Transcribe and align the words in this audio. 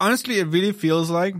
honestly, 0.00 0.40
it 0.40 0.48
really 0.48 0.72
feels 0.72 1.10
like 1.10 1.34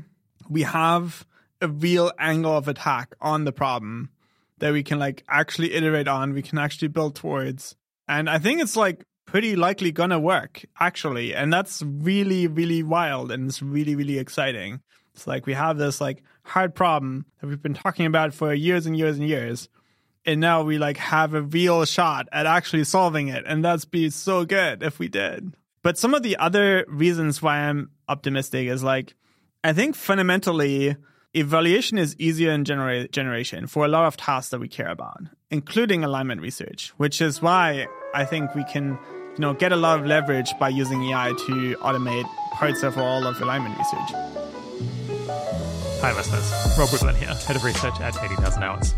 we 0.49 0.63
have 0.63 1.27
a 1.61 1.69
real 1.69 2.13
angle 2.19 2.57
of 2.57 2.69
attack 2.69 3.15
on 3.21 3.45
the 3.45 3.53
problem 3.53 4.11
that 4.59 4.73
we 4.73 4.83
can 4.83 4.99
like 4.99 5.25
actually 5.29 5.73
iterate 5.75 6.07
on, 6.07 6.35
we 6.35 6.43
can 6.43 6.59
actually 6.59 6.89
build 6.89 7.17
towards. 7.17 7.75
And 8.07 8.29
I 8.29 8.39
think 8.39 8.61
it's 8.61 8.77
like 8.77 9.05
pretty 9.27 9.57
likely 9.57 9.93
gonna 9.93 10.19
work 10.19 10.65
actually. 10.79 11.35
And 11.35 11.53
that's 11.53 11.83
really, 11.83 12.47
really 12.47 12.83
wild 12.83 13.33
and 13.33 13.49
it's 13.49 13.63
really, 13.63 13.97
really 13.97 14.19
exciting. 14.19 14.81
It's 15.15 15.27
like 15.27 15.47
we 15.47 15.55
have 15.55 15.79
this 15.79 16.01
like 16.01 16.23
hard 16.45 16.75
problem 16.75 17.27
that 17.41 17.47
we've 17.47 17.63
been 17.63 17.75
talking 17.75 18.07
about 18.07 18.35
for 18.35 18.53
years 18.53 18.87
and 18.87 18.97
years 18.97 19.19
and 19.19 19.29
years. 19.29 19.69
And 20.27 20.41
now 20.41 20.63
we 20.63 20.79
like 20.79 20.99
have 20.99 21.33
a 21.33 21.43
real 21.43 21.85
shot 21.87 22.29
at 22.31 22.47
actually 22.47 22.85
solving 22.85 23.29
it. 23.29 23.45
And 23.47 23.65
that'd 23.65 23.91
be 23.91 24.11
so 24.11 24.45
good 24.45 24.83
if 24.83 24.99
we 24.99 25.09
did. 25.09 25.55
But 25.83 25.97
some 25.97 26.15
of 26.15 26.23
the 26.23 26.37
other 26.37 26.85
reasons 26.89 27.41
why 27.41 27.59
I'm 27.59 27.91
optimistic 28.09 28.69
is 28.69 28.83
like, 28.83 29.15
I 29.65 29.73
think 29.73 29.95
fundamentally, 29.97 30.97
evaluation 31.33 31.97
is 31.97 32.15
easier 32.19 32.51
in 32.51 32.65
genera- 32.65 33.09
generation 33.09 33.67
for 33.67 33.85
a 33.85 33.89
lot 33.89 34.07
of 34.07 34.17
tasks 34.17 34.51
that 34.51 34.61
we 34.61 34.69
care 34.69 34.91
about, 34.91 35.23
including 35.51 36.05
alignment 36.05 36.43
research, 36.43 36.93
which 36.97 37.21
is 37.21 37.41
why 37.41 37.87
I 38.15 38.25
think 38.25 38.55
we 38.55 38.65
can, 38.65 38.99
you 39.35 39.39
know, 39.39 39.55
get 39.55 39.73
a 39.73 39.77
lot 39.77 39.99
of 40.01 40.07
leverage 40.07 40.53
by 40.59 40.69
using 40.69 41.03
AI 41.05 41.29
to 41.47 41.77
automate 41.77 42.25
parts 42.53 42.83
of 42.83 42.99
all 42.99 43.27
of 43.27 43.41
alignment 43.41 43.79
research. 43.79 44.11
Hi, 46.03 46.15
listeners. 46.15 46.51
Rob 46.79 46.89
Wiblin 46.89 47.15
here, 47.17 47.35
head 47.35 47.57
of 47.57 47.65
research 47.65 48.01
at 48.01 48.23
80,000 48.23 48.63
Hours. 48.63 48.95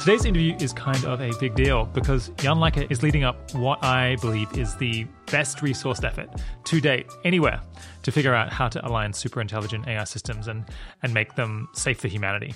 Today's 0.00 0.24
interview 0.24 0.56
is 0.58 0.72
kind 0.72 1.04
of 1.04 1.20
a 1.20 1.30
big 1.38 1.54
deal 1.54 1.84
because 1.84 2.30
Jan 2.38 2.56
Leike 2.56 2.90
is 2.90 3.02
leading 3.02 3.22
up 3.22 3.52
what 3.52 3.84
I 3.84 4.16
believe 4.22 4.50
is 4.56 4.74
the 4.76 5.04
best 5.30 5.58
resourced 5.58 6.04
effort 6.04 6.30
to 6.64 6.80
date 6.80 7.06
anywhere 7.22 7.60
to 8.04 8.10
figure 8.10 8.34
out 8.34 8.50
how 8.50 8.68
to 8.68 8.86
align 8.88 9.12
super 9.12 9.42
intelligent 9.42 9.86
AI 9.86 10.04
systems 10.04 10.48
and, 10.48 10.64
and 11.02 11.12
make 11.12 11.34
them 11.34 11.68
safe 11.74 12.00
for 12.00 12.08
humanity. 12.08 12.54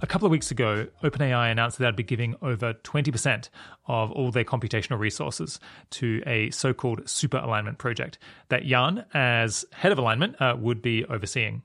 A 0.00 0.06
couple 0.06 0.24
of 0.24 0.32
weeks 0.32 0.50
ago, 0.50 0.86
OpenAI 1.04 1.52
announced 1.52 1.76
that 1.76 1.84
they'd 1.84 1.96
be 1.96 2.02
giving 2.02 2.34
over 2.40 2.72
20% 2.72 3.50
of 3.86 4.10
all 4.12 4.30
their 4.30 4.44
computational 4.44 4.98
resources 4.98 5.60
to 5.90 6.22
a 6.24 6.48
so 6.48 6.72
called 6.72 7.06
super 7.06 7.36
alignment 7.36 7.76
project 7.76 8.18
that 8.48 8.64
Jan, 8.64 9.04
as 9.12 9.66
head 9.72 9.92
of 9.92 9.98
alignment, 9.98 10.40
uh, 10.40 10.56
would 10.58 10.80
be 10.80 11.04
overseeing 11.04 11.60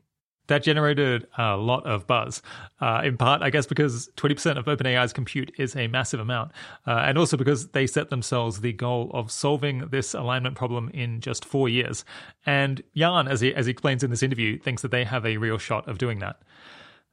that 0.47 0.63
generated 0.63 1.27
a 1.37 1.57
lot 1.57 1.85
of 1.85 2.07
buzz. 2.07 2.41
Uh, 2.79 3.01
in 3.03 3.17
part, 3.17 3.41
I 3.41 3.49
guess, 3.49 3.65
because 3.65 4.09
20% 4.17 4.57
of 4.57 4.65
OpenAI's 4.65 5.13
compute 5.13 5.51
is 5.57 5.75
a 5.75 5.87
massive 5.87 6.19
amount, 6.19 6.51
uh, 6.85 7.03
and 7.05 7.17
also 7.17 7.37
because 7.37 7.69
they 7.69 7.87
set 7.87 8.09
themselves 8.09 8.61
the 8.61 8.73
goal 8.73 9.11
of 9.13 9.31
solving 9.31 9.87
this 9.89 10.13
alignment 10.13 10.55
problem 10.55 10.89
in 10.93 11.21
just 11.21 11.45
four 11.45 11.69
years. 11.69 12.05
And 12.45 12.83
Jan, 12.95 13.27
as 13.27 13.41
he, 13.41 13.53
as 13.53 13.65
he 13.65 13.71
explains 13.71 14.03
in 14.03 14.11
this 14.11 14.23
interview, 14.23 14.59
thinks 14.59 14.81
that 14.81 14.91
they 14.91 15.03
have 15.03 15.25
a 15.25 15.37
real 15.37 15.57
shot 15.57 15.87
of 15.87 15.97
doing 15.97 16.19
that. 16.19 16.37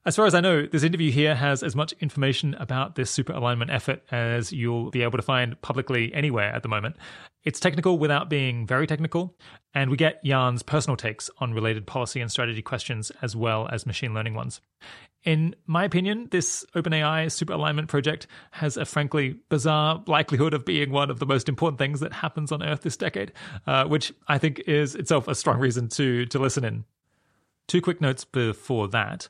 As 0.05 0.17
far 0.17 0.27
as 0.27 0.35
I 0.35 0.41
know, 0.41 0.67
this 0.67 0.83
interview 0.83 1.13
here 1.13 1.37
has 1.37 1.63
as 1.63 1.77
much 1.77 1.93
information 2.01 2.55
about 2.55 2.97
this 2.97 3.09
super 3.09 3.33
alignment 3.33 3.71
effort 3.71 4.03
as 4.11 4.53
you'll 4.53 4.91
be 4.91 5.03
able 5.03 5.17
to 5.17 5.23
find 5.23 5.61
publicly 5.63 6.13
anywhere 6.13 6.53
at 6.53 6.65
the 6.65 6.69
moment. 6.69 6.97
It's 7.45 7.61
technical 7.61 7.99
without 7.99 8.29
being 8.29 8.67
very 8.67 8.89
technical, 8.89 9.37
and 9.75 9.93
we 9.93 9.97
get 9.97 10.23
Jan's 10.25 10.65
personal 10.65 10.97
takes 10.97 11.31
on 11.39 11.55
related 11.55 11.87
policy 11.87 12.21
and 12.21 12.29
strategy 12.29 12.63
questions 12.63 13.13
as 13.23 13.37
well 13.37 13.69
as 13.71 13.87
machine 13.87 14.13
learning 14.13 14.35
ones. 14.35 14.61
In 15.23 15.55
my 15.67 15.85
opinion, 15.85 16.27
this 16.33 16.67
OpenAI 16.75 17.31
super 17.31 17.53
alignment 17.53 17.87
project 17.87 18.27
has 18.51 18.77
a 18.77 18.85
frankly 18.85 19.37
bizarre 19.51 20.03
likelihood 20.09 20.53
of 20.53 20.65
being 20.65 20.91
one 20.91 21.11
of 21.11 21.21
the 21.21 21.27
most 21.27 21.49
important 21.49 21.79
things 21.79 22.01
that 22.01 22.13
happens 22.13 22.51
on 22.51 22.61
Earth 22.61 22.81
this 22.81 22.97
decade, 22.97 23.33
uh, 23.69 23.85
which 23.85 24.13
I 24.27 24.39
think 24.39 24.59
is 24.67 24.97
itself 24.97 25.29
a 25.29 25.37
strong 25.37 25.61
reason 25.61 25.89
to 25.91 26.27
to 26.27 26.41
listen 26.41 26.65
in. 26.65 26.87
Two 27.69 27.81
quick 27.81 28.01
notes 28.01 28.25
before 28.25 28.89
that. 28.89 29.29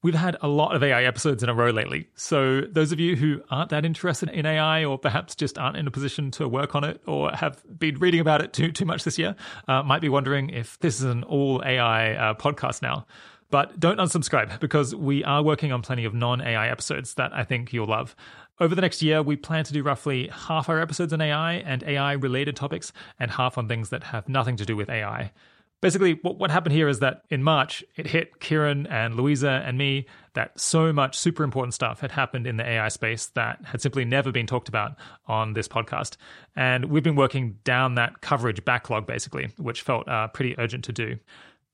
We've 0.00 0.14
had 0.14 0.36
a 0.40 0.46
lot 0.46 0.76
of 0.76 0.82
AI 0.84 1.02
episodes 1.02 1.42
in 1.42 1.48
a 1.48 1.54
row 1.54 1.70
lately. 1.70 2.08
So, 2.14 2.60
those 2.60 2.92
of 2.92 3.00
you 3.00 3.16
who 3.16 3.42
aren't 3.50 3.70
that 3.70 3.84
interested 3.84 4.28
in 4.28 4.46
AI 4.46 4.84
or 4.84 4.96
perhaps 4.96 5.34
just 5.34 5.58
aren't 5.58 5.76
in 5.76 5.88
a 5.88 5.90
position 5.90 6.30
to 6.32 6.48
work 6.48 6.76
on 6.76 6.84
it 6.84 7.02
or 7.06 7.32
have 7.32 7.60
been 7.78 7.98
reading 7.98 8.20
about 8.20 8.40
it 8.40 8.52
too, 8.52 8.70
too 8.70 8.84
much 8.84 9.02
this 9.02 9.18
year 9.18 9.34
uh, 9.66 9.82
might 9.82 10.00
be 10.00 10.08
wondering 10.08 10.50
if 10.50 10.78
this 10.78 11.00
is 11.00 11.04
an 11.04 11.24
all 11.24 11.62
AI 11.66 12.14
uh, 12.14 12.34
podcast 12.34 12.80
now. 12.80 13.06
But 13.50 13.80
don't 13.80 13.98
unsubscribe 13.98 14.60
because 14.60 14.94
we 14.94 15.24
are 15.24 15.42
working 15.42 15.72
on 15.72 15.82
plenty 15.82 16.04
of 16.04 16.14
non 16.14 16.40
AI 16.40 16.68
episodes 16.68 17.14
that 17.14 17.32
I 17.32 17.42
think 17.42 17.72
you'll 17.72 17.86
love. 17.86 18.14
Over 18.60 18.74
the 18.74 18.82
next 18.82 19.02
year, 19.02 19.22
we 19.22 19.36
plan 19.36 19.64
to 19.64 19.72
do 19.72 19.82
roughly 19.82 20.28
half 20.28 20.68
our 20.68 20.80
episodes 20.80 21.12
on 21.12 21.20
AI 21.20 21.54
and 21.54 21.82
AI 21.82 22.12
related 22.12 22.56
topics 22.56 22.92
and 23.18 23.30
half 23.30 23.56
on 23.56 23.66
things 23.66 23.88
that 23.90 24.04
have 24.04 24.28
nothing 24.28 24.56
to 24.56 24.66
do 24.66 24.76
with 24.76 24.90
AI. 24.90 25.32
Basically, 25.80 26.18
what, 26.22 26.38
what 26.38 26.50
happened 26.50 26.74
here 26.74 26.88
is 26.88 26.98
that 26.98 27.22
in 27.30 27.42
March, 27.42 27.84
it 27.96 28.08
hit 28.08 28.40
Keiran 28.40 28.90
and 28.90 29.14
Luisa 29.14 29.62
and 29.64 29.78
me 29.78 30.06
that 30.34 30.58
so 30.58 30.92
much 30.92 31.16
super 31.16 31.44
important 31.44 31.72
stuff 31.72 32.00
had 32.00 32.10
happened 32.10 32.46
in 32.48 32.56
the 32.56 32.68
AI 32.68 32.88
space 32.88 33.26
that 33.34 33.64
had 33.64 33.80
simply 33.80 34.04
never 34.04 34.32
been 34.32 34.46
talked 34.46 34.68
about 34.68 34.96
on 35.26 35.52
this 35.52 35.68
podcast. 35.68 36.16
And 36.56 36.86
we've 36.86 37.04
been 37.04 37.14
working 37.14 37.58
down 37.62 37.94
that 37.94 38.20
coverage 38.22 38.64
backlog, 38.64 39.06
basically, 39.06 39.50
which 39.56 39.82
felt 39.82 40.08
uh, 40.08 40.26
pretty 40.28 40.58
urgent 40.58 40.84
to 40.84 40.92
do. 40.92 41.18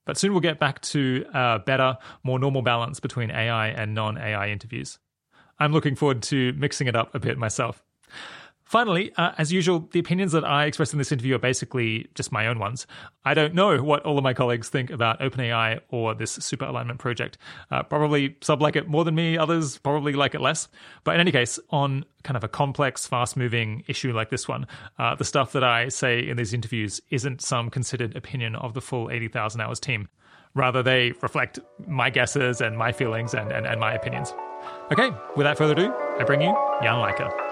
But 0.04 0.18
soon 0.18 0.32
we'll 0.32 0.40
get 0.40 0.58
back 0.58 0.82
to 0.82 1.24
a 1.32 1.58
better, 1.64 1.96
more 2.22 2.38
normal 2.38 2.60
balance 2.60 3.00
between 3.00 3.30
AI 3.30 3.68
and 3.68 3.94
non 3.94 4.18
AI 4.18 4.48
interviews. 4.48 4.98
I'm 5.58 5.72
looking 5.72 5.96
forward 5.96 6.22
to 6.24 6.52
mixing 6.54 6.88
it 6.88 6.96
up 6.96 7.14
a 7.14 7.18
bit 7.18 7.38
myself. 7.38 7.82
Finally, 8.64 9.12
uh, 9.16 9.32
as 9.36 9.52
usual, 9.52 9.88
the 9.92 9.98
opinions 9.98 10.32
that 10.32 10.44
I 10.44 10.64
express 10.64 10.92
in 10.92 10.98
this 10.98 11.12
interview 11.12 11.34
are 11.34 11.38
basically 11.38 12.08
just 12.14 12.32
my 12.32 12.46
own 12.46 12.58
ones. 12.58 12.86
I 13.24 13.34
don't 13.34 13.54
know 13.54 13.82
what 13.82 14.04
all 14.04 14.16
of 14.16 14.24
my 14.24 14.32
colleagues 14.32 14.68
think 14.68 14.90
about 14.90 15.20
OpenAI 15.20 15.80
or 15.90 16.14
this 16.14 16.32
super 16.32 16.64
alignment 16.64 16.98
project. 16.98 17.36
Uh, 17.70 17.82
probably 17.82 18.36
some 18.40 18.60
like 18.60 18.74
it 18.74 18.88
more 18.88 19.04
than 19.04 19.14
me, 19.14 19.36
others 19.36 19.78
probably 19.78 20.14
like 20.14 20.34
it 20.34 20.40
less. 20.40 20.68
But 21.04 21.14
in 21.14 21.20
any 21.20 21.30
case, 21.30 21.58
on 21.70 22.04
kind 22.22 22.36
of 22.36 22.44
a 22.44 22.48
complex, 22.48 23.06
fast 23.06 23.36
moving 23.36 23.84
issue 23.86 24.14
like 24.14 24.30
this 24.30 24.48
one, 24.48 24.66
uh, 24.98 25.14
the 25.14 25.24
stuff 25.24 25.52
that 25.52 25.62
I 25.64 25.88
say 25.88 26.26
in 26.26 26.38
these 26.38 26.54
interviews 26.54 27.02
isn't 27.10 27.42
some 27.42 27.68
considered 27.68 28.16
opinion 28.16 28.56
of 28.56 28.72
the 28.72 28.80
full 28.80 29.10
80,000 29.10 29.60
hours 29.60 29.78
team. 29.78 30.08
Rather, 30.54 30.82
they 30.82 31.12
reflect 31.20 31.58
my 31.86 32.08
guesses 32.08 32.60
and 32.60 32.78
my 32.78 32.92
feelings 32.92 33.34
and, 33.34 33.52
and, 33.52 33.66
and 33.66 33.78
my 33.78 33.92
opinions. 33.92 34.32
Okay, 34.90 35.10
without 35.36 35.58
further 35.58 35.72
ado, 35.74 35.92
I 36.18 36.24
bring 36.24 36.40
you 36.40 36.56
Jan 36.82 36.94
Leike. 36.96 37.43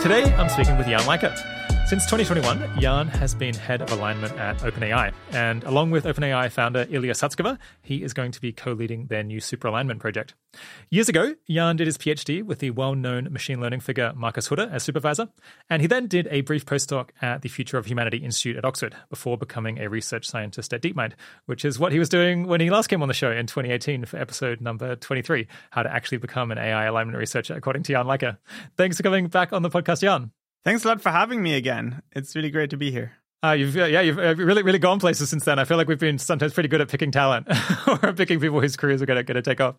Today, 0.00 0.22
I'm 0.38 0.48
speaking 0.48 0.78
with 0.78 0.86
Jan 0.86 1.00
Leike. 1.00 1.59
Since 1.90 2.06
2021, 2.06 2.78
Jan 2.80 3.08
has 3.08 3.34
been 3.34 3.52
head 3.52 3.82
of 3.82 3.90
alignment 3.90 4.38
at 4.38 4.56
OpenAI. 4.58 5.12
And 5.32 5.64
along 5.64 5.90
with 5.90 6.04
OpenAI 6.04 6.48
founder 6.48 6.86
Ilya 6.88 7.14
Sutskever, 7.14 7.58
he 7.82 8.04
is 8.04 8.14
going 8.14 8.30
to 8.30 8.40
be 8.40 8.52
co 8.52 8.70
leading 8.70 9.08
their 9.08 9.24
new 9.24 9.40
super 9.40 9.66
alignment 9.66 9.98
project. 9.98 10.34
Years 10.88 11.08
ago, 11.08 11.34
Jan 11.48 11.74
did 11.74 11.88
his 11.88 11.98
PhD 11.98 12.44
with 12.44 12.60
the 12.60 12.70
well 12.70 12.94
known 12.94 13.32
machine 13.32 13.60
learning 13.60 13.80
figure 13.80 14.12
Marcus 14.14 14.46
Hutter 14.46 14.70
as 14.70 14.84
supervisor. 14.84 15.30
And 15.68 15.82
he 15.82 15.88
then 15.88 16.06
did 16.06 16.28
a 16.30 16.42
brief 16.42 16.64
postdoc 16.64 17.08
at 17.20 17.42
the 17.42 17.48
Future 17.48 17.76
of 17.76 17.86
Humanity 17.86 18.18
Institute 18.18 18.56
at 18.56 18.64
Oxford 18.64 18.94
before 19.08 19.36
becoming 19.36 19.80
a 19.80 19.90
research 19.90 20.28
scientist 20.28 20.72
at 20.72 20.82
DeepMind, 20.82 21.14
which 21.46 21.64
is 21.64 21.80
what 21.80 21.90
he 21.90 21.98
was 21.98 22.08
doing 22.08 22.46
when 22.46 22.60
he 22.60 22.70
last 22.70 22.86
came 22.86 23.02
on 23.02 23.08
the 23.08 23.14
show 23.14 23.32
in 23.32 23.48
2018 23.48 24.04
for 24.04 24.16
episode 24.16 24.60
number 24.60 24.94
23 24.94 25.48
How 25.72 25.82
to 25.82 25.92
Actually 25.92 26.18
Become 26.18 26.52
an 26.52 26.58
AI 26.58 26.84
Alignment 26.84 27.18
Researcher, 27.18 27.54
according 27.54 27.82
to 27.82 27.92
Jan 27.94 28.06
Leike. 28.06 28.36
Thanks 28.76 28.96
for 28.96 29.02
coming 29.02 29.26
back 29.26 29.52
on 29.52 29.62
the 29.62 29.70
podcast, 29.70 30.02
Jan. 30.02 30.30
Thanks 30.64 30.84
a 30.84 30.88
lot 30.88 31.00
for 31.00 31.10
having 31.10 31.42
me 31.42 31.54
again. 31.54 32.02
It's 32.12 32.36
really 32.36 32.50
great 32.50 32.70
to 32.70 32.76
be 32.76 32.90
here. 32.90 33.19
Uh, 33.42 33.52
you've 33.52 33.74
yeah, 33.74 34.02
you've 34.02 34.18
uh, 34.18 34.34
really 34.36 34.62
really 34.62 34.78
gone 34.78 35.00
places 35.00 35.30
since 35.30 35.46
then. 35.46 35.58
I 35.58 35.64
feel 35.64 35.78
like 35.78 35.88
we've 35.88 35.98
been 35.98 36.18
sometimes 36.18 36.52
pretty 36.52 36.68
good 36.68 36.82
at 36.82 36.88
picking 36.88 37.10
talent 37.10 37.48
or 37.88 38.12
picking 38.12 38.38
people 38.38 38.60
whose 38.60 38.76
careers 38.76 39.00
are 39.00 39.06
going 39.06 39.16
to 39.16 39.22
going 39.22 39.36
to 39.36 39.42
take 39.42 39.62
off. 39.62 39.76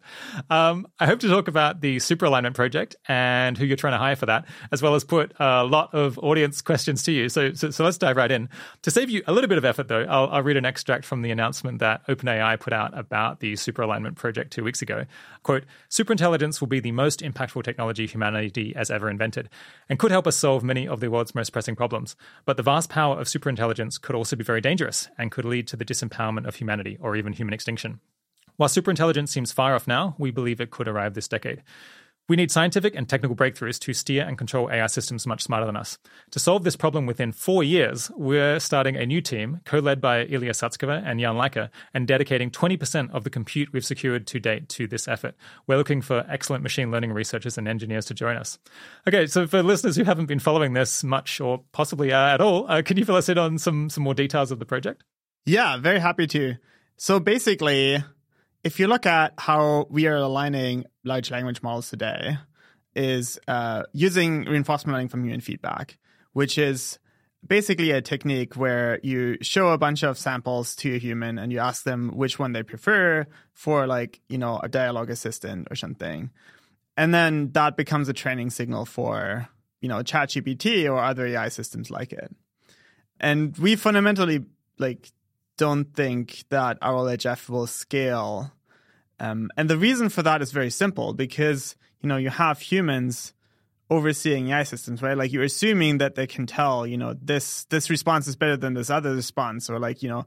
Um, 0.49 0.87
I 0.99 1.05
hope 1.05 1.19
to 1.19 1.27
talk 1.27 1.47
about 1.47 1.79
the 1.79 1.99
super 1.99 2.25
alignment 2.25 2.55
project 2.55 2.95
and 3.07 3.55
who 3.55 3.65
you're 3.65 3.77
trying 3.77 3.93
to 3.93 3.99
hire 3.99 4.15
for 4.15 4.25
that, 4.25 4.45
as 4.71 4.81
well 4.81 4.95
as 4.95 5.03
put 5.03 5.33
a 5.39 5.63
lot 5.63 5.93
of 5.93 6.17
audience 6.19 6.59
questions 6.63 7.03
to 7.03 7.11
you. 7.11 7.29
So 7.29 7.53
so, 7.53 7.69
so 7.69 7.83
let's 7.83 7.99
dive 7.99 8.17
right 8.17 8.31
in. 8.31 8.49
To 8.81 8.89
save 8.89 9.11
you 9.11 9.21
a 9.27 9.31
little 9.31 9.47
bit 9.47 9.59
of 9.59 9.65
effort, 9.65 9.89
though, 9.89 10.05
I'll, 10.09 10.27
I'll 10.29 10.43
read 10.43 10.57
an 10.57 10.65
extract 10.65 11.05
from 11.05 11.21
the 11.21 11.29
announcement 11.29 11.77
that 11.79 12.05
OpenAI 12.07 12.59
put 12.59 12.73
out 12.73 12.97
about 12.97 13.41
the 13.41 13.55
super 13.55 13.83
alignment 13.83 14.15
project 14.15 14.51
two 14.53 14.63
weeks 14.63 14.81
ago. 14.81 15.05
Quote: 15.43 15.65
Superintelligence 15.87 16.61
will 16.61 16.67
be 16.67 16.79
the 16.79 16.93
most 16.93 17.19
impactful 17.19 17.63
technology 17.63 18.07
humanity 18.07 18.73
has 18.75 18.89
ever 18.89 19.07
invented, 19.07 19.49
and 19.87 19.99
could 19.99 20.09
help 20.09 20.25
us 20.25 20.35
solve 20.35 20.63
many 20.63 20.87
of 20.87 20.99
the 20.99 21.11
world's 21.11 21.35
most 21.35 21.51
pressing 21.51 21.75
problems. 21.75 22.15
But 22.45 22.57
the 22.57 22.63
vast 22.63 22.89
power 22.89 23.19
of 23.19 23.27
super 23.27 23.50
superintelligence 23.51 24.01
could 24.01 24.15
also 24.15 24.35
be 24.35 24.43
very 24.43 24.61
dangerous 24.61 25.09
and 25.17 25.31
could 25.31 25.45
lead 25.45 25.67
to 25.67 25.77
the 25.77 25.85
disempowerment 25.85 26.47
of 26.47 26.55
humanity 26.55 26.97
or 27.01 27.15
even 27.15 27.33
human 27.33 27.53
extinction. 27.53 27.99
While 28.57 28.69
superintelligence 28.69 29.29
seems 29.29 29.51
far 29.51 29.75
off 29.75 29.87
now, 29.87 30.15
we 30.17 30.31
believe 30.31 30.61
it 30.61 30.71
could 30.71 30.87
arrive 30.87 31.13
this 31.13 31.27
decade. 31.27 31.63
We 32.29 32.35
need 32.35 32.51
scientific 32.51 32.95
and 32.95 33.09
technical 33.09 33.35
breakthroughs 33.35 33.79
to 33.79 33.93
steer 33.93 34.23
and 34.23 34.37
control 34.37 34.71
AI 34.71 34.87
systems 34.87 35.27
much 35.27 35.41
smarter 35.41 35.65
than 35.65 35.75
us. 35.75 35.97
To 36.31 36.39
solve 36.39 36.63
this 36.63 36.75
problem 36.75 37.05
within 37.05 37.31
four 37.31 37.63
years, 37.63 38.09
we're 38.15 38.59
starting 38.59 38.95
a 38.95 39.05
new 39.05 39.21
team, 39.21 39.59
co 39.65 39.79
led 39.79 39.99
by 39.99 40.23
Ilya 40.25 40.51
Sutskever 40.51 41.03
and 41.05 41.19
Jan 41.19 41.35
Leike, 41.35 41.69
and 41.93 42.07
dedicating 42.07 42.49
20% 42.49 43.11
of 43.11 43.23
the 43.23 43.29
compute 43.29 43.73
we've 43.73 43.85
secured 43.85 44.27
to 44.27 44.39
date 44.39 44.69
to 44.69 44.87
this 44.87 45.07
effort. 45.07 45.35
We're 45.67 45.77
looking 45.77 46.01
for 46.01 46.25
excellent 46.29 46.63
machine 46.63 46.91
learning 46.91 47.11
researchers 47.11 47.57
and 47.57 47.67
engineers 47.67 48.05
to 48.05 48.13
join 48.13 48.37
us. 48.37 48.59
Okay, 49.07 49.27
so 49.27 49.45
for 49.45 49.61
listeners 49.61 49.95
who 49.95 50.03
haven't 50.03 50.27
been 50.27 50.39
following 50.39 50.73
this 50.73 51.03
much 51.03 51.41
or 51.41 51.63
possibly 51.73 52.13
uh, 52.13 52.33
at 52.33 52.39
all, 52.39 52.65
uh, 52.69 52.81
can 52.81 52.97
you 52.97 53.03
fill 53.03 53.15
us 53.15 53.29
in 53.29 53.37
on 53.37 53.57
some, 53.57 53.89
some 53.89 54.03
more 54.03 54.13
details 54.13 54.51
of 54.51 54.59
the 54.59 54.65
project? 54.65 55.03
Yeah, 55.45 55.77
very 55.77 55.99
happy 55.99 56.27
to. 56.27 56.55
So 56.97 57.19
basically, 57.19 57.97
if 58.63 58.79
you 58.79 58.87
look 58.87 59.05
at 59.05 59.33
how 59.37 59.87
we 59.89 60.07
are 60.07 60.15
aligning 60.15 60.85
large 61.03 61.31
language 61.31 61.61
models 61.61 61.89
today, 61.89 62.37
is 62.95 63.39
uh, 63.47 63.83
using 63.93 64.43
reinforcement 64.45 64.93
learning 64.93 65.07
from 65.07 65.23
human 65.23 65.41
feedback, 65.41 65.97
which 66.33 66.57
is 66.57 66.99
basically 67.45 67.91
a 67.91 68.01
technique 68.01 68.55
where 68.55 68.99
you 69.01 69.37
show 69.41 69.69
a 69.69 69.77
bunch 69.77 70.03
of 70.03 70.17
samples 70.17 70.75
to 70.75 70.95
a 70.95 70.99
human 70.99 71.39
and 71.39 71.51
you 71.51 71.59
ask 71.59 71.83
them 71.83 72.11
which 72.15 72.37
one 72.37 72.51
they 72.51 72.63
prefer 72.63 73.25
for 73.53 73.87
like 73.87 74.21
you 74.29 74.37
know 74.37 74.59
a 74.61 74.69
dialogue 74.69 75.09
assistant 75.09 75.67
or 75.71 75.75
something. 75.75 76.29
And 76.97 77.13
then 77.13 77.51
that 77.53 77.77
becomes 77.77 78.09
a 78.09 78.13
training 78.13 78.49
signal 78.49 78.85
for 78.85 79.47
you 79.79 79.89
know 79.89 79.99
ChatGPT 79.99 80.91
or 80.91 80.99
other 80.99 81.25
AI 81.25 81.49
systems 81.49 81.89
like 81.89 82.13
it. 82.13 82.35
And 83.19 83.57
we 83.57 83.75
fundamentally 83.75 84.45
like 84.77 85.11
don't 85.57 85.85
think 85.93 86.43
that 86.49 86.79
RLHF 86.81 87.49
will 87.49 87.67
scale. 87.67 88.51
Um, 89.19 89.49
and 89.57 89.69
the 89.69 89.77
reason 89.77 90.09
for 90.09 90.23
that 90.23 90.41
is 90.41 90.51
very 90.51 90.69
simple 90.69 91.13
because, 91.13 91.75
you 92.01 92.09
know, 92.09 92.17
you 92.17 92.29
have 92.29 92.59
humans 92.59 93.33
overseeing 93.89 94.49
AI 94.49 94.63
systems, 94.63 95.01
right? 95.01 95.17
Like 95.17 95.31
you're 95.31 95.43
assuming 95.43 95.99
that 95.99 96.15
they 96.15 96.25
can 96.25 96.47
tell, 96.47 96.87
you 96.87 96.97
know, 96.97 97.13
this 97.21 97.65
this 97.65 97.89
response 97.89 98.27
is 98.27 98.35
better 98.35 98.57
than 98.57 98.73
this 98.73 98.89
other 98.89 99.13
response, 99.13 99.69
or 99.69 99.79
like, 99.79 100.01
you 100.01 100.09
know, 100.09 100.25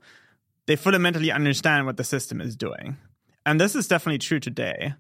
they 0.66 0.76
fundamentally 0.76 1.32
understand 1.32 1.86
what 1.86 1.96
the 1.96 2.04
system 2.04 2.40
is 2.40 2.56
doing. 2.56 2.96
And 3.46 3.60
this 3.60 3.74
is 3.74 3.88
definitely 3.88 4.18
true 4.18 4.40
today 4.40 4.94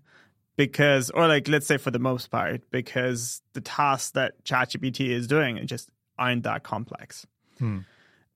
because 0.56 1.10
or 1.10 1.28
like 1.28 1.46
let's 1.48 1.66
say 1.66 1.76
for 1.76 1.90
the 1.90 1.98
most 1.98 2.30
part, 2.30 2.62
because 2.70 3.42
the 3.52 3.60
tasks 3.60 4.10
that 4.12 4.42
ChatGPT 4.44 5.10
is 5.10 5.26
doing 5.26 5.64
just 5.66 5.90
aren't 6.18 6.44
that 6.44 6.62
complex. 6.62 7.26
Hmm. 7.58 7.80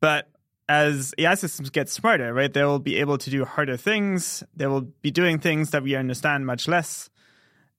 But 0.01 0.29
as 0.69 1.15
AI 1.17 1.35
systems 1.35 1.71
get 1.71 1.89
smarter, 1.89 2.33
right, 2.35 2.53
they 2.53 2.63
will 2.63 2.79
be 2.79 2.97
able 2.97 3.19
to 3.19 3.31
do 3.31 3.45
harder 3.45 3.77
things. 3.77 4.43
They 4.55 4.67
will 4.67 4.83
be 4.83 5.11
doing 5.11 5.39
things 5.39 5.71
that 5.71 5.83
we 5.83 5.95
understand 5.95 6.47
much 6.47 6.69
less. 6.69 7.09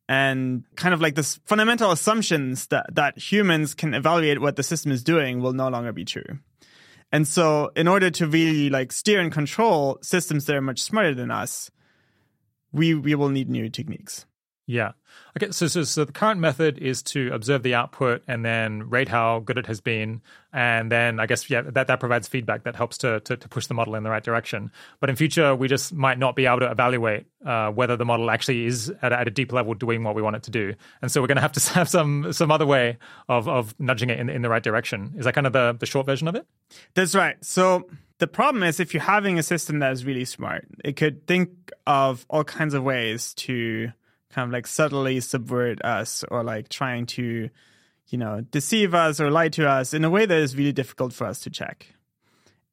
And 0.07 0.63
kind 0.75 0.93
of 0.93 1.01
like 1.01 1.13
this 1.13 1.39
fundamental 1.45 1.91
assumptions 1.91 2.65
that, 2.67 2.87
that 2.95 3.17
humans 3.17 3.75
can 3.75 3.93
evaluate 3.93 4.41
what 4.41 4.55
the 4.55 4.63
system 4.63 4.91
is 4.91 5.03
doing 5.03 5.39
will 5.39 5.53
no 5.53 5.69
longer 5.69 5.93
be 5.93 6.03
true. 6.03 6.39
And 7.11 7.27
so 7.27 7.71
in 7.75 7.87
order 7.87 8.09
to 8.09 8.27
really 8.27 8.71
like 8.71 8.91
steer 8.91 9.19
and 9.19 9.31
control 9.31 9.99
systems 10.01 10.45
that 10.45 10.55
are 10.55 10.61
much 10.61 10.81
smarter 10.81 11.13
than 11.13 11.29
us, 11.29 11.69
we, 12.71 12.95
we 12.95 13.13
will 13.13 13.29
need 13.29 13.49
new 13.49 13.69
techniques. 13.69 14.25
Yeah. 14.69 14.91
Okay. 15.35 15.49
So, 15.49 15.65
so, 15.65 15.83
so 15.83 16.05
the 16.05 16.11
current 16.11 16.39
method 16.39 16.77
is 16.77 17.01
to 17.01 17.31
observe 17.33 17.63
the 17.63 17.73
output 17.73 18.21
and 18.27 18.45
then 18.45 18.87
rate 18.87 19.07
how 19.07 19.39
good 19.39 19.57
it 19.57 19.65
has 19.65 19.81
been, 19.81 20.21
and 20.53 20.91
then 20.91 21.19
I 21.19 21.25
guess 21.25 21.49
yeah, 21.49 21.61
that, 21.61 21.87
that 21.87 21.99
provides 21.99 22.27
feedback 22.27 22.65
that 22.65 22.75
helps 22.75 22.99
to, 22.99 23.19
to, 23.21 23.35
to 23.35 23.49
push 23.49 23.65
the 23.65 23.73
model 23.73 23.95
in 23.95 24.03
the 24.03 24.11
right 24.11 24.23
direction. 24.23 24.71
But 24.99 25.09
in 25.09 25.15
future, 25.15 25.55
we 25.55 25.67
just 25.67 25.91
might 25.91 26.19
not 26.19 26.35
be 26.35 26.45
able 26.45 26.59
to 26.59 26.69
evaluate 26.69 27.25
uh, 27.43 27.71
whether 27.71 27.97
the 27.97 28.05
model 28.05 28.29
actually 28.29 28.65
is 28.65 28.93
at, 29.01 29.11
at 29.11 29.27
a 29.27 29.31
deep 29.31 29.51
level 29.51 29.73
doing 29.73 30.03
what 30.03 30.13
we 30.13 30.21
want 30.21 30.35
it 30.35 30.43
to 30.43 30.51
do, 30.51 30.75
and 31.01 31.11
so 31.11 31.19
we're 31.19 31.27
going 31.27 31.37
to 31.37 31.41
have 31.41 31.53
to 31.53 31.69
have 31.73 31.89
some 31.89 32.31
some 32.31 32.51
other 32.51 32.67
way 32.67 32.99
of 33.27 33.49
of 33.49 33.73
nudging 33.79 34.11
it 34.11 34.19
in 34.19 34.29
in 34.29 34.43
the 34.43 34.49
right 34.49 34.61
direction. 34.61 35.15
Is 35.17 35.25
that 35.25 35.33
kind 35.33 35.47
of 35.47 35.53
the 35.53 35.75
the 35.79 35.87
short 35.87 36.05
version 36.05 36.27
of 36.27 36.35
it? 36.35 36.45
That's 36.93 37.15
right. 37.15 37.43
So 37.43 37.89
the 38.19 38.27
problem 38.27 38.61
is 38.61 38.79
if 38.79 38.93
you're 38.93 39.01
having 39.01 39.39
a 39.39 39.43
system 39.43 39.79
that 39.79 39.93
is 39.93 40.05
really 40.05 40.25
smart, 40.25 40.67
it 40.85 40.95
could 40.95 41.25
think 41.25 41.71
of 41.87 42.23
all 42.29 42.43
kinds 42.43 42.75
of 42.75 42.83
ways 42.83 43.33
to 43.33 43.91
kind 44.31 44.47
of 44.47 44.53
like 44.53 44.67
subtly 44.67 45.19
subvert 45.19 45.83
us 45.83 46.23
or 46.29 46.43
like 46.43 46.69
trying 46.69 47.05
to, 47.05 47.49
you 48.07 48.17
know, 48.17 48.41
deceive 48.41 48.93
us 48.93 49.19
or 49.19 49.31
lie 49.31 49.49
to 49.49 49.67
us 49.67 49.93
in 49.93 50.03
a 50.03 50.09
way 50.09 50.25
that 50.25 50.37
is 50.37 50.55
really 50.55 50.71
difficult 50.71 51.13
for 51.13 51.25
us 51.25 51.39
to 51.41 51.49
check. 51.49 51.87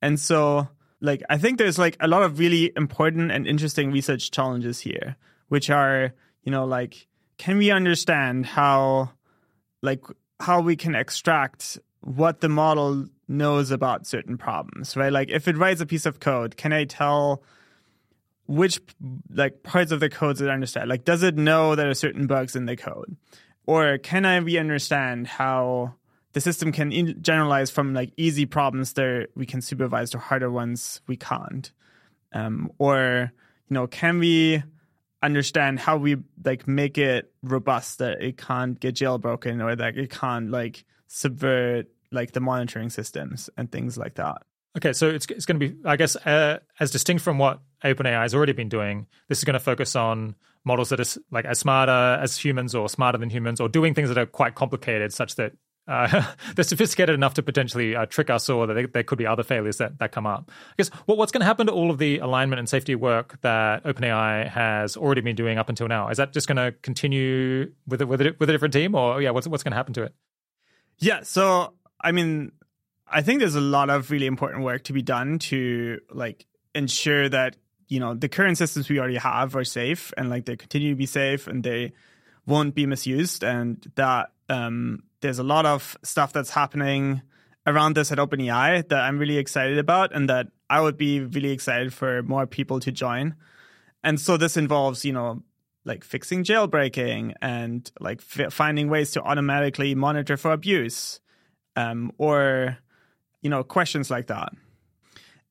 And 0.03 0.20
so, 0.20 0.69
like, 1.00 1.23
I 1.29 1.38
think 1.38 1.58
there's 1.58 1.79
like 1.79 1.97
a 2.00 2.08
lot 2.08 2.23
of 2.23 2.38
really 2.38 2.73
important 2.76 3.32
and 3.32 3.47
interesting 3.47 3.91
research 3.91 4.31
challenges 4.31 4.81
here, 4.81 5.17
which 5.49 5.70
are, 5.70 6.12
you 6.43 6.53
know, 6.53 6.64
like, 6.64 7.06
can 7.38 7.58
we 7.58 7.70
understand 7.70 8.47
how, 8.47 9.11
like, 9.82 10.05
how 10.41 10.61
we 10.61 10.76
can 10.76 10.94
extract 10.94 11.79
what 12.00 12.41
the 12.41 12.49
model 12.49 13.06
knows 13.29 13.70
about 13.70 14.06
certain 14.06 14.38
problems, 14.38 14.97
right? 14.97 15.12
Like, 15.12 15.31
if 15.31 15.49
it 15.49 15.56
writes 15.56 15.81
a 15.81 15.87
piece 15.87 16.06
of 16.06 16.20
code, 16.20 16.56
can 16.56 16.73
I 16.73 16.85
tell 16.85 17.43
which 18.46 18.81
like 19.31 19.62
parts 19.62 19.93
of 19.93 20.00
the 20.00 20.08
codes 20.08 20.40
it 20.40 20.48
understand? 20.48 20.88
Like, 20.88 21.04
does 21.04 21.22
it 21.22 21.37
know 21.37 21.75
there 21.75 21.90
are 21.90 21.94
certain 21.94 22.26
bugs 22.26 22.56
in 22.56 22.66
the 22.66 22.76
code, 22.76 23.16
or 23.66 23.98
can 23.98 24.25
I 24.25 24.40
we 24.40 24.58
understand 24.58 25.26
how 25.26 25.94
the 26.32 26.40
system 26.40 26.72
can 26.72 26.93
in- 26.93 27.22
generalize 27.22 27.70
from 27.70 27.94
like 27.94 28.12
easy 28.16 28.46
problems 28.46 28.93
that 28.94 29.28
we 29.34 29.46
can 29.46 29.60
supervise 29.60 30.10
to 30.10 30.19
harder 30.19 30.50
ones 30.50 31.00
we 31.06 31.16
can't, 31.16 31.72
um, 32.32 32.70
or 32.78 33.32
you 33.69 33.75
know, 33.75 33.87
can 33.87 34.19
we 34.19 34.62
understand 35.22 35.81
how 35.81 35.96
we 35.96 36.16
like 36.44 36.69
make 36.69 36.98
it 36.98 37.32
robust 37.43 37.98
that 37.98 38.22
it 38.22 38.37
can't 38.37 38.78
get 38.78 38.94
jailbroken 38.94 39.62
or 39.62 39.75
that 39.75 39.96
it 39.96 40.10
can't 40.10 40.50
like 40.50 40.84
subvert 41.08 41.87
like 42.12 42.32
the 42.32 42.40
monitoring 42.40 42.90
systems 42.90 43.50
and 43.56 43.70
things 43.70 43.98
like 43.98 44.14
that. 44.14 44.43
Okay, 44.76 44.93
so 44.93 45.08
it's 45.08 45.26
it's 45.26 45.46
going 45.46 45.58
to 45.58 45.69
be, 45.69 45.76
I 45.84 45.96
guess, 45.96 46.17
uh, 46.17 46.58
as 46.78 46.90
distinct 46.90 47.23
from 47.23 47.38
what 47.38 47.61
OpenAI 47.82 48.23
has 48.23 48.34
already 48.34 48.52
been 48.52 48.69
doing. 48.69 49.06
This 49.28 49.38
is 49.38 49.44
going 49.44 49.55
to 49.55 49.61
focus 49.61 49.96
on 49.96 50.34
models 50.64 50.90
that 50.90 51.00
are 51.00 51.20
like 51.31 51.46
as 51.46 51.58
smarter 51.58 51.93
as 51.93 52.37
humans 52.37 52.75
or 52.75 52.88
smarter 52.88 53.17
than 53.17 53.31
humans, 53.31 53.61
or 53.61 53.69
doing 53.69 53.94
things 53.94 54.08
that 54.08 54.19
are 54.19 54.26
quite 54.26 54.55
complicated, 54.55 55.14
such 55.14 55.37
that 55.37 55.52
uh, 55.88 56.25
they're 56.56 56.64
sophisticated 56.64 57.14
enough 57.14 57.34
to 57.34 57.43
potentially 57.43 57.96
uh, 57.96 58.05
trick 58.05 58.28
us, 58.28 58.50
or 58.50 58.67
that 58.67 58.93
there 58.93 59.02
could 59.02 59.17
be 59.17 59.26
other 59.26 59.43
failures 59.43 59.78
that, 59.78 59.99
that 59.99 60.12
come 60.12 60.26
up. 60.26 60.50
I 60.50 60.75
guess 60.76 60.88
what, 61.06 61.17
what's 61.17 61.32
going 61.32 61.40
to 61.40 61.46
happen 61.46 61.69
to 61.69 61.72
all 61.72 61.90
of 61.90 61.96
the 61.96 62.19
alignment 62.19 62.58
and 62.58 62.69
safety 62.69 62.94
work 62.94 63.40
that 63.40 63.82
OpenAI 63.84 64.46
has 64.50 64.94
already 64.94 65.22
been 65.22 65.37
doing 65.37 65.56
up 65.56 65.70
until 65.70 65.88
now? 65.88 66.08
Is 66.08 66.19
that 66.19 66.34
just 66.34 66.49
going 66.49 66.56
to 66.56 66.72
continue 66.82 67.72
with 67.87 68.02
a, 68.02 68.06
with 68.06 68.20
a, 68.20 68.37
with 68.38 68.50
a 68.50 68.52
different 68.52 68.75
team, 68.75 68.94
or 68.94 69.22
yeah, 69.22 69.31
what's 69.31 69.49
what's 69.49 69.62
going 69.62 69.72
to 69.72 69.76
happen 69.76 69.94
to 69.94 70.02
it? 70.02 70.14
Yeah, 70.99 71.22
so 71.22 71.72
I 72.00 72.12
mean, 72.12 72.52
I 73.08 73.23
think 73.23 73.41
there's 73.41 73.55
a 73.55 73.61
lot 73.61 73.91
of 73.91 74.11
really 74.11 74.26
important 74.26 74.64
work 74.64 74.85
to 74.85 74.93
be 74.93 75.03
done 75.03 75.38
to 75.38 76.00
like 76.11 76.47
ensure 76.75 77.29
that 77.29 77.56
you 77.88 78.00
know 78.00 78.14
the 78.14 78.29
current 78.29 78.58
systems 78.58 78.88
we 78.88 78.99
already 78.99 79.17
have 79.17 79.55
are 79.55 79.64
safe 79.64 80.12
and 80.17 80.29
like 80.29 80.44
they 80.44 80.56
continue 80.56 80.91
to 80.91 80.97
be 80.97 81.06
safe 81.06 81.47
and 81.47 81.62
they 81.62 81.93
won't 82.47 82.75
be 82.75 82.87
misused 82.87 83.43
and 83.44 83.91
that 83.97 84.31
um, 84.49 85.03
there's 85.20 85.38
a 85.38 85.44
lot 85.44 85.67
of 85.67 85.97
stuff 86.03 86.32
that's 86.32 86.50
happening 86.50 87.22
around 87.67 87.96
this 87.96 88.13
at 88.13 88.19
OpenAI 88.19 88.89
that 88.89 89.01
I'm 89.01 89.19
really 89.19 89.39
excited 89.39 89.79
about 89.79 90.15
and 90.15 90.29
that 90.29 90.48
I 90.70 90.81
would 90.81 90.96
be 90.96 91.20
really 91.20 91.51
excited 91.51 91.93
for 91.93 92.22
more 92.22 92.46
people 92.46 92.79
to 92.81 92.93
join. 92.93 93.34
And 94.05 94.20
so 94.20 94.36
this 94.36 94.56
involves, 94.56 95.05
you 95.05 95.13
know, 95.13 95.43
like 95.84 96.05
fixing 96.05 96.44
jailbreaking 96.44 97.34
and 97.43 97.91
like 97.98 98.20
f- 98.20 98.53
finding 98.53 98.89
ways 98.89 99.13
to 99.13 99.22
automatically 99.22 99.94
monitor 99.94 100.36
for 100.36 100.53
abuse 100.53 101.20
um, 101.75 102.13
or 102.19 102.79
you 103.46 103.50
know, 103.50 103.62
questions 103.62 104.10
like 104.10 104.26
that. 104.26 104.53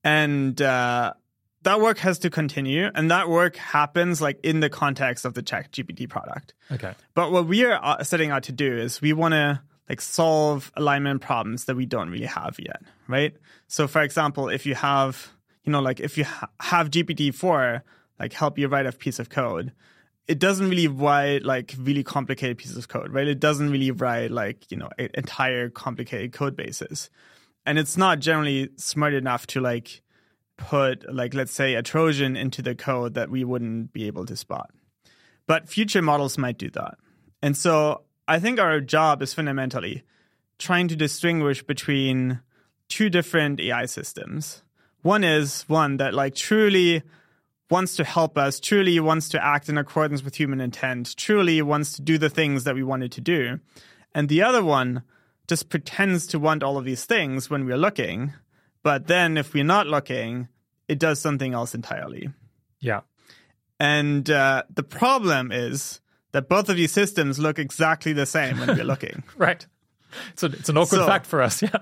And 0.03 0.61
uh, 0.61 1.13
that 1.61 1.79
work 1.79 1.97
has 1.99 2.19
to 2.19 2.29
continue, 2.29 2.91
and 2.93 3.09
that 3.09 3.29
work 3.29 3.55
happens 3.55 4.21
like 4.21 4.37
in 4.43 4.59
the 4.59 4.69
context 4.69 5.23
of 5.23 5.33
the 5.33 5.41
ChatGPT 5.41 6.09
product. 6.09 6.53
Okay. 6.69 6.93
But 7.13 7.31
what 7.31 7.47
we 7.47 7.63
are 7.63 7.79
uh, 7.81 8.03
setting 8.03 8.31
out 8.31 8.43
to 8.43 8.51
do 8.51 8.77
is 8.77 8.99
we 8.99 9.13
want 9.13 9.31
to 9.31 9.61
like 9.87 10.01
solve 10.01 10.73
alignment 10.75 11.21
problems 11.21 11.65
that 11.65 11.77
we 11.77 11.85
don't 11.85 12.09
really 12.09 12.25
have 12.25 12.57
yet, 12.59 12.81
right? 13.07 13.33
So, 13.69 13.87
for 13.87 14.01
example, 14.01 14.49
if 14.49 14.65
you 14.65 14.75
have, 14.75 15.31
you 15.63 15.71
know, 15.71 15.79
like 15.79 16.01
if 16.01 16.17
you 16.17 16.25
ha- 16.25 16.49
have 16.59 16.91
GPT 16.91 17.33
four 17.33 17.81
like 18.19 18.33
help 18.33 18.59
you 18.59 18.67
write 18.67 18.87
a 18.87 18.91
piece 18.91 19.19
of 19.19 19.29
code, 19.29 19.71
it 20.27 20.37
doesn't 20.37 20.69
really 20.69 20.89
write 20.89 21.43
like 21.43 21.73
really 21.79 22.03
complicated 22.03 22.57
pieces 22.57 22.75
of 22.75 22.89
code, 22.89 23.13
right? 23.13 23.29
It 23.29 23.39
doesn't 23.39 23.71
really 23.71 23.91
write 23.91 24.31
like 24.31 24.69
you 24.69 24.75
know 24.75 24.89
entire 24.97 25.69
complicated 25.69 26.33
code 26.33 26.57
bases 26.57 27.09
and 27.65 27.79
it's 27.79 27.97
not 27.97 28.19
generally 28.19 28.69
smart 28.77 29.13
enough 29.13 29.47
to 29.47 29.61
like 29.61 30.01
put 30.57 31.13
like 31.13 31.33
let's 31.33 31.51
say 31.51 31.75
a 31.75 31.83
trojan 31.83 32.37
into 32.37 32.61
the 32.61 32.75
code 32.75 33.13
that 33.15 33.29
we 33.29 33.43
wouldn't 33.43 33.91
be 33.91 34.07
able 34.07 34.25
to 34.25 34.35
spot. 34.35 34.71
But 35.47 35.67
future 35.67 36.01
models 36.01 36.37
might 36.37 36.57
do 36.57 36.69
that. 36.71 36.97
And 37.41 37.55
so 37.55 38.01
i 38.27 38.39
think 38.39 38.59
our 38.59 38.81
job 38.81 39.21
is 39.21 39.33
fundamentally 39.33 40.03
trying 40.57 40.87
to 40.87 40.95
distinguish 40.95 41.61
between 41.61 42.39
two 42.87 43.09
different 43.09 43.59
ai 43.59 43.85
systems. 43.85 44.63
One 45.01 45.23
is 45.23 45.63
one 45.67 45.97
that 45.97 46.13
like 46.13 46.35
truly 46.35 47.03
wants 47.69 47.95
to 47.95 48.03
help 48.03 48.37
us, 48.37 48.59
truly 48.59 48.99
wants 48.99 49.29
to 49.29 49.43
act 49.43 49.69
in 49.69 49.77
accordance 49.77 50.23
with 50.23 50.35
human 50.35 50.61
intent, 50.61 51.15
truly 51.17 51.61
wants 51.61 51.93
to 51.93 52.01
do 52.01 52.17
the 52.17 52.29
things 52.29 52.63
that 52.63 52.75
we 52.75 52.83
wanted 52.83 53.11
to 53.13 53.21
do. 53.21 53.59
And 54.13 54.29
the 54.29 54.43
other 54.43 54.63
one 54.63 55.03
just 55.47 55.69
pretends 55.69 56.27
to 56.27 56.39
want 56.39 56.63
all 56.63 56.77
of 56.77 56.85
these 56.85 57.05
things 57.05 57.49
when 57.49 57.65
we're 57.65 57.77
looking. 57.77 58.33
But 58.83 59.07
then 59.07 59.37
if 59.37 59.53
we're 59.53 59.63
not 59.63 59.87
looking, 59.87 60.47
it 60.87 60.99
does 60.99 61.19
something 61.19 61.53
else 61.53 61.73
entirely. 61.75 62.29
Yeah. 62.79 63.01
And 63.79 64.29
uh, 64.29 64.63
the 64.73 64.83
problem 64.83 65.51
is 65.51 66.01
that 66.31 66.49
both 66.49 66.69
of 66.69 66.75
these 66.77 66.91
systems 66.91 67.39
look 67.39 67.59
exactly 67.59 68.13
the 68.13 68.25
same 68.25 68.59
when 68.59 68.75
we're 68.77 68.83
looking. 68.83 69.23
right. 69.37 69.65
So 70.35 70.47
it's 70.47 70.69
an 70.69 70.77
awkward 70.77 70.99
So- 70.99 71.07
fact 71.07 71.25
for 71.25 71.41
us. 71.41 71.61
Yeah. 71.73 71.77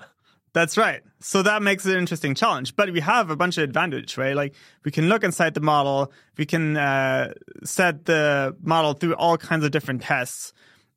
That's 0.53 0.77
right. 0.77 1.01
So 1.19 1.41
that 1.41 1.63
makes 1.63 1.83
it 1.87 1.93
an 1.93 1.97
interesting 1.97 2.35
challenge. 2.35 2.75
But 2.75 2.91
we 2.93 2.99
have 2.99 3.31
a 3.31 3.35
bunch 3.35 3.57
of 3.57 3.63
advantage, 3.63 4.19
right? 4.19 4.35
Like 4.35 4.53
we 4.85 4.91
can 4.91 5.09
look 5.09 5.23
inside 5.23 5.55
the 5.55 5.61
model, 5.61 6.11
we 6.37 6.45
can 6.45 6.77
uh, 6.77 7.33
set 7.63 8.05
the 8.05 8.55
model 8.61 8.93
through 8.93 9.15
all 9.15 9.35
kinds 9.35 9.65
of 9.65 9.71
different 9.71 10.03
tests. 10.03 10.53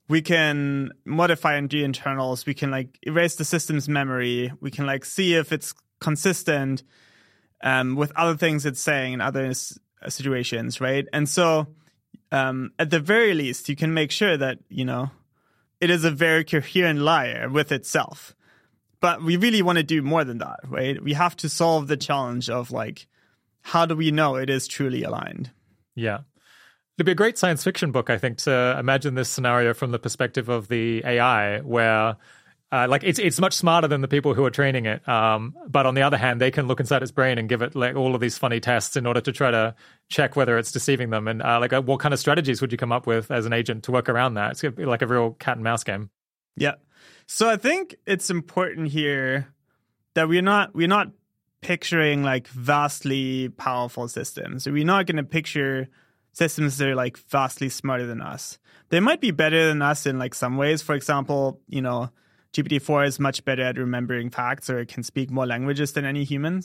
We 0.08 0.22
can 0.22 0.92
modify 1.04 1.60
do 1.62 1.82
internals. 1.84 2.46
We 2.46 2.54
can 2.54 2.70
like 2.70 2.98
erase 3.02 3.36
the 3.36 3.44
system's 3.44 3.88
memory. 3.88 4.52
We 4.60 4.70
can 4.70 4.86
like 4.86 5.04
see 5.04 5.34
if 5.34 5.52
it's 5.52 5.74
consistent 6.00 6.82
um, 7.62 7.96
with 7.96 8.12
other 8.14 8.36
things 8.36 8.66
it's 8.66 8.80
saying 8.80 9.14
in 9.14 9.20
other 9.20 9.46
s- 9.46 9.78
situations, 10.08 10.80
right? 10.80 11.06
And 11.12 11.28
so, 11.28 11.66
um, 12.30 12.72
at 12.78 12.90
the 12.90 13.00
very 13.00 13.34
least, 13.34 13.68
you 13.68 13.76
can 13.76 13.94
make 13.94 14.10
sure 14.10 14.36
that 14.36 14.58
you 14.68 14.84
know 14.84 15.10
it 15.80 15.90
is 15.90 16.04
a 16.04 16.10
very 16.10 16.44
coherent 16.44 17.00
liar 17.00 17.48
with 17.48 17.72
itself 17.72 18.36
but 19.00 19.22
we 19.22 19.36
really 19.36 19.62
want 19.62 19.78
to 19.78 19.84
do 19.84 20.02
more 20.02 20.24
than 20.24 20.38
that, 20.38 20.60
right? 20.68 21.02
We 21.02 21.12
have 21.12 21.36
to 21.36 21.48
solve 21.48 21.88
the 21.88 21.96
challenge 21.96 22.48
of 22.48 22.70
like, 22.70 23.06
how 23.62 23.86
do 23.86 23.94
we 23.94 24.10
know 24.10 24.36
it 24.36 24.50
is 24.50 24.66
truly 24.66 25.02
aligned? 25.02 25.50
Yeah. 25.94 26.20
It'd 26.96 27.04
be 27.04 27.12
a 27.12 27.14
great 27.14 27.36
science 27.36 27.62
fiction 27.62 27.92
book, 27.92 28.08
I 28.08 28.16
think, 28.16 28.38
to 28.38 28.76
imagine 28.78 29.14
this 29.14 29.28
scenario 29.28 29.74
from 29.74 29.90
the 29.90 29.98
perspective 29.98 30.48
of 30.48 30.68
the 30.68 31.02
AI, 31.04 31.60
where 31.60 32.16
uh, 32.72 32.86
like 32.88 33.04
it's 33.04 33.18
it's 33.18 33.38
much 33.38 33.52
smarter 33.52 33.86
than 33.86 34.00
the 34.00 34.08
people 34.08 34.32
who 34.32 34.44
are 34.44 34.50
training 34.50 34.86
it. 34.86 35.06
Um, 35.06 35.54
but 35.68 35.84
on 35.84 35.94
the 35.94 36.02
other 36.02 36.16
hand, 36.16 36.40
they 36.40 36.50
can 36.50 36.66
look 36.66 36.80
inside 36.80 37.02
its 37.02 37.12
brain 37.12 37.36
and 37.36 37.48
give 37.48 37.60
it 37.60 37.74
like 37.74 37.96
all 37.96 38.14
of 38.14 38.20
these 38.20 38.38
funny 38.38 38.60
tests 38.60 38.96
in 38.96 39.06
order 39.06 39.20
to 39.20 39.30
try 39.30 39.50
to 39.50 39.74
check 40.08 40.36
whether 40.36 40.56
it's 40.58 40.72
deceiving 40.72 41.10
them. 41.10 41.28
And 41.28 41.42
uh, 41.42 41.60
like, 41.60 41.72
uh, 41.72 41.82
what 41.82 42.00
kind 42.00 42.14
of 42.14 42.18
strategies 42.18 42.60
would 42.60 42.72
you 42.72 42.78
come 42.78 42.92
up 42.92 43.06
with 43.06 43.30
as 43.30 43.44
an 43.46 43.52
agent 43.52 43.84
to 43.84 43.92
work 43.92 44.08
around 44.08 44.34
that? 44.34 44.52
It's 44.52 44.78
like 44.78 45.02
a 45.02 45.06
real 45.06 45.32
cat 45.32 45.56
and 45.56 45.64
mouse 45.64 45.84
game. 45.84 46.10
Yeah. 46.56 46.74
So 47.26 47.48
I 47.48 47.56
think 47.56 47.96
it's 48.06 48.30
important 48.30 48.88
here 48.88 49.52
that 50.14 50.28
we're 50.28 50.42
not 50.42 50.74
we're 50.74 50.88
not 50.88 51.12
picturing 51.60 52.22
like 52.22 52.48
vastly 52.48 53.48
powerful 53.50 54.08
systems. 54.08 54.64
So 54.64 54.72
we're 54.72 54.84
not 54.84 55.06
going 55.06 55.16
to 55.16 55.24
picture 55.24 55.88
systems 56.36 56.76
that 56.76 56.88
are 56.88 56.94
like 56.94 57.16
vastly 57.16 57.70
smarter 57.70 58.06
than 58.06 58.20
us. 58.20 58.58
They 58.90 59.00
might 59.00 59.22
be 59.22 59.30
better 59.30 59.68
than 59.68 59.80
us 59.80 60.04
in 60.04 60.18
like 60.18 60.34
some 60.34 60.58
ways. 60.58 60.82
For 60.82 60.94
example, 60.94 61.60
you 61.66 61.80
know, 61.80 62.10
GPT-4 62.52 63.06
is 63.06 63.18
much 63.18 63.44
better 63.44 63.62
at 63.62 63.78
remembering 63.78 64.28
facts 64.28 64.68
or 64.68 64.78
it 64.78 64.88
can 64.88 65.02
speak 65.02 65.30
more 65.30 65.46
languages 65.46 65.92
than 65.92 66.04
any 66.04 66.24
human. 66.24 66.62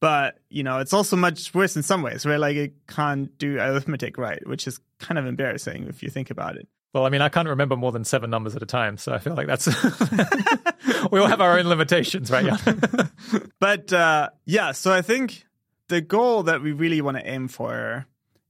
But, 0.00 0.40
you 0.50 0.64
know, 0.64 0.78
it's 0.80 0.92
also 0.92 1.14
much 1.14 1.54
worse 1.54 1.76
in 1.76 1.82
some 1.82 2.02
ways, 2.02 2.26
where 2.26 2.38
like 2.38 2.56
it 2.56 2.74
can't 2.88 3.36
do 3.38 3.58
arithmetic 3.58 4.18
right, 4.18 4.44
which 4.46 4.66
is 4.66 4.80
kind 4.98 5.18
of 5.18 5.26
embarrassing 5.26 5.86
if 5.88 6.02
you 6.02 6.10
think 6.10 6.30
about 6.30 6.56
it. 6.56 6.68
Well, 6.92 7.06
I 7.06 7.08
mean, 7.08 7.22
I 7.22 7.28
can't 7.28 7.48
remember 7.48 7.76
more 7.76 7.92
than 7.92 8.04
seven 8.04 8.28
numbers 8.28 8.56
at 8.56 8.62
a 8.62 8.66
time, 8.66 8.98
so 8.98 9.12
I 9.12 9.18
feel 9.18 9.34
like 9.34 9.46
that's 9.46 9.66
we 11.10 11.20
all 11.20 11.28
have 11.28 11.40
our 11.40 11.58
own 11.58 11.66
limitations, 11.66 12.30
right? 12.30 12.44
Yeah. 12.44 12.58
But 13.58 13.92
uh, 13.92 14.30
yeah, 14.44 14.72
so 14.72 14.92
I 14.92 15.02
think 15.02 15.46
the 15.88 16.00
goal 16.00 16.42
that 16.44 16.62
we 16.62 16.72
really 16.72 17.00
want 17.00 17.16
to 17.16 17.26
aim 17.26 17.48
for 17.48 18.06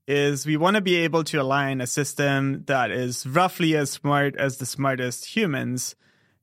is 0.06 0.46
we 0.46 0.56
want 0.56 0.76
to 0.76 0.80
be 0.80 0.96
able 0.96 1.24
to 1.24 1.38
align 1.40 1.80
a 1.80 1.86
system 1.86 2.62
that 2.66 2.90
is 2.90 3.26
roughly 3.26 3.76
as 3.76 3.90
smart 3.90 4.36
as 4.36 4.58
the 4.58 4.66
smartest 4.66 5.24
humans 5.36 5.96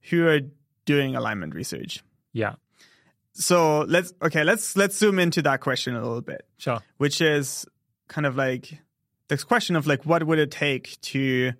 who 0.09 0.27
are 0.27 0.41
doing 0.85 1.15
alignment 1.15 1.55
research. 1.55 2.03
yeah. 2.33 2.55
So 3.35 3.81
let's 3.87 4.13
okay, 4.21 4.43
let's 4.43 4.75
let's 4.75 4.95
zoom 4.95 5.17
into 5.17 5.41
that 5.41 5.59
question 5.59 5.95
a 5.95 6.01
little 6.01 6.21
bit, 6.21 6.45
Sure. 6.57 6.83
which 6.97 7.19
is 7.19 7.65
kind 8.07 8.27
of 8.27 8.35
like 8.35 8.77
this 9.27 9.43
question 9.43 9.75
of 9.75 9.87
like 9.87 10.05
what 10.05 10.23
would 10.23 10.37
it 10.37 10.51
take 10.51 11.01
to 11.01 11.53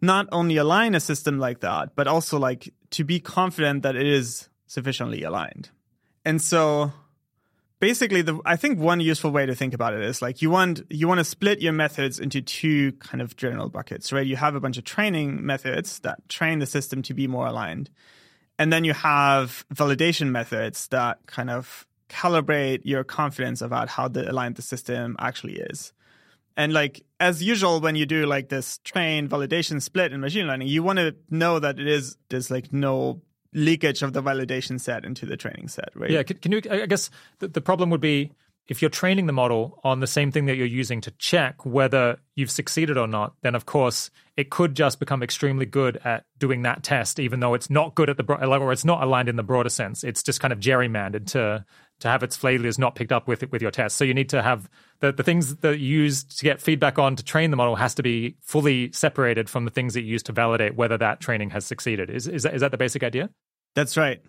not 0.00 0.26
only 0.32 0.56
align 0.56 0.94
a 0.94 1.00
system 1.00 1.38
like 1.38 1.60
that, 1.60 1.94
but 1.94 2.06
also 2.08 2.38
like 2.38 2.72
to 2.92 3.04
be 3.04 3.20
confident 3.20 3.82
that 3.82 3.94
it 3.94 4.06
is 4.06 4.48
sufficiently 4.66 5.22
aligned. 5.22 5.68
And 6.24 6.40
so 6.40 6.92
basically 7.80 8.22
the 8.22 8.38
I 8.44 8.56
think 8.56 8.78
one 8.78 9.00
useful 9.00 9.30
way 9.30 9.46
to 9.46 9.54
think 9.54 9.74
about 9.74 9.94
it 9.94 10.02
is 10.02 10.20
like 10.22 10.42
you 10.42 10.50
want 10.50 10.82
you 10.90 11.08
want 11.08 11.18
to 11.18 11.24
split 11.24 11.60
your 11.60 11.72
methods 11.72 12.18
into 12.18 12.40
two 12.40 12.92
kind 12.92 13.22
of 13.22 13.36
general 13.36 13.68
buckets, 13.68 14.12
right? 14.12 14.26
You 14.26 14.36
have 14.36 14.54
a 14.54 14.60
bunch 14.60 14.78
of 14.78 14.84
training 14.84 15.44
methods 15.44 16.00
that 16.00 16.28
train 16.28 16.58
the 16.58 16.66
system 16.66 17.02
to 17.02 17.14
be 17.14 17.26
more 17.26 17.46
aligned. 17.46 17.90
And 18.58 18.72
then 18.72 18.84
you 18.84 18.92
have 18.92 19.64
validation 19.72 20.30
methods 20.30 20.88
that 20.88 21.18
kind 21.26 21.50
of 21.50 21.86
calibrate 22.08 22.80
your 22.84 23.04
confidence 23.04 23.60
about 23.62 23.88
how 23.88 24.08
the 24.08 24.28
aligned 24.30 24.56
the 24.56 24.62
system 24.62 25.14
actually 25.18 25.56
is. 25.56 25.92
And 26.56 26.72
like 26.72 27.04
as 27.20 27.40
usual, 27.40 27.80
when 27.80 27.94
you 27.94 28.04
do 28.04 28.26
like 28.26 28.48
this 28.48 28.78
train 28.78 29.28
validation 29.28 29.80
split 29.80 30.12
in 30.12 30.20
machine 30.20 30.46
learning, 30.48 30.68
you 30.68 30.82
want 30.82 30.98
to 30.98 31.14
know 31.30 31.60
that 31.60 31.78
it 31.78 31.86
is 31.86 32.16
there's 32.30 32.50
like 32.50 32.72
no 32.72 33.22
leakage 33.52 34.02
of 34.02 34.12
the 34.12 34.22
validation 34.22 34.80
set 34.80 35.04
into 35.04 35.26
the 35.26 35.36
training 35.36 35.68
set, 35.68 35.90
right? 35.94 36.10
Yeah, 36.10 36.22
can, 36.22 36.38
can 36.38 36.52
you? 36.52 36.62
I 36.70 36.86
guess 36.86 37.10
the, 37.38 37.48
the 37.48 37.60
problem 37.60 37.90
would 37.90 38.00
be 38.00 38.32
if 38.68 38.82
you're 38.82 38.90
training 38.90 39.26
the 39.26 39.32
model 39.32 39.80
on 39.82 40.00
the 40.00 40.06
same 40.06 40.30
thing 40.30 40.44
that 40.44 40.56
you're 40.56 40.66
using 40.66 41.00
to 41.00 41.10
check 41.12 41.64
whether 41.64 42.18
you've 42.34 42.50
succeeded 42.50 42.98
or 42.98 43.06
not. 43.06 43.34
Then, 43.40 43.54
of 43.54 43.64
course, 43.64 44.10
it 44.36 44.50
could 44.50 44.76
just 44.76 45.00
become 45.00 45.22
extremely 45.22 45.64
good 45.64 45.98
at 46.04 46.24
doing 46.38 46.62
that 46.62 46.82
test, 46.82 47.18
even 47.18 47.40
though 47.40 47.54
it's 47.54 47.70
not 47.70 47.94
good 47.94 48.10
at 48.10 48.18
the 48.18 48.22
bro- 48.22 48.36
or 48.36 48.72
it's 48.72 48.84
not 48.84 49.02
aligned 49.02 49.28
in 49.28 49.36
the 49.36 49.42
broader 49.42 49.70
sense. 49.70 50.04
It's 50.04 50.22
just 50.22 50.40
kind 50.40 50.52
of 50.52 50.60
gerrymandered 50.60 51.26
to 51.28 51.64
to 52.00 52.08
have 52.08 52.22
its 52.22 52.36
failures 52.36 52.78
not 52.78 52.94
picked 52.94 53.12
up 53.12 53.26
with 53.26 53.42
it 53.42 53.50
with 53.50 53.62
your 53.62 53.70
test. 53.70 53.96
So 53.96 54.04
you 54.04 54.14
need 54.14 54.28
to 54.30 54.42
have 54.42 54.68
the, 55.00 55.12
the 55.12 55.22
things 55.22 55.56
that 55.56 55.78
you 55.78 56.02
use 56.02 56.24
to 56.24 56.44
get 56.44 56.60
feedback 56.60 56.98
on 56.98 57.16
to 57.16 57.24
train 57.24 57.50
the 57.50 57.56
model 57.56 57.76
has 57.76 57.94
to 57.96 58.02
be 58.02 58.36
fully 58.40 58.92
separated 58.92 59.48
from 59.50 59.64
the 59.64 59.70
things 59.70 59.94
that 59.94 60.02
you 60.02 60.12
use 60.12 60.22
to 60.24 60.32
validate 60.32 60.76
whether 60.76 60.96
that 60.98 61.20
training 61.20 61.50
has 61.50 61.64
succeeded. 61.64 62.10
Is 62.10 62.26
is 62.26 62.44
that, 62.44 62.54
is 62.54 62.60
that 62.60 62.70
the 62.70 62.76
basic 62.76 63.02
idea? 63.02 63.30
That's 63.74 63.96
right. 63.96 64.20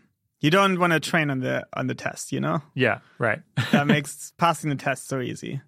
You 0.41 0.49
don't 0.49 0.79
want 0.79 0.93
to 0.93 0.99
train 0.99 1.29
on 1.29 1.39
the 1.41 1.67
on 1.73 1.87
the 1.87 1.95
test, 1.95 2.31
you 2.31 2.39
know? 2.39 2.61
Yeah, 2.73 2.99
right. 3.17 3.41
That 3.71 3.87
makes 3.87 4.33
passing 4.37 4.69
the 4.69 4.75
test 4.75 5.07
so 5.07 5.19
easy. 5.19 5.61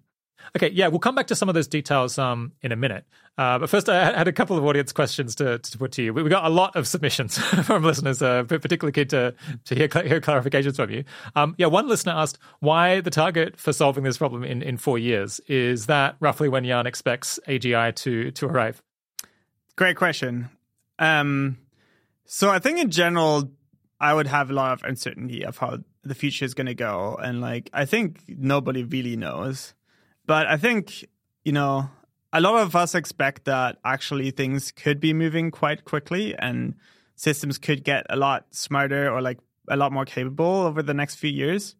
Okay, 0.56 0.70
yeah, 0.70 0.88
we'll 0.88 0.98
come 0.98 1.14
back 1.14 1.26
to 1.28 1.34
some 1.34 1.48
of 1.48 1.54
those 1.54 1.68
details 1.68 2.18
um, 2.18 2.52
in 2.62 2.72
a 2.72 2.76
minute. 2.76 3.04
Uh, 3.38 3.58
but 3.58 3.70
first, 3.70 3.88
I 3.88 4.16
had 4.16 4.28
a 4.28 4.32
couple 4.32 4.58
of 4.58 4.64
audience 4.64 4.92
questions 4.92 5.34
to, 5.36 5.58
to 5.58 5.78
put 5.78 5.92
to 5.92 6.02
you. 6.02 6.12
We 6.12 6.28
got 6.28 6.44
a 6.44 6.50
lot 6.50 6.76
of 6.76 6.86
submissions 6.86 7.38
from 7.64 7.82
listeners, 7.82 8.20
uh, 8.20 8.44
particularly 8.44 8.92
keen 8.92 9.08
to, 9.08 9.34
to 9.64 9.74
hear, 9.74 9.88
hear 10.04 10.20
clarifications 10.20 10.76
from 10.76 10.90
you. 10.90 11.04
Um, 11.34 11.54
yeah, 11.56 11.66
one 11.66 11.88
listener 11.88 12.12
asked 12.12 12.38
why 12.60 13.00
the 13.00 13.10
target 13.10 13.58
for 13.58 13.72
solving 13.72 14.04
this 14.04 14.18
problem 14.18 14.44
in, 14.44 14.60
in 14.60 14.76
four 14.76 14.98
years. 14.98 15.40
Is 15.48 15.86
that 15.86 16.16
roughly 16.20 16.48
when 16.48 16.64
Jan 16.64 16.86
expects 16.86 17.40
AGI 17.48 17.94
to, 17.96 18.30
to 18.32 18.46
arrive? 18.46 18.82
Great 19.76 19.96
question. 19.96 20.50
Um, 20.98 21.56
so 22.26 22.50
I 22.50 22.58
think 22.58 22.78
in 22.78 22.90
general, 22.90 23.50
I 24.00 24.12
would 24.12 24.26
have 24.26 24.50
a 24.50 24.52
lot 24.52 24.72
of 24.72 24.82
uncertainty 24.84 25.44
of 25.44 25.58
how 25.58 25.78
the 26.04 26.14
future 26.14 26.44
is 26.44 26.54
going 26.54 26.66
to 26.66 26.74
go, 26.74 27.16
and 27.22 27.40
like 27.40 27.70
I 27.72 27.84
think 27.84 28.22
nobody 28.26 28.82
really 28.82 29.16
knows. 29.16 29.74
But 30.26 30.46
I 30.46 30.56
think 30.56 31.04
you 31.44 31.52
know 31.52 31.90
a 32.32 32.40
lot 32.40 32.62
of 32.62 32.74
us 32.74 32.94
expect 32.94 33.44
that 33.44 33.78
actually 33.84 34.30
things 34.30 34.72
could 34.72 35.00
be 35.00 35.12
moving 35.12 35.50
quite 35.50 35.84
quickly, 35.84 36.34
and 36.34 36.74
systems 37.14 37.58
could 37.58 37.84
get 37.84 38.06
a 38.08 38.16
lot 38.16 38.46
smarter 38.50 39.10
or 39.10 39.20
like 39.20 39.38
a 39.68 39.76
lot 39.76 39.92
more 39.92 40.04
capable 40.04 40.62
over 40.62 40.82
the 40.82 40.94
next 40.94 41.16
few 41.16 41.30
years. 41.30 41.76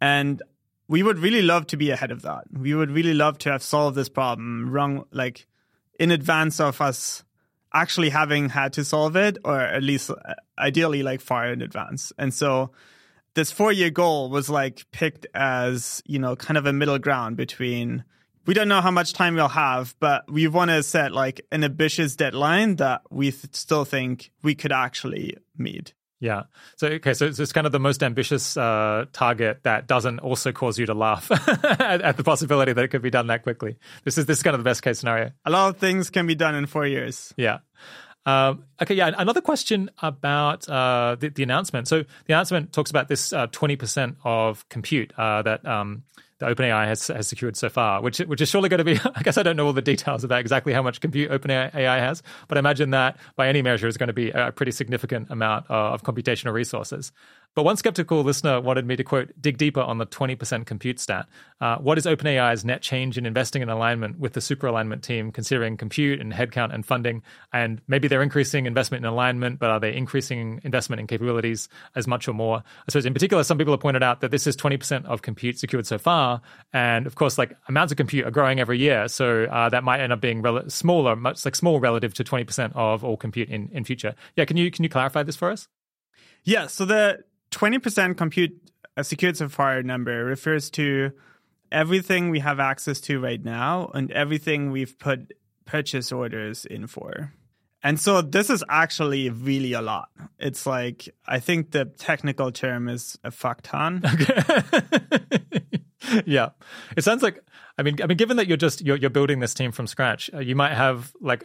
And 0.00 0.42
we 0.88 1.02
would 1.02 1.18
really 1.18 1.42
love 1.42 1.66
to 1.68 1.76
be 1.76 1.90
ahead 1.90 2.10
of 2.10 2.22
that. 2.22 2.44
We 2.52 2.74
would 2.74 2.90
really 2.90 3.14
love 3.14 3.38
to 3.38 3.52
have 3.52 3.62
solved 3.62 3.96
this 3.96 4.08
problem 4.08 4.70
wrong, 4.70 5.04
like 5.12 5.46
in 5.98 6.10
advance 6.10 6.60
of 6.60 6.80
us 6.80 7.24
actually 7.72 8.10
having 8.10 8.48
had 8.48 8.72
to 8.72 8.84
solve 8.84 9.16
it, 9.16 9.38
or 9.44 9.60
at 9.60 9.82
least 9.82 10.10
uh, 10.10 10.16
ideally 10.58 11.02
like 11.02 11.20
far 11.20 11.52
in 11.52 11.62
advance. 11.62 12.12
And 12.18 12.34
so 12.34 12.72
this 13.34 13.52
four 13.52 13.72
year 13.72 13.90
goal 13.90 14.30
was 14.30 14.50
like 14.50 14.84
picked 14.92 15.26
as, 15.34 16.02
you 16.06 16.18
know, 16.18 16.36
kind 16.36 16.58
of 16.58 16.66
a 16.66 16.72
middle 16.72 16.98
ground 16.98 17.36
between 17.36 18.04
we 18.46 18.54
don't 18.54 18.68
know 18.68 18.80
how 18.80 18.90
much 18.90 19.12
time 19.12 19.34
we'll 19.34 19.48
have, 19.48 19.94
but 20.00 20.30
we 20.30 20.48
want 20.48 20.70
to 20.70 20.82
set 20.82 21.12
like 21.12 21.40
an 21.52 21.62
ambitious 21.62 22.16
deadline 22.16 22.76
that 22.76 23.02
we 23.10 23.30
th- 23.30 23.54
still 23.54 23.84
think 23.84 24.30
we 24.42 24.54
could 24.54 24.72
actually 24.72 25.36
meet. 25.56 25.94
Yeah. 26.20 26.42
So 26.76 26.88
okay, 26.88 27.14
so 27.14 27.26
it's, 27.26 27.38
it's 27.38 27.52
kind 27.52 27.66
of 27.66 27.72
the 27.72 27.80
most 27.80 28.02
ambitious 28.02 28.56
uh, 28.56 29.06
target 29.12 29.60
that 29.62 29.86
doesn't 29.86 30.18
also 30.18 30.52
cause 30.52 30.78
you 30.78 30.86
to 30.86 30.94
laugh 30.94 31.30
at, 31.64 32.02
at 32.02 32.16
the 32.18 32.24
possibility 32.24 32.72
that 32.74 32.84
it 32.84 32.88
could 32.88 33.02
be 33.02 33.10
done 33.10 33.28
that 33.28 33.42
quickly. 33.42 33.78
This 34.04 34.18
is 34.18 34.26
this 34.26 34.38
is 34.38 34.42
kind 34.42 34.54
of 34.54 34.60
the 34.60 34.68
best 34.68 34.82
case 34.82 34.98
scenario. 34.98 35.30
A 35.46 35.50
lot 35.50 35.70
of 35.70 35.78
things 35.78 36.10
can 36.10 36.26
be 36.26 36.34
done 36.34 36.54
in 36.54 36.66
four 36.66 36.86
years. 36.86 37.32
Yeah. 37.36 37.58
Um, 38.26 38.64
okay, 38.80 38.94
yeah. 38.94 39.10
Another 39.16 39.40
question 39.40 39.90
about 40.02 40.68
uh, 40.68 41.16
the, 41.18 41.30
the 41.30 41.42
announcement. 41.42 41.88
So 41.88 42.02
the 42.02 42.34
announcement 42.34 42.72
talks 42.72 42.90
about 42.90 43.08
this 43.08 43.32
uh, 43.32 43.46
twenty 43.48 43.76
percent 43.76 44.16
of 44.24 44.68
compute 44.68 45.12
uh, 45.16 45.42
that 45.42 45.66
um, 45.66 46.04
that 46.38 46.54
OpenAI 46.54 46.86
has, 46.86 47.06
has 47.08 47.28
secured 47.28 47.56
so 47.56 47.68
far, 47.68 48.02
which 48.02 48.18
which 48.18 48.40
is 48.40 48.48
surely 48.48 48.68
going 48.68 48.78
to 48.78 48.84
be. 48.84 48.98
I 49.14 49.22
guess 49.22 49.38
I 49.38 49.42
don't 49.42 49.56
know 49.56 49.66
all 49.66 49.72
the 49.72 49.82
details 49.82 50.24
about 50.24 50.40
exactly 50.40 50.72
how 50.72 50.82
much 50.82 51.00
compute 51.00 51.30
OpenAI 51.30 51.72
has, 51.72 52.22
but 52.48 52.58
I 52.58 52.60
imagine 52.60 52.90
that 52.90 53.16
by 53.36 53.48
any 53.48 53.62
measure 53.62 53.88
is 53.88 53.96
going 53.96 54.08
to 54.08 54.12
be 54.12 54.30
a 54.30 54.52
pretty 54.52 54.72
significant 54.72 55.30
amount 55.30 55.66
of 55.70 56.02
computational 56.02 56.52
resources. 56.52 57.12
But 57.56 57.64
one 57.64 57.76
skeptical 57.76 58.22
listener 58.22 58.60
wanted 58.60 58.86
me 58.86 58.94
to 58.94 59.02
quote, 59.02 59.32
dig 59.40 59.58
deeper 59.58 59.80
on 59.80 59.98
the 59.98 60.06
20% 60.06 60.66
compute 60.66 61.00
stat. 61.00 61.26
Uh, 61.60 61.78
what 61.78 61.98
is 61.98 62.06
OpenAI's 62.06 62.64
net 62.64 62.80
change 62.80 63.18
in 63.18 63.26
investing 63.26 63.60
in 63.60 63.68
alignment 63.68 64.20
with 64.20 64.34
the 64.34 64.40
super 64.40 64.68
alignment 64.68 65.02
team, 65.02 65.32
considering 65.32 65.76
compute 65.76 66.20
and 66.20 66.32
headcount 66.32 66.72
and 66.72 66.86
funding? 66.86 67.22
And 67.52 67.80
maybe 67.88 68.06
they're 68.06 68.22
increasing 68.22 68.66
investment 68.66 69.04
in 69.04 69.10
alignment, 69.10 69.58
but 69.58 69.68
are 69.70 69.80
they 69.80 69.94
increasing 69.94 70.60
investment 70.62 71.00
in 71.00 71.08
capabilities 71.08 71.68
as 71.96 72.06
much 72.06 72.28
or 72.28 72.34
more? 72.34 72.58
I 72.58 72.90
suppose 72.90 73.04
in 73.04 73.14
particular, 73.14 73.42
some 73.42 73.58
people 73.58 73.72
have 73.72 73.80
pointed 73.80 74.04
out 74.04 74.20
that 74.20 74.30
this 74.30 74.46
is 74.46 74.56
20% 74.56 75.06
of 75.06 75.22
compute 75.22 75.58
secured 75.58 75.88
so 75.88 75.98
far. 75.98 76.42
And 76.72 77.04
of 77.08 77.16
course, 77.16 77.36
like 77.36 77.56
amounts 77.68 77.92
of 77.92 77.96
compute 77.96 78.26
are 78.26 78.30
growing 78.30 78.60
every 78.60 78.78
year. 78.78 79.08
So 79.08 79.44
uh, 79.44 79.68
that 79.70 79.82
might 79.82 79.98
end 79.98 80.12
up 80.12 80.20
being 80.20 80.40
rel- 80.40 80.70
smaller, 80.70 81.16
much 81.16 81.44
like 81.44 81.56
small 81.56 81.80
relative 81.80 82.14
to 82.14 82.24
20% 82.24 82.76
of 82.76 83.04
all 83.04 83.16
compute 83.16 83.48
in, 83.48 83.70
in 83.72 83.82
future. 83.82 84.14
Yeah, 84.36 84.44
can 84.44 84.56
you, 84.56 84.70
can 84.70 84.84
you 84.84 84.88
clarify 84.88 85.24
this 85.24 85.34
for 85.34 85.50
us? 85.50 85.66
Yeah, 86.44 86.68
so 86.68 86.84
the 86.84 87.24
20% 87.50 88.16
compute 88.16 88.52
a 88.96 89.04
secured 89.04 89.38
far 89.52 89.82
number 89.82 90.24
refers 90.24 90.70
to 90.70 91.12
everything 91.72 92.30
we 92.30 92.40
have 92.40 92.60
access 92.60 93.00
to 93.00 93.20
right 93.20 93.42
now 93.44 93.90
and 93.94 94.10
everything 94.12 94.70
we've 94.70 94.98
put 94.98 95.32
purchase 95.64 96.12
orders 96.12 96.64
in 96.64 96.86
for. 96.86 97.32
And 97.82 97.98
so 97.98 98.20
this 98.20 98.50
is 98.50 98.62
actually 98.68 99.30
really 99.30 99.72
a 99.72 99.80
lot. 99.80 100.10
It's 100.38 100.66
like 100.66 101.08
I 101.26 101.38
think 101.38 101.70
the 101.70 101.86
technical 101.86 102.52
term 102.52 102.88
is 102.88 103.18
a 103.24 103.30
fuck 103.30 103.62
ton. 103.62 104.02
Okay. 104.04 104.62
yeah, 106.26 106.50
it 106.96 107.04
sounds 107.04 107.22
like 107.22 107.42
I 107.78 107.82
mean 107.82 107.96
I 108.02 108.06
mean 108.06 108.18
given 108.18 108.36
that 108.36 108.48
you're 108.48 108.58
just 108.58 108.82
you're, 108.82 108.96
you're 108.96 109.08
building 109.08 109.38
this 109.38 109.54
team 109.54 109.72
from 109.72 109.86
scratch, 109.86 110.28
uh, 110.34 110.40
you 110.40 110.54
might 110.54 110.74
have 110.74 111.12
like 111.22 111.44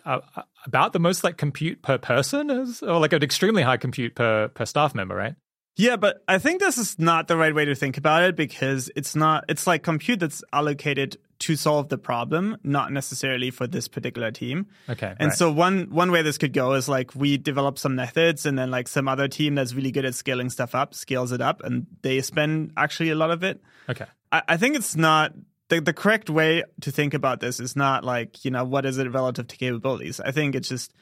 about 0.65 0.91
the 0.91 0.99
most 0.99 1.23
like 1.23 1.37
compute 1.37 1.81
per 1.81 1.97
person 1.97 2.51
as 2.51 2.83
or 2.83 2.99
like 2.99 3.13
an 3.13 3.23
extremely 3.23 3.61
high 3.61 3.77
compute 3.77 4.15
per 4.15 4.49
per 4.49 4.65
staff 4.65 4.93
member, 4.93 5.15
right? 5.15 5.35
Yeah, 5.77 5.97
but 5.97 6.23
I 6.27 6.37
think 6.37 6.61
this 6.61 6.77
is 6.77 6.97
not 6.97 7.27
the 7.27 7.35
right 7.35 7.53
way 7.53 7.65
to 7.65 7.75
think 7.75 7.97
about 7.97 8.23
it 8.23 8.35
because 8.35 8.89
it's 8.95 9.15
not, 9.15 9.45
it's 9.49 9.67
like 9.67 9.83
compute 9.83 10.21
that's 10.21 10.43
allocated 10.53 11.17
to 11.39 11.55
solve 11.55 11.89
the 11.89 11.97
problem, 11.97 12.57
not 12.63 12.91
necessarily 12.91 13.51
for 13.51 13.67
this 13.67 13.87
particular 13.87 14.31
team. 14.31 14.67
Okay. 14.89 15.13
And 15.19 15.29
right. 15.29 15.37
so 15.37 15.51
one 15.51 15.87
one 15.89 16.11
way 16.11 16.21
this 16.21 16.37
could 16.37 16.53
go 16.53 16.73
is 16.73 16.87
like 16.87 17.13
we 17.13 17.37
develop 17.37 17.77
some 17.77 17.95
methods 17.95 18.45
and 18.45 18.57
then 18.57 18.71
like 18.71 18.87
some 18.87 19.07
other 19.07 19.27
team 19.27 19.55
that's 19.55 19.73
really 19.73 19.91
good 19.91 20.05
at 20.05 20.15
scaling 20.15 20.49
stuff 20.49 20.73
up 20.73 20.93
scales 20.93 21.31
it 21.31 21.41
up 21.41 21.61
and 21.63 21.87
they 22.01 22.21
spend 22.21 22.71
actually 22.77 23.09
a 23.09 23.15
lot 23.15 23.31
of 23.31 23.43
it. 23.43 23.61
Okay. 23.89 24.05
I, 24.31 24.43
I 24.49 24.57
think 24.57 24.75
it's 24.77 24.95
not 24.95 25.33
the, 25.69 25.81
the 25.81 25.93
correct 25.93 26.29
way 26.29 26.63
to 26.81 26.91
think 26.91 27.13
about 27.13 27.41
this 27.41 27.59
is 27.59 27.75
not 27.75 28.03
like, 28.03 28.45
you 28.45 28.51
know, 28.51 28.63
what 28.63 28.85
is 28.85 28.97
it 28.97 29.11
relative 29.11 29.47
to 29.47 29.57
capabilities? 29.57 30.19
I 30.19 30.31
think 30.31 30.55
it's 30.55 30.69
just 30.69 30.93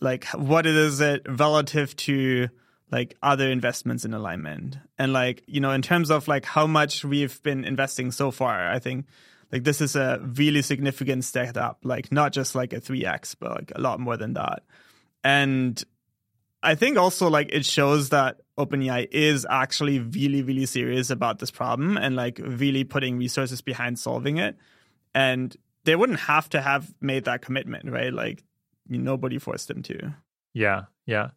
like 0.00 0.24
what 0.34 0.66
is 0.66 1.00
it 1.00 1.24
relative 1.28 1.94
to 1.96 2.48
like 2.92 3.16
other 3.22 3.50
investments 3.50 4.04
in 4.04 4.14
alignment. 4.14 4.76
And 4.98 5.12
like 5.12 5.42
you 5.46 5.60
know 5.60 5.72
in 5.72 5.82
terms 5.82 6.10
of 6.10 6.28
like 6.28 6.44
how 6.44 6.66
much 6.66 7.04
we've 7.04 7.42
been 7.42 7.64
investing 7.64 8.12
so 8.12 8.30
far 8.30 8.70
i 8.70 8.78
think 8.78 9.06
like 9.50 9.64
this 9.64 9.80
is 9.80 9.96
a 9.96 10.20
really 10.36 10.62
significant 10.62 11.24
step 11.24 11.56
up 11.56 11.78
like 11.82 12.12
not 12.12 12.32
just 12.32 12.54
like 12.54 12.72
a 12.72 12.80
3x 12.80 13.34
but 13.40 13.50
like 13.50 13.72
a 13.74 13.80
lot 13.80 13.98
more 13.98 14.16
than 14.16 14.34
that. 14.34 14.62
And 15.24 15.82
i 16.62 16.74
think 16.74 16.96
also 16.96 17.28
like 17.28 17.48
it 17.52 17.64
shows 17.64 18.10
that 18.10 18.40
openai 18.58 19.08
is 19.10 19.46
actually 19.50 19.98
really 19.98 20.42
really 20.42 20.66
serious 20.66 21.10
about 21.10 21.38
this 21.38 21.50
problem 21.50 21.96
and 21.96 22.14
like 22.14 22.38
really 22.42 22.84
putting 22.84 23.18
resources 23.18 23.62
behind 23.62 23.98
solving 23.98 24.36
it. 24.38 24.56
And 25.14 25.56
they 25.84 25.96
wouldn't 25.96 26.20
have 26.20 26.48
to 26.50 26.62
have 26.62 26.94
made 27.00 27.24
that 27.24 27.42
commitment 27.42 27.90
right? 27.90 28.12
Like 28.12 28.44
nobody 28.88 29.38
forced 29.38 29.68
them 29.68 29.82
to. 29.82 30.14
Yeah 30.54 30.84
yeah. 31.06 31.30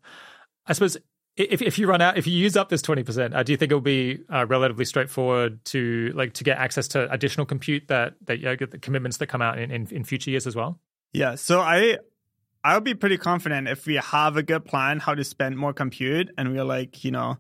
I 0.68 0.74
suppose 0.74 0.98
if 1.38 1.62
if 1.62 1.78
you 1.78 1.88
run 1.88 2.02
out, 2.02 2.18
if 2.18 2.28
you 2.28 2.34
use 2.34 2.56
up 2.56 2.70
this 2.70 2.82
twenty 2.82 3.04
percent, 3.04 3.34
uh, 3.34 3.44
do 3.44 3.52
you 3.52 3.58
think 3.58 3.72
it 3.72 3.76
will 3.76 3.82
be 3.82 4.20
uh, 4.34 4.46
relatively 4.46 4.86
straightforward 4.86 5.64
to 5.66 6.12
like 6.16 6.34
to 6.34 6.44
get 6.44 6.58
access 6.58 6.88
to 6.90 7.12
additional 7.12 7.46
compute 7.46 7.88
that 7.90 8.14
that 8.26 8.40
you 8.40 8.46
know, 8.46 8.56
get 8.56 8.72
the 8.72 8.80
commitments 8.80 9.18
that 9.18 9.28
come 9.28 9.42
out 9.42 9.60
in, 9.60 9.70
in, 9.70 9.88
in 9.92 10.04
future 10.04 10.32
years 10.32 10.48
as 10.48 10.56
well? 10.56 10.80
Yeah, 11.12 11.36
so 11.36 11.60
I 11.60 11.98
I 12.64 12.76
would 12.76 12.86
be 12.86 12.94
pretty 12.94 13.18
confident 13.18 13.68
if 13.68 13.86
we 13.86 13.96
have 13.96 14.38
a 14.38 14.44
good 14.44 14.66
plan 14.66 15.00
how 15.00 15.14
to 15.14 15.24
spend 15.24 15.58
more 15.58 15.74
compute, 15.74 16.32
and 16.38 16.54
we're 16.54 16.64
like, 16.64 17.04
you 17.04 17.12
know, 17.12 17.38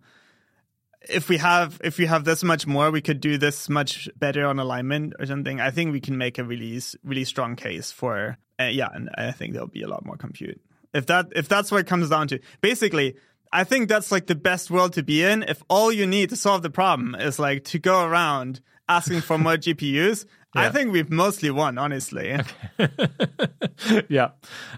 if 1.01 1.29
we 1.29 1.37
have 1.37 1.79
if 1.81 1.97
we 1.97 2.05
have 2.05 2.25
this 2.25 2.43
much 2.43 2.67
more, 2.67 2.91
we 2.91 3.01
could 3.01 3.21
do 3.21 3.37
this 3.37 3.69
much 3.69 4.09
better 4.17 4.45
on 4.45 4.59
alignment 4.59 5.13
or 5.19 5.25
something. 5.25 5.61
I 5.61 5.71
think 5.71 5.93
we 5.93 6.01
can 6.01 6.17
make 6.17 6.37
a 6.37 6.43
really 6.43 6.81
really 7.05 7.25
strong 7.25 7.55
case 7.55 7.93
for 7.93 8.37
uh, 8.59 8.65
yeah, 8.65 8.89
and 8.93 9.09
I 9.17 9.31
think 9.31 9.53
there'll 9.53 9.67
be 9.67 9.83
a 9.83 9.87
lot 9.87 10.05
more 10.05 10.17
compute 10.17 10.59
if 10.93 11.05
that 11.07 11.27
if 11.35 11.47
that's 11.47 11.71
what 11.71 11.81
it 11.81 11.87
comes 11.87 12.09
down 12.09 12.27
to. 12.29 12.39
Basically, 12.61 13.15
I 13.55 13.63
think 13.63 13.87
that's 13.87 14.11
like 14.11 14.27
the 14.27 14.35
best 14.35 14.69
world 14.69 14.93
to 14.93 15.03
be 15.03 15.23
in. 15.23 15.43
If 15.43 15.63
all 15.69 15.89
you 15.89 16.05
need 16.05 16.29
to 16.31 16.35
solve 16.35 16.61
the 16.61 16.69
problem 16.69 17.15
is 17.15 17.39
like 17.39 17.63
to 17.65 17.79
go 17.79 18.03
around 18.03 18.59
asking 18.89 19.21
for 19.21 19.37
more 19.37 19.53
GPUs, 19.65 20.25
yeah. 20.53 20.61
I 20.61 20.69
think 20.71 20.91
we've 20.91 21.09
mostly 21.09 21.49
won, 21.51 21.77
honestly. 21.77 22.33
Okay. 22.33 24.05
yeah. 24.09 24.31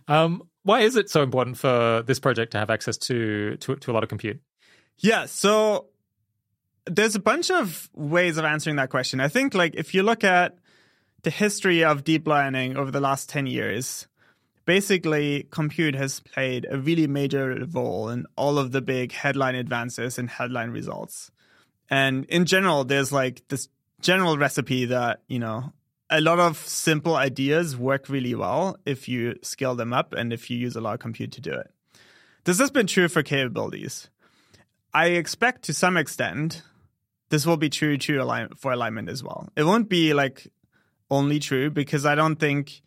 Um, 0.07 0.43
why 0.61 0.81
is 0.81 0.95
it 0.95 1.09
so 1.09 1.23
important 1.23 1.57
for 1.57 2.03
this 2.05 2.19
project 2.19 2.51
to 2.51 2.59
have 2.59 2.69
access 2.69 2.97
to, 2.97 3.57
to 3.57 3.77
to 3.77 3.91
a 3.91 3.93
lot 3.93 4.03
of 4.03 4.09
compute? 4.09 4.39
Yeah. 4.99 5.25
So 5.25 5.87
there's 6.85 7.15
a 7.15 7.19
bunch 7.19 7.49
of 7.49 7.89
ways 7.93 8.37
of 8.37 8.45
answering 8.45 8.75
that 8.75 8.91
question. 8.91 9.19
I 9.19 9.27
think 9.27 9.55
like 9.55 9.73
if 9.73 9.95
you 9.95 10.03
look 10.03 10.23
at 10.23 10.55
the 11.23 11.31
history 11.31 11.83
of 11.83 12.03
deep 12.03 12.27
learning 12.27 12.77
over 12.77 12.91
the 12.91 13.01
last 13.01 13.27
10 13.27 13.47
years, 13.47 14.07
basically 14.67 15.47
compute 15.49 15.95
has 15.95 16.19
played 16.19 16.67
a 16.69 16.77
really 16.77 17.08
major 17.08 17.65
role 17.71 18.10
in 18.10 18.27
all 18.36 18.60
of 18.60 18.73
the 18.73 18.82
big 18.82 19.13
headline 19.13 19.56
advances 19.56 20.19
and 20.19 20.30
headline 20.30 20.69
results. 20.69 21.32
And 21.89 22.25
in 22.25 22.45
general, 22.45 22.84
there's 22.84 23.13
like 23.13 23.47
this 23.47 23.69
general 24.01 24.38
recipe 24.38 24.86
that, 24.86 25.21
you 25.27 25.39
know, 25.39 25.71
a 26.10 26.19
lot 26.19 26.39
of 26.39 26.58
simple 26.58 27.15
ideas 27.15 27.77
work 27.77 28.10
really 28.10 28.36
well 28.36 28.77
if 28.86 29.08
you 29.08 29.36
scale 29.41 29.73
them 29.73 29.93
up 29.93 30.13
and 30.13 30.34
if 30.34 30.49
you 30.49 30.58
use 30.58 30.75
a 30.75 30.82
lot 30.82 30.95
of 30.95 30.99
compute 30.99 31.32
to 31.32 31.41
do 31.41 31.53
it. 31.53 31.71
This 32.43 32.60
has 32.60 32.69
been 32.69 32.88
true 32.88 33.08
for 33.08 33.23
capabilities. 33.23 34.10
I 34.93 35.08
expect 35.08 35.63
to 35.63 35.73
some 35.73 35.95
extent 35.95 36.62
this 37.30 37.45
will 37.45 37.58
be 37.58 37.69
true 37.69 37.97
to 37.97 38.49
for 38.58 38.73
alignment 38.73 39.10
as 39.10 39.23
well. 39.23 39.47
It 39.56 39.63
won't 39.63 39.88
be 39.88 40.13
like 40.13 40.51
only 41.10 41.39
true 41.39 41.69
because 41.69 42.06
I 42.06 42.15
don't 42.15 42.38
think 42.38 42.82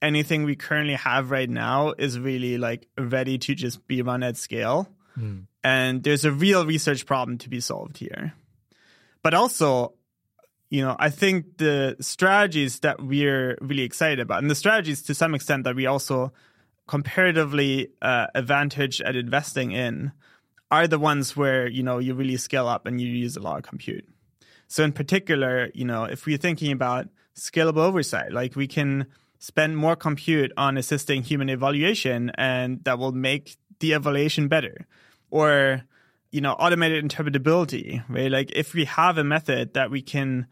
anything 0.00 0.44
we 0.44 0.56
currently 0.56 0.94
have 0.94 1.30
right 1.30 1.48
now 1.48 1.94
is 1.98 2.18
really 2.18 2.58
like 2.58 2.88
ready 2.96 3.38
to 3.38 3.54
just 3.54 3.86
be 3.86 4.02
run 4.02 4.22
at 4.22 4.36
scale. 4.36 4.88
Mm. 5.18 5.46
And 5.64 6.02
there's 6.02 6.24
a 6.24 6.32
real 6.32 6.64
research 6.64 7.06
problem 7.06 7.38
to 7.38 7.48
be 7.48 7.60
solved 7.60 7.98
here. 7.98 8.34
But 9.22 9.34
also, 9.34 9.94
you 10.70 10.82
know, 10.82 10.96
I 10.98 11.10
think 11.10 11.58
the 11.58 11.96
strategies 12.00 12.80
that 12.80 13.02
we're 13.02 13.58
really 13.60 13.82
excited 13.82 14.20
about, 14.20 14.42
and 14.42 14.50
the 14.50 14.54
strategies 14.54 15.02
to 15.02 15.14
some 15.14 15.34
extent 15.34 15.64
that 15.64 15.74
we 15.74 15.86
also 15.86 16.32
comparatively 16.86 17.88
uh, 18.00 18.26
advantage 18.34 19.00
at 19.02 19.16
investing 19.16 19.72
in, 19.72 20.12
are 20.70 20.86
the 20.86 20.98
ones 20.98 21.36
where 21.36 21.66
you 21.66 21.82
know 21.82 21.98
you 21.98 22.14
really 22.14 22.36
scale 22.36 22.68
up 22.68 22.86
and 22.86 23.00
you 23.00 23.08
use 23.08 23.36
a 23.36 23.40
lot 23.40 23.58
of 23.58 23.64
compute. 23.64 24.06
So 24.68 24.84
in 24.84 24.92
particular, 24.92 25.70
you 25.74 25.84
know, 25.84 26.04
if 26.04 26.26
we're 26.26 26.38
thinking 26.38 26.72
about 26.72 27.08
scalable 27.34 27.78
oversight, 27.78 28.32
like 28.32 28.54
we 28.54 28.66
can 28.66 29.06
spend 29.38 29.76
more 29.76 29.96
compute 29.96 30.52
on 30.56 30.76
assisting 30.76 31.22
human 31.22 31.48
evaluation 31.48 32.30
and 32.34 32.82
that 32.84 32.98
will 32.98 33.12
make 33.12 33.56
the 33.80 33.92
evaluation 33.92 34.48
better. 34.48 34.86
Or 35.30 35.82
you 36.30 36.40
know 36.40 36.52
automated 36.52 37.04
interpretability 37.04 38.04
right? 38.08 38.30
Like 38.30 38.50
if 38.52 38.74
we 38.74 38.84
have 38.84 39.18
a 39.18 39.24
method 39.24 39.74
that 39.74 39.90
we 39.90 40.02
can 40.02 40.46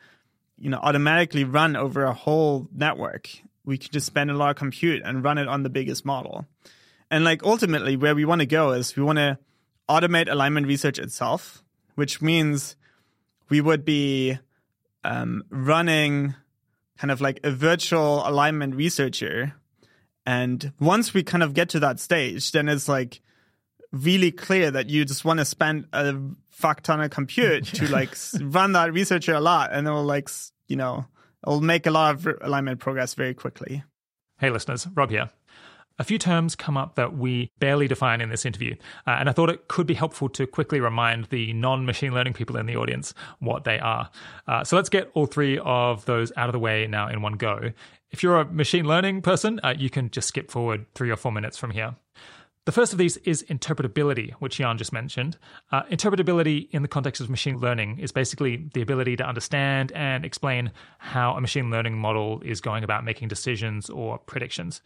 you 0.58 0.70
know 0.70 0.78
automatically 0.78 1.44
run 1.44 1.76
over 1.76 2.04
a 2.04 2.14
whole 2.14 2.68
network 2.74 3.28
we 3.64 3.76
can 3.76 3.90
just 3.90 4.06
spend 4.06 4.30
a 4.30 4.34
lot 4.34 4.50
of 4.50 4.56
compute 4.56 5.02
and 5.04 5.24
run 5.24 5.38
it 5.38 5.48
on 5.48 5.64
the 5.64 5.68
biggest 5.68 6.04
model. 6.04 6.46
And 7.10 7.24
like 7.24 7.42
ultimately 7.42 7.96
where 7.96 8.14
we 8.14 8.24
want 8.24 8.40
to 8.40 8.46
go 8.46 8.72
is 8.72 8.96
we 8.96 9.02
want 9.02 9.18
to 9.18 9.38
automate 9.88 10.30
alignment 10.30 10.66
research 10.66 10.98
itself 10.98 11.62
which 11.96 12.22
means 12.22 12.76
we 13.48 13.60
would 13.60 13.84
be 13.84 14.38
um, 15.04 15.44
running 15.50 16.34
kind 16.98 17.10
of 17.10 17.20
like 17.20 17.40
a 17.44 17.50
virtual 17.50 18.26
alignment 18.26 18.74
researcher. 18.74 19.54
And 20.24 20.72
once 20.80 21.14
we 21.14 21.22
kind 21.22 21.42
of 21.42 21.54
get 21.54 21.68
to 21.70 21.80
that 21.80 22.00
stage, 22.00 22.52
then 22.52 22.68
it's 22.68 22.88
like 22.88 23.20
really 23.92 24.32
clear 24.32 24.70
that 24.70 24.88
you 24.88 25.04
just 25.04 25.24
want 25.24 25.38
to 25.38 25.44
spend 25.44 25.86
a 25.92 26.16
fuck 26.50 26.82
ton 26.82 27.00
of 27.00 27.10
compute 27.10 27.64
to 27.66 27.88
like 27.88 28.16
run 28.40 28.72
that 28.72 28.92
researcher 28.92 29.34
a 29.34 29.40
lot 29.40 29.72
and 29.72 29.86
it'll 29.86 30.04
like, 30.04 30.28
you 30.68 30.76
know, 30.76 31.06
it'll 31.46 31.60
make 31.60 31.86
a 31.86 31.90
lot 31.90 32.14
of 32.14 32.28
alignment 32.40 32.80
progress 32.80 33.14
very 33.14 33.34
quickly. 33.34 33.84
Hey, 34.38 34.50
listeners, 34.50 34.86
Rob 34.94 35.10
here. 35.10 35.30
A 35.98 36.04
few 36.04 36.18
terms 36.18 36.54
come 36.54 36.76
up 36.76 36.94
that 36.96 37.16
we 37.16 37.50
barely 37.58 37.88
define 37.88 38.20
in 38.20 38.28
this 38.28 38.44
interview, 38.44 38.76
uh, 39.06 39.16
and 39.18 39.30
I 39.30 39.32
thought 39.32 39.48
it 39.48 39.68
could 39.68 39.86
be 39.86 39.94
helpful 39.94 40.28
to 40.30 40.46
quickly 40.46 40.78
remind 40.78 41.26
the 41.26 41.54
non 41.54 41.86
machine 41.86 42.12
learning 42.12 42.34
people 42.34 42.56
in 42.58 42.66
the 42.66 42.76
audience 42.76 43.14
what 43.38 43.64
they 43.64 43.78
are. 43.78 44.10
Uh, 44.46 44.62
so 44.62 44.76
let's 44.76 44.90
get 44.90 45.10
all 45.14 45.26
three 45.26 45.58
of 45.58 46.04
those 46.04 46.32
out 46.36 46.48
of 46.50 46.52
the 46.52 46.58
way 46.58 46.86
now 46.86 47.08
in 47.08 47.22
one 47.22 47.34
go. 47.34 47.72
If 48.10 48.22
you're 48.22 48.40
a 48.40 48.44
machine 48.44 48.84
learning 48.86 49.22
person, 49.22 49.58
uh, 49.64 49.74
you 49.76 49.88
can 49.88 50.10
just 50.10 50.28
skip 50.28 50.50
forward 50.50 50.84
three 50.94 51.10
or 51.10 51.16
four 51.16 51.32
minutes 51.32 51.56
from 51.56 51.70
here. 51.70 51.94
The 52.66 52.72
first 52.72 52.92
of 52.92 52.98
these 52.98 53.16
is 53.18 53.44
interpretability, 53.44 54.32
which 54.40 54.56
Jan 54.56 54.76
just 54.76 54.92
mentioned. 54.92 55.38
Uh, 55.70 55.84
interpretability 55.84 56.68
in 56.72 56.82
the 56.82 56.88
context 56.88 57.20
of 57.20 57.30
machine 57.30 57.60
learning 57.60 58.00
is 58.00 58.10
basically 58.10 58.68
the 58.74 58.82
ability 58.82 59.14
to 59.16 59.24
understand 59.24 59.92
and 59.92 60.24
explain 60.24 60.72
how 60.98 61.34
a 61.34 61.40
machine 61.40 61.70
learning 61.70 61.96
model 61.96 62.42
is 62.44 62.60
going 62.60 62.82
about 62.82 63.04
making 63.04 63.28
decisions 63.28 63.88
or 63.88 64.18
predictions 64.18 64.82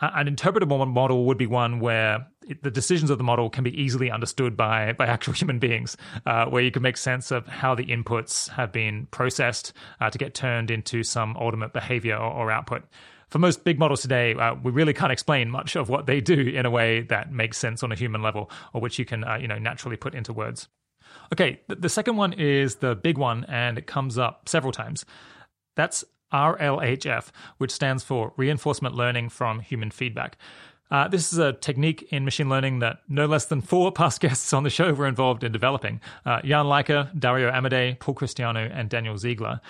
an 0.00 0.34
interpretable 0.34 0.86
model 0.88 1.24
would 1.26 1.38
be 1.38 1.46
one 1.46 1.80
where 1.80 2.26
the 2.62 2.70
decisions 2.70 3.10
of 3.10 3.18
the 3.18 3.24
model 3.24 3.48
can 3.48 3.64
be 3.64 3.80
easily 3.80 4.10
understood 4.10 4.56
by 4.56 4.92
by 4.92 5.06
actual 5.06 5.32
human 5.34 5.58
beings, 5.58 5.96
uh, 6.26 6.46
where 6.46 6.62
you 6.62 6.70
can 6.70 6.82
make 6.82 6.96
sense 6.96 7.30
of 7.30 7.46
how 7.46 7.74
the 7.74 7.86
inputs 7.86 8.48
have 8.50 8.72
been 8.72 9.06
processed 9.10 9.72
uh, 10.00 10.10
to 10.10 10.18
get 10.18 10.34
turned 10.34 10.70
into 10.70 11.02
some 11.02 11.36
ultimate 11.36 11.72
behavior 11.72 12.16
or, 12.16 12.32
or 12.32 12.50
output. 12.50 12.84
For 13.30 13.38
most 13.38 13.64
big 13.64 13.78
models 13.78 14.02
today, 14.02 14.34
uh, 14.34 14.54
we 14.54 14.70
really 14.70 14.92
can't 14.92 15.10
explain 15.10 15.50
much 15.50 15.76
of 15.76 15.88
what 15.88 16.06
they 16.06 16.20
do 16.20 16.38
in 16.38 16.66
a 16.66 16.70
way 16.70 17.02
that 17.02 17.32
makes 17.32 17.58
sense 17.58 17.82
on 17.82 17.90
a 17.90 17.96
human 17.96 18.22
level, 18.22 18.50
or 18.72 18.80
which 18.80 18.98
you 18.98 19.04
can 19.04 19.24
uh, 19.24 19.36
you 19.36 19.48
know 19.48 19.58
naturally 19.58 19.96
put 19.96 20.14
into 20.14 20.32
words. 20.32 20.68
Okay, 21.32 21.60
the 21.68 21.88
second 21.88 22.16
one 22.16 22.32
is 22.32 22.76
the 22.76 22.94
big 22.94 23.18
one, 23.18 23.44
and 23.48 23.78
it 23.78 23.86
comes 23.86 24.18
up 24.18 24.48
several 24.48 24.72
times. 24.72 25.04
That's 25.76 26.04
RLHF, 26.34 27.30
which 27.58 27.70
stands 27.70 28.02
for 28.02 28.32
Reinforcement 28.36 28.94
Learning 28.94 29.28
from 29.28 29.60
Human 29.60 29.90
Feedback. 29.90 30.36
Uh, 30.90 31.08
this 31.08 31.32
is 31.32 31.38
a 31.38 31.52
technique 31.52 32.06
in 32.10 32.24
machine 32.24 32.48
learning 32.48 32.80
that 32.80 32.98
no 33.08 33.26
less 33.26 33.46
than 33.46 33.60
four 33.60 33.90
past 34.00 34.20
guests 34.20 34.52
on 34.52 34.64
the 34.64 34.70
show 34.70 34.92
were 34.92 35.06
involved 35.06 35.42
in 35.42 35.52
developing 35.52 36.00
uh, 36.26 36.42
Jan 36.42 36.66
Leike, 36.66 37.18
Dario 37.18 37.50
Amodei, 37.50 37.98
Paul 37.98 38.14
Christiano, 38.14 38.70
and 38.72 38.90
Daniel 38.90 39.16
Ziegler 39.16 39.60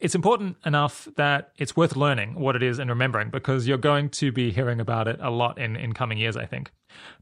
it's 0.00 0.14
important 0.14 0.56
enough 0.64 1.08
that 1.16 1.52
it's 1.56 1.76
worth 1.76 1.96
learning 1.96 2.34
what 2.34 2.54
it 2.54 2.62
is 2.62 2.78
and 2.78 2.90
remembering 2.90 3.30
because 3.30 3.66
you're 3.66 3.78
going 3.78 4.10
to 4.10 4.30
be 4.30 4.50
hearing 4.50 4.80
about 4.80 5.08
it 5.08 5.18
a 5.20 5.30
lot 5.30 5.58
in, 5.58 5.76
in 5.76 5.92
coming 5.92 6.18
years, 6.18 6.36
I 6.36 6.46
think. 6.46 6.70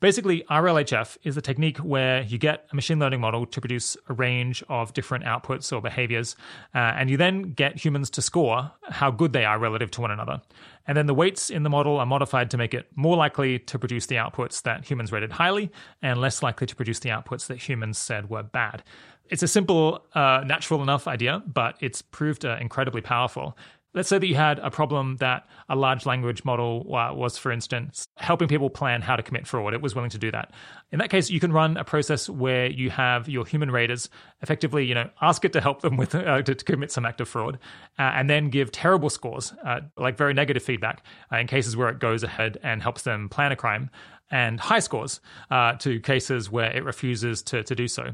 Basically, 0.01 0.45
RLHF 0.51 1.17
is 1.25 1.37
a 1.37 1.41
technique 1.41 1.79
where 1.79 2.23
you 2.23 2.39
get 2.39 2.67
a 2.71 2.75
machine 2.75 2.99
learning 2.99 3.21
model 3.21 3.47
to 3.47 3.61
produce 3.61 3.97
a 4.09 4.13
range 4.13 4.63
of 4.69 4.93
different 4.93 5.25
outputs 5.25 5.73
or 5.73 5.81
behaviors, 5.81 6.37
uh, 6.75 6.79
and 6.79 7.11
you 7.11 7.17
then 7.17 7.53
get 7.53 7.83
humans 7.83 8.11
to 8.11 8.23
score 8.23 8.71
how 8.91 9.11
good 9.11 9.33
they 9.33 9.45
are 9.45 9.59
relative 9.59 9.91
to 9.93 10.01
one 10.01 10.11
another. 10.11 10.41
And 10.87 10.97
then 10.97 11.07
the 11.07 11.15
weights 11.15 11.51
in 11.51 11.63
the 11.63 11.71
model 11.71 11.97
are 11.97 12.07
modified 12.07 12.51
to 12.51 12.59
make 12.59 12.75
it 12.75 12.87
more 12.95 13.17
likely 13.17 13.59
to 13.59 13.79
produce 13.79 14.07
the 14.07 14.17
outputs 14.17 14.63
that 14.63 14.89
humans 14.89 15.13
rated 15.13 15.33
highly 15.33 15.73
and 16.03 16.21
less 16.21 16.43
likely 16.43 16.67
to 16.67 16.77
produce 16.77 16.99
the 16.99 17.09
outputs 17.09 17.47
that 17.47 17.69
humans 17.69 17.99
said 17.99 18.29
were 18.29 18.43
bad. 18.43 18.83
It's 19.31 19.43
a 19.43 19.49
simple, 19.49 20.05
uh, 20.15 20.43
natural 20.47 20.83
enough 20.83 21.09
idea, 21.09 21.43
but 21.47 21.77
it's 21.81 22.03
proved 22.03 22.45
uh, 22.45 22.59
incredibly 22.61 23.01
powerful. 23.01 23.57
Let's 23.95 24.09
say 24.09 24.19
that 24.19 24.27
you 24.27 24.35
had 24.35 24.59
a 24.59 24.73
problem 24.73 25.19
that 25.19 25.47
a 25.69 25.77
large 25.77 26.05
language 26.05 26.45
model 26.45 26.83
was, 26.83 27.39
for 27.39 27.53
instance, 27.53 28.09
helping 28.17 28.49
people 28.49 28.69
plan 28.69 29.03
how 29.03 29.15
to 29.15 29.23
commit 29.23 29.47
fraud. 29.47 29.73
It 29.73 29.81
was 29.81 29.95
willing 29.95 30.11
to 30.11 30.19
do 30.19 30.33
that. 30.33 30.51
In 30.91 30.99
that 30.99 31.11
case, 31.11 31.31
you 31.31 31.39
can 31.39 31.53
run 31.53 31.77
a 31.77 31.85
process 31.85 32.29
where 32.29 32.67
you 32.67 32.91
have 32.91 33.29
your 33.29 33.47
human 33.47 33.71
raters 33.71 34.11
effectively, 34.43 34.85
you 34.85 34.97
know, 34.97 35.09
ask 35.23 35.45
it 35.45 35.53
to 35.53 35.61
help 35.61 35.81
them 35.81 35.97
with 35.97 36.13
uh, 36.13 36.43
to, 36.43 36.55
to, 36.57 36.65
commit 36.65 36.91
some 36.91 37.07
act 37.07 37.21
of 37.21 37.29
fraud, 37.29 37.57
uh, 37.97 38.03
and 38.03 38.29
then 38.29 38.51
give 38.51 38.73
terrible 38.73 39.11
scores, 39.11 39.55
uh, 39.65 39.81
like 39.97 40.19
very 40.19 40.35
negative 40.35 40.65
feedback, 40.65 41.05
uh, 41.33 41.37
in 41.37 41.47
cases 41.47 41.77
where 41.77 41.89
it 41.89 42.01
goes 42.01 42.25
ahead 42.25 42.59
and 42.65 42.83
helps 42.83 43.03
them 43.03 43.29
plan 43.29 43.53
a 43.53 43.57
crime, 43.57 43.91
and 44.29 44.59
high 44.59 44.81
scores 44.81 45.21
uh, 45.53 45.75
to 45.75 46.01
cases 46.01 46.51
where 46.51 46.77
it 46.77 46.83
refuses 46.83 47.43
to 47.43 47.63
to 47.63 47.77
do 47.77 47.87
so. 47.87 48.13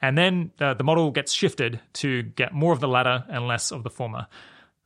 And 0.00 0.16
then 0.16 0.52
uh, 0.60 0.74
the 0.74 0.84
model 0.84 1.10
gets 1.10 1.32
shifted 1.32 1.80
to 1.94 2.22
get 2.22 2.52
more 2.52 2.72
of 2.72 2.80
the 2.80 2.88
latter 2.88 3.24
and 3.28 3.46
less 3.46 3.72
of 3.72 3.82
the 3.82 3.90
former. 3.90 4.26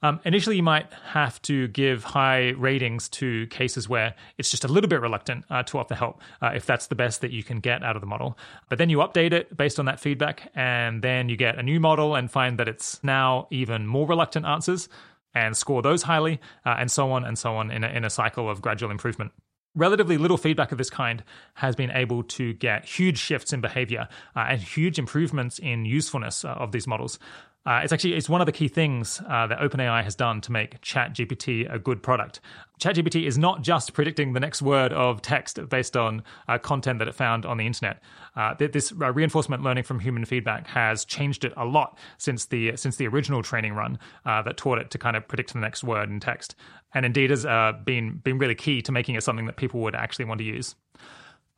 Um, 0.05 0.19
initially, 0.25 0.57
you 0.57 0.65
might 0.65 0.93
have 1.13 1.41
to 1.43 1.69
give 1.69 2.03
high 2.03 2.51
ratings 2.51 3.09
to 3.11 3.47
cases 3.49 3.89
where 3.89 4.15
it's 4.37 4.51
just 4.51 4.65
a 4.65 4.69
little 4.69 4.89
bit 4.89 5.01
reluctant 5.01 5.45
uh, 5.49 5.63
to 5.65 5.79
offer 5.79 5.95
help, 5.95 6.21
uh, 6.41 6.51
if 6.55 6.67
that's 6.67 6.89
the 6.89 6.97
best 6.97 7.21
that 7.21 7.31
you 7.31 7.45
can 7.45 7.61
get 7.61 7.85
out 7.85 7.95
of 7.95 8.01
the 8.01 8.07
model. 8.07 8.37
But 8.69 8.79
then 8.79 8.91
you 8.91 8.99
update 8.99 9.33
it 9.33 9.57
based 9.57 9.79
on 9.79 9.85
that 9.85 10.01
feedback, 10.01 10.51
and 10.57 11.03
then 11.03 11.29
you 11.29 11.37
get 11.37 11.57
a 11.57 11.63
new 11.63 11.79
model 11.79 12.17
and 12.17 12.29
find 12.29 12.59
that 12.59 12.67
it's 12.67 13.03
now 13.05 13.47
even 13.51 13.87
more 13.87 14.07
reluctant 14.09 14.45
answers 14.45 14.89
and 15.35 15.57
score 15.57 15.83
those 15.83 16.03
highly, 16.03 16.41
uh, 16.67 16.77
and 16.79 16.91
so 16.91 17.13
on 17.13 17.25
and 17.25 17.39
so 17.39 17.55
on 17.55 17.71
in 17.71 17.85
a, 17.85 17.89
in 17.89 18.05
a 18.05 18.11
cycle 18.11 18.51
of 18.51 18.61
gradual 18.61 18.91
improvement 18.91 19.31
relatively 19.75 20.19
little 20.19 20.37
feedback 20.37 20.73
of 20.73 20.79
this 20.79 20.91
kind 20.91 21.23
has 21.55 21.75
been 21.75 21.91
able 21.91 22.23
to 22.23 22.53
get 22.55 22.85
huge 22.85 23.19
shifts 23.19 23.53
in 23.53 23.61
behavior 23.61 24.09
uh, 24.37 24.47
and 24.49 24.61
huge 24.61 24.99
improvements 24.99 25.59
in 25.59 25.85
usefulness 25.85 26.45
uh, 26.45 26.49
of 26.49 26.73
these 26.73 26.87
models. 26.87 27.19
Uh, 27.65 27.81
it's 27.85 27.93
actually 27.93 28.15
it's 28.15 28.29
one 28.29 28.41
of 28.41 28.47
the 28.47 28.53
key 28.53 28.67
things 28.67 29.23
uh, 29.29 29.47
that 29.47 29.59
OpenAI 29.61 30.03
has 30.03 30.17
done 30.17 30.41
to 30.41 30.51
make 30.51 30.81
ChatGPT 30.81 31.73
a 31.73 31.79
good 31.79 32.03
product. 32.03 32.41
ChatGPT 32.81 33.25
is 33.25 33.39
not 33.39 33.63
just 33.63 33.93
predicting 33.93 34.33
the 34.33 34.41
next 34.41 34.63
word 34.63 34.93
of 34.93 35.23
text 35.23 35.61
based 35.69 35.97
on 35.97 36.25
uh, 36.49 36.59
content 36.59 36.99
that 36.99 37.07
it 37.07 37.15
found 37.15 37.47
on 37.47 37.59
the 37.59 37.67
internet. 37.67 38.03
Uh, 38.35 38.55
this 38.59 38.93
uh, 39.01 39.13
reinforcement 39.13 39.63
learning 39.63 39.85
from 39.85 40.01
human 40.01 40.25
feedback 40.25 40.67
has 40.67 41.05
changed 41.05 41.45
it 41.45 41.53
a 41.57 41.65
lot 41.65 41.97
since 42.19 42.47
the 42.47 42.77
since 42.77 42.97
the 42.97 43.07
original 43.07 43.43
training 43.43 43.75
run 43.75 43.99
uh, 44.27 44.43
that 44.43 44.57
taught 44.57 44.79
it 44.79 44.91
to 44.91 44.99
kind 44.99 45.17
of 45.17 45.29
predict 45.29 45.53
the 45.53 45.61
next 45.61 45.85
word 45.85 46.11
in 46.11 46.19
text, 46.19 46.57
and 46.95 47.07
indeed 47.07 47.31
has 47.31 47.45
been 47.85 48.21
been 48.25 48.39
really 48.39 48.57
key 48.57 48.83
to 48.83 48.91
making 48.91 49.15
it 49.15 49.23
something 49.23 49.47
that 49.47 49.57
people 49.57 49.81
would 49.81 49.95
actually 49.95 50.25
want 50.25 50.39
to 50.39 50.45
use. 50.45 50.75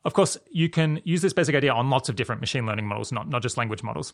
Of 0.05 0.13
course, 0.13 0.37
you 0.51 0.69
can 0.69 1.01
use 1.03 1.23
this 1.23 1.33
basic 1.33 1.55
idea 1.55 1.73
on 1.73 1.89
lots 1.89 2.09
of 2.09 2.15
different 2.15 2.39
machine 2.39 2.67
learning 2.67 2.85
models, 2.85 3.11
not, 3.11 3.27
not 3.27 3.41
just 3.41 3.57
language 3.57 3.81
models. 3.81 4.13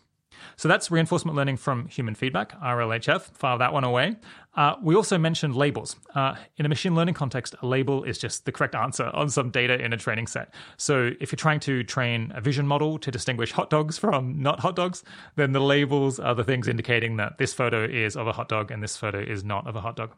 So 0.56 0.70
that's 0.70 0.90
reinforcement 0.90 1.36
learning 1.36 1.58
from 1.58 1.88
human 1.88 2.16
feedback, 2.16 2.58
RLHF. 2.62 3.22
File 3.34 3.58
that 3.58 3.74
one 3.74 3.84
away. 3.84 4.16
Uh, 4.56 4.76
we 4.82 4.96
also 4.96 5.18
mentioned 5.18 5.54
labels. 5.54 5.98
Uh, 6.16 6.36
in 6.56 6.66
a 6.66 6.70
machine 6.70 6.96
learning 6.96 7.14
context, 7.14 7.56
a 7.62 7.68
label 7.68 8.06
is 8.06 8.18
just 8.18 8.46
the 8.46 8.54
correct 8.54 8.74
answer 8.74 9.12
on 9.14 9.30
some 9.30 9.50
data 9.50 9.84
in 9.84 9.92
a 9.92 9.98
training 9.98 10.28
set. 10.28 10.54
So 10.78 11.12
if 11.20 11.32
you're 11.32 11.38
trying 11.38 11.60
to 11.62 11.84
train 11.84 12.32
a 12.36 12.40
vision 12.40 12.66
model 12.66 12.98
to 13.00 13.12
distinguish 13.12 13.52
hot 13.52 13.70
dogs 13.70 13.98
from 13.98 14.42
not 14.42 14.62
hot 14.62 14.78
dogs, 14.78 15.04
then 15.36 15.52
the 15.52 15.60
labels 15.60 16.20
are 16.22 16.34
the 16.34 16.46
things 16.46 16.70
indicating 16.70 17.18
that 17.18 17.38
this 17.38 17.54
photo 17.54 17.84
is 17.84 18.16
of 18.16 18.28
a 18.28 18.32
hot 18.32 18.48
dog 18.48 18.72
and 18.72 18.82
this 18.82 18.96
photo 18.96 19.20
is 19.20 19.44
not 19.44 19.68
of 19.68 19.76
a 19.76 19.82
hot 19.82 19.98
dog. 19.98 20.12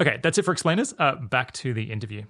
Okay, 0.00 0.18
that's 0.20 0.38
it 0.38 0.44
for 0.44 0.50
explainers. 0.50 0.94
Uh, 0.98 1.14
back 1.14 1.52
to 1.52 1.72
the 1.72 1.92
interview. 1.92 2.24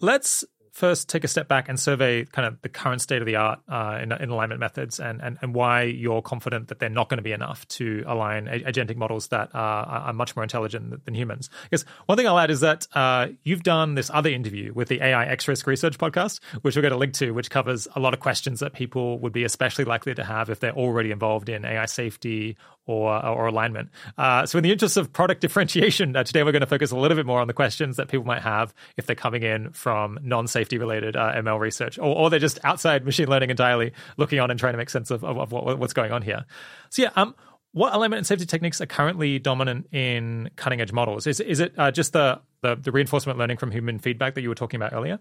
Let's 0.00 0.44
first 0.72 1.08
take 1.10 1.22
a 1.22 1.28
step 1.28 1.48
back 1.48 1.68
and 1.68 1.78
survey 1.78 2.24
kind 2.24 2.48
of 2.48 2.60
the 2.62 2.68
current 2.68 3.02
state 3.02 3.20
of 3.20 3.26
the 3.26 3.36
art 3.36 3.60
uh, 3.68 3.98
in, 4.02 4.10
in, 4.10 4.30
alignment 4.30 4.58
methods 4.58 4.98
and, 4.98 5.20
and, 5.20 5.38
and 5.42 5.54
why 5.54 5.82
you're 5.82 6.22
confident 6.22 6.68
that 6.68 6.78
they're 6.78 6.88
not 6.88 7.10
going 7.10 7.18
to 7.18 7.22
be 7.22 7.32
enough 7.32 7.68
to 7.68 8.02
align 8.06 8.46
agentic 8.46 8.96
models 8.96 9.28
that 9.28 9.50
are, 9.52 9.84
are 9.84 10.12
much 10.14 10.34
more 10.34 10.42
intelligent 10.42 11.04
than 11.04 11.14
humans. 11.14 11.50
Because 11.64 11.84
one 12.06 12.16
thing 12.16 12.26
I'll 12.26 12.38
add 12.38 12.50
is 12.50 12.60
that 12.60 12.86
uh, 12.94 13.28
you've 13.44 13.62
done 13.62 13.96
this 13.96 14.10
other 14.14 14.30
interview 14.30 14.72
with 14.72 14.88
the 14.88 15.02
AI 15.02 15.26
X 15.26 15.46
Risk 15.46 15.66
Research 15.66 15.98
podcast, 15.98 16.40
which 16.62 16.74
we're 16.74 16.82
going 16.82 16.92
to 16.92 16.98
link 16.98 17.12
to, 17.14 17.32
which 17.32 17.50
covers 17.50 17.86
a 17.94 18.00
lot 18.00 18.14
of 18.14 18.20
questions 18.20 18.60
that 18.60 18.72
people 18.72 19.18
would 19.18 19.32
be 19.32 19.44
especially 19.44 19.84
likely 19.84 20.14
to 20.14 20.24
have 20.24 20.48
if 20.48 20.60
they're 20.60 20.72
already 20.72 21.10
involved 21.10 21.50
in 21.50 21.66
AI 21.66 21.84
safety 21.84 22.56
or 22.86 23.24
or 23.24 23.46
alignment. 23.46 23.90
Uh, 24.18 24.46
so, 24.46 24.58
in 24.58 24.64
the 24.64 24.72
interest 24.72 24.96
of 24.96 25.12
product 25.12 25.40
differentiation, 25.40 26.14
uh, 26.16 26.24
today 26.24 26.42
we're 26.42 26.52
going 26.52 26.60
to 26.60 26.66
focus 26.66 26.90
a 26.90 26.96
little 26.96 27.16
bit 27.16 27.26
more 27.26 27.40
on 27.40 27.46
the 27.46 27.52
questions 27.52 27.96
that 27.96 28.08
people 28.08 28.26
might 28.26 28.42
have 28.42 28.74
if 28.96 29.06
they're 29.06 29.16
coming 29.16 29.42
in 29.42 29.70
from 29.72 30.18
non-safety 30.22 30.78
related 30.78 31.16
uh, 31.16 31.32
ML 31.34 31.58
research, 31.60 31.98
or, 31.98 32.16
or 32.16 32.30
they're 32.30 32.38
just 32.38 32.58
outside 32.64 33.04
machine 33.04 33.28
learning 33.28 33.50
entirely, 33.50 33.92
looking 34.16 34.40
on 34.40 34.50
and 34.50 34.58
trying 34.58 34.72
to 34.74 34.78
make 34.78 34.90
sense 34.90 35.10
of, 35.10 35.24
of, 35.24 35.38
of 35.38 35.52
what, 35.52 35.78
what's 35.78 35.92
going 35.92 36.12
on 36.12 36.22
here. 36.22 36.44
So, 36.90 37.02
yeah. 37.02 37.10
Um, 37.16 37.34
what 37.72 37.94
alignment 37.94 38.18
and 38.18 38.26
safety 38.26 38.44
techniques 38.44 38.82
are 38.82 38.86
currently 38.86 39.38
dominant 39.38 39.86
in 39.92 40.50
cutting 40.56 40.82
edge 40.82 40.92
models? 40.92 41.26
Is 41.26 41.40
is 41.40 41.60
it 41.60 41.72
uh, 41.78 41.90
just 41.90 42.12
the, 42.12 42.40
the 42.60 42.76
the 42.76 42.92
reinforcement 42.92 43.38
learning 43.38 43.56
from 43.56 43.70
human 43.70 43.98
feedback 43.98 44.34
that 44.34 44.42
you 44.42 44.50
were 44.50 44.54
talking 44.54 44.76
about 44.78 44.92
earlier? 44.92 45.18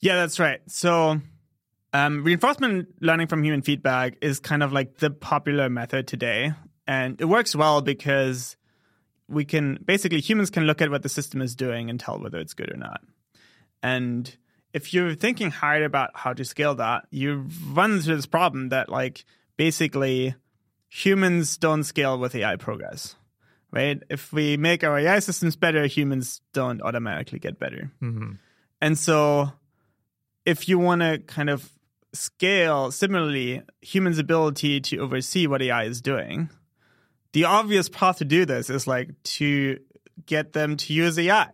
Yeah, 0.00 0.16
that's 0.16 0.38
right. 0.38 0.60
So 0.66 1.20
um, 1.94 2.24
reinforcement 2.24 2.88
learning 3.00 3.28
from 3.28 3.42
human 3.42 3.62
feedback 3.62 4.16
is 4.20 4.40
kind 4.40 4.62
of 4.62 4.72
like 4.72 4.98
the 4.98 5.10
popular 5.10 5.70
method 5.70 6.06
today. 6.06 6.52
And 6.86 7.20
it 7.20 7.26
works 7.26 7.54
well 7.54 7.80
because 7.80 8.56
we 9.28 9.44
can 9.44 9.78
basically 9.84 10.20
humans 10.20 10.50
can 10.50 10.64
look 10.64 10.82
at 10.82 10.90
what 10.90 11.02
the 11.02 11.08
system 11.08 11.40
is 11.40 11.54
doing 11.54 11.88
and 11.88 11.98
tell 11.98 12.18
whether 12.18 12.38
it's 12.38 12.54
good 12.54 12.72
or 12.72 12.76
not. 12.76 13.00
And 13.82 14.34
if 14.72 14.92
you're 14.92 15.14
thinking 15.14 15.50
hard 15.50 15.82
about 15.82 16.10
how 16.14 16.32
to 16.32 16.44
scale 16.44 16.74
that, 16.76 17.06
you 17.10 17.46
run 17.68 17.92
into 17.92 18.14
this 18.14 18.26
problem 18.26 18.68
that 18.70 18.88
like 18.88 19.24
basically 19.56 20.34
humans 20.88 21.56
don't 21.56 21.84
scale 21.84 22.18
with 22.18 22.34
AI 22.34 22.56
progress. 22.56 23.16
Right? 23.70 24.00
If 24.08 24.32
we 24.32 24.56
make 24.56 24.84
our 24.84 24.98
AI 24.98 25.18
systems 25.18 25.56
better, 25.56 25.86
humans 25.86 26.40
don't 26.52 26.80
automatically 26.80 27.40
get 27.40 27.58
better. 27.58 27.90
Mm-hmm. 28.00 28.32
And 28.80 28.98
so 28.98 29.50
if 30.44 30.68
you 30.68 30.78
want 30.78 31.00
to 31.00 31.18
kind 31.18 31.50
of 31.50 31.70
scale 32.12 32.92
similarly 32.92 33.62
humans' 33.80 34.18
ability 34.18 34.80
to 34.80 34.98
oversee 34.98 35.46
what 35.46 35.62
AI 35.62 35.84
is 35.84 36.00
doing, 36.00 36.50
the 37.34 37.44
obvious 37.44 37.88
path 37.88 38.18
to 38.18 38.24
do 38.24 38.46
this 38.46 38.70
is 38.70 38.86
like 38.86 39.10
to 39.24 39.78
get 40.24 40.52
them 40.52 40.76
to 40.76 40.92
use 40.92 41.18
AI. 41.18 41.50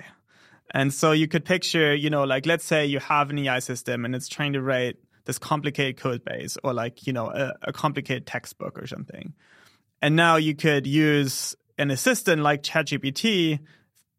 And 0.73 0.93
so 0.93 1.12
you 1.12 1.27
could 1.27 1.45
picture, 1.45 1.95
you 1.95 2.11
know, 2.11 2.25
like 2.25 2.45
let's 2.45 2.66
say 2.66 2.85
you 2.85 3.01
have 3.01 3.31
an 3.31 3.38
AI 3.38 3.59
system 3.61 4.05
and 4.05 4.14
it's 4.14 4.29
trying 4.29 4.53
to 4.53 4.62
write 4.62 4.99
this 5.25 5.38
complicated 5.38 5.97
code 5.97 6.23
base 6.23 6.59
or 6.62 6.75
like, 6.75 7.07
you 7.07 7.14
know, 7.14 7.29
a, 7.29 7.55
a 7.62 7.73
complicated 7.73 8.27
textbook 8.27 8.79
or 8.79 8.87
something. 8.87 9.33
And 10.03 10.16
now 10.16 10.37
you 10.37 10.55
could 10.55 10.87
use 10.87 11.57
an 11.79 11.90
assistant 11.90 12.43
like 12.43 12.62
ChatGPT 12.62 13.61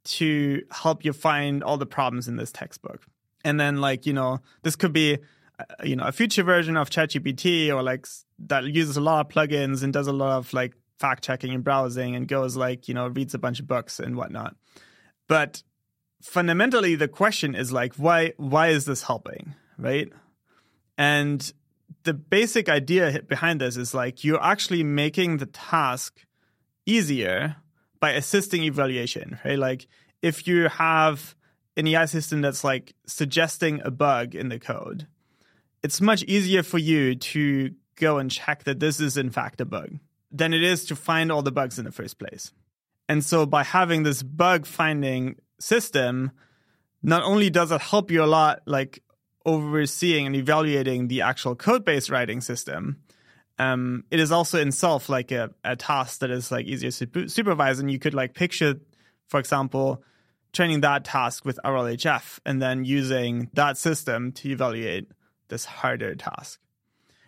to 0.03 0.63
help 0.71 1.05
you 1.05 1.13
find 1.13 1.63
all 1.63 1.77
the 1.77 1.85
problems 1.85 2.27
in 2.27 2.37
this 2.37 2.51
textbook. 2.51 3.05
And 3.45 3.59
then 3.59 3.81
like, 3.81 4.07
you 4.07 4.13
know, 4.13 4.39
this 4.63 4.75
could 4.75 4.93
be 4.93 5.19
uh, 5.59 5.63
you 5.83 5.95
know, 5.95 6.05
a 6.05 6.11
future 6.11 6.43
version 6.43 6.75
of 6.75 6.89
ChatGPT 6.89 7.69
or 7.69 7.83
like 7.83 8.07
that 8.47 8.63
uses 8.63 8.97
a 8.97 9.01
lot 9.01 9.27
of 9.27 9.31
plugins 9.31 9.83
and 9.83 9.93
does 9.93 10.07
a 10.07 10.13
lot 10.13 10.37
of 10.37 10.51
like 10.53 10.73
fact 11.01 11.23
checking 11.23 11.53
and 11.53 11.63
browsing 11.63 12.15
and 12.15 12.27
goes 12.27 12.55
like, 12.55 12.87
you 12.87 12.93
know, 12.93 13.07
reads 13.07 13.33
a 13.33 13.39
bunch 13.39 13.59
of 13.59 13.67
books 13.67 13.99
and 13.99 14.15
whatnot. 14.15 14.55
But 15.27 15.63
fundamentally 16.21 16.95
the 16.95 17.07
question 17.07 17.55
is 17.55 17.71
like 17.71 17.95
why 17.95 18.33
why 18.37 18.69
is 18.69 18.85
this 18.85 19.03
helping, 19.03 19.55
right? 19.77 20.11
And 20.97 21.51
the 22.03 22.13
basic 22.13 22.69
idea 22.69 23.21
behind 23.23 23.59
this 23.59 23.77
is 23.77 23.93
like 23.93 24.23
you're 24.23 24.43
actually 24.43 24.83
making 24.83 25.37
the 25.37 25.45
task 25.45 26.25
easier 26.85 27.57
by 27.99 28.11
assisting 28.11 28.63
evaluation, 28.63 29.39
right? 29.45 29.59
Like 29.59 29.87
if 30.21 30.47
you 30.47 30.69
have 30.69 31.35
an 31.77 31.87
AI 31.87 32.05
system 32.05 32.41
that's 32.41 32.63
like 32.63 32.93
suggesting 33.05 33.81
a 33.83 33.91
bug 33.91 34.35
in 34.35 34.49
the 34.49 34.59
code, 34.59 35.07
it's 35.83 36.01
much 36.01 36.23
easier 36.23 36.63
for 36.63 36.77
you 36.77 37.15
to 37.15 37.71
go 37.95 38.17
and 38.17 38.29
check 38.31 38.63
that 38.63 38.79
this 38.79 38.99
is 38.99 39.17
in 39.17 39.29
fact 39.29 39.61
a 39.61 39.65
bug 39.65 39.99
than 40.31 40.53
it 40.53 40.63
is 40.63 40.85
to 40.85 40.95
find 40.95 41.31
all 41.31 41.41
the 41.41 41.51
bugs 41.51 41.77
in 41.77 41.85
the 41.85 41.91
first 41.91 42.17
place. 42.17 42.51
And 43.09 43.23
so 43.23 43.45
by 43.45 43.63
having 43.63 44.03
this 44.03 44.23
bug 44.23 44.65
finding 44.65 45.35
system, 45.59 46.31
not 47.03 47.23
only 47.23 47.49
does 47.49 47.71
it 47.71 47.81
help 47.81 48.09
you 48.09 48.23
a 48.23 48.25
lot, 48.25 48.61
like 48.65 49.03
overseeing 49.45 50.27
and 50.27 50.35
evaluating 50.35 51.07
the 51.07 51.21
actual 51.21 51.55
code 51.55 51.83
base 51.83 52.09
writing 52.09 52.39
system, 52.39 53.01
um, 53.59 54.05
it 54.11 54.19
is 54.19 54.31
also 54.31 54.59
in 54.59 54.69
itself 54.69 55.09
like 55.09 55.31
a, 55.31 55.51
a 55.63 55.75
task 55.75 56.19
that 56.19 56.31
is 56.31 56.51
like 56.51 56.65
easier 56.65 56.91
to 56.91 57.27
supervise. 57.27 57.79
And 57.79 57.91
you 57.91 57.99
could 57.99 58.13
like 58.13 58.33
picture, 58.33 58.79
for 59.27 59.39
example, 59.39 60.03
training 60.53 60.81
that 60.81 61.03
task 61.03 61.43
with 61.43 61.59
RLHF 61.65 62.39
and 62.45 62.61
then 62.61 62.85
using 62.85 63.49
that 63.53 63.77
system 63.77 64.31
to 64.33 64.49
evaluate 64.49 65.11
this 65.49 65.65
harder 65.65 66.15
task. 66.15 66.60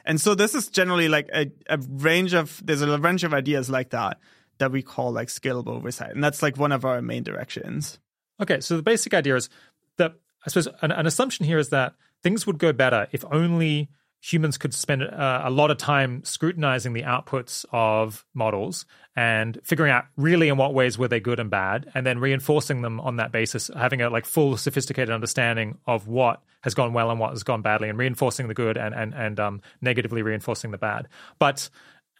And 0.05 0.19
so 0.19 0.35
this 0.35 0.53
is 0.53 0.67
generally 0.67 1.07
like 1.07 1.29
a, 1.33 1.51
a 1.67 1.77
range 1.77 2.33
of 2.33 2.61
there's 2.65 2.81
a 2.81 2.97
range 2.99 3.23
of 3.23 3.33
ideas 3.33 3.69
like 3.69 3.91
that 3.91 4.19
that 4.57 4.71
we 4.71 4.81
call 4.81 5.11
like 5.11 5.29
scalable 5.29 5.69
oversight. 5.69 6.11
And 6.11 6.23
that's 6.23 6.41
like 6.43 6.57
one 6.57 6.71
of 6.71 6.85
our 6.85 7.01
main 7.01 7.23
directions. 7.23 7.99
Okay, 8.41 8.59
so 8.59 8.75
the 8.77 8.83
basic 8.83 9.13
idea 9.13 9.35
is 9.35 9.49
that 9.97 10.13
I 10.45 10.49
suppose 10.49 10.67
an, 10.81 10.91
an 10.91 11.07
assumption 11.07 11.45
here 11.45 11.57
is 11.57 11.69
that 11.69 11.93
things 12.21 12.45
would 12.45 12.57
go 12.57 12.73
better 12.73 13.07
if 13.11 13.23
only 13.31 13.89
humans 14.23 14.57
could 14.57 14.73
spend 14.73 15.03
uh, 15.03 15.41
a 15.43 15.49
lot 15.49 15.69
of 15.69 15.77
time 15.77 16.23
scrutinizing 16.23 16.93
the 16.93 17.01
outputs 17.01 17.65
of 17.73 18.25
models 18.33 18.85
and 19.17 19.59
figuring 19.65 19.91
out 19.91 20.05
really 20.15 20.47
in 20.47 20.55
what 20.55 20.73
ways 20.73 20.97
were 20.97 21.09
they 21.09 21.19
good 21.19 21.41
and 21.41 21.49
bad 21.49 21.91
and 21.93 22.05
then 22.07 22.17
reinforcing 22.17 22.81
them 22.81 23.01
on 23.01 23.17
that 23.17 23.33
basis 23.33 23.69
having 23.75 24.01
a 24.01 24.09
like 24.09 24.25
full 24.25 24.55
sophisticated 24.55 25.13
understanding 25.13 25.77
of 25.87 26.07
what 26.07 26.41
has 26.61 26.73
gone 26.73 26.93
well 26.93 27.11
and 27.11 27.19
what 27.19 27.31
has 27.31 27.43
gone 27.43 27.61
badly 27.61 27.89
and 27.89 27.97
reinforcing 27.97 28.47
the 28.47 28.53
good 28.53 28.77
and 28.77 28.95
and, 28.95 29.13
and 29.13 29.41
um, 29.41 29.61
negatively 29.81 30.21
reinforcing 30.21 30.71
the 30.71 30.77
bad. 30.77 31.09
But 31.37 31.69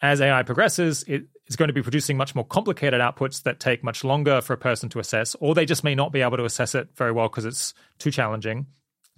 as 0.02 0.20
AI 0.20 0.44
progresses, 0.44 1.06
it 1.08 1.24
is 1.48 1.56
going 1.56 1.70
to 1.70 1.74
be 1.74 1.82
producing 1.82 2.18
much 2.18 2.36
more 2.36 2.46
complicated 2.46 3.00
outputs 3.00 3.44
that 3.44 3.62
take 3.62 3.82
much 3.82 4.04
longer 4.04 4.42
for 4.42 4.52
a 4.52 4.58
person 4.58 4.89
to 4.89 5.00
assess, 5.00 5.38
or 5.39 5.56
they 5.56 5.66
just 5.66 5.86
may 5.86 5.96
not 5.96 6.12
be 6.12 6.22
able 6.22 6.36
to 6.36 6.44
assess 6.44 6.76
it 6.76 6.89
very 6.98 7.13
well 7.13 7.30
because 7.30 7.46
it's 7.46 7.74
too 7.98 8.12
challenging 8.12 8.66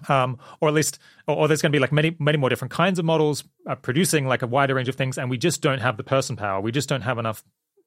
um, 0.09 0.37
or 0.61 0.67
at 0.67 0.73
least, 0.73 0.99
or, 1.27 1.35
or, 1.35 1.47
there's 1.47 1.61
going 1.61 1.71
to 1.71 1.75
be 1.75 1.79
like 1.79 1.91
many, 1.91 2.15
many 2.19 2.37
more 2.37 2.49
different 2.49 2.71
kinds 2.71 2.99
of 2.99 3.05
models 3.05 3.43
uh, 3.67 3.75
producing 3.75 4.27
like 4.27 4.41
a 4.41 4.47
wider 4.47 4.75
range 4.75 4.89
of 4.89 4.95
things, 4.95 5.17
and 5.17 5.29
we 5.29 5.37
just 5.37 5.61
don't 5.61 5.79
have 5.79 5.97
the 5.97 6.03
person 6.03 6.35
power. 6.35 6.61
We 6.61 6.71
just 6.71 6.89
don't 6.89 7.01
have 7.01 7.17
enough 7.17 7.43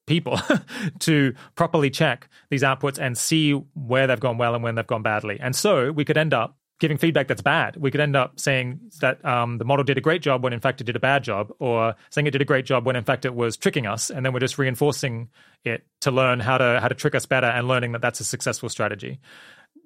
people 0.06 0.40
to 1.00 1.34
properly 1.54 1.90
check 1.90 2.28
these 2.50 2.62
outputs 2.62 2.98
and 2.98 3.16
see 3.16 3.52
where 3.52 4.06
they've 4.06 4.18
gone 4.18 4.38
well 4.38 4.54
and 4.54 4.64
when 4.64 4.74
they've 4.74 4.86
gone 4.86 5.02
badly. 5.02 5.38
And 5.40 5.54
so 5.54 5.92
we 5.92 6.04
could 6.04 6.16
end 6.16 6.34
up 6.34 6.56
giving 6.80 6.96
feedback 6.96 7.26
that's 7.26 7.42
bad. 7.42 7.76
We 7.76 7.90
could 7.90 8.00
end 8.00 8.16
up 8.16 8.38
saying 8.38 8.80
that 9.00 9.24
um, 9.24 9.58
the 9.58 9.64
model 9.64 9.84
did 9.84 9.98
a 9.98 10.00
great 10.00 10.22
job 10.22 10.44
when 10.44 10.52
in 10.52 10.60
fact 10.60 10.80
it 10.80 10.84
did 10.84 10.96
a 10.96 11.00
bad 11.00 11.24
job, 11.24 11.52
or 11.58 11.94
saying 12.10 12.26
it 12.26 12.30
did 12.30 12.42
a 12.42 12.46
great 12.46 12.64
job 12.64 12.86
when 12.86 12.96
in 12.96 13.04
fact 13.04 13.24
it 13.24 13.34
was 13.34 13.56
tricking 13.56 13.86
us, 13.86 14.10
and 14.10 14.24
then 14.24 14.32
we're 14.32 14.40
just 14.40 14.58
reinforcing 14.58 15.28
it 15.64 15.84
to 16.02 16.10
learn 16.10 16.40
how 16.40 16.58
to 16.58 16.78
how 16.80 16.88
to 16.88 16.94
trick 16.94 17.14
us 17.14 17.26
better 17.26 17.46
and 17.46 17.66
learning 17.68 17.92
that 17.92 18.02
that's 18.02 18.20
a 18.20 18.24
successful 18.24 18.68
strategy. 18.68 19.20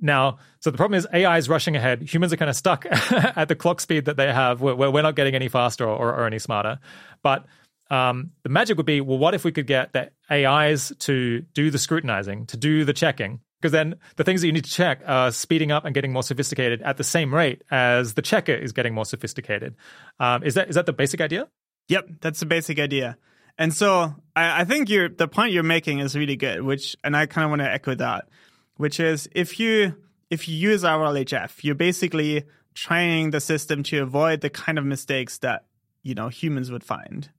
Now, 0.02 0.38
so 0.58 0.70
the 0.70 0.76
problem 0.76 0.98
is 0.98 1.06
AI 1.12 1.38
is 1.38 1.48
rushing 1.48 1.76
ahead. 1.76 2.02
Humans 2.02 2.32
are 2.32 2.36
kind 2.36 2.50
of 2.50 2.56
stuck 2.56 2.84
at 2.90 3.48
the 3.48 3.54
clock 3.54 3.80
speed 3.80 4.06
that 4.06 4.16
they 4.16 4.30
have, 4.32 4.60
where, 4.60 4.74
we're 4.74 5.02
not 5.02 5.14
getting 5.14 5.34
any 5.34 5.48
faster 5.48 5.88
or, 5.88 6.12
or 6.12 6.26
any 6.26 6.40
smarter. 6.40 6.80
But 7.22 7.46
um, 7.90 8.32
the 8.42 8.48
magic 8.48 8.76
would 8.76 8.86
be, 8.86 9.00
well, 9.00 9.18
what 9.18 9.34
if 9.34 9.44
we 9.44 9.52
could 9.52 9.66
get 9.66 9.92
the 9.92 10.10
AIs 10.30 10.92
to 11.00 11.42
do 11.54 11.70
the 11.70 11.78
scrutinizing, 11.78 12.46
to 12.46 12.56
do 12.56 12.84
the 12.84 12.92
checking? 12.92 13.40
Because 13.60 13.72
then 13.72 13.94
the 14.16 14.24
things 14.24 14.40
that 14.40 14.48
you 14.48 14.52
need 14.52 14.64
to 14.64 14.70
check 14.70 15.02
are 15.06 15.30
speeding 15.30 15.70
up 15.70 15.84
and 15.84 15.94
getting 15.94 16.12
more 16.12 16.24
sophisticated 16.24 16.82
at 16.82 16.96
the 16.96 17.04
same 17.04 17.32
rate 17.32 17.62
as 17.70 18.14
the 18.14 18.22
checker 18.22 18.54
is 18.54 18.72
getting 18.72 18.92
more 18.92 19.04
sophisticated. 19.04 19.76
Um, 20.18 20.42
is 20.42 20.54
that 20.54 20.68
is 20.68 20.74
that 20.74 20.86
the 20.86 20.92
basic 20.92 21.20
idea? 21.20 21.46
Yep, 21.88 22.08
that's 22.20 22.40
the 22.40 22.46
basic 22.46 22.80
idea. 22.80 23.18
And 23.58 23.72
so 23.72 24.14
I, 24.34 24.62
I 24.62 24.64
think 24.64 24.88
the 24.88 25.28
point 25.28 25.52
you're 25.52 25.62
making 25.62 26.00
is 26.00 26.16
really 26.16 26.36
good, 26.36 26.62
which, 26.62 26.96
and 27.04 27.16
I 27.16 27.26
kind 27.26 27.44
of 27.44 27.50
want 27.50 27.60
to 27.60 27.70
echo 27.70 27.94
that 27.94 28.28
which 28.76 29.00
is 29.00 29.28
if 29.32 29.58
you 29.58 29.96
if 30.30 30.48
you 30.48 30.56
use 30.56 30.82
RLHF, 30.82 31.62
you're 31.62 31.74
basically 31.74 32.44
training 32.74 33.30
the 33.30 33.40
system 33.40 33.82
to 33.82 33.98
avoid 33.98 34.40
the 34.40 34.50
kind 34.50 34.78
of 34.78 34.84
mistakes 34.84 35.38
that 35.38 35.66
you 36.02 36.14
know 36.14 36.28
humans 36.28 36.70
would 36.70 36.84
find. 36.84 37.30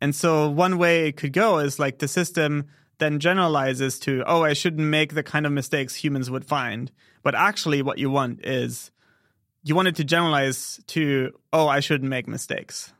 And 0.00 0.14
so 0.14 0.50
one 0.50 0.78
way 0.78 1.08
it 1.08 1.16
could 1.16 1.32
go 1.32 1.58
is 1.58 1.78
like 1.78 1.98
the 1.98 2.08
system 2.08 2.66
then 2.98 3.18
generalizes 3.18 3.98
to, 4.00 4.24
oh, 4.26 4.42
I 4.42 4.52
shouldn't 4.52 4.86
make 4.86 5.14
the 5.14 5.22
kind 5.22 5.46
of 5.46 5.52
mistakes 5.52 5.94
humans 5.94 6.30
would 6.30 6.44
find. 6.44 6.90
But 7.22 7.34
actually, 7.34 7.82
what 7.82 7.98
you 7.98 8.10
want 8.10 8.44
is 8.44 8.90
you 9.62 9.74
want 9.74 9.88
it 9.88 9.96
to 9.96 10.04
generalize 10.04 10.80
to, 10.88 11.32
oh, 11.52 11.68
I 11.68 11.80
shouldn't 11.80 12.08
make 12.08 12.28
mistakes, 12.28 12.92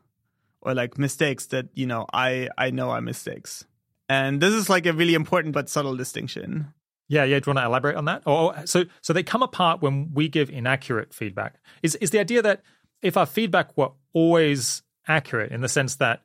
or 0.61 0.75
like 0.75 0.99
mistakes 0.99 1.47
that 1.47 1.67
you 1.75 1.87
know 1.87 2.07
I 2.13 2.49
I 2.59 2.71
know 2.71 2.91
are 2.91 3.01
mistakes. 3.01 3.65
And 4.09 4.41
this 4.41 4.55
is 4.55 4.69
like 4.71 4.87
a 4.87 4.93
really 4.93 5.15
important 5.15 5.55
but 5.55 5.69
subtle 5.69 5.97
distinction. 5.97 6.73
Yeah, 7.09 7.25
yeah. 7.25 7.39
Do 7.39 7.51
you 7.51 7.55
want 7.55 7.65
to 7.65 7.67
elaborate 7.67 7.97
on 7.97 8.07
that? 8.07 8.23
Or 8.27 8.55
so 8.67 8.85
so 9.01 9.13
they 9.13 9.23
come 9.23 9.43
apart 9.43 9.81
when 9.81 10.11
we 10.13 10.29
give 10.29 10.51
inaccurate 10.51 11.15
feedback. 11.15 11.57
Is 11.83 11.95
is 11.97 12.11
the 12.11 12.19
idea 12.19 12.43
that 12.43 12.63
if 13.03 13.17
our 13.17 13.27
feedback 13.27 13.77
were 13.77 13.91
always 14.13 14.83
accurate 15.07 15.53
in 15.53 15.61
the 15.61 15.69
sense 15.69 15.97
that 15.97 16.23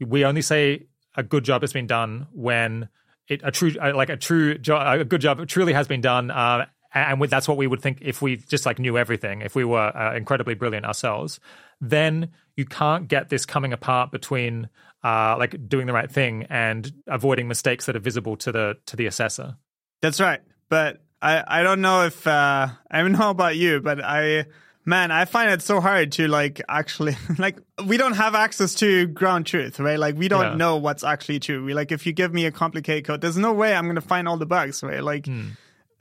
we 0.00 0.24
only 0.24 0.42
say 0.42 0.86
a 1.16 1.22
good 1.22 1.44
job 1.44 1.62
has 1.62 1.72
been 1.72 1.86
done 1.86 2.26
when 2.32 2.88
it 3.28 3.40
a 3.44 3.50
true 3.50 3.72
uh, 3.80 3.94
like 3.94 4.08
a 4.08 4.16
true 4.16 4.58
job 4.58 5.00
a 5.00 5.04
good 5.04 5.20
job 5.20 5.46
truly 5.46 5.72
has 5.72 5.86
been 5.86 6.00
done 6.00 6.30
uh, 6.30 6.66
and 6.94 7.20
that's 7.24 7.48
what 7.48 7.56
we 7.56 7.66
would 7.66 7.80
think 7.80 7.98
if 8.02 8.22
we 8.22 8.36
just 8.36 8.66
like 8.66 8.78
knew 8.78 8.96
everything 8.96 9.42
if 9.42 9.54
we 9.54 9.64
were 9.64 9.96
uh, 9.96 10.14
incredibly 10.14 10.54
brilliant 10.54 10.86
ourselves 10.86 11.40
then 11.80 12.30
you 12.56 12.64
can't 12.64 13.08
get 13.08 13.28
this 13.28 13.44
coming 13.44 13.72
apart 13.72 14.10
between 14.10 14.68
uh, 15.02 15.36
like 15.38 15.68
doing 15.68 15.86
the 15.86 15.92
right 15.92 16.10
thing 16.10 16.46
and 16.48 16.92
avoiding 17.06 17.48
mistakes 17.48 17.86
that 17.86 17.96
are 17.96 18.00
visible 18.00 18.36
to 18.36 18.52
the 18.52 18.76
to 18.86 18.96
the 18.96 19.06
assessor 19.06 19.56
that's 20.00 20.20
right. 20.20 20.40
But 20.68 21.02
I, 21.20 21.60
I 21.60 21.62
don't 21.62 21.80
know 21.80 22.04
if 22.04 22.26
uh, 22.26 22.68
I 22.90 23.00
don't 23.00 23.12
know 23.18 23.30
about 23.30 23.56
you, 23.56 23.80
but 23.80 24.02
I 24.02 24.46
man, 24.84 25.10
I 25.10 25.24
find 25.24 25.50
it 25.50 25.62
so 25.62 25.80
hard 25.80 26.12
to 26.12 26.28
like 26.28 26.60
actually 26.68 27.16
like 27.38 27.58
we 27.86 27.96
don't 27.96 28.14
have 28.14 28.34
access 28.34 28.74
to 28.76 29.06
ground 29.06 29.46
truth, 29.46 29.80
right? 29.80 29.98
Like 29.98 30.16
we 30.16 30.28
don't 30.28 30.42
yeah. 30.42 30.54
know 30.54 30.76
what's 30.76 31.04
actually 31.04 31.40
true. 31.40 31.64
We 31.64 31.74
like 31.74 31.92
if 31.92 32.06
you 32.06 32.12
give 32.12 32.32
me 32.32 32.46
a 32.46 32.52
complicated 32.52 33.04
code, 33.04 33.20
there's 33.20 33.36
no 33.36 33.52
way 33.52 33.74
I'm 33.74 33.86
gonna 33.86 34.00
find 34.00 34.28
all 34.28 34.36
the 34.36 34.46
bugs, 34.46 34.82
right? 34.82 35.02
Like 35.02 35.24
mm. 35.24 35.50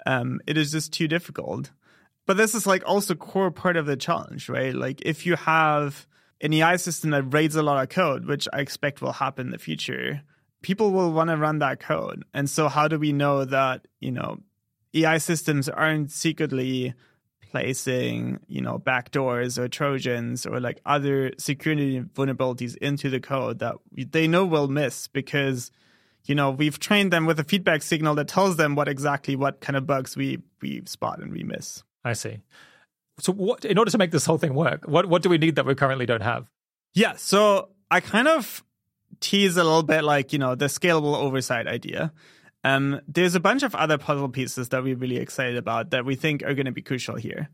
um 0.06 0.42
it 0.48 0.58
is 0.58 0.72
just 0.72 0.94
too 0.94 1.08
difficult. 1.08 1.72
But 2.26 2.38
this 2.38 2.56
is 2.56 2.66
like 2.66 2.84
also 2.86 3.16
core 3.16 3.52
part 3.52 3.76
of 3.76 3.86
the 3.86 3.98
challenge, 3.98 4.48
right? 4.48 4.74
Like 4.74 5.02
if 5.06 5.26
you 5.26 5.36
have 5.36 6.08
an 6.42 6.54
AI 6.54 6.76
system 6.78 7.12
that 7.12 7.24
reads 7.24 7.56
a 7.56 7.64
lot 7.64 7.82
of 7.82 7.90
code, 7.90 8.26
which 8.26 8.48
I 8.52 8.60
expect 8.60 9.02
will 9.02 9.14
happen 9.14 9.48
in 9.48 9.52
the 9.52 9.58
future, 9.58 10.22
people 10.64 10.92
will 10.92 11.12
want 11.12 11.30
to 11.30 11.38
run 11.38 11.60
that 11.60 11.80
code. 11.80 12.24
And 12.34 12.50
so 12.50 12.68
how 12.68 12.88
do 12.88 12.98
we 12.98 13.14
know 13.14 13.46
that, 13.46 13.88
you 14.00 14.12
know, 14.12 14.40
AI 14.96 15.20
systems 15.20 15.70
aren't 15.70 16.12
secretly 16.12 16.94
placing, 17.52 18.40
you 18.48 18.62
know, 18.62 18.80
backdoors 18.80 19.60
or 19.60 19.68
trojans 19.68 20.46
or 20.46 20.60
like 20.60 20.82
other 20.86 21.32
security 21.38 22.02
vulnerabilities 22.02 22.76
into 22.78 23.10
the 23.12 23.20
code 23.20 23.60
that 23.60 23.76
they 23.92 24.28
know 24.28 24.46
will 24.46 24.68
miss 24.68 25.08
because 25.08 25.70
you 26.26 26.36
know, 26.36 26.52
we've 26.52 26.80
trained 26.80 27.12
them 27.12 27.26
with 27.26 27.40
a 27.40 27.44
feedback 27.44 27.82
signal 27.82 28.16
that 28.16 28.28
tells 28.28 28.56
them 28.56 28.76
what 28.76 28.88
exactly 28.88 29.36
what 29.36 29.60
kind 29.60 29.76
of 29.76 29.86
bugs 29.86 30.16
we 30.16 30.40
we 30.62 30.82
spot 30.86 31.20
and 31.20 31.32
we 31.32 31.44
miss. 31.44 31.84
I 32.04 32.14
see. 32.14 32.40
So 33.20 33.34
what 33.34 33.66
in 33.66 33.78
order 33.78 33.92
to 33.92 33.98
make 33.98 34.12
this 34.12 34.26
whole 34.26 34.38
thing 34.38 34.54
work, 34.54 34.86
what 34.88 35.06
what 35.08 35.22
do 35.22 35.30
we 35.30 35.38
need 35.38 35.56
that 35.56 35.66
we 35.66 35.76
currently 35.76 36.06
don't 36.06 36.22
have? 36.22 36.50
Yeah, 36.94 37.16
so 37.18 37.70
I 37.92 38.00
kind 38.00 38.28
of 38.28 38.64
tease 39.20 39.58
a 39.58 39.64
little 39.64 39.84
bit 39.84 40.04
like, 40.04 40.34
you 40.34 40.40
know, 40.40 40.56
the 40.56 40.66
scalable 40.66 41.16
oversight 41.16 41.68
idea. 41.68 42.12
Um, 42.64 43.02
there's 43.08 43.36
a 43.36 43.40
bunch 43.40 43.64
of 43.64 43.76
other 43.76 43.98
puzzle 43.98 44.30
pieces 44.30 44.70
that 44.70 44.84
we're 44.84 44.96
really 44.96 45.18
excited 45.18 45.58
about 45.58 45.92
that 45.92 46.06
we 46.06 46.16
think 46.16 46.44
are 46.44 46.54
going 46.54 46.66
to 46.66 46.72
be 46.72 46.82
crucial 46.82 47.16
here. 47.16 47.50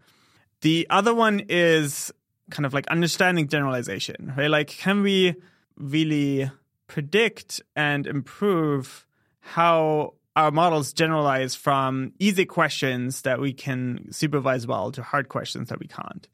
The 0.61 0.85
other 0.89 1.13
one 1.13 1.41
is 1.49 2.11
kind 2.51 2.65
of 2.65 2.73
like 2.73 2.87
understanding 2.87 3.47
generalization, 3.47 4.33
right? 4.37 4.49
Like, 4.49 4.67
can 4.67 5.01
we 5.01 5.35
really 5.77 6.51
predict 6.87 7.61
and 7.75 8.05
improve 8.05 9.05
how 9.39 10.15
our 10.35 10.51
models 10.51 10.93
generalize 10.93 11.55
from 11.55 12.13
easy 12.19 12.45
questions 12.45 13.23
that 13.23 13.39
we 13.39 13.53
can 13.53 14.11
supervise 14.11 14.67
well 14.67 14.91
to 14.91 15.01
hard 15.01 15.29
questions 15.29 15.69
that 15.69 15.79
we 15.79 15.87
can't? 15.87 16.27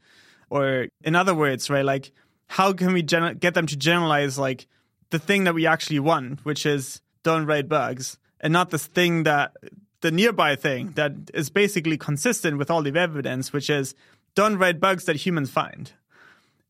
Or, 0.50 0.88
in 1.04 1.16
other 1.16 1.34
words, 1.34 1.70
right, 1.70 1.86
like, 1.86 2.12
how 2.48 2.74
can 2.74 2.94
we 2.94 3.02
get 3.02 3.54
them 3.54 3.68
to 3.68 3.76
generalize 3.76 4.38
like 4.38 4.68
the 5.10 5.20
thing 5.20 5.44
that 5.46 5.54
we 5.54 5.68
actually 5.68 6.00
want, 6.00 6.44
which 6.46 6.66
is 6.66 7.02
don't 7.24 7.46
write 7.46 7.70
bugs, 7.70 8.18
and 8.40 8.54
not 8.54 8.70
this 8.70 8.86
thing 8.88 9.24
that 9.24 9.54
the 10.02 10.12
nearby 10.12 10.56
thing 10.56 10.92
that 10.92 11.14
is 11.34 11.50
basically 11.50 11.98
consistent 11.98 12.58
with 12.58 12.70
all 12.70 12.84
the 12.84 12.98
evidence, 12.98 13.52
which 13.52 13.70
is 13.70 13.96
don't 14.36 14.58
write 14.58 14.80
bugs 14.80 15.06
that 15.06 15.16
humans 15.16 15.50
find. 15.50 15.92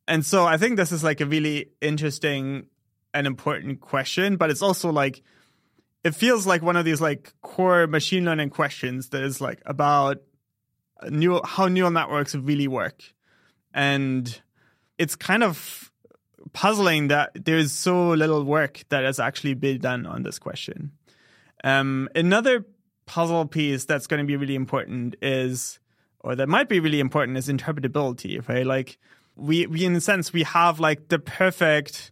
And 0.08 0.26
so 0.26 0.46
I 0.46 0.58
think 0.58 0.78
this 0.78 0.92
is 0.92 1.04
like 1.04 1.20
a 1.20 1.26
really 1.26 1.72
interesting 1.82 2.68
and 3.14 3.26
important 3.26 3.82
question, 3.82 4.38
but 4.38 4.50
it's 4.50 4.62
also 4.62 4.92
like 4.92 5.24
it 6.04 6.14
feels 6.14 6.46
like 6.46 6.62
one 6.62 6.76
of 6.76 6.86
these 6.86 7.02
like 7.02 7.34
core 7.42 7.88
machine 7.88 8.26
learning 8.26 8.52
questions 8.52 9.10
that 9.10 9.24
is 9.24 9.42
like 9.42 9.62
about 9.66 10.22
new 11.10 11.42
how 11.44 11.68
neural 11.68 11.92
networks 11.92 12.36
really 12.36 12.68
work. 12.68 13.02
And 13.74 14.42
it's 14.98 15.16
kind 15.16 15.44
of 15.44 15.92
puzzling 16.54 17.10
that 17.10 17.32
there's 17.46 17.72
so 17.72 18.10
little 18.10 18.44
work 18.44 18.84
that 18.90 19.04
has 19.04 19.20
actually 19.20 19.54
been 19.54 19.80
done 19.80 20.06
on 20.06 20.24
this 20.24 20.40
question. 20.40 20.92
Um, 21.64 22.10
another 22.16 22.66
puzzle 23.06 23.46
piece 23.46 23.86
that's 23.86 24.08
going 24.08 24.20
to 24.20 24.26
be 24.26 24.36
really 24.36 24.56
important 24.56 25.16
is, 25.22 25.80
or 26.20 26.36
that 26.36 26.50
might 26.50 26.70
be 26.70 26.80
really 26.80 27.00
important, 27.00 27.38
is 27.38 27.48
interpretability, 27.48 28.48
right? 28.48 28.66
Like 28.66 28.98
we, 29.36 29.66
we 29.68 29.86
in 29.86 29.96
a 29.96 30.02
sense, 30.02 30.32
we 30.32 30.44
have 30.44 30.80
like 30.80 31.10
the 31.10 31.20
perfect 31.20 32.12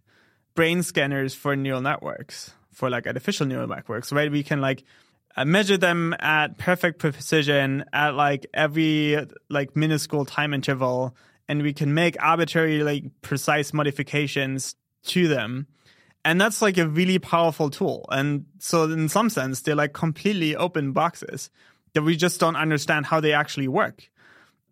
brain 0.55 0.83
scanners 0.83 1.33
for 1.33 1.55
neural 1.55 1.81
networks, 1.81 2.51
for 2.71 2.89
like 2.89 3.07
artificial 3.07 3.45
neural 3.45 3.67
networks, 3.67 4.11
right? 4.11 4.31
We 4.31 4.43
can 4.43 4.61
like 4.61 4.83
uh, 5.35 5.45
measure 5.45 5.77
them 5.77 6.15
at 6.19 6.57
perfect 6.57 6.99
precision 6.99 7.85
at 7.91 8.15
like 8.15 8.45
every 8.53 9.25
like 9.49 9.75
minuscule 9.75 10.25
time 10.25 10.53
interval, 10.53 11.15
and 11.47 11.61
we 11.61 11.73
can 11.73 11.93
make 11.93 12.15
arbitrary 12.21 12.83
like 12.83 13.05
precise 13.21 13.73
modifications 13.73 14.75
to 15.05 15.27
them. 15.27 15.67
And 16.25 16.39
that's 16.39 16.61
like 16.61 16.77
a 16.77 16.87
really 16.87 17.19
powerful 17.19 17.69
tool. 17.69 18.05
And 18.09 18.45
so 18.59 18.83
in 18.83 19.09
some 19.09 19.29
sense, 19.29 19.61
they're 19.61 19.75
like 19.75 19.93
completely 19.93 20.55
open 20.55 20.93
boxes 20.93 21.49
that 21.93 22.01
we 22.01 22.15
just 22.15 22.39
don't 22.39 22.55
understand 22.55 23.05
how 23.05 23.19
they 23.19 23.33
actually 23.33 23.67
work. 23.67 24.09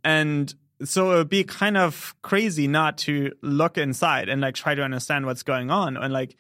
And 0.04 0.54
so 0.84 1.12
it 1.12 1.16
would 1.18 1.30
be 1.30 1.44
kind 1.44 1.78
of 1.78 2.16
crazy 2.22 2.68
not 2.68 2.98
to 3.00 3.32
look 3.42 3.78
inside 3.78 4.30
and 4.30 4.42
like 4.42 4.56
try 4.56 4.76
to 4.76 4.82
understand 4.82 5.26
what's 5.26 5.44
going 5.44 5.70
on 5.70 5.98
and 5.98 6.12
like 6.12 6.36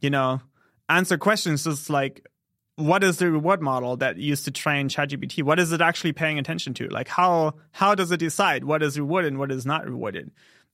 you 0.00 0.10
know 0.10 0.40
answer 0.88 1.16
questions 1.16 1.64
just 1.64 1.88
like 1.90 2.26
what 2.76 3.04
is 3.04 3.18
the 3.18 3.30
reward 3.30 3.62
model 3.62 3.96
that 3.98 4.16
used 4.16 4.44
to 4.46 4.50
train 4.50 4.88
ChatGPT? 4.88 5.42
What 5.42 5.60
is 5.60 5.72
it 5.72 5.80
actually 5.80 6.12
paying 6.12 6.38
attention 6.38 6.74
to? 6.74 6.88
Like 6.88 7.08
how 7.08 7.54
how 7.72 7.94
does 7.94 8.10
it 8.10 8.18
decide 8.18 8.64
what 8.64 8.82
is 8.82 8.98
rewarded 8.98 9.32
and 9.32 9.38
what 9.38 9.52
is 9.52 9.64
not 9.64 9.86
rewarded? 9.86 10.30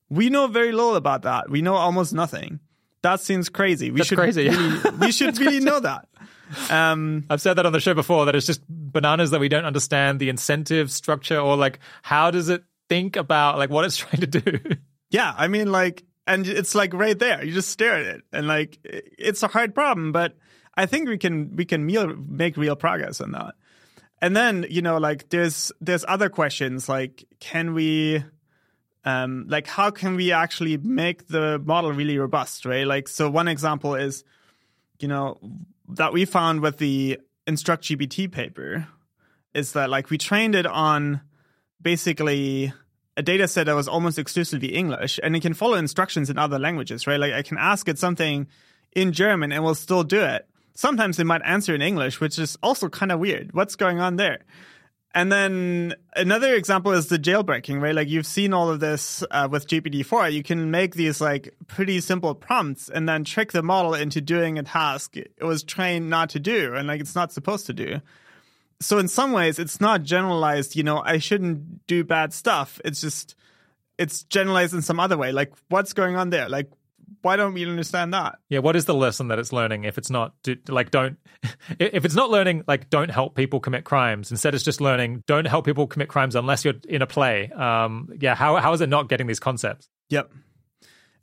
We 0.08 0.30
know 0.30 0.46
very 0.46 0.72
little 0.72 0.96
about 0.96 1.22
that. 1.22 1.50
We 1.50 1.62
know 1.62 1.74
almost 1.74 2.12
nothing. 2.12 2.60
That 3.02 3.20
seems 3.20 3.48
crazy. 3.48 3.90
We 3.90 3.98
That's 3.98 4.08
should 4.08 4.18
crazy. 4.18 4.48
Really, 4.48 4.90
we 4.98 5.12
should 5.12 5.38
really 5.38 5.60
know 5.60 5.80
that. 5.80 6.08
Um, 6.68 7.26
I've 7.30 7.40
said 7.40 7.54
that 7.54 7.66
on 7.66 7.72
the 7.72 7.80
show 7.80 7.94
before 7.94 8.26
that 8.26 8.34
it's 8.34 8.46
just 8.46 8.60
bananas 8.68 9.30
that 9.30 9.40
we 9.40 9.48
don't 9.48 9.64
understand 9.64 10.18
the 10.18 10.28
incentive 10.28 10.90
structure 10.90 11.38
or 11.38 11.56
like 11.56 11.78
how 12.02 12.32
does 12.32 12.48
it 12.48 12.64
think 12.90 13.16
about 13.16 13.56
like 13.56 13.70
what 13.70 13.86
it's 13.86 13.96
trying 14.04 14.20
to 14.20 14.26
do. 14.26 14.58
Yeah, 15.10 15.32
I 15.36 15.48
mean, 15.48 15.72
like, 15.72 16.04
and 16.26 16.46
it's 16.46 16.74
like 16.74 16.92
right 16.92 17.18
there. 17.18 17.42
You 17.42 17.52
just 17.52 17.70
stare 17.70 17.94
at 17.94 18.06
it, 18.06 18.22
and 18.32 18.46
like, 18.46 18.78
it's 18.84 19.42
a 19.42 19.48
hard 19.48 19.74
problem, 19.74 20.12
but 20.12 20.36
I 20.81 20.87
think 20.87 21.09
we 21.09 21.19
can 21.19 21.55
we 21.57 21.64
can 21.64 21.85
meal, 21.85 22.14
make 22.16 22.57
real 22.57 22.77
progress 22.77 23.21
on 23.21 23.33
that. 23.33 23.55
And 24.23 24.37
then 24.37 24.66
you 24.69 24.83
know, 24.83 24.99
like, 24.99 25.29
there's 25.29 25.73
there's 25.81 26.05
other 26.09 26.29
questions 26.29 26.88
like, 26.88 27.25
can 27.38 27.75
we, 27.75 28.25
um, 29.05 29.47
like, 29.49 29.66
how 29.66 29.90
can 29.90 30.16
we 30.16 30.33
actually 30.33 30.77
make 30.79 31.29
the 31.29 31.59
model 31.64 31.93
really 31.93 32.19
robust, 32.19 32.64
right? 32.64 32.87
Like, 32.87 33.09
so 33.09 33.31
one 33.31 33.49
example 33.49 33.95
is, 33.95 34.25
you 34.99 35.09
know, 35.09 35.38
that 35.88 36.12
we 36.12 36.25
found 36.25 36.61
with 36.61 36.79
the 36.79 37.19
Instruct 37.47 37.85
GPT 37.85 38.31
paper 38.31 38.87
is 39.55 39.73
that 39.73 39.90
like 39.90 40.11
we 40.11 40.19
trained 40.19 40.55
it 40.55 40.66
on 40.66 41.21
basically 41.83 42.73
a 43.16 43.23
data 43.23 43.49
set 43.49 43.66
that 43.66 43.75
was 43.75 43.88
almost 43.88 44.19
exclusively 44.19 44.69
English 44.69 45.19
and 45.23 45.35
it 45.35 45.40
can 45.40 45.55
follow 45.55 45.75
instructions 45.75 46.31
in 46.31 46.38
other 46.38 46.59
languages, 46.59 47.07
right? 47.07 47.19
Like 47.19 47.33
I 47.33 47.43
can 47.43 47.59
ask 47.59 47.88
it 47.88 47.99
something 47.99 48.47
in 48.95 49.12
German 49.12 49.53
and 49.53 49.64
will 49.64 49.75
still 49.75 50.05
do 50.05 50.23
it. 50.23 50.49
Sometimes 50.74 51.16
they 51.16 51.24
might 51.24 51.42
answer 51.44 51.74
in 51.74 51.83
English, 51.83 52.20
which 52.20 52.38
is 52.38 52.56
also 52.62 52.88
kind 52.88 53.12
of 53.12 53.20
weird. 53.20 53.52
What's 53.52 53.76
going 53.76 54.00
on 54.00 54.16
there? 54.16 54.40
And 55.12 55.33
then 55.33 55.94
another 56.14 56.54
example 56.54 56.92
is 56.92 57.09
the 57.09 57.18
jailbreaking, 57.18 57.80
right? 57.80 57.94
Like 57.94 58.09
you've 58.09 58.26
seen 58.26 58.52
all 58.52 58.70
of 58.70 58.78
this 58.78 59.24
uh, 59.33 59.48
with 59.50 59.66
GPT-4. 59.66 60.33
You 60.33 60.44
can 60.44 60.70
make 60.70 60.94
these 60.94 61.20
like 61.20 61.52
pretty 61.66 62.00
simple 62.00 62.35
prompts 62.35 62.88
and 62.88 63.09
then 63.09 63.24
trick 63.24 63.50
the 63.50 63.62
model 63.62 63.94
into 63.94 64.20
doing 64.20 64.59
a 64.59 64.62
task 64.62 65.16
it 65.16 65.33
was 65.40 65.62
trained 65.62 66.11
not 66.11 66.30
to 66.30 66.40
do 66.40 66.74
and 66.74 66.88
like 66.88 67.00
it's 67.00 67.14
not 67.14 67.33
supposed 67.33 67.66
to 67.66 67.72
do 67.72 68.00
so 68.80 68.98
in 68.98 69.09
some 69.09 69.33
ways 69.33 69.59
it's 69.59 69.80
not 69.80 70.02
generalized 70.02 70.76
you 70.76 70.83
know 70.83 71.02
i 71.04 71.18
shouldn't 71.18 71.87
do 71.87 72.04
bad 72.04 72.33
stuff 72.33 72.80
it's 72.85 73.00
just 73.00 73.35
it's 73.98 74.24
generalized 74.24 74.74
in 74.74 74.83
some 74.83 74.98
other 74.98 75.16
way 75.16 75.33
like 75.33 75.52
what's 75.68 75.92
going 75.92 76.16
on 76.16 76.30
there 76.30 76.48
like 76.48 76.70
why 77.23 77.37
don't 77.37 77.55
we 77.55 77.66
understand 77.66 78.14
that 78.14 78.38
Yeah, 78.49 78.61
what 78.61 78.77
is 78.77 78.85
the 78.85 78.94
lesson 78.94 79.29
that 79.29 79.38
it's 79.38 79.53
learning 79.53 79.85
if 79.85 79.99
it's 79.99 80.11
not 80.11 80.35
do, 80.42 80.57
like 80.68 80.90
don't 80.90 81.18
if 81.79 82.05
it's 82.05 82.14
not 82.14 82.31
learning 82.31 82.64
like 82.66 82.90
don't 82.90 83.11
help 83.11 83.35
people 83.35 83.61
commit 83.61 83.85
crimes 83.85 84.31
instead 84.31 84.55
it's 84.55 84.64
just 84.64 84.81
learning 84.81 85.23
don't 85.27 85.46
help 85.46 85.64
people 85.64 85.87
commit 85.87 86.09
crimes 86.09 86.35
unless 86.35 86.64
you're 86.64 86.75
in 86.88 87.03
a 87.03 87.07
play. 87.07 87.51
Um 87.51 88.09
yeah, 88.20 88.35
how 88.35 88.57
how 88.57 88.73
is 88.73 88.81
it 88.81 88.88
not 88.88 89.09
getting 89.09 89.27
these 89.27 89.40
concepts? 89.40 89.88
yep 90.09 90.31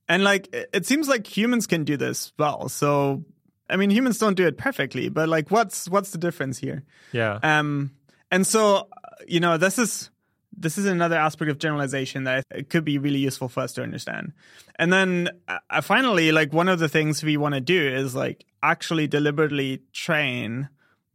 and 0.07 0.23
like 0.23 0.53
it 0.53 0.69
it 0.73 0.85
seems 0.85 1.07
like 1.07 1.27
humans 1.27 1.67
can 1.67 1.83
do 1.83 1.97
this 1.97 2.31
well 2.39 2.69
so 2.69 3.25
i 3.69 3.75
mean 3.75 3.89
humans 3.89 4.17
don't 4.17 4.35
do 4.35 4.47
it 4.47 4.57
perfectly 4.57 5.09
but 5.09 5.27
like 5.27 5.51
what's 5.51 5.89
what's 5.89 6.11
the 6.11 6.17
difference 6.17 6.57
here 6.57 6.83
Yeah. 7.11 7.39
Um, 7.43 7.91
and 8.31 8.45
so, 8.45 8.89
you 9.27 9.39
know, 9.39 9.57
this 9.57 9.77
is 9.79 10.09
this 10.57 10.77
is 10.77 10.85
another 10.85 11.15
aspect 11.15 11.51
of 11.51 11.59
generalization 11.59 12.23
that 12.23 12.43
it 12.51 12.69
could 12.69 12.83
be 12.83 12.97
really 12.97 13.19
useful 13.19 13.47
for 13.47 13.61
us 13.61 13.73
to 13.73 13.83
understand. 13.83 14.33
And 14.79 14.91
then 14.91 15.29
uh, 15.47 15.81
finally, 15.81 16.31
like 16.31 16.51
one 16.51 16.67
of 16.67 16.79
the 16.79 16.89
things 16.89 17.23
we 17.23 17.37
want 17.37 17.53
to 17.53 17.61
do 17.61 17.87
is 17.87 18.15
like 18.15 18.45
actually 18.63 19.07
deliberately 19.07 19.81
train 19.93 20.69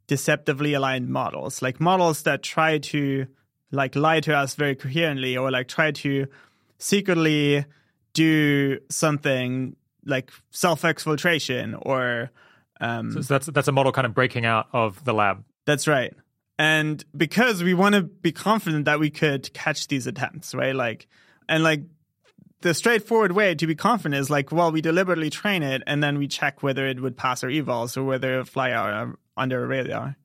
deceptively 0.07 0.75
aligned 0.75 1.09
models, 1.09 1.63
like 1.63 1.81
models 1.81 2.23
that 2.23 2.43
try 2.43 2.79
to 2.79 3.27
like 3.71 3.97
lie 3.97 4.21
to 4.21 4.35
us 4.37 4.55
very 4.55 4.77
coherently 4.77 5.37
or 5.37 5.51
like 5.51 5.69
try 5.69 5.91
to 5.91 6.27
secretly 6.79 7.65
do 8.13 8.79
something 8.91 9.75
like 10.05 10.31
self 10.51 10.83
exfiltration 10.83 11.79
or 11.81 12.31
um, 12.81 13.13
so 13.13 13.21
that's 13.21 13.47
that's 13.47 13.69
a 13.69 13.73
model 13.73 13.93
kind 13.93 14.07
of 14.07 14.15
breaking 14.15 14.45
out 14.45 14.67
of 14.73 15.05
the 15.05 15.15
lab. 15.15 15.45
that's 15.65 15.87
right. 15.87 16.13
And 16.59 17.05
because 17.17 17.63
we 17.63 17.75
want 17.75 17.95
to 17.95 18.03
be 18.03 18.33
confident 18.33 18.85
that 18.85 19.01
we 19.01 19.11
could 19.11 19.53
catch 19.53 19.89
these 19.89 20.07
attempts, 20.07 20.55
right? 20.55 20.75
Like, 20.75 21.09
and 21.49 21.65
like 21.65 21.83
the 22.61 22.75
straightforward 22.75 23.33
way 23.33 23.55
to 23.55 23.67
be 23.67 23.75
confident 23.75 24.21
is 24.21 24.31
like, 24.31 24.53
well, 24.53 24.73
we 24.73 24.81
deliberately 24.81 25.31
train 25.31 25.63
it 25.63 25.83
and 25.87 26.03
then 26.03 26.19
we 26.19 26.29
check 26.29 26.63
whether 26.63 26.87
it 26.87 27.01
would 27.01 27.17
pass 27.17 27.43
our 27.43 27.51
evals 27.51 27.97
or 27.97 28.05
whether 28.05 28.35
it 28.35 28.37
would 28.39 28.49
fly 28.49 28.71
out 28.71 28.93
um, 28.93 29.19
under 29.37 29.63
a 29.63 29.67
radar. 29.67 30.17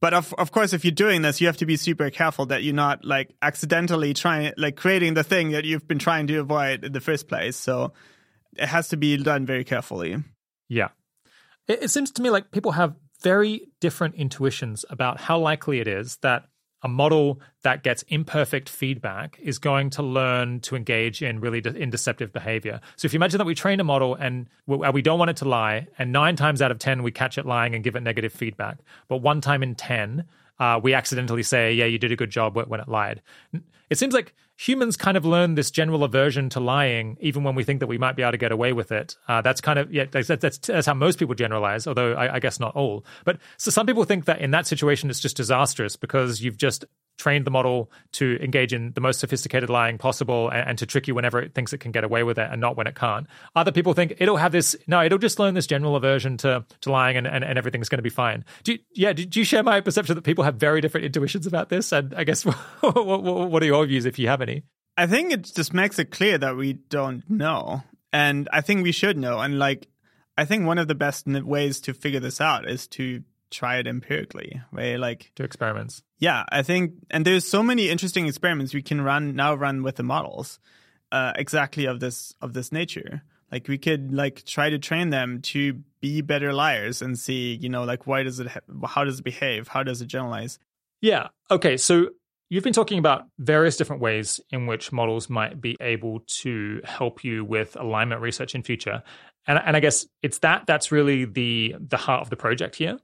But 0.00 0.14
of 0.14 0.32
of 0.34 0.52
course, 0.52 0.72
if 0.72 0.84
you're 0.84 0.92
doing 0.92 1.22
this, 1.22 1.40
you 1.40 1.48
have 1.48 1.56
to 1.56 1.66
be 1.66 1.76
super 1.76 2.08
careful 2.10 2.46
that 2.46 2.62
you're 2.62 2.74
not 2.74 3.04
like 3.04 3.34
accidentally 3.42 4.14
trying, 4.14 4.52
like 4.56 4.76
creating 4.76 5.14
the 5.14 5.24
thing 5.24 5.50
that 5.50 5.64
you've 5.64 5.88
been 5.88 5.98
trying 5.98 6.28
to 6.28 6.36
avoid 6.36 6.84
in 6.84 6.92
the 6.92 7.00
first 7.00 7.26
place. 7.26 7.56
So 7.56 7.92
it 8.56 8.66
has 8.66 8.90
to 8.90 8.96
be 8.96 9.16
done 9.16 9.44
very 9.44 9.64
carefully. 9.64 10.22
Yeah. 10.68 10.90
It, 11.66 11.82
it 11.84 11.88
seems 11.90 12.12
to 12.12 12.22
me 12.22 12.30
like 12.30 12.52
people 12.52 12.72
have 12.72 12.94
very 13.20 13.68
different 13.80 14.14
intuitions 14.14 14.84
about 14.90 15.20
how 15.20 15.38
likely 15.38 15.80
it 15.80 15.88
is 15.88 16.16
that 16.18 16.44
a 16.82 16.88
model 16.88 17.40
that 17.62 17.82
gets 17.82 18.02
imperfect 18.08 18.68
feedback 18.68 19.38
is 19.42 19.58
going 19.58 19.90
to 19.90 20.02
learn 20.02 20.60
to 20.60 20.76
engage 20.76 21.22
in 21.22 21.40
really 21.40 21.60
de- 21.60 21.74
in 21.74 21.90
deceptive 21.90 22.32
behavior. 22.32 22.80
So 22.96 23.06
if 23.06 23.12
you 23.12 23.18
imagine 23.18 23.38
that 23.38 23.46
we 23.46 23.54
train 23.54 23.80
a 23.80 23.84
model 23.84 24.14
and 24.14 24.48
we, 24.66 24.76
we 24.90 25.02
don't 25.02 25.18
want 25.18 25.30
it 25.30 25.36
to 25.38 25.48
lie, 25.48 25.88
and 25.98 26.12
nine 26.12 26.36
times 26.36 26.62
out 26.62 26.70
of 26.70 26.78
10, 26.78 27.02
we 27.02 27.10
catch 27.10 27.36
it 27.36 27.46
lying 27.46 27.74
and 27.74 27.82
give 27.82 27.96
it 27.96 28.02
negative 28.02 28.32
feedback. 28.32 28.78
But 29.08 29.18
one 29.18 29.40
time 29.40 29.62
in 29.62 29.74
10, 29.74 30.24
uh, 30.60 30.80
we 30.82 30.94
accidentally 30.94 31.42
say, 31.42 31.72
yeah, 31.72 31.84
you 31.84 31.98
did 31.98 32.12
a 32.12 32.16
good 32.16 32.30
job 32.30 32.56
when 32.56 32.80
it 32.80 32.88
lied. 32.88 33.22
It 33.90 33.98
seems 33.98 34.14
like 34.14 34.34
humans 34.58 34.96
kind 34.96 35.16
of 35.16 35.24
learn 35.24 35.54
this 35.54 35.70
general 35.70 36.02
aversion 36.02 36.48
to 36.50 36.60
lying, 36.60 37.16
even 37.20 37.44
when 37.44 37.54
we 37.54 37.62
think 37.62 37.78
that 37.80 37.86
we 37.86 37.96
might 37.96 38.16
be 38.16 38.22
able 38.22 38.32
to 38.32 38.38
get 38.38 38.50
away 38.50 38.72
with 38.72 38.90
it. 38.90 39.16
Uh, 39.28 39.40
that's 39.40 39.60
kind 39.60 39.78
of 39.78 39.92
yeah, 39.92 40.04
that's, 40.10 40.26
that's, 40.26 40.58
that's 40.58 40.86
how 40.86 40.94
most 40.94 41.18
people 41.18 41.34
generalize, 41.34 41.86
although 41.86 42.12
I, 42.14 42.34
I 42.34 42.40
guess 42.40 42.58
not 42.58 42.74
all. 42.74 43.04
But 43.24 43.38
so 43.56 43.70
some 43.70 43.86
people 43.86 44.04
think 44.04 44.24
that 44.24 44.40
in 44.40 44.50
that 44.50 44.66
situation 44.66 45.10
it's 45.10 45.20
just 45.20 45.36
disastrous 45.36 45.94
because 45.94 46.42
you've 46.42 46.56
just 46.56 46.84
trained 47.18 47.44
the 47.44 47.50
model 47.50 47.90
to 48.12 48.38
engage 48.40 48.72
in 48.72 48.92
the 48.92 49.00
most 49.00 49.20
sophisticated 49.20 49.68
lying 49.68 49.98
possible 49.98 50.48
and, 50.48 50.70
and, 50.70 50.78
to 50.78 50.86
trick 50.86 51.06
you 51.08 51.14
whenever 51.14 51.40
it 51.40 51.54
thinks 51.54 51.72
it 51.72 51.78
can 51.78 51.92
get 51.92 52.04
away 52.04 52.22
with 52.22 52.38
it 52.38 52.48
and 52.50 52.60
not 52.60 52.76
when 52.76 52.86
it 52.86 52.94
can't. 52.94 53.26
Other 53.54 53.72
people 53.72 53.92
think 53.92 54.14
it'll 54.18 54.36
have 54.36 54.52
this, 54.52 54.76
no, 54.86 55.04
it'll 55.04 55.18
just 55.18 55.38
learn 55.38 55.54
this 55.54 55.66
general 55.66 55.96
aversion 55.96 56.36
to, 56.38 56.64
to 56.80 56.90
lying 56.90 57.16
and, 57.16 57.26
and, 57.26 57.44
and 57.44 57.58
everything's 57.58 57.88
going 57.88 57.98
to 57.98 58.02
be 58.02 58.08
fine. 58.08 58.44
Do 58.62 58.72
you, 58.72 58.78
yeah, 58.94 59.12
do, 59.12 59.26
you 59.38 59.44
share 59.44 59.62
my 59.62 59.80
perception 59.80 60.14
that 60.14 60.22
people 60.22 60.44
have 60.44 60.54
very 60.54 60.80
different 60.80 61.04
intuitions 61.04 61.46
about 61.46 61.68
this? 61.68 61.92
And 61.92 62.14
I 62.14 62.24
guess, 62.24 62.42
what, 62.80 63.04
what, 63.04 63.22
what 63.22 63.62
are 63.62 63.66
your 63.66 63.84
views 63.84 64.06
if 64.06 64.18
you 64.18 64.28
have 64.28 64.40
any? 64.40 64.62
I 64.96 65.06
think 65.06 65.32
it 65.32 65.42
just 65.54 65.74
makes 65.74 65.98
it 65.98 66.10
clear 66.10 66.38
that 66.38 66.56
we 66.56 66.72
don't 66.72 67.28
know. 67.28 67.82
And 68.12 68.48
I 68.52 68.60
think 68.60 68.82
we 68.82 68.92
should 68.92 69.18
know. 69.18 69.40
And 69.40 69.58
like, 69.58 69.88
I 70.36 70.44
think 70.44 70.66
one 70.66 70.78
of 70.78 70.88
the 70.88 70.94
best 70.94 71.26
ways 71.26 71.80
to 71.82 71.94
figure 71.94 72.20
this 72.20 72.40
out 72.40 72.68
is 72.68 72.86
to 72.88 73.22
try 73.50 73.78
it 73.78 73.86
empirically, 73.86 74.60
right? 74.72 74.98
Like 74.98 75.32
do 75.34 75.44
experiments. 75.44 76.02
Yeah, 76.18 76.44
I 76.50 76.62
think, 76.62 76.94
and 77.10 77.24
there's 77.24 77.46
so 77.46 77.62
many 77.62 77.88
interesting 77.88 78.26
experiments 78.26 78.74
we 78.74 78.82
can 78.82 79.00
run 79.00 79.36
now 79.36 79.54
run 79.54 79.82
with 79.82 79.96
the 79.96 80.02
models, 80.02 80.58
uh, 81.12 81.32
exactly 81.36 81.86
of 81.86 82.00
this 82.00 82.34
of 82.40 82.52
this 82.52 82.72
nature. 82.72 83.22
Like 83.50 83.68
we 83.68 83.78
could 83.78 84.12
like 84.12 84.44
try 84.44 84.70
to 84.70 84.78
train 84.78 85.10
them 85.10 85.40
to 85.42 85.80
be 86.00 86.20
better 86.20 86.52
liars 86.52 87.00
and 87.00 87.18
see, 87.18 87.54
you 87.54 87.68
know, 87.68 87.84
like 87.84 88.06
why 88.06 88.22
does 88.22 88.40
it, 88.40 88.48
how 88.86 89.04
does 89.04 89.20
it 89.20 89.24
behave, 89.24 89.68
how 89.68 89.82
does 89.82 90.02
it 90.02 90.06
generalize? 90.06 90.58
Yeah. 91.00 91.28
Okay. 91.50 91.76
So 91.76 92.08
You've 92.50 92.64
been 92.64 92.72
talking 92.72 92.98
about 92.98 93.26
various 93.38 93.76
different 93.76 94.00
ways 94.00 94.40
in 94.50 94.66
which 94.66 94.90
models 94.90 95.28
might 95.28 95.60
be 95.60 95.76
able 95.80 96.20
to 96.40 96.80
help 96.82 97.22
you 97.22 97.44
with 97.44 97.76
alignment 97.76 98.22
research 98.22 98.54
in 98.54 98.62
future. 98.62 99.02
And, 99.46 99.60
and 99.62 99.76
I 99.76 99.80
guess 99.80 100.06
it's 100.22 100.38
that 100.38 100.64
that's 100.66 100.90
really 100.90 101.26
the 101.26 101.76
the 101.78 101.98
heart 101.98 102.22
of 102.22 102.30
the 102.30 102.36
project 102.36 102.76
here 102.76 102.98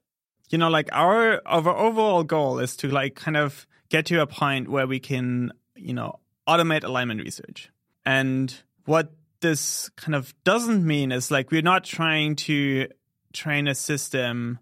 you 0.51 0.59
know, 0.59 0.69
like 0.69 0.89
our 0.93 1.41
our 1.47 1.69
overall 1.69 2.25
goal 2.25 2.59
is 2.59 2.77
to 2.77 2.89
like 2.89 3.15
kind 3.15 3.37
of 3.37 3.67
get 3.89 4.07
to 4.07 4.21
a 4.21 4.27
point 4.27 4.69
where 4.69 4.87
we 4.87 5.01
can, 5.01 5.53
you 5.77 5.95
know, 5.95 6.19
automate 6.49 6.85
alignment 6.85 7.21
research. 7.23 7.71
And 8.05 8.55
what 8.85 9.13
this 9.41 9.91
kind 9.97 10.15
of 10.15 10.35
doesn't 10.45 10.87
mean 10.87 11.13
is 11.13 11.31
like 11.31 11.51
we're 11.51 11.63
not 11.63 11.85
trying 11.85 12.37
to 12.37 12.89
train 13.33 13.69
a 13.69 13.75
system 13.75 14.59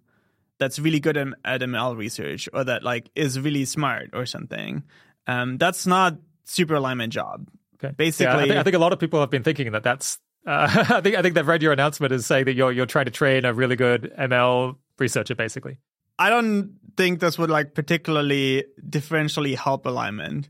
that's 0.59 0.78
really 0.78 1.01
good 1.01 1.16
at 1.16 1.61
ML 1.61 1.97
research 1.97 2.49
or 2.53 2.64
that 2.64 2.83
like 2.83 3.11
is 3.14 3.39
really 3.39 3.64
smart 3.64 4.11
or 4.12 4.26
something. 4.26 4.85
Um, 5.26 5.59
that's 5.59 5.87
not 5.87 6.16
super 6.45 6.74
alignment 6.74 7.12
job. 7.12 7.49
Okay. 7.76 7.93
Basically, 7.97 8.33
yeah, 8.33 8.39
I, 8.39 8.47
think, 8.47 8.57
I 8.57 8.62
think 8.62 8.76
a 8.76 8.78
lot 8.78 8.93
of 8.93 8.99
people 8.99 9.20
have 9.20 9.30
been 9.30 9.43
thinking 9.43 9.72
that 9.72 9.83
that's. 9.83 10.18
Uh, 10.45 10.66
I 10.91 11.01
think 11.01 11.14
I 11.14 11.22
think 11.22 11.37
they've 11.37 11.47
read 11.47 11.62
your 11.62 11.72
announcement 11.72 12.12
as 12.12 12.26
saying 12.26 12.47
that 12.47 12.55
you're 12.55 12.72
you're 12.72 12.85
trying 12.85 13.05
to 13.05 13.12
train 13.12 13.45
a 13.45 13.55
really 13.55 13.76
good 13.76 14.12
ML 14.18 14.74
researcher, 15.03 15.34
basically. 15.34 15.76
I 16.18 16.30
don't 16.30 16.78
think 16.96 17.20
this 17.20 17.38
would 17.38 17.50
like 17.50 17.74
particularly 17.74 18.64
differentially 18.80 19.57
help 19.57 19.86
alignment. 19.86 20.48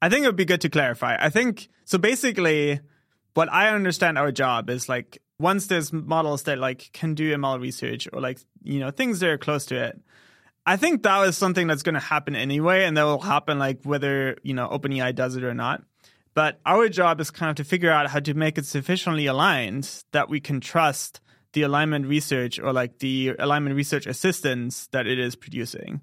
I 0.00 0.08
think 0.08 0.24
it 0.24 0.28
would 0.28 0.36
be 0.36 0.44
good 0.44 0.60
to 0.62 0.68
clarify. 0.68 1.16
I 1.18 1.28
think 1.28 1.68
so. 1.84 1.98
Basically, 1.98 2.80
what 3.34 3.52
I 3.52 3.70
understand 3.70 4.16
our 4.16 4.30
job 4.30 4.70
is 4.70 4.88
like 4.88 5.18
once 5.38 5.66
there's 5.66 5.92
models 5.92 6.44
that 6.44 6.58
like 6.58 6.90
can 6.92 7.14
do 7.14 7.36
ML 7.36 7.60
research 7.60 8.08
or 8.12 8.20
like 8.20 8.38
you 8.62 8.80
know 8.80 8.90
things 8.90 9.20
that 9.20 9.28
are 9.28 9.38
close 9.38 9.66
to 9.66 9.76
it. 9.76 10.00
I 10.66 10.76
think 10.76 11.02
that 11.02 11.26
is 11.26 11.36
something 11.36 11.66
that's 11.66 11.82
going 11.82 11.94
to 11.94 12.00
happen 12.00 12.36
anyway, 12.36 12.84
and 12.84 12.96
that 12.96 13.04
will 13.04 13.20
happen 13.20 13.58
like 13.58 13.80
whether 13.84 14.36
you 14.42 14.54
know 14.54 14.68
OpenAI 14.68 15.14
does 15.14 15.36
it 15.36 15.44
or 15.44 15.54
not. 15.54 15.82
But 16.34 16.60
our 16.64 16.88
job 16.88 17.20
is 17.20 17.30
kind 17.30 17.50
of 17.50 17.56
to 17.56 17.64
figure 17.64 17.90
out 17.90 18.08
how 18.08 18.20
to 18.20 18.34
make 18.34 18.58
it 18.58 18.66
sufficiently 18.66 19.26
aligned 19.26 20.04
that 20.12 20.28
we 20.28 20.38
can 20.38 20.60
trust 20.60 21.20
the 21.52 21.62
alignment 21.62 22.06
research 22.06 22.58
or 22.58 22.72
like 22.72 22.98
the 22.98 23.34
alignment 23.38 23.76
research 23.76 24.06
assistance 24.06 24.88
that 24.88 25.06
it 25.06 25.18
is 25.18 25.34
producing. 25.34 26.00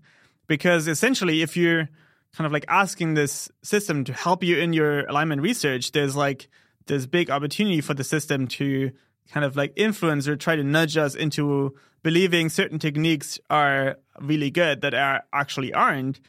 Because 0.48 0.88
essentially, 0.88 1.42
if 1.42 1.56
you're 1.58 1.90
kind 2.36 2.46
of 2.46 2.52
like 2.52 2.66
asking 2.68 3.14
this 3.14 3.50
system 3.64 4.04
to 4.04 4.14
help 4.14 4.44
you 4.44 4.58
in 4.58 4.74
your 4.74 5.06
alignment 5.06 5.42
research, 5.42 5.92
there's 5.92 6.16
like 6.16 6.48
this 6.88 7.06
big 7.06 7.30
opportunity 7.30 7.82
for 7.82 7.94
the 7.94 8.04
system 8.04 8.48
to 8.48 8.92
kind 9.32 9.46
of 9.46 9.56
like 9.56 9.74
influence 9.76 10.28
or 10.28 10.36
try 10.36 10.56
to 10.56 10.64
nudge 10.64 10.98
us 10.98 11.16
into 11.16 11.76
believing 12.04 12.50
certain 12.50 12.78
techniques 12.78 13.40
are 13.50 13.98
really 14.20 14.52
good 14.52 14.82
that 14.82 14.94
are 14.94 15.24
actually 15.34 15.74
aren't. 15.74 16.20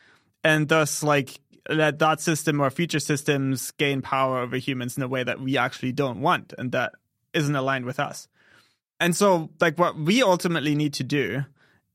And 0.42 0.68
thus 0.68 1.02
like 1.02 1.40
let 1.68 1.98
that 1.98 2.20
system 2.20 2.60
or 2.60 2.70
future 2.70 3.00
systems 3.00 3.72
gain 3.72 4.00
power 4.00 4.38
over 4.38 4.56
humans 4.56 4.96
in 4.96 5.02
a 5.02 5.08
way 5.08 5.24
that 5.24 5.40
we 5.40 5.58
actually 5.58 5.92
don't 5.92 6.20
want 6.20 6.54
and 6.56 6.72
that 6.72 6.92
isn't 7.34 7.54
aligned 7.54 7.84
with 7.84 8.00
us. 8.00 8.28
And 8.99 9.14
so, 9.14 9.51
like, 9.61 9.78
what 9.78 9.99
we 9.99 10.22
ultimately 10.22 10.74
need 10.74 10.94
to 10.94 11.05
do 11.05 11.44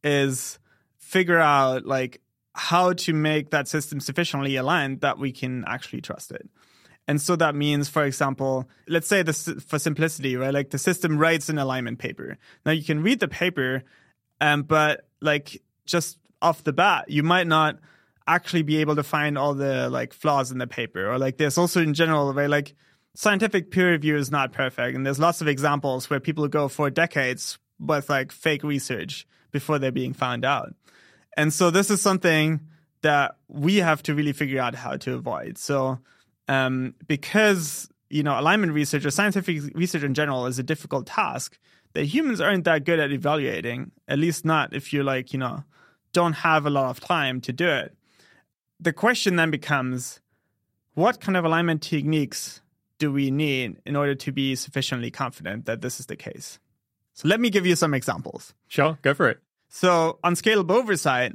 is 0.04 0.60
figure 0.98 1.40
out, 1.40 1.86
like, 1.86 2.22
how 2.54 2.94
to 2.94 3.14
make 3.14 3.52
that 3.52 3.68
system 3.68 4.00
sufficiently 4.00 4.56
aligned 4.56 5.02
that 5.02 5.18
we 5.18 5.32
can 5.32 5.64
actually 5.68 6.02
trust 6.02 6.32
it. 6.32 6.50
And 7.08 7.22
so 7.22 7.36
that 7.36 7.56
means, 7.56 7.90
for 7.90 8.04
example, 8.04 8.70
let's 8.88 9.08
say 9.08 9.24
this 9.24 9.50
for 9.68 9.80
simplicity, 9.80 10.36
right? 10.36 10.54
Like 10.54 10.70
the 10.70 10.78
system 10.78 11.18
writes 11.18 11.50
an 11.50 11.58
alignment 11.58 12.00
paper. 12.00 12.38
Now 12.66 12.72
you 12.72 12.84
can 12.84 13.02
read 13.02 13.20
the 13.20 13.28
paper, 13.28 13.84
um, 14.40 14.64
but 14.64 15.08
like 15.20 15.62
just 15.86 16.20
off 16.42 16.64
the 16.64 16.74
bat, 16.74 17.10
you 17.10 17.24
might 17.24 17.48
not 17.48 17.80
actually 18.28 18.62
be 18.62 18.78
able 18.78 18.96
to 18.96 19.04
find 19.04 19.38
all 19.38 19.54
the 19.54 19.90
like 19.90 20.14
flaws 20.14 20.52
in 20.52 20.58
the 20.58 20.68
paper. 20.68 21.12
Or 21.12 21.18
like 21.18 21.38
there's 21.38 21.58
also 21.58 21.82
in 21.82 21.94
general, 21.94 22.34
right? 22.34 22.50
Like 22.50 22.76
scientific 23.16 23.72
peer 23.72 23.92
review 23.92 24.16
is 24.16 24.32
not 24.32 24.54
perfect, 24.54 24.96
and 24.96 25.06
there's 25.06 25.20
lots 25.20 25.42
of 25.42 25.48
examples 25.48 26.10
where 26.10 26.20
people 26.20 26.48
go 26.48 26.68
for 26.68 26.90
decades 26.90 27.58
with 27.80 28.10
like 28.10 28.32
fake 28.32 28.64
research 28.64 29.28
before 29.52 29.80
they're 29.80 29.92
being 29.92 30.14
found 30.14 30.46
out. 30.46 30.74
And 31.36 31.54
so 31.54 31.72
this 31.72 31.90
is 31.90 32.02
something 32.02 32.62
that 33.02 33.36
we 33.48 33.78
have 33.78 34.04
to 34.04 34.14
really 34.14 34.34
figure 34.34 34.62
out 34.62 34.76
how 34.76 34.98
to 34.98 35.16
avoid. 35.16 35.58
So 35.58 36.00
um, 36.48 36.96
because 37.08 37.90
you 38.10 38.24
know 38.24 38.40
alignment 38.40 38.74
research 38.74 39.06
or 39.06 39.12
scientific 39.12 39.76
research 39.76 40.04
in 40.04 40.14
general 40.14 40.46
is 40.46 40.60
a 40.60 40.64
difficult 40.64 41.08
task 41.08 41.58
that 41.94 42.06
humans 42.06 42.40
aren't 42.40 42.64
that 42.66 42.86
good 42.86 43.00
at 43.00 43.12
evaluating, 43.12 43.92
at 44.08 44.20
least 44.20 44.46
not 44.46 44.74
if 44.74 44.94
you 44.94 45.04
like, 45.04 45.34
you 45.34 45.40
know, 45.40 45.64
don't 46.14 46.34
have 46.34 46.66
a 46.66 46.70
lot 46.70 46.90
of 46.90 47.00
time 47.00 47.42
to 47.42 47.54
do 47.54 47.68
it. 47.68 47.96
The 48.80 48.94
question 48.94 49.36
then 49.36 49.52
becomes 49.52 50.22
what 50.94 51.20
kind 51.20 51.38
of 51.38 51.46
alignment 51.46 51.82
techniques 51.82 52.61
do 53.02 53.12
we 53.12 53.32
need 53.32 53.82
in 53.84 53.96
order 53.96 54.14
to 54.14 54.32
be 54.32 54.56
sufficiently 54.56 55.10
confident 55.10 55.66
that 55.66 55.82
this 55.82 56.00
is 56.00 56.06
the 56.06 56.16
case? 56.16 56.60
So 57.16 57.28
let 57.28 57.40
me 57.40 57.50
give 57.50 57.66
you 57.66 57.76
some 57.76 57.96
examples. 57.96 58.54
Sure, 58.68 59.00
go 59.02 59.16
for 59.16 59.28
it. 59.28 59.40
So 59.70 60.20
on 60.24 60.36
scalable 60.36 60.76
oversight, 60.76 61.34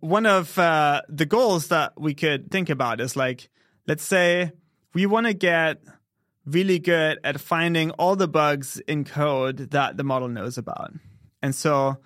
one 0.00 0.26
of 0.26 0.58
uh, 0.58 1.02
the 1.08 1.24
goals 1.24 1.68
that 1.68 1.92
we 1.96 2.14
could 2.14 2.50
think 2.50 2.68
about 2.68 3.00
is 3.00 3.14
like, 3.14 3.48
let's 3.86 4.02
say 4.02 4.50
we 4.92 5.06
want 5.06 5.26
to 5.26 5.34
get 5.34 5.80
really 6.46 6.80
good 6.80 7.20
at 7.22 7.40
finding 7.40 7.92
all 7.92 8.16
the 8.16 8.26
bugs 8.26 8.80
in 8.88 9.04
code 9.04 9.70
that 9.70 9.96
the 9.96 10.02
model 10.02 10.28
knows 10.28 10.58
about. 10.58 10.92
And 11.40 11.54
so, 11.54 11.98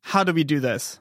how 0.00 0.24
do 0.24 0.32
we 0.32 0.42
do 0.42 0.58
this? 0.58 1.00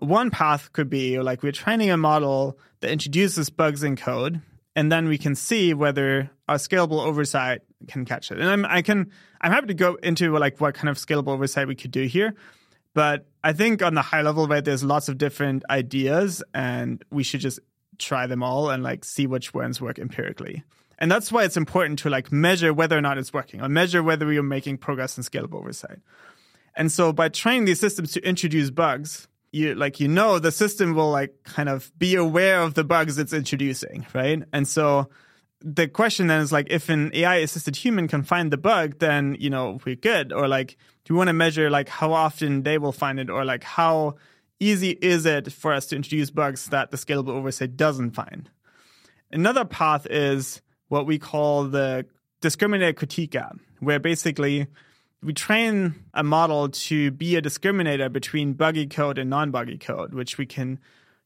One 0.00 0.30
path 0.30 0.70
could 0.74 0.90
be 0.90 1.18
like 1.18 1.42
we're 1.42 1.52
training 1.52 1.90
a 1.90 1.96
model 1.96 2.58
that 2.80 2.90
introduces 2.90 3.48
bugs 3.48 3.82
in 3.82 3.96
code 3.96 4.42
and 4.76 4.90
then 4.90 5.08
we 5.08 5.18
can 5.18 5.34
see 5.34 5.74
whether 5.74 6.30
a 6.48 6.54
scalable 6.54 7.04
oversight 7.04 7.62
can 7.88 8.04
catch 8.04 8.30
it. 8.30 8.38
And 8.38 8.48
I'm, 8.48 8.64
I 8.64 8.82
can, 8.82 9.10
I'm 9.40 9.52
happy 9.52 9.68
to 9.68 9.74
go 9.74 9.94
into 9.96 10.36
like 10.38 10.60
what 10.60 10.74
kind 10.74 10.88
of 10.88 10.96
scalable 10.96 11.28
oversight 11.28 11.66
we 11.66 11.74
could 11.74 11.90
do 11.90 12.04
here. 12.04 12.34
But 12.94 13.26
I 13.44 13.52
think 13.52 13.82
on 13.82 13.94
the 13.94 14.02
high 14.02 14.22
level, 14.22 14.46
right, 14.46 14.64
there's 14.64 14.82
lots 14.82 15.08
of 15.08 15.16
different 15.16 15.62
ideas, 15.70 16.42
and 16.52 17.04
we 17.10 17.22
should 17.22 17.40
just 17.40 17.60
try 17.98 18.26
them 18.26 18.42
all 18.42 18.70
and 18.70 18.82
like 18.82 19.04
see 19.04 19.26
which 19.26 19.54
ones 19.54 19.80
work 19.80 19.98
empirically. 19.98 20.64
And 20.98 21.10
that's 21.10 21.32
why 21.32 21.44
it's 21.44 21.56
important 21.56 22.00
to 22.00 22.10
like 22.10 22.30
measure 22.30 22.74
whether 22.74 22.98
or 22.98 23.00
not 23.00 23.16
it's 23.16 23.32
working, 23.32 23.62
or 23.62 23.68
measure 23.68 24.02
whether 24.02 24.28
are 24.28 24.42
making 24.42 24.78
progress 24.78 25.16
in 25.16 25.24
scalable 25.24 25.60
oversight. 25.60 25.98
And 26.76 26.90
so 26.90 27.12
by 27.12 27.28
training 27.28 27.64
these 27.64 27.80
systems 27.80 28.12
to 28.12 28.20
introduce 28.20 28.70
bugs, 28.70 29.28
you 29.52 29.74
like 29.74 30.00
you 30.00 30.08
know 30.08 30.38
the 30.38 30.52
system 30.52 30.94
will 30.94 31.10
like 31.10 31.34
kind 31.44 31.68
of 31.68 31.90
be 31.98 32.14
aware 32.14 32.60
of 32.60 32.74
the 32.74 32.84
bugs 32.84 33.18
it's 33.18 33.32
introducing, 33.32 34.06
right? 34.14 34.42
And 34.52 34.66
so 34.66 35.08
the 35.60 35.88
question 35.88 36.28
then 36.28 36.40
is 36.40 36.52
like 36.52 36.68
if 36.70 36.88
an 36.88 37.10
AI 37.14 37.36
assisted 37.36 37.76
human 37.76 38.08
can 38.08 38.22
find 38.22 38.52
the 38.52 38.56
bug, 38.56 38.98
then 38.98 39.36
you 39.38 39.50
know 39.50 39.78
we're 39.84 39.96
good. 39.96 40.32
Or 40.32 40.48
like 40.48 40.76
do 41.04 41.14
we 41.14 41.18
want 41.18 41.28
to 41.28 41.34
measure 41.34 41.70
like 41.70 41.88
how 41.88 42.12
often 42.12 42.62
they 42.62 42.78
will 42.78 42.92
find 42.92 43.18
it, 43.18 43.28
or 43.28 43.44
like 43.44 43.64
how 43.64 44.16
easy 44.60 44.90
is 44.90 45.26
it 45.26 45.52
for 45.52 45.72
us 45.72 45.86
to 45.86 45.96
introduce 45.96 46.30
bugs 46.30 46.66
that 46.66 46.90
the 46.90 46.96
scalable 46.96 47.30
oversight 47.30 47.76
doesn't 47.76 48.12
find? 48.12 48.50
Another 49.32 49.64
path 49.64 50.06
is 50.10 50.60
what 50.88 51.06
we 51.06 51.18
call 51.18 51.64
the 51.64 52.06
discriminator 52.40 52.96
critique 52.96 53.32
gap, 53.32 53.56
where 53.80 53.98
basically 53.98 54.66
we 55.22 55.32
train 55.32 55.94
a 56.14 56.22
model 56.22 56.68
to 56.68 57.10
be 57.10 57.36
a 57.36 57.42
discriminator 57.42 58.10
between 58.10 58.54
buggy 58.54 58.86
code 58.86 59.18
and 59.18 59.28
non-buggy 59.28 59.78
code, 59.78 60.14
which 60.14 60.38
we 60.38 60.46
can, 60.46 60.78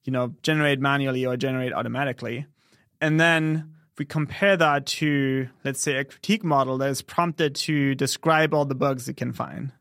you 0.03 0.13
know, 0.13 0.35
generate 0.43 0.81
manually 0.81 1.25
or 1.25 1.37
generate 1.37 1.73
automatically. 1.73 2.47
And 3.01 3.21
then 3.21 3.75
we 3.97 4.05
compare 4.05 4.57
that 4.57 4.87
to, 4.87 5.49
let's 5.65 5.81
say, 5.81 5.97
a 5.97 6.05
critique 6.05 6.43
model 6.43 6.79
that 6.79 6.91
is 6.91 7.03
prompted 7.03 7.55
to 7.55 7.95
describe 7.95 8.53
all 8.53 8.65
the 8.65 8.75
bugs 8.75 9.09
it 9.09 9.17
can 9.17 9.33
find. 9.33 9.73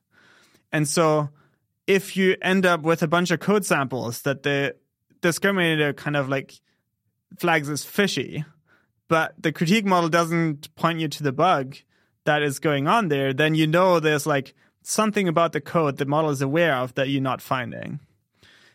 And 0.72 0.88
so 0.88 1.30
if 1.88 2.16
you 2.16 2.36
end 2.42 2.66
up 2.66 2.82
with 2.82 3.02
a 3.02 3.08
bunch 3.08 3.32
of 3.32 3.40
code 3.40 3.66
samples 3.66 4.22
that 4.22 4.44
the 4.44 4.76
discriminator 5.22 5.96
kind 5.96 6.16
of 6.16 6.30
like 6.30 6.54
flags 7.40 7.70
as 7.70 7.84
fishy, 7.84 8.46
but 9.08 9.34
the 9.42 9.52
critique 9.52 9.86
model 9.86 10.10
doesn't 10.10 10.74
point 10.76 11.00
you 11.00 11.08
to 11.08 11.24
the 11.24 11.32
bug 11.32 11.78
that 12.26 12.42
is 12.42 12.60
going 12.60 12.88
on 12.88 13.10
there, 13.10 13.34
then 13.34 13.56
you 13.56 13.68
know 13.68 14.00
there's 14.00 14.26
like 14.26 14.54
something 14.82 15.28
about 15.28 15.54
the 15.54 15.62
code 15.62 15.98
the 15.98 16.06
model 16.06 16.30
is 16.30 16.42
aware 16.42 16.76
of 16.76 16.94
that 16.96 17.10
you're 17.10 17.22
not 17.22 17.42
finding. 17.42 18.00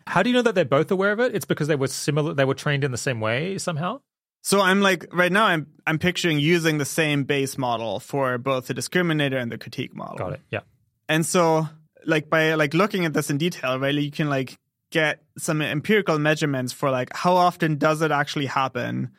How 0.06 0.22
do 0.22 0.30
you 0.30 0.34
know 0.34 0.42
that 0.42 0.54
they're 0.54 0.64
both 0.64 0.90
aware 0.90 1.12
of 1.12 1.20
it? 1.20 1.34
It's 1.34 1.44
because 1.44 1.68
they 1.68 1.76
were 1.76 1.86
similar 1.86 2.34
they 2.34 2.44
were 2.44 2.54
trained 2.54 2.84
in 2.84 2.90
the 2.90 2.98
same 2.98 3.20
way 3.20 3.58
somehow? 3.58 4.00
So 4.42 4.60
I'm 4.60 4.80
like 4.80 5.06
right 5.12 5.32
now 5.32 5.46
I'm 5.46 5.66
I'm 5.86 5.98
picturing 5.98 6.38
using 6.38 6.78
the 6.78 6.84
same 6.84 7.24
base 7.24 7.58
model 7.58 8.00
for 8.00 8.38
both 8.38 8.68
the 8.68 8.74
discriminator 8.74 9.40
and 9.40 9.52
the 9.52 9.58
critique 9.58 9.94
model. 9.94 10.16
Got 10.16 10.32
it. 10.34 10.40
Yeah. 10.50 10.60
And 11.08 11.26
so 11.26 11.68
like 12.06 12.30
by 12.30 12.54
like 12.54 12.74
looking 12.74 13.04
at 13.04 13.12
this 13.12 13.30
in 13.30 13.38
detail, 13.38 13.78
right, 13.78 13.94
you 13.94 14.10
can 14.10 14.30
like 14.30 14.58
get 14.90 15.22
some 15.36 15.60
empirical 15.60 16.18
measurements 16.18 16.72
for 16.72 16.90
like 16.90 17.14
how 17.14 17.34
often 17.34 17.76
does 17.76 18.00
it 18.00 18.10
actually 18.10 18.46
happen 18.46 19.10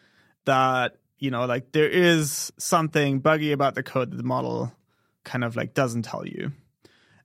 that 0.45 0.95
you 1.19 1.31
know 1.31 1.45
like 1.45 1.71
there 1.71 1.89
is 1.89 2.51
something 2.57 3.19
buggy 3.19 3.51
about 3.51 3.75
the 3.75 3.83
code 3.83 4.11
that 4.11 4.17
the 4.17 4.23
model 4.23 4.71
kind 5.23 5.43
of 5.43 5.55
like 5.55 5.73
doesn't 5.73 6.03
tell 6.03 6.25
you. 6.25 6.51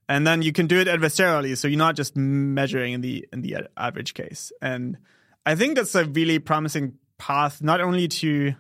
And 0.07 0.27
then 0.27 0.43
you 0.43 0.53
can 0.53 0.67
do 0.67 0.79
it 0.79 0.87
adversarially 0.87 1.57
so 1.57 1.67
you're 1.67 1.79
not 1.79 1.97
just 1.97 2.15
measuring 2.15 2.93
in 2.93 3.01
the 3.01 3.27
in 3.33 3.41
the 3.41 3.69
average 3.77 4.15
case. 4.15 4.53
And 4.61 4.99
i 5.47 5.55
think 5.55 5.77
that's 5.77 5.95
a 5.95 6.05
really 6.05 6.39
promising 6.39 6.95
path 7.19 7.63
not 7.63 7.81
only 7.81 8.09
to 8.09 8.55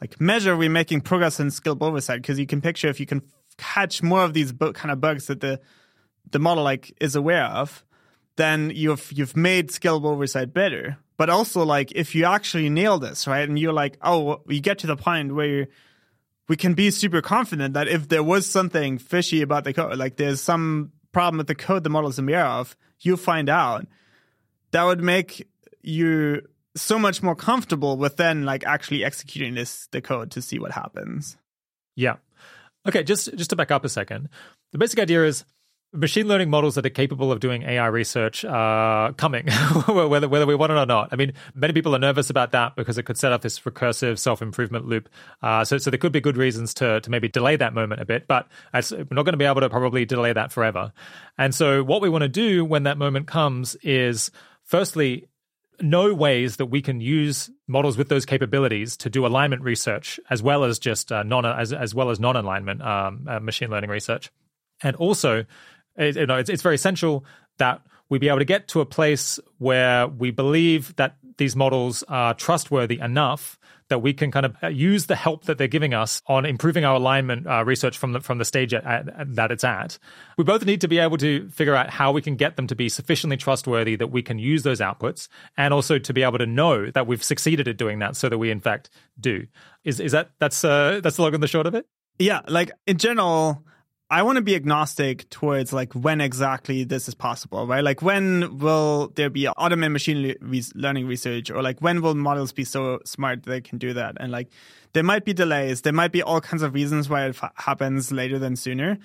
like 0.00 0.20
measure 0.20 0.56
we're 0.56 0.70
making 0.70 1.00
progress 1.00 1.40
in 1.40 1.48
scalable 1.48 1.88
oversight 1.88 2.22
because 2.22 2.38
you 2.38 2.46
can 2.46 2.60
picture 2.60 2.88
if 2.88 3.00
you 3.00 3.06
can 3.06 3.22
catch 3.56 4.02
more 4.02 4.22
of 4.22 4.34
these 4.34 4.52
kind 4.52 4.90
of 4.90 5.00
bugs 5.00 5.26
that 5.26 5.40
the 5.40 5.60
the 6.30 6.38
model 6.38 6.62
like 6.62 6.94
is 7.00 7.16
aware 7.16 7.44
of 7.44 7.84
then 8.36 8.70
you've 8.74 9.10
you've 9.12 9.36
made 9.36 9.68
scalable 9.68 10.12
oversight 10.12 10.54
better 10.54 10.96
but 11.18 11.28
also 11.28 11.64
like 11.64 11.92
if 11.94 12.14
you 12.14 12.24
actually 12.24 12.70
nail 12.70 12.98
this 12.98 13.26
right 13.26 13.46
and 13.46 13.58
you're 13.58 13.74
like 13.74 13.98
oh 14.00 14.40
you 14.48 14.60
get 14.60 14.78
to 14.78 14.86
the 14.86 14.96
point 14.96 15.34
where 15.34 15.68
we 16.48 16.56
can 16.56 16.72
be 16.72 16.90
super 16.90 17.20
confident 17.20 17.74
that 17.74 17.88
if 17.88 18.08
there 18.08 18.22
was 18.22 18.46
something 18.46 18.96
fishy 18.96 19.42
about 19.42 19.64
the 19.64 19.74
code 19.74 19.98
like 19.98 20.16
there's 20.16 20.40
some 20.40 20.92
problem 21.12 21.36
with 21.38 21.46
the 21.46 21.54
code 21.54 21.84
the 21.84 21.90
model 21.90 22.08
is 22.08 22.18
aware 22.18 22.46
of 22.46 22.76
you 23.00 23.16
find 23.16 23.48
out. 23.48 23.86
That 24.72 24.84
would 24.84 25.02
make 25.02 25.46
you 25.82 26.42
so 26.76 26.98
much 26.98 27.22
more 27.22 27.34
comfortable 27.34 27.96
with 27.96 28.16
then 28.16 28.44
like 28.44 28.64
actually 28.64 29.04
executing 29.04 29.54
this 29.54 29.88
the 29.90 30.00
code 30.00 30.30
to 30.32 30.42
see 30.42 30.58
what 30.58 30.72
happens. 30.72 31.36
Yeah. 31.96 32.16
Okay 32.86 33.02
just 33.02 33.34
just 33.36 33.50
to 33.50 33.56
back 33.56 33.70
up 33.70 33.84
a 33.84 33.88
second. 33.88 34.28
The 34.72 34.78
basic 34.78 34.98
idea 34.98 35.24
is 35.24 35.44
machine 35.92 36.28
learning 36.28 36.50
models 36.50 36.74
that 36.74 36.84
are 36.84 36.90
capable 36.90 37.32
of 37.32 37.40
doing 37.40 37.62
AI 37.62 37.86
research 37.86 38.44
are 38.44 39.12
coming, 39.14 39.48
whether 39.86 40.28
whether 40.28 40.46
we 40.46 40.54
want 40.54 40.72
it 40.72 40.76
or 40.76 40.86
not. 40.86 41.08
I 41.12 41.16
mean, 41.16 41.32
many 41.54 41.72
people 41.72 41.94
are 41.94 41.98
nervous 41.98 42.28
about 42.30 42.52
that 42.52 42.76
because 42.76 42.98
it 42.98 43.04
could 43.04 43.16
set 43.16 43.32
up 43.32 43.42
this 43.42 43.60
recursive 43.60 44.18
self 44.18 44.42
improvement 44.42 44.86
loop. 44.86 45.08
Uh, 45.42 45.64
so, 45.64 45.78
so 45.78 45.90
there 45.90 45.98
could 45.98 46.12
be 46.12 46.20
good 46.20 46.36
reasons 46.36 46.74
to 46.74 47.00
to 47.00 47.10
maybe 47.10 47.28
delay 47.28 47.56
that 47.56 47.72
moment 47.74 48.00
a 48.00 48.04
bit, 48.04 48.26
but 48.28 48.48
we're 48.72 49.06
not 49.10 49.24
going 49.24 49.32
to 49.32 49.38
be 49.38 49.44
able 49.44 49.60
to 49.60 49.70
probably 49.70 50.04
delay 50.04 50.32
that 50.32 50.52
forever. 50.52 50.92
And 51.38 51.54
so, 51.54 51.82
what 51.82 52.02
we 52.02 52.08
want 52.08 52.22
to 52.22 52.28
do 52.28 52.64
when 52.64 52.82
that 52.82 52.98
moment 52.98 53.26
comes 53.26 53.74
is, 53.76 54.30
firstly. 54.64 55.28
Know 55.80 56.12
ways 56.12 56.56
that 56.56 56.66
we 56.66 56.82
can 56.82 57.00
use 57.00 57.50
models 57.68 57.96
with 57.96 58.08
those 58.08 58.26
capabilities 58.26 58.96
to 58.96 59.08
do 59.08 59.24
alignment 59.24 59.62
research 59.62 60.18
as 60.28 60.42
well 60.42 60.64
as 60.64 60.80
just 60.80 61.12
uh, 61.12 61.22
non 61.22 61.46
as 61.46 61.72
as 61.72 61.94
well 61.94 62.10
as 62.10 62.18
non 62.18 62.34
alignment 62.34 62.82
um, 62.82 63.28
uh, 63.28 63.38
machine 63.38 63.70
learning 63.70 63.88
research, 63.88 64.32
and 64.82 64.96
also 64.96 65.44
you 65.98 66.26
know, 66.26 66.36
it's, 66.36 66.50
it's 66.50 66.62
very 66.62 66.74
essential 66.74 67.24
that 67.58 67.82
we 68.08 68.18
be 68.18 68.28
able 68.28 68.38
to 68.38 68.44
get 68.44 68.68
to 68.68 68.80
a 68.80 68.86
place 68.86 69.38
where 69.58 70.06
we 70.06 70.30
believe 70.30 70.94
that 70.96 71.16
these 71.36 71.54
models 71.54 72.02
are 72.08 72.34
trustworthy 72.34 72.98
enough 72.98 73.58
that 73.88 74.00
we 74.00 74.12
can 74.12 74.30
kind 74.30 74.46
of 74.46 74.56
uh, 74.62 74.68
use 74.68 75.06
the 75.06 75.16
help 75.16 75.44
that 75.44 75.58
they're 75.58 75.66
giving 75.66 75.94
us 75.94 76.22
on 76.26 76.44
improving 76.44 76.84
our 76.84 76.96
alignment 76.96 77.46
uh, 77.46 77.64
research 77.64 77.96
from 77.96 78.12
the 78.12 78.20
from 78.20 78.38
the 78.38 78.44
stage 78.44 78.74
at, 78.74 78.84
at, 78.84 79.34
that 79.34 79.50
it's 79.50 79.64
at. 79.64 79.98
We 80.36 80.44
both 80.44 80.64
need 80.64 80.80
to 80.82 80.88
be 80.88 80.98
able 80.98 81.16
to 81.18 81.48
figure 81.48 81.74
out 81.74 81.90
how 81.90 82.12
we 82.12 82.22
can 82.22 82.36
get 82.36 82.56
them 82.56 82.66
to 82.66 82.74
be 82.74 82.88
sufficiently 82.88 83.36
trustworthy 83.36 83.96
that 83.96 84.08
we 84.08 84.22
can 84.22 84.38
use 84.38 84.62
those 84.62 84.80
outputs, 84.80 85.28
and 85.56 85.72
also 85.72 85.98
to 85.98 86.12
be 86.12 86.22
able 86.22 86.38
to 86.38 86.46
know 86.46 86.90
that 86.90 87.06
we've 87.06 87.24
succeeded 87.24 87.66
at 87.66 87.76
doing 87.76 87.98
that, 88.00 88.16
so 88.16 88.28
that 88.28 88.38
we 88.38 88.50
in 88.50 88.60
fact 88.60 88.90
do. 89.18 89.46
Is 89.84 90.00
is 90.00 90.12
that 90.12 90.30
that's 90.38 90.64
uh, 90.64 91.00
that's 91.02 91.16
the 91.16 91.22
long 91.22 91.34
and 91.34 91.42
the 91.42 91.48
short 91.48 91.66
of 91.66 91.74
it? 91.74 91.86
Yeah, 92.18 92.40
like 92.48 92.72
in 92.86 92.98
general, 92.98 93.64
I 94.10 94.22
want 94.22 94.36
to 94.36 94.42
be 94.42 94.54
agnostic 94.54 95.28
towards 95.28 95.72
like 95.72 95.92
when 95.92 96.22
exactly 96.22 96.84
this 96.84 97.08
is 97.08 97.14
possible, 97.14 97.66
right? 97.66 97.84
Like 97.84 98.00
when 98.00 98.58
will 98.58 99.12
there 99.14 99.28
be 99.28 99.46
automated 99.48 99.92
machine 99.92 100.34
learning 100.74 101.06
research 101.06 101.50
or 101.50 101.62
like 101.62 101.80
when 101.80 102.00
will 102.00 102.14
models 102.14 102.52
be 102.52 102.64
so 102.64 103.00
smart 103.04 103.42
they 103.42 103.60
can 103.60 103.76
do 103.76 103.92
that? 103.92 104.16
And 104.18 104.32
like 104.32 104.48
there 104.94 105.02
might 105.02 105.26
be 105.26 105.34
delays, 105.34 105.82
there 105.82 105.92
might 105.92 106.12
be 106.12 106.22
all 106.22 106.40
kinds 106.40 106.62
of 106.62 106.72
reasons 106.72 107.10
why 107.10 107.26
it 107.26 107.36
happens 107.56 108.10
later 108.10 108.38
than 108.38 108.56
sooner. 108.56 108.98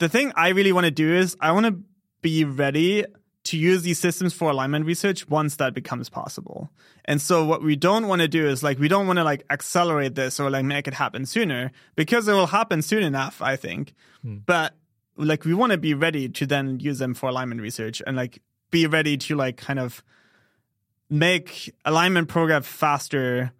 The 0.00 0.08
thing 0.10 0.32
I 0.36 0.50
really 0.50 0.72
want 0.72 0.84
to 0.84 0.90
do 0.90 1.14
is 1.14 1.34
I 1.40 1.52
want 1.52 1.66
to 1.66 1.78
be 2.20 2.44
ready 2.44 3.06
to 3.46 3.56
use 3.56 3.82
these 3.82 3.98
systems 3.98 4.34
for 4.34 4.50
alignment 4.50 4.86
research 4.86 5.28
once 5.28 5.56
that 5.56 5.72
becomes 5.74 6.08
possible. 6.08 6.70
And 7.04 7.22
so 7.22 7.44
what 7.44 7.62
we 7.62 7.76
don't 7.76 8.08
want 8.08 8.22
to 8.22 8.28
do 8.28 8.46
is 8.46 8.62
like 8.62 8.78
we 8.78 8.88
don't 8.88 9.06
want 9.06 9.18
to 9.18 9.24
like 9.24 9.44
accelerate 9.50 10.14
this 10.14 10.40
or 10.40 10.50
like 10.50 10.64
make 10.64 10.88
it 10.88 10.94
happen 10.94 11.26
sooner 11.26 11.70
because 11.94 12.26
it 12.26 12.32
will 12.32 12.48
happen 12.48 12.82
soon 12.82 13.02
enough, 13.02 13.40
I 13.40 13.56
think. 13.56 13.94
Hmm. 14.22 14.38
But 14.44 14.74
like 15.16 15.44
we 15.44 15.54
want 15.54 15.72
to 15.72 15.78
be 15.78 15.94
ready 15.94 16.28
to 16.28 16.46
then 16.46 16.80
use 16.80 16.98
them 16.98 17.14
for 17.14 17.28
alignment 17.28 17.60
research 17.60 18.02
and 18.06 18.16
like 18.16 18.42
be 18.70 18.86
ready 18.86 19.16
to 19.16 19.36
like 19.36 19.56
kind 19.56 19.78
of 19.78 20.02
make 21.08 21.72
alignment 21.84 22.28
progress 22.28 22.66
faster 22.66 23.52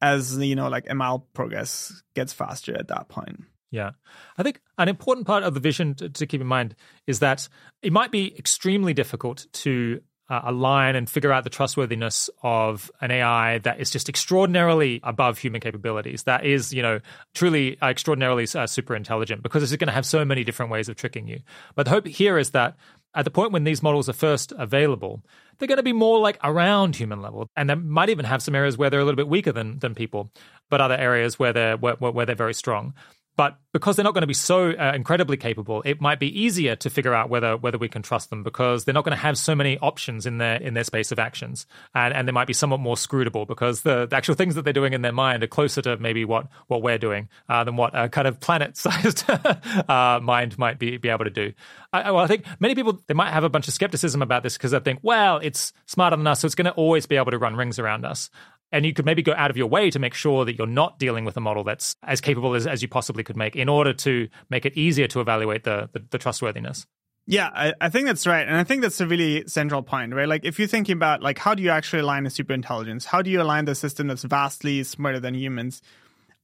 as 0.00 0.38
you 0.38 0.56
know 0.56 0.68
like 0.68 0.86
ML 0.86 1.22
progress 1.34 2.02
gets 2.14 2.32
faster 2.32 2.74
at 2.74 2.88
that 2.88 3.08
point. 3.08 3.44
Yeah. 3.70 3.90
I 4.36 4.42
think 4.42 4.60
an 4.78 4.88
important 4.88 5.26
part 5.26 5.42
of 5.42 5.54
the 5.54 5.60
vision 5.60 5.94
to, 5.96 6.08
to, 6.08 6.26
keep 6.26 6.40
in 6.40 6.46
mind 6.46 6.74
is 7.06 7.18
that 7.18 7.48
it 7.82 7.92
might 7.92 8.10
be 8.10 8.34
extremely 8.38 8.94
difficult 8.94 9.46
to 9.52 10.00
uh, 10.30 10.40
align 10.44 10.94
and 10.94 11.08
figure 11.08 11.32
out 11.32 11.44
the 11.44 11.50
trustworthiness 11.50 12.28
of 12.42 12.90
an 13.00 13.10
AI 13.10 13.58
that 13.58 13.80
is 13.80 13.90
just 13.90 14.08
extraordinarily 14.08 15.00
above 15.02 15.38
human 15.38 15.60
capabilities. 15.60 16.24
That 16.24 16.44
is, 16.44 16.72
you 16.72 16.82
know, 16.82 17.00
truly 17.34 17.80
uh, 17.80 17.88
extraordinarily 17.88 18.46
uh, 18.54 18.66
super 18.66 18.94
intelligent 18.94 19.42
because 19.42 19.62
it's 19.62 19.78
going 19.78 19.88
to 19.88 19.94
have 19.94 20.06
so 20.06 20.24
many 20.24 20.44
different 20.44 20.70
ways 20.70 20.88
of 20.88 20.96
tricking 20.96 21.28
you. 21.28 21.40
But 21.74 21.84
the 21.84 21.90
hope 21.90 22.06
here 22.06 22.38
is 22.38 22.50
that 22.50 22.76
at 23.14 23.24
the 23.24 23.30
point 23.30 23.52
when 23.52 23.64
these 23.64 23.82
models 23.82 24.08
are 24.08 24.14
first 24.14 24.52
available, 24.58 25.22
they're 25.58 25.68
going 25.68 25.78
to 25.78 25.82
be 25.82 25.94
more 25.94 26.20
like 26.20 26.38
around 26.44 26.94
human 26.94 27.22
level, 27.22 27.48
and 27.56 27.68
they 27.68 27.74
might 27.74 28.10
even 28.10 28.26
have 28.26 28.42
some 28.42 28.54
areas 28.54 28.76
where 28.76 28.90
they're 28.90 29.00
a 29.00 29.04
little 29.04 29.16
bit 29.16 29.28
weaker 29.28 29.50
than 29.50 29.78
than 29.78 29.94
people, 29.94 30.30
but 30.68 30.80
other 30.80 30.94
areas 30.94 31.38
where 31.38 31.52
they're 31.52 31.76
where, 31.76 31.94
where 31.94 32.26
they're 32.26 32.36
very 32.36 32.54
strong. 32.54 32.94
But 33.38 33.56
because 33.72 33.94
they're 33.94 34.04
not 34.04 34.14
going 34.14 34.22
to 34.22 34.26
be 34.26 34.34
so 34.34 34.72
uh, 34.72 34.92
incredibly 34.96 35.36
capable, 35.36 35.80
it 35.82 36.00
might 36.00 36.18
be 36.18 36.26
easier 36.26 36.74
to 36.74 36.90
figure 36.90 37.14
out 37.14 37.30
whether 37.30 37.56
whether 37.56 37.78
we 37.78 37.88
can 37.88 38.02
trust 38.02 38.30
them 38.30 38.42
because 38.42 38.84
they're 38.84 38.92
not 38.92 39.04
going 39.04 39.16
to 39.16 39.22
have 39.22 39.38
so 39.38 39.54
many 39.54 39.78
options 39.78 40.26
in 40.26 40.38
their 40.38 40.56
in 40.56 40.74
their 40.74 40.82
space 40.82 41.12
of 41.12 41.20
actions, 41.20 41.64
and 41.94 42.12
and 42.12 42.26
they 42.26 42.32
might 42.32 42.48
be 42.48 42.52
somewhat 42.52 42.80
more 42.80 42.96
scrutable 42.96 43.46
because 43.46 43.82
the, 43.82 44.06
the 44.06 44.16
actual 44.16 44.34
things 44.34 44.56
that 44.56 44.62
they're 44.64 44.72
doing 44.72 44.92
in 44.92 45.02
their 45.02 45.12
mind 45.12 45.44
are 45.44 45.46
closer 45.46 45.80
to 45.82 45.96
maybe 45.98 46.24
what 46.24 46.48
what 46.66 46.82
we're 46.82 46.98
doing 46.98 47.28
uh, 47.48 47.62
than 47.62 47.76
what 47.76 47.92
a 47.94 48.08
kind 48.08 48.26
of 48.26 48.40
planet-sized 48.40 49.24
uh, 49.88 50.18
mind 50.20 50.58
might 50.58 50.80
be 50.80 50.96
be 50.96 51.08
able 51.08 51.24
to 51.24 51.30
do. 51.30 51.52
I, 51.92 52.10
well, 52.10 52.24
I 52.24 52.26
think 52.26 52.44
many 52.58 52.74
people 52.74 53.00
they 53.06 53.14
might 53.14 53.30
have 53.30 53.44
a 53.44 53.48
bunch 53.48 53.68
of 53.68 53.74
skepticism 53.74 54.20
about 54.20 54.42
this 54.42 54.58
because 54.58 54.72
they 54.72 54.80
think, 54.80 54.98
well, 55.02 55.38
it's 55.38 55.72
smarter 55.86 56.16
than 56.16 56.26
us, 56.26 56.40
so 56.40 56.46
it's 56.46 56.56
going 56.56 56.64
to 56.64 56.72
always 56.72 57.06
be 57.06 57.14
able 57.14 57.30
to 57.30 57.38
run 57.38 57.54
rings 57.54 57.78
around 57.78 58.04
us 58.04 58.30
and 58.72 58.84
you 58.84 58.92
could 58.92 59.04
maybe 59.04 59.22
go 59.22 59.34
out 59.36 59.50
of 59.50 59.56
your 59.56 59.66
way 59.66 59.90
to 59.90 59.98
make 59.98 60.14
sure 60.14 60.44
that 60.44 60.56
you're 60.56 60.66
not 60.66 60.98
dealing 60.98 61.24
with 61.24 61.36
a 61.36 61.40
model 61.40 61.64
that's 61.64 61.96
as 62.02 62.20
capable 62.20 62.54
as, 62.54 62.66
as 62.66 62.82
you 62.82 62.88
possibly 62.88 63.24
could 63.24 63.36
make 63.36 63.56
in 63.56 63.68
order 63.68 63.92
to 63.92 64.28
make 64.50 64.66
it 64.66 64.76
easier 64.76 65.06
to 65.08 65.20
evaluate 65.20 65.64
the, 65.64 65.88
the, 65.92 66.04
the 66.10 66.18
trustworthiness. 66.18 66.86
Yeah, 67.26 67.50
I, 67.54 67.74
I, 67.78 67.88
think 67.90 68.06
that's 68.06 68.26
right. 68.26 68.46
And 68.46 68.56
I 68.56 68.64
think 68.64 68.80
that's 68.80 69.02
a 69.02 69.06
really 69.06 69.46
central 69.46 69.82
point, 69.82 70.14
right? 70.14 70.26
Like 70.26 70.46
if 70.46 70.58
you're 70.58 70.68
thinking 70.68 70.94
about 70.94 71.22
like 71.22 71.38
how 71.38 71.54
do 71.54 71.62
you 71.62 71.68
actually 71.68 72.00
align 72.00 72.24
a 72.24 72.30
super 72.30 72.54
intelligence? 72.54 73.04
How 73.04 73.20
do 73.20 73.30
you 73.30 73.42
align 73.42 73.66
the 73.66 73.74
system 73.74 74.06
that's 74.06 74.22
vastly 74.22 74.82
smarter 74.82 75.20
than 75.20 75.34
humans? 75.34 75.82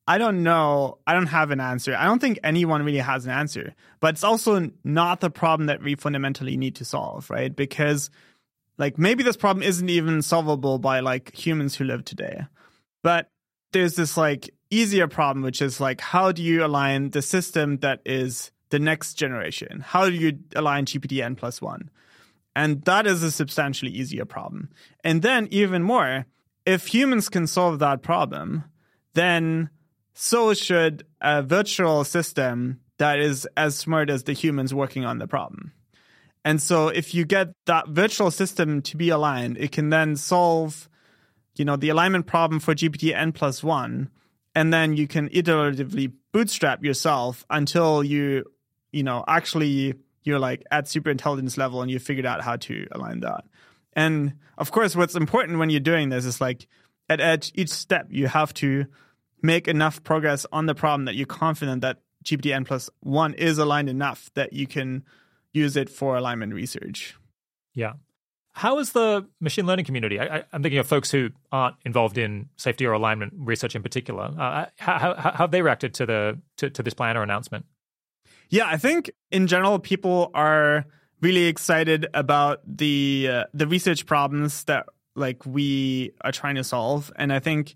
I 0.07 0.19
don't 0.19 0.43
know. 0.43 0.99
I 1.07 1.15
don't 1.15 1.29
have 1.29 1.51
an 1.51 1.61
answer. 1.61 1.97
I 1.97 2.05
don't 2.05 2.19
think 2.19 2.39
anyone 2.45 2.83
really 2.83 2.99
has 2.99 3.25
an 3.25 3.31
answer. 3.31 3.75
But 4.01 4.15
it's 4.15 4.25
also 4.25 4.71
not 4.85 5.21
the 5.21 5.31
problem 5.31 5.67
that 5.69 5.83
we 5.83 5.95
fundamentally 5.95 6.59
need 6.59 6.77
to 6.77 6.85
solve, 6.85 7.31
right? 7.31 7.55
Because 7.55 8.11
like 8.79 8.99
maybe 8.99 9.23
this 9.23 9.37
problem 9.37 9.63
isn't 9.63 9.89
even 9.89 10.23
solvable 10.23 10.79
by 10.79 11.01
like 11.01 11.35
humans 11.35 11.77
who 11.77 11.85
live 11.85 12.05
today. 12.05 12.45
But 13.03 13.29
there's 13.73 13.95
this 13.95 14.17
like 14.17 14.51
easier 14.71 15.09
problem, 15.09 15.45
which 15.45 15.63
is 15.63 15.81
like 15.81 16.01
how 16.01 16.33
do 16.33 16.43
you 16.43 16.65
align 16.65 17.11
the 17.11 17.23
system 17.23 17.79
that 17.79 18.01
is 18.05 18.51
the 18.71 18.79
next 18.79 19.15
generation? 19.15 19.81
How 19.81 20.07
do 20.07 20.15
you 20.15 20.39
align 20.57 20.87
GPT 20.87 21.23
n 21.23 21.37
plus 21.37 21.61
one? 21.63 21.91
And 22.57 22.83
that 22.85 23.07
is 23.07 23.23
a 23.23 23.31
substantially 23.31 23.91
easier 23.91 24.25
problem. 24.25 24.71
And 25.03 25.23
then 25.23 25.49
even 25.51 25.83
more, 25.83 26.27
if 26.65 26.87
humans 26.87 27.29
can 27.29 27.47
solve 27.47 27.81
that 27.81 28.03
problem, 28.03 28.65
then 29.15 29.71
so 30.15 30.55
should 30.55 31.05
a 31.21 31.43
virtual 31.43 32.05
system 32.05 32.81
that 32.99 33.19
is 33.19 33.47
as 33.57 33.77
smart 33.77 34.09
as 34.09 34.25
the 34.25 34.33
humans 34.33 34.73
working 34.73 35.05
on 35.05 35.19
the 35.19 35.27
problem. 35.27 35.73
And 36.45 36.61
so 36.61 36.89
if 36.89 37.15
you 37.15 37.25
get 37.25 37.49
that 37.67 37.89
virtual 37.89 38.31
system 38.31 38.83
to 38.83 38.97
be 38.97 39.09
aligned, 39.09 39.57
it 39.59 39.73
can 39.73 39.89
then 39.89 40.17
solve, 40.17 40.89
you 41.57 41.65
know, 41.65 41.77
the 41.77 41.89
alignment 41.89 42.27
problem 42.27 42.61
for 42.61 42.75
GPT 42.75 43.15
n 43.15 43.33
plus 43.33 43.63
one. 43.63 44.11
And 44.55 44.73
then 44.73 44.97
you 44.97 45.09
can 45.09 45.29
iteratively 45.31 46.13
bootstrap 46.33 46.85
yourself 46.85 47.45
until 47.49 48.05
you, 48.05 48.45
you 48.93 49.03
know, 49.03 49.25
actually 49.27 49.95
you're 50.23 50.39
like 50.39 50.63
at 50.71 50.87
super 50.87 51.11
intelligence 51.11 51.57
level 51.57 51.83
and 51.83 51.91
you 51.91 51.99
figured 51.99 52.27
out 52.27 52.43
how 52.43 52.57
to 52.57 52.87
align 52.93 53.21
that. 53.21 53.45
And 53.95 54.35
of 54.59 54.71
course, 54.71 54.95
what's 54.95 55.15
important 55.15 55.59
when 55.59 55.71
you're 55.71 55.81
doing 55.81 56.11
this 56.11 56.25
is 56.25 56.41
like 56.41 56.67
at 57.09 57.51
each 57.55 57.71
step, 57.71 58.07
you 58.11 58.27
have 58.27 58.53
to 58.55 58.87
make 59.43 59.69
enough 59.69 60.03
progress 60.03 60.47
on 60.53 60.67
the 60.67 60.75
problem 60.75 61.05
that 61.05 61.15
you're 61.15 61.27
confident 61.27 61.83
that 61.83 61.99
GPT 62.25 62.53
n 62.53 62.65
plus 62.65 62.89
one 63.01 63.35
is 63.35 63.59
aligned 63.59 63.89
enough 63.89 64.31
that 64.35 64.53
you 64.53 64.67
can 64.67 65.05
use 65.55 65.77
it 65.77 65.89
for 65.89 66.17
alignment 66.17 66.53
research. 66.53 67.17
Yeah. 67.75 67.95
How 68.53 68.79
is 68.79 68.93
the 68.93 69.27
machine 69.41 69.67
learning 69.67 69.85
community? 69.85 70.21
I, 70.21 70.45
am 70.53 70.63
thinking 70.63 70.79
of 70.79 70.87
folks 70.87 71.11
who 71.11 71.31
aren't 71.51 71.77
involved 71.85 72.19
in 72.19 72.49
safety 72.57 72.87
or 72.87 72.93
alignment 72.93 73.33
research 73.37 73.75
in 73.75 73.83
particular. 73.83 74.25
Uh, 74.39 74.67
how, 74.79 74.99
how, 74.99 75.15
how, 75.15 75.33
have 75.33 75.51
they 75.51 75.61
reacted 75.61 75.95
to 75.95 76.07
the 76.07 76.39
to, 76.59 76.71
to 76.71 76.83
this 76.83 76.95
plan 76.95 77.17
or 77.17 77.23
announcement? 77.23 77.67
Yeah, 78.51 78.67
I 78.67 78.77
think 78.77 79.11
in 79.33 79.49
general 79.49 79.81
people 79.81 80.31
are 80.35 80.85
really 81.21 81.47
excited 81.47 82.07
about 82.15 82.61
the 82.65 83.29
uh, 83.29 83.45
the 83.53 83.67
research 83.67 84.07
problems 84.07 84.63
that 84.65 84.87
like 85.17 85.45
we 85.45 86.13
are 86.21 86.31
trying 86.31 86.55
to 86.55 86.65
solve, 86.65 87.11
and 87.17 87.33
I 87.33 87.41
think 87.41 87.75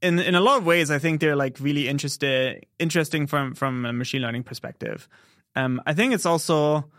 in 0.00 0.20
in 0.20 0.36
a 0.36 0.40
lot 0.40 0.58
of 0.58 0.66
ways, 0.66 0.92
I 0.92 1.00
think 1.00 1.20
they're 1.20 1.34
like 1.34 1.58
really 1.58 1.88
interested 1.88 2.64
interesting 2.78 3.26
from 3.26 3.54
from 3.54 3.84
a 3.84 3.92
machine 3.92 4.22
learning 4.22 4.44
perspective. 4.44 5.08
Um, 5.56 5.82
I 5.86 5.94
think 5.94 6.14
it's 6.14 6.26
also 6.26 6.90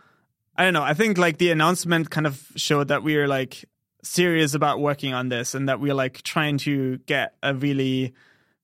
I 0.58 0.64
don't 0.64 0.72
know. 0.72 0.82
I 0.82 0.94
think 0.94 1.18
like 1.18 1.38
the 1.38 1.50
announcement 1.50 2.10
kind 2.10 2.26
of 2.26 2.50
showed 2.56 2.88
that 2.88 3.02
we 3.02 3.16
are 3.16 3.28
like 3.28 3.64
serious 4.02 4.54
about 4.54 4.80
working 4.80 5.12
on 5.12 5.28
this 5.28 5.54
and 5.54 5.68
that 5.68 5.80
we're 5.80 5.94
like 5.94 6.22
trying 6.22 6.58
to 6.58 6.98
get 6.98 7.34
a 7.42 7.54
really 7.54 8.14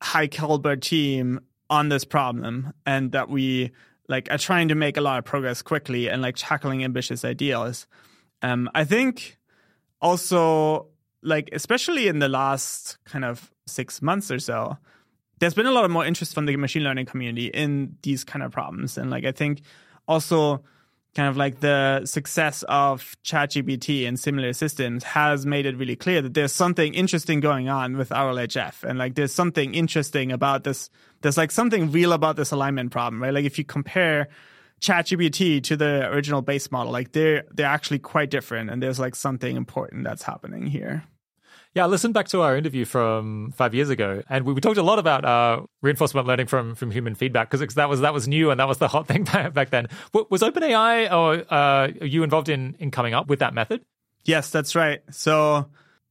high 0.00 0.26
caliber 0.26 0.76
team 0.76 1.40
on 1.68 1.88
this 1.88 2.04
problem 2.04 2.72
and 2.86 3.12
that 3.12 3.28
we 3.28 3.72
like 4.08 4.30
are 4.30 4.38
trying 4.38 4.68
to 4.68 4.74
make 4.74 4.96
a 4.96 5.00
lot 5.00 5.18
of 5.18 5.24
progress 5.24 5.62
quickly 5.62 6.08
and 6.08 6.22
like 6.22 6.36
tackling 6.38 6.82
ambitious 6.82 7.24
ideas. 7.24 7.86
Um, 8.40 8.70
I 8.74 8.84
think 8.84 9.38
also 10.00 10.88
like 11.22 11.50
especially 11.52 12.08
in 12.08 12.18
the 12.18 12.28
last 12.28 12.98
kind 13.04 13.24
of 13.24 13.52
six 13.66 14.00
months 14.00 14.30
or 14.30 14.38
so, 14.38 14.78
there's 15.38 15.54
been 15.54 15.66
a 15.66 15.72
lot 15.72 15.84
of 15.84 15.90
more 15.90 16.06
interest 16.06 16.34
from 16.34 16.46
the 16.46 16.56
machine 16.56 16.84
learning 16.84 17.06
community 17.06 17.46
in 17.46 17.96
these 18.02 18.24
kind 18.24 18.42
of 18.42 18.50
problems. 18.50 18.96
And 18.96 19.10
like 19.10 19.24
I 19.24 19.32
think 19.32 19.62
also 20.08 20.62
kind 21.14 21.28
of 21.28 21.36
like 21.36 21.60
the 21.60 22.06
success 22.06 22.64
of 22.68 23.16
ChatGPT 23.24 24.08
and 24.08 24.18
similar 24.18 24.52
systems 24.52 25.04
has 25.04 25.44
made 25.44 25.66
it 25.66 25.76
really 25.76 25.96
clear 25.96 26.22
that 26.22 26.32
there's 26.34 26.52
something 26.52 26.94
interesting 26.94 27.40
going 27.40 27.68
on 27.68 27.96
with 27.96 28.08
RLHF. 28.08 28.82
And 28.84 28.98
like 28.98 29.14
there's 29.14 29.32
something 29.32 29.74
interesting 29.74 30.32
about 30.32 30.64
this. 30.64 30.88
There's 31.20 31.36
like 31.36 31.50
something 31.50 31.90
real 31.90 32.12
about 32.12 32.36
this 32.36 32.50
alignment 32.50 32.92
problem, 32.92 33.22
right? 33.22 33.34
Like 33.34 33.44
if 33.44 33.58
you 33.58 33.64
compare 33.64 34.28
ChatGPT 34.80 35.62
to 35.64 35.76
the 35.76 36.08
original 36.08 36.40
base 36.40 36.72
model, 36.72 36.92
like 36.92 37.12
they're 37.12 37.44
they're 37.52 37.66
actually 37.66 37.98
quite 37.98 38.30
different 38.30 38.70
and 38.70 38.82
there's 38.82 38.98
like 38.98 39.14
something 39.14 39.56
important 39.56 40.04
that's 40.04 40.22
happening 40.22 40.66
here. 40.66 41.04
Yeah, 41.74 41.84
I 41.84 41.86
listened 41.86 42.12
back 42.12 42.28
to 42.28 42.42
our 42.42 42.54
interview 42.54 42.84
from 42.84 43.52
five 43.52 43.74
years 43.74 43.88
ago, 43.88 44.22
and 44.28 44.44
we, 44.44 44.52
we 44.52 44.60
talked 44.60 44.76
a 44.76 44.82
lot 44.82 44.98
about 44.98 45.24
uh, 45.24 45.62
reinforcement 45.80 46.26
learning 46.26 46.46
from 46.46 46.74
from 46.74 46.90
human 46.90 47.14
feedback 47.14 47.50
because 47.50 47.74
that 47.74 47.88
was 47.88 48.00
that 48.00 48.12
was 48.12 48.28
new 48.28 48.50
and 48.50 48.60
that 48.60 48.68
was 48.68 48.78
the 48.78 48.88
hot 48.88 49.06
thing 49.08 49.24
back 49.24 49.70
then. 49.70 49.88
Was 50.12 50.42
OpenAI 50.42 51.10
or 51.10 51.44
uh, 51.52 51.88
are 52.00 52.06
you 52.06 52.24
involved 52.24 52.50
in 52.50 52.76
in 52.78 52.90
coming 52.90 53.14
up 53.14 53.28
with 53.28 53.38
that 53.38 53.54
method? 53.54 53.82
Yes, 54.24 54.50
that's 54.50 54.74
right. 54.74 55.00
So 55.10 55.66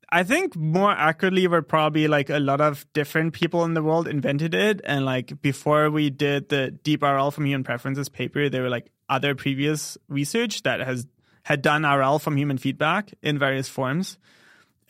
I 0.09 0.23
think 0.23 0.55
more 0.55 0.91
accurately, 0.91 1.47
we're 1.47 1.61
probably 1.61 2.07
like 2.07 2.29
a 2.29 2.39
lot 2.39 2.59
of 2.59 2.85
different 2.93 3.33
people 3.33 3.63
in 3.63 3.73
the 3.73 3.81
world 3.81 4.07
invented 4.07 4.53
it. 4.53 4.81
And 4.83 5.05
like 5.05 5.41
before 5.41 5.89
we 5.89 6.09
did 6.09 6.49
the 6.49 6.71
deep 6.71 7.01
RL 7.01 7.31
from 7.31 7.45
human 7.45 7.63
preferences 7.63 8.09
paper, 8.09 8.49
there 8.49 8.63
were 8.63 8.69
like 8.69 8.91
other 9.07 9.35
previous 9.35 9.97
research 10.09 10.63
that 10.63 10.81
has 10.81 11.07
had 11.43 11.61
done 11.61 11.83
RL 11.83 12.19
from 12.19 12.35
human 12.35 12.57
feedback 12.57 13.13
in 13.21 13.39
various 13.39 13.69
forms. 13.69 14.17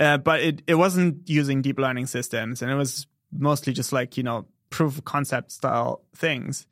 Uh, 0.01 0.17
but 0.17 0.41
it, 0.41 0.63
it 0.65 0.75
wasn't 0.75 1.29
using 1.29 1.61
deep 1.61 1.77
learning 1.77 2.07
systems 2.07 2.63
and 2.63 2.71
it 2.71 2.75
was 2.75 3.05
mostly 3.31 3.71
just 3.71 3.93
like, 3.93 4.17
you 4.17 4.23
know, 4.23 4.47
proof 4.71 4.97
of 4.97 5.05
concept 5.05 5.51
style 5.51 6.01
things. 6.15 6.65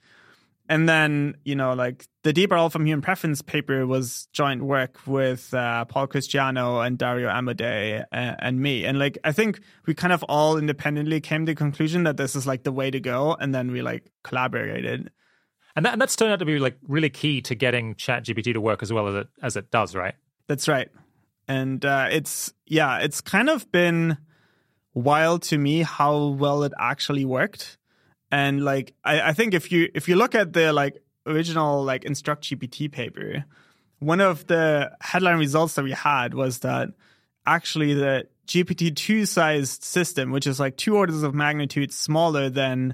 And 0.68 0.90
then, 0.90 1.36
you 1.44 1.56
know, 1.56 1.74
like 1.74 2.08
the 2.24 2.34
DeepRL 2.34 2.72
from 2.72 2.88
human 2.88 3.04
preference 3.04 3.44
paper 3.44 3.86
was 3.86 4.28
joint 4.34 4.64
work 4.64 4.98
with 5.06 5.54
uh, 5.54 5.86
Paul 5.86 6.08
Christiano 6.08 6.84
and 6.84 6.98
Dario 6.98 7.30
Amodei 7.30 8.04
and, 8.12 8.32
uh, 8.32 8.36
and, 8.40 8.60
me. 8.62 8.84
And 8.84 8.98
like, 8.98 9.20
I 9.24 9.32
think 9.32 9.60
we 9.86 9.94
kind 9.94 10.14
of 10.14 10.24
all 10.24 10.58
independently 10.58 11.22
came 11.22 11.46
to 11.46 11.52
the 11.52 11.56
conclusion 11.56 12.06
that 12.06 12.18
this 12.18 12.36
is 12.36 12.48
like 12.48 12.64
the 12.64 12.72
way 12.72 12.90
to 12.90 13.00
go. 13.00 13.36
And 13.40 13.54
then 13.54 13.72
we 13.72 13.84
like 13.84 14.10
collaborated. 14.24 15.12
And, 15.76 15.86
that, 15.86 15.94
and 15.94 16.02
that's 16.02 16.16
turned 16.16 16.32
out 16.32 16.40
to 16.40 16.46
be 16.46 16.58
like 16.58 16.78
really 16.88 17.12
key 17.12 17.42
to 17.44 17.54
getting 17.54 17.94
ChatGPT 17.94 18.54
to 18.54 18.62
work 18.62 18.82
as 18.82 18.92
well 18.92 19.08
as 19.08 19.16
it, 19.16 19.28
as 19.44 19.56
it 19.56 19.70
does, 19.70 19.96
right? 19.96 20.16
That's 20.48 20.68
right 20.68 20.90
and 21.50 21.84
uh, 21.84 22.08
it's 22.12 22.54
yeah, 22.68 23.00
it's 23.00 23.20
kind 23.22 23.50
of 23.50 23.70
been 23.72 24.18
wild 24.94 25.42
to 25.42 25.58
me 25.58 25.82
how 25.82 26.28
well 26.28 26.64
it 26.64 26.72
actually 26.80 27.26
worked. 27.26 27.78
And 28.32 28.64
like, 28.64 28.94
I, 29.04 29.22
I 29.22 29.34
think 29.34 29.56
if 29.56 29.72
you 29.72 29.90
if 29.96 30.08
you 30.08 30.16
look 30.16 30.36
at 30.36 30.54
the 30.54 30.72
like 30.72 31.02
original 31.26 31.84
like 31.84 32.06
Instruct 32.06 32.44
GPT 32.44 32.92
paper, 32.92 33.44
one 33.98 34.22
of 34.22 34.46
the 34.46 34.92
headline 35.02 35.40
results 35.40 35.74
that 35.74 35.84
we 35.84 35.92
had 35.92 36.36
was 36.36 36.60
that 36.60 36.90
actually 37.48 37.96
the 37.96 38.28
GPT 38.46 38.96
two 38.96 39.26
sized 39.26 39.84
system, 39.84 40.30
which 40.30 40.46
is 40.46 40.60
like 40.60 40.78
two 40.78 40.96
orders 40.96 41.24
of 41.24 41.34
magnitude 41.34 41.92
smaller 41.92 42.52
than 42.52 42.94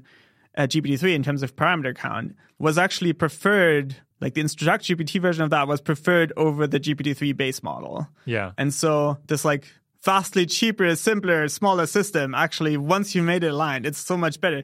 uh, 0.57 0.61
GPT 0.61 0.97
three 0.97 1.13
in 1.13 1.23
terms 1.23 1.43
of 1.43 1.57
parameter 1.57 1.93
count, 1.93 2.37
was 2.57 2.77
actually 2.77 3.11
preferred 3.11 3.97
like 4.21 4.33
the 4.33 4.41
Instruct 4.41 4.85
GPT 4.85 5.21
version 5.21 5.43
of 5.43 5.49
that 5.49 5.67
was 5.67 5.81
preferred 5.81 6.33
over 6.37 6.67
the 6.67 6.79
GPT-3 6.79 7.35
base 7.35 7.61
model. 7.63 8.07
Yeah. 8.25 8.51
And 8.57 8.73
so 8.73 9.17
this 9.27 9.43
like 9.43 9.67
vastly 10.03 10.45
cheaper, 10.45 10.95
simpler, 10.95 11.47
smaller 11.47 11.85
system 11.85 12.33
actually 12.35 12.77
once 12.77 13.15
you 13.15 13.23
made 13.23 13.43
it 13.43 13.47
aligned, 13.47 13.85
it's 13.85 13.99
so 13.99 14.15
much 14.15 14.39
better 14.39 14.63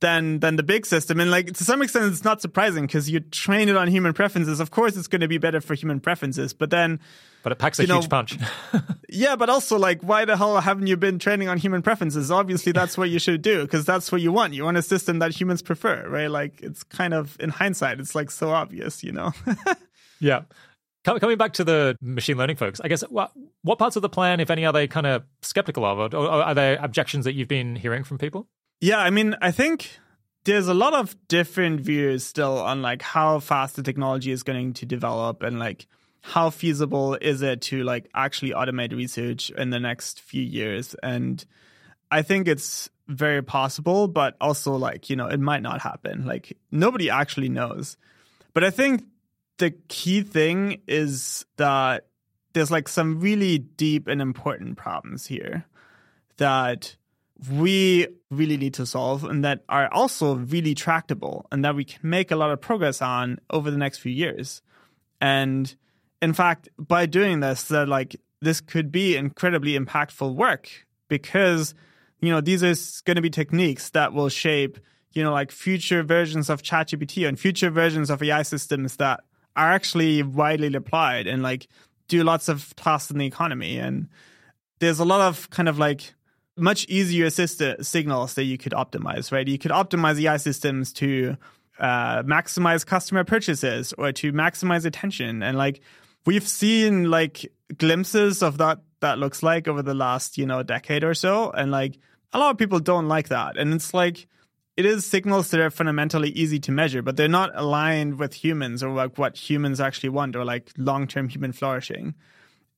than 0.00 0.40
than 0.40 0.56
the 0.56 0.62
big 0.62 0.86
system. 0.86 1.20
And 1.20 1.30
like 1.30 1.52
to 1.52 1.64
some 1.64 1.82
extent 1.82 2.12
it's 2.12 2.24
not 2.24 2.40
surprising 2.40 2.86
because 2.86 3.08
you 3.08 3.20
train 3.20 3.68
it 3.68 3.76
on 3.76 3.88
human 3.88 4.12
preferences. 4.12 4.60
Of 4.60 4.70
course 4.70 4.96
it's 4.96 5.08
going 5.08 5.20
to 5.20 5.28
be 5.28 5.38
better 5.38 5.60
for 5.60 5.74
human 5.74 6.00
preferences, 6.00 6.52
but 6.52 6.70
then 6.70 7.00
but 7.42 7.52
it 7.52 7.58
packs 7.58 7.78
a 7.78 7.84
huge 7.84 8.08
punch. 8.08 8.38
yeah, 9.08 9.36
but 9.36 9.48
also 9.48 9.78
like, 9.78 10.02
why 10.02 10.24
the 10.24 10.36
hell 10.36 10.60
haven't 10.60 10.86
you 10.86 10.96
been 10.96 11.18
training 11.18 11.48
on 11.48 11.58
human 11.58 11.82
preferences? 11.82 12.30
Obviously, 12.30 12.72
that's 12.72 12.98
what 12.98 13.08
you 13.08 13.18
should 13.18 13.42
do 13.42 13.62
because 13.62 13.84
that's 13.84 14.12
what 14.12 14.20
you 14.20 14.30
want. 14.30 14.52
You 14.52 14.64
want 14.64 14.76
a 14.76 14.82
system 14.82 15.20
that 15.20 15.32
humans 15.32 15.62
prefer, 15.62 16.06
right? 16.08 16.30
Like, 16.30 16.60
it's 16.60 16.82
kind 16.82 17.14
of 17.14 17.36
in 17.40 17.50
hindsight, 17.50 17.98
it's 17.98 18.14
like 18.14 18.30
so 18.30 18.50
obvious, 18.50 19.02
you 19.02 19.12
know? 19.12 19.32
yeah. 20.20 20.42
Coming 21.02 21.38
back 21.38 21.54
to 21.54 21.64
the 21.64 21.96
machine 22.02 22.36
learning 22.36 22.56
folks, 22.56 22.78
I 22.84 22.88
guess 22.88 23.00
what, 23.02 23.32
what 23.62 23.78
parts 23.78 23.96
of 23.96 24.02
the 24.02 24.10
plan, 24.10 24.38
if 24.38 24.50
any, 24.50 24.66
are 24.66 24.72
they 24.72 24.86
kind 24.86 25.06
of 25.06 25.24
skeptical 25.40 25.82
of, 25.86 26.12
or 26.12 26.28
are 26.28 26.54
there 26.54 26.78
objections 26.82 27.24
that 27.24 27.32
you've 27.32 27.48
been 27.48 27.74
hearing 27.74 28.04
from 28.04 28.18
people? 28.18 28.46
Yeah, 28.80 28.98
I 28.98 29.10
mean, 29.10 29.36
I 29.42 29.50
think 29.50 29.98
there's 30.44 30.68
a 30.68 30.74
lot 30.74 30.94
of 30.94 31.16
different 31.28 31.80
views 31.80 32.24
still 32.24 32.58
on 32.58 32.80
like 32.80 33.02
how 33.02 33.38
fast 33.40 33.76
the 33.76 33.82
technology 33.82 34.30
is 34.30 34.42
going 34.42 34.72
to 34.74 34.86
develop 34.86 35.42
and 35.42 35.58
like 35.58 35.86
how 36.22 36.50
feasible 36.50 37.14
is 37.20 37.42
it 37.42 37.60
to 37.62 37.82
like 37.82 38.08
actually 38.14 38.52
automate 38.52 38.92
research 38.96 39.50
in 39.50 39.70
the 39.70 39.80
next 39.80 40.20
few 40.20 40.42
years. 40.42 40.94
And 41.02 41.44
i 42.12 42.22
think 42.22 42.48
it's 42.48 42.90
very 43.06 43.40
possible 43.42 44.08
but 44.08 44.36
also 44.40 44.74
like 44.74 45.08
you 45.08 45.16
know 45.16 45.26
it 45.26 45.40
might 45.40 45.62
not 45.62 45.80
happen. 45.80 46.26
Like 46.26 46.56
nobody 46.70 47.10
actually 47.10 47.48
knows. 47.50 47.96
But 48.54 48.64
i 48.64 48.70
think 48.70 49.04
the 49.58 49.70
key 49.88 50.22
thing 50.22 50.80
is 50.88 51.44
that 51.56 52.06
there's 52.54 52.70
like 52.70 52.88
some 52.88 53.20
really 53.20 53.58
deep 53.58 54.08
and 54.08 54.22
important 54.22 54.76
problems 54.78 55.26
here 55.26 55.66
that 56.38 56.96
we 57.48 58.06
really 58.30 58.56
need 58.56 58.74
to 58.74 58.84
solve 58.84 59.24
and 59.24 59.44
that 59.44 59.64
are 59.68 59.88
also 59.92 60.34
really 60.34 60.74
tractable 60.74 61.46
and 61.50 61.64
that 61.64 61.74
we 61.74 61.84
can 61.84 61.98
make 62.02 62.30
a 62.30 62.36
lot 62.36 62.50
of 62.50 62.60
progress 62.60 63.00
on 63.00 63.38
over 63.50 63.70
the 63.70 63.78
next 63.78 63.98
few 63.98 64.12
years 64.12 64.62
and 65.20 65.74
in 66.22 66.32
fact, 66.32 66.68
by 66.78 67.06
doing 67.06 67.40
this, 67.40 67.64
that 67.64 67.88
like 67.88 68.16
this 68.40 68.60
could 68.60 68.92
be 68.92 69.16
incredibly 69.16 69.78
impactful 69.78 70.34
work 70.34 70.68
because 71.08 71.74
you 72.20 72.30
know 72.30 72.40
these 72.40 72.62
are 72.62 72.74
going 73.04 73.16
to 73.16 73.22
be 73.22 73.30
techniques 73.30 73.90
that 73.90 74.12
will 74.12 74.28
shape 74.28 74.78
you 75.12 75.22
know 75.22 75.32
like 75.32 75.50
future 75.50 76.02
versions 76.02 76.48
of 76.48 76.62
ChatGPT 76.62 77.26
and 77.26 77.38
future 77.38 77.70
versions 77.70 78.10
of 78.10 78.22
AI 78.22 78.42
systems 78.42 78.96
that 78.96 79.20
are 79.56 79.72
actually 79.72 80.22
widely 80.22 80.74
applied 80.74 81.26
and 81.26 81.42
like 81.42 81.68
do 82.08 82.22
lots 82.22 82.48
of 82.48 82.74
tasks 82.76 83.10
in 83.10 83.18
the 83.18 83.26
economy. 83.26 83.78
And 83.78 84.08
there's 84.78 85.00
a 85.00 85.04
lot 85.04 85.20
of 85.20 85.50
kind 85.50 85.68
of 85.68 85.78
like 85.78 86.14
much 86.56 86.84
easier 86.86 87.30
system 87.30 87.82
signals 87.82 88.34
that 88.34 88.44
you 88.44 88.58
could 88.58 88.72
optimize, 88.72 89.32
right? 89.32 89.46
You 89.46 89.58
could 89.58 89.70
optimize 89.70 90.20
AI 90.20 90.36
systems 90.36 90.92
to 90.94 91.36
uh, 91.78 92.22
maximize 92.22 92.84
customer 92.84 93.24
purchases 93.24 93.92
or 93.96 94.12
to 94.12 94.32
maximize 94.32 94.84
attention. 94.84 95.42
And 95.42 95.56
like 95.56 95.80
we've 96.26 96.46
seen 96.46 97.10
like 97.10 97.50
glimpses 97.76 98.42
of 98.42 98.58
that 98.58 98.80
that 99.00 99.18
looks 99.18 99.42
like 99.42 99.66
over 99.66 99.82
the 99.82 99.94
last, 99.94 100.36
you 100.36 100.46
know, 100.46 100.62
decade 100.62 101.04
or 101.04 101.14
so. 101.14 101.50
And 101.50 101.70
like 101.70 101.98
a 102.32 102.38
lot 102.38 102.50
of 102.50 102.58
people 102.58 102.80
don't 102.80 103.08
like 103.08 103.28
that. 103.28 103.56
And 103.56 103.72
it's 103.72 103.94
like 103.94 104.26
it 104.76 104.86
is 104.86 105.04
signals 105.04 105.50
that 105.50 105.60
are 105.60 105.70
fundamentally 105.70 106.30
easy 106.30 106.58
to 106.60 106.72
measure, 106.72 107.02
but 107.02 107.16
they're 107.16 107.28
not 107.28 107.50
aligned 107.54 108.18
with 108.18 108.32
humans 108.32 108.82
or 108.82 108.90
like 108.94 109.18
what 109.18 109.36
humans 109.36 109.78
actually 109.80 110.08
want 110.08 110.36
or 110.36 110.44
like 110.44 110.70
long 110.78 111.06
term 111.06 111.28
human 111.28 111.52
flourishing. 111.52 112.14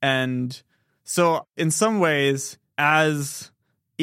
And 0.01 0.61
so 1.05 1.47
in 1.57 1.71
some 1.71 2.01
ways, 2.01 2.59
as 2.77 3.52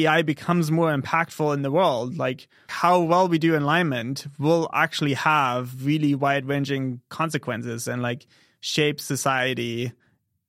AI 0.06 0.22
becomes 0.22 0.70
more 0.70 0.94
impactful 0.94 1.54
in 1.54 1.62
the 1.62 1.70
world, 1.70 2.16
like 2.16 2.48
how 2.68 3.00
well 3.00 3.28
we 3.28 3.38
do 3.38 3.56
alignment 3.56 4.26
will 4.38 4.68
actually 4.72 5.14
have 5.14 5.84
really 5.84 6.14
wide 6.14 6.46
ranging 6.46 7.00
consequences 7.08 7.88
and 7.88 8.02
like 8.02 8.26
shape 8.60 9.00
society 9.00 9.92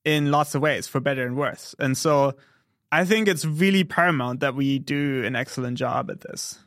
in 0.04 0.30
lots 0.30 0.54
of 0.54 0.62
ways 0.62 0.86
for 0.86 1.00
better 1.00 1.26
and 1.26 1.36
worse. 1.36 1.74
And 1.78 1.96
so 1.96 2.34
I 2.90 3.04
think 3.04 3.28
it's 3.28 3.44
really 3.44 3.84
paramount 3.84 4.40
that 4.40 4.54
we 4.54 4.78
do 4.78 5.24
an 5.24 5.36
excellent 5.36 5.78
job 5.78 6.10
at 6.10 6.20
this. 6.20 6.58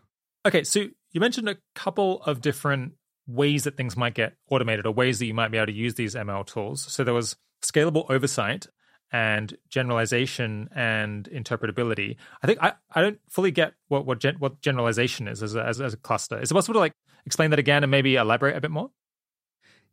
Okay, 0.45 0.63
so 0.63 0.87
you 1.11 1.19
mentioned 1.19 1.49
a 1.49 1.57
couple 1.75 2.23
of 2.23 2.41
different 2.41 2.93
ways 3.27 3.63
that 3.63 3.77
things 3.77 3.97
might 3.97 4.13
get 4.13 4.33
automated 4.49 4.85
or 4.85 4.93
ways 4.93 5.19
that 5.19 5.25
you 5.25 5.33
might 5.33 5.51
be 5.51 5.57
able 5.57 5.67
to 5.67 5.73
use 5.73 5.95
these 5.95 6.15
ML 6.15 6.45
tools. 6.45 6.85
So 6.91 7.03
there 7.03 7.13
was 7.13 7.35
scalable 7.63 8.09
oversight 8.09 8.67
and 9.15 9.57
generalization 9.69 10.67
and 10.75 11.29
interpretability. 11.29 12.17
I 12.43 12.47
think 12.47 12.61
I, 12.61 12.73
I 12.93 13.01
don't 13.01 13.17
fully 13.29 13.49
get 13.49 13.73
what 13.87 14.05
what, 14.05 14.19
gen, 14.19 14.35
what 14.39 14.59
generalization 14.59 15.29
is 15.29 15.41
as 15.41 15.55
a, 15.55 15.63
as, 15.63 15.79
as 15.79 15.93
a 15.93 15.97
cluster. 15.97 16.37
Is 16.41 16.51
it 16.51 16.53
possible 16.53 16.73
to 16.73 16.79
like 16.79 16.91
explain 17.25 17.51
that 17.51 17.59
again 17.59 17.81
and 17.81 17.89
maybe 17.89 18.17
elaborate 18.17 18.57
a 18.57 18.61
bit 18.61 18.71
more? 18.71 18.91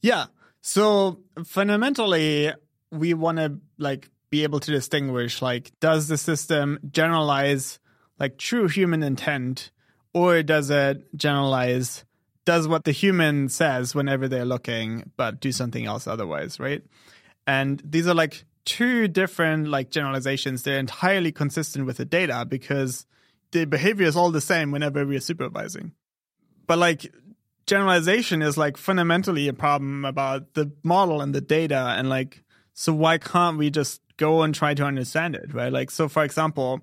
Yeah. 0.01 0.27
So 0.61 1.21
fundamentally, 1.45 2.53
we 2.91 3.15
want 3.15 3.39
to 3.39 3.59
like 3.79 4.11
be 4.31 4.43
able 4.43 4.59
to 4.59 4.73
distinguish 4.73 5.41
like 5.41 5.71
does 5.79 6.09
the 6.09 6.19
system 6.19 6.81
generalize 6.91 7.79
like 8.19 8.39
true 8.39 8.67
human 8.67 9.05
intent 9.05 9.71
or 10.15 10.43
does 10.43 10.69
it 10.69 11.17
generalize 11.17 12.05
does 12.45 12.67
what 12.67 12.83
the 12.83 12.93
human 12.93 13.49
says 13.49 13.95
whenever 13.95 14.27
they're 14.27 14.47
looking 14.47 15.11
but 15.17 15.39
do 15.39 15.53
something 15.53 15.85
else 15.85 16.07
otherwise 16.07 16.59
right 16.59 16.83
and 17.47 17.83
these 17.85 18.09
are 18.09 18.15
like 18.15 18.47
two 18.65 19.09
different 19.09 19.69
like 19.69 19.91
generalizations. 19.91 20.63
They're 20.63 20.79
entirely 20.79 21.33
consistent 21.33 21.87
with 21.87 21.97
the 21.97 22.05
data 22.05 22.45
because 22.49 23.07
the 23.53 23.65
behavior 23.65 24.07
is 24.07 24.17
all 24.17 24.31
the 24.31 24.41
same 24.41 24.71
whenever 24.71 25.05
we're 25.05 25.21
supervising. 25.21 25.93
But 26.67 26.79
like 26.79 27.13
generalization 27.67 28.43
is 28.43 28.57
like 28.57 28.77
fundamentally 28.77 29.49
a 29.49 29.53
problem 29.53 30.05
about 30.05 30.55
the 30.55 30.73
model 30.83 31.21
and 31.21 31.35
the 31.35 31.41
data 31.41 31.95
and 31.97 32.09
like 32.09 32.43
so 32.75 32.93
why 32.93 33.19
can't 33.19 33.59
we 33.59 33.71
just 33.71 34.01
go 34.17 34.43
and 34.43 34.55
try 34.55 34.75
to 34.75 34.85
understand 34.85 35.35
it, 35.35 35.53
right? 35.53 35.73
Like 35.73 35.91
so 35.91 36.09
for 36.09 36.25
example, 36.25 36.81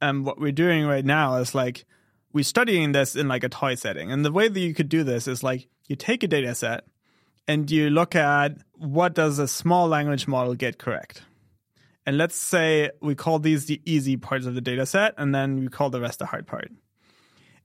um 0.00 0.24
what 0.24 0.40
we're 0.40 0.52
doing 0.52 0.86
right 0.86 1.04
now 1.04 1.36
is 1.36 1.54
like 1.54 1.84
we're 2.32 2.44
studying 2.44 2.92
this 2.92 3.16
in 3.16 3.28
like 3.28 3.44
a 3.44 3.48
toy 3.48 3.74
setting. 3.74 4.10
And 4.10 4.24
the 4.24 4.32
way 4.32 4.48
that 4.48 4.60
you 4.60 4.74
could 4.74 4.88
do 4.88 5.04
this 5.04 5.28
is 5.28 5.42
like 5.42 5.68
you 5.88 5.96
take 5.96 6.22
a 6.22 6.28
data 6.28 6.54
set 6.54 6.84
and 7.46 7.70
you 7.70 7.90
look 7.90 8.14
at 8.14 8.56
what 8.74 9.14
does 9.14 9.38
a 9.38 9.48
small 9.48 9.88
language 9.88 10.26
model 10.26 10.54
get 10.54 10.78
correct. 10.78 11.22
And 12.06 12.18
let's 12.18 12.36
say 12.36 12.90
we 13.00 13.14
call 13.14 13.38
these 13.38 13.66
the 13.66 13.80
easy 13.84 14.16
parts 14.16 14.46
of 14.46 14.54
the 14.54 14.60
data 14.60 14.86
set, 14.86 15.14
and 15.16 15.34
then 15.34 15.60
we 15.60 15.68
call 15.68 15.90
the 15.90 16.00
rest 16.00 16.18
the 16.18 16.26
hard 16.26 16.46
part. 16.46 16.70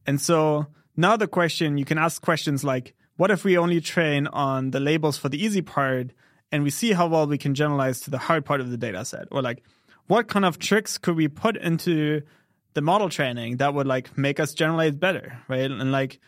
And 0.05 0.19
so 0.19 0.67
now 0.95 1.17
the 1.17 1.27
question, 1.27 1.77
you 1.77 1.85
can 1.85 1.97
ask 1.97 2.21
questions 2.21 2.63
like, 2.63 2.95
what 3.17 3.31
if 3.31 3.43
we 3.43 3.57
only 3.57 3.81
train 3.81 4.27
on 4.27 4.71
the 4.71 4.79
labels 4.79 5.17
for 5.17 5.27
the 5.27 5.43
easy 5.43 5.61
part 5.61 6.11
and 6.51 6.63
we 6.63 6.69
see 6.69 6.93
how 6.93 7.07
well 7.07 7.27
we 7.27 7.37
can 7.37 7.53
generalize 7.53 7.99
to 8.01 8.09
the 8.09 8.17
hard 8.17 8.45
part 8.45 8.61
of 8.61 8.71
the 8.71 8.77
data 8.77 9.03
set? 9.03 9.27
Or 9.31 9.41
like, 9.41 9.61
what 10.07 10.27
kind 10.27 10.45
of 10.45 10.57
tricks 10.57 10.97
could 10.97 11.15
we 11.15 11.27
put 11.27 11.57
into 11.57 12.21
the 12.73 12.81
model 12.81 13.09
training 13.09 13.57
that 13.57 13.73
would 13.73 13.87
like 13.87 14.17
make 14.17 14.39
us 14.39 14.53
generalize 14.53 14.95
better, 14.95 15.37
right? 15.47 15.69
And 15.69 15.91
like, 15.91 16.19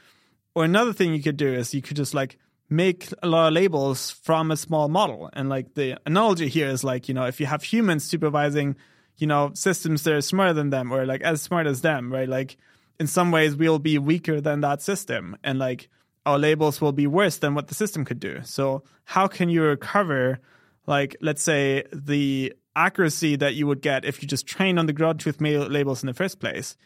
or 0.54 0.66
another 0.66 0.92
thing 0.92 1.14
you 1.14 1.24
could 1.24 1.38
do 1.38 1.54
is 1.54 1.74
you 1.74 1.82
could 1.82 1.98
just 1.98 2.14
like 2.14 2.38
make 2.72 3.10
a 3.22 3.28
lot 3.28 3.50
of 3.50 3.54
labels 3.54 4.12
from 4.12 4.50
a 4.50 4.58
small 4.58 4.88
model. 4.88 5.30
And 5.34 5.50
like 5.50 5.74
the 5.74 5.98
analogy 6.06 6.48
here 6.48 6.70
is 6.70 6.86
like, 6.86 7.10
you 7.10 7.14
know, 7.14 7.26
if 7.26 7.42
you 7.42 7.46
have 7.46 7.64
humans 7.64 8.06
supervising, 8.06 8.78
you 9.18 9.28
know, 9.28 9.52
systems 9.54 10.04
that 10.04 10.14
are 10.14 10.22
smarter 10.22 10.54
than 10.54 10.70
them 10.70 10.92
or 10.92 11.06
like 11.06 11.22
as 11.22 11.42
smart 11.42 11.68
as 11.68 11.82
them, 11.82 12.12
right? 12.12 12.30
Like 12.30 12.56
in 12.98 13.08
some 13.08 13.30
ways 13.30 13.58
we'll 13.58 13.78
be 13.78 13.98
weaker 13.98 14.40
than 14.40 14.62
that 14.62 14.82
system 14.82 15.36
and 15.44 15.60
like 15.60 15.90
our 16.26 16.40
labels 16.40 16.80
will 16.80 16.94
be 16.94 17.08
worse 17.08 17.40
than 17.40 17.56
what 17.56 17.68
the 17.68 17.76
system 17.76 18.06
could 18.06 18.22
do. 18.22 18.40
So 18.44 18.84
how 19.04 19.28
can 19.28 19.50
you 19.50 19.64
recover 19.64 20.40
like 20.88 21.18
let's 21.20 21.44
say 21.44 21.84
the 21.92 22.54
accuracy 22.74 23.36
that 23.36 23.54
you 23.54 23.68
would 23.68 23.82
get 23.82 24.06
if 24.06 24.22
you 24.22 24.30
just 24.30 24.48
trained 24.48 24.80
on 24.80 24.86
the 24.86 24.94
ground 24.94 25.20
truth 25.20 25.42
labels 25.42 26.04
in 26.04 26.08
the 26.08 26.14
first 26.14 26.40
place? 26.40 26.78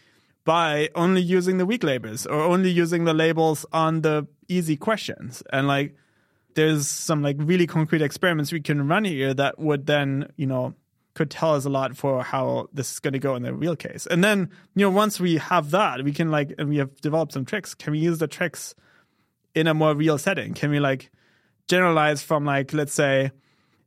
by 0.45 0.89
only 0.93 1.21
using 1.21 1.57
the 1.57 1.65
weak 1.65 1.83
labels 1.83 2.25
or 2.25 2.39
only 2.39 2.69
using 2.69 3.03
the 3.03 3.13
labels 3.13 3.65
on 3.73 4.01
the 4.01 4.25
easy 4.48 4.76
questions. 4.78 5.43
And 5.52 5.68
like, 5.68 5.96
there's 6.56 6.88
some 6.88 7.22
like 7.22 7.36
really 7.39 7.68
concrete 7.68 8.02
experiments 8.02 8.52
we 8.52 8.62
can 8.62 8.88
run 8.88 9.04
here 9.04 9.34
that 9.34 9.60
would 9.60 9.86
then, 9.86 10.32
you 10.38 10.48
know, 10.48 10.74
could 11.14 11.32
tell 11.32 11.56
us 11.56 11.66
a 11.66 11.70
lot 11.70 11.96
for 11.96 12.24
how 12.24 12.68
this 12.74 12.93
is 12.93 13.00
going 13.00 13.14
to 13.14 13.20
go 13.20 13.36
in 13.36 13.43
the 13.43 13.54
real 13.54 13.76
case. 13.76 14.06
And 14.06 14.24
then, 14.24 14.50
you 14.76 14.86
know, 14.86 14.89
once 14.89 15.20
we 15.20 15.38
have 15.38 15.72
that, 15.72 16.04
we 16.04 16.12
can 16.12 16.30
like, 16.30 16.54
and 16.58 16.70
we 16.70 16.78
have 16.78 17.00
developed 17.02 17.34
some 17.34 17.46
tricks. 17.46 17.74
Can 17.74 17.91
we 17.91 18.00
use 18.00 18.20
the 18.20 18.28
tricks 18.28 18.76
in 19.54 19.68
a 19.68 19.74
more 19.74 19.96
real 19.96 20.18
setting? 20.18 20.54
Can 20.54 20.72
we 20.72 20.80
like 20.80 21.12
generalize 21.68 22.22
from 22.22 22.46
like, 22.46 22.74
let's 22.74 22.93
say, 22.93 23.32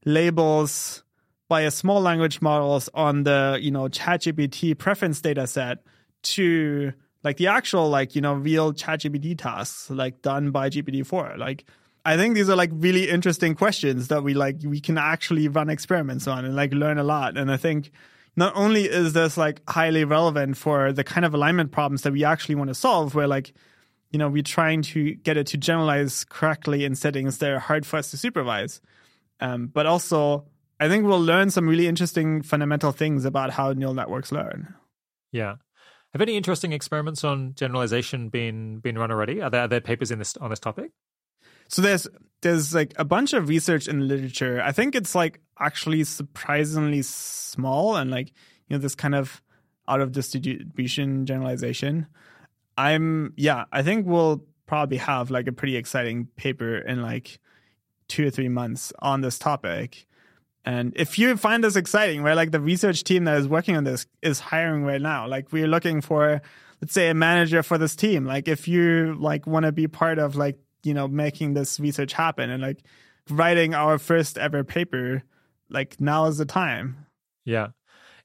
labels 0.04 1.04
by 1.48 1.62
a 1.62 1.70
small 1.70 2.00
language 2.00 2.40
models 2.40 2.88
on 2.94 3.24
the, 3.24 3.58
you 3.60 3.70
know, 3.70 3.88
ChatGPT 3.88 4.76
preference 4.76 5.20
data 5.20 5.46
set 5.46 5.78
to 6.22 6.92
like 7.24 7.36
the 7.36 7.48
actual 7.48 7.88
like 7.88 8.14
you 8.14 8.20
know 8.20 8.34
real 8.34 8.72
ChatGPT 8.72 9.38
tasks 9.38 9.90
like 9.90 10.22
done 10.22 10.50
by 10.50 10.70
GPT-4. 10.70 11.38
Like 11.38 11.64
I 12.04 12.16
think 12.16 12.34
these 12.34 12.48
are 12.48 12.56
like 12.56 12.70
really 12.72 13.08
interesting 13.08 13.54
questions 13.54 14.08
that 14.08 14.22
we 14.22 14.34
like 14.34 14.56
we 14.64 14.80
can 14.80 14.98
actually 14.98 15.48
run 15.48 15.68
experiments 15.68 16.26
on 16.26 16.44
and 16.44 16.54
like 16.54 16.72
learn 16.72 16.98
a 16.98 17.04
lot. 17.04 17.36
And 17.36 17.50
I 17.50 17.56
think 17.56 17.90
not 18.36 18.54
only 18.56 18.84
is 18.84 19.12
this 19.12 19.36
like 19.36 19.60
highly 19.68 20.04
relevant 20.04 20.56
for 20.56 20.92
the 20.92 21.04
kind 21.04 21.26
of 21.26 21.34
alignment 21.34 21.72
problems 21.72 22.02
that 22.02 22.12
we 22.12 22.24
actually 22.24 22.54
want 22.54 22.68
to 22.68 22.74
solve, 22.74 23.14
where 23.14 23.26
like 23.26 23.52
you 24.10 24.18
know 24.18 24.28
we're 24.28 24.42
trying 24.42 24.82
to 24.82 25.14
get 25.14 25.36
it 25.36 25.48
to 25.48 25.56
generalize 25.56 26.24
correctly 26.24 26.84
in 26.84 26.94
settings 26.94 27.38
that 27.38 27.50
are 27.50 27.58
hard 27.58 27.84
for 27.84 27.96
us 27.96 28.10
to 28.12 28.16
supervise, 28.16 28.80
um, 29.40 29.66
but 29.66 29.86
also 29.86 30.46
I 30.80 30.88
think 30.88 31.04
we'll 31.04 31.20
learn 31.20 31.50
some 31.50 31.68
really 31.68 31.88
interesting 31.88 32.42
fundamental 32.42 32.92
things 32.92 33.24
about 33.24 33.50
how 33.50 33.72
neural 33.72 33.94
networks 33.94 34.30
learn. 34.30 34.74
Yeah. 35.32 35.56
Have 36.12 36.22
any 36.22 36.36
interesting 36.36 36.72
experiments 36.72 37.22
on 37.22 37.54
generalization 37.54 38.28
been 38.30 38.78
been 38.78 38.98
run 38.98 39.10
already? 39.10 39.42
Are 39.42 39.50
there, 39.50 39.62
are 39.62 39.68
there 39.68 39.80
papers 39.80 40.10
in 40.10 40.18
this 40.18 40.36
on 40.38 40.50
this 40.50 40.60
topic? 40.60 40.90
So 41.68 41.82
there's 41.82 42.08
there's 42.40 42.74
like 42.74 42.94
a 42.96 43.04
bunch 43.04 43.34
of 43.34 43.48
research 43.48 43.88
in 43.88 44.08
literature. 44.08 44.62
I 44.62 44.72
think 44.72 44.94
it's 44.94 45.14
like 45.14 45.40
actually 45.58 46.04
surprisingly 46.04 47.02
small 47.02 47.96
and 47.96 48.10
like 48.10 48.28
you 48.68 48.76
know 48.76 48.78
this 48.78 48.94
kind 48.94 49.14
of 49.14 49.42
out 49.86 50.00
of 50.00 50.12
distribution 50.12 51.26
generalization. 51.26 52.06
I'm 52.76 53.34
yeah, 53.36 53.64
I 53.70 53.82
think 53.82 54.06
we'll 54.06 54.44
probably 54.66 54.98
have 54.98 55.30
like 55.30 55.46
a 55.46 55.52
pretty 55.52 55.76
exciting 55.76 56.28
paper 56.36 56.78
in 56.78 57.02
like 57.02 57.38
two 58.08 58.26
or 58.26 58.30
three 58.30 58.48
months 58.48 58.92
on 59.00 59.20
this 59.20 59.38
topic. 59.38 60.06
And 60.68 60.92
if 60.96 61.18
you 61.18 61.34
find 61.38 61.64
this 61.64 61.76
exciting, 61.76 62.22
right, 62.22 62.36
like 62.36 62.50
the 62.50 62.60
research 62.60 63.02
team 63.02 63.24
that 63.24 63.38
is 63.38 63.48
working 63.48 63.74
on 63.74 63.84
this 63.84 64.06
is 64.20 64.38
hiring 64.38 64.84
right 64.84 65.00
now. 65.00 65.26
Like 65.26 65.50
we're 65.50 65.66
looking 65.66 66.02
for, 66.02 66.42
let's 66.82 66.92
say, 66.92 67.08
a 67.08 67.14
manager 67.14 67.62
for 67.62 67.78
this 67.78 67.96
team. 67.96 68.26
Like 68.26 68.48
if 68.48 68.68
you 68.68 69.16
like 69.18 69.46
want 69.46 69.64
to 69.64 69.72
be 69.72 69.88
part 69.88 70.18
of 70.18 70.36
like 70.36 70.58
you 70.82 70.92
know 70.92 71.08
making 71.08 71.54
this 71.54 71.80
research 71.80 72.12
happen 72.12 72.50
and 72.50 72.62
like 72.62 72.84
writing 73.30 73.72
our 73.72 73.96
first 73.96 74.36
ever 74.36 74.62
paper, 74.62 75.22
like 75.70 75.98
now 76.02 76.26
is 76.26 76.36
the 76.36 76.44
time. 76.44 77.06
Yeah, 77.46 77.68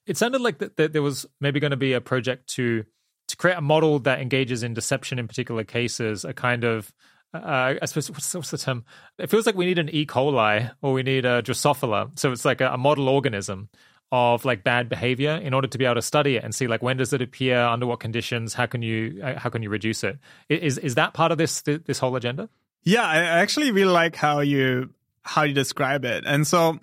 it 0.06 0.18
sounded 0.18 0.42
like 0.42 0.58
that, 0.58 0.76
that 0.76 0.92
there 0.92 1.02
was 1.02 1.26
maybe 1.40 1.62
going 1.62 1.72
to 1.72 1.78
be 1.78 1.94
a 1.94 2.02
project 2.02 2.48
to 2.56 2.84
to 3.30 3.38
create 3.38 3.58
a 3.58 3.62
model 3.62 4.00
that 4.00 4.20
engages 4.20 4.64
in 4.64 4.74
deception 4.74 5.18
in 5.18 5.30
particular 5.30 5.64
cases, 5.64 6.26
a 6.26 6.34
kind 6.34 6.66
of 6.66 6.92
uh, 7.34 7.76
I 7.82 7.86
suppose 7.86 8.12
what's, 8.12 8.34
what's, 8.34 8.52
the 8.52 8.58
term? 8.58 8.86
It 9.18 9.30
feels 9.30 9.46
like 9.46 9.56
we 9.56 9.66
need 9.66 9.80
an 9.80 9.90
E. 9.90 10.06
coli 10.06 10.72
or 10.82 10.94
we 10.94 11.04
need 11.04 11.26
a 11.26 11.42
Drosophila. 11.42 12.18
So 12.18 12.32
it's 12.32 12.46
like 12.46 12.62
a, 12.62 12.70
a, 12.70 12.78
model 12.78 13.10
organism 13.10 13.70
of 14.12 14.46
like 14.46 14.64
bad 14.64 14.90
behavior 14.90 15.32
in 15.32 15.54
order 15.54 15.68
to 15.68 15.78
be 15.78 15.86
able 15.86 15.96
to 15.96 16.02
study 16.02 16.36
it 16.36 16.44
and 16.44 16.54
see 16.54 16.68
like 16.68 16.84
when 16.84 16.98
does 16.98 17.12
it 17.14 17.22
appear, 17.22 17.60
under 17.60 17.88
what 17.88 18.00
conditions, 18.00 18.54
how 18.54 18.68
can 18.68 18.84
you 18.84 19.20
uh, 19.24 19.40
how 19.40 19.50
can 19.50 19.64
you 19.64 19.70
reduce 19.70 20.04
it? 20.04 20.20
Is 20.50 20.78
is 20.78 20.96
that 20.96 21.14
part 21.14 21.32
of 21.32 21.40
this 21.40 21.62
this 21.62 21.98
whole 21.98 22.16
agenda? 22.16 22.50
Yeah, 22.84 23.04
I 23.04 23.18
actually 23.18 23.72
really 23.72 23.92
like 23.92 24.16
how 24.16 24.42
you 24.42 24.92
how 25.24 25.44
you 25.44 25.54
describe 25.54 26.06
it, 26.06 26.26
and 26.28 26.46
so 26.46 26.80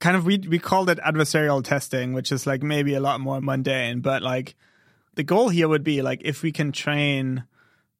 kind 0.00 0.16
of 0.16 0.26
we 0.26 0.36
we 0.36 0.58
called 0.58 0.90
it 0.90 0.98
adversarial 0.98 1.64
testing, 1.64 2.12
which 2.12 2.30
is 2.30 2.46
like 2.46 2.62
maybe 2.62 2.92
a 2.92 3.00
lot 3.00 3.20
more 3.20 3.40
mundane, 3.40 4.00
but 4.00 4.20
like 4.20 4.54
the 5.14 5.22
goal 5.22 5.48
here 5.48 5.68
would 5.68 5.84
be 5.84 6.02
like 6.02 6.20
if 6.24 6.42
we 6.42 6.52
can 6.52 6.72
train, 6.72 7.44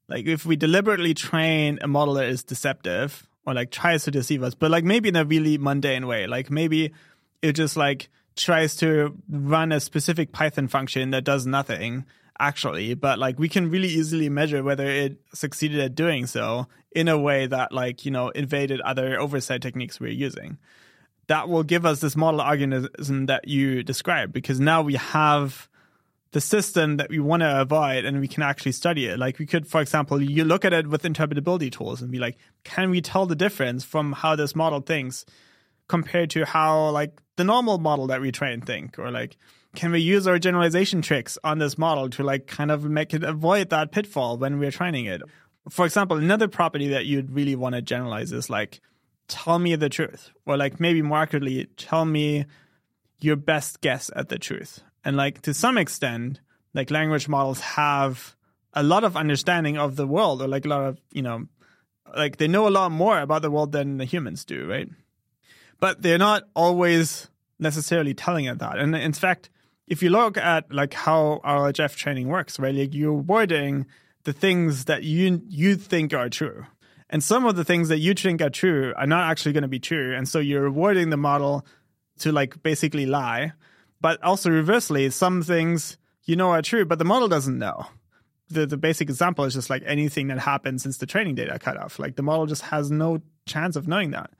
like 0.08 0.26
if 0.26 0.44
we 0.44 0.56
deliberately 0.56 1.14
train 1.14 1.78
a 1.82 1.88
model 1.88 2.14
that 2.14 2.26
is 2.26 2.44
deceptive 2.44 3.26
or 3.46 3.54
like 3.54 3.70
tries 3.70 4.04
to 4.04 4.10
deceive 4.10 4.42
us, 4.42 4.54
but 4.54 4.70
like 4.70 4.84
maybe 4.84 5.08
in 5.08 5.16
a 5.16 5.24
really 5.24 5.58
mundane 5.58 6.06
way, 6.06 6.26
like 6.26 6.50
maybe 6.50 6.92
it 7.42 7.52
just 7.52 7.76
like 7.76 8.08
tries 8.36 8.76
to 8.76 9.16
run 9.28 9.72
a 9.72 9.80
specific 9.80 10.32
Python 10.32 10.68
function 10.68 11.10
that 11.10 11.24
does 11.24 11.46
nothing 11.46 12.04
actually, 12.38 12.94
but 12.94 13.18
like 13.18 13.38
we 13.38 13.48
can 13.48 13.70
really 13.70 13.88
easily 13.88 14.28
measure 14.28 14.62
whether 14.62 14.86
it 14.86 15.18
succeeded 15.32 15.80
at 15.80 15.94
doing 15.94 16.26
so 16.26 16.66
in 16.92 17.08
a 17.08 17.18
way 17.18 17.46
that 17.46 17.72
like, 17.72 18.04
you 18.04 18.10
know, 18.10 18.28
invaded 18.30 18.80
other 18.80 19.18
oversight 19.18 19.62
techniques 19.62 20.00
we're 20.00 20.10
using. 20.10 20.58
That 21.28 21.48
will 21.48 21.62
give 21.62 21.86
us 21.86 22.00
this 22.00 22.16
model 22.16 22.42
organism 22.42 23.26
that 23.26 23.48
you 23.48 23.82
described 23.82 24.32
because 24.32 24.60
now 24.60 24.82
we 24.82 24.96
have 24.96 25.68
the 26.34 26.40
system 26.40 26.96
that 26.96 27.10
we 27.10 27.20
want 27.20 27.42
to 27.42 27.60
avoid 27.60 28.04
and 28.04 28.20
we 28.20 28.26
can 28.26 28.42
actually 28.42 28.72
study 28.72 29.06
it. 29.06 29.20
Like 29.20 29.38
we 29.38 29.46
could, 29.46 29.68
for 29.68 29.80
example, 29.80 30.20
you 30.20 30.42
look 30.42 30.64
at 30.64 30.72
it 30.72 30.88
with 30.88 31.04
interpretability 31.04 31.70
tools 31.70 32.02
and 32.02 32.10
be 32.10 32.18
like, 32.18 32.38
can 32.64 32.90
we 32.90 33.00
tell 33.00 33.24
the 33.24 33.36
difference 33.36 33.84
from 33.84 34.10
how 34.10 34.34
this 34.34 34.56
model 34.56 34.80
thinks 34.80 35.24
compared 35.86 36.30
to 36.30 36.44
how 36.44 36.90
like 36.90 37.12
the 37.36 37.44
normal 37.44 37.78
model 37.78 38.08
that 38.08 38.20
we 38.20 38.32
train 38.32 38.60
think? 38.60 38.98
Or 38.98 39.12
like 39.12 39.36
can 39.76 39.92
we 39.92 40.00
use 40.00 40.26
our 40.26 40.40
generalization 40.40 41.02
tricks 41.02 41.38
on 41.44 41.58
this 41.58 41.78
model 41.78 42.10
to 42.10 42.24
like 42.24 42.48
kind 42.48 42.72
of 42.72 42.82
make 42.82 43.14
it 43.14 43.22
avoid 43.22 43.70
that 43.70 43.92
pitfall 43.92 44.36
when 44.36 44.58
we're 44.58 44.72
training 44.72 45.06
it? 45.06 45.22
For 45.70 45.86
example 45.86 46.16
another 46.16 46.48
property 46.48 46.88
that 46.88 47.06
you'd 47.06 47.30
really 47.30 47.54
want 47.54 47.76
to 47.76 47.80
generalize 47.80 48.32
is 48.32 48.50
like 48.50 48.80
tell 49.28 49.60
me 49.60 49.76
the 49.76 49.88
truth. 49.88 50.30
Or 50.46 50.56
like 50.56 50.80
maybe 50.80 51.00
markedly 51.00 51.68
tell 51.76 52.04
me 52.04 52.46
your 53.20 53.36
best 53.36 53.80
guess 53.82 54.10
at 54.16 54.30
the 54.30 54.38
truth 54.40 54.82
and 55.04 55.16
like 55.16 55.42
to 55.42 55.54
some 55.54 55.78
extent 55.78 56.40
like 56.72 56.90
language 56.90 57.28
models 57.28 57.60
have 57.60 58.36
a 58.72 58.82
lot 58.82 59.04
of 59.04 59.16
understanding 59.16 59.78
of 59.78 59.96
the 59.96 60.06
world 60.06 60.42
or 60.42 60.48
like 60.48 60.64
a 60.64 60.68
lot 60.68 60.84
of 60.84 60.98
you 61.12 61.22
know 61.22 61.46
like 62.16 62.36
they 62.36 62.48
know 62.48 62.68
a 62.68 62.70
lot 62.70 62.90
more 62.90 63.20
about 63.20 63.42
the 63.42 63.50
world 63.50 63.72
than 63.72 63.98
the 63.98 64.04
humans 64.04 64.44
do 64.44 64.66
right 64.66 64.88
but 65.80 66.02
they're 66.02 66.18
not 66.18 66.44
always 66.54 67.28
necessarily 67.58 68.14
telling 68.14 68.46
it 68.46 68.58
that. 68.58 68.78
And 68.78 68.94
in 68.94 69.12
fact, 69.12 69.50
if 69.86 70.02
you 70.02 70.10
look 70.10 70.36
at 70.36 70.72
like 70.72 70.94
how 70.94 71.40
RLHF 71.44 71.96
training 71.96 72.28
works, 72.28 72.58
right, 72.58 72.74
like 72.74 72.94
you're 72.94 73.18
avoiding 73.18 73.86
the 74.24 74.32
things 74.32 74.86
that 74.86 75.02
you 75.02 75.42
you 75.48 75.76
think 75.76 76.14
are 76.14 76.28
true. 76.28 76.66
And 77.10 77.22
some 77.22 77.44
of 77.44 77.56
the 77.56 77.64
things 77.64 77.90
that 77.90 77.98
you 77.98 78.14
think 78.14 78.40
are 78.40 78.50
true 78.50 78.94
are 78.96 79.06
not 79.06 79.30
actually 79.30 79.52
going 79.52 79.62
to 79.62 79.68
be 79.68 79.78
true. 79.78 80.16
And 80.16 80.28
so 80.28 80.38
you're 80.38 80.66
avoiding 80.66 81.10
the 81.10 81.16
model 81.16 81.66
to 82.20 82.32
like 82.32 82.62
basically 82.62 83.06
lie. 83.06 83.52
But 84.04 84.22
also 84.22 84.50
reversely, 84.50 85.08
some 85.08 85.42
things 85.42 85.96
you 86.24 86.36
know 86.36 86.50
are 86.50 86.60
true, 86.60 86.84
but 86.84 86.98
the 86.98 87.06
model 87.06 87.26
doesn't 87.26 87.58
know. 87.58 87.86
The 88.50 88.66
the 88.66 88.76
basic 88.76 89.08
example 89.08 89.46
is 89.46 89.54
just 89.54 89.70
like 89.70 89.82
anything 89.86 90.26
that 90.26 90.38
happened 90.40 90.82
since 90.82 90.98
the 90.98 91.06
training 91.06 91.36
data 91.36 91.58
cut 91.58 91.78
off. 91.78 91.98
Like 91.98 92.16
the 92.16 92.22
model 92.22 92.44
just 92.44 92.60
has 92.64 92.90
no 92.90 93.22
chance 93.46 93.76
of 93.76 93.88
knowing 93.88 94.10
that. 94.10 94.30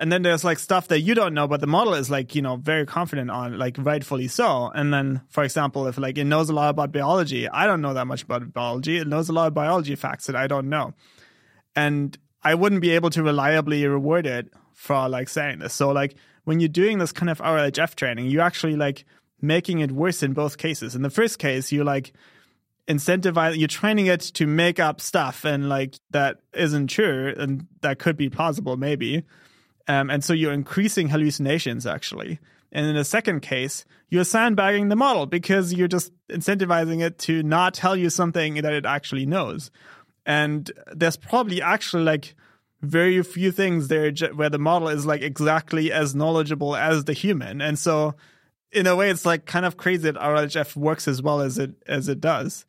And 0.00 0.10
then 0.10 0.22
there's 0.22 0.42
like 0.42 0.58
stuff 0.58 0.88
that 0.88 1.02
you 1.02 1.14
don't 1.14 1.32
know, 1.32 1.46
but 1.46 1.60
the 1.60 1.68
model 1.68 1.94
is 1.94 2.10
like, 2.10 2.34
you 2.34 2.42
know, 2.42 2.56
very 2.56 2.86
confident 2.86 3.30
on, 3.30 3.56
like 3.56 3.76
rightfully 3.78 4.26
so. 4.26 4.72
And 4.74 4.92
then, 4.92 5.20
for 5.28 5.44
example, 5.44 5.86
if 5.86 5.96
like 5.96 6.18
it 6.18 6.24
knows 6.24 6.50
a 6.50 6.52
lot 6.52 6.70
about 6.70 6.90
biology, 6.90 7.48
I 7.48 7.68
don't 7.68 7.80
know 7.80 7.94
that 7.94 8.08
much 8.08 8.24
about 8.24 8.52
biology. 8.52 8.96
It 8.96 9.06
knows 9.06 9.28
a 9.28 9.32
lot 9.32 9.46
of 9.46 9.54
biology 9.54 9.94
facts 9.94 10.26
that 10.26 10.34
I 10.34 10.48
don't 10.48 10.68
know. 10.68 10.92
And 11.76 12.18
I 12.42 12.56
wouldn't 12.56 12.80
be 12.80 12.90
able 12.90 13.10
to 13.10 13.22
reliably 13.22 13.86
reward 13.86 14.26
it 14.26 14.52
for 14.74 15.08
like 15.08 15.28
saying 15.28 15.60
this. 15.60 15.72
So 15.72 15.92
like 15.92 16.16
when 16.48 16.60
you're 16.60 16.68
doing 16.68 16.96
this 16.96 17.12
kind 17.12 17.28
of 17.28 17.38
RLHF 17.40 17.94
training, 17.94 18.26
you're 18.26 18.42
actually 18.42 18.74
like 18.74 19.04
making 19.42 19.80
it 19.80 19.92
worse 19.92 20.22
in 20.22 20.32
both 20.32 20.56
cases. 20.56 20.94
In 20.94 21.02
the 21.02 21.10
first 21.10 21.38
case, 21.38 21.70
you're 21.70 21.84
like 21.84 22.12
incentivize 22.88 23.58
you're 23.58 23.68
training 23.68 24.06
it 24.06 24.20
to 24.20 24.46
make 24.46 24.80
up 24.80 24.98
stuff 24.98 25.44
and 25.44 25.68
like 25.68 25.96
that 26.10 26.38
isn't 26.54 26.86
true 26.86 27.34
and 27.36 27.66
that 27.82 27.98
could 27.98 28.16
be 28.16 28.30
plausible 28.30 28.78
maybe 28.78 29.22
um, 29.88 30.08
and 30.08 30.22
so 30.22 30.32
you're 30.32 30.52
increasing 30.52 31.08
hallucinations 31.08 31.86
actually. 31.86 32.38
And 32.70 32.86
in 32.86 32.94
the 32.94 33.04
second 33.04 33.40
case, 33.40 33.86
you're 34.10 34.24
sandbagging 34.24 34.88
the 34.88 34.96
model 34.96 35.26
because 35.26 35.72
you're 35.72 35.88
just 35.88 36.12
incentivizing 36.28 37.02
it 37.02 37.18
to 37.20 37.42
not 37.42 37.74
tell 37.74 37.96
you 37.96 38.10
something 38.10 38.54
that 38.56 38.72
it 38.72 38.84
actually 38.84 39.24
knows. 39.24 39.70
And 40.26 40.70
there's 40.94 41.16
probably 41.16 41.62
actually 41.62 42.04
like 42.04 42.34
very 42.80 43.22
few 43.22 43.50
things 43.50 43.88
there 43.88 44.12
where 44.34 44.50
the 44.50 44.58
model 44.58 44.88
is 44.88 45.04
like 45.04 45.22
exactly 45.22 45.92
as 45.92 46.14
knowledgeable 46.14 46.76
as 46.76 47.04
the 47.04 47.12
human. 47.12 47.60
And 47.60 47.78
so 47.78 48.14
in 48.72 48.86
a 48.86 48.94
way, 48.94 49.10
it's 49.10 49.26
like 49.26 49.46
kind 49.46 49.66
of 49.66 49.76
crazy 49.76 50.02
that 50.10 50.16
RLHF 50.16 50.76
works 50.76 51.08
as 51.08 51.22
well 51.22 51.40
as 51.40 51.58
it 51.58 51.72
as 51.86 52.08
it 52.08 52.20
does. 52.20 52.64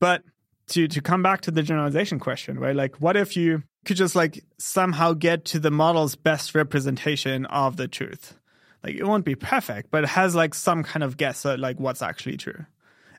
But 0.00 0.22
to 0.68 0.88
to 0.88 1.00
come 1.00 1.22
back 1.22 1.42
to 1.42 1.50
the 1.50 1.62
generalization 1.62 2.18
question, 2.18 2.58
right? 2.58 2.74
Like, 2.74 2.96
what 2.96 3.16
if 3.16 3.36
you 3.36 3.62
could 3.84 3.96
just 3.96 4.16
like 4.16 4.42
somehow 4.58 5.12
get 5.12 5.44
to 5.46 5.58
the 5.58 5.70
model's 5.70 6.16
best 6.16 6.54
representation 6.54 7.46
of 7.46 7.76
the 7.76 7.88
truth? 7.88 8.38
Like, 8.82 8.96
it 8.96 9.04
won't 9.04 9.24
be 9.24 9.34
perfect, 9.34 9.90
but 9.90 10.04
it 10.04 10.10
has 10.10 10.34
like 10.34 10.54
some 10.54 10.82
kind 10.82 11.02
of 11.02 11.16
guess 11.16 11.46
at 11.46 11.60
like 11.60 11.78
what's 11.78 12.02
actually 12.02 12.38
true, 12.38 12.64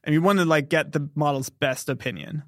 and 0.03 0.13
you 0.13 0.21
want 0.21 0.39
to 0.39 0.45
like 0.45 0.69
get 0.69 0.91
the 0.91 1.09
model's 1.15 1.49
best 1.49 1.89
opinion. 1.89 2.43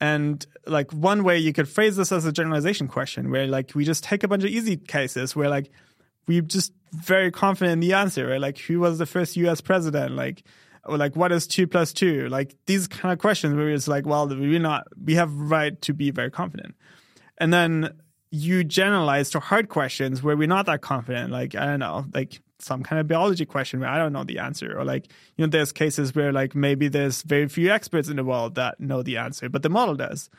And 0.00 0.44
like 0.66 0.92
one 0.92 1.24
way 1.24 1.38
you 1.38 1.52
could 1.52 1.68
phrase 1.68 1.96
this 1.96 2.12
as 2.12 2.24
a 2.24 2.32
generalization 2.32 2.88
question, 2.88 3.30
where 3.30 3.46
like 3.46 3.72
we 3.74 3.84
just 3.84 4.04
take 4.04 4.22
a 4.22 4.28
bunch 4.28 4.44
of 4.44 4.50
easy 4.50 4.76
cases 4.76 5.34
where 5.34 5.48
like 5.48 5.70
we're 6.26 6.42
just 6.42 6.72
very 6.92 7.30
confident 7.30 7.72
in 7.72 7.80
the 7.80 7.94
answer, 7.94 8.26
right? 8.26 8.40
Like 8.40 8.58
who 8.58 8.80
was 8.80 8.98
the 8.98 9.06
first 9.06 9.36
U.S. 9.36 9.60
president? 9.60 10.16
Like 10.16 10.42
or 10.86 10.96
like 10.96 11.16
what 11.16 11.32
is 11.32 11.46
two 11.46 11.66
plus 11.66 11.92
two? 11.92 12.28
Like 12.28 12.54
these 12.66 12.86
kind 12.86 13.12
of 13.12 13.18
questions 13.18 13.54
where 13.54 13.70
it's 13.70 13.88
like, 13.88 14.06
well, 14.06 14.28
we're 14.28 14.58
not, 14.58 14.86
we 15.02 15.14
have 15.14 15.32
right 15.32 15.80
to 15.82 15.92
be 15.92 16.10
very 16.10 16.30
confident. 16.30 16.74
And 17.38 17.52
then 17.52 17.94
you 18.30 18.64
generalize 18.64 19.30
to 19.30 19.40
hard 19.40 19.68
questions 19.68 20.22
where 20.22 20.36
we're 20.36 20.48
not 20.48 20.66
that 20.66 20.80
confident. 20.80 21.30
Like, 21.30 21.54
I 21.54 21.66
don't 21.66 21.80
know, 21.80 22.06
like 22.14 22.40
some 22.58 22.82
kind 22.82 23.00
of 23.00 23.08
biology 23.08 23.44
question 23.44 23.80
where 23.80 23.88
I 23.88 23.98
don't 23.98 24.12
know 24.12 24.24
the 24.24 24.38
answer. 24.38 24.78
Or 24.78 24.84
like, 24.84 25.06
you 25.36 25.44
know, 25.44 25.50
there's 25.50 25.72
cases 25.72 26.14
where 26.14 26.32
like 26.32 26.54
maybe 26.54 26.88
there's 26.88 27.22
very 27.22 27.48
few 27.48 27.70
experts 27.70 28.08
in 28.08 28.16
the 28.16 28.24
world 28.24 28.54
that 28.54 28.80
know 28.80 29.02
the 29.02 29.18
answer, 29.18 29.48
but 29.48 29.62
the 29.62 29.68
model 29.68 29.94
does. 29.94 30.30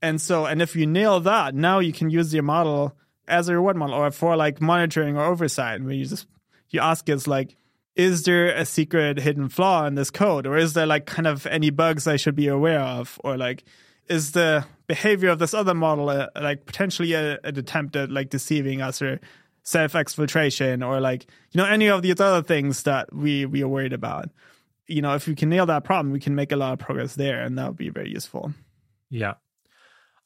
And 0.00 0.20
so, 0.20 0.46
and 0.46 0.62
if 0.62 0.76
you 0.76 0.86
nail 0.86 1.20
that, 1.20 1.54
now 1.54 1.80
you 1.80 1.92
can 1.92 2.10
use 2.10 2.32
your 2.32 2.44
model 2.44 2.96
as 3.26 3.48
a 3.48 3.54
reward 3.54 3.76
model 3.76 3.96
or 3.96 4.10
for 4.10 4.36
like 4.36 4.60
monitoring 4.60 5.16
or 5.16 5.24
oversight 5.24 5.82
where 5.82 5.92
you 5.92 6.06
just, 6.06 6.26
you 6.70 6.80
ask 6.80 7.08
is 7.08 7.26
like, 7.26 7.56
is 7.98 8.22
there 8.22 8.46
a 8.54 8.64
secret 8.64 9.18
hidden 9.18 9.48
flaw 9.48 9.84
in 9.84 9.96
this 9.96 10.10
code 10.10 10.46
or 10.46 10.56
is 10.56 10.72
there 10.72 10.86
like 10.86 11.04
kind 11.04 11.26
of 11.26 11.44
any 11.46 11.68
bugs 11.68 12.06
i 12.06 12.14
should 12.16 12.36
be 12.36 12.46
aware 12.46 12.80
of 12.80 13.20
or 13.24 13.36
like 13.36 13.64
is 14.08 14.32
the 14.32 14.64
behavior 14.86 15.28
of 15.28 15.40
this 15.40 15.52
other 15.52 15.74
model 15.74 16.08
uh, 16.08 16.28
like 16.40 16.64
potentially 16.64 17.12
an 17.12 17.38
attempt 17.44 17.96
at 17.96 18.10
like 18.10 18.30
deceiving 18.30 18.80
us 18.80 19.02
or 19.02 19.20
self 19.68 19.92
exfiltration 19.92 20.86
or 20.86 20.98
like 20.98 21.26
you 21.52 21.58
know 21.58 21.66
any 21.66 21.88
of 21.88 22.00
these 22.00 22.18
other 22.18 22.42
things 22.42 22.84
that 22.84 23.12
we 23.14 23.44
we 23.44 23.62
are 23.62 23.68
worried 23.68 23.92
about. 23.92 24.30
You 24.86 25.02
know 25.02 25.14
if 25.14 25.26
we 25.26 25.34
can 25.34 25.50
nail 25.50 25.66
that 25.66 25.84
problem 25.84 26.10
we 26.10 26.20
can 26.20 26.34
make 26.34 26.52
a 26.52 26.56
lot 26.56 26.72
of 26.72 26.78
progress 26.78 27.14
there 27.16 27.42
and 27.42 27.58
that 27.58 27.66
would 27.68 27.76
be 27.76 27.90
very 27.90 28.10
useful. 28.10 28.54
Yeah. 29.10 29.34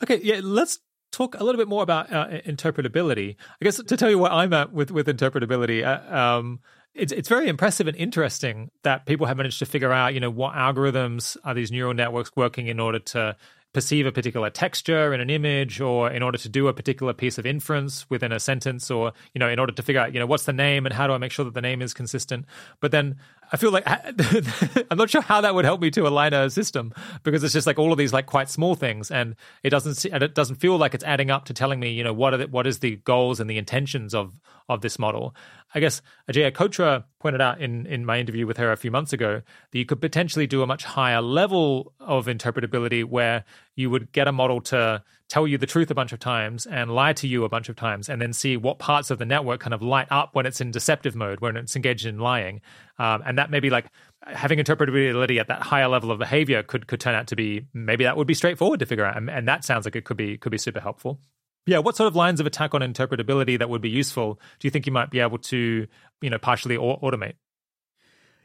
Okay 0.03 0.20
yeah 0.22 0.40
let's 0.43 0.78
talk 1.11 1.34
a 1.38 1.43
little 1.43 1.59
bit 1.59 1.68
more 1.68 1.82
about 1.82 2.12
uh, 2.12 2.28
interpretability. 2.47 3.34
I 3.61 3.64
guess 3.64 3.82
to 3.82 3.97
tell 3.97 4.11
you 4.11 4.18
what 4.18 4.30
i'm 4.30 4.53
at 4.53 4.72
with 4.72 4.93
with 4.93 5.09
interpretability 5.09 5.84
uh, 5.84 6.16
um, 6.16 6.61
it's 6.95 7.12
it's 7.12 7.28
very 7.28 7.49
impressive 7.49 7.88
and 7.88 7.97
interesting 7.97 8.70
that 8.82 9.07
people 9.07 9.26
have 9.26 9.36
managed 9.36 9.59
to 9.61 9.66
figure 9.66 9.93
out, 9.93 10.14
you 10.14 10.20
know, 10.20 10.30
what 10.30 10.55
algorithms 10.55 11.36
are 11.43 11.55
these 11.55 11.72
neural 11.72 11.95
networks 11.95 12.30
working 12.36 12.66
in 12.66 12.78
order 12.78 12.99
to 12.99 13.36
perceive 13.73 14.07
a 14.07 14.12
particular 14.12 14.51
texture 14.51 15.14
in 15.14 15.20
an 15.20 15.31
image 15.31 15.81
or 15.81 16.11
in 16.11 16.23
order 16.23 16.37
to 16.37 16.49
do 16.49 16.68
a 16.68 16.75
particular 16.75 17.12
piece 17.12 17.39
of 17.39 17.47
inference 17.47 18.09
within 18.11 18.31
a 18.31 18.39
sentence 18.39 18.91
or 18.91 19.12
you 19.35 19.39
know 19.39 19.49
in 19.49 19.59
order 19.59 19.73
to 19.73 19.83
figure 19.83 20.01
out 20.01 20.12
you 20.12 20.20
know 20.20 20.27
what's 20.27 20.45
the 20.45 20.53
name 20.53 20.85
and 20.85 20.95
how 20.95 21.07
do 21.07 21.12
i 21.12 21.18
make 21.18 21.33
sure 21.33 21.45
that 21.45 21.55
the 21.55 21.61
name 21.61 21.81
is 21.81 21.95
consistent. 21.95 22.45
But 22.81 22.91
then 22.91 23.16
i 23.51 23.57
feel 23.57 23.70
like 23.70 23.85
i'm 24.91 24.99
not 24.99 25.11
sure 25.11 25.23
how 25.23 25.41
that 25.41 25.55
would 25.55 25.64
help 25.64 25.81
me 25.81 25.91
to 25.91 26.07
align 26.07 26.33
a 26.33 26.51
system 26.51 26.93
because 27.23 27.43
it's 27.43 27.53
just 27.53 27.66
like 27.66 27.79
all 27.79 27.93
of 27.93 27.99
these 27.99 28.12
like 28.12 28.27
quite 28.27 28.49
small 28.51 28.75
things 28.75 29.11
and 29.11 29.37
it 29.62 29.70
doesn't 29.70 30.05
and 30.05 30.23
it 30.23 30.35
doesn't 30.35 30.57
feel 30.57 30.77
like 30.77 30.95
it's 30.95 31.05
adding 31.05 31.31
up 31.31 31.47
to 31.47 31.55
telling 31.55 31.81
me 31.81 31.91
you 31.91 32.05
know 32.05 32.12
what 32.12 32.35
are 32.35 32.39
the, 32.39 32.47
what 32.49 32.66
is 32.66 32.81
the 32.81 32.97
goals 32.97 33.41
and 33.41 33.49
the 33.49 33.59
intentions 33.59 34.14
of 34.14 34.33
of 34.68 34.81
this 34.81 34.99
model 34.99 35.35
I 35.75 35.81
guess 35.81 36.03
Ajeya 36.31 36.53
Cotra 36.53 37.05
pointed 37.18 37.41
out 37.41 37.61
in, 37.61 37.87
in 37.87 38.05
my 38.05 38.18
interview 38.18 38.47
with 38.47 38.57
her 38.59 38.73
a 38.73 38.77
few 38.77 38.91
months 38.91 39.12
ago 39.12 39.43
that 39.70 39.79
you 39.79 39.87
could 39.87 40.01
potentially 40.01 40.47
do 40.47 40.62
a 40.62 40.66
much 40.66 40.85
higher 40.85 41.23
level 41.23 41.95
of 42.01 42.27
interpretability 42.27 43.05
where 43.05 43.45
you 43.75 43.89
would 43.89 44.12
get 44.12 44.29
a 44.29 44.33
model 44.33 44.61
to 44.61 45.03
tell 45.29 45.47
you 45.47 45.57
the 45.57 45.66
truth 45.66 45.91
a 45.91 45.95
bunch 45.95 46.12
of 46.12 46.18
times 46.18 46.66
and 46.66 46.95
lie 46.95 47.14
to 47.14 47.27
you 47.27 47.45
a 47.45 47.49
bunch 47.49 47.70
of 47.70 47.77
times 47.77 48.09
and 48.11 48.20
then 48.20 48.35
see 48.35 48.57
what 48.57 48.79
parts 48.79 49.11
of 49.11 49.18
the 49.18 49.25
network 49.25 49.61
kind 49.61 49.73
of 49.73 49.81
light 49.81 50.09
up 50.11 50.35
when 50.35 50.45
it's 50.45 50.61
in 50.61 50.70
deceptive 50.70 51.16
mode, 51.16 51.41
when 51.41 51.57
it's 51.57 51.75
engaged 51.75 52.05
in 52.05 52.18
lying. 52.18 52.61
Um, 52.99 53.23
and 53.25 53.39
that 53.39 53.51
maybe 53.51 53.70
like 53.70 53.87
having 54.27 54.59
interpretability 54.59 55.41
at 55.41 55.49
that 55.49 55.62
higher 55.62 55.89
level 55.89 56.11
of 56.11 56.18
behavior 56.18 56.62
could 56.62 56.87
could 56.87 57.01
turn 57.01 57.14
out 57.14 57.29
to 57.29 57.37
be 57.37 57.66
maybe 57.73 58.05
that 58.05 58.16
would 58.16 58.27
be 58.27 58.35
straightforward 58.35 58.81
to 58.81 58.87
figure 58.87 59.05
out. 59.05 59.16
And, 59.16 59.31
and 59.31 59.49
that 59.49 59.64
sounds 59.64 59.87
like 59.87 59.97
it 59.97 60.05
could 60.05 60.18
be 60.18 60.37
could 60.37 60.53
be 60.53 60.59
super 60.59 60.81
helpful. 60.81 61.18
Yeah, 61.66 61.78
what 61.78 61.96
sort 61.96 62.08
of 62.08 62.16
lines 62.16 62.40
of 62.40 62.46
attack 62.46 62.74
on 62.74 62.80
interpretability 62.80 63.58
that 63.58 63.70
would 63.70 63.82
be 63.82 63.90
useful 63.90 64.40
do 64.58 64.66
you 64.66 64.70
think 64.70 64.86
you 64.86 64.92
might 64.92 65.10
be 65.10 65.20
able 65.20 65.38
to, 65.38 65.86
you 66.20 66.30
know, 66.30 66.38
partially 66.38 66.76
automate? 66.76 67.34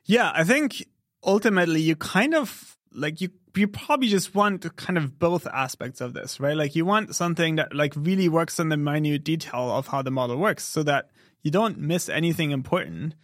Yeah, 0.05 0.31
I 0.33 0.43
think 0.43 0.85
ultimately 1.23 1.81
you 1.81 1.95
kind 1.95 2.33
of 2.35 2.77
like 2.91 3.21
you 3.21 3.29
you 3.55 3.67
probably 3.67 4.07
just 4.07 4.35
want 4.35 4.75
kind 4.75 4.97
of 4.97 5.17
both 5.17 5.47
aspects 5.47 5.99
of 5.99 6.13
this, 6.13 6.39
right? 6.39 6.55
Like 6.55 6.75
you 6.75 6.85
want 6.85 7.15
something 7.15 7.55
that 7.55 7.73
like 7.73 7.93
really 7.95 8.29
works 8.29 8.59
on 8.59 8.69
the 8.69 8.77
minute 8.77 9.23
detail 9.23 9.71
of 9.71 9.87
how 9.87 10.01
the 10.03 10.11
model 10.11 10.37
works 10.37 10.63
so 10.63 10.83
that 10.83 11.09
you 11.41 11.49
don't 11.49 11.79
miss 11.79 12.07
anything 12.07 12.51
important. 12.51 13.15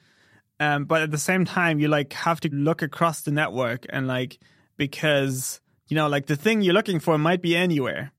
Um, 0.59 0.85
but 0.85 1.01
at 1.01 1.11
the 1.11 1.17
same 1.17 1.45
time, 1.45 1.79
you 1.79 1.87
like 1.87 2.13
have 2.13 2.39
to 2.41 2.49
look 2.49 2.81
across 2.81 3.21
the 3.21 3.31
network 3.31 3.85
and 3.89 4.07
like 4.07 4.39
because 4.75 5.61
you 5.87 5.95
know 5.95 6.07
like 6.07 6.25
the 6.25 6.35
thing 6.35 6.61
you're 6.61 6.73
looking 6.73 6.99
for 6.99 7.17
might 7.17 7.41
be 7.41 7.55
anywhere, 7.55 8.11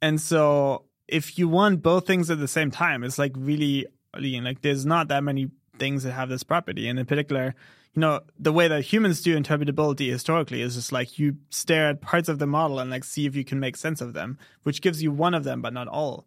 and 0.00 0.20
so 0.20 0.84
if 1.10 1.38
you 1.38 1.48
want 1.48 1.82
both 1.82 2.06
things 2.06 2.30
at 2.30 2.38
the 2.38 2.48
same 2.48 2.70
time, 2.70 3.04
it's 3.04 3.18
like 3.18 3.32
really 3.36 3.86
like 4.14 4.62
there's 4.62 4.86
not 4.86 5.08
that 5.08 5.22
many 5.22 5.50
things 5.78 6.02
that 6.04 6.12
have 6.12 6.28
this 6.28 6.42
property, 6.42 6.88
and 6.88 6.98
in 6.98 7.06
particular, 7.06 7.54
you 7.94 8.00
know, 8.00 8.20
the 8.38 8.52
way 8.52 8.68
that 8.68 8.82
humans 8.82 9.20
do 9.20 9.38
interpretability 9.38 10.10
historically 10.10 10.60
is 10.60 10.76
just 10.76 10.92
like 10.92 11.18
you 11.18 11.36
stare 11.50 11.88
at 11.88 12.00
parts 12.00 12.28
of 12.28 12.38
the 12.38 12.46
model 12.46 12.78
and 12.78 12.90
like 12.90 13.04
see 13.04 13.26
if 13.26 13.34
you 13.34 13.44
can 13.44 13.58
make 13.58 13.76
sense 13.76 14.00
of 14.00 14.12
them, 14.12 14.38
which 14.62 14.80
gives 14.80 15.02
you 15.02 15.10
one 15.10 15.34
of 15.34 15.44
them, 15.44 15.60
but 15.60 15.72
not 15.72 15.88
all. 15.88 16.26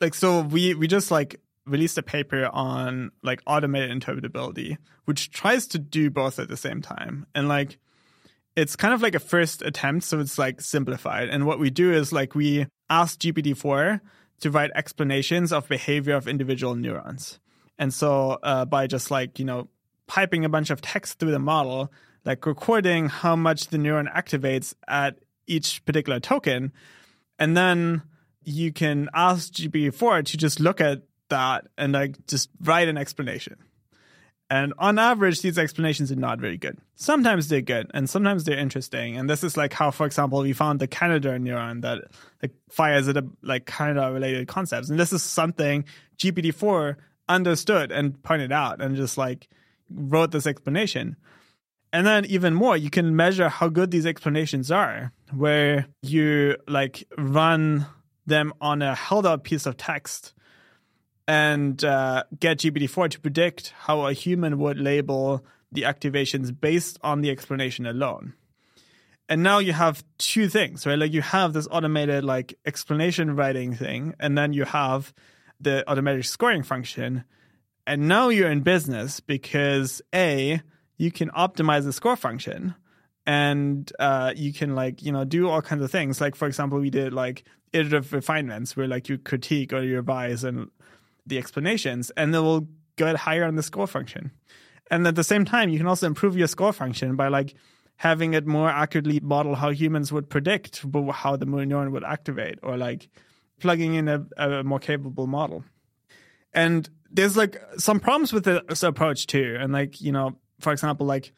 Like, 0.00 0.14
so 0.14 0.42
we, 0.42 0.74
we 0.74 0.86
just 0.86 1.10
like 1.10 1.40
released 1.66 1.98
a 1.98 2.02
paper 2.02 2.48
on 2.52 3.10
like 3.22 3.42
automated 3.46 3.90
interpretability, 3.90 4.76
which 5.04 5.30
tries 5.30 5.66
to 5.68 5.78
do 5.78 6.10
both 6.10 6.38
at 6.38 6.48
the 6.48 6.56
same 6.56 6.80
time. 6.80 7.26
And 7.34 7.48
like, 7.48 7.78
it's 8.56 8.76
kind 8.76 8.94
of 8.94 9.02
like 9.02 9.14
a 9.14 9.20
first 9.20 9.62
attempt. 9.62 10.04
So 10.04 10.20
it's 10.20 10.38
like 10.38 10.60
simplified. 10.60 11.28
And 11.28 11.46
what 11.46 11.58
we 11.58 11.70
do 11.70 11.92
is 11.92 12.12
like 12.12 12.34
we 12.34 12.66
ask 12.88 13.18
GPT-4 13.18 14.00
to 14.40 14.50
write 14.50 14.70
explanations 14.74 15.52
of 15.52 15.68
behavior 15.68 16.14
of 16.14 16.28
individual 16.28 16.74
neurons. 16.74 17.40
And 17.78 17.92
so 17.92 18.38
uh, 18.42 18.64
by 18.64 18.86
just 18.86 19.10
like, 19.10 19.38
you 19.38 19.44
know, 19.44 19.68
piping 20.06 20.44
a 20.44 20.48
bunch 20.48 20.70
of 20.70 20.80
text 20.80 21.18
through 21.18 21.32
the 21.32 21.38
model, 21.38 21.92
like 22.24 22.46
recording 22.46 23.08
how 23.08 23.36
much 23.36 23.68
the 23.68 23.78
neuron 23.78 24.12
activates 24.14 24.74
at 24.86 25.18
each 25.46 25.84
particular 25.84 26.20
token. 26.20 26.72
And 27.38 27.56
then 27.56 28.02
you 28.44 28.72
can 28.72 29.08
ask 29.14 29.52
GPT-4 29.52 30.24
to 30.26 30.36
just 30.36 30.60
look 30.60 30.80
at 30.80 31.02
that 31.30 31.66
and 31.76 31.92
like 31.92 32.26
just 32.26 32.50
write 32.60 32.88
an 32.88 32.96
explanation. 32.96 33.56
And 34.50 34.74
on 34.78 34.98
average, 34.98 35.40
these 35.40 35.58
explanations 35.58 36.12
are 36.12 36.16
not 36.16 36.38
very 36.38 36.58
good. 36.58 36.78
Sometimes 36.96 37.48
they're 37.48 37.62
good 37.62 37.90
and 37.94 38.08
sometimes 38.08 38.44
they're 38.44 38.58
interesting. 38.58 39.16
And 39.16 39.28
this 39.28 39.42
is 39.42 39.56
like 39.56 39.72
how, 39.72 39.90
for 39.90 40.06
example, 40.06 40.40
we 40.40 40.52
found 40.52 40.80
the 40.80 40.86
Canada 40.86 41.30
neuron 41.38 41.80
that 41.82 42.04
like 42.42 42.52
fires 42.70 43.08
at 43.08 43.16
a, 43.16 43.26
like 43.42 43.64
Canada 43.66 44.12
related 44.12 44.46
concepts. 44.46 44.90
And 44.90 45.00
this 45.00 45.12
is 45.12 45.22
something 45.22 45.84
GPT-4 46.18 46.96
understood 47.28 47.90
and 47.90 48.22
pointed 48.22 48.52
out 48.52 48.82
and 48.82 48.96
just 48.96 49.16
like 49.16 49.48
wrote 49.90 50.30
this 50.30 50.46
explanation. 50.46 51.16
And 51.92 52.06
then 52.06 52.26
even 52.26 52.54
more, 52.54 52.76
you 52.76 52.90
can 52.90 53.16
measure 53.16 53.48
how 53.48 53.68
good 53.68 53.90
these 53.90 54.04
explanations 54.04 54.70
are, 54.70 55.12
where 55.32 55.86
you 56.02 56.56
like 56.68 57.04
run 57.16 57.86
them 58.26 58.52
on 58.60 58.82
a 58.82 58.94
held 58.94 59.26
out 59.26 59.44
piece 59.44 59.64
of 59.64 59.76
text 59.76 60.33
and 61.26 61.82
uh, 61.84 62.24
get 62.38 62.58
GPT-4 62.58 63.10
to 63.10 63.20
predict 63.20 63.72
how 63.76 64.06
a 64.06 64.12
human 64.12 64.58
would 64.58 64.78
label 64.78 65.44
the 65.72 65.82
activations 65.82 66.52
based 66.58 66.98
on 67.02 67.20
the 67.20 67.30
explanation 67.30 67.86
alone. 67.86 68.34
And 69.28 69.42
now 69.42 69.58
you 69.58 69.72
have 69.72 70.04
two 70.18 70.48
things, 70.48 70.86
right? 70.86 70.98
Like 70.98 71.12
you 71.12 71.22
have 71.22 71.54
this 71.54 71.66
automated 71.70 72.24
like 72.24 72.58
explanation 72.66 73.34
writing 73.36 73.74
thing, 73.74 74.14
and 74.20 74.36
then 74.36 74.52
you 74.52 74.64
have 74.64 75.14
the 75.60 75.88
automatic 75.88 76.24
scoring 76.24 76.62
function 76.62 77.24
and 77.86 78.08
now 78.08 78.28
you're 78.28 78.50
in 78.50 78.60
business 78.60 79.20
because 79.20 80.00
A, 80.14 80.62
you 80.96 81.10
can 81.10 81.28
optimize 81.30 81.84
the 81.84 81.92
score 81.92 82.16
function 82.16 82.74
and 83.26 83.90
uh, 83.98 84.32
you 84.34 84.52
can 84.52 84.74
like, 84.74 85.02
you 85.02 85.12
know, 85.12 85.24
do 85.24 85.48
all 85.48 85.60
kinds 85.60 85.82
of 85.82 85.90
things. 85.90 86.20
Like, 86.20 86.34
for 86.34 86.46
example, 86.46 86.78
we 86.78 86.90
did 86.90 87.12
like 87.12 87.44
iterative 87.72 88.12
refinements 88.12 88.76
where 88.76 88.88
like 88.88 89.08
you 89.08 89.18
critique 89.18 89.72
or 89.72 89.82
you 89.82 89.96
revise 89.96 90.44
and 90.44 90.70
the 91.26 91.38
explanations 91.38 92.10
and 92.16 92.34
they 92.34 92.38
will 92.38 92.68
get 92.96 93.16
higher 93.16 93.44
on 93.44 93.56
the 93.56 93.62
score 93.62 93.86
function. 93.86 94.30
And 94.90 95.06
at 95.06 95.14
the 95.14 95.24
same 95.24 95.44
time, 95.44 95.70
you 95.70 95.78
can 95.78 95.86
also 95.86 96.06
improve 96.06 96.36
your 96.36 96.48
score 96.48 96.72
function 96.72 97.16
by 97.16 97.28
like 97.28 97.54
having 97.96 98.34
it 98.34 98.46
more 98.46 98.68
accurately 98.68 99.20
model 99.20 99.54
how 99.54 99.70
humans 99.70 100.12
would 100.12 100.28
predict 100.28 100.84
how 101.12 101.36
the 101.36 101.46
neuron 101.46 101.90
would 101.92 102.04
activate 102.04 102.58
or 102.62 102.76
like 102.76 103.08
plugging 103.60 103.94
in 103.94 104.08
a, 104.08 104.26
a 104.36 104.64
more 104.64 104.78
capable 104.78 105.26
model. 105.26 105.64
And 106.52 106.88
there's 107.10 107.36
like 107.36 107.60
some 107.78 108.00
problems 108.00 108.32
with 108.32 108.44
this 108.44 108.82
approach 108.82 109.26
too. 109.26 109.56
And 109.58 109.72
like, 109.72 110.00
you 110.00 110.12
know, 110.12 110.36
for 110.60 110.72
example, 110.72 111.06
like 111.06 111.32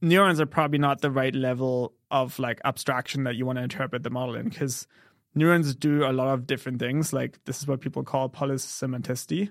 neurons 0.00 0.40
are 0.40 0.46
probably 0.46 0.78
not 0.78 1.00
the 1.00 1.10
right 1.10 1.34
level 1.34 1.92
of 2.10 2.38
like 2.38 2.60
abstraction 2.64 3.24
that 3.24 3.36
you 3.36 3.44
want 3.44 3.58
to 3.58 3.62
interpret 3.62 4.02
the 4.02 4.10
model 4.10 4.34
in 4.34 4.48
because 4.48 4.86
neurons 5.34 5.74
do 5.74 6.04
a 6.04 6.12
lot 6.12 6.34
of 6.34 6.46
different 6.46 6.78
things. 6.78 7.12
Like 7.12 7.42
this 7.44 7.60
is 7.60 7.66
what 7.66 7.80
people 7.80 8.02
call 8.02 8.28
polysemanticity. 8.28 9.50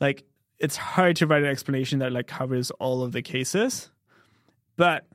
Like 0.00 0.24
it's 0.58 0.76
hard 0.76 1.16
to 1.16 1.26
write 1.26 1.42
an 1.42 1.48
explanation 1.48 1.98
that 2.00 2.12
like 2.12 2.26
covers 2.26 2.70
all 2.72 3.02
of 3.02 3.12
the 3.12 3.22
cases. 3.22 3.90
But 4.76 5.06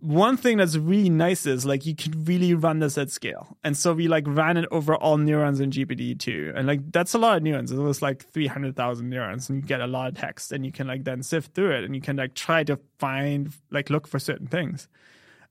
one 0.00 0.36
thing 0.36 0.58
that's 0.58 0.76
really 0.76 1.08
nice 1.08 1.46
is 1.46 1.64
like 1.64 1.86
you 1.86 1.94
can 1.94 2.24
really 2.24 2.54
run 2.54 2.78
this 2.78 2.98
at 2.98 3.10
scale. 3.10 3.56
And 3.64 3.76
so 3.76 3.94
we 3.94 4.08
like 4.08 4.24
ran 4.26 4.56
it 4.56 4.66
over 4.70 4.94
all 4.94 5.16
neurons 5.16 5.58
in 5.58 5.70
GPT-2. 5.70 6.56
And 6.56 6.66
like 6.66 6.92
that's 6.92 7.14
a 7.14 7.18
lot 7.18 7.36
of 7.36 7.42
neurons. 7.42 7.72
It 7.72 7.78
was 7.78 8.02
like 8.02 8.24
300,000 8.24 9.08
neurons 9.08 9.48
and 9.48 9.60
you 9.60 9.66
get 9.66 9.80
a 9.80 9.86
lot 9.86 10.08
of 10.08 10.14
text 10.14 10.52
and 10.52 10.64
you 10.64 10.72
can 10.72 10.86
like 10.86 11.04
then 11.04 11.22
sift 11.22 11.54
through 11.54 11.72
it 11.72 11.84
and 11.84 11.94
you 11.94 12.00
can 12.00 12.16
like 12.16 12.34
try 12.34 12.62
to 12.64 12.78
find 12.98 13.52
like 13.70 13.90
look 13.90 14.06
for 14.06 14.18
certain 14.18 14.46
things. 14.46 14.88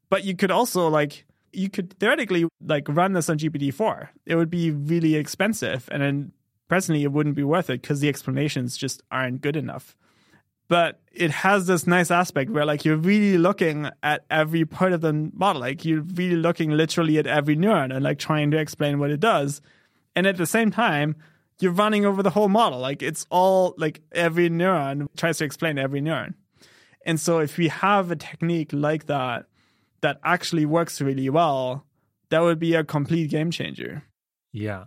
But 0.09 0.23
you 0.23 0.35
could 0.35 0.51
also 0.51 0.87
like 0.87 1.25
you 1.55 1.69
could 1.69 1.97
theoretically 1.99 2.47
like 2.61 2.87
run 2.89 3.13
this 3.13 3.29
on 3.29 3.37
GPT-4. 3.37 4.09
It 4.25 4.35
would 4.35 4.49
be 4.49 4.71
really 4.71 5.15
expensive 5.15 5.87
and 5.91 6.01
then 6.01 6.31
presently 6.67 7.03
it 7.03 7.11
wouldn't 7.11 7.35
be 7.35 7.43
worth 7.43 7.69
it 7.69 7.81
because 7.81 7.99
the 7.99 8.09
explanations 8.09 8.77
just 8.77 9.01
aren't 9.11 9.41
good 9.41 9.55
enough. 9.55 9.95
But 10.67 10.99
it 11.11 11.29
has 11.29 11.67
this 11.67 11.85
nice 11.85 12.09
aspect 12.09 12.49
where 12.49 12.65
like 12.65 12.85
you're 12.85 12.97
really 12.97 13.37
looking 13.37 13.89
at 14.01 14.25
every 14.31 14.65
part 14.65 14.93
of 14.93 15.01
the 15.01 15.13
model. 15.13 15.61
Like 15.61 15.85
you're 15.85 16.01
really 16.01 16.35
looking 16.35 16.71
literally 16.71 17.19
at 17.19 17.27
every 17.27 17.55
neuron 17.55 17.93
and 17.93 18.03
like 18.03 18.17
trying 18.17 18.49
to 18.51 18.57
explain 18.57 18.97
what 18.97 19.11
it 19.11 19.19
does. 19.19 19.61
And 20.15 20.25
at 20.25 20.37
the 20.37 20.47
same 20.47 20.71
time 20.71 21.15
you're 21.59 21.71
running 21.71 22.05
over 22.05 22.21
the 22.21 22.31
whole 22.31 22.49
model. 22.49 22.79
Like 22.79 23.01
it's 23.01 23.25
all 23.29 23.75
like 23.77 24.01
every 24.11 24.49
neuron 24.49 25.07
tries 25.15 25.37
to 25.37 25.45
explain 25.45 25.77
every 25.77 26.01
neuron. 26.01 26.33
And 27.05 27.19
so 27.19 27.39
if 27.39 27.57
we 27.57 27.67
have 27.67 28.09
a 28.09 28.15
technique 28.15 28.71
like 28.73 29.05
that 29.05 29.45
that 30.01 30.19
actually 30.23 30.65
works 30.65 31.01
really 31.01 31.29
well 31.29 31.85
that 32.29 32.39
would 32.39 32.59
be 32.59 32.73
a 32.73 32.83
complete 32.83 33.29
game 33.29 33.51
changer 33.51 34.03
yeah 34.51 34.85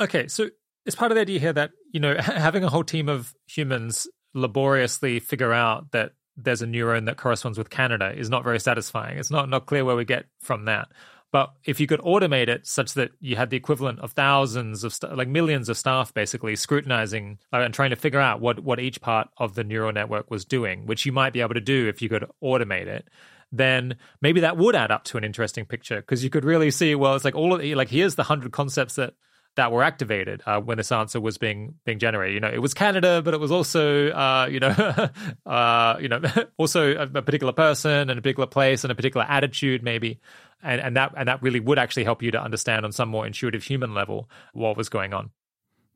okay 0.00 0.26
so 0.28 0.48
it's 0.84 0.96
part 0.96 1.12
of 1.12 1.16
the 1.16 1.20
idea 1.20 1.38
here 1.38 1.52
that 1.52 1.70
you 1.92 2.00
know 2.00 2.16
having 2.18 2.64
a 2.64 2.70
whole 2.70 2.84
team 2.84 3.08
of 3.08 3.34
humans 3.46 4.06
laboriously 4.34 5.20
figure 5.20 5.52
out 5.52 5.90
that 5.92 6.12
there's 6.36 6.62
a 6.62 6.66
neuron 6.66 7.06
that 7.06 7.16
corresponds 7.16 7.58
with 7.58 7.70
Canada 7.70 8.12
is 8.16 8.30
not 8.30 8.44
very 8.44 8.58
satisfying. 8.58 9.18
It's 9.18 9.30
not 9.30 9.48
not 9.48 9.66
clear 9.66 9.84
where 9.84 9.96
we 9.96 10.04
get 10.04 10.26
from 10.40 10.64
that. 10.66 10.88
But 11.30 11.50
if 11.64 11.80
you 11.80 11.86
could 11.86 12.00
automate 12.00 12.48
it 12.48 12.66
such 12.66 12.92
that 12.94 13.10
you 13.18 13.36
had 13.36 13.48
the 13.48 13.56
equivalent 13.56 14.00
of 14.00 14.12
thousands 14.12 14.84
of 14.84 14.92
st- 14.92 15.16
like 15.16 15.28
millions 15.28 15.70
of 15.70 15.78
staff 15.78 16.12
basically 16.12 16.56
scrutinizing 16.56 17.38
uh, 17.52 17.60
and 17.60 17.72
trying 17.72 17.88
to 17.90 17.96
figure 17.96 18.20
out 18.20 18.40
what 18.40 18.60
what 18.60 18.80
each 18.80 19.00
part 19.00 19.28
of 19.38 19.54
the 19.54 19.64
neural 19.64 19.92
network 19.92 20.30
was 20.30 20.44
doing, 20.44 20.86
which 20.86 21.06
you 21.06 21.12
might 21.12 21.32
be 21.32 21.40
able 21.40 21.54
to 21.54 21.60
do 21.60 21.88
if 21.88 22.02
you 22.02 22.08
could 22.08 22.26
automate 22.42 22.86
it, 22.86 23.08
then 23.52 23.96
maybe 24.20 24.40
that 24.40 24.56
would 24.56 24.74
add 24.74 24.90
up 24.90 25.04
to 25.04 25.18
an 25.18 25.24
interesting 25.24 25.64
picture 25.66 25.96
because 25.96 26.24
you 26.24 26.30
could 26.30 26.44
really 26.44 26.70
see 26.70 26.94
well 26.94 27.14
it's 27.14 27.24
like 27.24 27.34
all 27.34 27.54
of 27.54 27.62
like 27.62 27.88
here's 27.88 28.14
the 28.14 28.22
100 28.22 28.50
concepts 28.50 28.96
that 28.96 29.14
that 29.56 29.70
were 29.70 29.82
activated 29.82 30.42
uh, 30.46 30.60
when 30.60 30.78
this 30.78 30.90
answer 30.90 31.20
was 31.20 31.36
being 31.36 31.74
being 31.84 31.98
generated. 31.98 32.34
You 32.34 32.40
know, 32.40 32.48
it 32.48 32.62
was 32.62 32.72
Canada, 32.72 33.20
but 33.22 33.34
it 33.34 33.40
was 33.40 33.50
also 33.50 34.08
uh, 34.08 34.48
you 34.50 34.60
know 34.60 35.10
uh, 35.46 35.96
you 36.00 36.08
know 36.08 36.20
also 36.56 36.94
a, 36.94 37.02
a, 37.02 37.22
particular 37.22 37.52
person 37.52 38.08
and 38.08 38.12
a 38.12 38.22
particular 38.22 38.46
place 38.46 38.84
and 38.84 38.90
a 38.90 38.94
particular 38.94 39.26
attitude 39.28 39.82
maybe, 39.82 40.20
and 40.62 40.80
and 40.80 40.96
that 40.96 41.12
and 41.16 41.28
that 41.28 41.42
really 41.42 41.60
would 41.60 41.78
actually 41.78 42.04
help 42.04 42.22
you 42.22 42.30
to 42.30 42.42
understand 42.42 42.84
on 42.84 42.92
some 42.92 43.08
more 43.08 43.26
intuitive 43.26 43.62
human 43.62 43.94
level 43.94 44.28
what 44.52 44.76
was 44.76 44.88
going 44.88 45.12
on. 45.12 45.30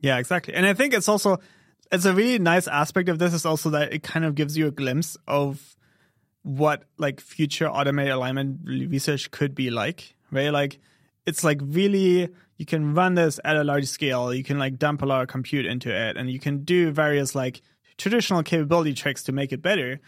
Yeah, 0.00 0.18
exactly, 0.18 0.54
and 0.54 0.66
I 0.66 0.74
think 0.74 0.92
it's 0.92 1.08
also 1.08 1.38
it's 1.90 2.04
a 2.04 2.12
really 2.12 2.38
nice 2.38 2.68
aspect 2.68 3.08
of 3.08 3.18
this 3.18 3.32
is 3.32 3.46
also 3.46 3.70
that 3.70 3.92
it 3.92 4.02
kind 4.02 4.24
of 4.24 4.34
gives 4.34 4.58
you 4.58 4.66
a 4.66 4.70
glimpse 4.70 5.16
of 5.26 5.75
what 6.46 6.84
like 6.96 7.20
future 7.20 7.68
automated 7.68 8.12
alignment 8.12 8.60
research 8.64 9.32
could 9.32 9.52
be 9.52 9.68
like, 9.68 10.14
right? 10.30 10.50
Like 10.50 10.78
it's 11.26 11.42
like 11.42 11.58
really 11.60 12.28
you 12.56 12.64
can 12.64 12.94
run 12.94 13.16
this 13.16 13.40
at 13.44 13.56
a 13.56 13.64
large 13.64 13.86
scale. 13.86 14.32
You 14.32 14.44
can 14.44 14.56
like 14.56 14.78
dump 14.78 15.02
a 15.02 15.06
lot 15.06 15.22
of 15.22 15.28
compute 15.28 15.66
into 15.66 15.90
it, 15.90 16.16
and 16.16 16.30
you 16.30 16.38
can 16.38 16.62
do 16.62 16.92
various 16.92 17.34
like 17.34 17.62
traditional 17.98 18.44
capability 18.44 18.94
tricks 18.94 19.24
to 19.24 19.32
make 19.32 19.52
it 19.52 19.60
better. 19.60 19.98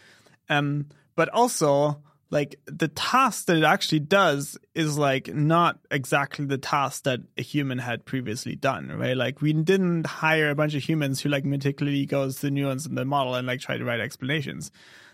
Um, 0.48 0.86
but 1.16 1.28
also 1.30 2.02
like 2.30 2.60
the 2.66 2.88
task 2.88 3.46
that 3.46 3.56
it 3.56 3.64
actually 3.64 4.00
does 4.00 4.56
is 4.76 4.96
like 4.96 5.34
not 5.34 5.80
exactly 5.90 6.44
the 6.44 6.58
task 6.58 7.02
that 7.02 7.18
a 7.36 7.42
human 7.42 7.78
had 7.78 8.04
previously 8.04 8.54
done, 8.54 8.92
right? 8.92 9.16
Like 9.16 9.40
we 9.40 9.52
didn't 9.52 10.06
hire 10.06 10.50
a 10.50 10.54
bunch 10.54 10.74
of 10.74 10.84
humans 10.84 11.20
who 11.20 11.30
like 11.30 11.44
meticulously 11.44 12.06
goes 12.06 12.40
the 12.40 12.52
neurons 12.52 12.86
in 12.86 12.94
the 12.94 13.04
model 13.04 13.34
and 13.34 13.46
like 13.46 13.58
try 13.58 13.76
to 13.76 13.84
write 13.84 13.98
explanations. 13.98 14.70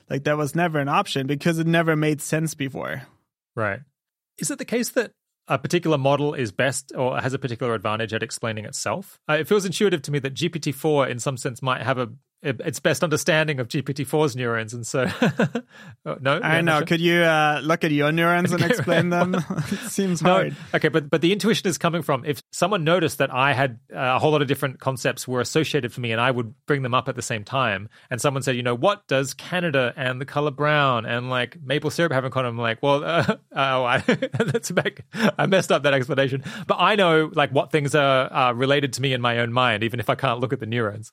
Like 0.09 0.25
that 0.25 0.37
was 0.37 0.55
never 0.55 0.79
an 0.79 0.89
option 0.89 1.27
because 1.27 1.59
it 1.59 1.67
never 1.67 1.97
made 1.97 2.21
sense 2.21 2.55
before. 2.55 3.03
Right. 3.57 3.81
Is 4.39 4.51
it 4.51 4.59
the 4.59 4.65
case 4.65 4.91
that 4.91 5.13
a 5.49 5.59
particular 5.59 5.99
model 5.99 6.35
is 6.35 6.53
best 6.53 6.93
or 6.97 7.21
has 7.21 7.35
a 7.35 7.39
particular 7.39 7.75
advantage 7.75 8.13
at 8.13 8.23
explaining 8.23 8.65
itself? 8.65 9.19
Uh, 9.29 9.35
it 9.35 9.49
feels 9.49 9.65
intuitive 9.65 10.03
to 10.03 10.11
me 10.11 10.19
that 10.19 10.35
GPT-4, 10.35 11.09
in 11.09 11.19
some 11.19 11.37
sense, 11.37 11.63
might 11.63 11.83
have 11.83 11.99
a 11.99 12.11
its 12.45 12.79
best 12.79 13.03
understanding 13.03 13.59
of 13.59 13.69
GPT-4's 13.69 14.37
neurons, 14.37 14.75
and 14.75 14.87
so 14.87 15.07
oh, 16.07 16.17
no. 16.21 16.41
I 16.41 16.61
know. 16.61 16.79
Sure. 16.79 16.87
Could 16.87 17.01
you 17.01 17.23
uh, 17.23 17.61
look 17.63 17.85
at 17.85 17.91
your 17.91 18.13
neurons 18.13 18.53
and 18.53 18.63
explain 18.63 19.11
them? 19.11 19.35
It 19.75 19.91
seems 19.91 20.21
hard. 20.21 20.55
Okay, 20.75 20.89
but 20.89 21.09
but 21.09 21.21
the 21.21 21.33
intuition 21.33 21.67
is 21.69 21.79
coming 21.79 22.03
from 22.03 22.25
if 22.25 22.43
someone 22.53 22.85
noticed 22.85 23.19
that 23.19 23.33
I 23.33 23.53
had 23.53 23.79
uh, 23.93 24.15
a 24.17 24.19
whole 24.19 24.31
lot 24.33 24.43
of 24.43 24.49
different 24.49 24.79
concepts 24.79 25.27
were 25.27 25.41
associated 25.41 25.93
for 25.93 26.01
me, 26.01 26.13
and 26.13 26.21
I 26.21 26.31
would 26.31 26.55
bring 26.67 26.83
them 26.83 26.95
up 26.95 27.09
at 27.09 27.17
the 27.17 27.23
same 27.23 27.45
time, 27.45 27.89
and 28.11 28.21
someone 28.21 28.43
said, 28.43 28.57
you 28.57 28.63
know, 28.63 28.75
what 28.75 29.07
does 29.09 29.35
Canada 29.35 29.93
and 29.97 30.21
the 30.21 30.25
color 30.25 30.51
brown 30.51 31.07
and 31.07 31.31
like 31.31 31.57
maple 31.63 31.91
syrup 31.91 32.13
have 32.13 32.25
in 32.25 32.31
common? 32.31 32.51
I'm 32.51 32.59
like, 32.59 32.83
well, 32.83 33.05
uh, 33.05 33.37
oh, 33.53 33.85
I, 33.85 33.99
that's 33.99 34.71
back. 34.71 35.05
I 35.39 35.47
messed 35.47 35.73
up 35.73 35.85
that 35.85 35.95
explanation, 35.95 36.45
but 36.67 36.77
I 36.79 36.95
know 36.97 37.31
like 37.33 37.51
what 37.51 37.73
things 37.73 37.95
are 37.95 38.55
related 38.55 38.93
to 38.95 39.03
me 39.03 39.13
in 39.13 39.21
my 39.21 39.39
own 39.39 39.53
mind, 39.53 39.83
even 39.83 40.01
if 40.01 40.11
I 40.11 40.15
can't 40.15 40.41
look 40.41 40.53
at 40.53 40.61
the 40.61 40.67
neurons. 40.67 41.13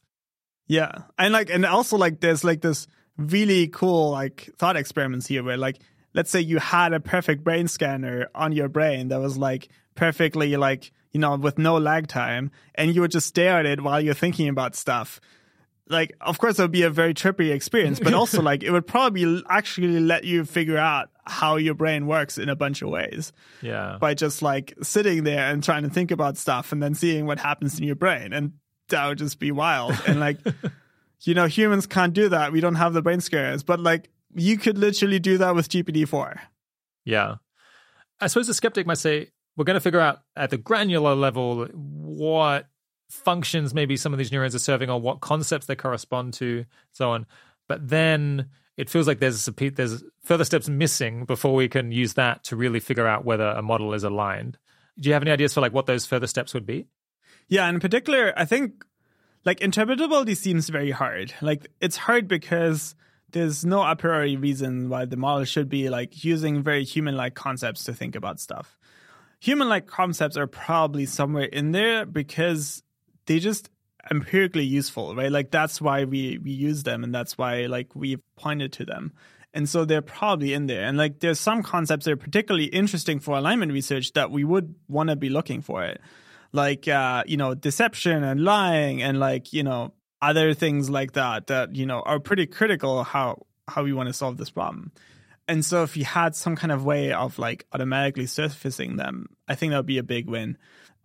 Yeah. 0.68 1.03
And 1.18 1.34
like 1.34 1.49
and 1.49 1.66
also 1.66 1.97
like 1.97 2.20
there's 2.20 2.43
like 2.43 2.62
this 2.62 2.88
really 3.18 3.68
cool 3.68 4.12
like 4.12 4.49
thought 4.57 4.78
experiments 4.78 5.28
here 5.28 5.43
where 5.43 5.57
like 5.57 5.80
let's 6.14 6.32
say 6.32 6.39
you 6.39 6.59
had 6.59 6.93
a 6.93 6.99
perfect 6.99 7.43
brain 7.43 7.68
scanner 7.68 8.28
on 8.34 8.51
your 8.51 8.70
brain 8.70 9.09
that 9.09 9.20
was 9.20 9.38
like 9.38 9.70
perfectly 9.95 10.55
like 10.57 10.91
you 11.12 11.20
know 11.20 11.36
with 11.36 11.57
no 11.57 11.78
lag 11.78 12.07
time 12.07 12.51
and 12.76 12.95
you 12.95 13.01
would 13.01 13.12
just 13.12 13.28
stare 13.28 13.59
at 13.59 13.66
it 13.66 13.82
while 13.82 13.99
you're 13.99 14.14
thinking 14.14 14.47
about 14.47 14.76
stuff. 14.76 15.20
Like 15.89 16.16
of 16.22 16.38
course 16.38 16.57
it 16.57 16.62
would 16.62 16.72
be 16.72 16.84
a 16.84 16.89
very 16.89 17.14
trippy 17.14 17.51
experience 17.51 17.99
but 17.99 18.14
also 18.14 18.41
like 18.49 18.64
it 18.64 18.72
would 18.72 18.88
probably 18.88 19.43
actually 19.49 19.99
let 19.99 20.24
you 20.24 20.45
figure 20.45 20.78
out 20.78 21.09
how 21.26 21.57
your 21.57 21.74
brain 21.74 22.07
works 22.07 22.38
in 22.38 22.49
a 22.49 22.55
bunch 22.55 22.82
of 22.82 22.89
ways 22.89 23.32
yeah. 23.62 23.97
by 23.99 24.14
just 24.14 24.41
like 24.41 24.74
sitting 24.82 25.24
there 25.24 25.51
and 25.51 25.64
trying 25.64 25.84
to 25.84 25.89
think 25.89 26.12
about 26.12 26.38
stuff 26.38 26.72
and 26.72 26.82
then 26.82 26.95
seeing 26.95 27.26
what 27.26 27.39
happens 27.39 27.78
in 27.78 27.86
your 27.86 27.95
brain. 27.95 28.34
And 28.34 28.53
that 28.92 29.08
would 29.08 29.18
just 29.18 29.39
be 29.39 29.52
wild. 29.52 30.00
And 30.08 30.20
like, 30.20 30.38
you 31.22 31.34
know, 31.34 31.48
humans 31.48 31.88
can't 31.88 32.14
do 32.14 32.30
that. 32.30 32.52
We 32.52 32.62
don't 32.62 32.76
have 32.76 32.94
the 32.94 33.02
brain 33.02 33.22
scans, 33.22 33.64
but 33.64 33.80
like, 33.80 34.10
you 34.34 34.58
could 34.58 34.78
literally 34.78 35.20
do 35.20 35.38
that 35.39 35.56
with 35.56 35.68
GPT-4. 35.68 36.39
Yeah. 37.04 37.36
I 38.20 38.28
suppose 38.28 38.48
the 38.48 38.54
skeptic 38.54 38.88
might 38.88 38.98
say, 38.98 39.30
we're 39.58 39.66
going 39.66 39.76
to 39.76 39.82
figure 39.82 40.00
out 40.00 40.22
at 40.36 40.50
the 40.50 40.58
granular 40.58 41.16
level 41.16 41.66
what 41.66 42.68
functions 43.10 43.74
maybe 43.74 43.98
some 43.98 44.14
of 44.14 44.20
these 44.20 44.32
neurons 44.32 44.56
are 44.56 44.60
serving 44.60 44.89
or 44.89 45.00
what 45.02 45.20
concepts 45.20 45.66
they 45.66 45.76
correspond 45.76 46.34
to, 46.36 46.66
so 46.92 47.12
on. 47.12 47.26
But 47.68 47.89
then 47.89 48.50
it 48.78 48.89
feels 48.89 49.08
like 49.08 49.20
there's 49.20 49.48
a, 49.48 49.52
there's 49.52 50.04
further 50.24 50.46
steps 50.46 50.70
missing 50.70 51.26
before 51.26 51.54
we 51.54 51.68
can 51.68 51.92
use 51.92 52.14
that 52.14 52.44
to 52.46 52.56
really 52.56 52.80
figure 52.80 53.08
out 53.08 53.26
whether 53.26 53.48
a 53.50 53.62
model 53.62 53.94
is 53.94 54.04
aligned. 54.04 54.58
Do 55.00 55.10
you 55.10 55.14
have 55.14 55.24
any 55.24 55.32
ideas 55.32 55.54
for 55.54 55.62
like 55.62 55.74
what 55.74 55.86
those 55.86 56.06
further 56.06 56.28
steps 56.28 56.54
would 56.54 56.66
be? 56.66 56.88
Yeah, 57.48 57.68
in 57.70 57.80
particular, 57.80 58.34
I 58.38 58.46
think 58.46 58.86
like 59.46 59.60
interpretability 59.60 60.38
seems 60.38 60.70
very 60.70 60.92
hard. 60.92 61.34
Like 61.42 61.68
it's 61.80 61.98
hard 61.98 62.28
because 62.28 62.96
there's 63.32 63.66
no 63.66 63.84
a 63.84 63.96
priori 63.96 64.36
reason 64.36 64.89
why 64.89 65.06
the 65.06 65.18
model 65.18 65.46
should 65.46 65.70
be 65.70 65.89
like 65.89 66.24
using 66.24 66.62
very 66.62 66.84
human 66.84 67.16
like 67.16 67.34
concepts 67.34 67.84
to 67.86 67.94
think 67.94 68.16
about 68.16 68.39
stuff. 68.39 68.78
Human 69.39 69.70
like 69.70 69.88
concepts 69.88 70.38
are 70.38 70.48
probably 70.48 71.06
somewhere 71.06 71.46
in 71.46 71.72
there 71.72 72.06
because 72.06 72.84
they 73.26 73.39
just 73.39 73.70
empirically 74.10 74.64
useful, 74.64 75.16
right? 75.16 75.32
Like 75.32 75.52
that's 75.52 75.82
why 75.82 76.04
we 76.04 76.38
we 76.38 76.52
use 76.52 76.84
them 76.84 77.04
and 77.04 77.14
that's 77.14 77.38
why 77.38 77.66
like 77.66 77.96
we've 77.96 78.22
pointed 78.36 78.74
to 78.74 78.86
them. 78.86 79.14
And 79.54 79.68
so 79.68 79.84
they're 79.84 80.02
probably 80.02 80.54
in 80.54 80.68
there. 80.68 80.86
And 80.86 80.98
like 80.98 81.20
there's 81.20 81.39
some 81.39 81.64
concepts 81.64 82.06
that 82.06 82.12
are 82.12 82.18
particularly 82.18 82.68
interesting 82.68 83.20
for 83.20 83.38
alignment 83.38 83.74
research 83.74 84.14
that 84.14 84.32
we 84.32 84.44
would 84.44 84.76
want 84.88 85.10
to 85.10 85.16
be 85.16 85.30
looking 85.30 85.62
for 85.62 85.84
it 85.84 86.00
like 86.54 86.88
uh, 86.88 87.24
you 87.26 87.38
know 87.38 87.54
deception 87.54 88.24
and 88.24 88.43
lying 88.43 89.02
and 89.02 89.20
like 89.20 89.54
you 89.54 89.64
know 89.64 89.93
other 90.22 90.54
things 90.54 90.89
like 90.89 91.14
that 91.14 91.47
that 91.47 91.76
you 91.76 91.86
know 91.86 92.02
are 92.02 92.20
pretty 92.20 92.45
critical 92.45 93.04
how 93.04 93.45
how 93.68 93.84
we 93.84 93.93
want 93.93 94.08
to 94.08 94.14
solve 94.14 94.38
this 94.38 94.49
problem. 94.49 94.91
And 95.47 95.66
so 95.66 95.84
if 95.84 95.97
you 95.97 96.06
had 96.06 96.36
some 96.36 96.56
kind 96.56 96.72
of 96.72 96.86
way 96.86 97.12
of 97.12 97.39
like 97.39 97.66
automatically 97.74 98.26
surfacing 98.26 98.95
them, 98.97 99.28
I 99.47 99.56
think 99.56 99.72
that 99.72 99.78
would 99.78 99.86
be 99.86 99.97
a 99.97 100.04
big 100.04 100.28
win. 100.28 100.58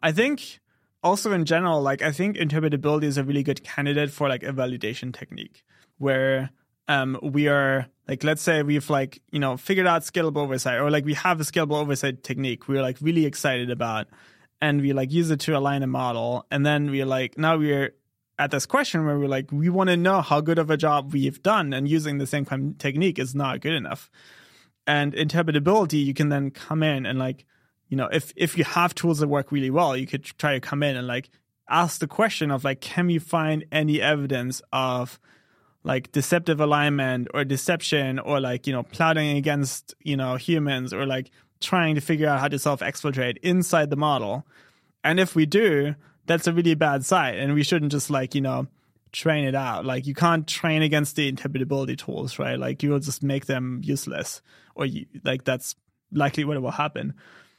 I 0.03 0.13
think 0.13 0.61
also 1.03 1.33
in 1.33 1.45
general, 1.45 1.81
like 1.83 2.03
I 2.03 2.13
think 2.13 2.37
interpretability 2.37 3.05
is 3.05 3.19
a 3.19 3.25
really 3.25 3.43
good 3.43 3.65
candidate 3.65 4.11
for 4.11 4.29
like 4.29 4.43
a 4.43 4.53
validation 4.53 5.13
technique 5.13 5.65
where 5.99 6.51
um, 6.89 7.19
we 7.23 7.49
are 7.49 7.87
like 8.07 8.23
let's 8.23 8.43
say 8.43 8.63
we've 8.63 8.89
like 8.91 9.21
you 9.31 9.39
know 9.39 9.57
figured 9.57 9.87
out 9.87 10.03
scalable 10.03 10.39
oversight 10.39 10.79
or 10.79 10.91
like 10.91 11.05
we 11.05 11.15
have 11.15 11.41
a 11.41 11.45
scalable 11.45 11.81
oversight 11.81 12.23
technique 12.23 12.69
we're 12.69 12.83
like 12.83 12.99
really 13.01 13.27
excited 13.27 13.71
about 13.71 14.07
and 14.61 14.81
we 14.81 14.93
like 14.93 15.13
use 15.13 15.31
it 15.31 15.41
to 15.41 15.57
align 15.57 15.83
a 15.83 15.87
model. 15.87 16.47
And 16.51 16.65
then 16.65 16.91
we're 16.91 17.07
like, 17.07 17.37
now 17.37 17.57
we're 17.57 17.95
at 18.39 18.51
this 18.51 18.67
question 18.67 19.05
where 19.05 19.19
we're 19.19 19.29
like, 19.29 19.51
we 19.51 19.69
want 19.69 19.91
to 19.91 19.97
know 19.97 20.21
how 20.21 20.41
good 20.41 20.59
of 20.59 20.71
a 20.71 20.77
job 20.77 21.13
we've 21.13 21.43
done, 21.43 21.73
and 21.73 21.89
using 21.89 22.19
the 22.19 22.27
same 22.27 22.45
kind 22.45 22.79
technique 22.79 23.19
is 23.19 23.35
not 23.35 23.61
good 23.61 23.75
enough. 23.75 24.11
And 24.87 25.15
interpretability, 25.15 26.05
you 26.05 26.15
can 26.15 26.29
then 26.29 26.51
come 26.51 26.83
in 26.83 27.07
and 27.07 27.19
like, 27.19 27.45
you 27.89 27.97
know, 27.97 28.09
if 28.13 28.33
if 28.37 28.59
you 28.59 28.65
have 28.65 28.95
tools 28.95 29.19
that 29.19 29.29
work 29.29 29.53
really 29.53 29.71
well, 29.71 29.97
you 29.97 30.07
could 30.07 30.25
try 30.25 30.55
to 30.55 30.61
come 30.61 30.83
in 30.83 30.97
and 30.97 31.07
like 31.07 31.31
ask 31.69 32.01
the 32.01 32.07
question 32.07 32.51
of 32.51 32.65
like, 32.65 32.81
can 32.81 33.07
we 33.07 33.19
find 33.19 33.65
any 33.73 34.01
evidence 34.01 34.63
of 34.73 35.19
like 35.87 36.11
deceptive 36.11 36.61
alignment 36.61 37.29
or 37.33 37.45
deception 37.45 38.19
or 38.19 38.41
like 38.41 38.67
you 38.67 38.73
know 38.73 38.83
plotting 38.83 39.37
against 39.37 39.95
you 40.01 40.17
know 40.17 40.35
humans 40.35 40.93
or 40.93 41.07
like 41.07 41.31
trying 41.61 41.95
to 41.95 42.01
figure 42.01 42.29
out 42.29 42.41
how 42.41 42.49
to 42.49 42.59
self 42.59 42.81
exfiltrate 42.81 43.39
inside 43.39 43.91
the 43.91 43.97
model. 43.97 44.47
And 45.05 45.21
if 45.21 45.35
we 45.35 45.47
do, 45.47 45.95
that's 46.27 46.47
a 46.47 46.53
really 46.53 46.75
bad 46.75 47.05
sight. 47.05 47.37
And 47.37 47.55
we 47.55 47.63
shouldn't 47.63 47.93
just 47.93 48.11
like, 48.11 48.35
you 48.35 48.41
know, 48.41 48.67
train 49.13 49.45
it 49.45 49.55
out. 49.55 49.85
Like 49.85 50.07
you 50.07 50.15
can't 50.15 50.47
train 50.47 50.83
against 50.83 51.17
the 51.17 51.31
interpretability 51.31 51.97
tools, 51.97 52.39
right? 52.39 52.59
Like 52.59 52.83
you 52.83 52.91
will 52.91 52.99
just 52.99 53.23
make 53.23 53.47
them 53.47 53.81
useless 53.83 54.43
or 54.75 54.87
you, 54.87 55.07
like 55.25 55.45
that's 55.45 55.77
likely 56.13 56.45
what 56.45 56.61
will 56.61 56.71
happen. 56.71 57.15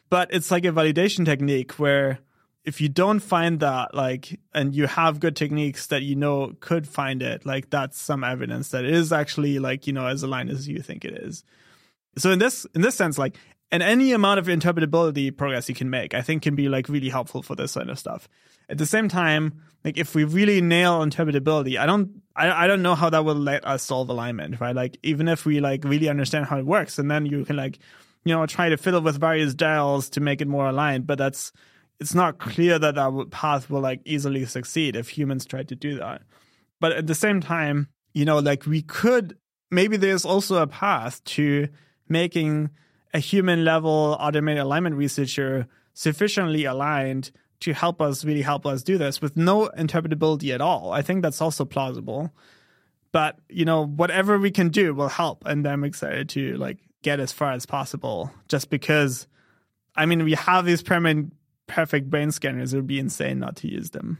But 0.10 0.34
it's 0.34 0.52
like 0.52 0.66
a 0.66 0.72
validation 0.72 1.26
technique 1.26 1.74
where 1.74 2.20
if 2.68 2.82
you 2.82 2.90
don't 2.90 3.22
find 3.22 3.62
that 3.62 3.94
like 3.94 4.40
and 4.54 4.76
you 4.76 4.88
have 4.88 5.22
good 5.22 5.38
techniques 5.38 5.88
that 5.88 6.04
you 6.04 6.16
know 6.16 6.54
could 6.60 6.86
find 6.86 7.24
it 7.24 7.46
like 7.46 7.70
that's 7.70 7.98
some 7.98 8.26
evidence 8.26 8.70
that 8.70 8.84
it 8.84 8.94
is 8.94 9.14
actually 9.14 9.58
like 9.58 9.88
you 9.88 9.94
know 9.94 10.06
as 10.06 10.22
aligned 10.22 10.50
as 10.50 10.68
you 10.68 10.82
think 10.82 11.06
it 11.06 11.14
is 11.14 11.46
so 12.18 12.30
in 12.30 12.40
this 12.40 12.66
in 12.76 12.82
this 12.82 12.94
sense 12.94 13.18
like 13.18 13.38
and 13.72 13.84
any 13.84 14.14
amount 14.14 14.40
of 14.40 14.48
interpretability 14.48 15.36
progress 15.36 15.68
you 15.68 15.76
can 15.76 15.90
make, 15.90 16.14
I 16.14 16.22
think 16.22 16.44
can 16.44 16.56
be 16.56 16.70
like 16.70 16.88
really 16.90 17.10
helpful 17.10 17.42
for 17.42 17.56
this 17.56 17.74
kind 17.74 17.90
of 17.90 18.00
stuff. 18.00 18.30
At 18.70 18.78
the 18.78 18.86
same 18.86 19.08
time, 19.10 19.62
like 19.84 19.98
if 19.98 20.16
we 20.16 20.24
really 20.24 20.62
nail 20.62 21.00
interpretability, 21.00 21.78
I 21.78 21.86
don't, 21.86 22.22
I, 22.36 22.64
I 22.64 22.68
don't 22.68 22.82
know 22.82 22.96
how 22.96 23.10
that 23.10 23.24
will 23.24 23.36
let 23.36 23.66
us 23.66 23.84
solve 23.84 24.10
alignment, 24.10 24.60
right? 24.60 24.76
Like 24.76 24.98
even 25.04 25.28
if 25.28 25.46
we 25.46 25.60
like 25.60 25.84
really 25.84 26.10
understand 26.10 26.46
how 26.46 26.58
it 26.58 26.66
works, 26.66 27.00
and 27.00 27.10
then 27.10 27.26
you 27.26 27.46
can 27.46 27.56
like, 27.56 27.80
you 28.26 28.34
know, 28.34 28.46
try 28.46 28.70
to 28.70 28.78
fiddle 28.78 29.02
with 29.02 29.20
various 29.20 29.54
dials 29.54 30.10
to 30.12 30.20
make 30.20 30.42
it 30.42 30.48
more 30.48 30.68
aligned, 30.68 31.08
but 31.08 31.18
that's, 31.18 31.52
it's 32.00 32.14
not 32.14 32.40
clear 32.40 32.78
that 32.78 32.96
that 32.96 33.28
path 33.32 33.70
will 33.70 33.82
like 33.82 34.02
easily 34.06 34.46
succeed 34.46 34.96
if 34.96 35.10
humans 35.10 35.46
try 35.46 35.64
to 35.64 35.76
do 35.76 35.98
that. 35.98 36.22
But 36.80 36.92
at 36.92 37.08
the 37.08 37.16
same 37.16 37.42
time, 37.42 37.88
you 38.14 38.26
know, 38.26 38.40
like 38.40 38.66
we 38.66 38.82
could, 38.82 39.38
maybe 39.72 39.98
there's 39.98 40.26
also 40.26 40.62
a 40.62 40.68
path 40.68 41.24
to 41.24 41.70
making 42.10 42.70
a 43.14 43.20
human 43.20 43.64
level 43.64 44.18
automated 44.20 44.62
alignment 44.62 44.96
researcher 44.96 45.68
sufficiently 45.94 46.66
aligned 46.66 47.32
to 47.60 47.74
help 47.74 48.02
us 48.02 48.24
really 48.24 48.42
help 48.42 48.66
us 48.66 48.84
do 48.84 48.98
this 48.98 49.22
with 49.22 49.36
no 49.36 49.70
interpretability 49.78 50.54
at 50.54 50.62
all. 50.62 50.92
I 50.92 51.02
think 51.02 51.24
that's 51.24 51.42
also 51.42 51.66
plausible. 51.66 52.32
But, 53.12 53.40
you 53.50 53.66
know, 53.66 53.86
whatever 53.86 54.38
we 54.38 54.52
can 54.52 54.70
do 54.70 54.94
will 54.94 55.08
help. 55.08 55.44
And 55.46 55.66
I'm 55.66 55.84
excited 55.84 56.30
to 56.30 56.56
like 56.58 56.78
get 57.02 57.20
as 57.20 57.32
far 57.32 57.54
as 57.54 57.66
possible 57.66 58.32
just 58.48 58.70
because 58.70 59.28
I 59.96 60.06
mean 60.06 60.24
we 60.24 60.34
have 60.34 60.66
these 60.66 60.84
permanent 60.84 61.34
perfect 61.68 62.10
brain 62.10 62.32
scanners, 62.32 62.74
it 62.74 62.78
would 62.78 62.88
be 62.88 63.00
insane 63.00 63.40
not 63.40 63.56
to 63.58 63.68
use 63.68 63.92
them. 63.92 64.20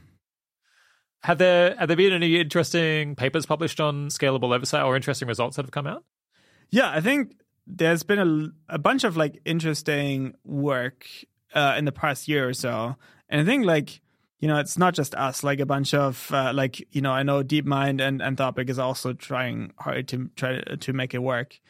Have 1.22 1.38
there 1.38 1.74
have 1.76 1.88
there 1.88 1.96
been 1.96 2.12
any 2.12 2.40
interesting 2.40 3.16
papers 3.16 3.46
published 3.46 3.80
on 3.80 4.08
scalable 4.08 4.54
oversight 4.54 4.84
or 4.84 4.96
interesting 4.96 5.28
results 5.28 5.56
that 5.56 5.64
have 5.64 5.70
come 5.70 5.86
out? 5.86 6.04
Yeah, 6.70 6.90
I 6.90 7.00
think 7.00 7.32
there's 7.68 8.02
been 8.02 8.18
a, 8.18 8.74
a 8.74 8.78
bunch 8.78 9.04
of 9.04 9.16
like 9.16 9.40
interesting 9.44 10.34
work 10.44 11.06
uh, 11.54 11.74
in 11.76 11.84
the 11.84 11.92
past 11.92 12.26
year 12.26 12.48
or 12.48 12.54
so, 12.54 12.96
and 13.28 13.40
I 13.40 13.44
think 13.44 13.66
like 13.66 14.00
you 14.40 14.48
know 14.48 14.58
it's 14.58 14.78
not 14.78 14.94
just 14.94 15.14
us. 15.14 15.44
Like 15.44 15.60
a 15.60 15.66
bunch 15.66 15.92
of 15.92 16.30
uh, 16.32 16.52
like 16.54 16.86
you 16.94 17.02
know 17.02 17.12
I 17.12 17.22
know 17.22 17.44
DeepMind 17.44 18.00
and 18.00 18.20
Anthropic 18.20 18.70
is 18.70 18.78
also 18.78 19.12
trying 19.12 19.72
hard 19.78 20.08
to 20.08 20.30
try 20.34 20.60
to 20.60 20.92
make 20.92 21.14
it 21.14 21.22
work. 21.22 21.60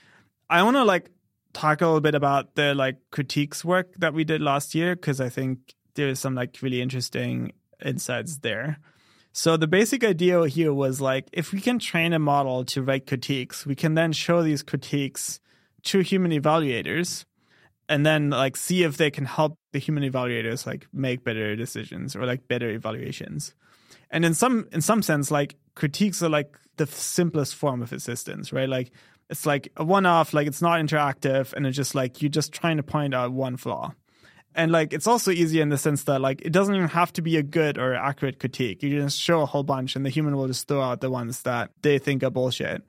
I 0.49 0.63
want 0.63 0.77
to 0.77 0.85
like 0.85 1.11
talk 1.53 1.81
a 1.81 1.87
little 1.87 2.01
bit 2.01 2.15
about 2.15 2.55
the 2.55 2.75
like 2.75 2.97
critiques 3.11 3.65
work 3.65 3.95
that 3.97 4.15
we 4.15 4.23
did 4.25 4.41
last 4.41 4.75
year 4.75 4.95
because 4.95 5.21
I 5.21 5.29
think 5.29 5.75
there's 5.95 6.21
some 6.21 6.35
like 6.35 6.59
really 6.63 6.81
interesting 6.81 7.53
insights 7.85 8.39
there. 8.39 8.79
So 9.33 9.57
the 9.57 9.67
basic 9.67 10.05
idea 10.05 10.47
here 10.47 10.73
was 10.73 11.01
like 11.01 11.29
if 11.33 11.53
we 11.53 11.61
can 11.61 11.79
train 11.79 12.13
a 12.13 12.19
model 12.19 12.65
to 12.67 12.83
write 12.83 13.07
critiques, 13.07 13.67
we 13.67 13.75
can 13.75 13.95
then 13.95 14.13
show 14.13 14.43
these 14.43 14.63
critiques 14.63 15.41
to 15.89 16.01
human 16.01 16.33
evaluators. 16.33 17.25
and 17.89 18.05
then 18.05 18.31
like 18.31 18.57
see 18.57 18.83
if 18.85 18.97
they 18.99 19.11
can 19.11 19.25
help 19.25 19.57
the 19.73 19.79
human 19.79 20.05
evaluators 20.05 20.67
like 20.67 20.87
make 20.93 21.25
better 21.25 21.57
decisions 21.57 22.15
or 22.15 22.27
like 22.27 22.47
better 22.47 22.69
evaluations. 22.71 23.55
And 24.11 24.25
in 24.25 24.35
some 24.35 24.69
in 24.73 24.83
some 24.83 25.03
sense, 25.03 25.31
like 25.31 25.57
critiques 25.75 26.23
are 26.23 26.29
like 26.29 26.57
the 26.77 26.87
simplest 26.87 27.55
form 27.55 27.83
of 27.83 27.93
assistance, 27.93 28.53
right? 28.53 28.69
Like 28.69 28.91
it's 29.31 29.47
like 29.47 29.73
a 29.77 29.85
one 29.85 30.07
off, 30.07 30.35
like 30.35 30.47
it's 30.47 30.63
not 30.63 30.81
interactive, 30.81 31.53
and 31.55 31.67
it's 31.67 31.77
just 31.77 31.95
like 31.95 32.21
you're 32.23 32.31
just 32.31 32.53
trying 32.53 32.77
to 32.77 32.83
point 32.83 33.15
out 33.15 33.33
one 33.33 33.57
flaw. 33.57 33.93
And 34.55 34.73
like 34.73 34.93
it's 34.93 35.07
also 35.07 35.31
easy 35.31 35.61
in 35.61 35.69
the 35.69 35.79
sense 35.79 36.05
that 36.05 36.21
like 36.21 36.43
it 36.43 36.53
doesn't 36.53 36.75
even 36.75 36.89
have 36.89 37.13
to 37.15 37.23
be 37.23 37.37
a 37.37 37.43
good 37.43 37.79
or 37.79 37.95
accurate 37.95 38.39
critique. 38.39 38.83
You 38.83 39.01
just 39.01 39.21
show 39.21 39.41
a 39.41 39.47
whole 39.47 39.65
bunch 39.65 39.97
and 39.97 40.05
the 40.05 40.11
human 40.11 40.37
will 40.37 40.49
just 40.49 40.69
throw 40.69 40.83
out 40.83 41.01
the 41.01 41.11
ones 41.11 41.43
that 41.43 41.71
they 41.83 41.99
think 41.99 42.23
are 42.23 42.31
bullshit. 42.31 42.83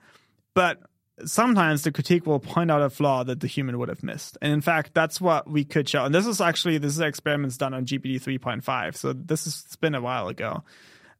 But 0.54 0.80
sometimes 1.26 1.84
the 1.84 1.92
critique 1.92 2.26
will 2.26 2.40
point 2.40 2.72
out 2.72 2.82
a 2.82 2.90
flaw 2.90 3.24
that 3.24 3.40
the 3.40 3.48
human 3.48 3.78
would 3.80 3.90
have 3.90 4.04
missed. 4.04 4.38
And 4.42 4.52
in 4.52 4.62
fact, 4.62 4.94
that's 4.94 5.20
what 5.20 5.50
we 5.50 5.64
could 5.64 5.88
show. 5.88 6.06
And 6.06 6.14
this 6.14 6.26
is 6.26 6.42
actually 6.42 6.78
this 6.78 6.94
is 6.94 7.00
experiments 7.00 7.58
done 7.58 7.74
on 7.74 7.86
GPT 7.86 8.22
3.5. 8.22 8.96
So 8.96 9.14
this 9.14 9.46
has 9.46 9.76
been 9.78 9.96
a 9.96 10.02
while 10.02 10.28
ago. 10.28 10.64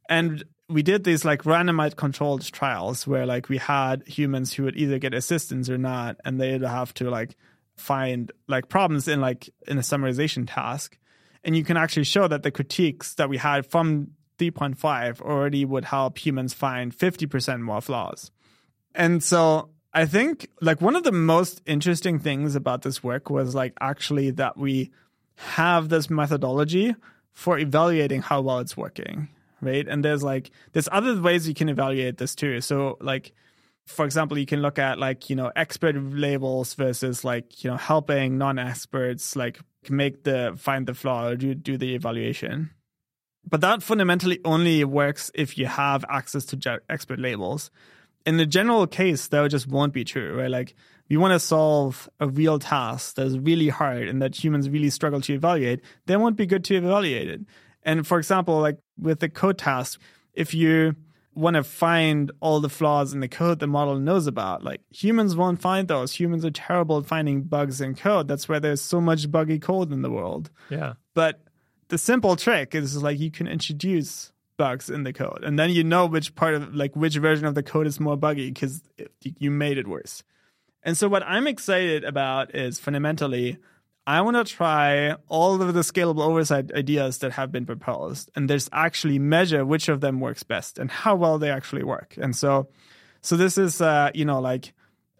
And 0.08 0.44
we 0.68 0.82
did 0.82 1.04
these 1.04 1.24
like 1.24 1.42
randomized 1.42 1.96
controlled 1.96 2.44
trials 2.50 3.06
where 3.06 3.26
like 3.26 3.48
we 3.48 3.58
had 3.58 4.06
humans 4.06 4.52
who 4.52 4.64
would 4.64 4.76
either 4.76 4.98
get 4.98 5.14
assistance 5.14 5.68
or 5.68 5.78
not, 5.78 6.16
and 6.24 6.40
they'd 6.40 6.62
have 6.62 6.94
to 6.94 7.10
like 7.10 7.36
find 7.76 8.30
like 8.46 8.68
problems 8.68 9.08
in 9.08 9.20
like 9.20 9.50
in 9.66 9.78
a 9.78 9.82
summarization 9.82 10.46
task. 10.48 10.98
And 11.42 11.56
you 11.56 11.64
can 11.64 11.76
actually 11.76 12.04
show 12.04 12.28
that 12.28 12.42
the 12.42 12.50
critiques 12.50 13.14
that 13.14 13.28
we 13.28 13.38
had 13.38 13.66
from 13.66 14.08
3.5 14.38 15.20
already 15.20 15.64
would 15.64 15.84
help 15.86 16.18
humans 16.18 16.54
find 16.54 16.96
50% 16.96 17.60
more 17.60 17.80
flaws. 17.80 18.30
And 18.94 19.22
so 19.22 19.70
I 19.92 20.06
think 20.06 20.48
like 20.60 20.80
one 20.80 20.94
of 20.94 21.02
the 21.02 21.12
most 21.12 21.62
interesting 21.66 22.18
things 22.18 22.54
about 22.54 22.82
this 22.82 23.02
work 23.02 23.28
was 23.28 23.54
like 23.54 23.74
actually 23.80 24.30
that 24.32 24.56
we 24.56 24.90
have 25.36 25.88
this 25.88 26.08
methodology 26.08 26.94
for 27.32 27.58
evaluating 27.58 28.22
how 28.22 28.40
well 28.40 28.60
it's 28.60 28.76
working, 28.76 29.28
right? 29.60 29.86
And 29.88 30.04
there's 30.04 30.22
like 30.22 30.50
there's 30.72 30.88
other 30.92 31.20
ways 31.20 31.48
you 31.48 31.54
can 31.54 31.68
evaluate 31.68 32.18
this 32.18 32.34
too. 32.34 32.60
So 32.60 32.98
like 33.00 33.32
for 33.86 34.04
example, 34.04 34.38
you 34.38 34.46
can 34.46 34.62
look 34.62 34.78
at 34.78 34.98
like, 34.98 35.28
you 35.28 35.34
know, 35.34 35.50
expert 35.56 35.96
labels 35.96 36.74
versus 36.74 37.24
like, 37.24 37.64
you 37.64 37.70
know, 37.70 37.76
helping 37.76 38.38
non-experts 38.38 39.34
like 39.34 39.58
make 39.88 40.22
the 40.22 40.54
find 40.56 40.86
the 40.86 40.94
flaw 40.94 41.28
or 41.28 41.36
do 41.36 41.54
do 41.54 41.76
the 41.76 41.94
evaluation. 41.94 42.70
But 43.48 43.62
that 43.62 43.82
fundamentally 43.82 44.38
only 44.44 44.84
works 44.84 45.30
if 45.34 45.58
you 45.58 45.66
have 45.66 46.04
access 46.08 46.44
to 46.46 46.80
expert 46.88 47.18
labels 47.18 47.70
in 48.26 48.36
the 48.36 48.46
general 48.46 48.86
case, 48.86 49.28
that 49.28 49.50
just 49.50 49.66
won't 49.66 49.92
be 49.92 50.04
true, 50.04 50.38
right? 50.38 50.50
Like, 50.50 50.74
we 51.10 51.16
want 51.16 51.32
to 51.32 51.40
solve 51.40 52.08
a 52.20 52.28
real 52.28 52.58
task 52.58 53.16
that's 53.16 53.36
really 53.36 53.68
hard 53.68 54.08
and 54.08 54.22
that 54.22 54.42
humans 54.42 54.70
really 54.70 54.90
struggle 54.90 55.20
to 55.22 55.34
evaluate, 55.34 55.80
they 56.06 56.16
won't 56.16 56.36
be 56.36 56.46
good 56.46 56.64
to 56.64 56.76
evaluate 56.76 57.28
it. 57.28 57.40
And 57.82 58.06
for 58.06 58.18
example, 58.18 58.60
like 58.60 58.78
with 58.96 59.18
the 59.18 59.28
code 59.28 59.58
task, 59.58 60.00
if 60.34 60.54
you 60.54 60.94
want 61.34 61.56
to 61.56 61.64
find 61.64 62.30
all 62.40 62.60
the 62.60 62.68
flaws 62.68 63.12
in 63.12 63.20
the 63.20 63.28
code 63.28 63.58
the 63.58 63.66
model 63.66 63.98
knows 63.98 64.28
about, 64.28 64.62
like 64.62 64.82
humans 64.90 65.34
won't 65.34 65.60
find 65.60 65.88
those. 65.88 66.14
Humans 66.14 66.44
are 66.44 66.50
terrible 66.50 66.98
at 66.98 67.06
finding 67.06 67.42
bugs 67.42 67.80
in 67.80 67.94
code. 67.94 68.28
That's 68.28 68.48
why 68.48 68.60
there's 68.60 68.80
so 68.80 69.00
much 69.00 69.30
buggy 69.30 69.58
code 69.58 69.92
in 69.92 70.02
the 70.02 70.10
world. 70.10 70.50
Yeah. 70.68 70.94
But 71.14 71.40
the 71.88 71.98
simple 71.98 72.36
trick 72.36 72.74
is 72.74 73.02
like 73.02 73.18
you 73.18 73.32
can 73.32 73.48
introduce 73.48 74.30
bugs 74.60 74.90
in 74.90 75.04
the 75.04 75.12
code. 75.14 75.42
And 75.42 75.58
then 75.58 75.70
you 75.70 75.82
know 75.82 76.04
which 76.04 76.34
part 76.34 76.52
of 76.52 76.74
like 76.74 76.94
which 76.94 77.16
version 77.16 77.46
of 77.46 77.54
the 77.54 77.62
code 77.62 77.86
is 77.86 77.98
more 77.98 78.14
buggy 78.14 78.50
because 78.50 78.82
you 79.22 79.50
made 79.50 79.78
it 79.78 79.88
worse. 79.88 80.22
And 80.82 80.96
so 80.98 81.08
what 81.08 81.22
i'm 81.22 81.46
excited 81.46 82.04
about 82.04 82.54
is 82.54 82.78
fundamentally 82.78 83.58
i 84.06 84.20
want 84.20 84.36
to 84.36 84.44
try 84.44 85.14
all 85.28 85.60
of 85.60 85.74
the 85.74 85.80
scalable 85.80 86.24
oversight 86.30 86.72
ideas 86.74 87.18
that 87.18 87.32
have 87.32 87.50
been 87.52 87.66
proposed 87.66 88.30
and 88.34 88.48
there's 88.48 88.68
actually 88.72 89.18
measure 89.18 89.64
which 89.64 89.88
of 89.88 90.00
them 90.00 90.20
works 90.20 90.42
best 90.42 90.78
and 90.78 90.90
how 90.90 91.14
well 91.16 91.38
they 91.38 91.50
actually 91.50 91.84
work. 91.84 92.10
And 92.20 92.36
so 92.36 92.68
so 93.22 93.36
this 93.36 93.56
is 93.56 93.80
uh 93.80 94.10
you 94.14 94.26
know 94.26 94.40
like 94.40 94.74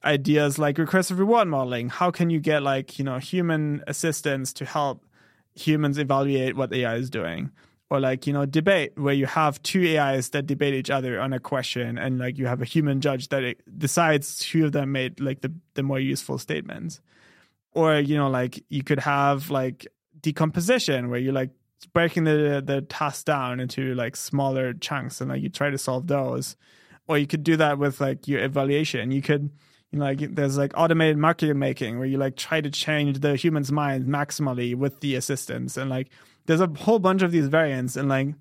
ideas 0.04 0.58
like 0.58 0.76
recursive 0.76 1.18
reward 1.18 1.48
modeling. 1.48 1.88
How 1.88 2.10
can 2.10 2.28
you 2.28 2.40
get 2.40 2.62
like 2.62 2.98
you 2.98 3.04
know 3.08 3.18
human 3.18 3.82
assistance 3.86 4.52
to 4.58 4.64
help 4.64 5.04
humans 5.54 5.98
evaluate 5.98 6.56
what 6.56 6.72
ai 6.72 6.94
is 6.96 7.10
doing 7.10 7.50
or 7.90 7.98
like 7.98 8.26
you 8.26 8.32
know 8.32 8.46
debate 8.46 8.92
where 8.96 9.12
you 9.12 9.26
have 9.26 9.62
two 9.62 9.98
AIs 9.98 10.30
that 10.30 10.46
debate 10.46 10.74
each 10.74 10.90
other 10.90 11.20
on 11.20 11.32
a 11.32 11.40
question 11.40 11.98
and 11.98 12.18
like 12.18 12.38
you 12.38 12.46
have 12.46 12.62
a 12.62 12.64
human 12.64 13.00
judge 13.00 13.28
that 13.28 13.56
decides 13.76 14.42
who 14.44 14.64
of 14.64 14.72
them 14.72 14.92
made 14.92 15.20
like 15.20 15.40
the 15.40 15.52
the 15.74 15.82
more 15.82 15.98
useful 16.00 16.38
statements. 16.38 17.00
Or 17.72 17.98
you 17.98 18.16
know 18.16 18.30
like 18.30 18.64
you 18.68 18.82
could 18.82 19.00
have 19.00 19.50
like 19.50 19.86
decomposition 20.20 21.10
where 21.10 21.18
you're 21.18 21.32
like 21.32 21.50
breaking 21.92 22.24
the 22.24 22.62
the 22.64 22.82
task 22.82 23.26
down 23.26 23.58
into 23.58 23.94
like 23.94 24.16
smaller 24.16 24.72
chunks 24.72 25.20
and 25.20 25.30
like 25.30 25.42
you 25.42 25.48
try 25.48 25.70
to 25.70 25.78
solve 25.78 26.06
those. 26.06 26.56
Or 27.08 27.18
you 27.18 27.26
could 27.26 27.42
do 27.42 27.56
that 27.56 27.78
with 27.78 28.00
like 28.00 28.28
your 28.28 28.40
evaluation. 28.40 29.10
You 29.10 29.20
could 29.20 29.50
you 29.90 29.98
know, 29.98 30.04
like 30.04 30.34
there's 30.36 30.56
like 30.56 30.72
automated 30.76 31.16
market 31.16 31.52
making 31.54 31.98
where 31.98 32.06
you 32.06 32.18
like 32.18 32.36
try 32.36 32.60
to 32.60 32.70
change 32.70 33.18
the 33.18 33.34
human's 33.34 33.72
mind 33.72 34.06
maximally 34.06 34.76
with 34.76 35.00
the 35.00 35.16
assistance 35.16 35.76
and 35.76 35.90
like 35.90 36.10
there's 36.46 36.60
a 36.60 36.66
whole 36.66 36.98
bunch 36.98 37.22
of 37.22 37.32
these 37.32 37.48
variants 37.48 37.96
and 37.96 38.08
like 38.08 38.34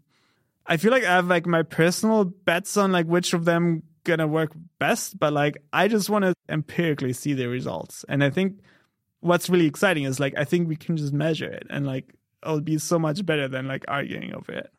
I 0.66 0.78
feel 0.78 0.92
like 0.92 1.04
I 1.04 1.16
have 1.16 1.28
like 1.28 1.48
my 1.48 1.64
personal 1.64 2.26
bets 2.26 2.78
on 2.78 2.92
like 2.92 3.08
which 3.08 3.34
of 3.34 3.46
them 3.46 3.82
gonna 4.04 4.28
work 4.28 4.52
best, 4.78 5.18
but 5.18 5.34
like 5.34 5.58
I 5.74 5.88
just 5.88 6.10
want 6.10 6.26
to 6.26 6.34
empirically 6.48 7.14
see 7.14 7.34
the 7.34 7.48
results. 7.48 8.06
And 8.08 8.24
I 8.24 8.30
think 8.30 8.60
what's 9.20 9.50
really 9.50 9.66
exciting 9.66 10.04
is 10.04 10.20
like 10.20 10.34
I 10.38 10.44
think 10.46 10.68
we 10.68 10.76
can 10.76 10.96
just 10.96 11.12
measure 11.12 11.50
it 11.50 11.66
and 11.70 11.86
like 11.86 12.14
it'll 12.44 12.62
be 12.62 12.78
so 12.78 13.00
much 13.00 13.26
better 13.26 13.48
than 13.48 13.68
like 13.68 13.84
arguing 13.88 14.34
over 14.34 14.52
it. 14.52 14.72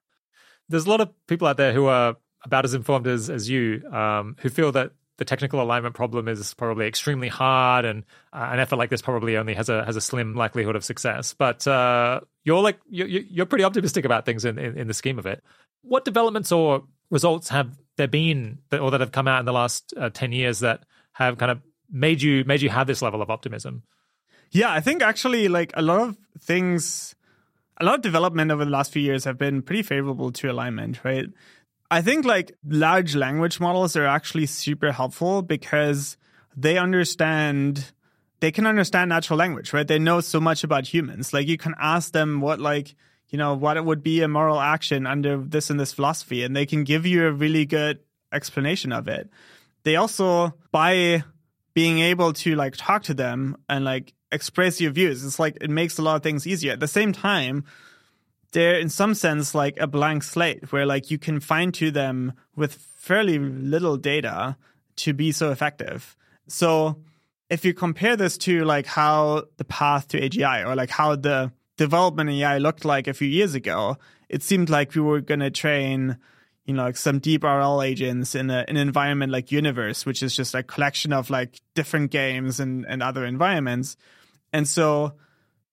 There's 0.69 0.87
a 0.87 0.91
lot 0.91 1.01
of 1.01 1.11
people 1.27 1.49
out 1.49 1.57
there 1.57 1.73
who 1.73 1.87
are 1.87 2.17
about 2.45 2.65
as 2.65 2.75
informed 2.75 3.07
as 3.07 3.29
as 3.29 3.51
you, 3.51 3.83
um, 3.93 4.37
who 4.41 4.49
feel 4.49 4.73
that 4.73 4.93
the 5.21 5.25
technical 5.27 5.61
alignment 5.61 5.95
problem 5.95 6.29
is 6.29 6.55
probably 6.55 6.87
extremely 6.87 7.29
hard, 7.29 7.85
and 7.85 8.05
uh, 8.33 8.49
an 8.53 8.59
effort 8.59 8.77
like 8.77 8.89
this 8.89 9.03
probably 9.03 9.37
only 9.37 9.53
has 9.53 9.69
a 9.69 9.85
has 9.85 9.95
a 9.95 10.01
slim 10.01 10.35
likelihood 10.35 10.75
of 10.77 10.83
success. 10.83 11.35
But 11.35 11.67
uh, 11.69 12.23
you're 12.43 12.63
like 12.63 12.79
you're, 12.89 13.07
you're 13.07 13.45
pretty 13.45 13.65
optimistic 13.65 14.07
about 14.07 14.25
things 14.25 14.47
in, 14.47 14.59
in, 14.59 14.79
in 14.79 14.87
the 14.89 14.95
scheme 14.95 15.19
of 15.19 15.27
it. 15.27 15.45
What 15.83 16.07
developments 16.07 16.51
or 16.51 16.85
results 17.11 17.51
have 17.51 17.79
there 17.99 18.09
been 18.09 18.61
that, 18.71 18.81
or 18.81 18.91
that 18.93 19.01
have 19.01 19.13
come 19.13 19.29
out 19.29 19.41
in 19.41 19.45
the 19.45 19.53
last 19.53 19.93
uh, 19.95 20.09
ten 20.09 20.33
years 20.33 20.61
that 20.61 20.85
have 21.13 21.37
kind 21.37 21.53
of 21.53 21.61
made 21.91 22.23
you 22.23 22.43
made 22.47 22.63
you 22.63 22.71
have 22.71 22.87
this 22.87 23.03
level 23.03 23.21
of 23.21 23.29
optimism? 23.29 23.83
Yeah, 24.51 24.73
I 24.73 24.81
think 24.81 25.03
actually 25.03 25.49
like 25.49 25.71
a 25.75 25.83
lot 25.83 26.01
of 26.01 26.17
things, 26.41 27.15
a 27.77 27.85
lot 27.85 27.97
of 27.97 28.01
development 28.01 28.51
over 28.51 28.65
the 28.65 28.71
last 28.71 28.91
few 28.91 29.03
years 29.03 29.25
have 29.25 29.37
been 29.37 29.61
pretty 29.61 29.83
favorable 29.83 30.33
to 30.33 30.51
alignment, 30.51 31.05
right? 31.05 31.27
I 31.91 32.03
think 32.03 32.25
like 32.25 32.57
large 32.65 33.17
language 33.17 33.59
models 33.59 33.97
are 33.97 34.07
actually 34.07 34.47
super 34.47 34.93
helpful 34.93 35.43
because 35.43 36.17
they 36.57 36.79
understand 36.79 37.93
they 38.41 38.51
can 38.51 38.67
understand 38.67 39.11
natural 39.11 39.39
language, 39.39 39.73
right? 39.75 39.87
They 39.87 39.99
know 39.99 40.21
so 40.21 40.41
much 40.41 40.65
about 40.65 40.87
humans. 40.87 41.35
Like 41.35 41.47
you 41.47 41.59
can 41.59 41.75
ask 41.79 42.13
them 42.13 42.41
what 42.41 42.59
like, 42.59 42.95
you 43.29 43.39
know, 43.39 43.55
what 43.55 43.77
it 43.77 43.85
would 43.85 44.03
be 44.03 44.23
a 44.23 44.29
moral 44.29 44.59
action 44.59 45.07
under 45.07 45.37
this 45.37 45.69
and 45.69 45.79
this 45.79 45.93
philosophy 45.93 46.43
and 46.43 46.57
they 46.57 46.65
can 46.65 46.85
give 46.85 47.05
you 47.05 47.27
a 47.27 47.33
really 47.33 47.67
good 47.67 47.99
explanation 48.33 48.93
of 48.93 49.09
it. 49.09 49.29
They 49.83 49.97
also 49.97 50.55
by 50.71 51.25
being 51.75 51.99
able 51.99 52.33
to 52.35 52.55
like 52.55 52.77
talk 52.77 53.03
to 53.05 53.15
them 53.15 53.57
and 53.69 53.85
like 53.85 54.15
express 54.33 54.81
your 54.81 54.93
views, 54.93 55.25
it's 55.25 55.39
like 55.39 55.59
it 55.61 55.71
makes 55.71 55.99
a 55.99 56.03
lot 56.03 56.17
of 56.17 56.23
things 56.23 56.47
easier. 56.47 56.73
At 56.73 56.81
the 56.81 56.89
same 56.89 57.13
time, 57.13 57.65
they're 58.53 58.79
in 58.79 58.89
some 58.89 59.15
sense 59.15 59.55
like 59.55 59.79
a 59.79 59.87
blank 59.87 60.23
slate 60.23 60.73
where 60.73 60.87
like 60.87 61.11
you 61.11 61.19
can 61.19 61.41
fine 61.41 61.73
tune 61.73 61.93
them 61.93 62.33
with 62.57 62.75
fairly 62.75 63.39
little 63.39 63.97
data 63.97 64.57
to 64.97 65.13
be 65.13 65.33
so 65.33 65.51
effective. 65.51 66.17
So 66.49 67.01
if 67.49 67.65
you 67.65 67.75
compare 67.75 68.17
this 68.17 68.39
to 68.39 68.65
like 68.65 68.87
how 68.87 69.45
the 69.57 69.65
path 69.65 70.09
to 70.09 70.21
AGI 70.21 70.67
or 70.67 70.75
like 70.75 70.91
how 70.91 71.17
the 71.17 71.53
development 71.77 72.31
in 72.31 72.37
AI 72.37 72.59
looked 72.59 72.85
like 72.85 73.09
a 73.09 73.15
few 73.15 73.29
years 73.29 73.55
ago, 73.55 73.97
it 74.29 74.43
seemed 74.43 74.69
like 74.69 74.95
we 74.95 75.01
were 75.01 75.21
going 75.21 75.41
to 75.41 75.51
train, 75.51 76.19
you 76.65 76.75
know, 76.75 76.85
like 76.85 76.97
some 76.97 77.19
deep 77.19 77.43
RL 77.43 77.83
agents 77.83 78.35
in, 78.35 78.51
a, 78.51 78.65
an 78.69 78.77
environment 78.77 79.33
like 79.33 79.51
Universe, 79.51 80.07
which 80.07 80.23
is 80.23 80.37
just 80.37 80.55
a 80.55 80.63
collection 80.63 81.13
of 81.13 81.31
like 81.31 81.61
different 81.75 82.11
games 82.11 82.61
and, 82.61 82.85
and 82.87 83.03
other 83.03 83.25
environments. 83.25 83.97
And 84.53 84.69
so 84.69 85.15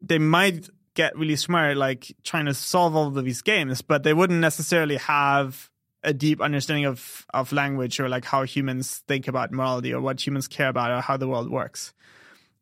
they 0.01 0.19
might 0.19 0.69
get 0.97 1.15
really 1.15 1.35
smart, 1.35 1.77
like 1.77 2.13
trying 2.23 2.45
to 2.45 2.53
solve 2.55 2.95
all 2.95 3.15
of 3.15 3.23
these 3.23 3.43
games, 3.43 3.83
but 3.83 4.01
they 4.01 4.15
wouldn't 4.15 4.41
necessarily 4.41 4.97
have 4.97 5.69
a 6.03 6.11
deep 6.11 6.41
understanding 6.41 6.85
of 6.85 7.25
of 7.33 7.51
language 7.51 7.99
or 7.99 8.09
like 8.09 8.25
how 8.25 8.43
humans 8.43 9.03
think 9.07 9.27
about 9.27 9.51
morality 9.51 9.93
or 9.93 10.01
what 10.01 10.25
humans 10.25 10.47
care 10.47 10.69
about 10.69 10.91
or 10.91 11.01
how 11.01 11.15
the 11.15 11.27
world 11.27 11.51
works. 11.51 11.93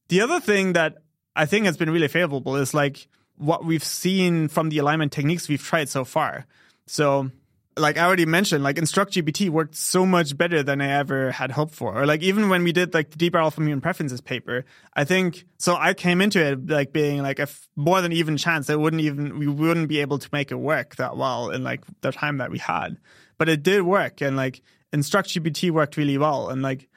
The 0.09 0.19
other 0.21 0.41
thing 0.41 0.73
that 0.73 0.97
I 1.35 1.45
think 1.45 1.65
has 1.65 1.77
been 1.77 1.89
really 1.89 2.09
favorable 2.09 2.57
is 2.57 2.73
like 2.73 3.07
what 3.37 3.63
we've 3.63 3.83
seen 3.83 4.49
from 4.49 4.69
the 4.69 4.79
alignment 4.79 5.13
techniques 5.13 5.47
we've 5.47 5.63
tried 5.63 5.87
so 5.89 6.03
far. 6.03 6.45
So 6.87 7.31
like 7.77 7.97
I 7.97 8.05
already 8.05 8.25
mentioned, 8.25 8.63
like 8.63 8.77
InstructGPT 8.77 9.49
worked 9.49 9.75
so 9.75 10.05
much 10.05 10.37
better 10.37 10.63
than 10.63 10.79
I 10.79 10.91
ever 10.91 11.31
had 11.31 11.51
hoped 11.51 11.73
for. 11.73 11.93
Or 11.93 12.05
like 12.05 12.21
even 12.21 12.47
when 12.49 12.63
we 12.63 12.71
did 12.71 12.93
like 12.93 13.11
the 13.11 13.17
deep 13.17 13.35
RL 13.35 13.51
from 13.51 13.65
human 13.65 13.81
preferences 13.81 14.21
paper, 14.21 14.63
I 14.93 15.03
think 15.03 15.45
so. 15.57 15.75
I 15.75 15.93
came 15.93 16.21
into 16.21 16.41
it 16.41 16.67
like 16.67 16.93
being 16.93 17.21
like 17.21 17.39
a 17.39 17.43
f- 17.43 17.67
more 17.75 18.01
than 18.01 18.13
even 18.13 18.37
chance 18.37 18.67
that 18.67 18.79
wouldn't 18.79 19.01
even 19.01 19.39
we 19.39 19.47
wouldn't 19.47 19.89
be 19.89 19.99
able 19.99 20.19
to 20.19 20.29
make 20.31 20.51
it 20.51 20.55
work 20.55 20.95
that 20.95 21.17
well 21.17 21.49
in 21.49 21.63
like 21.63 21.83
the 22.01 22.11
time 22.11 22.37
that 22.37 22.49
we 22.49 22.59
had, 22.59 22.97
but 23.37 23.49
it 23.49 23.61
did 23.61 23.81
work, 23.81 24.21
and 24.21 24.37
like 24.37 24.61
InstructGPT 24.93 25.71
worked 25.71 25.97
really 25.97 26.17
well, 26.17 26.49
and 26.49 26.61
like 26.61 26.87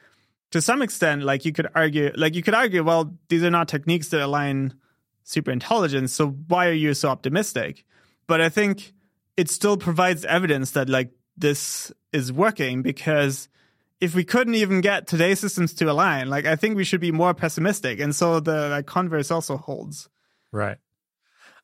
to 0.51 0.61
some 0.61 0.81
extent, 0.81 1.23
like 1.23 1.43
you 1.43 1.51
could 1.51 1.67
argue, 1.75 2.11
like 2.15 2.35
you 2.35 2.41
could 2.41 2.55
argue, 2.55 2.83
well, 2.83 3.13
these 3.27 3.43
are 3.43 3.51
not 3.51 3.67
techniques 3.67 4.09
that 4.09 4.21
align 4.21 4.73
super 5.23 5.51
intelligence, 5.51 6.13
so 6.13 6.29
why 6.47 6.67
are 6.67 6.73
you 6.73 6.93
so 6.93 7.09
optimistic? 7.09 7.85
But 8.27 8.41
I 8.41 8.49
think 8.49 8.93
it 9.39 9.49
still 9.49 9.77
provides 9.77 10.25
evidence 10.25 10.71
that 10.71 10.89
like 10.89 11.11
this 11.37 11.93
is 12.11 12.33
working 12.33 12.81
because 12.81 13.47
if 14.01 14.13
we 14.13 14.25
couldn't 14.25 14.55
even 14.55 14.81
get 14.81 15.07
today's 15.07 15.39
systems 15.39 15.73
to 15.75 15.89
align, 15.89 16.29
like 16.29 16.45
I 16.45 16.57
think 16.57 16.75
we 16.75 16.83
should 16.83 16.99
be 16.99 17.13
more 17.13 17.33
pessimistic. 17.33 18.01
And 18.01 18.13
so 18.13 18.41
the 18.41 18.67
like, 18.67 18.85
converse 18.85 19.31
also 19.31 19.55
holds. 19.55 20.09
Right. 20.51 20.77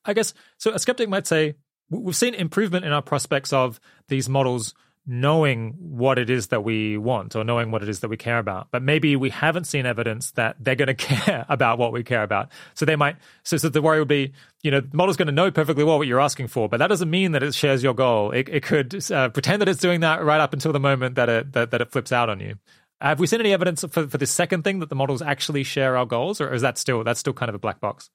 I 0.05 0.13
guess 0.13 0.33
so. 0.57 0.71
A 0.71 0.79
skeptic 0.79 1.09
might 1.09 1.27
say 1.27 1.55
we've 1.89 2.15
seen 2.15 2.33
improvement 2.33 2.85
in 2.85 2.93
our 2.93 3.01
prospects 3.01 3.51
of 3.51 3.81
these 4.07 4.29
models 4.29 4.73
knowing 5.07 5.75
what 5.77 6.17
it 6.17 6.29
is 6.29 6.47
that 6.47 6.63
we 6.63 6.97
want 6.97 7.35
or 7.35 7.43
knowing 7.43 7.69
what 7.69 7.83
it 7.83 7.89
is 7.89 7.99
that 7.99 8.09
we 8.09 8.17
care 8.17 8.39
about. 8.39 8.67
But 8.71 8.81
maybe 8.81 9.15
we 9.15 9.29
haven't 9.29 9.65
seen 9.65 9.85
evidence 9.85 10.31
that 10.31 10.55
they're 10.59 10.75
going 10.75 10.87
to 10.95 10.95
care 10.95 11.45
about 11.47 11.77
what 11.77 11.93
we 11.93 12.03
care 12.03 12.23
about. 12.23 12.51
So 12.73 12.85
they 12.85 12.95
might, 12.95 13.17
so, 13.43 13.57
so 13.57 13.69
the 13.69 13.81
worry 13.81 13.99
would 13.99 14.07
be, 14.07 14.33
you 14.63 14.71
know, 14.71 14.81
the 14.81 14.97
model's 14.97 15.17
going 15.17 15.27
to 15.27 15.31
know 15.31 15.51
perfectly 15.51 15.83
well 15.83 15.97
what 15.97 16.07
you're 16.07 16.21
asking 16.21 16.47
for, 16.47 16.67
but 16.67 16.77
that 16.77 16.87
doesn't 16.87 17.09
mean 17.09 17.33
that 17.33 17.43
it 17.43 17.53
shares 17.53 17.83
your 17.83 17.93
goal. 17.93 18.31
It, 18.31 18.49
it 18.49 18.63
could 18.63 19.11
uh, 19.11 19.29
pretend 19.29 19.61
that 19.61 19.69
it's 19.69 19.79
doing 19.79 19.99
that 19.99 20.23
right 20.23 20.41
up 20.41 20.53
until 20.53 20.73
the 20.73 20.79
moment 20.79 21.15
that 21.15 21.29
it, 21.29 21.53
that, 21.53 21.71
that 21.71 21.81
it 21.81 21.91
flips 21.91 22.11
out 22.11 22.29
on 22.29 22.39
you. 22.39 22.55
Have 23.01 23.19
we 23.19 23.27
seen 23.27 23.41
any 23.41 23.53
evidence 23.53 23.83
for, 23.89 24.07
for 24.07 24.17
this 24.17 24.31
second 24.31 24.63
thing 24.63 24.79
that 24.79 24.89
the 24.89 24.95
models 24.95 25.21
actually 25.21 25.63
share 25.63 25.97
our 25.97 26.05
goals, 26.05 26.39
or 26.39 26.53
is 26.53 26.61
that 26.61 26.77
still 26.77 27.03
that's 27.03 27.19
still 27.19 27.33
kind 27.33 27.49
of 27.49 27.55
a 27.55 27.59
black 27.59 27.81
box? 27.81 28.09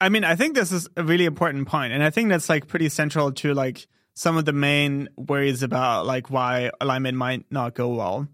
I 0.00 0.10
mean, 0.10 0.24
I 0.24 0.36
think 0.36 0.54
this 0.54 0.72
is 0.72 0.88
a 0.96 1.02
really 1.02 1.24
important 1.24 1.66
point, 1.68 1.92
and 1.92 2.02
I 2.02 2.10
think 2.10 2.28
that's 2.28 2.48
like 2.48 2.68
pretty 2.68 2.90
central 2.90 3.32
to 3.32 3.54
like 3.54 3.86
some 4.14 4.36
of 4.36 4.44
the 4.44 4.52
main 4.52 5.08
worries 5.16 5.62
about 5.62 6.06
like 6.06 6.30
why 6.30 6.70
alignment 6.80 7.18
might 7.18 7.44
not 7.50 7.74
go 7.74 7.88
well. 7.88 8.28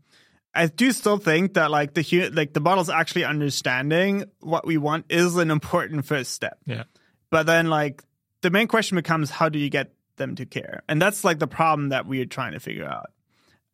I 0.55 0.66
do 0.66 0.93
still 0.93 1.16
think 1.16 1.55
that 1.55 1.70
like 1.70 1.94
the 1.94 2.31
like 2.32 2.52
the 2.52 2.61
model's 2.61 2.90
actually 2.90 3.24
understanding 3.24 4.24
what 4.40 4.66
we 4.66 4.77
want 4.78 5.07
is 5.09 5.36
an 5.36 5.51
important 5.51 6.05
first 6.05 6.32
step. 6.32 6.59
Yeah. 6.66 6.85
But 7.31 7.47
then 7.47 7.70
like 7.70 8.02
the 8.43 8.51
main 8.51 8.66
question 8.66 8.97
becomes 8.97 9.31
how 9.31 9.48
do 9.48 9.59
you 9.59 9.70
get 9.70 9.93
them 10.16 10.35
to 10.36 10.47
care? 10.47 10.82
And 10.89 11.01
that's 11.01 11.24
like 11.24 11.39
the 11.39 11.47
problem 11.47 11.90
that 11.90 12.07
we're 12.07 12.27
trying 12.27 12.52
to 12.52 12.61
figure 12.61 12.86
out. 12.86 13.11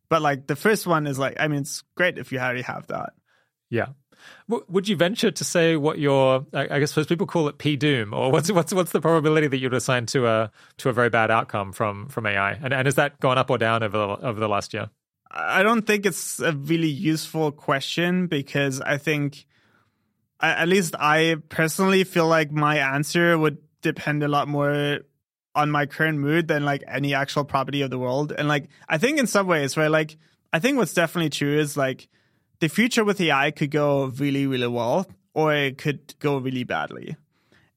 But 0.09 0.21
like 0.21 0.47
the 0.47 0.55
first 0.55 0.87
one 0.87 1.07
is 1.07 1.17
like 1.19 1.37
I 1.39 1.47
mean 1.47 1.61
it's 1.61 1.83
great 1.95 2.17
if 2.17 2.31
you 2.31 2.39
already 2.39 2.61
have 2.61 2.87
that. 2.87 3.13
Yeah. 3.69 3.87
Would 4.47 4.87
you 4.87 4.95
venture 4.95 5.31
to 5.31 5.43
say 5.43 5.75
what 5.75 5.99
your 5.99 6.45
I 6.53 6.79
guess 6.79 6.95
most 6.95 7.09
people 7.09 7.27
call 7.27 7.47
it 7.47 7.57
P 7.57 7.75
doom, 7.75 8.13
or 8.13 8.31
what's 8.31 8.51
what's 8.51 8.73
what's 8.73 8.91
the 8.91 9.01
probability 9.01 9.47
that 9.47 9.57
you'd 9.57 9.73
assign 9.73 10.05
to 10.07 10.27
a 10.27 10.51
to 10.77 10.89
a 10.89 10.93
very 10.93 11.09
bad 11.09 11.31
outcome 11.31 11.71
from 11.71 12.07
from 12.07 12.25
AI, 12.25 12.53
and 12.53 12.73
and 12.73 12.87
has 12.87 12.95
that 12.95 13.19
gone 13.19 13.37
up 13.37 13.49
or 13.49 13.57
down 13.57 13.83
over 13.83 13.97
the, 13.97 14.07
over 14.25 14.39
the 14.39 14.49
last 14.49 14.73
year? 14.73 14.89
I 15.29 15.63
don't 15.63 15.85
think 15.85 16.05
it's 16.05 16.39
a 16.39 16.53
really 16.53 16.87
useful 16.87 17.51
question 17.51 18.27
because 18.27 18.79
I 18.81 18.97
think, 18.97 19.45
at 20.39 20.67
least 20.67 20.95
I 20.97 21.35
personally 21.49 22.03
feel 22.05 22.27
like 22.27 22.51
my 22.51 22.77
answer 22.77 23.37
would 23.37 23.57
depend 23.81 24.23
a 24.23 24.27
lot 24.27 24.47
more 24.47 24.99
on 25.53 25.71
my 25.71 25.85
current 25.85 26.19
mood 26.19 26.47
than 26.47 26.63
like 26.63 26.83
any 26.87 27.13
actual 27.13 27.43
property 27.43 27.81
of 27.81 27.89
the 27.89 27.99
world. 27.99 28.31
And 28.31 28.47
like, 28.47 28.69
I 28.87 28.97
think 28.97 29.19
in 29.19 29.27
some 29.27 29.47
ways, 29.47 29.75
right? 29.75 29.91
Like, 29.91 30.17
I 30.53 30.59
think 30.59 30.77
what's 30.77 30.93
definitely 30.93 31.31
true 31.31 31.59
is 31.59 31.75
like 31.75 32.07
the 32.59 32.69
future 32.69 33.03
with 33.03 33.21
AI 33.21 33.51
could 33.51 33.71
go 33.71 34.05
really, 34.05 34.47
really 34.47 34.67
well, 34.67 35.07
or 35.33 35.53
it 35.53 35.77
could 35.77 36.15
go 36.19 36.37
really 36.37 36.63
badly. 36.63 37.15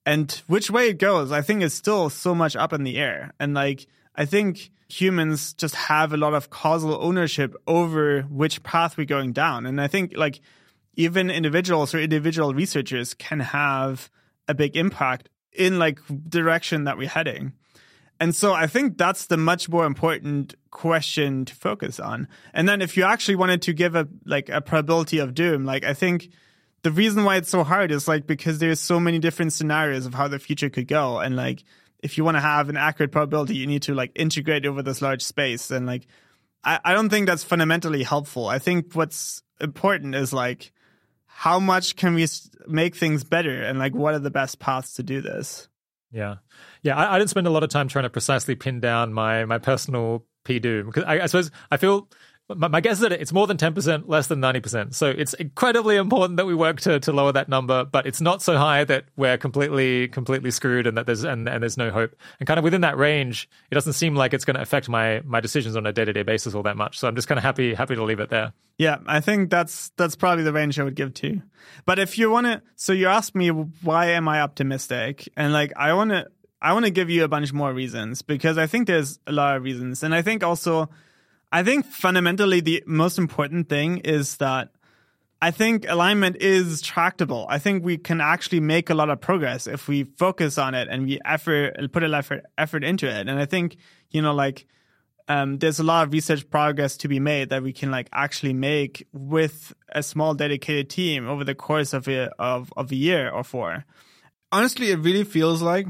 And 0.06 0.32
which 0.46 0.70
way 0.70 0.88
it 0.88 0.98
goes, 0.98 1.30
I 1.30 1.42
think 1.42 1.62
is 1.62 1.74
still 1.74 2.10
so 2.10 2.34
much 2.34 2.56
up 2.56 2.72
in 2.72 2.84
the 2.84 2.96
air. 2.96 3.32
And 3.38 3.54
like, 3.54 3.86
I 4.16 4.24
think 4.24 4.70
humans 4.88 5.52
just 5.52 5.74
have 5.74 6.12
a 6.12 6.16
lot 6.16 6.34
of 6.34 6.50
causal 6.50 6.98
ownership 7.00 7.54
over 7.66 8.22
which 8.22 8.62
path 8.62 8.96
we're 8.96 9.04
going 9.06 9.32
down. 9.32 9.66
And 9.66 9.80
I 9.80 9.86
think 9.86 10.16
like 10.16 10.40
even 10.94 11.30
individuals 11.30 11.94
or 11.94 12.00
individual 12.00 12.54
researchers 12.54 13.14
can 13.14 13.40
have 13.40 14.10
a 14.48 14.54
big 14.54 14.76
impact 14.76 15.28
in 15.52 15.78
like 15.78 16.00
direction 16.28 16.84
that 16.84 16.98
we're 16.98 17.08
heading. 17.08 17.52
And 18.20 18.36
so 18.36 18.52
I 18.52 18.66
think 18.66 18.98
that's 18.98 19.26
the 19.26 19.38
much 19.38 19.70
more 19.70 19.86
important 19.86 20.54
question 20.70 21.46
to 21.46 21.54
focus 21.54 21.98
on. 21.98 22.28
And 22.52 22.68
then 22.68 22.82
if 22.82 22.98
you 22.98 23.04
actually 23.04 23.36
wanted 23.36 23.62
to 23.62 23.72
give 23.72 23.96
a 23.96 24.06
like 24.26 24.50
a 24.50 24.60
probability 24.60 25.18
of 25.18 25.34
doom, 25.34 25.64
like 25.64 25.84
I 25.84 25.94
think 25.94 26.28
the 26.82 26.90
reason 26.90 27.24
why 27.24 27.36
it's 27.36 27.48
so 27.48 27.64
hard 27.64 27.90
is 27.90 28.06
like 28.06 28.26
because 28.26 28.58
there's 28.58 28.78
so 28.78 29.00
many 29.00 29.18
different 29.18 29.54
scenarios 29.54 30.04
of 30.04 30.12
how 30.12 30.28
the 30.28 30.38
future 30.38 30.68
could 30.68 30.86
go. 30.86 31.18
And 31.18 31.34
like 31.34 31.64
if 32.00 32.18
you 32.18 32.24
want 32.24 32.36
to 32.36 32.42
have 32.42 32.68
an 32.68 32.76
accurate 32.76 33.10
probability, 33.10 33.56
you 33.56 33.66
need 33.66 33.82
to 33.82 33.94
like 33.94 34.12
integrate 34.14 34.66
over 34.66 34.82
this 34.82 35.00
large 35.00 35.22
space. 35.22 35.70
And 35.70 35.86
like 35.86 36.06
I, 36.62 36.78
I 36.84 36.92
don't 36.92 37.08
think 37.08 37.26
that's 37.26 37.42
fundamentally 37.42 38.02
helpful. 38.02 38.48
I 38.48 38.58
think 38.58 38.92
what's 38.92 39.42
important 39.62 40.14
is 40.14 40.30
like 40.34 40.72
how 41.24 41.58
much 41.58 41.96
can 41.96 42.14
we 42.14 42.26
make 42.66 42.96
things 42.96 43.24
better 43.24 43.62
and 43.62 43.78
like 43.78 43.94
what 43.94 44.12
are 44.12 44.18
the 44.18 44.30
best 44.30 44.58
paths 44.58 44.96
to 44.96 45.02
do 45.02 45.22
this? 45.22 45.69
Yeah, 46.12 46.36
yeah. 46.82 46.96
I, 46.96 47.14
I, 47.14 47.18
didn't 47.18 47.30
spend 47.30 47.46
a 47.46 47.50
lot 47.50 47.62
of 47.62 47.70
time 47.70 47.88
trying 47.88 48.02
to 48.02 48.10
precisely 48.10 48.56
pin 48.56 48.80
down 48.80 49.12
my 49.12 49.44
my 49.44 49.58
personal 49.58 50.24
P 50.44 50.58
doom 50.58 50.86
because 50.86 51.04
I, 51.04 51.20
I 51.20 51.26
suppose 51.26 51.50
I 51.70 51.76
feel 51.76 52.08
my, 52.56 52.80
guess 52.80 52.94
is 52.94 53.00
that 53.00 53.12
it's 53.12 53.32
more 53.32 53.46
than 53.46 53.56
10%, 53.56 54.04
less 54.06 54.26
than 54.26 54.40
90%. 54.40 54.94
So 54.94 55.06
it's 55.06 55.34
incredibly 55.34 55.96
important 55.96 56.36
that 56.36 56.46
we 56.46 56.54
work 56.54 56.80
to, 56.82 57.00
to 57.00 57.12
lower 57.12 57.32
that 57.32 57.48
number, 57.48 57.84
but 57.84 58.06
it's 58.06 58.20
not 58.20 58.42
so 58.42 58.56
high 58.56 58.84
that 58.84 59.04
we're 59.16 59.38
completely, 59.38 60.08
completely 60.08 60.50
screwed 60.50 60.86
and 60.86 60.96
that 60.96 61.06
there's, 61.06 61.24
and, 61.24 61.48
and 61.48 61.62
there's 61.62 61.76
no 61.76 61.90
hope. 61.90 62.14
And 62.38 62.46
kind 62.46 62.58
of 62.58 62.64
within 62.64 62.80
that 62.82 62.96
range, 62.96 63.48
it 63.70 63.74
doesn't 63.74 63.92
seem 63.94 64.14
like 64.14 64.34
it's 64.34 64.44
going 64.44 64.56
to 64.56 64.62
affect 64.62 64.88
my, 64.88 65.20
my 65.24 65.40
decisions 65.40 65.76
on 65.76 65.86
a 65.86 65.92
day 65.92 66.04
to 66.04 66.12
day 66.12 66.22
basis 66.22 66.54
all 66.54 66.62
that 66.64 66.76
much. 66.76 66.98
So 66.98 67.08
I'm 67.08 67.16
just 67.16 67.28
kind 67.28 67.38
of 67.38 67.44
happy, 67.44 67.74
happy 67.74 67.94
to 67.94 68.04
leave 68.04 68.20
it 68.20 68.30
there. 68.30 68.52
Yeah. 68.78 68.98
I 69.06 69.20
think 69.20 69.50
that's, 69.50 69.90
that's 69.96 70.16
probably 70.16 70.44
the 70.44 70.52
range 70.52 70.78
I 70.78 70.84
would 70.84 70.94
give 70.94 71.14
to. 71.14 71.28
you. 71.28 71.42
But 71.84 71.98
if 71.98 72.18
you 72.18 72.30
want 72.30 72.46
to, 72.46 72.62
so 72.76 72.92
you 72.92 73.06
asked 73.06 73.34
me, 73.34 73.48
why 73.48 74.10
am 74.10 74.28
I 74.28 74.40
optimistic? 74.40 75.28
And 75.36 75.52
like, 75.52 75.72
I 75.76 75.92
want 75.92 76.10
to, 76.10 76.26
I 76.62 76.74
want 76.74 76.84
to 76.84 76.90
give 76.90 77.08
you 77.08 77.24
a 77.24 77.28
bunch 77.28 77.52
more 77.52 77.72
reasons 77.72 78.22
because 78.22 78.58
I 78.58 78.66
think 78.66 78.86
there's 78.86 79.18
a 79.26 79.32
lot 79.32 79.56
of 79.56 79.62
reasons. 79.62 80.02
And 80.02 80.14
I 80.14 80.20
think 80.20 80.42
also, 80.42 80.90
I 81.52 81.62
think 81.62 81.86
fundamentally 81.86 82.60
the 82.60 82.82
most 82.86 83.18
important 83.18 83.68
thing 83.68 83.98
is 83.98 84.36
that 84.36 84.70
I 85.42 85.50
think 85.50 85.86
alignment 85.88 86.36
is 86.36 86.82
tractable. 86.82 87.46
I 87.48 87.58
think 87.58 87.84
we 87.84 87.96
can 87.96 88.20
actually 88.20 88.60
make 88.60 88.90
a 88.90 88.94
lot 88.94 89.08
of 89.08 89.20
progress 89.20 89.66
if 89.66 89.88
we 89.88 90.04
focus 90.04 90.58
on 90.58 90.74
it 90.74 90.88
and 90.88 91.06
we 91.06 91.18
effort 91.24 91.76
put 91.92 92.02
a 92.04 92.08
lot 92.08 92.30
of 92.30 92.40
effort 92.58 92.84
into 92.84 93.08
it. 93.08 93.28
And 93.28 93.38
I 93.38 93.46
think 93.46 93.76
you 94.10 94.22
know 94.22 94.34
like 94.34 94.66
um, 95.28 95.58
there's 95.58 95.78
a 95.78 95.84
lot 95.84 96.06
of 96.06 96.12
research 96.12 96.48
progress 96.50 96.96
to 96.98 97.08
be 97.08 97.20
made 97.20 97.50
that 97.50 97.62
we 97.62 97.72
can 97.72 97.90
like 97.90 98.08
actually 98.12 98.52
make 98.52 99.06
with 99.12 99.72
a 99.88 100.02
small 100.02 100.34
dedicated 100.34 100.90
team 100.90 101.28
over 101.28 101.44
the 101.44 101.54
course 101.54 101.92
of 101.92 102.06
a 102.08 102.30
of, 102.38 102.72
of 102.76 102.92
a 102.92 102.96
year 102.96 103.30
or 103.30 103.42
four. 103.42 103.84
Honestly, 104.52 104.90
it 104.90 104.98
really 104.98 105.24
feels 105.24 105.62
like 105.62 105.86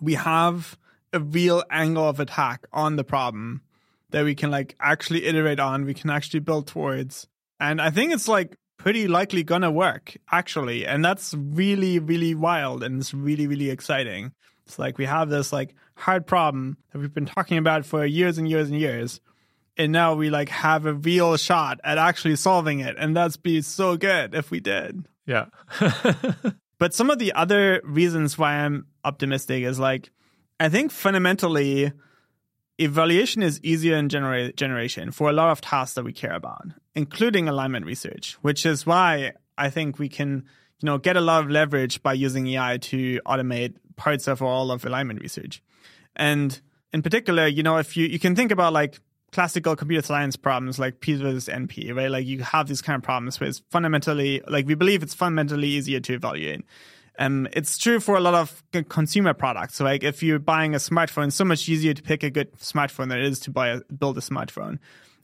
we 0.00 0.14
have 0.14 0.76
a 1.12 1.20
real 1.20 1.62
angle 1.70 2.08
of 2.08 2.20
attack 2.20 2.66
on 2.72 2.96
the 2.96 3.04
problem 3.04 3.62
that 4.10 4.24
we 4.24 4.34
can 4.34 4.50
like 4.50 4.74
actually 4.80 5.26
iterate 5.26 5.60
on, 5.60 5.84
we 5.84 5.94
can 5.94 6.10
actually 6.10 6.40
build 6.40 6.66
towards. 6.66 7.26
And 7.58 7.80
I 7.80 7.90
think 7.90 8.12
it's 8.12 8.28
like 8.28 8.56
pretty 8.78 9.08
likely 9.08 9.42
gonna 9.42 9.70
work 9.70 10.16
actually. 10.30 10.86
And 10.86 11.04
that's 11.04 11.34
really, 11.34 11.98
really 11.98 12.34
wild 12.34 12.82
and 12.82 13.00
it's 13.00 13.12
really, 13.14 13.46
really 13.46 13.70
exciting. 13.70 14.32
It's 14.66 14.78
like 14.78 14.98
we 14.98 15.04
have 15.04 15.28
this 15.28 15.52
like 15.52 15.74
hard 15.96 16.26
problem 16.26 16.78
that 16.92 16.98
we've 16.98 17.12
been 17.12 17.26
talking 17.26 17.58
about 17.58 17.84
for 17.84 18.04
years 18.04 18.38
and 18.38 18.48
years 18.48 18.70
and 18.70 18.78
years. 18.78 19.20
And 19.76 19.92
now 19.92 20.14
we 20.14 20.30
like 20.30 20.48
have 20.48 20.86
a 20.86 20.94
real 20.94 21.36
shot 21.36 21.80
at 21.84 21.98
actually 21.98 22.36
solving 22.36 22.80
it. 22.80 22.96
And 22.98 23.16
that's 23.16 23.36
be 23.36 23.62
so 23.62 23.96
good 23.96 24.34
if 24.34 24.50
we 24.50 24.60
did. 24.60 25.06
Yeah. 25.26 25.46
but 26.78 26.94
some 26.94 27.10
of 27.10 27.18
the 27.18 27.32
other 27.32 27.80
reasons 27.84 28.36
why 28.36 28.54
I'm 28.54 28.86
optimistic 29.04 29.64
is 29.64 29.78
like 29.78 30.10
I 30.58 30.68
think 30.68 30.92
fundamentally 30.92 31.92
evaluation 32.80 33.42
is 33.42 33.60
easier 33.62 33.96
in 33.96 34.08
genera- 34.08 34.52
generation 34.52 35.10
for 35.10 35.28
a 35.28 35.32
lot 35.32 35.50
of 35.50 35.60
tasks 35.60 35.94
that 35.94 36.04
we 36.04 36.12
care 36.12 36.32
about, 36.32 36.68
including 36.94 37.48
alignment 37.48 37.84
research, 37.84 38.38
which 38.40 38.64
is 38.64 38.86
why 38.86 39.32
I 39.58 39.70
think 39.70 39.98
we 39.98 40.08
can, 40.08 40.44
you 40.80 40.86
know, 40.86 40.98
get 40.98 41.16
a 41.16 41.20
lot 41.20 41.44
of 41.44 41.50
leverage 41.50 42.02
by 42.02 42.14
using 42.14 42.46
AI 42.48 42.78
to 42.78 43.20
automate 43.26 43.76
parts 43.96 44.26
of 44.26 44.40
all 44.40 44.70
of 44.70 44.84
alignment 44.84 45.20
research. 45.20 45.62
And 46.16 46.58
in 46.92 47.02
particular, 47.02 47.46
you 47.46 47.62
know, 47.62 47.76
if 47.76 47.96
you, 47.96 48.06
you 48.06 48.18
can 48.18 48.34
think 48.34 48.50
about 48.50 48.72
like 48.72 48.98
classical 49.30 49.76
computer 49.76 50.04
science 50.04 50.36
problems 50.36 50.78
like 50.78 51.00
P 51.00 51.14
versus 51.14 51.48
NP, 51.48 51.94
right? 51.94 52.10
Like 52.10 52.26
you 52.26 52.42
have 52.42 52.66
these 52.66 52.82
kind 52.82 52.96
of 52.96 53.02
problems 53.02 53.38
where 53.38 53.48
it's 53.48 53.62
fundamentally, 53.70 54.42
like 54.48 54.66
we 54.66 54.74
believe 54.74 55.02
it's 55.02 55.14
fundamentally 55.14 55.68
easier 55.68 56.00
to 56.00 56.14
evaluate. 56.14 56.64
Um, 57.20 57.46
it's 57.52 57.76
true 57.76 58.00
for 58.00 58.16
a 58.16 58.20
lot 58.20 58.34
of 58.34 58.62
consumer 58.88 59.34
products. 59.34 59.74
So 59.76 59.84
like 59.84 60.02
if 60.02 60.22
you're 60.22 60.38
buying 60.38 60.74
a 60.74 60.78
smartphone, 60.78 61.26
it's 61.26 61.36
so 61.36 61.44
much 61.44 61.68
easier 61.68 61.92
to 61.92 62.02
pick 62.02 62.22
a 62.22 62.30
good 62.30 62.50
smartphone 62.54 63.10
than 63.10 63.18
it 63.18 63.26
is 63.26 63.40
to 63.40 63.50
buy 63.50 63.68
a, 63.68 63.80
build 63.92 64.16
a 64.16 64.22
smartphone. 64.22 64.78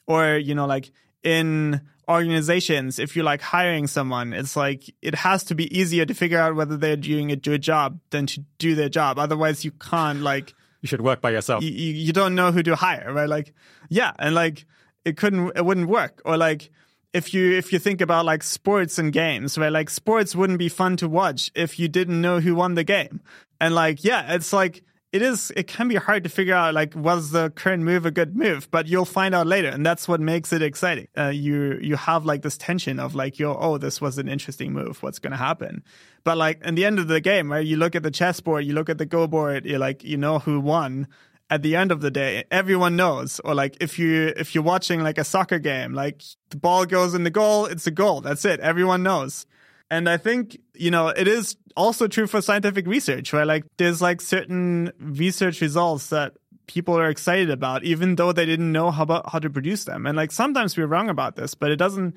Or, 0.06 0.36
you 0.36 0.54
know, 0.54 0.66
like 0.66 0.90
in 1.22 1.80
organizations, 2.06 2.98
if 2.98 3.16
you're 3.16 3.24
like 3.24 3.40
hiring 3.40 3.86
someone, 3.86 4.34
it's 4.34 4.56
like 4.56 4.94
it 5.00 5.14
has 5.14 5.42
to 5.44 5.54
be 5.54 5.74
easier 5.76 6.04
to 6.04 6.12
figure 6.12 6.38
out 6.38 6.54
whether 6.54 6.76
they're 6.76 6.96
doing 6.96 7.32
a 7.32 7.36
good 7.36 7.62
job 7.62 7.98
than 8.10 8.26
to 8.26 8.44
do 8.58 8.74
their 8.74 8.90
job. 8.90 9.18
Otherwise 9.18 9.64
you 9.64 9.70
can't 9.70 10.20
like 10.20 10.52
you 10.82 10.88
should 10.88 11.00
work 11.00 11.22
by 11.22 11.30
yourself. 11.30 11.64
You, 11.64 11.70
you 11.70 12.12
don't 12.12 12.34
know 12.34 12.52
who 12.52 12.62
to 12.62 12.76
hire, 12.76 13.10
right? 13.12 13.28
Like, 13.28 13.54
yeah, 13.88 14.12
and 14.18 14.34
like 14.34 14.66
it 15.06 15.16
couldn't, 15.16 15.56
it 15.56 15.64
wouldn't 15.64 15.88
work. 15.88 16.20
Or 16.26 16.36
like 16.36 16.70
if 17.16 17.32
you 17.32 17.52
if 17.56 17.72
you 17.72 17.78
think 17.78 18.02
about 18.02 18.26
like 18.26 18.42
sports 18.42 18.98
and 18.98 19.10
games, 19.10 19.58
where 19.58 19.70
like 19.70 19.88
sports 19.88 20.36
wouldn't 20.36 20.58
be 20.58 20.68
fun 20.68 20.98
to 20.98 21.08
watch 21.08 21.50
if 21.54 21.78
you 21.78 21.88
didn't 21.88 22.20
know 22.20 22.40
who 22.40 22.54
won 22.54 22.74
the 22.74 22.84
game. 22.84 23.22
And 23.58 23.74
like, 23.74 24.04
yeah, 24.04 24.34
it's 24.34 24.52
like 24.52 24.84
it 25.12 25.22
is 25.22 25.50
it 25.56 25.66
can 25.66 25.88
be 25.88 25.94
hard 25.94 26.24
to 26.24 26.28
figure 26.28 26.54
out 26.54 26.74
like 26.74 26.94
was 26.94 27.30
the 27.30 27.48
current 27.48 27.82
move 27.82 28.04
a 28.04 28.10
good 28.10 28.36
move? 28.36 28.70
But 28.70 28.86
you'll 28.86 29.06
find 29.06 29.34
out 29.34 29.46
later 29.46 29.68
and 29.68 29.84
that's 29.84 30.06
what 30.06 30.20
makes 30.20 30.52
it 30.52 30.60
exciting. 30.60 31.08
Uh, 31.16 31.28
you 31.28 31.78
you 31.80 31.96
have 31.96 32.26
like 32.26 32.42
this 32.42 32.58
tension 32.58 33.00
of 33.00 33.14
like 33.14 33.38
yo 33.38 33.56
oh 33.58 33.78
this 33.78 33.98
was 33.98 34.18
an 34.18 34.28
interesting 34.28 34.74
move. 34.74 35.02
What's 35.02 35.18
going 35.18 35.30
to 35.30 35.38
happen? 35.38 35.82
But 36.22 36.36
like 36.36 36.62
in 36.66 36.74
the 36.74 36.84
end 36.84 36.98
of 36.98 37.08
the 37.08 37.22
game 37.22 37.50
right 37.50 37.64
you 37.64 37.78
look 37.78 37.94
at 37.94 38.02
the 38.02 38.10
chessboard 38.10 38.66
you 38.66 38.74
look 38.74 38.90
at 38.90 38.98
the 38.98 39.06
go 39.06 39.26
board 39.26 39.64
you're 39.64 39.78
like 39.78 40.04
you 40.04 40.18
know 40.18 40.38
who 40.38 40.60
won 40.60 41.08
at 41.48 41.62
the 41.62 41.76
end 41.76 41.92
of 41.92 42.00
the 42.00 42.10
day 42.10 42.44
everyone 42.50 42.96
knows. 42.96 43.40
Or 43.40 43.54
like 43.54 43.76
if 43.80 43.98
you 43.98 44.32
if 44.36 44.54
you're 44.54 44.64
watching 44.64 45.02
like 45.02 45.18
a 45.18 45.24
soccer 45.24 45.58
game 45.58 45.92
like 45.92 46.22
the 46.50 46.56
ball 46.56 46.86
goes 46.86 47.14
in 47.14 47.24
the 47.24 47.30
goal 47.30 47.66
it's 47.66 47.86
a 47.86 47.90
goal. 47.90 48.20
That's 48.20 48.44
it. 48.44 48.60
Everyone 48.60 49.02
knows. 49.02 49.46
And 49.90 50.08
i 50.08 50.16
think 50.16 50.58
you 50.74 50.90
know 50.90 51.08
it 51.08 51.28
is 51.28 51.56
also 51.76 52.08
true 52.08 52.26
for 52.26 52.40
scientific 52.40 52.86
research 52.86 53.32
right? 53.32 53.46
Like 53.46 53.64
there's 53.76 54.02
like 54.02 54.20
certain 54.20 54.92
research 54.98 55.60
results 55.60 56.08
that 56.08 56.34
people 56.66 56.98
are 56.98 57.08
excited 57.08 57.50
about 57.50 57.84
even 57.84 58.16
though 58.16 58.32
they 58.32 58.46
didn't 58.46 58.72
know 58.72 58.90
how 58.90 59.04
about 59.04 59.30
how 59.30 59.38
to 59.38 59.48
produce 59.48 59.84
them. 59.84 60.06
And 60.06 60.16
like 60.16 60.32
sometimes 60.32 60.76
we're 60.76 60.86
wrong 60.86 61.08
about 61.08 61.36
this 61.36 61.54
but 61.54 61.70
it 61.70 61.76
doesn't 61.76 62.16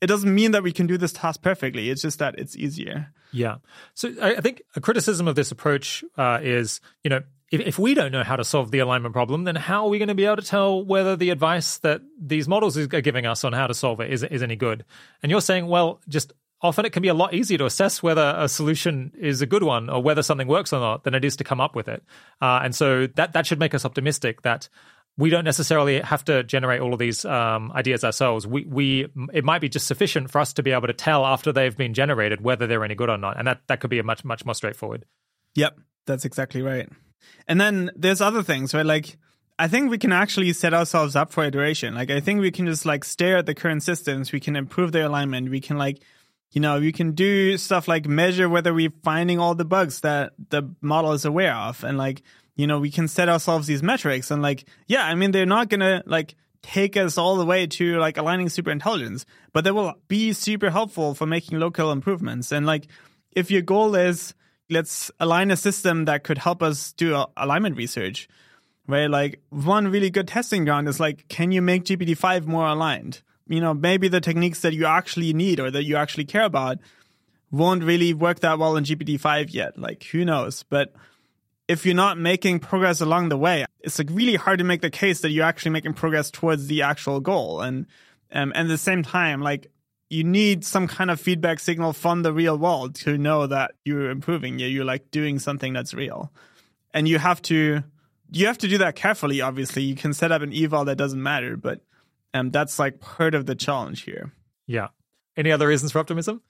it 0.00 0.06
doesn't 0.08 0.34
mean 0.34 0.52
that 0.52 0.62
we 0.62 0.72
can 0.72 0.86
do 0.86 0.98
this 0.98 1.12
task 1.12 1.40
perfectly. 1.40 1.88
It's 1.88 2.02
just 2.02 2.18
that 2.18 2.38
it's 2.38 2.54
easier. 2.56 3.12
Yeah. 3.32 3.56
So 3.92 4.14
i 4.22 4.40
think 4.40 4.62
a 4.74 4.80
criticism 4.80 5.28
of 5.28 5.34
this 5.34 5.50
approach 5.50 6.02
uh, 6.16 6.38
is 6.42 6.80
you 7.04 7.10
know 7.10 7.22
if, 7.50 7.60
if 7.60 7.78
we 7.78 7.94
don't 7.94 8.12
know 8.12 8.24
how 8.24 8.36
to 8.36 8.44
solve 8.44 8.70
the 8.70 8.80
alignment 8.80 9.12
problem, 9.12 9.44
then 9.44 9.56
how 9.56 9.84
are 9.84 9.88
we 9.88 9.98
going 9.98 10.08
to 10.08 10.14
be 10.14 10.24
able 10.24 10.36
to 10.36 10.42
tell 10.42 10.84
whether 10.84 11.16
the 11.16 11.30
advice 11.30 11.78
that 11.78 12.00
these 12.20 12.48
models 12.48 12.76
are 12.76 12.86
giving 12.86 13.26
us 13.26 13.44
on 13.44 13.52
how 13.52 13.66
to 13.66 13.74
solve 13.74 14.00
it 14.00 14.12
is, 14.12 14.22
is 14.24 14.42
any 14.42 14.56
good? 14.56 14.84
And 15.22 15.30
you're 15.30 15.40
saying, 15.40 15.66
well, 15.66 16.00
just 16.08 16.32
often 16.60 16.84
it 16.84 16.92
can 16.92 17.02
be 17.02 17.08
a 17.08 17.14
lot 17.14 17.34
easier 17.34 17.58
to 17.58 17.66
assess 17.66 18.02
whether 18.02 18.34
a 18.36 18.48
solution 18.48 19.12
is 19.18 19.42
a 19.42 19.46
good 19.46 19.62
one 19.62 19.88
or 19.88 20.02
whether 20.02 20.22
something 20.22 20.48
works 20.48 20.72
or 20.72 20.80
not 20.80 21.04
than 21.04 21.14
it 21.14 21.24
is 21.24 21.36
to 21.36 21.44
come 21.44 21.60
up 21.60 21.76
with 21.76 21.88
it. 21.88 22.02
Uh, 22.40 22.60
and 22.64 22.74
so 22.74 23.06
that 23.14 23.32
that 23.34 23.46
should 23.46 23.60
make 23.60 23.74
us 23.74 23.84
optimistic 23.84 24.42
that 24.42 24.68
we 25.18 25.30
don't 25.30 25.44
necessarily 25.44 26.00
have 26.00 26.24
to 26.26 26.42
generate 26.42 26.80
all 26.80 26.92
of 26.92 26.98
these 26.98 27.24
um, 27.24 27.72
ideas 27.72 28.04
ourselves. 28.04 28.46
We 28.46 28.64
we 28.64 29.06
it 29.32 29.44
might 29.44 29.60
be 29.60 29.68
just 29.68 29.86
sufficient 29.86 30.30
for 30.30 30.40
us 30.40 30.52
to 30.54 30.62
be 30.62 30.72
able 30.72 30.88
to 30.88 30.92
tell 30.92 31.24
after 31.24 31.52
they've 31.52 31.76
been 31.76 31.94
generated 31.94 32.42
whether 32.42 32.66
they're 32.66 32.84
any 32.84 32.94
good 32.94 33.08
or 33.08 33.16
not, 33.16 33.38
and 33.38 33.46
that 33.46 33.60
that 33.68 33.80
could 33.80 33.90
be 33.90 33.98
a 33.98 34.02
much 34.02 34.24
much 34.24 34.44
more 34.44 34.54
straightforward. 34.54 35.06
Yep, 35.54 35.78
that's 36.06 36.26
exactly 36.26 36.60
right. 36.60 36.88
And 37.48 37.60
then 37.60 37.90
there's 37.94 38.20
other 38.20 38.42
things, 38.42 38.74
right? 38.74 38.86
Like, 38.86 39.16
I 39.58 39.68
think 39.68 39.90
we 39.90 39.98
can 39.98 40.12
actually 40.12 40.52
set 40.52 40.74
ourselves 40.74 41.16
up 41.16 41.32
for 41.32 41.44
iteration. 41.44 41.94
Like, 41.94 42.10
I 42.10 42.20
think 42.20 42.40
we 42.40 42.50
can 42.50 42.66
just 42.66 42.84
like 42.84 43.04
stare 43.04 43.38
at 43.38 43.46
the 43.46 43.54
current 43.54 43.82
systems. 43.82 44.32
We 44.32 44.40
can 44.40 44.56
improve 44.56 44.92
their 44.92 45.06
alignment. 45.06 45.50
We 45.50 45.60
can 45.60 45.78
like, 45.78 46.02
you 46.52 46.60
know, 46.60 46.78
we 46.78 46.92
can 46.92 47.12
do 47.12 47.56
stuff 47.56 47.88
like 47.88 48.06
measure 48.06 48.48
whether 48.48 48.74
we're 48.74 48.92
finding 49.02 49.38
all 49.38 49.54
the 49.54 49.64
bugs 49.64 50.00
that 50.00 50.32
the 50.50 50.74
model 50.80 51.12
is 51.12 51.24
aware 51.24 51.54
of. 51.54 51.84
And 51.84 51.96
like, 51.96 52.22
you 52.54 52.66
know, 52.66 52.80
we 52.80 52.90
can 52.90 53.08
set 53.08 53.28
ourselves 53.28 53.66
these 53.66 53.82
metrics 53.82 54.30
and 54.30 54.42
like, 54.42 54.66
yeah, 54.86 55.04
I 55.04 55.14
mean, 55.14 55.30
they're 55.30 55.46
not 55.46 55.68
going 55.68 55.80
to 55.80 56.02
like 56.06 56.34
take 56.62 56.96
us 56.96 57.16
all 57.16 57.36
the 57.36 57.46
way 57.46 57.66
to 57.66 57.98
like 57.98 58.16
aligning 58.16 58.48
super 58.48 58.70
intelligence, 58.70 59.24
but 59.52 59.64
they 59.64 59.70
will 59.70 59.94
be 60.08 60.32
super 60.32 60.70
helpful 60.70 61.14
for 61.14 61.26
making 61.26 61.58
local 61.58 61.92
improvements. 61.92 62.52
And 62.52 62.66
like, 62.66 62.88
if 63.32 63.50
your 63.50 63.62
goal 63.62 63.94
is, 63.94 64.34
let's 64.70 65.10
align 65.20 65.50
a 65.50 65.56
system 65.56 66.04
that 66.06 66.24
could 66.24 66.38
help 66.38 66.62
us 66.62 66.92
do 66.92 67.24
alignment 67.36 67.76
research. 67.76 68.28
Right? 68.88 69.10
Like 69.10 69.40
one 69.50 69.88
really 69.88 70.10
good 70.10 70.28
testing 70.28 70.64
ground 70.64 70.88
is 70.88 71.00
like, 71.00 71.26
can 71.28 71.50
you 71.50 71.60
make 71.60 71.84
GPT-5 71.84 72.46
more 72.46 72.66
aligned? 72.66 73.22
You 73.48 73.60
know, 73.60 73.74
maybe 73.74 74.08
the 74.08 74.20
techniques 74.20 74.60
that 74.60 74.74
you 74.74 74.86
actually 74.86 75.32
need 75.32 75.58
or 75.58 75.70
that 75.70 75.84
you 75.84 75.96
actually 75.96 76.24
care 76.24 76.44
about 76.44 76.78
won't 77.50 77.82
really 77.82 78.14
work 78.14 78.40
that 78.40 78.58
well 78.58 78.76
in 78.76 78.84
GPT-5 78.84 79.52
yet. 79.52 79.78
Like 79.78 80.04
who 80.04 80.24
knows? 80.24 80.62
But 80.68 80.92
if 81.68 81.84
you're 81.84 81.94
not 81.94 82.18
making 82.18 82.60
progress 82.60 83.00
along 83.00 83.28
the 83.28 83.36
way, 83.36 83.64
it's 83.80 83.98
like 83.98 84.08
really 84.10 84.36
hard 84.36 84.58
to 84.58 84.64
make 84.64 84.82
the 84.82 84.90
case 84.90 85.20
that 85.20 85.30
you're 85.30 85.44
actually 85.44 85.72
making 85.72 85.94
progress 85.94 86.30
towards 86.30 86.66
the 86.68 86.82
actual 86.82 87.20
goal. 87.20 87.60
And 87.60 87.86
um, 88.32 88.52
and 88.54 88.66
at 88.66 88.68
the 88.68 88.78
same 88.78 89.02
time, 89.02 89.40
like 89.40 89.70
you 90.08 90.24
need 90.24 90.64
some 90.64 90.86
kind 90.86 91.10
of 91.10 91.20
feedback 91.20 91.58
signal 91.58 91.92
from 91.92 92.22
the 92.22 92.32
real 92.32 92.56
world 92.56 92.94
to 92.94 93.18
know 93.18 93.46
that 93.46 93.72
you're 93.84 94.10
improving. 94.10 94.58
You're 94.58 94.84
like 94.84 95.10
doing 95.10 95.38
something 95.38 95.72
that's 95.72 95.94
real, 95.94 96.32
and 96.94 97.08
you 97.08 97.18
have 97.18 97.42
to 97.42 97.82
you 98.30 98.46
have 98.46 98.58
to 98.58 98.68
do 98.68 98.78
that 98.78 98.96
carefully. 98.96 99.40
Obviously, 99.40 99.82
you 99.82 99.96
can 99.96 100.12
set 100.12 100.32
up 100.32 100.42
an 100.42 100.52
eval 100.54 100.84
that 100.84 100.96
doesn't 100.96 101.22
matter, 101.22 101.56
but 101.56 101.80
um, 102.34 102.50
that's 102.50 102.78
like 102.78 103.00
part 103.00 103.34
of 103.34 103.46
the 103.46 103.54
challenge 103.54 104.02
here. 104.02 104.32
Yeah. 104.66 104.88
Any 105.36 105.52
other 105.52 105.68
reasons 105.68 105.92
for 105.92 105.98
optimism? 105.98 106.42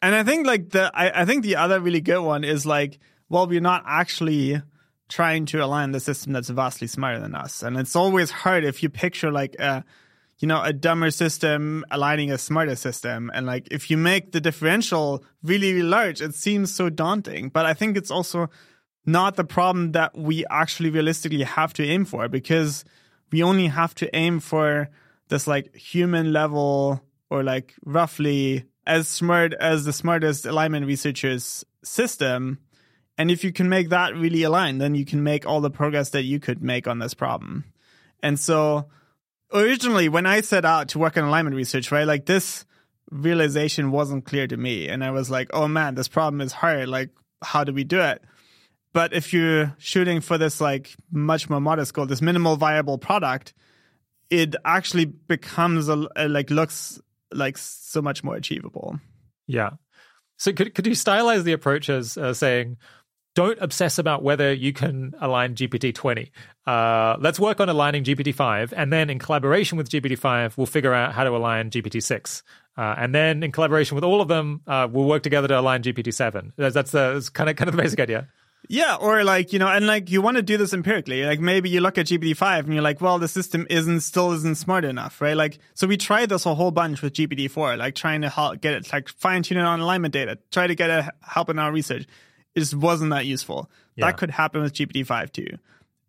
And 0.00 0.14
I 0.14 0.24
think 0.24 0.46
like 0.46 0.70
the 0.70 0.90
I, 0.94 1.22
I 1.22 1.24
think 1.24 1.44
the 1.44 1.56
other 1.56 1.80
really 1.80 2.00
good 2.00 2.22
one 2.22 2.44
is 2.44 2.66
like 2.66 2.98
well 3.28 3.46
we're 3.46 3.60
not 3.60 3.84
actually 3.86 4.60
trying 5.08 5.46
to 5.46 5.62
align 5.62 5.92
the 5.92 6.00
system 6.00 6.32
that's 6.32 6.48
vastly 6.48 6.86
smarter 6.86 7.20
than 7.20 7.34
us, 7.34 7.62
and 7.62 7.76
it's 7.76 7.96
always 7.96 8.30
hard 8.30 8.64
if 8.64 8.82
you 8.82 8.88
picture 8.88 9.30
like 9.30 9.56
a 9.58 9.84
you 10.42 10.48
know, 10.48 10.60
a 10.60 10.72
dumber 10.72 11.12
system 11.12 11.84
aligning 11.92 12.32
a 12.32 12.36
smarter 12.36 12.74
system. 12.74 13.30
And 13.32 13.46
like, 13.46 13.68
if 13.70 13.90
you 13.90 13.96
make 13.96 14.32
the 14.32 14.40
differential 14.40 15.24
really, 15.44 15.72
really 15.72 15.88
large, 15.88 16.20
it 16.20 16.34
seems 16.34 16.74
so 16.74 16.90
daunting. 16.90 17.48
But 17.48 17.64
I 17.64 17.74
think 17.74 17.96
it's 17.96 18.10
also 18.10 18.50
not 19.06 19.36
the 19.36 19.44
problem 19.44 19.92
that 19.92 20.18
we 20.18 20.44
actually 20.50 20.90
realistically 20.90 21.44
have 21.44 21.72
to 21.74 21.84
aim 21.84 22.04
for 22.04 22.28
because 22.28 22.84
we 23.30 23.44
only 23.44 23.68
have 23.68 23.94
to 23.94 24.14
aim 24.16 24.40
for 24.40 24.88
this 25.28 25.46
like 25.46 25.76
human 25.76 26.32
level 26.32 27.00
or 27.30 27.44
like 27.44 27.74
roughly 27.84 28.64
as 28.84 29.06
smart 29.06 29.54
as 29.54 29.84
the 29.84 29.92
smartest 29.92 30.44
alignment 30.44 30.86
researchers 30.86 31.64
system. 31.84 32.58
And 33.16 33.30
if 33.30 33.44
you 33.44 33.52
can 33.52 33.68
make 33.68 33.90
that 33.90 34.16
really 34.16 34.42
aligned, 34.42 34.80
then 34.80 34.96
you 34.96 35.04
can 35.04 35.22
make 35.22 35.46
all 35.46 35.60
the 35.60 35.70
progress 35.70 36.10
that 36.10 36.24
you 36.24 36.40
could 36.40 36.64
make 36.64 36.88
on 36.88 36.98
this 36.98 37.14
problem. 37.14 37.64
And 38.24 38.40
so 38.40 38.88
originally 39.52 40.08
when 40.08 40.26
I 40.26 40.40
set 40.40 40.64
out 40.64 40.88
to 40.88 40.98
work 40.98 41.16
on 41.16 41.24
alignment 41.24 41.56
research, 41.56 41.92
right, 41.92 42.06
like 42.06 42.26
this 42.26 42.64
realization 43.10 43.90
wasn't 43.90 44.24
clear 44.24 44.46
to 44.46 44.56
me. 44.56 44.88
And 44.88 45.04
I 45.04 45.10
was 45.10 45.30
like, 45.30 45.50
oh 45.52 45.68
man, 45.68 45.94
this 45.94 46.08
problem 46.08 46.40
is 46.40 46.52
hard. 46.52 46.88
Like, 46.88 47.10
how 47.42 47.64
do 47.64 47.72
we 47.72 47.84
do 47.84 48.00
it? 48.00 48.22
But 48.92 49.12
if 49.12 49.32
you're 49.32 49.74
shooting 49.78 50.20
for 50.20 50.38
this 50.38 50.60
like 50.60 50.94
much 51.10 51.48
more 51.48 51.60
modest 51.60 51.94
goal, 51.94 52.06
this 52.06 52.22
minimal 52.22 52.56
viable 52.56 52.98
product, 52.98 53.54
it 54.30 54.54
actually 54.64 55.06
becomes 55.06 55.88
a, 55.88 56.06
a, 56.16 56.28
like 56.28 56.50
looks 56.50 57.00
like 57.32 57.56
so 57.58 58.02
much 58.02 58.22
more 58.22 58.36
achievable. 58.36 58.98
Yeah. 59.46 59.70
So 60.38 60.52
could 60.52 60.74
could 60.74 60.86
you 60.86 60.92
stylize 60.92 61.44
the 61.44 61.52
approach 61.52 61.88
as 61.88 62.18
uh, 62.18 62.34
saying 62.34 62.76
don't 63.34 63.58
obsess 63.60 63.98
about 63.98 64.22
whether 64.22 64.52
you 64.52 64.72
can 64.72 65.14
align 65.20 65.54
GPT 65.54 65.94
20. 65.94 66.30
Uh, 66.66 67.16
let's 67.18 67.40
work 67.40 67.60
on 67.60 67.68
aligning 67.68 68.04
GPT 68.04 68.34
5. 68.34 68.74
And 68.76 68.92
then 68.92 69.10
in 69.10 69.18
collaboration 69.18 69.78
with 69.78 69.88
GPT 69.88 70.18
5, 70.18 70.58
we'll 70.58 70.66
figure 70.66 70.92
out 70.92 71.14
how 71.14 71.24
to 71.24 71.30
align 71.30 71.70
GPT 71.70 72.02
6. 72.02 72.42
Uh, 72.76 72.94
and 72.98 73.14
then 73.14 73.42
in 73.42 73.52
collaboration 73.52 73.94
with 73.94 74.04
all 74.04 74.20
of 74.20 74.28
them, 74.28 74.60
uh, 74.66 74.88
we'll 74.90 75.06
work 75.06 75.22
together 75.22 75.48
to 75.48 75.58
align 75.58 75.82
GPT 75.82 76.12
7. 76.12 76.52
That's, 76.56 76.74
that's, 76.74 76.90
that's 76.90 77.28
kind, 77.28 77.48
of, 77.48 77.56
kind 77.56 77.68
of 77.68 77.76
the 77.76 77.82
basic 77.82 78.00
idea. 78.00 78.28
Yeah, 78.68 78.94
or 78.94 79.24
like, 79.24 79.52
you 79.52 79.58
know, 79.58 79.66
and 79.66 79.86
like 79.86 80.10
you 80.10 80.22
want 80.22 80.36
to 80.36 80.42
do 80.42 80.56
this 80.56 80.72
empirically. 80.72 81.24
Like 81.24 81.40
maybe 81.40 81.68
you 81.68 81.80
look 81.80 81.98
at 81.98 82.06
GPT-5 82.06 82.60
and 82.60 82.72
you're 82.72 82.82
like, 82.82 83.00
well, 83.00 83.18
the 83.18 83.26
system 83.26 83.66
isn't 83.68 84.00
still 84.00 84.32
isn't 84.32 84.56
smart 84.56 84.84
enough, 84.84 85.20
right? 85.20 85.36
Like, 85.36 85.58
so 85.74 85.86
we 85.86 85.96
tried 85.96 86.28
this 86.28 86.46
a 86.46 86.54
whole 86.54 86.70
bunch 86.70 87.02
with 87.02 87.12
GPT-4, 87.12 87.76
like 87.76 87.96
trying 87.96 88.22
to 88.22 88.28
help 88.28 88.60
get 88.60 88.74
it, 88.74 88.92
like 88.92 89.08
fine 89.08 89.42
tune 89.42 89.58
it 89.58 89.62
on 89.62 89.80
alignment 89.80 90.14
data, 90.14 90.38
try 90.52 90.68
to 90.68 90.74
get 90.76 90.90
it 90.90 91.04
help 91.22 91.50
in 91.50 91.58
our 91.58 91.72
research 91.72 92.06
just 92.56 92.74
wasn't 92.74 93.10
that 93.10 93.26
useful. 93.26 93.70
Yeah. 93.96 94.06
That 94.06 94.18
could 94.18 94.30
happen 94.30 94.62
with 94.62 94.74
GPT-5 94.74 95.32
too. 95.32 95.58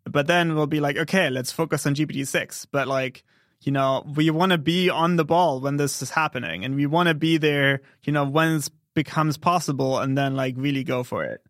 But 0.04 0.26
then 0.26 0.54
we'll 0.54 0.66
be 0.66 0.80
like, 0.80 0.96
okay, 0.96 1.30
let's 1.30 1.52
focus 1.52 1.86
on 1.86 1.94
GPT-6. 1.94 2.66
But 2.70 2.88
like, 2.88 3.24
you 3.62 3.72
know, 3.72 4.04
we 4.14 4.30
want 4.30 4.52
to 4.52 4.58
be 4.58 4.90
on 4.90 5.16
the 5.16 5.24
ball 5.24 5.60
when 5.60 5.76
this 5.76 6.02
is 6.02 6.10
happening 6.10 6.64
and 6.64 6.76
we 6.76 6.86
want 6.86 7.08
to 7.08 7.14
be 7.14 7.38
there, 7.38 7.80
you 8.04 8.12
know, 8.12 8.24
when 8.24 8.56
it 8.56 8.70
becomes 8.94 9.38
possible 9.38 9.98
and 9.98 10.16
then 10.16 10.36
like 10.36 10.54
really 10.58 10.84
go 10.84 11.02
for 11.02 11.24
it. 11.24 11.40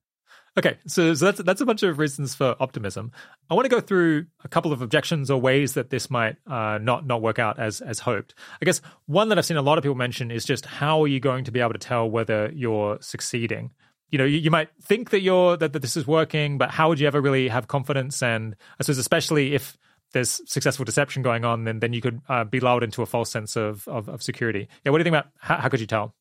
Okay, 0.57 0.77
so, 0.87 1.15
so 1.15 1.25
that's 1.25 1.43
that's 1.43 1.61
a 1.61 1.67
bunch 1.67 1.83
of 1.83 1.99
reasons 1.99 2.37
for 2.37 2.55
optimism. 2.61 3.11
I 3.51 3.55
want 3.55 3.65
to 3.65 3.69
go 3.69 3.81
through 3.81 4.27
a 4.45 4.49
couple 4.49 4.73
of 4.73 4.83
objections 4.83 5.29
or 5.29 5.41
ways 5.41 5.75
that 5.75 5.91
this 5.91 6.09
might 6.09 6.37
uh, 6.47 6.79
not 6.81 7.05
not 7.05 7.21
work 7.23 7.41
out 7.41 7.59
as 7.59 7.81
as 7.81 7.99
hoped. 7.99 8.35
I 8.63 8.65
guess 8.65 8.81
one 9.07 9.31
that 9.31 9.39
I've 9.39 9.45
seen 9.45 9.57
a 9.57 9.63
lot 9.63 9.79
of 9.79 9.83
people 9.83 9.97
mention 9.97 10.31
is 10.31 10.45
just 10.45 10.65
how 10.65 11.03
are 11.03 11.09
you 11.09 11.19
going 11.19 11.43
to 11.45 11.51
be 11.51 11.59
able 11.59 11.73
to 11.73 11.79
tell 11.81 12.09
whether 12.09 12.53
you're 12.55 12.99
succeeding? 13.01 13.73
You 14.11 14.19
know, 14.19 14.25
you, 14.25 14.39
you 14.39 14.51
might 14.51 14.69
think 14.83 15.11
that 15.11 15.21
you're 15.21 15.57
that, 15.57 15.73
that 15.73 15.83
this 15.83 15.97
is 15.97 16.07
working, 16.07 16.59
but 16.59 16.71
how 16.71 16.89
would 16.89 17.01
you 17.01 17.07
ever 17.07 17.21
really 17.21 17.49
have 17.49 17.69
confidence? 17.69 18.23
And 18.23 18.55
I 18.79 18.83
suppose 18.83 18.99
especially 18.99 19.55
if 19.55 19.77
there's 20.13 20.41
successful 20.47 20.85
deception 20.85 21.23
going 21.23 21.45
on, 21.45 21.65
then 21.65 21.81
then 21.81 21.93
you 21.93 22.01
could 22.01 22.21
uh, 22.29 22.45
be 22.45 22.61
lulled 22.61 22.83
into 22.83 23.03
a 23.03 23.07
false 23.07 23.31
sense 23.31 23.57
of, 23.57 23.87
of, 23.89 24.09
of 24.09 24.23
security. 24.23 24.69
Yeah, 24.85 24.93
what 24.93 24.99
do 24.99 25.01
you 25.01 25.05
think 25.05 25.15
about 25.15 25.33
how, 25.39 25.57
how 25.57 25.69
could 25.69 25.81
you 25.81 25.87
tell? 25.87 26.15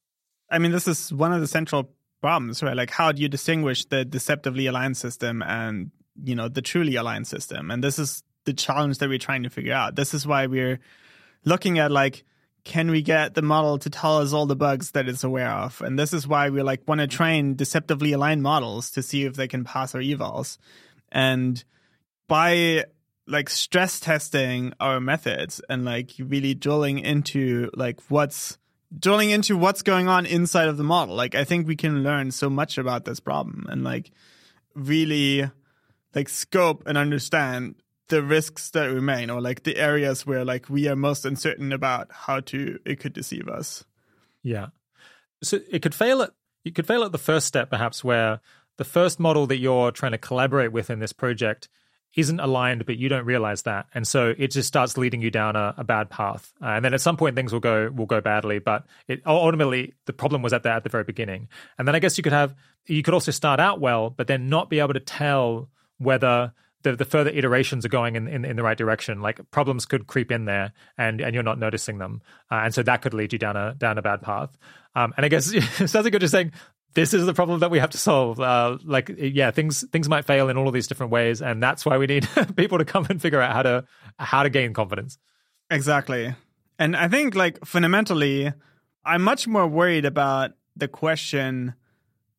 I 0.50 0.60
mean, 0.60 0.72
this 0.72 0.88
is 0.88 1.14
one 1.14 1.34
of 1.34 1.42
the 1.42 1.48
central 1.48 1.92
problems, 2.22 2.64
right? 2.64 2.76
Like, 2.76 2.90
how 2.90 3.12
do 3.12 3.22
you 3.22 3.28
distinguish 3.28 3.86
the 3.86 4.06
deceptively 4.06 4.66
aligned 4.68 4.98
system 4.98 5.42
and 5.44 5.92
you 6.24 6.36
know 6.36 6.50
the 6.50 6.62
truly 6.62 6.96
aligned 6.96 7.28
system? 7.28 7.70
And 7.70 7.84
this 7.84 8.00
is 8.00 8.24
the 8.46 8.54
challenge 8.54 8.98
that 8.98 9.10
we're 9.10 9.18
trying 9.18 9.44
to 9.44 9.50
figure 9.50 9.74
out. 9.74 9.96
This 9.96 10.14
is 10.14 10.28
why 10.28 10.48
we're 10.48 10.80
looking 11.46 11.80
at 11.80 11.92
like 11.92 12.26
can 12.64 12.92
we 12.92 13.02
get 13.02 13.34
the 13.34 13.42
model 13.42 13.78
to 13.80 13.90
tell 13.90 14.20
us 14.20 14.32
all 14.32 14.46
the 14.46 14.56
bugs 14.56 14.92
that 14.92 15.10
it's 15.10 15.24
aware 15.24 15.52
of? 15.52 15.82
And 15.82 16.00
this 16.00 16.14
is 16.14 16.28
why 16.28 16.50
we 16.50 16.62
like 16.62 16.88
want 16.88 17.02
to 17.02 17.08
train 17.08 17.56
deceptively 17.56 18.14
aligned 18.14 18.42
models 18.42 18.92
to 18.92 19.04
see 19.04 19.26
if 19.26 19.36
they 19.36 19.48
can 19.48 19.64
pass 19.64 19.94
our 19.94 20.02
evals. 20.02 20.58
And 21.12 21.64
by 22.28 22.86
like 23.28 23.50
stress 23.50 24.00
testing 24.00 24.74
our 24.80 25.00
methods 25.00 25.62
and 25.70 25.86
like 25.86 26.12
really 26.20 26.54
drilling 26.54 27.00
into 27.00 27.70
like 27.74 28.00
what's 28.10 28.58
drilling 28.98 29.30
into 29.30 29.58
what's 29.58 29.82
going 29.82 30.08
on 30.08 30.26
inside 30.26 30.68
of 30.68 30.78
the 30.78 30.84
model 30.84 31.16
like 31.16 31.34
i 31.34 31.44
think 31.44 31.68
we 31.68 31.76
can 31.76 32.04
learn 32.04 32.32
so 32.32 32.50
much 32.50 32.78
about 32.78 33.06
this 33.06 33.20
problem 33.20 33.66
and 33.70 33.84
like 33.84 34.12
really 34.76 35.50
like 36.14 36.30
scope 36.30 36.84
and 36.86 36.98
understand 36.98 37.76
the 38.10 38.22
risks 38.22 38.70
that 38.72 38.86
remain 38.86 39.30
or 39.30 39.42
like 39.42 39.64
the 39.64 39.78
areas 39.78 40.26
where 40.26 40.44
like 40.44 40.70
we 40.70 40.88
are 40.88 40.96
most 40.96 41.26
uncertain 41.26 41.72
about 41.72 42.12
how 42.12 42.40
to 42.40 42.80
it 42.86 43.00
could 43.00 43.14
deceive 43.14 43.48
us 43.48 43.86
yeah 44.42 44.68
so 45.42 45.60
it 45.70 45.82
could 45.82 45.96
fail 45.96 46.22
at 46.22 46.32
you 46.64 46.72
could 46.72 46.88
fail 46.88 47.04
at 47.04 47.12
the 47.12 47.18
first 47.18 47.48
step 47.48 47.70
perhaps 47.70 48.04
where 48.04 48.40
the 48.78 48.84
first 48.84 49.20
model 49.20 49.48
that 49.48 49.58
you're 49.58 49.92
trying 49.92 50.12
to 50.14 50.18
collaborate 50.18 50.72
with 50.72 50.90
in 50.90 51.00
this 51.00 51.14
project 51.14 51.70
isn't 52.16 52.40
aligned, 52.40 52.86
but 52.86 52.98
you 52.98 53.10
don't 53.10 53.26
realize 53.26 53.64
that, 53.64 53.88
and 53.94 54.08
so 54.08 54.34
it 54.38 54.50
just 54.50 54.68
starts 54.68 54.98
leading 54.98 55.22
you 55.22 55.32
down 55.32 55.56
a, 55.56 55.74
a 55.78 55.84
bad 55.84 56.10
path. 56.10 56.54
Uh, 56.62 56.68
and 56.68 56.86
then 56.86 56.94
at 56.94 57.02
some 57.02 57.18
point, 57.18 57.36
things 57.36 57.52
will 57.52 57.60
go 57.60 57.90
will 57.90 58.06
go 58.06 58.22
badly. 58.22 58.60
But 58.60 58.86
it 59.08 59.22
ultimately 59.26 59.94
the 60.06 60.14
problem 60.14 60.42
was 60.42 60.54
at 60.54 60.64
the 60.64 60.70
at 60.70 60.84
the 60.84 60.90
very 60.90 61.04
beginning. 61.04 61.48
And 61.78 61.88
then 61.88 61.96
I 61.96 62.00
guess 62.00 62.18
you 62.18 62.24
could 62.24 62.34
have 62.34 62.54
you 62.86 63.02
could 63.02 63.14
also 63.14 63.32
start 63.32 63.60
out 63.60 63.80
well, 63.80 64.10
but 64.12 64.28
then 64.28 64.48
not 64.48 64.70
be 64.70 64.80
able 64.80 64.94
to 64.94 65.00
tell 65.00 65.70
whether 65.98 66.54
the, 66.84 66.96
the 66.96 67.06
further 67.06 67.30
iterations 67.30 67.86
are 67.86 67.90
going 67.90 68.16
in, 68.16 68.28
in, 68.28 68.46
in, 68.46 68.56
the 68.56 68.64
right 68.64 68.78
direction. 68.78 69.22
Like 69.22 69.40
problems 69.52 69.86
could 69.86 70.08
creep 70.08 70.32
in 70.32 70.46
there, 70.46 70.74
and 70.98 71.22
and 71.22 71.34
you're 71.34 71.44
not 71.44 71.58
noticing 71.58 71.98
them, 71.98 72.22
uh, 72.52 72.62
and 72.64 72.74
so 72.74 72.84
that 72.84 73.02
could 73.02 73.14
lead 73.14 73.34
you 73.34 73.40
down 73.40 73.56
a 73.56 73.74
down 73.74 73.98
a 73.98 74.02
bad 74.02 74.22
path. 74.22 74.56
Um, 74.96 75.14
and 75.18 75.26
I 75.26 75.30
guess 75.30 75.52
it 75.54 75.64
sounds 75.64 75.96
like 76.04 76.14
you're 76.14 76.20
just 76.20 76.32
saying 76.32 76.52
this 76.94 77.14
is 77.14 77.26
the 77.26 77.34
problem 77.34 77.60
that 77.62 77.72
we 77.72 77.80
have 77.80 77.90
to 77.92 77.98
solve. 77.98 78.40
Uh, 78.40 78.78
like, 78.84 79.12
yeah, 79.18 79.52
things 79.52 79.88
things 79.92 80.08
might 80.08 80.26
fail 80.26 80.50
in 80.50 80.58
all 80.58 80.68
of 80.68 80.74
these 80.74 80.88
different 80.88 81.12
ways, 81.12 81.42
and 81.42 81.62
that's 81.62 81.86
why 81.86 81.98
we 81.98 82.06
need 82.06 82.28
people 82.56 82.78
to 82.78 82.86
come 82.86 83.08
and 83.10 83.22
figure 83.22 83.42
out 83.42 83.54
how 83.54 83.64
to 83.64 83.86
how 84.20 84.44
to 84.44 84.50
gain 84.50 84.74
confidence. 84.74 85.18
Exactly, 85.70 86.36
and 86.78 86.96
I 86.96 87.08
think 87.08 87.36
like 87.36 87.66
fundamentally, 87.66 88.52
I'm 89.06 89.24
much 89.24 89.48
more 89.48 89.68
worried 89.68 90.06
about 90.06 90.52
the 90.76 90.88
question: 90.88 91.74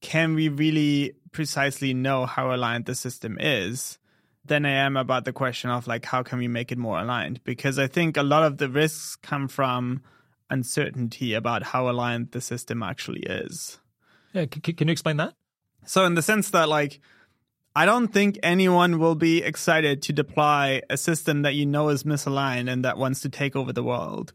Can 0.00 0.34
we 0.34 0.48
really 0.48 1.14
precisely 1.32 1.94
know 1.94 2.26
how 2.26 2.54
aligned 2.54 2.84
the 2.84 2.94
system 2.94 3.38
is? 3.40 3.98
Than 4.46 4.66
I 4.66 4.72
am 4.72 4.96
about 4.98 5.24
the 5.24 5.32
question 5.32 5.70
of 5.70 5.86
like 5.86 6.04
how 6.04 6.22
can 6.22 6.38
we 6.38 6.48
make 6.48 6.70
it 6.70 6.78
more 6.78 6.98
aligned? 6.98 7.42
Because 7.44 7.78
I 7.78 7.86
think 7.86 8.16
a 8.16 8.22
lot 8.22 8.42
of 8.42 8.58
the 8.58 8.68
risks 8.68 9.16
come 9.16 9.48
from 9.48 10.02
uncertainty 10.50 11.34
about 11.34 11.62
how 11.62 11.88
aligned 11.88 12.32
the 12.32 12.40
system 12.40 12.82
actually 12.82 13.20
is. 13.20 13.78
Yeah, 14.34 14.44
c- 14.52 14.72
can 14.72 14.88
you 14.88 14.92
explain 14.92 15.16
that? 15.16 15.34
So, 15.86 16.04
in 16.04 16.14
the 16.14 16.22
sense 16.22 16.50
that, 16.50 16.68
like, 16.68 17.00
I 17.76 17.86
don't 17.86 18.08
think 18.08 18.38
anyone 18.42 18.98
will 18.98 19.14
be 19.14 19.42
excited 19.42 20.02
to 20.02 20.12
deploy 20.12 20.80
a 20.88 20.96
system 20.96 21.42
that 21.42 21.54
you 21.54 21.66
know 21.66 21.88
is 21.88 22.04
misaligned 22.04 22.70
and 22.70 22.84
that 22.84 22.98
wants 22.98 23.20
to 23.20 23.28
take 23.28 23.56
over 23.56 23.72
the 23.72 23.82
world. 23.82 24.32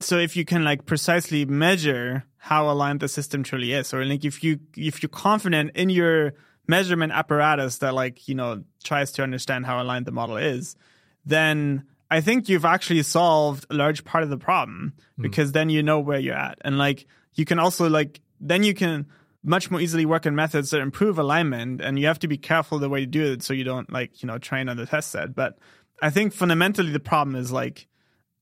So, 0.00 0.18
if 0.18 0.36
you 0.36 0.44
can 0.44 0.64
like 0.64 0.86
precisely 0.86 1.44
measure 1.44 2.24
how 2.38 2.70
aligned 2.70 3.00
the 3.00 3.08
system 3.08 3.42
truly 3.42 3.72
is, 3.72 3.94
or 3.94 4.04
like 4.04 4.24
if 4.24 4.44
you 4.44 4.60
if 4.76 5.02
you're 5.02 5.08
confident 5.08 5.72
in 5.74 5.90
your 5.90 6.34
measurement 6.66 7.12
apparatus 7.12 7.78
that 7.78 7.94
like 7.94 8.28
you 8.28 8.34
know 8.34 8.64
tries 8.82 9.12
to 9.12 9.22
understand 9.22 9.66
how 9.66 9.82
aligned 9.82 10.06
the 10.06 10.12
model 10.12 10.36
is, 10.36 10.76
then 11.24 11.84
I 12.10 12.20
think 12.20 12.48
you've 12.48 12.64
actually 12.64 13.02
solved 13.02 13.66
a 13.70 13.74
large 13.74 14.04
part 14.04 14.24
of 14.24 14.30
the 14.30 14.38
problem 14.38 14.94
hmm. 15.16 15.22
because 15.22 15.50
mm. 15.50 15.54
then 15.54 15.70
you 15.70 15.82
know 15.82 16.00
where 16.00 16.18
you're 16.18 16.34
at, 16.34 16.58
and 16.62 16.78
like 16.78 17.06
you 17.34 17.44
can 17.44 17.58
also 17.58 17.88
like 17.88 18.20
then 18.40 18.62
you 18.62 18.74
can 18.74 19.06
much 19.44 19.70
more 19.70 19.80
easily 19.80 20.06
work 20.06 20.24
in 20.24 20.34
methods 20.34 20.70
that 20.70 20.80
improve 20.80 21.18
alignment 21.18 21.82
and 21.82 21.98
you 21.98 22.06
have 22.06 22.18
to 22.18 22.28
be 22.28 22.38
careful 22.38 22.78
the 22.78 22.88
way 22.88 23.00
you 23.00 23.06
do 23.06 23.32
it 23.32 23.42
so 23.42 23.52
you 23.52 23.62
don't 23.62 23.92
like 23.92 24.22
you 24.22 24.26
know 24.26 24.38
train 24.38 24.68
on 24.68 24.76
the 24.76 24.86
test 24.86 25.10
set 25.10 25.34
but 25.34 25.58
i 26.00 26.08
think 26.08 26.32
fundamentally 26.32 26.90
the 26.90 26.98
problem 26.98 27.36
is 27.36 27.52
like 27.52 27.86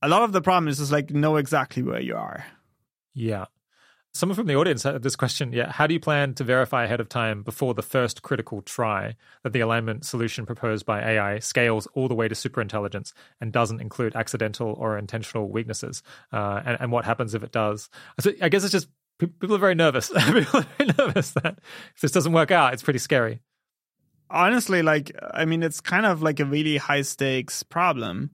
a 0.01 0.07
lot 0.07 0.23
of 0.23 0.31
the 0.31 0.41
problem 0.41 0.67
is 0.69 0.77
just 0.77 0.91
like 0.91 1.11
know 1.11 1.35
exactly 1.35 1.83
where 1.83 1.99
you 1.99 2.15
are 2.15 2.45
yeah 3.13 3.45
someone 4.13 4.35
from 4.35 4.47
the 4.47 4.55
audience 4.55 4.83
had 4.83 5.01
this 5.01 5.15
question 5.15 5.51
yeah 5.51 5.71
how 5.71 5.87
do 5.87 5.93
you 5.93 5.99
plan 5.99 6.33
to 6.33 6.43
verify 6.43 6.83
ahead 6.83 6.99
of 6.99 7.09
time 7.09 7.41
before 7.43 7.73
the 7.73 7.81
first 7.81 8.21
critical 8.21 8.61
try 8.61 9.15
that 9.43 9.53
the 9.53 9.59
alignment 9.59 10.05
solution 10.05 10.45
proposed 10.45 10.85
by 10.85 11.01
ai 11.01 11.39
scales 11.39 11.87
all 11.93 12.07
the 12.07 12.15
way 12.15 12.27
to 12.27 12.35
superintelligence 12.35 13.13
and 13.41 13.51
doesn't 13.51 13.81
include 13.81 14.15
accidental 14.15 14.73
or 14.79 14.97
intentional 14.97 15.49
weaknesses 15.49 16.03
uh, 16.31 16.61
and, 16.65 16.77
and 16.79 16.91
what 16.91 17.05
happens 17.05 17.33
if 17.33 17.43
it 17.43 17.51
does 17.51 17.89
so 18.19 18.31
i 18.41 18.49
guess 18.49 18.63
it's 18.63 18.71
just 18.71 18.87
people 19.17 19.55
are 19.55 19.59
very 19.59 19.75
nervous. 19.75 20.09
people 20.27 20.59
are 20.59 20.67
very 20.77 20.91
nervous 20.97 21.31
that 21.31 21.59
if 21.95 22.01
this 22.01 22.11
doesn't 22.11 22.33
work 22.33 22.51
out, 22.51 22.73
it's 22.73 22.83
pretty 22.83 22.99
scary. 22.99 23.41
Honestly, 24.29 24.81
like 24.81 25.11
I 25.33 25.45
mean, 25.45 25.63
it's 25.63 25.81
kind 25.81 26.05
of 26.05 26.21
like 26.21 26.39
a 26.39 26.45
really 26.45 26.77
high 26.77 27.03
stakes 27.03 27.61
problem, 27.63 28.31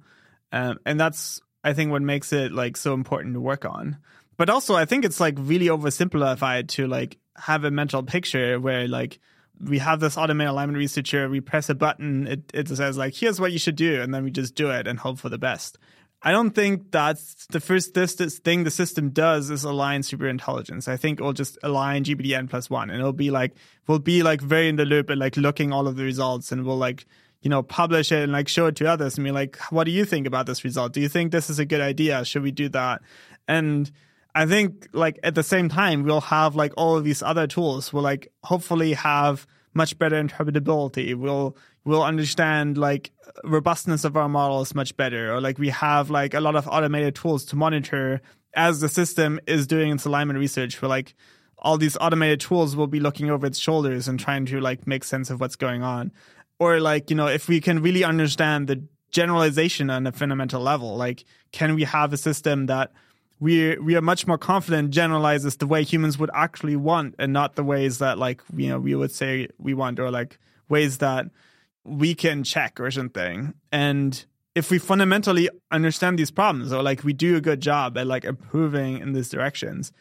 um, 0.52 0.80
and 0.86 1.00
that's 1.00 1.42
I 1.64 1.74
think 1.74 1.92
what 1.92 2.02
makes 2.02 2.32
it 2.32 2.52
like 2.52 2.78
so 2.78 2.94
important 2.94 3.34
to 3.34 3.42
work 3.42 3.66
on. 3.66 3.98
But 4.40 4.50
also, 4.50 4.74
I 4.74 4.86
think 4.86 5.04
it's 5.04 5.20
like 5.20 5.36
really 5.38 5.66
oversimplified 5.66 6.70
to 6.70 6.88
like 6.88 7.18
have 7.36 7.66
a 7.66 7.72
mental 7.72 8.04
picture 8.04 8.58
where 8.58 8.88
like 8.88 9.20
we 9.60 9.80
have 9.80 10.00
this 10.00 10.18
automated 10.18 10.52
alignment 10.52 10.78
researcher, 10.78 11.28
we 11.28 11.42
press 11.42 11.68
a 11.68 11.76
button, 11.76 12.26
it, 12.26 12.52
it 12.54 12.70
says 12.70 12.98
like, 12.98 13.14
here's 13.14 13.42
what 13.42 13.52
you 13.52 13.60
should 13.60 13.76
do, 13.76 14.02
and 14.02 14.14
then 14.14 14.24
we 14.24 14.32
just 14.32 14.56
do 14.56 14.70
it 14.70 14.88
and 14.88 14.98
hope 14.98 15.20
for 15.20 15.28
the 15.28 15.38
best. 15.38 15.78
I 16.22 16.32
don't 16.32 16.52
think 16.52 16.90
that's 16.90 17.48
the 17.48 17.60
first 17.60 17.94
this, 17.94 18.16
this 18.16 18.40
thing 18.40 18.64
the 18.64 18.72
system 18.72 19.10
does 19.10 19.50
is 19.50 19.66
align 19.66 20.04
super 20.04 20.30
intelligence. 20.30 20.88
I 20.88 20.96
think 20.96 21.20
it'll 21.20 21.34
just 21.34 21.58
align 21.62 22.06
GPTN 22.06 22.50
plus 22.50 22.70
one 22.70 22.90
and 22.90 22.98
it'll 22.98 23.12
be 23.12 23.32
like, 23.32 23.56
we'll 23.88 24.00
be 24.00 24.24
like 24.24 24.40
very 24.40 24.70
in 24.70 24.78
the 24.78 24.86
loop 24.86 25.10
and 25.10 25.20
like 25.20 25.36
looking 25.36 25.74
all 25.74 25.86
of 25.86 25.98
the 25.98 26.06
results 26.06 26.54
and 26.54 26.66
we'll 26.66 26.78
like, 26.78 27.06
you 27.42 27.50
know, 27.50 27.62
publish 27.62 28.14
it 28.14 28.24
and 28.24 28.32
like 28.32 28.48
show 28.48 28.68
it 28.68 28.78
to 28.78 28.86
others 28.86 29.18
and 29.18 29.26
be 29.26 29.32
like, 29.32 29.58
what 29.70 29.84
do 29.84 29.92
you 29.92 30.06
think 30.06 30.28
about 30.28 30.46
this 30.46 30.64
result? 30.64 30.94
Do 30.94 31.02
you 31.02 31.10
think 31.10 31.34
this 31.34 31.50
is 31.50 31.60
a 31.60 31.66
good 31.66 31.82
idea? 31.82 32.24
Should 32.24 32.44
we 32.44 32.52
do 32.52 32.70
that? 32.70 33.02
And 33.46 33.92
I 34.36 34.46
think 34.46 34.88
like 34.94 35.20
at 35.24 35.36
the 35.36 35.44
same 35.44 35.70
time, 35.70 36.04
we'll 36.04 36.22
have 36.22 36.56
like 36.56 36.74
all 36.78 36.98
of 36.98 37.04
these 37.04 37.24
other 37.24 37.48
tools. 37.48 37.92
We'll 37.92 38.04
like 38.04 38.32
hopefully 38.44 38.94
have 38.94 39.48
much 39.74 39.98
better 39.98 40.22
interpretability. 40.22 41.16
We'll 41.16 41.58
we'll 41.86 42.04
understand 42.04 42.78
like 42.78 43.12
robustness 43.44 44.04
of 44.04 44.16
our 44.16 44.30
models 44.30 44.76
much 44.76 44.96
better, 44.96 45.34
or 45.34 45.42
like 45.42 45.58
we 45.58 45.70
have 45.70 46.10
like 46.10 46.34
a 46.34 46.42
lot 46.42 46.56
of 46.56 46.68
automated 46.68 47.16
tools 47.16 47.46
to 47.46 47.56
monitor 47.56 48.22
as 48.56 48.80
the 48.80 48.90
system 48.90 49.40
is 49.48 49.68
doing 49.68 49.92
its 49.92 50.06
alignment 50.06 50.40
research. 50.40 50.76
For 50.76 50.88
like 50.88 51.16
all 51.58 51.78
these 51.78 51.98
automated 52.00 52.40
tools 52.40 52.76
will 52.76 52.88
be 52.88 53.00
looking 53.00 53.30
over 53.30 53.46
its 53.46 53.60
shoulders 53.60 54.08
and 54.08 54.20
trying 54.20 54.46
to 54.48 54.62
like 54.62 54.88
make 54.88 55.04
sense 55.04 55.30
of 55.30 55.40
what's 55.40 55.56
going 55.56 55.84
on. 55.84 56.12
Or 56.60 56.80
like 56.80 57.10
you 57.10 57.16
know 57.16 57.28
if 57.28 57.48
we 57.48 57.62
can 57.62 57.82
really 57.82 58.04
understand 58.04 58.68
the 58.68 58.84
generalization 59.12 59.90
on 59.90 60.06
a 60.06 60.12
fundamental 60.12 60.62
level, 60.62 60.96
like 60.96 61.26
can 61.52 61.74
we 61.74 61.84
have 61.84 62.14
a 62.14 62.18
system 62.18 62.68
that 62.68 62.92
we 63.40 63.78
we 63.78 63.96
are 63.96 64.02
much 64.02 64.28
more 64.28 64.38
confident 64.38 64.92
generalizes 64.92 65.58
the 65.58 65.68
way 65.68 65.84
humans 65.84 66.18
would 66.18 66.30
actually 66.34 66.76
want 66.76 67.16
and 67.20 67.32
not 67.32 67.56
the 67.56 67.64
ways 67.64 68.00
that 68.00 68.18
like 68.18 68.42
you 68.56 68.70
know 68.70 68.80
we 68.80 68.96
would 68.96 69.12
say 69.12 69.48
we 69.58 69.74
want 69.74 70.00
or 70.00 70.12
like 70.12 70.38
ways 70.68 70.98
that 71.00 71.28
we 71.84 72.14
can 72.14 72.44
check 72.44 72.80
or 72.80 72.92
something. 72.92 73.54
And 73.72 74.26
if 74.56 74.70
we 74.70 74.78
fundamentally 74.78 75.50
understand 75.72 76.20
these 76.20 76.32
problems 76.32 76.74
or 76.74 76.84
like 76.84 77.04
we 77.04 77.14
do 77.14 77.36
a 77.38 77.42
good 77.42 77.62
job 77.62 77.98
at 77.98 78.08
like 78.08 78.26
improving 78.26 78.98
in 78.98 79.14
these 79.14 79.30
directions 79.30 79.94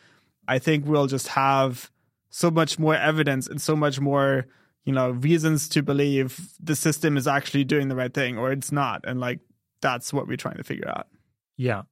i 0.48 0.58
think 0.58 0.86
we'll 0.86 1.06
just 1.06 1.28
have 1.28 1.92
so 2.30 2.50
much 2.50 2.78
more 2.78 2.94
evidence 2.94 3.46
and 3.46 3.60
so 3.60 3.76
much 3.76 4.00
more 4.00 4.46
you 4.84 4.92
know 4.92 5.10
reasons 5.10 5.68
to 5.68 5.82
believe 5.82 6.54
the 6.58 6.76
system 6.76 7.16
is 7.16 7.26
actually 7.26 7.64
doing 7.64 7.88
the 7.88 7.96
right 7.96 8.14
thing 8.14 8.38
or 8.38 8.50
it's 8.52 8.72
not. 8.72 9.04
And 9.06 9.20
like 9.20 9.40
that's 9.82 10.12
what 10.12 10.26
we're 10.26 10.38
trying 10.38 10.56
to 10.56 10.64
figure 10.64 10.88
out. 10.88 11.06
Yeah. 11.56 11.82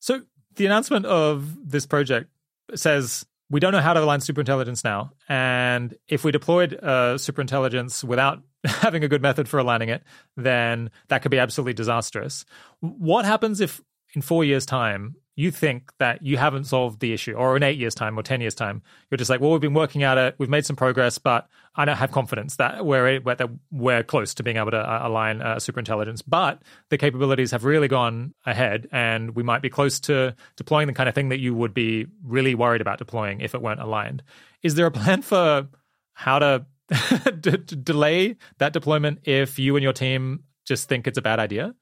So 0.00 0.22
the 0.58 0.66
announcement 0.66 1.06
of 1.06 1.70
this 1.70 1.86
project 1.86 2.30
says 2.74 3.24
we 3.50 3.60
don't 3.60 3.72
know 3.72 3.80
how 3.80 3.94
to 3.94 4.02
align 4.02 4.20
superintelligence 4.20 4.84
now. 4.84 5.12
And 5.28 5.96
if 6.06 6.24
we 6.24 6.32
deployed 6.32 6.78
uh, 6.82 7.14
superintelligence 7.14 8.04
without 8.04 8.42
having 8.64 9.04
a 9.04 9.08
good 9.08 9.22
method 9.22 9.48
for 9.48 9.58
aligning 9.58 9.88
it, 9.88 10.02
then 10.36 10.90
that 11.08 11.22
could 11.22 11.30
be 11.30 11.38
absolutely 11.38 11.72
disastrous. 11.72 12.44
What 12.80 13.24
happens 13.24 13.60
if 13.60 13.80
in 14.14 14.20
four 14.20 14.44
years' 14.44 14.66
time 14.66 15.16
you 15.38 15.52
think 15.52 15.92
that 15.98 16.20
you 16.20 16.36
haven't 16.36 16.64
solved 16.64 16.98
the 16.98 17.12
issue, 17.12 17.32
or 17.32 17.56
in 17.56 17.62
eight 17.62 17.78
years' 17.78 17.94
time 17.94 18.18
or 18.18 18.24
10 18.24 18.40
years' 18.40 18.56
time, 18.56 18.82
you're 19.08 19.16
just 19.16 19.30
like, 19.30 19.40
well, 19.40 19.52
we've 19.52 19.60
been 19.60 19.72
working 19.72 20.02
at 20.02 20.18
it, 20.18 20.34
we've 20.36 20.48
made 20.48 20.66
some 20.66 20.74
progress, 20.74 21.16
but 21.16 21.48
I 21.76 21.84
don't 21.84 21.96
have 21.96 22.10
confidence 22.10 22.56
that 22.56 22.84
we're, 22.84 23.20
that 23.20 23.48
we're 23.70 24.02
close 24.02 24.34
to 24.34 24.42
being 24.42 24.56
able 24.56 24.72
to 24.72 24.78
uh, 24.78 25.06
align 25.06 25.40
uh, 25.40 25.54
superintelligence. 25.56 26.24
But 26.26 26.62
the 26.88 26.98
capabilities 26.98 27.52
have 27.52 27.64
really 27.64 27.86
gone 27.86 28.34
ahead, 28.46 28.88
and 28.90 29.36
we 29.36 29.44
might 29.44 29.62
be 29.62 29.70
close 29.70 30.00
to 30.00 30.34
deploying 30.56 30.88
the 30.88 30.92
kind 30.92 31.08
of 31.08 31.14
thing 31.14 31.28
that 31.28 31.38
you 31.38 31.54
would 31.54 31.72
be 31.72 32.08
really 32.24 32.56
worried 32.56 32.80
about 32.80 32.98
deploying 32.98 33.40
if 33.40 33.54
it 33.54 33.62
weren't 33.62 33.80
aligned. 33.80 34.24
Is 34.64 34.74
there 34.74 34.86
a 34.86 34.90
plan 34.90 35.22
for 35.22 35.68
how 36.14 36.40
to 36.40 36.66
d- 37.40 37.58
delay 37.80 38.34
that 38.58 38.72
deployment 38.72 39.20
if 39.22 39.56
you 39.60 39.76
and 39.76 39.84
your 39.84 39.92
team 39.92 40.42
just 40.66 40.88
think 40.88 41.06
it's 41.06 41.16
a 41.16 41.22
bad 41.22 41.38
idea? 41.38 41.76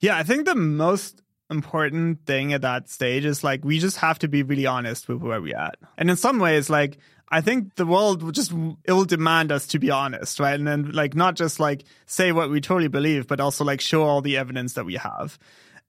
Yeah, 0.00 0.18
I 0.18 0.24
think 0.24 0.44
the 0.44 0.54
most 0.54 1.22
important 1.52 2.26
thing 2.26 2.52
at 2.52 2.62
that 2.62 2.88
stage 2.88 3.24
is 3.24 3.44
like 3.44 3.64
we 3.64 3.78
just 3.78 3.98
have 3.98 4.18
to 4.20 4.28
be 4.28 4.42
really 4.42 4.66
honest 4.66 5.08
with 5.08 5.22
where 5.22 5.40
we're 5.40 5.56
at. 5.56 5.76
And 5.96 6.10
in 6.10 6.16
some 6.16 6.40
ways, 6.40 6.68
like 6.68 6.98
I 7.28 7.40
think 7.40 7.76
the 7.76 7.86
world 7.86 8.22
will 8.22 8.32
just 8.32 8.52
it 8.84 8.92
will 8.92 9.04
demand 9.04 9.52
us 9.52 9.68
to 9.68 9.78
be 9.78 9.90
honest, 9.90 10.40
right? 10.40 10.54
And 10.58 10.66
then 10.66 10.90
like 10.90 11.14
not 11.14 11.36
just 11.36 11.60
like 11.60 11.84
say 12.06 12.32
what 12.32 12.50
we 12.50 12.60
totally 12.60 12.88
believe, 12.88 13.26
but 13.26 13.40
also 13.40 13.64
like 13.64 13.80
show 13.80 14.02
all 14.02 14.20
the 14.20 14.36
evidence 14.36 14.74
that 14.74 14.84
we 14.84 14.96
have. 14.96 15.38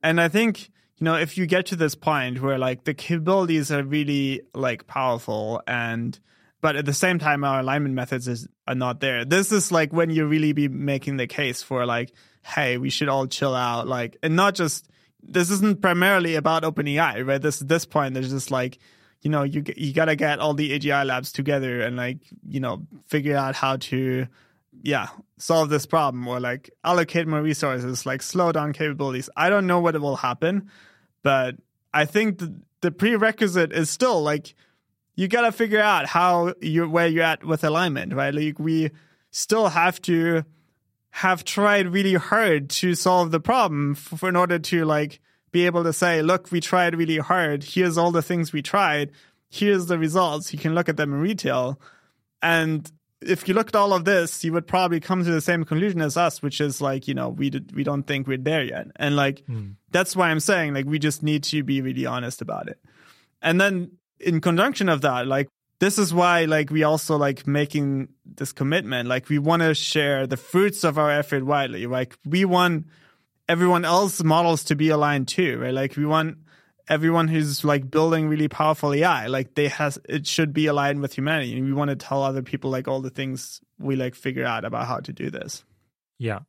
And 0.03 0.21
I 0.21 0.27
think 0.27 0.69
you 0.97 1.05
know 1.05 1.15
if 1.15 1.37
you 1.37 1.47
get 1.47 1.65
to 1.67 1.75
this 1.75 1.95
point 1.95 2.41
where 2.41 2.59
like 2.59 2.83
the 2.83 2.93
capabilities 2.93 3.71
are 3.71 3.83
really 3.83 4.41
like 4.53 4.85
powerful 4.85 5.61
and 5.65 6.19
but 6.63 6.77
at 6.77 6.85
the 6.85 6.93
same 6.93 7.19
time 7.19 7.43
our 7.43 7.59
alignment 7.59 7.93
methods 7.93 8.25
is, 8.29 8.47
are 8.65 8.73
not 8.73 9.01
there. 9.01 9.25
This 9.25 9.51
is 9.51 9.69
like 9.69 9.91
when 9.91 10.09
you 10.09 10.25
really 10.25 10.53
be 10.53 10.69
making 10.69 11.17
the 11.17 11.27
case 11.27 11.61
for 11.61 11.85
like, 11.85 12.13
hey, 12.41 12.77
we 12.77 12.89
should 12.89 13.09
all 13.09 13.27
chill 13.27 13.53
out, 13.53 13.85
like, 13.85 14.15
and 14.23 14.37
not 14.37 14.55
just 14.55 14.87
this 15.27 15.49
isn't 15.49 15.81
primarily 15.81 16.35
about 16.35 16.63
OpenAI, 16.63 17.25
right? 17.25 17.41
This 17.41 17.61
at 17.61 17.67
this 17.67 17.85
point, 17.85 18.13
there's 18.13 18.29
just 18.29 18.51
like, 18.51 18.77
you 19.21 19.29
know, 19.29 19.43
you 19.43 19.63
you 19.75 19.93
gotta 19.93 20.15
get 20.15 20.39
all 20.39 20.53
the 20.53 20.77
AGI 20.77 21.05
labs 21.05 21.31
together 21.31 21.81
and 21.81 21.95
like, 21.95 22.19
you 22.47 22.59
know, 22.59 22.85
figure 23.07 23.37
out 23.37 23.55
how 23.55 23.77
to, 23.77 24.27
yeah, 24.81 25.07
solve 25.37 25.69
this 25.69 25.85
problem 25.85 26.27
or 26.27 26.39
like 26.39 26.69
allocate 26.83 27.27
more 27.27 27.41
resources, 27.41 28.05
like 28.05 28.21
slow 28.21 28.51
down 28.51 28.73
capabilities. 28.73 29.29
I 29.35 29.49
don't 29.49 29.67
know 29.67 29.79
what 29.79 29.99
will 29.99 30.17
happen, 30.17 30.69
but 31.21 31.55
I 31.93 32.05
think 32.05 32.39
the, 32.39 32.53
the 32.81 32.91
prerequisite 32.91 33.71
is 33.71 33.89
still 33.89 34.21
like 34.21 34.55
you 35.15 35.27
gotta 35.27 35.51
figure 35.51 35.81
out 35.81 36.07
how 36.07 36.53
you 36.61 36.89
where 36.89 37.07
you're 37.07 37.23
at 37.23 37.43
with 37.43 37.63
alignment, 37.63 38.13
right? 38.13 38.33
Like 38.33 38.59
we 38.59 38.91
still 39.31 39.69
have 39.69 40.01
to 40.03 40.43
have 41.17 41.43
tried 41.43 41.87
really 41.93 42.15
hard 42.15 42.71
to 42.71 42.95
solve 42.95 43.29
the 43.29 43.39
problem 43.39 43.93
for, 43.93 44.27
in 44.27 44.35
order 44.35 44.57
to 44.57 44.83
like 44.83 45.19
be 45.51 45.67
able 45.67 45.83
to 45.83 45.93
say, 45.93 46.23
look, 46.23 46.51
we 46.51 46.59
tried 46.59 46.95
really 46.95 47.19
hard. 47.19 47.63
Here's 47.63 47.99
all 47.99 48.11
the 48.11 48.23
things 48.23 48.51
we 48.51 48.63
tried. 48.63 49.11
Here's 49.51 49.85
the 49.85 49.99
results. 49.99 50.51
You 50.51 50.57
can 50.57 50.73
look 50.73 50.89
at 50.89 50.97
them 50.97 51.13
in 51.13 51.19
retail. 51.19 51.79
And 52.41 52.91
if 53.21 53.47
you 53.47 53.53
look 53.53 53.67
at 53.67 53.75
all 53.75 53.93
of 53.93 54.05
this, 54.05 54.43
you 54.43 54.53
would 54.53 54.65
probably 54.65 54.99
come 54.99 55.23
to 55.23 55.29
the 55.29 55.39
same 55.39 55.65
conclusion 55.65 56.01
as 56.01 56.17
us, 56.17 56.41
which 56.41 56.59
is 56.59 56.81
like, 56.81 57.07
you 57.07 57.13
know, 57.13 57.29
we 57.29 57.51
did, 57.51 57.75
we 57.75 57.83
don't 57.83 58.07
think 58.07 58.25
we're 58.25 58.39
there 58.39 58.63
yet. 58.63 58.87
And 58.95 59.15
like, 59.15 59.45
mm. 59.45 59.75
that's 59.91 60.15
why 60.15 60.31
I'm 60.31 60.39
saying 60.39 60.73
like, 60.73 60.87
we 60.87 60.97
just 60.97 61.21
need 61.21 61.43
to 61.43 61.61
be 61.61 61.81
really 61.81 62.07
honest 62.07 62.41
about 62.41 62.69
it. 62.69 62.79
And 63.39 63.61
then 63.61 63.91
in 64.19 64.41
conjunction 64.41 64.89
of 64.89 65.01
that, 65.01 65.27
like 65.27 65.47
this 65.83 65.97
is 65.97 66.13
why 66.13 66.45
like 66.45 66.69
we 66.69 66.83
also 66.83 67.17
like 67.17 67.45
making 67.45 68.07
this 68.25 68.53
commitment. 68.53 69.09
Like 69.09 69.27
we 69.27 69.37
want 69.37 69.63
to 69.63 69.75
share 69.75 70.25
the 70.25 70.37
fruits 70.37 70.85
of 70.85 70.97
our 70.97 71.11
effort 71.11 71.43
widely. 71.45 71.87
Like 71.87 72.17
we 72.25 72.45
want 72.45 72.87
everyone 73.49 73.83
else 73.83 74.23
models 74.23 74.63
to 74.65 74.75
be 74.75 74.87
aligned 74.87 75.27
too 75.27 75.59
right? 75.59 75.73
Like 75.73 75.97
we 75.97 76.05
want 76.05 76.37
everyone 76.87 77.27
who's 77.27 77.65
like 77.65 77.91
building 77.91 78.27
really 78.27 78.47
powerful 78.47 78.93
ai 78.93 79.27
like 79.27 79.55
they 79.55 79.69
has 79.69 79.97
it 80.09 80.27
should 80.27 80.53
be 80.53 80.67
aligned 80.67 81.01
with 81.01 81.13
humanity. 81.13 81.57
And 81.57 81.65
we 81.65 81.73
want 81.73 81.89
to 81.89 81.97
tell 81.97 82.23
other 82.23 82.41
people 82.41 82.71
like 82.71 82.87
all 82.87 83.01
the 83.01 83.09
things 83.09 83.59
we 83.77 83.97
like 83.97 84.15
figure 84.15 84.45
out 84.45 84.63
about 84.63 84.87
how 84.87 85.01
to 85.01 85.11
do 85.11 85.29
this. 85.29 85.65
Yeah. 86.17 86.39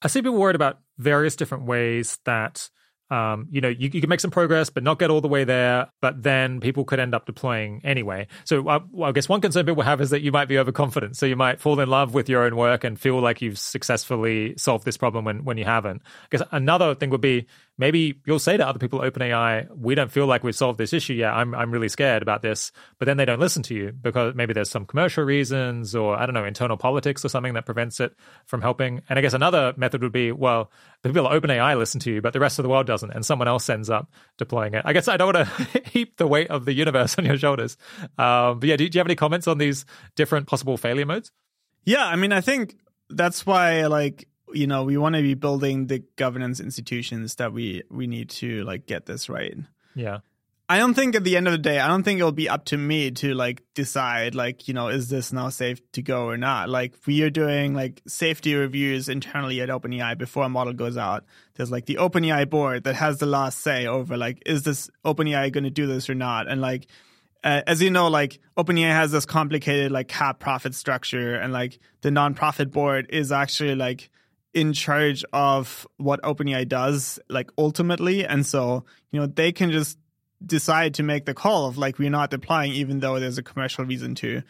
I 0.00 0.06
see 0.06 0.22
people 0.22 0.38
worried 0.38 0.54
about 0.54 0.78
various 0.98 1.34
different 1.34 1.64
ways 1.64 2.20
that 2.24 2.70
um, 3.10 3.48
you 3.50 3.60
know, 3.60 3.68
you, 3.68 3.90
you, 3.92 4.00
can 4.00 4.08
make 4.08 4.20
some 4.20 4.30
progress, 4.30 4.70
but 4.70 4.82
not 4.82 4.98
get 4.98 5.10
all 5.10 5.20
the 5.20 5.28
way 5.28 5.44
there. 5.44 5.88
But 6.00 6.22
then 6.22 6.60
people 6.60 6.84
could 6.84 6.98
end 6.98 7.14
up 7.14 7.26
deploying 7.26 7.82
anyway. 7.84 8.26
So 8.44 8.66
uh, 8.68 8.80
well, 8.90 9.10
I 9.10 9.12
guess 9.12 9.28
one 9.28 9.40
concern 9.40 9.66
people 9.66 9.82
have 9.82 10.00
is 10.00 10.10
that 10.10 10.22
you 10.22 10.32
might 10.32 10.48
be 10.48 10.58
overconfident. 10.58 11.16
So 11.16 11.26
you 11.26 11.36
might 11.36 11.60
fall 11.60 11.78
in 11.80 11.88
love 11.88 12.14
with 12.14 12.28
your 12.28 12.44
own 12.44 12.56
work 12.56 12.82
and 12.82 12.98
feel 12.98 13.20
like 13.20 13.42
you've 13.42 13.58
successfully 13.58 14.54
solved 14.56 14.84
this 14.84 14.96
problem 14.96 15.24
when, 15.24 15.44
when 15.44 15.58
you 15.58 15.64
haven't. 15.64 16.02
I 16.04 16.26
guess 16.30 16.42
another 16.50 16.94
thing 16.94 17.10
would 17.10 17.20
be 17.20 17.46
maybe 17.76 18.20
you'll 18.26 18.38
say 18.38 18.56
to 18.56 18.66
other 18.66 18.78
people 18.78 19.02
at 19.02 19.12
OpenAI, 19.12 19.68
we 19.76 19.94
don't 19.94 20.10
feel 20.10 20.26
like 20.26 20.44
we've 20.44 20.54
solved 20.54 20.78
this 20.78 20.92
issue 20.92 21.14
yet. 21.14 21.32
I'm, 21.32 21.54
I'm 21.54 21.70
really 21.70 21.88
scared 21.88 22.22
about 22.22 22.42
this. 22.42 22.70
But 22.98 23.06
then 23.06 23.16
they 23.16 23.24
don't 23.24 23.40
listen 23.40 23.62
to 23.64 23.74
you 23.74 23.92
because 23.92 24.34
maybe 24.34 24.52
there's 24.52 24.70
some 24.70 24.86
commercial 24.86 25.24
reasons 25.24 25.94
or, 25.94 26.16
I 26.16 26.26
don't 26.26 26.34
know, 26.34 26.44
internal 26.44 26.76
politics 26.76 27.24
or 27.24 27.28
something 27.28 27.54
that 27.54 27.66
prevents 27.66 28.00
it 28.00 28.14
from 28.46 28.62
helping. 28.62 29.02
And 29.08 29.18
I 29.18 29.22
guess 29.22 29.34
another 29.34 29.74
method 29.76 30.02
would 30.02 30.12
be, 30.12 30.30
well, 30.32 30.70
the 31.02 31.08
people 31.08 31.28
at 31.28 31.42
OpenAI 31.42 31.76
listen 31.76 32.00
to 32.00 32.12
you, 32.12 32.22
but 32.22 32.32
the 32.32 32.40
rest 32.40 32.58
of 32.58 32.62
the 32.62 32.68
world 32.68 32.86
doesn't. 32.86 33.10
And 33.10 33.24
someone 33.24 33.48
else 33.48 33.68
ends 33.68 33.90
up 33.90 34.10
deploying 34.38 34.74
it. 34.74 34.82
I 34.84 34.92
guess 34.92 35.08
I 35.08 35.16
don't 35.16 35.34
want 35.34 35.48
to 35.48 35.80
heap 35.90 36.16
the 36.16 36.26
weight 36.26 36.50
of 36.50 36.64
the 36.64 36.72
universe 36.72 37.14
on 37.18 37.24
your 37.24 37.38
shoulders. 37.38 37.76
Um, 38.18 38.60
but 38.60 38.68
yeah, 38.68 38.76
do, 38.76 38.88
do 38.88 38.96
you 38.96 39.00
have 39.00 39.06
any 39.06 39.16
comments 39.16 39.48
on 39.48 39.58
these 39.58 39.84
different 40.14 40.46
possible 40.46 40.76
failure 40.76 41.06
modes? 41.06 41.32
Yeah, 41.84 42.06
I 42.06 42.16
mean, 42.16 42.32
I 42.32 42.40
think 42.40 42.76
that's 43.10 43.44
why 43.44 43.86
like 43.86 44.28
you 44.54 44.66
know 44.66 44.84
we 44.84 44.96
want 44.96 45.14
to 45.14 45.22
be 45.22 45.34
building 45.34 45.86
the 45.86 46.02
governance 46.16 46.60
institutions 46.60 47.36
that 47.36 47.52
we 47.52 47.82
we 47.90 48.06
need 48.06 48.30
to 48.30 48.64
like 48.64 48.86
get 48.86 49.06
this 49.06 49.28
right. 49.28 49.56
Yeah. 49.94 50.18
I 50.66 50.78
don't 50.78 50.94
think 50.94 51.14
at 51.14 51.24
the 51.24 51.36
end 51.36 51.46
of 51.46 51.52
the 51.52 51.58
day 51.58 51.78
i 51.78 51.86
don't 51.88 52.04
think 52.04 52.18
it'll 52.18 52.32
be 52.32 52.48
up 52.48 52.64
to 52.64 52.78
me 52.78 53.10
to 53.10 53.34
like 53.34 53.62
decide 53.74 54.34
like 54.34 54.66
you 54.66 54.72
know 54.72 54.88
is 54.88 55.10
this 55.10 55.30
now 55.30 55.50
safe 55.50 55.80
to 55.92 56.02
go 56.02 56.26
or 56.26 56.36
not? 56.36 56.68
Like 56.68 56.94
we 57.06 57.22
are 57.22 57.30
doing 57.30 57.74
like 57.74 58.02
safety 58.06 58.54
reviews 58.54 59.08
internally 59.08 59.60
at 59.60 59.68
openai 59.68 60.16
before 60.16 60.44
a 60.44 60.48
model 60.48 60.72
goes 60.72 60.96
out. 60.96 61.24
There's 61.54 61.70
like 61.70 61.86
the 61.86 61.96
openai 61.96 62.48
board 62.48 62.84
that 62.84 62.94
has 62.94 63.18
the 63.18 63.26
last 63.26 63.60
say 63.60 63.86
over 63.86 64.16
like 64.16 64.42
is 64.46 64.62
this 64.62 64.90
openai 65.04 65.52
going 65.52 65.64
to 65.64 65.70
do 65.70 65.86
this 65.86 66.08
or 66.08 66.14
not? 66.14 66.48
And 66.48 66.60
like 66.60 66.86
uh, 67.44 67.60
as 67.66 67.82
you 67.82 67.90
know, 67.90 68.08
like 68.08 68.40
OpenAI 68.56 68.90
has 68.90 69.12
this 69.12 69.26
complicated 69.26 69.92
like 69.92 70.08
cap 70.08 70.40
profit 70.40 70.74
structure, 70.74 71.34
and 71.34 71.52
like 71.52 71.78
the 72.00 72.08
nonprofit 72.08 72.72
board 72.72 73.06
is 73.10 73.30
actually 73.30 73.74
like 73.74 74.10
in 74.54 74.72
charge 74.72 75.24
of 75.32 75.86
what 75.96 76.22
OpenAI 76.22 76.68
does, 76.68 77.18
like 77.28 77.50
ultimately. 77.58 78.24
And 78.24 78.46
so, 78.46 78.84
you 79.10 79.20
know, 79.20 79.26
they 79.26 79.52
can 79.52 79.72
just 79.72 79.98
decide 80.44 80.94
to 80.94 81.02
make 81.02 81.24
the 81.24 81.34
call 81.34 81.66
of 81.66 81.76
like, 81.76 81.98
we're 81.98 82.10
not 82.10 82.30
deploying, 82.30 82.72
even 82.72 83.00
though 83.00 83.18
there's 83.18 83.38
a 83.38 83.42
commercial 83.42 83.84
reason 83.84 84.14
to. 84.16 84.42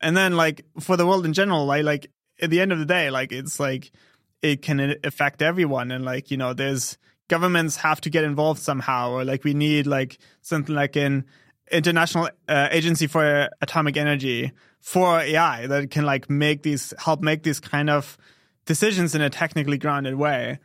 And 0.00 0.16
then, 0.16 0.36
like, 0.36 0.64
for 0.80 0.96
the 0.96 1.06
world 1.06 1.24
in 1.24 1.32
general, 1.32 1.64
like, 1.64 1.84
like 1.84 2.10
at 2.40 2.50
the 2.50 2.60
end 2.60 2.72
of 2.72 2.80
the 2.80 2.84
day, 2.84 3.10
like, 3.10 3.30
it's 3.30 3.60
like 3.60 3.92
it 4.42 4.62
can 4.62 4.96
affect 5.04 5.40
everyone. 5.40 5.92
And 5.92 6.04
like, 6.04 6.30
you 6.30 6.36
know, 6.36 6.52
there's 6.52 6.98
governments 7.28 7.76
have 7.76 8.00
to 8.02 8.10
get 8.10 8.24
involved 8.24 8.60
somehow, 8.60 9.12
or 9.12 9.24
like 9.24 9.44
we 9.44 9.54
need 9.54 9.86
like 9.86 10.18
something 10.42 10.74
like 10.74 10.96
an 10.96 11.24
international 11.70 12.28
uh, 12.48 12.68
agency 12.70 13.06
for 13.06 13.48
atomic 13.60 13.96
energy 13.96 14.52
for 14.80 15.20
AI 15.20 15.66
that 15.68 15.90
can 15.90 16.04
like 16.04 16.28
make 16.28 16.62
these 16.62 16.92
help 16.98 17.22
make 17.22 17.44
these 17.44 17.60
kind 17.60 17.88
of 17.88 18.18
decisions 18.64 19.14
in 19.14 19.20
a 19.20 19.30
technically 19.30 19.78
grounded 19.78 20.14
way. 20.14 20.58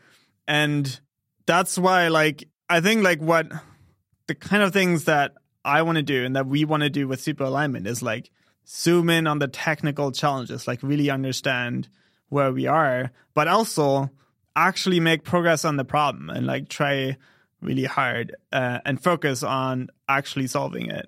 And 0.48 1.00
that's 1.46 1.78
why, 1.78 2.08
like, 2.08 2.48
I 2.70 2.82
think, 2.82 3.04
like, 3.04 3.20
what 3.20 3.48
the 4.28 4.36
kind 4.36 4.64
of 4.64 4.74
things 4.74 5.06
that 5.06 5.34
I 5.64 5.82
want 5.82 5.98
to 5.98 6.04
do 6.04 6.26
and 6.26 6.36
that 6.36 6.48
we 6.48 6.66
want 6.66 6.84
to 6.84 6.90
do 6.90 7.08
with 7.08 7.22
super 7.22 7.44
alignment 7.44 7.88
is 7.88 8.02
like 8.02 8.30
zoom 8.68 9.10
in 9.10 9.28
on 9.28 9.40
the 9.40 9.48
technical 9.48 10.12
challenges, 10.12 10.68
like, 10.68 10.82
really 10.84 11.10
understand 11.10 11.90
where 12.30 12.52
we 12.52 12.68
are, 12.68 13.12
but 13.34 13.48
also 13.48 14.10
actually 14.56 15.00
make 15.00 15.24
progress 15.24 15.64
on 15.64 15.78
the 15.78 15.86
problem 15.86 16.30
and 16.30 16.48
like 16.48 16.68
try 16.68 17.16
really 17.62 17.86
hard 17.86 18.36
uh, 18.52 18.80
and 18.86 19.02
focus 19.02 19.44
on 19.44 19.88
actually 20.10 20.48
solving 20.48 20.90
it. 20.90 21.08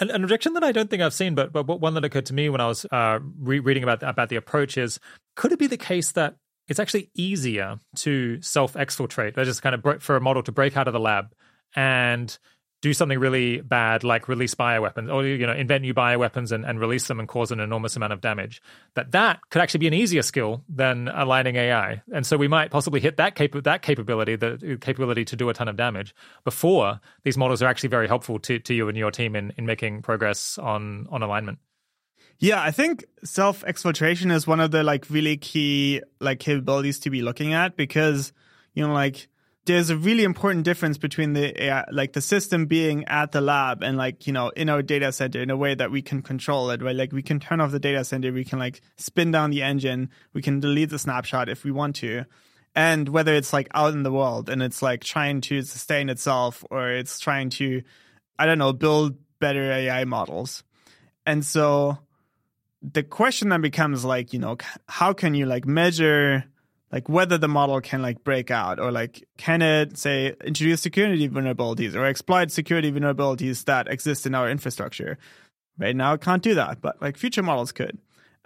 An, 0.00 0.10
an, 0.10 0.24
objection 0.24 0.54
that 0.54 0.64
I 0.64 0.72
don't 0.72 0.88
think 0.88 1.02
I've 1.02 1.14
seen, 1.14 1.34
but 1.34 1.52
but 1.52 1.66
one 1.66 1.94
that 1.94 2.04
occurred 2.04 2.26
to 2.26 2.34
me 2.34 2.48
when 2.48 2.60
I 2.60 2.66
was 2.66 2.86
uh, 2.90 3.20
re- 3.38 3.60
reading 3.60 3.82
about 3.82 4.02
about 4.02 4.30
the 4.30 4.36
approach 4.36 4.78
is: 4.78 4.98
could 5.36 5.52
it 5.52 5.58
be 5.58 5.66
the 5.66 5.76
case 5.76 6.12
that 6.12 6.36
it's 6.68 6.80
actually 6.80 7.10
easier 7.14 7.78
to 7.96 8.40
self 8.40 8.74
exfiltrate, 8.74 9.34
just 9.36 9.62
kind 9.62 9.74
of 9.74 10.02
for 10.02 10.16
a 10.16 10.20
model 10.20 10.42
to 10.42 10.52
break 10.52 10.76
out 10.76 10.86
of 10.86 10.94
the 10.94 11.00
lab 11.00 11.34
and 11.74 12.38
do 12.80 12.94
something 12.94 13.18
really 13.18 13.60
bad 13.60 14.04
like 14.04 14.28
release 14.28 14.54
bioweapons 14.54 15.12
or 15.12 15.26
you 15.26 15.46
know 15.46 15.52
invent 15.52 15.82
new 15.82 15.94
bioweapons 15.94 16.52
and, 16.52 16.64
and 16.64 16.80
release 16.80 17.06
them 17.08 17.18
and 17.18 17.28
cause 17.28 17.50
an 17.50 17.60
enormous 17.60 17.96
amount 17.96 18.12
of 18.12 18.20
damage 18.20 18.62
that 18.94 19.12
that 19.12 19.40
could 19.50 19.60
actually 19.60 19.78
be 19.78 19.86
an 19.86 19.94
easier 19.94 20.22
skill 20.22 20.62
than 20.68 21.08
aligning 21.08 21.56
ai 21.56 22.02
and 22.12 22.26
so 22.26 22.36
we 22.36 22.48
might 22.48 22.70
possibly 22.70 23.00
hit 23.00 23.16
that 23.16 23.34
cap- 23.34 23.62
that 23.62 23.82
capability 23.82 24.36
the 24.36 24.78
capability 24.80 25.24
to 25.24 25.36
do 25.36 25.48
a 25.48 25.54
ton 25.54 25.68
of 25.68 25.76
damage 25.76 26.14
before 26.44 27.00
these 27.24 27.36
models 27.36 27.62
are 27.62 27.66
actually 27.66 27.88
very 27.88 28.08
helpful 28.08 28.38
to, 28.38 28.58
to 28.58 28.74
you 28.74 28.88
and 28.88 28.96
your 28.96 29.10
team 29.10 29.36
in, 29.36 29.52
in 29.56 29.66
making 29.66 30.02
progress 30.02 30.58
on 30.58 31.06
on 31.10 31.22
alignment. 31.22 31.58
Yeah 32.38 32.62
i 32.62 32.70
think 32.70 33.04
self 33.24 33.62
exfiltration 33.64 34.32
is 34.32 34.46
one 34.46 34.60
of 34.60 34.70
the 34.70 34.82
like 34.82 35.10
really 35.10 35.36
key 35.36 36.00
like 36.20 36.40
capabilities 36.40 37.00
to 37.00 37.10
be 37.10 37.22
looking 37.22 37.52
at 37.52 37.76
because 37.76 38.32
you 38.72 38.86
know 38.86 38.94
like 38.94 39.28
there's 39.66 39.90
a 39.90 39.96
really 39.96 40.24
important 40.24 40.64
difference 40.64 40.96
between 40.96 41.34
the 41.34 41.64
AI, 41.64 41.84
like 41.92 42.12
the 42.12 42.20
system 42.20 42.66
being 42.66 43.04
at 43.04 43.32
the 43.32 43.40
lab 43.40 43.82
and 43.82 43.96
like 43.96 44.26
you 44.26 44.32
know 44.32 44.48
in 44.50 44.68
our 44.68 44.82
data 44.82 45.12
center 45.12 45.40
in 45.42 45.50
a 45.50 45.56
way 45.56 45.74
that 45.74 45.90
we 45.90 46.02
can 46.02 46.22
control 46.22 46.70
it 46.70 46.82
right? 46.82 46.96
Like 46.96 47.12
we 47.12 47.22
can 47.22 47.40
turn 47.40 47.60
off 47.60 47.70
the 47.70 47.78
data 47.78 48.04
center 48.04 48.32
we 48.32 48.44
can 48.44 48.58
like 48.58 48.80
spin 48.96 49.30
down 49.30 49.50
the 49.50 49.62
engine 49.62 50.10
we 50.32 50.42
can 50.42 50.60
delete 50.60 50.90
the 50.90 50.98
snapshot 50.98 51.48
if 51.48 51.64
we 51.64 51.70
want 51.70 51.96
to. 51.96 52.24
And 52.74 53.08
whether 53.08 53.34
it's 53.34 53.52
like 53.52 53.68
out 53.74 53.92
in 53.92 54.02
the 54.02 54.12
world 54.12 54.48
and 54.48 54.62
it's 54.62 54.80
like 54.80 55.02
trying 55.02 55.40
to 55.42 55.62
sustain 55.62 56.08
itself 56.08 56.64
or 56.70 56.90
it's 56.90 57.18
trying 57.18 57.50
to 57.50 57.82
i 58.38 58.46
don't 58.46 58.58
know 58.58 58.72
build 58.72 59.16
better 59.40 59.70
ai 59.70 60.04
models. 60.04 60.64
And 61.26 61.44
so 61.44 61.98
the 62.82 63.02
question 63.02 63.50
then 63.50 63.60
becomes 63.60 64.06
like 64.06 64.32
you 64.32 64.38
know 64.38 64.56
how 64.88 65.12
can 65.12 65.34
you 65.34 65.44
like 65.44 65.66
measure 65.66 66.44
like 66.92 67.08
whether 67.08 67.38
the 67.38 67.48
model 67.48 67.80
can 67.80 68.02
like 68.02 68.24
break 68.24 68.50
out 68.50 68.78
or 68.80 68.90
like 68.90 69.26
can 69.36 69.62
it 69.62 69.96
say 69.96 70.34
introduce 70.44 70.80
security 70.80 71.28
vulnerabilities 71.28 71.94
or 71.94 72.04
exploit 72.04 72.50
security 72.50 72.90
vulnerabilities 72.90 73.64
that 73.64 73.88
exist 73.88 74.26
in 74.26 74.34
our 74.34 74.50
infrastructure 74.50 75.18
right 75.78 75.96
now 75.96 76.12
it 76.14 76.20
can't 76.20 76.42
do 76.42 76.54
that 76.54 76.80
but 76.80 77.00
like 77.00 77.16
future 77.16 77.42
models 77.42 77.72
could 77.72 77.98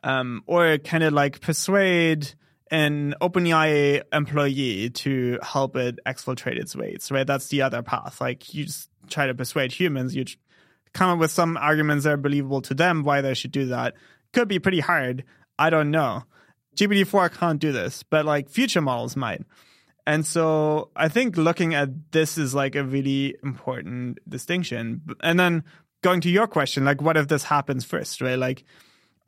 um, 0.03 0.43
or 0.47 0.77
can 0.79 1.01
it 1.03 1.13
like 1.13 1.41
persuade 1.41 2.35
an 2.71 3.15
OpenAI 3.21 4.03
employee 4.13 4.91
to 4.91 5.39
help 5.43 5.77
it 5.77 5.99
exfiltrate 6.07 6.59
its 6.59 6.75
weights, 6.75 7.11
right? 7.11 7.27
That's 7.27 7.49
the 7.49 7.63
other 7.63 7.83
path. 7.83 8.21
Like 8.21 8.53
you 8.55 8.65
just 8.65 8.91
try 9.09 9.27
to 9.27 9.35
persuade 9.35 9.73
humans, 9.73 10.15
you 10.15 10.25
come 10.93 11.11
up 11.11 11.19
with 11.19 11.31
some 11.31 11.57
arguments 11.57 12.05
that 12.05 12.11
are 12.11 12.17
believable 12.17 12.61
to 12.63 12.75
them 12.75 13.03
why 13.03 13.21
they 13.21 13.35
should 13.35 13.53
do 13.53 13.67
that. 13.67 13.95
Could 14.33 14.49
be 14.49 14.59
pretty 14.59 14.81
hard. 14.81 15.25
I 15.59 15.71
don't 15.71 15.91
know. 15.91 16.25
GPT-4 16.75 17.33
can't 17.33 17.61
do 17.61 17.73
this, 17.73 18.03
but 18.03 18.25
like 18.25 18.49
future 18.49 18.81
models 18.81 19.17
might. 19.17 19.43
And 20.07 20.27
so 20.27 20.91
I 20.97 21.09
think 21.09 21.37
looking 21.37 21.75
at 21.75 22.13
this 22.13 22.37
is 22.37 22.55
like 22.55 22.75
a 22.75 22.85
really 22.85 23.37
important 23.43 24.19
distinction. 24.29 25.03
And 25.21 25.41
then 25.41 25.65
going 26.03 26.21
to 26.23 26.31
your 26.31 26.47
question, 26.47 26.85
like 26.85 27.01
what 27.01 27.17
if 27.17 27.29
this 27.29 27.45
happens 27.45 27.85
first, 27.85 28.21
right? 28.21 28.39
Like 28.39 28.65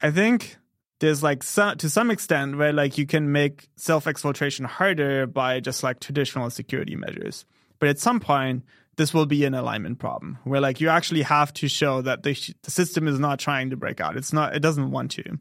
I 0.03 0.11
think 0.11 0.59
there's 1.01 1.23
like 1.23 1.41
to 1.41 1.91
some 1.91 2.11
extent 2.11 2.57
where 2.57 2.73
like 2.73 2.99
you 2.99 3.07
can 3.07 3.33
make 3.33 3.69
self 3.77 4.05
exfiltration 4.05 4.67
harder 4.67 5.27
by 5.27 5.61
just 5.61 5.83
like 5.83 6.01
traditional 6.01 6.51
security 6.51 6.97
measures. 6.97 7.45
But 7.79 7.89
at 7.89 7.99
some 7.99 8.21
point, 8.21 8.65
this 8.97 9.13
will 9.13 9.27
be 9.27 9.45
an 9.45 9.55
alignment 9.55 9.99
problem 9.99 10.39
where 10.45 10.61
like 10.61 10.81
you 10.81 10.89
actually 10.89 11.23
have 11.23 11.53
to 11.55 11.69
show 11.69 12.01
that 12.03 12.23
the, 12.23 12.35
the 12.63 12.71
system 12.71 13.09
is 13.09 13.19
not 13.19 13.39
trying 13.39 13.71
to 13.71 13.77
break 13.77 14.01
out. 14.01 14.17
It's 14.17 14.33
not. 14.33 14.57
It 14.57 14.61
doesn't 14.61 14.91
want 14.91 15.11
to. 15.13 15.39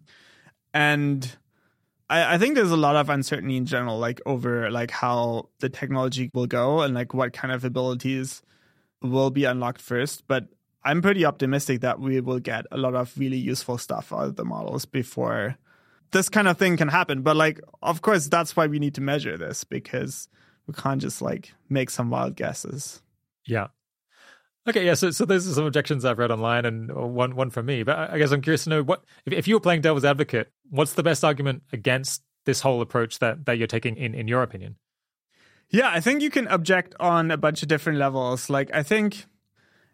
And 0.73 1.37
I, 2.09 2.35
I 2.35 2.37
think 2.37 2.55
there's 2.55 2.71
a 2.71 2.77
lot 2.77 2.95
of 2.95 3.09
uncertainty 3.09 3.57
in 3.57 3.65
general, 3.65 3.97
like 3.97 4.21
over 4.25 4.69
like 4.69 4.91
how 4.91 5.49
the 5.59 5.69
technology 5.69 6.29
will 6.33 6.47
go 6.47 6.81
and 6.81 6.93
like 6.93 7.13
what 7.13 7.33
kind 7.33 7.53
of 7.53 7.63
abilities 7.65 8.41
will 9.01 9.31
be 9.31 9.45
unlocked 9.45 9.81
first. 9.81 10.27
But 10.27 10.47
I'm 10.83 11.01
pretty 11.01 11.25
optimistic 11.25 11.81
that 11.81 11.99
we 11.99 12.19
will 12.21 12.39
get 12.39 12.65
a 12.71 12.77
lot 12.77 12.95
of 12.95 13.17
really 13.17 13.37
useful 13.37 13.77
stuff 13.77 14.13
out 14.13 14.25
of 14.25 14.35
the 14.35 14.45
models 14.45 14.85
before 14.85 15.57
this 16.11 16.29
kind 16.29 16.47
of 16.47 16.57
thing 16.57 16.77
can 16.77 16.87
happen. 16.87 17.21
But 17.21 17.35
like, 17.35 17.59
of 17.81 18.01
course, 18.01 18.27
that's 18.27 18.55
why 18.55 18.67
we 18.67 18.79
need 18.79 18.95
to 18.95 19.01
measure 19.01 19.37
this 19.37 19.63
because 19.63 20.29
we 20.67 20.73
can't 20.73 21.01
just 21.01 21.21
like 21.21 21.53
make 21.69 21.89
some 21.89 22.09
wild 22.09 22.35
guesses. 22.35 23.01
Yeah. 23.45 23.67
Okay, 24.67 24.85
yeah. 24.85 24.95
So, 24.95 25.11
so 25.11 25.25
those 25.25 25.47
are 25.47 25.53
some 25.53 25.65
objections 25.65 26.05
I've 26.05 26.17
read 26.17 26.31
online, 26.31 26.65
and 26.65 26.91
one 26.91 27.35
one 27.35 27.49
from 27.51 27.67
me. 27.67 27.83
But 27.83 27.97
I 28.11 28.17
guess 28.17 28.31
I'm 28.31 28.41
curious 28.41 28.63
to 28.63 28.71
know 28.71 28.83
what 28.83 29.03
if, 29.25 29.33
if 29.33 29.47
you 29.47 29.55
were 29.55 29.59
playing 29.59 29.81
devil's 29.81 30.05
advocate, 30.05 30.51
what's 30.69 30.93
the 30.93 31.03
best 31.03 31.23
argument 31.23 31.63
against 31.71 32.23
this 32.45 32.61
whole 32.61 32.81
approach 32.81 33.19
that 33.19 33.45
that 33.45 33.57
you're 33.57 33.67
taking 33.67 33.95
in 33.95 34.15
in 34.15 34.27
your 34.27 34.41
opinion? 34.41 34.77
Yeah, 35.69 35.89
I 35.89 35.99
think 35.99 36.21
you 36.21 36.29
can 36.29 36.47
object 36.47 36.95
on 36.99 37.31
a 37.31 37.37
bunch 37.37 37.61
of 37.61 37.67
different 37.67 37.99
levels. 37.99 38.49
Like, 38.49 38.71
I 38.73 38.83
think 38.83 39.25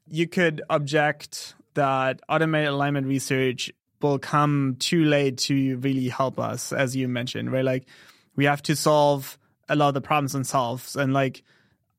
you 0.07 0.27
could 0.27 0.61
object 0.69 1.55
that 1.73 2.21
automated 2.27 2.69
alignment 2.69 3.07
research 3.07 3.71
will 4.01 4.19
come 4.19 4.75
too 4.79 5.05
late 5.05 5.37
to 5.37 5.77
really 5.77 6.09
help 6.09 6.39
us, 6.39 6.73
as 6.73 6.95
you 6.95 7.07
mentioned, 7.07 7.51
right? 7.51 7.63
Like, 7.63 7.87
we 8.35 8.45
have 8.45 8.61
to 8.63 8.75
solve 8.75 9.37
a 9.69 9.75
lot 9.75 9.89
of 9.89 9.93
the 9.93 10.01
problems 10.01 10.33
themselves, 10.33 10.95
and 10.95 11.13
like, 11.13 11.43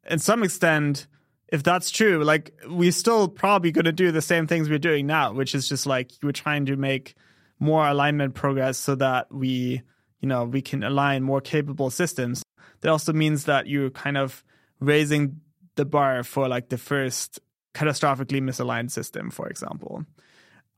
in 0.09 0.19
some 0.19 0.43
extent 0.43 1.07
if 1.53 1.63
that's 1.63 1.91
true, 1.91 2.25
like 2.25 2.51
we're 2.67 2.91
still 2.91 3.29
probably 3.29 3.71
going 3.71 3.85
to 3.85 3.93
do 3.93 4.11
the 4.11 4.23
same 4.23 4.47
things 4.47 4.71
we're 4.71 4.79
doing 4.79 5.07
now, 5.07 5.35
which 5.35 5.55
is 5.55 5.69
just 5.69 5.85
like 5.85 6.11
we're 6.23 6.33
trying 6.33 6.65
to 6.67 6.77
make 6.77 7.15
more 7.61 7.87
alignment 7.87 8.35
progress 8.35 8.79
so 8.79 8.95
that 8.95 9.33
we, 9.33 9.83
you 10.21 10.29
know, 10.29 10.45
we 10.45 10.63
can 10.63 10.83
align 10.83 11.23
more 11.23 11.43
capable 11.43 11.91
systems. 11.91 12.43
That 12.81 12.89
also 12.89 13.13
means 13.13 13.45
that 13.45 13.67
you're 13.67 13.91
kind 13.91 14.17
of 14.17 14.43
raising 14.81 15.43
the 15.77 15.85
bar 15.85 16.25
for 16.25 16.49
like 16.49 16.71
the 16.71 16.79
first 16.79 17.39
catastrophically 17.75 18.41
misaligned 18.41 18.91
system, 18.91 19.31
for 19.31 19.47
example. 19.49 20.07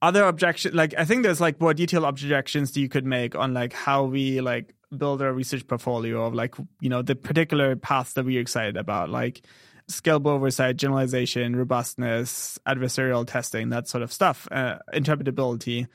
Other 0.02 0.24
objection, 0.24 0.74
like 0.74 0.92
I 0.98 1.04
think 1.04 1.22
there's 1.22 1.40
like 1.40 1.60
more 1.60 1.72
detailed 1.72 2.04
objections 2.04 2.72
that 2.72 2.80
you 2.80 2.88
could 2.88 3.06
make 3.06 3.36
on 3.36 3.54
like 3.54 3.72
how 3.72 4.04
we 4.04 4.40
like 4.40 4.74
build 4.96 5.22
our 5.22 5.32
research 5.32 5.66
portfolio 5.68 6.26
of 6.26 6.34
like 6.34 6.56
you 6.80 6.88
know 6.88 7.02
the 7.02 7.14
particular 7.14 7.76
paths 7.76 8.14
that 8.14 8.24
we're 8.24 8.40
excited 8.40 8.76
about, 8.76 9.08
like 9.08 9.46
scalable 9.88 10.28
oversight, 10.28 10.76
generalization, 10.76 11.56
robustness, 11.56 12.58
adversarial 12.66 13.26
testing, 13.26 13.70
that 13.70 13.88
sort 13.88 14.02
of 14.02 14.12
stuff, 14.12 14.48
uh, 14.50 14.78
interpretability. 14.92 15.86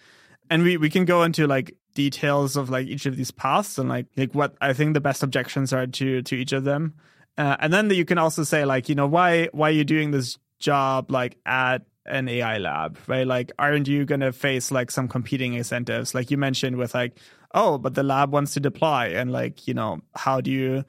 And 0.49 0.63
we, 0.63 0.77
we 0.77 0.89
can 0.89 1.05
go 1.05 1.23
into 1.23 1.47
like 1.47 1.75
details 1.95 2.55
of 2.55 2.69
like 2.69 2.87
each 2.87 3.05
of 3.05 3.17
these 3.17 3.31
paths 3.31 3.77
and 3.77 3.89
like 3.89 4.05
like 4.15 4.33
what 4.33 4.55
I 4.61 4.73
think 4.73 4.93
the 4.93 5.01
best 5.01 5.23
objections 5.23 5.73
are 5.73 5.87
to 5.87 6.21
to 6.21 6.35
each 6.35 6.53
of 6.53 6.63
them. 6.63 6.95
Uh, 7.37 7.55
and 7.59 7.73
then 7.73 7.89
you 7.89 8.05
can 8.05 8.17
also 8.17 8.43
say 8.43 8.65
like 8.65 8.89
you 8.89 8.95
know 8.95 9.07
why 9.07 9.49
why 9.51 9.69
are 9.69 9.73
you 9.73 9.83
doing 9.83 10.11
this 10.11 10.37
job 10.59 11.09
like 11.11 11.37
at 11.45 11.83
an 12.05 12.27
AI 12.27 12.57
lab, 12.57 12.97
right? 13.07 13.25
Like, 13.25 13.51
aren't 13.59 13.87
you 13.87 14.05
going 14.05 14.21
to 14.21 14.33
face 14.33 14.71
like 14.71 14.91
some 14.91 15.07
competing 15.07 15.53
incentives? 15.53 16.13
Like 16.15 16.31
you 16.31 16.37
mentioned 16.37 16.77
with 16.77 16.93
like, 16.93 17.17
oh, 17.53 17.77
but 17.77 17.93
the 17.93 18.03
lab 18.03 18.31
wants 18.31 18.53
to 18.55 18.59
deploy, 18.59 19.13
and 19.15 19.31
like, 19.31 19.67
you 19.67 19.73
know, 19.73 20.01
how 20.15 20.41
do 20.41 20.51
you 20.51 20.83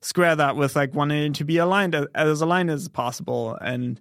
square 0.00 0.36
that 0.36 0.56
with 0.56 0.76
like 0.76 0.94
wanting 0.94 1.32
to 1.34 1.44
be 1.44 1.58
aligned 1.58 1.94
uh, 1.94 2.06
as 2.14 2.40
aligned 2.40 2.70
as 2.70 2.88
possible. 2.88 3.56
And 3.60 4.00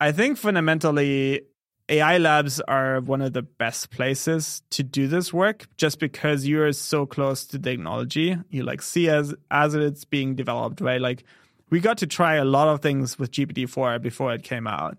I 0.00 0.12
think 0.12 0.38
fundamentally, 0.38 1.42
AI 1.88 2.18
labs 2.18 2.60
are 2.60 3.00
one 3.00 3.20
of 3.20 3.32
the 3.32 3.42
best 3.42 3.90
places 3.90 4.62
to 4.70 4.82
do 4.82 5.08
this 5.08 5.32
work 5.32 5.66
just 5.76 5.98
because 5.98 6.46
you're 6.46 6.72
so 6.72 7.06
close 7.06 7.44
to 7.46 7.58
technology. 7.58 8.36
You 8.50 8.62
like 8.62 8.82
see 8.82 9.08
as 9.08 9.34
as 9.50 9.74
it's 9.74 10.04
being 10.04 10.34
developed, 10.34 10.80
right? 10.80 11.00
Like 11.00 11.24
we 11.70 11.80
got 11.80 11.98
to 11.98 12.06
try 12.06 12.34
a 12.34 12.44
lot 12.44 12.68
of 12.68 12.80
things 12.80 13.18
with 13.18 13.30
GPT-4 13.30 14.00
before 14.00 14.32
it 14.34 14.42
came 14.42 14.66
out. 14.66 14.98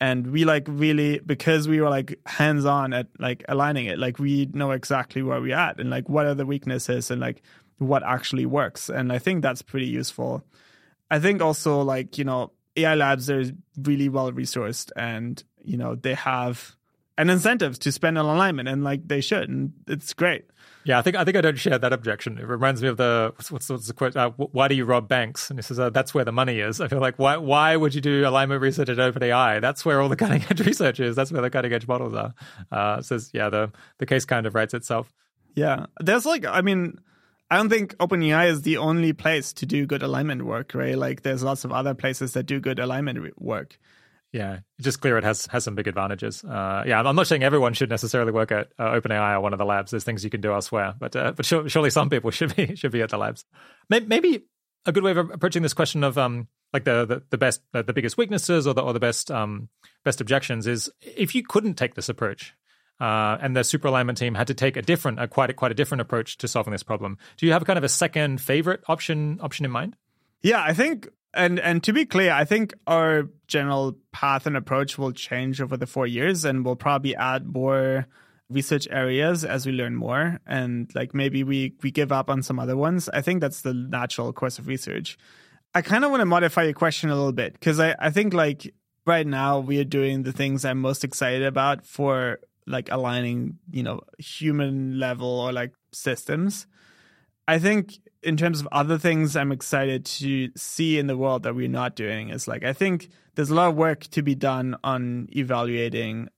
And 0.00 0.32
we 0.32 0.44
like 0.44 0.64
really 0.68 1.20
because 1.20 1.68
we 1.68 1.80
were 1.80 1.90
like 1.90 2.18
hands 2.26 2.64
on 2.64 2.92
at 2.92 3.06
like 3.20 3.44
aligning 3.48 3.86
it, 3.86 3.98
like 3.98 4.18
we 4.18 4.46
know 4.52 4.72
exactly 4.72 5.22
where 5.22 5.40
we're 5.40 5.56
at 5.56 5.78
and 5.78 5.90
like 5.90 6.08
what 6.08 6.26
are 6.26 6.34
the 6.34 6.46
weaknesses 6.46 7.10
and 7.10 7.20
like 7.20 7.42
what 7.78 8.02
actually 8.02 8.46
works. 8.46 8.88
And 8.88 9.12
I 9.12 9.18
think 9.18 9.42
that's 9.42 9.62
pretty 9.62 9.86
useful. 9.86 10.44
I 11.10 11.18
think 11.18 11.42
also 11.42 11.82
like, 11.82 12.18
you 12.18 12.24
know, 12.24 12.52
AI 12.76 12.94
labs 12.94 13.28
are 13.30 13.44
really 13.82 14.08
well 14.08 14.32
resourced 14.32 14.90
and, 14.96 15.42
you 15.62 15.76
know, 15.76 15.94
they 15.94 16.14
have 16.14 16.76
an 17.18 17.30
incentive 17.30 17.78
to 17.80 17.92
spend 17.92 18.18
on 18.18 18.24
alignment 18.24 18.68
and 18.68 18.82
like 18.82 19.06
they 19.06 19.20
should. 19.20 19.48
And 19.48 19.72
it's 19.86 20.14
great. 20.14 20.46
Yeah, 20.84 20.98
I 20.98 21.02
think 21.02 21.16
I 21.16 21.24
think 21.24 21.36
I 21.36 21.40
don't 21.40 21.58
share 21.58 21.78
that 21.78 21.92
objection. 21.92 22.38
It 22.38 22.46
reminds 22.46 22.82
me 22.82 22.88
of 22.88 22.96
the 22.96 23.32
what's, 23.48 23.70
what's 23.70 23.86
the 23.86 23.92
quote? 23.92 24.16
Uh, 24.16 24.30
why 24.30 24.66
do 24.66 24.74
you 24.74 24.84
rob 24.84 25.06
banks? 25.06 25.48
And 25.48 25.58
he 25.58 25.62
says 25.62 25.78
uh, 25.78 25.90
that's 25.90 26.12
where 26.12 26.24
the 26.24 26.32
money 26.32 26.58
is. 26.58 26.80
I 26.80 26.88
feel 26.88 26.98
like 26.98 27.18
why 27.18 27.36
why 27.36 27.76
would 27.76 27.94
you 27.94 28.00
do 28.00 28.26
alignment 28.26 28.60
research 28.60 28.88
at 28.88 28.96
OpenAI? 28.96 29.60
That's 29.60 29.84
where 29.84 30.00
all 30.00 30.08
the 30.08 30.16
cutting 30.22 30.44
edge 30.50 30.60
research 30.66 30.98
is. 30.98 31.14
That's 31.14 31.30
where 31.30 31.42
the 31.42 31.50
cutting 31.50 31.72
edge 31.72 31.86
models 31.86 32.14
are. 32.14 32.34
Uh, 32.72 33.00
says 33.00 33.30
yeah, 33.32 33.48
the 33.48 33.70
the 33.98 34.06
case 34.06 34.24
kind 34.24 34.46
of 34.46 34.54
writes 34.54 34.74
itself. 34.74 35.12
Yeah, 35.54 35.86
there's 36.00 36.26
like 36.26 36.44
I 36.46 36.62
mean 36.62 36.98
I 37.52 37.56
don't 37.56 37.68
think 37.68 37.94
OpenAI 37.98 38.48
is 38.48 38.62
the 38.62 38.78
only 38.78 39.12
place 39.12 39.52
to 39.54 39.66
do 39.66 39.84
good 39.84 40.02
alignment 40.02 40.46
work, 40.46 40.72
right? 40.74 40.96
Like 40.96 41.20
there's 41.20 41.42
lots 41.42 41.66
of 41.66 41.70
other 41.70 41.92
places 41.92 42.32
that 42.32 42.44
do 42.44 42.60
good 42.60 42.78
alignment 42.78 43.38
work. 43.38 43.78
Yeah, 44.32 44.60
just 44.80 45.02
clear 45.02 45.18
it 45.18 45.24
has 45.24 45.44
has 45.48 45.62
some 45.62 45.74
big 45.74 45.86
advantages. 45.86 46.42
Uh, 46.42 46.84
yeah, 46.86 47.02
I'm 47.02 47.14
not 47.14 47.26
saying 47.26 47.42
everyone 47.42 47.74
should 47.74 47.90
necessarily 47.90 48.32
work 48.32 48.52
at 48.52 48.68
uh, 48.78 48.92
OpenAI 48.92 49.34
or 49.34 49.40
one 49.42 49.52
of 49.52 49.58
the 49.58 49.66
labs. 49.66 49.90
There's 49.90 50.02
things 50.02 50.24
you 50.24 50.30
can 50.30 50.40
do 50.40 50.50
elsewhere, 50.54 50.94
but 50.98 51.14
uh, 51.14 51.32
but 51.32 51.44
sure, 51.44 51.68
surely 51.68 51.90
some 51.90 52.08
people 52.08 52.30
should 52.38 52.56
be 52.56 52.74
should 52.74 52.90
be 52.90 53.02
at 53.02 53.10
the 53.10 53.18
labs. 53.18 53.44
Maybe 53.90 54.44
a 54.86 54.92
good 54.92 55.02
way 55.02 55.10
of 55.10 55.18
approaching 55.18 55.60
this 55.60 55.74
question 55.74 56.04
of 56.04 56.16
um 56.16 56.48
like 56.72 56.84
the 56.84 57.04
the, 57.04 57.22
the 57.28 57.36
best 57.36 57.60
the, 57.72 57.82
biggest 57.84 58.16
weaknesses 58.16 58.66
or 58.66 58.72
the 58.72 58.80
or 58.80 58.94
the 58.94 59.00
best 59.00 59.30
um 59.30 59.68
best 60.06 60.22
objections 60.22 60.66
is 60.66 60.90
if 61.02 61.34
you 61.34 61.42
couldn't 61.42 61.74
take 61.74 61.96
this 61.96 62.08
approach, 62.08 62.54
uh, 63.00 63.38
and 63.40 63.56
the 63.56 63.64
super 63.64 63.88
alignment 63.88 64.18
team 64.18 64.34
had 64.34 64.46
to 64.46 64.54
take 64.54 64.76
a 64.76 64.82
different, 64.82 65.20
a 65.20 65.26
quite 65.26 65.50
a, 65.50 65.54
quite 65.54 65.72
a 65.72 65.74
different 65.74 66.00
approach 66.00 66.38
to 66.38 66.48
solving 66.48 66.72
this 66.72 66.82
problem. 66.82 67.18
Do 67.36 67.46
you 67.46 67.52
have 67.52 67.64
kind 67.64 67.76
of 67.76 67.84
a 67.84 67.88
second 67.88 68.40
favorite 68.40 68.80
option 68.88 69.38
option 69.40 69.64
in 69.64 69.70
mind? 69.70 69.96
Yeah, 70.42 70.62
I 70.62 70.72
think, 70.72 71.08
and 71.34 71.58
and 71.60 71.82
to 71.84 71.92
be 71.92 72.04
clear, 72.04 72.32
I 72.32 72.44
think 72.44 72.74
our 72.86 73.28
general 73.46 73.96
path 74.12 74.46
and 74.46 74.56
approach 74.56 74.98
will 74.98 75.12
change 75.12 75.60
over 75.60 75.76
the 75.76 75.86
four 75.86 76.06
years, 76.06 76.44
and 76.44 76.64
we'll 76.64 76.76
probably 76.76 77.16
add 77.16 77.46
more 77.46 78.06
research 78.50 78.86
areas 78.90 79.44
as 79.44 79.66
we 79.66 79.72
learn 79.72 79.96
more, 79.96 80.40
and 80.46 80.90
like 80.94 81.14
maybe 81.14 81.42
we 81.44 81.74
we 81.82 81.90
give 81.90 82.12
up 82.12 82.28
on 82.28 82.42
some 82.42 82.58
other 82.58 82.76
ones. 82.76 83.08
I 83.08 83.20
think 83.20 83.40
that's 83.40 83.62
the 83.62 83.74
natural 83.74 84.32
course 84.32 84.58
of 84.58 84.66
research. 84.66 85.16
I 85.74 85.82
kind 85.82 86.04
of 86.04 86.10
want 86.10 86.20
to 86.20 86.26
modify 86.26 86.64
your 86.64 86.74
question 86.74 87.08
a 87.08 87.14
little 87.14 87.32
bit 87.32 87.54
because 87.54 87.80
I, 87.80 87.94
I 87.98 88.10
think 88.10 88.34
like 88.34 88.72
right 89.06 89.26
now 89.26 89.58
we 89.58 89.80
are 89.80 89.84
doing 89.84 90.22
the 90.22 90.32
things 90.32 90.64
I'm 90.64 90.78
most 90.78 91.02
excited 91.02 91.42
about 91.42 91.86
for 91.86 92.40
like 92.66 92.90
aligning, 92.90 93.58
you 93.70 93.82
know, 93.82 94.00
human 94.18 94.98
level 94.98 95.28
or 95.28 95.52
like 95.52 95.72
systems. 95.92 96.66
I 97.48 97.58
think 97.58 97.98
in 98.22 98.36
terms 98.36 98.60
of 98.60 98.68
other 98.70 98.98
things 98.98 99.36
I'm 99.36 99.52
excited 99.52 100.04
to 100.06 100.50
see 100.56 100.98
in 100.98 101.06
the 101.06 101.16
world 101.16 101.42
that 101.42 101.54
we're 101.54 101.68
not 101.68 101.96
doing 101.96 102.28
is 102.30 102.46
like 102.46 102.64
I 102.64 102.72
think 102.72 103.08
there's 103.34 103.50
a 103.50 103.54
lot 103.54 103.68
of 103.68 103.76
work 103.76 104.02
to 104.10 104.22
be 104.22 104.34
done 104.34 104.76
on 104.84 105.28
evaluating 105.34 106.28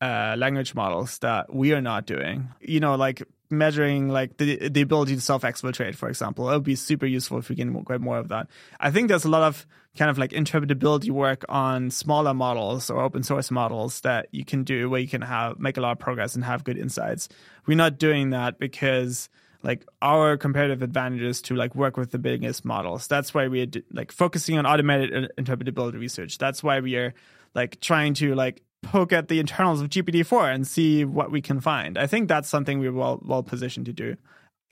uh, 0.00 0.34
language 0.36 0.74
models 0.74 1.18
that 1.18 1.52
we 1.54 1.72
are 1.72 1.80
not 1.80 2.06
doing. 2.06 2.48
You 2.60 2.80
know, 2.80 2.94
like 2.94 3.22
measuring 3.52 4.08
like 4.08 4.36
the 4.38 4.68
the 4.68 4.80
ability 4.80 5.14
to 5.14 5.20
self 5.20 5.42
exfiltrate, 5.42 5.94
for 5.94 6.08
example. 6.08 6.50
It 6.50 6.54
would 6.54 6.64
be 6.64 6.74
super 6.74 7.06
useful 7.06 7.38
if 7.38 7.48
we 7.48 7.56
can 7.56 7.82
get 7.82 8.00
more 8.00 8.18
of 8.18 8.28
that. 8.28 8.48
I 8.80 8.90
think 8.90 9.08
there's 9.08 9.24
a 9.24 9.30
lot 9.30 9.42
of 9.42 9.66
kind 9.96 10.10
of 10.10 10.18
like 10.18 10.30
interpretability 10.30 11.10
work 11.10 11.44
on 11.48 11.90
smaller 11.90 12.32
models 12.32 12.88
or 12.88 13.02
open 13.02 13.22
source 13.22 13.50
models 13.50 14.00
that 14.00 14.26
you 14.32 14.44
can 14.44 14.64
do 14.64 14.88
where 14.88 15.00
you 15.00 15.08
can 15.08 15.22
have 15.22 15.58
make 15.58 15.76
a 15.76 15.80
lot 15.80 15.92
of 15.92 15.98
progress 15.98 16.34
and 16.34 16.44
have 16.44 16.64
good 16.64 16.78
insights. 16.78 17.28
We're 17.66 17.76
not 17.76 17.98
doing 17.98 18.30
that 18.30 18.58
because 18.58 19.28
like 19.62 19.86
our 20.00 20.36
comparative 20.36 20.82
advantages 20.82 21.40
to 21.42 21.54
like 21.54 21.74
work 21.74 21.96
with 21.96 22.10
the 22.10 22.18
biggest 22.18 22.64
models. 22.64 23.06
That's 23.06 23.32
why 23.32 23.46
we're 23.48 23.68
like 23.92 24.10
focusing 24.12 24.58
on 24.58 24.66
automated 24.66 25.24
uh, 25.24 25.28
interpretability 25.40 26.00
research. 26.00 26.38
That's 26.38 26.62
why 26.62 26.80
we 26.80 26.96
are 26.96 27.14
like 27.54 27.80
trying 27.80 28.14
to 28.14 28.34
like 28.34 28.62
poke 28.82 29.12
at 29.12 29.28
the 29.28 29.38
internals 29.38 29.80
of 29.80 29.88
GPT-4 29.88 30.54
and 30.54 30.66
see 30.66 31.04
what 31.04 31.30
we 31.30 31.40
can 31.40 31.60
find. 31.60 31.96
I 31.96 32.06
think 32.06 32.28
that's 32.28 32.48
something 32.48 32.78
we're 32.78 32.92
well 32.92 33.20
well 33.24 33.42
positioned 33.42 33.86
to 33.86 33.92
do. 33.92 34.16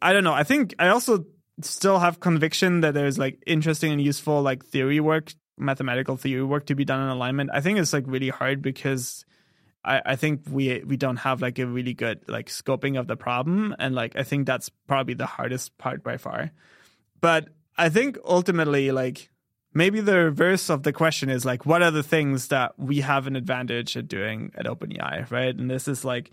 I 0.03 0.13
don't 0.13 0.25
know. 0.25 0.35
I 0.35 0.45
think 0.45 0.75
I 0.79 0.89
also 0.89 1.25
still 1.63 1.99
have 1.99 2.21
conviction 2.21 2.81
that 2.81 2.95
there's 2.95 3.19
like 3.19 3.43
interesting 3.47 3.93
and 3.93 4.01
useful 4.01 4.43
like 4.43 4.65
theory 4.65 5.01
work, 5.01 5.33
mathematical 5.59 6.17
theory 6.17 6.43
work 6.45 6.67
to 6.67 6.75
be 6.75 6.85
done 6.85 7.03
in 7.03 7.09
alignment. 7.09 7.51
I 7.53 7.61
think 7.61 7.79
it's 7.79 7.93
like 7.93 8.05
really 8.07 8.31
hard 8.31 8.63
because 8.63 9.25
I, 9.85 10.03
I 10.05 10.17
think 10.17 10.43
we 10.51 10.83
we 10.85 10.97
don't 10.97 11.17
have 11.17 11.41
like 11.41 11.59
a 11.59 11.67
really 11.67 11.95
good 11.95 12.21
like 12.29 12.49
scoping 12.49 12.99
of 12.99 13.07
the 13.07 13.17
problem. 13.17 13.75
And 13.79 13.95
like 13.95 14.17
I 14.17 14.23
think 14.23 14.47
that's 14.47 14.71
probably 14.87 15.15
the 15.15 15.27
hardest 15.27 15.77
part 15.79 16.03
by 16.03 16.17
far. 16.17 16.51
But 17.21 17.49
I 17.77 17.89
think 17.89 18.19
ultimately 18.25 18.91
like 18.91 19.31
maybe 19.73 20.01
the 20.01 20.17
reverse 20.17 20.69
of 20.71 20.83
the 20.83 20.93
question 20.93 21.31
is 21.31 21.45
like 21.45 21.67
what 21.67 21.83
are 21.83 21.91
the 21.91 22.03
things 22.03 22.49
that 22.49 22.79
we 22.79 23.01
have 23.01 23.27
an 23.27 23.37
advantage 23.37 23.97
at 23.97 24.09
doing 24.09 24.53
at 24.57 24.67
OpenAI, 24.67 25.31
right? 25.31 25.55
And 25.55 25.71
this 25.71 25.89
is 25.89 26.05
like 26.05 26.31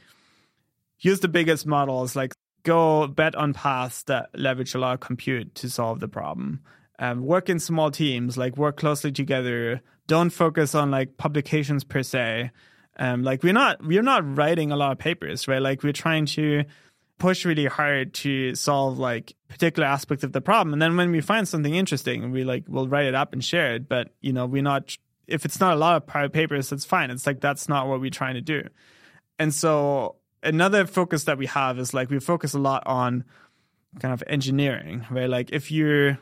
use 1.00 1.20
the 1.20 1.28
biggest 1.28 1.66
models, 1.66 2.16
like 2.16 2.34
go 2.64 3.08
bet 3.08 3.36
on 3.36 3.54
paths 3.54 4.04
that 4.04 4.30
leverage 4.34 4.76
a 4.76 4.80
lot 4.80 4.94
of 4.94 5.00
compute 5.00 5.56
to 5.56 5.70
solve 5.70 6.00
the 6.00 6.08
problem. 6.08 6.62
Um, 7.00 7.22
work 7.24 7.50
in 7.50 7.60
small 7.60 7.92
teams, 7.92 8.38
like 8.38 8.58
work 8.58 8.78
closely 8.78 9.12
together. 9.12 9.82
Don't 10.08 10.32
focus 10.32 10.74
on 10.74 10.90
like 10.90 11.18
publications 11.18 11.84
per 11.84 12.02
se. 12.02 12.52
Um, 13.00 13.24
like 13.24 13.44
we're 13.44 13.54
not 13.54 13.86
we're 13.86 14.02
not 14.02 14.38
writing 14.38 14.72
a 14.72 14.76
lot 14.76 14.92
of 14.92 14.98
papers, 14.98 15.48
right? 15.48 15.62
Like 15.62 15.84
we're 15.84 15.94
trying 15.94 16.26
to 16.38 16.64
push 17.18 17.46
really 17.46 17.66
hard 17.66 18.14
to 18.14 18.54
solve 18.56 19.00
like 19.00 19.36
particular 19.48 19.88
aspects 19.88 20.24
of 20.24 20.32
the 20.32 20.42
problem. 20.42 20.74
And 20.74 20.82
then 20.82 20.98
when 20.98 21.12
we 21.12 21.22
find 21.22 21.48
something 21.48 21.74
interesting, 21.74 22.32
we 22.32 22.44
like 22.44 22.66
we'll 22.68 22.88
write 22.88 23.06
it 23.06 23.16
up 23.16 23.34
and 23.34 23.44
share 23.44 23.76
it. 23.76 23.90
But 23.90 24.10
you 24.22 24.34
know, 24.34 24.46
we're 24.46 24.62
not 24.62 24.96
if 25.28 25.46
it's 25.46 25.60
not 25.60 25.74
a 25.74 25.78
lot 25.78 25.96
of 25.96 26.32
papers, 26.32 26.70
that's 26.70 26.86
fine. 26.86 27.12
It's 27.12 27.28
like 27.28 27.42
that's 27.42 27.68
not 27.68 27.88
what 27.88 28.00
we're 28.00 28.10
trying 28.10 28.36
to 28.36 28.42
do. 28.42 28.64
And 29.40 29.54
so 29.54 30.16
another 30.44 30.86
focus 30.86 31.26
that 31.26 31.38
we 31.38 31.48
have 31.48 31.80
is 31.80 31.94
like 31.94 32.10
we 32.10 32.20
focus 32.20 32.54
a 32.54 32.60
lot 32.60 32.84
on 32.86 33.26
kind 34.00 34.14
of 34.14 34.24
engineering, 34.28 35.06
right? 35.10 35.30
Like 35.30 35.52
if 35.52 35.72
you're 35.72 36.20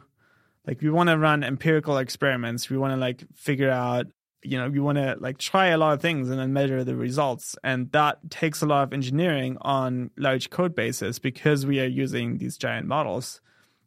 like 0.65 0.81
we 0.81 0.89
want 0.89 1.09
to 1.09 1.17
run 1.17 1.43
empirical 1.43 1.97
experiments, 1.97 2.69
we 2.69 2.77
want 2.77 2.93
to 2.93 2.97
like 2.97 3.23
figure 3.35 3.69
out 3.69 4.07
you 4.45 4.57
know 4.57 4.67
you 4.67 4.83
want 4.83 4.97
to 4.97 5.15
like 5.19 5.37
try 5.37 5.67
a 5.67 5.77
lot 5.77 5.93
of 5.93 6.01
things 6.01 6.29
and 6.29 6.39
then 6.39 6.53
measure 6.53 6.83
the 6.83 6.95
results. 6.95 7.55
And 7.63 7.91
that 7.91 8.29
takes 8.29 8.61
a 8.61 8.65
lot 8.65 8.83
of 8.83 8.93
engineering 8.93 9.57
on 9.61 10.11
large 10.17 10.49
code 10.49 10.75
bases 10.75 11.19
because 11.19 11.65
we 11.65 11.79
are 11.79 11.85
using 11.85 12.37
these 12.37 12.57
giant 12.57 12.87
models. 12.87 13.41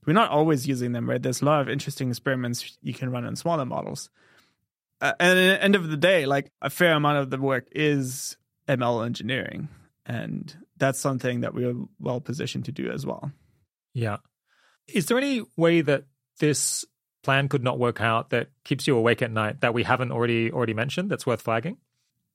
We're 0.06 0.14
not 0.14 0.30
always 0.30 0.66
using 0.66 0.92
them 0.92 1.08
right? 1.08 1.22
There's 1.22 1.42
a 1.42 1.44
lot 1.44 1.60
of 1.60 1.68
interesting 1.68 2.08
experiments 2.08 2.78
you 2.82 2.94
can 2.94 3.10
run 3.10 3.24
on 3.24 3.36
smaller 3.36 3.66
models. 3.66 4.10
Uh, 5.00 5.12
and 5.20 5.38
at 5.38 5.58
the 5.58 5.64
end 5.64 5.76
of 5.76 5.88
the 5.88 5.96
day 5.96 6.26
like 6.26 6.50
a 6.60 6.70
fair 6.70 6.92
amount 6.94 7.18
of 7.18 7.30
the 7.30 7.38
work 7.38 7.68
is 7.72 8.36
ml 8.68 9.04
engineering. 9.06 9.68
And 10.06 10.56
that's 10.76 10.98
something 10.98 11.40
that 11.40 11.54
we're 11.54 11.74
well 12.00 12.20
positioned 12.20 12.64
to 12.64 12.72
do 12.72 12.90
as 12.90 13.04
well. 13.04 13.30
Yeah. 13.92 14.18
Is 14.86 15.06
there 15.06 15.18
any 15.18 15.42
way 15.56 15.82
that 15.82 16.04
this 16.38 16.84
plan 17.22 17.48
could 17.48 17.62
not 17.62 17.78
work 17.78 18.00
out 18.00 18.30
that 18.30 18.48
keeps 18.64 18.86
you 18.86 18.96
awake 18.96 19.22
at 19.22 19.30
night 19.30 19.60
that 19.60 19.74
we 19.74 19.82
haven't 19.82 20.12
already 20.12 20.50
already 20.52 20.74
mentioned 20.74 21.10
that's 21.10 21.26
worth 21.26 21.42
flagging? 21.42 21.76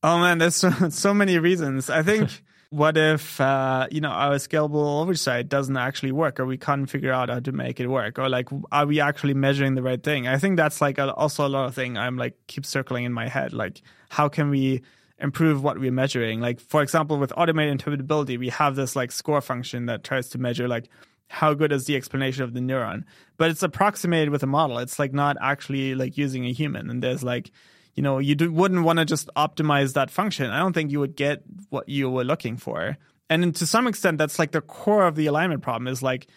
Oh 0.02 0.20
man, 0.20 0.38
there's 0.38 0.56
so, 0.56 0.70
so 0.90 1.14
many 1.14 1.40
reasons. 1.40 1.90
I 1.90 2.04
think 2.04 2.44
what 2.70 2.98
if 2.98 3.40
uh, 3.40 3.88
you 3.92 4.02
know 4.02 4.10
our 4.10 4.36
scalable 4.36 5.02
oversight 5.02 5.48
doesn't 5.48 5.78
actually 5.78 6.12
work, 6.12 6.40
or 6.40 6.46
we 6.46 6.58
can't 6.58 6.90
figure 6.90 7.12
out 7.12 7.30
how 7.30 7.40
to 7.40 7.52
make 7.52 7.80
it 7.80 7.88
work, 7.88 8.20
or 8.20 8.30
like 8.30 8.50
are 8.72 8.86
we 8.86 9.00
actually 9.00 9.34
measuring 9.34 9.76
the 9.76 9.84
right 9.84 10.02
thing? 10.04 10.28
I 10.28 10.38
think 10.38 10.58
that's 10.58 10.82
like 10.82 10.98
a, 10.98 11.14
also 11.14 11.48
a 11.48 11.50
lot 11.50 11.68
of 11.68 11.76
thing 11.76 11.98
I'm 11.98 12.18
like 12.18 12.36
keep 12.48 12.66
circling 12.66 13.06
in 13.06 13.14
my 13.14 13.28
head. 13.28 13.54
Like 13.54 13.82
how 14.10 14.28
can 14.28 14.50
we 14.50 14.82
improve 15.20 15.64
what 15.64 15.80
we're 15.80 15.92
measuring? 15.92 16.42
Like 16.42 16.60
for 16.60 16.82
example, 16.82 17.18
with 17.18 17.32
automated 17.38 17.80
interpretability, 17.80 18.38
we 18.38 18.50
have 18.50 18.76
this 18.76 18.96
like 18.96 19.12
score 19.12 19.40
function 19.40 19.86
that 19.86 20.04
tries 20.04 20.30
to 20.30 20.38
measure 20.38 20.68
like 20.68 20.90
how 21.34 21.54
good 21.54 21.72
is 21.72 21.86
the 21.86 21.96
explanation 21.96 22.44
of 22.44 22.54
the 22.54 22.60
neuron 22.60 23.04
but 23.38 23.50
it's 23.50 23.64
approximated 23.64 24.30
with 24.30 24.44
a 24.44 24.48
model. 24.48 24.78
It's 24.78 25.00
like 25.00 25.14
not 25.14 25.38
actually 25.42 25.96
like 25.96 26.18
using 26.18 26.46
a 26.46 26.54
human. 26.54 26.90
And 26.90 27.04
there's 27.04 27.24
like 27.24 27.52
you 27.96 28.02
know 28.02 28.20
you 28.20 28.36
do, 28.36 28.52
wouldn't 28.52 28.84
want 28.84 29.00
to 29.00 29.06
just 29.06 29.30
optimize 29.36 29.94
that 29.94 30.10
function. 30.10 30.50
I 30.50 30.60
don't 30.60 30.74
think 30.74 30.92
you 30.92 31.00
would 31.00 31.16
get 31.16 31.44
what 31.70 31.90
you 31.90 32.10
were 32.10 32.24
looking 32.24 32.58
for. 32.58 32.98
And 33.30 33.56
to 33.56 33.66
some 33.66 33.88
extent 33.88 34.18
that's 34.18 34.40
like 34.40 34.52
the 34.52 34.62
core 34.62 35.06
of 35.06 35.16
the 35.16 35.28
alignment 35.28 35.62
problem 35.62 35.88
is 35.88 36.02
like 36.02 36.28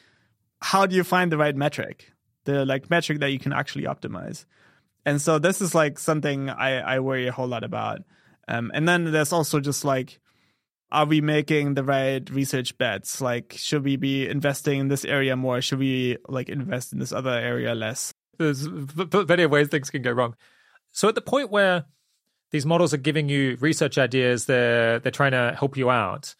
how 0.62 0.86
do 0.86 0.97
you 0.97 1.05
find 1.05 1.31
the 1.31 1.36
right 1.36 1.55
metric? 1.55 2.10
The 2.44 2.64
like 2.64 2.90
metric 2.90 3.20
that 3.20 3.31
you 3.31 3.39
can 3.39 3.52
actually 3.52 3.85
optimize. 3.85 4.44
And 5.05 5.20
so 5.20 5.39
this 5.39 5.60
is 5.60 5.74
like 5.74 5.98
something 5.98 6.51
i 6.51 6.97
i 6.97 7.01
worry 7.01 7.27
a 7.27 7.32
whole 7.32 7.48
lot 7.48 7.64
about. 7.64 8.01
Um, 8.48 8.70
and 8.74 8.89
then 8.89 9.12
there's 9.12 9.32
also 9.32 9.60
just 9.60 9.85
like 9.85 10.20
are 10.91 11.07
we 11.07 11.21
making 11.21 11.75
the 11.75 11.85
right 11.85 12.29
research 12.31 12.77
bets? 12.79 13.21
Like, 13.21 13.55
should 13.57 13.85
we 13.85 13.97
be 13.97 14.29
investing 14.29 14.81
in 14.81 14.89
this 14.89 15.05
area 15.05 15.37
more? 15.37 15.61
Should 15.61 15.79
we 15.79 16.19
like 16.29 16.49
invest 16.49 16.93
in 16.93 16.99
this 16.99 17.13
other 17.13 17.31
area 17.31 17.75
less? 17.75 18.13
There's 18.39 18.69
plenty 18.69 19.43
of 19.43 19.51
ways 19.51 19.69
things 19.69 19.91
can 19.91 20.03
go 20.03 20.13
wrong. 20.13 20.37
So 20.93 21.09
at 21.09 21.15
the 21.15 21.21
point 21.21 21.51
where 21.51 21.85
these 22.51 22.67
models 22.67 22.95
are 22.95 22.99
giving 22.99 23.29
you 23.29 23.57
research 23.61 23.99
ideas, 23.99 24.47
they're 24.47 24.99
they're 25.01 25.13
trying 25.13 25.33
to 25.33 25.55
help 25.59 25.77
you 25.77 25.91
out. 25.91 26.35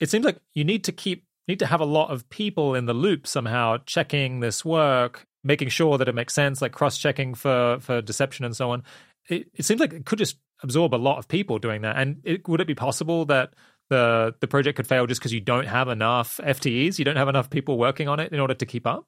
It 0.00 0.10
seems 0.10 0.24
like 0.24 0.38
you 0.54 0.64
need 0.64 0.84
to 0.84 0.92
keep 0.92 1.24
need 1.46 1.60
to 1.60 1.66
have 1.66 1.80
a 1.80 1.86
lot 1.86 2.10
of 2.10 2.28
people 2.28 2.74
in 2.74 2.86
the 2.86 2.94
loop 2.94 3.26
somehow 3.26 3.78
checking 3.86 4.40
this 4.40 4.64
work, 4.64 5.26
making 5.44 5.68
sure 5.68 5.98
that 5.98 6.08
it 6.08 6.14
makes 6.14 6.34
sense, 6.34 6.60
like 6.60 6.72
cross 6.72 6.98
checking 6.98 7.34
for 7.34 7.78
for 7.80 8.02
deception 8.02 8.44
and 8.44 8.56
so 8.56 8.70
on. 8.70 8.82
It, 9.28 9.50
it 9.54 9.64
seems 9.64 9.80
like 9.80 9.92
it 9.92 10.04
could 10.04 10.18
just 10.18 10.36
absorb 10.62 10.94
a 10.94 10.96
lot 10.96 11.18
of 11.18 11.28
people 11.28 11.58
doing 11.58 11.82
that. 11.82 11.96
And 11.96 12.20
it, 12.24 12.48
would 12.48 12.60
it 12.60 12.66
be 12.66 12.74
possible 12.74 13.24
that 13.26 13.54
the 13.88 14.34
the 14.40 14.48
project 14.48 14.76
could 14.76 14.86
fail 14.86 15.06
just 15.06 15.20
because 15.20 15.32
you 15.32 15.40
don't 15.40 15.66
have 15.66 15.88
enough 15.88 16.40
FTEs, 16.42 16.98
you 16.98 17.04
don't 17.04 17.16
have 17.16 17.28
enough 17.28 17.50
people 17.50 17.78
working 17.78 18.08
on 18.08 18.20
it 18.20 18.32
in 18.32 18.40
order 18.40 18.54
to 18.54 18.66
keep 18.66 18.86
up? 18.86 19.06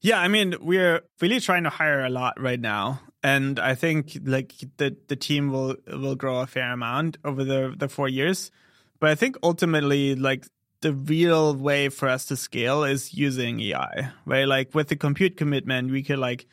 Yeah, 0.00 0.18
I 0.18 0.26
mean, 0.28 0.56
we're 0.60 1.02
really 1.20 1.38
trying 1.38 1.62
to 1.62 1.70
hire 1.70 2.04
a 2.04 2.10
lot 2.10 2.40
right 2.40 2.60
now, 2.60 3.00
and 3.22 3.60
I 3.60 3.74
think 3.76 4.18
like 4.24 4.52
the 4.76 4.96
the 5.08 5.16
team 5.16 5.50
will 5.50 5.76
will 5.86 6.16
grow 6.16 6.40
a 6.40 6.46
fair 6.46 6.72
amount 6.72 7.18
over 7.24 7.44
the 7.44 7.74
the 7.76 7.88
four 7.88 8.08
years. 8.08 8.50
But 8.98 9.10
I 9.10 9.14
think 9.14 9.36
ultimately, 9.42 10.14
like 10.14 10.46
the 10.80 10.92
real 10.92 11.54
way 11.54 11.88
for 11.88 12.08
us 12.08 12.26
to 12.26 12.36
scale 12.36 12.84
is 12.84 13.14
using 13.14 13.60
AI, 13.60 14.10
right? 14.26 14.46
Like 14.46 14.74
with 14.74 14.88
the 14.88 14.96
compute 14.96 15.36
commitment, 15.36 15.90
we 15.90 16.02
could 16.02 16.18
like 16.18 16.46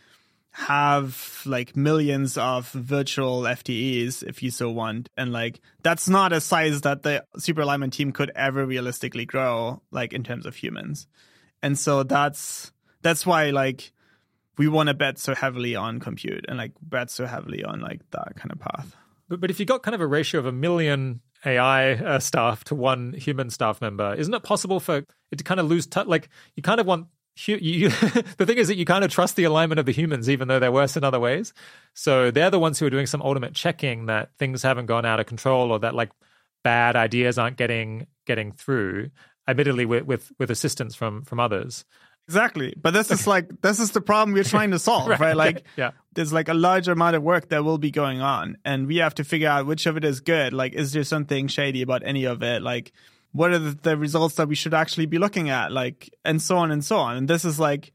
have 0.51 1.43
like 1.45 1.75
millions 1.75 2.37
of 2.37 2.69
virtual 2.71 3.43
FTEs 3.43 4.23
if 4.23 4.41
you 4.41 4.51
so 4.51 4.69
want. 4.69 5.09
And 5.15 5.31
like 5.31 5.61
that's 5.83 6.09
not 6.09 6.33
a 6.33 6.41
size 6.41 6.81
that 6.81 7.03
the 7.03 7.23
super 7.37 7.61
alignment 7.61 7.93
team 7.93 8.11
could 8.11 8.31
ever 8.35 8.65
realistically 8.65 9.25
grow, 9.25 9.81
like 9.91 10.13
in 10.13 10.23
terms 10.23 10.45
of 10.45 10.55
humans. 10.55 11.07
And 11.61 11.77
so 11.77 12.03
that's 12.03 12.71
that's 13.01 13.25
why 13.25 13.51
like 13.51 13.91
we 14.57 14.67
want 14.67 14.87
to 14.87 14.93
bet 14.93 15.17
so 15.17 15.35
heavily 15.35 15.75
on 15.75 15.99
compute 15.99 16.45
and 16.47 16.57
like 16.57 16.73
bet 16.81 17.09
so 17.09 17.25
heavily 17.25 17.63
on 17.63 17.79
like 17.79 18.01
that 18.11 18.35
kind 18.35 18.51
of 18.51 18.59
path. 18.59 18.95
But 19.27 19.39
but 19.39 19.51
if 19.51 19.59
you 19.59 19.65
got 19.65 19.83
kind 19.83 19.95
of 19.95 20.01
a 20.01 20.07
ratio 20.07 20.39
of 20.39 20.45
a 20.45 20.51
million 20.51 21.21
AI 21.45 21.93
uh, 21.93 22.19
staff 22.19 22.63
to 22.65 22.75
one 22.75 23.13
human 23.13 23.49
staff 23.49 23.79
member, 23.81 24.13
isn't 24.15 24.33
it 24.33 24.43
possible 24.43 24.79
for 24.79 25.03
it 25.31 25.37
to 25.37 25.43
kind 25.43 25.59
of 25.59 25.67
lose 25.67 25.85
touch? 25.85 26.07
Like 26.07 26.29
you 26.55 26.63
kind 26.63 26.79
of 26.79 26.87
want 26.87 27.07
you, 27.47 27.57
you, 27.57 27.89
the 28.37 28.45
thing 28.45 28.57
is 28.57 28.67
that 28.67 28.75
you 28.75 28.85
kind 28.85 29.03
of 29.03 29.11
trust 29.11 29.35
the 29.35 29.43
alignment 29.43 29.79
of 29.79 29.85
the 29.85 29.91
humans, 29.91 30.29
even 30.29 30.47
though 30.47 30.59
they're 30.59 30.71
worse 30.71 30.97
in 30.97 31.03
other 31.03 31.19
ways. 31.19 31.53
So 31.93 32.31
they're 32.31 32.49
the 32.49 32.59
ones 32.59 32.79
who 32.79 32.85
are 32.85 32.89
doing 32.89 33.05
some 33.05 33.21
ultimate 33.21 33.53
checking 33.53 34.07
that 34.07 34.31
things 34.37 34.63
haven't 34.63 34.87
gone 34.87 35.05
out 35.05 35.19
of 35.19 35.25
control 35.25 35.71
or 35.71 35.79
that 35.79 35.95
like 35.95 36.11
bad 36.63 36.95
ideas 36.95 37.37
aren't 37.37 37.57
getting 37.57 38.07
getting 38.25 38.51
through. 38.51 39.11
Admittedly, 39.47 39.85
with 39.85 40.05
with, 40.05 40.31
with 40.37 40.51
assistance 40.51 40.95
from 40.95 41.23
from 41.23 41.39
others. 41.39 41.85
Exactly. 42.27 42.75
But 42.79 42.91
this 42.91 43.09
is 43.09 43.25
like 43.35 43.61
this 43.61 43.79
is 43.79 43.91
the 43.91 44.01
problem 44.01 44.33
we're 44.33 44.43
trying 44.43 44.71
to 44.71 44.79
solve, 44.79 45.07
right? 45.07 45.19
Right, 45.19 45.35
Like 45.35 45.65
yeah. 45.77 45.91
there's 46.13 46.31
like 46.31 46.47
a 46.47 46.53
large 46.53 46.87
amount 46.87 47.15
of 47.15 47.23
work 47.23 47.49
that 47.49 47.63
will 47.65 47.79
be 47.79 47.89
going 47.89 48.21
on 48.21 48.57
and 48.63 48.85
we 48.85 48.97
have 48.97 49.15
to 49.15 49.23
figure 49.23 49.49
out 49.49 49.65
which 49.65 49.87
of 49.87 49.97
it 49.97 50.05
is 50.05 50.19
good. 50.19 50.53
Like 50.53 50.73
is 50.73 50.93
there 50.93 51.03
something 51.03 51.47
shady 51.47 51.81
about 51.81 52.03
any 52.05 52.25
of 52.25 52.43
it? 52.43 52.61
Like 52.61 52.91
what 53.31 53.51
are 53.51 53.59
the, 53.59 53.71
the 53.81 53.97
results 53.97 54.35
that 54.35 54.47
we 54.47 54.55
should 54.55 54.73
actually 54.73 55.05
be 55.05 55.17
looking 55.19 55.49
at? 55.49 55.71
Like 55.71 56.09
and 56.25 56.41
so 56.41 56.57
on 56.57 56.71
and 56.71 56.83
so 56.83 56.97
on. 56.97 57.17
And 57.17 57.27
this 57.27 57.45
is 57.45 57.59
like 57.59 57.91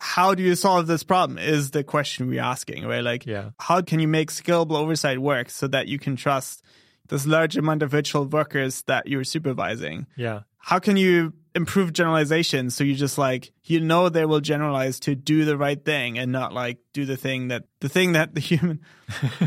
how 0.00 0.32
do 0.34 0.42
you 0.44 0.54
solve 0.54 0.86
this 0.86 1.02
problem 1.02 1.38
is 1.38 1.72
the 1.72 1.82
question 1.82 2.28
we're 2.28 2.40
asking, 2.42 2.86
right? 2.86 3.02
Like 3.02 3.26
Yeah. 3.26 3.50
how 3.58 3.82
can 3.82 3.98
you 4.00 4.06
make 4.08 4.30
scalable 4.30 4.76
oversight 4.76 5.18
work 5.18 5.50
so 5.50 5.66
that 5.68 5.88
you 5.88 5.98
can 5.98 6.14
trust 6.16 6.62
this 7.08 7.26
large 7.26 7.56
amount 7.56 7.82
of 7.82 7.90
virtual 7.90 8.24
workers 8.24 8.82
that 8.82 9.06
you're 9.08 9.24
supervising? 9.24 10.06
Yeah. 10.16 10.40
how 10.58 10.78
can 10.78 10.96
you 10.96 11.32
improve 11.54 11.92
generalization 11.92 12.70
so 12.70 12.84
you 12.84 12.94
just 12.94 13.18
like 13.18 13.52
you 13.64 13.80
know 13.80 14.08
they 14.08 14.24
will 14.24 14.40
generalize 14.40 15.00
to 15.00 15.14
do 15.14 15.44
the 15.44 15.56
right 15.56 15.84
thing 15.84 16.18
and 16.18 16.30
not 16.30 16.52
like 16.52 16.78
do 16.92 17.04
the 17.04 17.16
thing 17.16 17.48
that 17.48 17.64
the 17.80 17.88
thing 17.88 18.12
that 18.12 18.34
the 18.34 18.40
human 18.48 18.80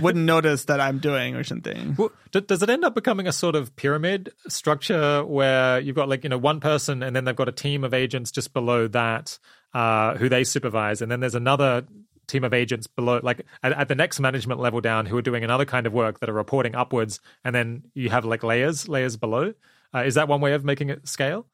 wouldn't 0.01 0.25
notice 0.25 0.65
that 0.65 0.79
I'm 0.79 0.99
doing 0.99 1.35
or 1.35 1.43
something. 1.43 1.95
Well, 1.97 2.11
does 2.31 2.63
it 2.63 2.69
end 2.69 2.83
up 2.83 2.95
becoming 2.95 3.27
a 3.27 3.31
sort 3.31 3.55
of 3.55 3.75
pyramid 3.75 4.31
structure 4.47 5.23
where 5.23 5.79
you've 5.79 5.95
got 5.95 6.09
like 6.09 6.23
you 6.23 6.29
know 6.29 6.37
one 6.37 6.59
person 6.59 7.03
and 7.03 7.15
then 7.15 7.25
they've 7.25 7.35
got 7.35 7.49
a 7.49 7.53
team 7.53 7.83
of 7.83 7.93
agents 7.93 8.31
just 8.31 8.53
below 8.53 8.87
that 8.89 9.37
uh, 9.73 10.15
who 10.17 10.29
they 10.29 10.43
supervise, 10.43 11.01
and 11.01 11.11
then 11.11 11.19
there's 11.19 11.35
another 11.35 11.85
team 12.27 12.43
of 12.43 12.53
agents 12.53 12.87
below, 12.87 13.19
like 13.23 13.45
at, 13.63 13.73
at 13.73 13.87
the 13.87 13.95
next 13.95 14.19
management 14.19 14.59
level 14.59 14.81
down, 14.81 15.05
who 15.05 15.17
are 15.17 15.21
doing 15.21 15.43
another 15.43 15.65
kind 15.65 15.85
of 15.85 15.93
work 15.93 16.19
that 16.19 16.29
are 16.29 16.33
reporting 16.33 16.75
upwards, 16.75 17.19
and 17.43 17.55
then 17.55 17.83
you 17.93 18.09
have 18.09 18.25
like 18.25 18.43
layers, 18.43 18.87
layers 18.87 19.17
below. 19.17 19.53
Uh, 19.93 19.99
is 19.99 20.15
that 20.15 20.27
one 20.27 20.41
way 20.41 20.53
of 20.53 20.63
making 20.63 20.89
it 20.89 21.07
scale? 21.07 21.45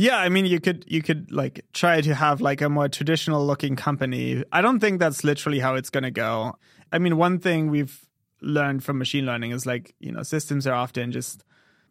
Yeah, 0.00 0.18
I 0.18 0.28
mean 0.28 0.46
you 0.46 0.60
could 0.60 0.84
you 0.86 1.02
could 1.02 1.32
like 1.32 1.66
try 1.72 2.00
to 2.00 2.14
have 2.14 2.40
like 2.40 2.60
a 2.60 2.68
more 2.68 2.88
traditional 2.88 3.44
looking 3.44 3.74
company. 3.74 4.44
I 4.52 4.62
don't 4.62 4.78
think 4.78 5.00
that's 5.00 5.24
literally 5.24 5.58
how 5.58 5.74
it's 5.74 5.90
going 5.90 6.04
to 6.04 6.12
go. 6.12 6.54
I 6.92 7.00
mean 7.00 7.16
one 7.16 7.40
thing 7.40 7.68
we've 7.68 8.06
learned 8.40 8.84
from 8.84 8.98
machine 8.98 9.26
learning 9.26 9.50
is 9.50 9.66
like, 9.66 9.96
you 9.98 10.12
know, 10.12 10.22
systems 10.22 10.68
are 10.68 10.74
often 10.74 11.10
just 11.10 11.42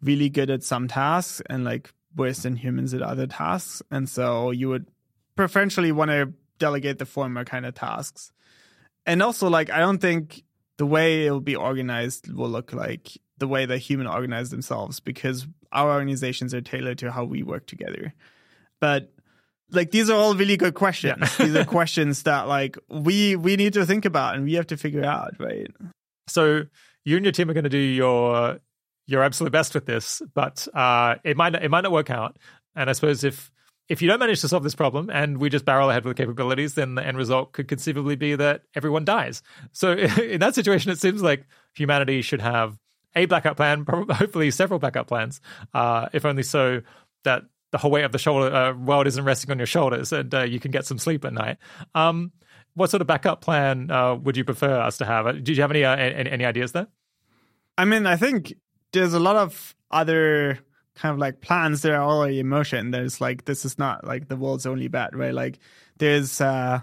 really 0.02 0.30
good 0.30 0.48
at 0.48 0.62
some 0.62 0.88
tasks 0.88 1.42
and 1.50 1.64
like 1.64 1.92
worse 2.16 2.44
than 2.44 2.56
humans 2.56 2.94
at 2.94 3.02
other 3.02 3.26
tasks. 3.26 3.82
And 3.90 4.08
so 4.08 4.52
you 4.52 4.70
would 4.70 4.88
preferentially 5.36 5.92
want 5.92 6.10
to 6.10 6.32
delegate 6.58 6.98
the 6.98 7.04
former 7.04 7.44
kind 7.44 7.66
of 7.66 7.74
tasks. 7.74 8.32
And 9.04 9.22
also 9.22 9.50
like 9.50 9.68
I 9.68 9.80
don't 9.80 10.00
think 10.00 10.44
the 10.78 10.86
way 10.86 11.26
it 11.26 11.30
will 11.30 11.42
be 11.42 11.56
organized 11.56 12.32
will 12.32 12.48
look 12.48 12.72
like 12.72 13.18
the 13.36 13.48
way 13.48 13.66
that 13.66 13.78
human 13.78 14.06
organize 14.06 14.48
themselves 14.48 14.98
because 14.98 15.46
our 15.72 15.92
organizations 15.92 16.54
are 16.54 16.60
tailored 16.60 16.98
to 16.98 17.12
how 17.12 17.24
we 17.24 17.42
work 17.42 17.66
together. 17.66 18.14
But 18.80 19.12
like 19.70 19.90
these 19.90 20.08
are 20.08 20.16
all 20.16 20.34
really 20.34 20.56
good 20.56 20.74
questions. 20.74 21.36
these 21.36 21.54
are 21.54 21.64
questions 21.78 22.22
that 22.24 22.48
like 22.48 22.78
we 22.88 23.36
we 23.36 23.56
need 23.56 23.74
to 23.74 23.84
think 23.84 24.04
about 24.04 24.34
and 24.34 24.44
we 24.44 24.54
have 24.54 24.68
to 24.68 24.76
figure 24.76 25.04
out, 25.04 25.34
right? 25.38 25.68
So 26.28 26.64
you 27.04 27.16
and 27.16 27.24
your 27.24 27.32
team 27.32 27.50
are 27.50 27.54
going 27.54 27.64
to 27.64 27.70
do 27.70 27.78
your 27.78 28.60
your 29.06 29.22
absolute 29.22 29.50
best 29.50 29.74
with 29.74 29.86
this, 29.86 30.20
but 30.34 30.68
uh, 30.74 31.16
it 31.24 31.36
might 31.36 31.54
it 31.54 31.70
might 31.70 31.82
not 31.82 31.92
work 31.92 32.10
out. 32.10 32.38
And 32.76 32.88
I 32.88 32.92
suppose 32.92 33.24
if 33.24 33.50
if 33.88 34.02
you 34.02 34.08
don't 34.08 34.20
manage 34.20 34.42
to 34.42 34.48
solve 34.48 34.62
this 34.62 34.74
problem 34.74 35.08
and 35.10 35.38
we 35.38 35.48
just 35.48 35.64
barrel 35.64 35.88
ahead 35.88 36.04
with 36.04 36.16
the 36.16 36.22
capabilities, 36.22 36.74
then 36.74 36.94
the 36.94 37.06
end 37.06 37.16
result 37.16 37.52
could 37.52 37.68
conceivably 37.68 38.16
be 38.16 38.36
that 38.36 38.62
everyone 38.74 39.04
dies. 39.04 39.42
So 39.72 39.92
in 39.92 40.40
that 40.40 40.54
situation, 40.54 40.92
it 40.92 40.98
seems 40.98 41.22
like 41.22 41.46
humanity 41.74 42.22
should 42.22 42.42
have 42.42 42.78
a 43.18 43.26
backup 43.26 43.56
plan, 43.56 43.84
probably 43.86 44.14
hopefully 44.14 44.50
several 44.50 44.78
backup 44.78 45.06
plans, 45.06 45.40
uh, 45.74 46.08
if 46.12 46.24
only 46.24 46.42
so 46.42 46.82
that 47.24 47.42
the 47.70 47.78
whole 47.78 47.90
weight 47.90 48.04
of 48.04 48.12
the 48.12 48.18
shoulder 48.18 48.54
uh, 48.54 48.74
world 48.74 49.06
isn't 49.06 49.24
resting 49.24 49.50
on 49.50 49.58
your 49.58 49.66
shoulders 49.66 50.12
and 50.12 50.34
uh, 50.34 50.42
you 50.42 50.58
can 50.58 50.70
get 50.70 50.86
some 50.86 50.98
sleep 50.98 51.24
at 51.24 51.32
night. 51.32 51.58
Um, 51.94 52.32
what 52.74 52.90
sort 52.90 53.00
of 53.00 53.06
backup 53.06 53.40
plan 53.40 53.90
uh, 53.90 54.14
would 54.14 54.36
you 54.36 54.44
prefer 54.44 54.80
us 54.80 54.98
to 54.98 55.04
have? 55.04 55.44
Do 55.44 55.52
you 55.52 55.60
have 55.62 55.70
any, 55.70 55.84
uh, 55.84 55.96
any 55.96 56.30
any 56.30 56.44
ideas 56.44 56.72
there? 56.72 56.86
I 57.76 57.84
mean, 57.84 58.06
I 58.06 58.16
think 58.16 58.54
there's 58.92 59.14
a 59.14 59.20
lot 59.20 59.36
of 59.36 59.74
other 59.90 60.60
kind 60.94 61.12
of 61.12 61.18
like 61.18 61.40
plans 61.40 61.82
that 61.82 61.92
are 61.92 62.02
already 62.02 62.40
in 62.40 62.48
motion. 62.48 62.90
There's 62.90 63.20
like 63.20 63.44
this 63.44 63.64
is 63.64 63.78
not 63.78 64.04
like 64.04 64.28
the 64.28 64.36
world's 64.36 64.66
only 64.66 64.88
bet, 64.88 65.14
right? 65.16 65.34
Like 65.34 65.58
there's 65.98 66.40
uh 66.40 66.80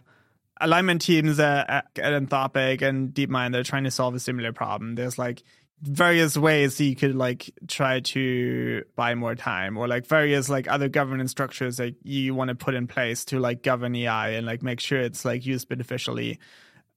alignment 0.61 1.01
teams 1.01 1.39
at, 1.39 1.69
at 1.69 1.95
Anthropic 1.95 2.81
and 2.81 3.13
DeepMind 3.13 3.51
that 3.51 3.59
are 3.59 3.63
trying 3.63 3.83
to 3.83 3.91
solve 3.91 4.15
a 4.15 4.19
similar 4.19 4.53
problem. 4.53 4.95
There's 4.95 5.17
like 5.17 5.43
various 5.81 6.37
ways 6.37 6.79
you 6.79 6.95
could 6.95 7.15
like 7.15 7.51
try 7.67 7.99
to 7.99 8.83
buy 8.95 9.13
more 9.15 9.35
time 9.35 9.77
or 9.77 9.87
like 9.87 10.07
various 10.07 10.49
like 10.49 10.67
other 10.67 10.89
governance 10.89 11.31
structures 11.31 11.77
that 11.77 11.95
you 12.03 12.33
want 12.33 12.49
to 12.49 12.55
put 12.55 12.73
in 12.73 12.87
place 12.87 13.25
to 13.25 13.39
like 13.39 13.61
govern 13.61 13.95
AI 13.95 14.29
and 14.29 14.45
like 14.45 14.63
make 14.63 14.79
sure 14.79 14.99
it's 14.99 15.25
like 15.25 15.45
used 15.45 15.67
beneficially. 15.69 16.39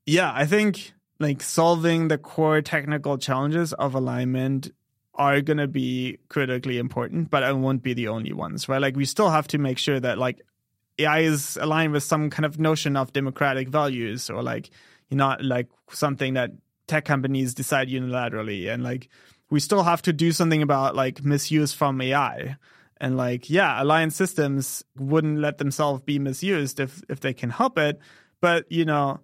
Yeah, 0.06 0.32
I 0.34 0.46
think 0.46 0.92
like 1.18 1.42
solving 1.42 2.08
the 2.08 2.18
core 2.18 2.62
technical 2.62 3.18
challenges 3.18 3.72
of 3.72 3.94
alignment 3.94 4.70
are 5.14 5.40
going 5.40 5.58
to 5.58 5.66
be 5.66 6.18
critically 6.28 6.78
important, 6.78 7.28
but 7.28 7.42
it 7.42 7.56
won't 7.56 7.82
be 7.82 7.92
the 7.92 8.08
only 8.08 8.32
ones, 8.32 8.68
right? 8.68 8.80
Like 8.80 8.96
we 8.96 9.04
still 9.04 9.30
have 9.30 9.48
to 9.48 9.58
make 9.58 9.78
sure 9.78 9.98
that 9.98 10.16
like 10.16 10.40
AI 10.98 11.20
is 11.20 11.58
aligned 11.60 11.92
with 11.92 12.04
some 12.04 12.30
kind 12.30 12.46
of 12.46 12.58
notion 12.58 12.96
of 12.96 13.12
democratic 13.12 13.68
values 13.68 14.30
or 14.30 14.42
like 14.42 14.70
you 15.10 15.16
know 15.16 15.36
like 15.40 15.68
something 15.90 16.34
that 16.34 16.52
tech 16.88 17.04
companies 17.04 17.54
decide 17.54 17.88
unilaterally 17.88 18.72
and 18.72 18.82
like 18.82 19.08
we 19.50 19.60
still 19.60 19.82
have 19.82 20.02
to 20.02 20.12
do 20.12 20.32
something 20.32 20.62
about 20.62 20.94
like 20.94 21.24
misuse 21.24 21.72
from 21.72 22.00
AI 22.00 22.56
and 23.00 23.16
like 23.16 23.48
yeah 23.48 23.80
aligned 23.82 24.12
systems 24.12 24.84
wouldn't 24.96 25.38
let 25.38 25.58
themselves 25.58 26.02
be 26.02 26.18
misused 26.18 26.80
if 26.80 27.02
if 27.08 27.20
they 27.20 27.32
can 27.32 27.50
help 27.50 27.78
it 27.78 28.00
but 28.40 28.70
you 28.70 28.84
know 28.84 29.20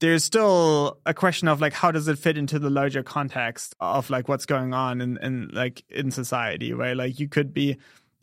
there's 0.00 0.24
still 0.24 0.98
a 1.06 1.14
question 1.14 1.48
of 1.48 1.60
like 1.60 1.72
how 1.72 1.90
does 1.90 2.06
it 2.08 2.18
fit 2.18 2.38
into 2.38 2.58
the 2.58 2.70
larger 2.70 3.02
context 3.02 3.74
of 3.80 4.10
like 4.10 4.28
what's 4.28 4.46
going 4.46 4.72
on 4.72 5.00
in, 5.00 5.18
in 5.18 5.48
like 5.52 5.84
in 5.88 6.10
society 6.10 6.72
right? 6.72 6.96
Like 6.96 7.18
you 7.18 7.28
could 7.28 7.52
be 7.52 7.76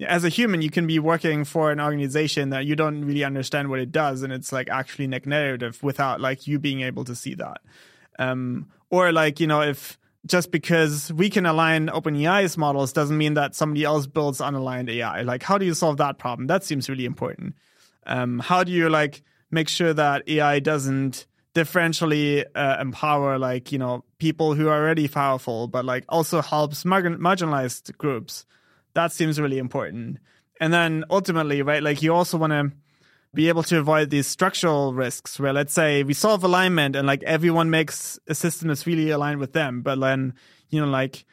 as 0.06 0.24
a 0.24 0.30
human 0.30 0.62
you 0.62 0.70
can 0.70 0.88
be 0.88 1.00
working 1.00 1.44
for 1.44 1.72
an 1.72 1.80
organization 1.80 2.50
that 2.50 2.66
you 2.66 2.76
don't 2.76 3.04
really 3.04 3.24
understand 3.24 3.70
what 3.70 3.80
it 3.80 3.92
does 3.92 4.22
and 4.22 4.32
it's 4.32 4.52
like 4.52 4.70
actually 4.70 5.08
narrative 5.08 5.82
without 5.84 6.22
like 6.22 6.48
you 6.48 6.60
being 6.60 6.82
able 6.82 7.04
to 7.06 7.16
see 7.16 7.36
that. 7.36 7.62
Um 8.18 8.68
or 8.90 9.12
like 9.12 9.40
you 9.40 9.48
know 9.48 9.62
if 9.62 9.98
just 10.26 10.52
because 10.52 11.14
we 11.14 11.30
can 11.30 11.46
align 11.46 11.88
OpenAI's 11.88 12.58
models 12.58 12.92
doesn't 12.92 13.18
mean 13.18 13.36
that 13.36 13.56
somebody 13.56 13.84
else 13.84 14.08
builds 14.08 14.40
unaligned 14.40 14.90
AI. 14.90 15.22
Like, 15.22 15.44
how 15.44 15.58
do 15.58 15.66
you 15.66 15.74
solve 15.74 15.98
that 15.98 16.18
problem? 16.18 16.48
That 16.48 16.64
seems 16.64 16.90
really 16.90 17.06
important. 17.06 17.56
Um, 18.08 18.40
how 18.40 18.64
do 18.64 18.72
you 18.72 18.90
like 18.90 19.22
make 19.52 19.70
sure 19.70 19.94
that 19.94 20.28
AI 20.28 20.60
doesn't 20.60 21.28
differentially 21.54 22.44
uh, 22.54 22.78
empower 22.82 23.40
like 23.40 23.72
you 23.72 23.80
know 23.80 24.04
people 24.18 24.54
who 24.54 24.68
are 24.68 24.82
already 24.82 25.08
powerful, 25.08 25.68
but 25.68 25.86
like 25.86 26.06
also 26.10 26.42
helps 26.42 26.86
margin- 26.86 27.20
marginalized 27.20 27.96
groups? 27.98 28.46
That 28.94 29.12
seems 29.12 29.40
really 29.40 29.58
important. 29.58 30.18
And 30.60 30.74
then 30.74 31.04
ultimately, 31.10 31.62
right, 31.62 31.84
like 31.84 32.02
you 32.02 32.14
also 32.14 32.38
want 32.38 32.52
to 32.52 32.72
be 33.36 33.50
able 33.50 33.64
to 33.64 33.78
avoid 33.78 34.10
these 34.10 34.28
structural 34.28 34.94
risks 34.94 35.40
where 35.40 35.54
let's 35.54 35.74
say 35.74 36.04
we 36.04 36.14
solve 36.14 36.44
alignment 36.44 36.96
and 36.96 37.06
like 37.06 37.22
everyone 37.24 37.70
makes 37.70 38.18
a 38.28 38.36
system 38.36 38.70
that's 38.70 38.88
really 38.88 39.10
aligned 39.12 39.40
with 39.40 39.54
them 39.54 39.82
but 39.82 40.00
then 40.00 40.34
you 40.70 40.82
know 40.82 40.88
like 40.88 41.26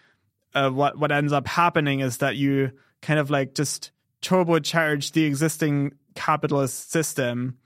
uh, 0.54 0.70
what 0.70 0.98
what 0.98 1.12
ends 1.12 1.32
up 1.32 1.46
happening 1.46 2.00
is 2.00 2.18
that 2.18 2.36
you 2.36 2.72
kind 3.00 3.18
of 3.18 3.30
like 3.30 3.54
just 3.54 3.90
turbocharge 4.22 5.12
the 5.12 5.24
existing 5.24 5.92
capitalist 6.14 6.90
system. 6.90 7.58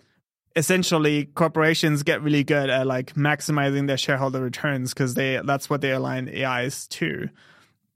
Essentially 0.54 1.26
corporations 1.26 2.02
get 2.02 2.22
really 2.22 2.44
good 2.44 2.70
at 2.70 2.86
like 2.86 3.14
maximizing 3.14 3.86
their 3.86 3.98
shareholder 3.98 4.40
returns 4.40 4.94
because 4.94 5.14
they 5.14 5.40
that's 5.44 5.68
what 5.68 5.82
they 5.82 5.92
align 5.92 6.28
ais 6.28 6.86
to. 6.88 7.28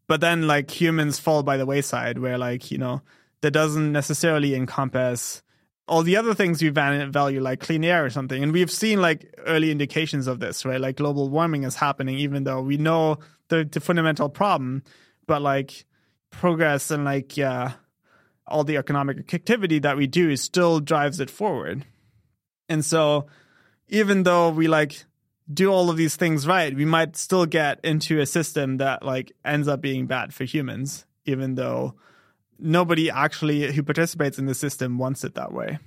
But 0.06 0.20
then 0.20 0.46
like 0.46 0.70
humans 0.70 1.18
fall 1.18 1.42
by 1.42 1.56
the 1.56 1.66
wayside 1.66 2.18
where 2.18 2.36
like 2.36 2.70
you 2.70 2.78
know 2.78 3.02
that 3.40 3.52
doesn't 3.52 3.92
necessarily 3.92 4.54
encompass 4.54 5.42
all 5.90 6.04
the 6.04 6.16
other 6.16 6.34
things 6.34 6.62
we 6.62 6.68
value 6.68 7.40
like 7.40 7.58
clean 7.58 7.82
air 7.82 8.04
or 8.04 8.10
something. 8.10 8.40
And 8.40 8.52
we've 8.52 8.70
seen 8.70 9.02
like 9.02 9.34
early 9.44 9.72
indications 9.72 10.28
of 10.28 10.38
this 10.38 10.64
right? 10.64 10.80
Like 10.80 10.96
global 10.96 11.28
warming 11.28 11.64
is 11.64 11.74
happening 11.74 12.16
even 12.16 12.44
though 12.44 12.62
we 12.62 12.76
know 12.76 13.18
the, 13.48 13.68
the 13.70 13.80
fundamental 13.80 14.28
problem 14.28 14.84
but 15.26 15.42
like 15.42 15.84
progress 16.30 16.92
and 16.92 17.04
like 17.04 17.36
yeah 17.36 17.72
all 18.46 18.62
the 18.62 18.76
economic 18.76 19.34
activity 19.34 19.80
that 19.80 19.96
we 19.96 20.06
do 20.06 20.30
is 20.30 20.40
still 20.40 20.78
drives 20.78 21.18
it 21.18 21.28
forward. 21.28 21.84
And 22.68 22.84
so 22.84 23.26
even 23.88 24.22
though 24.22 24.50
we 24.50 24.68
like 24.68 25.04
do 25.52 25.72
all 25.72 25.90
of 25.90 25.96
these 25.96 26.14
things 26.14 26.46
right 26.46 26.72
we 26.76 26.84
might 26.84 27.16
still 27.16 27.46
get 27.46 27.80
into 27.82 28.20
a 28.20 28.26
system 28.26 28.76
that 28.76 29.04
like 29.04 29.32
ends 29.44 29.66
up 29.66 29.80
being 29.80 30.06
bad 30.06 30.32
for 30.32 30.44
humans 30.44 31.04
even 31.24 31.56
though 31.56 31.96
nobody 32.60 33.10
actually 33.10 33.72
who 33.72 33.82
participates 33.82 34.38
in 34.38 34.46
the 34.46 34.54
system 34.54 34.98
wants 34.98 35.24
it 35.24 35.34
that 35.34 35.52
way. 35.52 35.78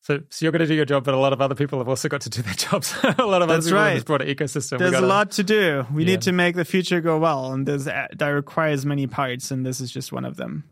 So, 0.00 0.20
so 0.30 0.44
you're 0.44 0.52
going 0.52 0.60
to 0.60 0.66
do 0.66 0.74
your 0.74 0.84
job, 0.84 1.04
but 1.04 1.12
a 1.12 1.18
lot 1.18 1.32
of 1.32 1.40
other 1.40 1.54
people 1.56 1.78
have 1.80 1.88
also 1.88 2.08
got 2.08 2.20
to 2.22 2.30
do 2.30 2.40
their 2.42 2.54
jobs. 2.56 2.94
a 3.02 3.26
lot 3.26 3.42
of 3.42 3.48
That's 3.48 3.66
other 3.66 3.70
people 3.70 3.78
right. 3.78 3.88
in 3.90 3.94
this 3.96 4.04
broader 4.04 4.24
ecosystem. 4.26 4.78
There's 4.78 4.92
gotta, 4.92 5.04
a 5.04 5.08
lot 5.08 5.32
to 5.32 5.42
do. 5.44 5.86
We 5.92 6.04
Yeah. 6.04 6.10
need 6.12 6.22
to 6.22 6.32
make 6.32 6.54
the 6.54 6.64
future 6.64 7.00
go 7.00 7.18
well, 7.18 7.52
and 7.52 7.66
there's 7.66 7.84
that 7.84 8.20
requires 8.28 8.86
many 8.86 9.06
parts, 9.06 9.50
and 9.50 9.66
this 9.66 9.80
is 9.80 9.90
just 9.90 10.12
one 10.12 10.24
of 10.24 10.36
them. 10.36 10.64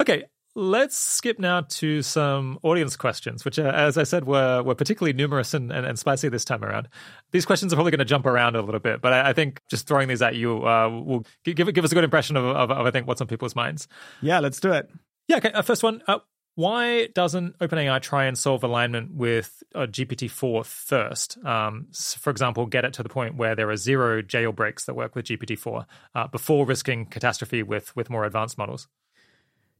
Okay, 0.00 0.24
let's 0.54 0.96
skip 0.96 1.38
now 1.38 1.62
to 1.62 2.02
some 2.02 2.58
audience 2.62 2.96
questions, 2.96 3.44
which, 3.44 3.58
uh, 3.58 3.72
as 3.74 3.98
I 3.98 4.04
said, 4.04 4.24
were 4.24 4.62
were 4.62 4.74
particularly 4.74 5.12
numerous 5.12 5.54
and, 5.54 5.72
and, 5.72 5.86
and 5.86 5.98
spicy 5.98 6.28
this 6.28 6.44
time 6.44 6.64
around. 6.64 6.88
These 7.32 7.46
questions 7.46 7.72
are 7.72 7.76
probably 7.76 7.90
going 7.90 7.98
to 7.98 8.04
jump 8.04 8.26
around 8.26 8.56
a 8.56 8.62
little 8.62 8.80
bit, 8.80 9.00
but 9.00 9.12
I, 9.12 9.30
I 9.30 9.32
think 9.32 9.60
just 9.68 9.86
throwing 9.86 10.08
these 10.08 10.22
at 10.22 10.36
you 10.36 10.66
uh, 10.66 10.88
will 10.88 11.26
give 11.44 11.72
give 11.72 11.84
us 11.84 11.92
a 11.92 11.94
good 11.94 12.04
impression 12.04 12.36
of, 12.36 12.44
of, 12.44 12.70
of, 12.70 12.86
I 12.86 12.90
think 12.90 13.06
what's 13.06 13.20
on 13.20 13.26
people's 13.26 13.56
minds. 13.56 13.88
Yeah, 14.20 14.40
let's 14.40 14.60
do 14.60 14.72
it. 14.72 14.90
Yeah. 15.28 15.36
Okay. 15.38 15.52
Uh, 15.52 15.62
first 15.62 15.82
one. 15.82 16.02
Uh, 16.06 16.18
why 16.56 17.08
doesn't 17.08 17.58
OpenAI 17.58 18.00
try 18.00 18.26
and 18.26 18.38
solve 18.38 18.62
alignment 18.62 19.12
with 19.12 19.64
uh, 19.74 19.86
GPT-4 19.86 20.64
first? 20.64 21.36
Um, 21.44 21.88
for 21.92 22.30
example, 22.30 22.66
get 22.66 22.84
it 22.84 22.92
to 22.92 23.02
the 23.02 23.08
point 23.08 23.34
where 23.34 23.56
there 23.56 23.68
are 23.70 23.76
zero 23.76 24.22
jailbreaks 24.22 24.84
that 24.84 24.94
work 24.94 25.16
with 25.16 25.24
GPT-4 25.24 25.84
uh, 26.14 26.28
before 26.28 26.64
risking 26.64 27.06
catastrophe 27.06 27.64
with 27.64 27.94
with 27.96 28.08
more 28.08 28.24
advanced 28.24 28.56
models. 28.56 28.86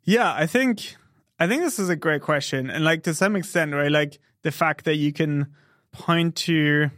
Yeah, 0.05 0.33
I 0.33 0.47
think 0.47 0.97
I 1.39 1.47
think 1.47 1.63
this 1.63 1.79
is 1.79 1.89
a 1.89 1.97
great 1.97 2.23
question, 2.23 2.71
and 2.71 2.85
like 2.85 3.03
to 3.05 3.15
some 3.15 3.37
extent, 3.37 3.73
right? 3.75 3.91
Like 3.91 4.19
the 4.43 4.53
fact 4.53 4.85
that 4.85 4.97
you 4.97 5.13
can 5.13 5.55
point 5.93 6.37
to 6.37 6.91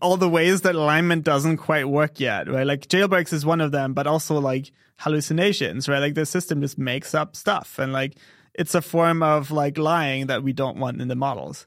all 0.00 0.16
the 0.16 0.28
ways 0.28 0.62
that 0.62 0.74
alignment 0.74 1.24
doesn't 1.24 1.58
quite 1.58 1.88
work 1.88 2.20
yet, 2.20 2.48
right? 2.48 2.66
Like 2.66 2.88
jailbreaks 2.88 3.32
is 3.32 3.46
one 3.46 3.60
of 3.60 3.72
them, 3.72 3.94
but 3.94 4.06
also 4.06 4.40
like 4.40 4.72
hallucinations, 4.98 5.88
right? 5.88 5.98
Like 5.98 6.14
the 6.14 6.26
system 6.26 6.60
just 6.60 6.78
makes 6.78 7.14
up 7.14 7.36
stuff, 7.36 7.78
and 7.78 7.92
like 7.92 8.16
it's 8.54 8.74
a 8.74 8.82
form 8.82 9.22
of 9.22 9.50
like 9.50 9.78
lying 9.78 10.26
that 10.26 10.42
we 10.42 10.52
don't 10.52 10.78
want 10.78 11.00
in 11.00 11.08
the 11.08 11.16
models. 11.16 11.66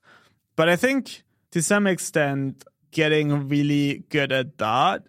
But 0.56 0.70
I 0.70 0.76
think 0.76 1.24
to 1.52 1.62
some 1.62 1.86
extent, 1.86 2.64
getting 2.92 3.48
really 3.48 4.04
good 4.10 4.32
at 4.32 4.58
that 4.58 5.04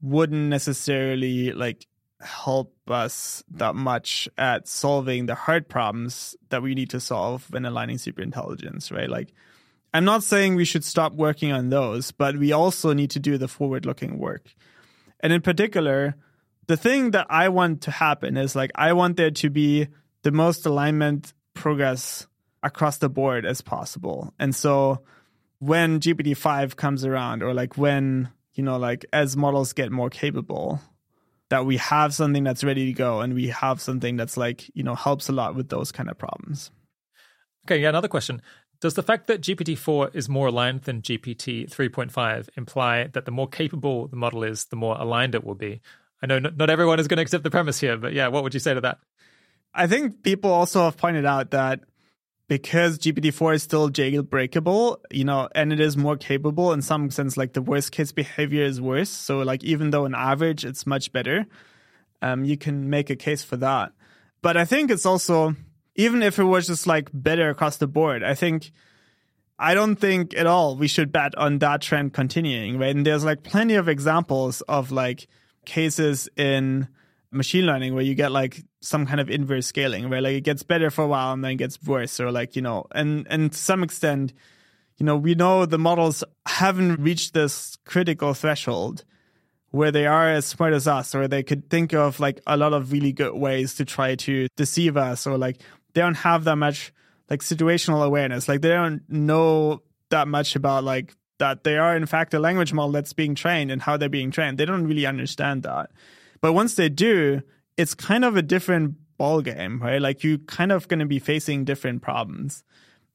wouldn't 0.00 0.48
necessarily 0.48 1.52
like 1.52 1.86
help 2.22 2.74
us 2.88 3.42
that 3.50 3.74
much 3.74 4.28
at 4.38 4.68
solving 4.68 5.26
the 5.26 5.34
hard 5.34 5.68
problems 5.68 6.36
that 6.50 6.62
we 6.62 6.74
need 6.74 6.90
to 6.90 7.00
solve 7.00 7.46
when 7.50 7.64
aligning 7.64 7.96
superintelligence, 7.96 8.92
right? 8.92 9.08
Like, 9.08 9.32
I'm 9.94 10.04
not 10.04 10.22
saying 10.22 10.54
we 10.54 10.64
should 10.64 10.84
stop 10.84 11.12
working 11.12 11.52
on 11.52 11.68
those, 11.68 12.12
but 12.12 12.36
we 12.38 12.52
also 12.52 12.92
need 12.92 13.10
to 13.10 13.18
do 13.18 13.36
the 13.36 13.48
forward 13.48 13.84
looking 13.84 14.18
work. 14.18 14.54
And 15.20 15.32
in 15.32 15.42
particular, 15.42 16.16
the 16.66 16.76
thing 16.76 17.10
that 17.10 17.26
I 17.28 17.48
want 17.50 17.82
to 17.82 17.90
happen 17.90 18.36
is 18.36 18.56
like, 18.56 18.70
I 18.74 18.92
want 18.94 19.16
there 19.16 19.30
to 19.30 19.50
be 19.50 19.88
the 20.22 20.32
most 20.32 20.64
alignment 20.64 21.34
progress 21.54 22.26
across 22.62 22.98
the 22.98 23.08
board 23.08 23.44
as 23.44 23.60
possible. 23.60 24.32
And 24.38 24.54
so 24.54 25.02
when 25.58 26.00
GPT-5 26.00 26.76
comes 26.76 27.04
around 27.04 27.42
or 27.42 27.52
like 27.52 27.76
when, 27.76 28.30
you 28.54 28.62
know, 28.62 28.78
like 28.78 29.04
as 29.12 29.36
models 29.36 29.72
get 29.72 29.92
more 29.92 30.10
capable, 30.10 30.80
that 31.52 31.66
we 31.66 31.76
have 31.76 32.14
something 32.14 32.44
that's 32.44 32.64
ready 32.64 32.86
to 32.86 32.94
go 32.94 33.20
and 33.20 33.34
we 33.34 33.48
have 33.48 33.78
something 33.78 34.16
that's 34.16 34.38
like, 34.38 34.70
you 34.74 34.82
know, 34.82 34.94
helps 34.94 35.28
a 35.28 35.32
lot 35.32 35.54
with 35.54 35.68
those 35.68 35.92
kind 35.92 36.08
of 36.08 36.16
problems. 36.16 36.70
Okay, 37.66 37.76
yeah, 37.76 37.90
another 37.90 38.08
question. 38.08 38.40
Does 38.80 38.94
the 38.94 39.02
fact 39.02 39.26
that 39.26 39.42
GPT-4 39.42 40.16
is 40.16 40.30
more 40.30 40.46
aligned 40.46 40.84
than 40.84 41.02
GPT 41.02 41.70
3.5 41.70 42.48
imply 42.56 43.08
that 43.08 43.26
the 43.26 43.30
more 43.30 43.46
capable 43.46 44.08
the 44.08 44.16
model 44.16 44.44
is, 44.44 44.64
the 44.64 44.76
more 44.76 44.96
aligned 44.98 45.34
it 45.34 45.44
will 45.44 45.54
be? 45.54 45.82
I 46.22 46.26
know 46.26 46.38
not 46.38 46.70
everyone 46.70 46.98
is 46.98 47.06
going 47.06 47.18
to 47.18 47.22
accept 47.22 47.44
the 47.44 47.50
premise 47.50 47.78
here, 47.78 47.98
but 47.98 48.14
yeah, 48.14 48.28
what 48.28 48.44
would 48.44 48.54
you 48.54 48.60
say 48.60 48.72
to 48.72 48.80
that? 48.80 49.00
I 49.74 49.86
think 49.86 50.22
people 50.22 50.50
also 50.50 50.84
have 50.84 50.96
pointed 50.96 51.26
out 51.26 51.50
that 51.50 51.80
because 52.58 52.98
GPT-4 52.98 53.54
is 53.54 53.62
still 53.62 53.88
jailbreakable, 53.88 54.98
you 55.10 55.24
know, 55.24 55.48
and 55.54 55.72
it 55.72 55.80
is 55.80 55.96
more 55.96 56.18
capable 56.18 56.74
in 56.74 56.82
some 56.82 57.10
sense, 57.10 57.38
like 57.38 57.54
the 57.54 57.62
worst 57.62 57.92
case 57.92 58.12
behavior 58.12 58.62
is 58.62 58.78
worse. 58.78 59.08
So 59.08 59.38
like 59.38 59.64
even 59.64 59.88
though 59.88 60.04
on 60.04 60.14
average 60.14 60.62
it's 60.62 60.86
much 60.86 61.12
better, 61.12 61.46
um, 62.20 62.44
you 62.44 62.58
can 62.58 62.90
make 62.90 63.08
a 63.08 63.16
case 63.16 63.42
for 63.42 63.56
that. 63.56 63.92
But 64.42 64.58
I 64.58 64.66
think 64.66 64.90
it's 64.90 65.06
also, 65.06 65.56
even 65.96 66.22
if 66.22 66.38
it 66.38 66.44
was 66.44 66.66
just 66.66 66.86
like 66.86 67.08
better 67.14 67.48
across 67.48 67.78
the 67.78 67.86
board, 67.86 68.22
I 68.22 68.34
think, 68.34 68.70
I 69.58 69.72
don't 69.72 69.96
think 69.96 70.36
at 70.36 70.46
all 70.46 70.76
we 70.76 70.88
should 70.88 71.10
bet 71.10 71.34
on 71.38 71.58
that 71.60 71.80
trend 71.80 72.12
continuing, 72.12 72.78
right? 72.78 72.94
And 72.94 73.06
there's 73.06 73.24
like 73.24 73.44
plenty 73.44 73.76
of 73.76 73.88
examples 73.88 74.60
of 74.68 74.92
like 74.92 75.26
cases 75.64 76.28
in 76.36 76.88
machine 77.30 77.64
learning 77.64 77.94
where 77.94 78.04
you 78.04 78.14
get 78.14 78.30
like 78.30 78.62
some 78.82 79.06
kind 79.06 79.20
of 79.20 79.30
inverse 79.30 79.66
scaling 79.66 80.10
where 80.10 80.20
like 80.20 80.34
it 80.34 80.42
gets 80.42 80.62
better 80.62 80.90
for 80.90 81.04
a 81.04 81.08
while 81.08 81.32
and 81.32 81.44
then 81.44 81.56
gets 81.56 81.82
worse 81.82 82.18
or 82.20 82.32
like 82.32 82.56
you 82.56 82.62
know 82.62 82.84
and 82.94 83.26
and 83.30 83.52
to 83.52 83.58
some 83.58 83.82
extent 83.82 84.32
you 84.98 85.06
know 85.06 85.16
we 85.16 85.34
know 85.34 85.64
the 85.64 85.78
models 85.78 86.24
haven't 86.46 87.00
reached 87.00 87.32
this 87.32 87.76
critical 87.84 88.34
threshold 88.34 89.04
where 89.70 89.90
they 89.90 90.06
are 90.06 90.28
as 90.28 90.44
smart 90.44 90.74
as 90.74 90.86
us 90.86 91.14
or 91.14 91.26
they 91.26 91.42
could 91.42 91.68
think 91.70 91.94
of 91.94 92.20
like 92.20 92.40
a 92.46 92.56
lot 92.56 92.72
of 92.72 92.92
really 92.92 93.12
good 93.12 93.34
ways 93.34 93.74
to 93.74 93.84
try 93.84 94.14
to 94.14 94.46
deceive 94.56 94.96
us 94.96 95.26
or 95.26 95.38
like 95.38 95.60
they 95.94 96.00
don't 96.00 96.16
have 96.16 96.44
that 96.44 96.56
much 96.56 96.92
like 97.30 97.40
situational 97.40 98.04
awareness. 98.04 98.48
Like 98.48 98.60
they 98.60 98.68
don't 98.68 99.02
know 99.08 99.82
that 100.10 100.28
much 100.28 100.54
about 100.54 100.84
like 100.84 101.14
that 101.38 101.64
they 101.64 101.78
are 101.78 101.96
in 101.96 102.04
fact 102.04 102.34
a 102.34 102.38
language 102.38 102.74
model 102.74 102.92
that's 102.92 103.14
being 103.14 103.34
trained 103.34 103.70
and 103.70 103.80
how 103.80 103.96
they're 103.96 104.10
being 104.10 104.30
trained. 104.30 104.58
They 104.58 104.66
don't 104.66 104.86
really 104.86 105.06
understand 105.06 105.62
that. 105.62 105.90
But 106.42 106.52
once 106.52 106.74
they 106.74 106.90
do, 106.90 107.40
it's 107.76 107.94
kind 107.94 108.24
of 108.24 108.36
a 108.36 108.42
different 108.42 108.96
ball 109.16 109.40
game, 109.40 109.80
right? 109.80 110.00
Like 110.00 110.24
you 110.24 110.38
kind 110.38 110.72
of 110.72 110.88
going 110.88 111.00
to 111.00 111.06
be 111.06 111.18
facing 111.18 111.64
different 111.64 112.02
problems. 112.02 112.64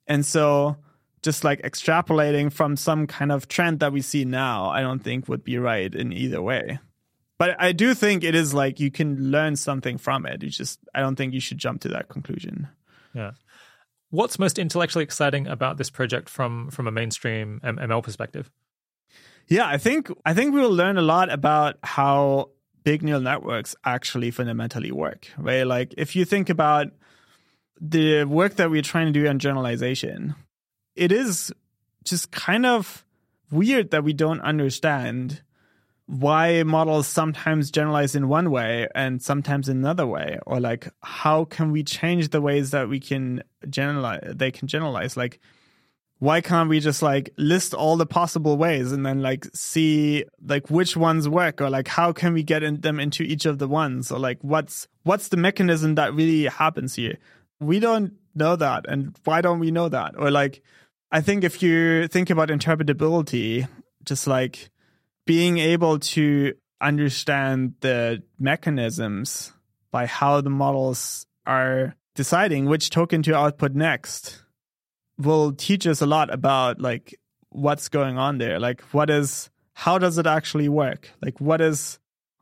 And 0.07 0.25
so 0.25 0.77
just 1.21 1.43
like 1.43 1.61
extrapolating 1.63 2.51
from 2.51 2.75
some 2.75 3.07
kind 3.07 3.31
of 3.31 3.47
trend 3.47 3.79
that 3.81 3.91
we 3.91 4.01
see 4.01 4.25
now, 4.25 4.69
I 4.69 4.81
don't 4.81 5.03
think 5.03 5.27
would 5.27 5.43
be 5.43 5.57
right 5.57 5.93
in 5.93 6.13
either 6.13 6.41
way. 6.41 6.79
But 7.37 7.55
I 7.59 7.71
do 7.71 7.93
think 7.93 8.23
it 8.23 8.33
is 8.33 8.53
like 8.53 8.79
you 8.79 8.89
can 8.89 9.31
learn 9.31 9.55
something 9.55 9.97
from 9.97 10.25
it. 10.25 10.41
You 10.41 10.49
just 10.49 10.79
I 10.95 11.01
don't 11.01 11.15
think 11.15 11.33
you 11.33 11.39
should 11.39 11.57
jump 11.57 11.81
to 11.81 11.89
that 11.89 12.09
conclusion. 12.09 12.67
Yeah. 13.13 13.31
What's 14.09 14.39
most 14.39 14.57
intellectually 14.57 15.03
exciting 15.03 15.47
about 15.47 15.77
this 15.77 15.89
project 15.89 16.29
from 16.29 16.71
from 16.71 16.87
a 16.87 16.91
mainstream 16.91 17.59
ML 17.63 18.01
perspective? 18.01 18.49
Yeah, 19.47 19.67
I 19.67 19.77
think 19.77 20.09
I 20.25 20.33
think 20.33 20.53
we 20.53 20.61
will 20.61 20.71
learn 20.71 20.97
a 20.97 21.01
lot 21.01 21.31
about 21.31 21.77
how 21.83 22.51
big 22.87 23.03
neural 23.03 23.19
networks 23.19 23.75
actually 23.83 24.31
fundamentally 24.31 24.93
work, 24.93 25.27
right? 25.37 25.67
Like 25.67 25.93
if 25.97 26.15
you 26.15 26.23
think 26.23 26.49
about 26.49 26.87
the 27.81 28.23
work 28.23 28.55
that 28.55 28.71
we're 28.71 28.81
trying 28.81 29.07
to 29.07 29.11
do 29.11 29.27
on 29.27 29.39
generalization, 29.39 30.35
it 30.95 31.11
is 31.11 31.51
just 32.05 32.31
kind 32.31 32.65
of 32.65 33.05
weird 33.51 33.91
that 33.91 34.05
we 34.05 34.13
don't 34.13 34.39
understand 34.39 35.41
why 36.05 36.63
models 36.63 37.07
sometimes 37.07 37.71
generalize 37.71 38.15
in 38.15 38.29
one 38.29 38.51
way 38.51 38.87
and 38.95 39.21
sometimes 39.21 39.67
in 39.67 39.75
another 39.79 40.07
way 40.07 40.39
or 40.45 40.61
like 40.61 40.87
how 41.03 41.43
can 41.43 41.73
we 41.73 41.83
change 41.83 42.29
the 42.29 42.39
ways 42.39 42.71
that 42.71 42.87
we 42.87 43.01
can 43.01 43.43
generalize 43.69 44.33
they 44.33 44.49
can 44.49 44.69
generalize 44.69 45.17
like 45.17 45.41
why 46.19 46.41
can't 46.41 46.69
we 46.69 46.79
just 46.79 47.01
like 47.01 47.31
list 47.37 47.73
all 47.73 47.95
the 47.95 48.05
possible 48.05 48.57
ways 48.57 48.91
and 48.91 49.05
then 49.05 49.21
like 49.21 49.45
see 49.53 50.25
like 50.45 50.69
which 50.69 50.97
ones 50.97 51.29
work 51.29 51.61
or 51.61 51.69
like 51.69 51.87
how 51.87 52.11
can 52.11 52.33
we 52.33 52.43
get 52.43 52.63
in 52.63 52.81
them 52.81 52.99
into 52.99 53.23
each 53.23 53.45
of 53.45 53.59
the 53.59 53.67
ones 53.67 54.11
or 54.11 54.17
like 54.17 54.39
what's 54.41 54.87
what's 55.03 55.27
the 55.27 55.37
mechanism 55.37 55.95
that 55.95 56.13
really 56.13 56.45
happens 56.45 56.95
here? 56.95 57.17
We 57.59 57.79
don't 57.79 58.13
know 58.35 58.55
that 58.55 58.85
and 58.87 59.15
why 59.25 59.41
don't 59.41 59.59
we 59.59 59.71
know 59.71 59.89
that? 59.89 60.15
Or 60.17 60.31
like 60.31 60.61
i 61.11 61.21
think 61.21 61.43
if 61.43 61.61
you 61.63 62.07
think 62.07 62.29
about 62.29 62.49
interpretability 62.49 63.67
just 64.03 64.27
like 64.27 64.69
being 65.25 65.57
able 65.57 65.99
to 65.99 66.53
understand 66.81 67.73
the 67.81 68.21
mechanisms 68.39 69.51
by 69.91 70.05
how 70.05 70.41
the 70.41 70.49
models 70.49 71.25
are 71.45 71.95
deciding 72.15 72.65
which 72.65 72.89
token 72.89 73.21
to 73.23 73.35
output 73.35 73.73
next 73.73 74.43
will 75.17 75.53
teach 75.53 75.87
us 75.87 76.01
a 76.01 76.05
lot 76.05 76.33
about 76.33 76.79
like 76.79 77.17
what's 77.49 77.89
going 77.89 78.17
on 78.17 78.37
there. 78.37 78.59
Like 78.59 78.81
what 78.91 79.09
is 79.09 79.49
how 79.73 79.97
does 79.97 80.17
it 80.17 80.27
actually 80.27 80.69
work? 80.69 81.09
Like 81.21 81.39
what 81.39 81.61
is 81.61 81.99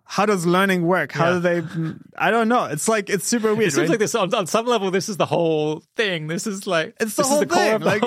how 0.08 0.26
does 0.26 0.46
learning 0.46 0.86
work? 0.86 1.12
How 1.12 1.32
yeah. 1.32 1.34
do 1.34 1.40
they? 1.40 1.96
I 2.18 2.30
don't 2.30 2.48
know. 2.48 2.66
It's 2.66 2.88
like 2.88 3.10
it's 3.10 3.28
super 3.28 3.56
weird. 3.56 3.70
It 3.70 3.72
seems 3.72 3.90
right? 3.90 3.90
like 3.92 4.00
this 4.00 4.14
on, 4.14 4.34
on, 4.34 4.46
some 4.46 4.68
level. 4.68 4.92
This 4.92 5.10
is 5.10 5.18
the 5.18 5.26
whole 5.26 5.84
thing. 5.96 6.28
This 6.28 6.46
is 6.46 6.68
like 6.68 6.96
it's 7.00 7.16
the 7.16 7.24
whole 7.24 7.40
the 7.40 7.48
thing. 7.48 7.82
Like, 7.82 8.04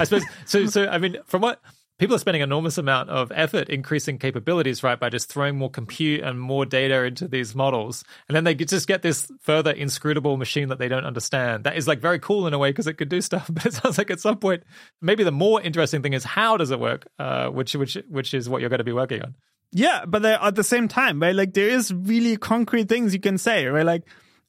I 0.00 0.04
suppose 0.04 0.24
so. 0.46 0.66
So 0.66 0.88
I 0.88 0.96
mean, 0.96 1.18
from 1.26 1.42
what 1.42 1.60
people 2.02 2.16
are 2.16 2.18
spending 2.18 2.42
enormous 2.42 2.78
amount 2.78 3.10
of 3.10 3.30
effort 3.32 3.68
increasing 3.68 4.18
capabilities, 4.18 4.82
right, 4.82 4.98
by 4.98 5.08
just 5.08 5.32
throwing 5.32 5.56
more 5.56 5.70
compute 5.70 6.20
and 6.20 6.40
more 6.40 6.66
data 6.66 7.04
into 7.04 7.28
these 7.28 7.54
models, 7.54 8.02
and 8.28 8.34
then 8.34 8.42
they 8.42 8.56
just 8.56 8.88
get 8.88 9.02
this 9.02 9.30
further 9.40 9.70
inscrutable 9.70 10.36
machine 10.36 10.68
that 10.70 10.80
they 10.80 10.88
don't 10.88 11.04
understand. 11.04 11.62
That 11.62 11.76
is 11.76 11.86
like 11.86 12.00
very 12.00 12.18
cool 12.18 12.48
in 12.48 12.54
a 12.54 12.58
way 12.58 12.70
because 12.70 12.88
it 12.88 12.94
could 12.94 13.08
do 13.08 13.20
stuff, 13.30 13.48
but 13.48 13.66
it 13.66 13.74
sounds 13.74 13.98
like 13.98 14.10
at 14.10 14.18
some 14.18 14.38
point, 14.38 14.64
maybe 15.00 15.22
the 15.22 15.30
more 15.30 15.62
interesting 15.62 16.02
thing 16.02 16.12
is 16.12 16.24
how 16.24 16.56
does 16.56 16.72
it 16.72 16.80
work, 16.80 17.06
uh, 17.20 17.50
which 17.50 17.76
which 17.76 17.96
which 18.08 18.34
is 18.34 18.48
what 18.48 18.60
you're 18.60 18.70
going 18.70 18.78
to 18.78 18.84
be 18.84 18.92
working 18.92 19.22
on. 19.22 19.36
Yeah, 19.70 20.04
but 20.04 20.24
at 20.24 20.56
the 20.56 20.64
same 20.64 20.88
time, 20.88 21.22
right? 21.22 21.36
Like 21.36 21.54
there 21.54 21.68
is 21.68 21.94
really 21.94 22.36
concrete 22.36 22.88
things 22.88 23.14
you 23.14 23.20
can 23.20 23.38
say, 23.38 23.66
right? 23.66 23.86
Like 23.86 24.08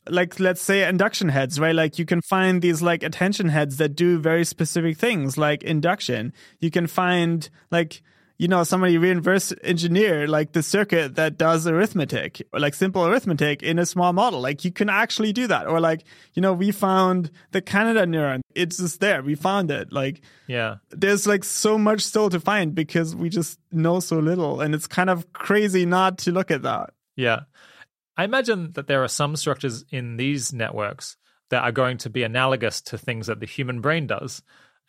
like 0.10 0.40
let's 0.40 0.62
say 0.62 0.88
induction 0.88 1.30
heads 1.30 1.60
right 1.60 1.76
like 1.76 1.98
you 1.98 2.06
can 2.06 2.22
find 2.22 2.62
these 2.62 2.82
like 2.82 3.04
attention 3.04 3.50
heads 3.50 3.78
that 3.78 3.96
do 3.96 4.20
very 4.20 4.44
specific 4.44 4.98
things 4.98 5.38
like 5.38 5.64
induction 5.64 6.34
you 6.60 6.70
can 6.70 6.88
find 6.88 7.50
like 7.72 8.02
you 8.38 8.48
know, 8.48 8.64
somebody 8.64 8.98
reverse 8.98 9.54
engineer 9.64 10.28
like 10.28 10.54
the 10.54 10.64
circuit 10.64 11.16
that 11.16 11.38
does 11.38 11.68
arithmetic 11.68 12.46
or 12.52 12.60
like 12.60 12.74
simple 12.74 13.06
arithmetic 13.06 13.62
in 13.62 13.78
a 13.80 13.86
small 13.86 14.12
model. 14.12 14.42
Like 14.42 14.66
you 14.66 14.72
can 14.72 14.90
actually 14.90 15.34
do 15.34 15.48
that. 15.48 15.68
Or 15.68 15.80
like, 15.80 16.04
you 16.34 16.42
know, 16.42 16.54
we 16.54 16.72
found 16.72 17.32
the 17.52 17.62
Canada 17.62 18.06
neuron. 18.06 18.42
It's 18.56 18.78
just 18.78 19.00
there. 19.00 19.22
We 19.22 19.36
found 19.36 19.70
it. 19.72 19.94
Like, 19.94 20.22
yeah, 20.48 20.78
there's 20.90 21.28
like 21.28 21.44
so 21.44 21.78
much 21.78 22.02
still 22.02 22.30
to 22.30 22.40
find 22.40 22.74
because 22.74 23.16
we 23.16 23.30
just 23.30 23.60
know 23.72 24.00
so 24.00 24.20
little. 24.20 24.62
And 24.62 24.74
it's 24.74 24.88
kind 24.88 25.10
of 25.10 25.32
crazy 25.34 25.86
not 25.86 26.18
to 26.20 26.32
look 26.32 26.50
at 26.50 26.64
that. 26.64 26.90
Yeah. 27.16 27.42
I 28.16 28.24
imagine 28.24 28.72
that 28.74 28.88
there 28.88 29.04
are 29.04 29.08
some 29.08 29.36
structures 29.36 29.86
in 29.90 30.18
these 30.18 30.54
networks 30.54 31.18
that 31.50 31.64
are 31.64 31.72
going 31.72 31.98
to 32.00 32.10
be 32.10 32.24
analogous 32.24 32.82
to 32.82 32.98
things 32.98 33.28
that 33.28 33.40
the 33.40 33.46
human 33.46 33.82
brain 33.82 34.08
does 34.08 34.42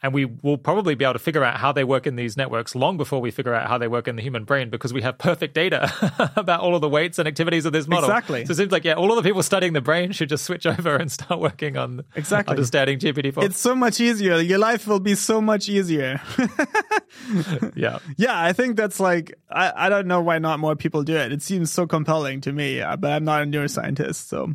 and 0.04 0.12
we 0.12 0.26
will 0.26 0.58
probably 0.58 0.94
be 0.94 1.02
able 1.02 1.14
to 1.14 1.18
figure 1.18 1.42
out 1.42 1.56
how 1.56 1.72
they 1.72 1.82
work 1.82 2.06
in 2.06 2.14
these 2.14 2.36
networks 2.36 2.74
long 2.74 2.98
before 2.98 3.22
we 3.22 3.30
figure 3.30 3.54
out 3.54 3.68
how 3.68 3.78
they 3.78 3.88
work 3.88 4.06
in 4.06 4.16
the 4.16 4.22
human 4.22 4.44
brain 4.44 4.68
because 4.68 4.92
we 4.92 5.00
have 5.00 5.16
perfect 5.16 5.54
data 5.54 5.90
about 6.36 6.60
all 6.60 6.74
of 6.74 6.82
the 6.82 6.88
weights 6.90 7.18
and 7.18 7.26
activities 7.26 7.64
of 7.64 7.72
this 7.72 7.88
model. 7.88 8.10
Exactly. 8.10 8.44
So 8.44 8.50
it 8.50 8.56
seems 8.56 8.70
like, 8.70 8.84
yeah, 8.84 8.92
all 8.92 9.10
of 9.10 9.16
the 9.16 9.26
people 9.26 9.42
studying 9.42 9.72
the 9.72 9.80
brain 9.80 10.12
should 10.12 10.28
just 10.28 10.44
switch 10.44 10.66
over 10.66 10.94
and 10.94 11.10
start 11.10 11.40
working 11.40 11.78
on 11.78 12.04
exactly. 12.14 12.50
understanding 12.52 12.98
GPT-4. 12.98 13.44
It's 13.44 13.58
so 13.58 13.74
much 13.74 13.98
easier. 13.98 14.36
Your 14.40 14.58
life 14.58 14.86
will 14.86 15.00
be 15.00 15.14
so 15.14 15.40
much 15.40 15.70
easier. 15.70 16.20
yeah. 17.74 17.98
Yeah, 18.18 18.38
I 18.38 18.52
think 18.52 18.76
that's 18.76 19.00
like, 19.00 19.32
I, 19.48 19.86
I 19.86 19.88
don't 19.88 20.06
know 20.06 20.20
why 20.20 20.38
not 20.38 20.60
more 20.60 20.76
people 20.76 21.02
do 21.02 21.16
it. 21.16 21.32
It 21.32 21.40
seems 21.40 21.72
so 21.72 21.86
compelling 21.86 22.42
to 22.42 22.52
me, 22.52 22.80
but 22.80 23.10
I'm 23.10 23.24
not 23.24 23.44
a 23.44 23.46
neuroscientist. 23.46 24.16
So, 24.16 24.54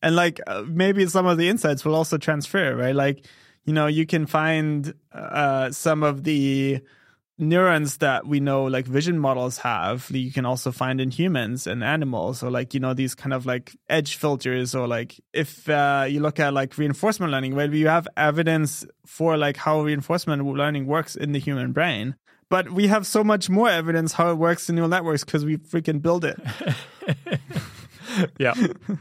and 0.00 0.14
like 0.14 0.40
uh, 0.46 0.62
maybe 0.64 1.04
some 1.06 1.26
of 1.26 1.38
the 1.38 1.48
insights 1.48 1.84
will 1.84 1.96
also 1.96 2.18
transfer, 2.18 2.76
right? 2.76 2.94
Like, 2.94 3.26
you 3.66 3.72
know, 3.72 3.86
you 3.86 4.06
can 4.06 4.26
find 4.26 4.94
uh, 5.12 5.70
some 5.70 6.02
of 6.02 6.24
the 6.24 6.80
neurons 7.38 7.98
that 7.98 8.26
we 8.26 8.40
know 8.40 8.64
like 8.64 8.86
vision 8.86 9.18
models 9.18 9.58
have 9.58 10.10
that 10.10 10.18
you 10.18 10.32
can 10.32 10.46
also 10.46 10.72
find 10.72 11.02
in 11.02 11.10
humans 11.10 11.66
and 11.66 11.84
animals. 11.84 12.42
Or 12.42 12.50
like 12.50 12.72
you 12.72 12.80
know 12.80 12.94
these 12.94 13.14
kind 13.14 13.34
of 13.34 13.44
like 13.44 13.76
edge 13.90 14.16
filters 14.16 14.74
or 14.74 14.88
like 14.88 15.20
if 15.32 15.68
uh, 15.68 16.06
you 16.08 16.20
look 16.20 16.40
at 16.40 16.54
like 16.54 16.78
reinforcement 16.78 17.30
learning 17.32 17.54
where 17.54 17.72
you 17.72 17.88
have 17.88 18.08
evidence 18.16 18.86
for 19.04 19.36
like 19.36 19.58
how 19.58 19.82
reinforcement 19.82 20.42
learning 20.44 20.86
works 20.86 21.14
in 21.14 21.32
the 21.32 21.38
human 21.38 21.72
brain 21.72 22.16
but 22.48 22.70
we 22.70 22.86
have 22.86 23.06
so 23.06 23.24
much 23.24 23.50
more 23.50 23.68
evidence 23.68 24.12
how 24.12 24.30
it 24.30 24.36
works 24.36 24.68
in 24.68 24.76
neural 24.76 24.88
networks 24.88 25.24
because 25.24 25.44
we 25.44 25.56
freaking 25.56 26.00
build 26.00 26.24
it. 26.24 26.38
Yeah. 28.38 28.54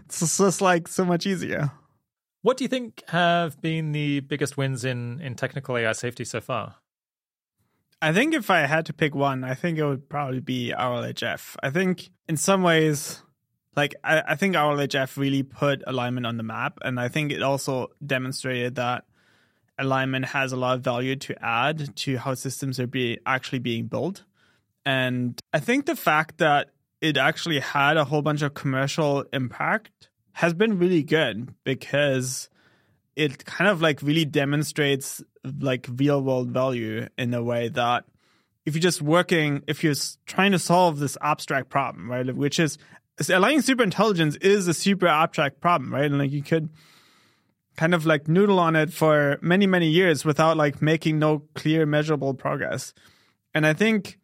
It's 0.05 0.37
just 0.37 0.61
like 0.61 0.87
so 0.87 1.05
much 1.05 1.25
easier 1.25 1.71
what 2.45 2.57
do 2.57 2.63
you 2.63 2.67
think 2.67 3.01
have 3.07 3.59
been 3.59 3.91
the 3.91 4.19
biggest 4.19 4.55
wins 4.55 4.85
in, 4.85 5.19
in 5.19 5.33
technical 5.33 5.75
AI 5.75 5.93
safety 5.93 6.23
so 6.23 6.39
far? 6.39 6.75
I 8.03 8.13
think 8.13 8.35
if 8.35 8.51
I 8.51 8.59
had 8.67 8.85
to 8.85 8.93
pick 8.93 9.15
one, 9.15 9.43
I 9.43 9.55
think 9.55 9.79
it 9.79 9.83
would 9.83 10.07
probably 10.09 10.41
be 10.41 10.71
RLHF. 10.77 11.55
I 11.63 11.71
think 11.71 12.11
in 12.29 12.37
some 12.37 12.61
ways, 12.61 13.23
like 13.75 13.95
I, 14.03 14.21
I 14.27 14.35
think 14.35 14.55
RLHF 14.55 15.17
really 15.17 15.41
put 15.41 15.81
alignment 15.87 16.27
on 16.27 16.37
the 16.37 16.43
map, 16.43 16.77
and 16.83 16.99
I 16.99 17.07
think 17.07 17.31
it 17.31 17.41
also 17.41 17.87
demonstrated 18.05 18.75
that 18.75 19.05
alignment 19.79 20.25
has 20.25 20.51
a 20.51 20.55
lot 20.55 20.75
of 20.75 20.83
value 20.83 21.15
to 21.15 21.43
add 21.43 21.95
to 21.95 22.17
how 22.17 22.35
systems 22.35 22.79
are 22.79 22.85
be 22.85 23.17
actually 23.25 23.57
being 23.57 23.87
built. 23.87 24.23
And 24.85 25.41
I 25.51 25.59
think 25.59 25.87
the 25.87 25.95
fact 25.95 26.37
that 26.37 26.69
it 27.01 27.17
actually 27.17 27.59
had 27.59 27.97
a 27.97 28.05
whole 28.05 28.21
bunch 28.21 28.43
of 28.43 28.53
commercial 28.53 29.25
impact 29.33 30.09
has 30.35 30.53
been 30.53 30.77
really 30.77 31.01
good 31.01 31.53
because 31.63 32.49
it 33.15 33.45
kind 33.45 33.69
of 33.69 33.81
like 33.81 34.01
really 34.01 34.25
demonstrates 34.25 35.23
like 35.61 35.87
real 35.95 36.21
world 36.21 36.49
value 36.49 37.07
in 37.17 37.33
a 37.33 37.41
way 37.41 37.69
that 37.69 38.03
if 38.65 38.75
you're 38.75 38.81
just 38.81 39.01
working, 39.01 39.63
if 39.65 39.81
you're 39.81 39.95
trying 40.25 40.51
to 40.51 40.59
solve 40.59 40.99
this 40.99 41.17
abstract 41.21 41.69
problem, 41.69 42.11
right, 42.11 42.35
which 42.35 42.59
is 42.59 42.77
aligning 43.29 43.61
super 43.61 43.81
intelligence 43.81 44.35
is 44.37 44.67
a 44.67 44.73
super 44.73 45.07
abstract 45.07 45.61
problem, 45.61 45.93
right? 45.93 46.03
And 46.03 46.19
like 46.19 46.31
you 46.31 46.43
could 46.43 46.69
kind 47.77 47.93
of 47.93 48.05
like 48.05 48.27
noodle 48.27 48.59
on 48.59 48.75
it 48.75 48.91
for 48.91 49.39
many, 49.41 49.67
many 49.67 49.87
years 49.87 50.25
without 50.25 50.57
like 50.57 50.81
making 50.81 51.17
no 51.17 51.43
clear 51.53 51.85
measurable 51.85 52.33
progress. 52.33 52.93
And 53.53 53.65
I 53.65 53.71
think 53.71 54.19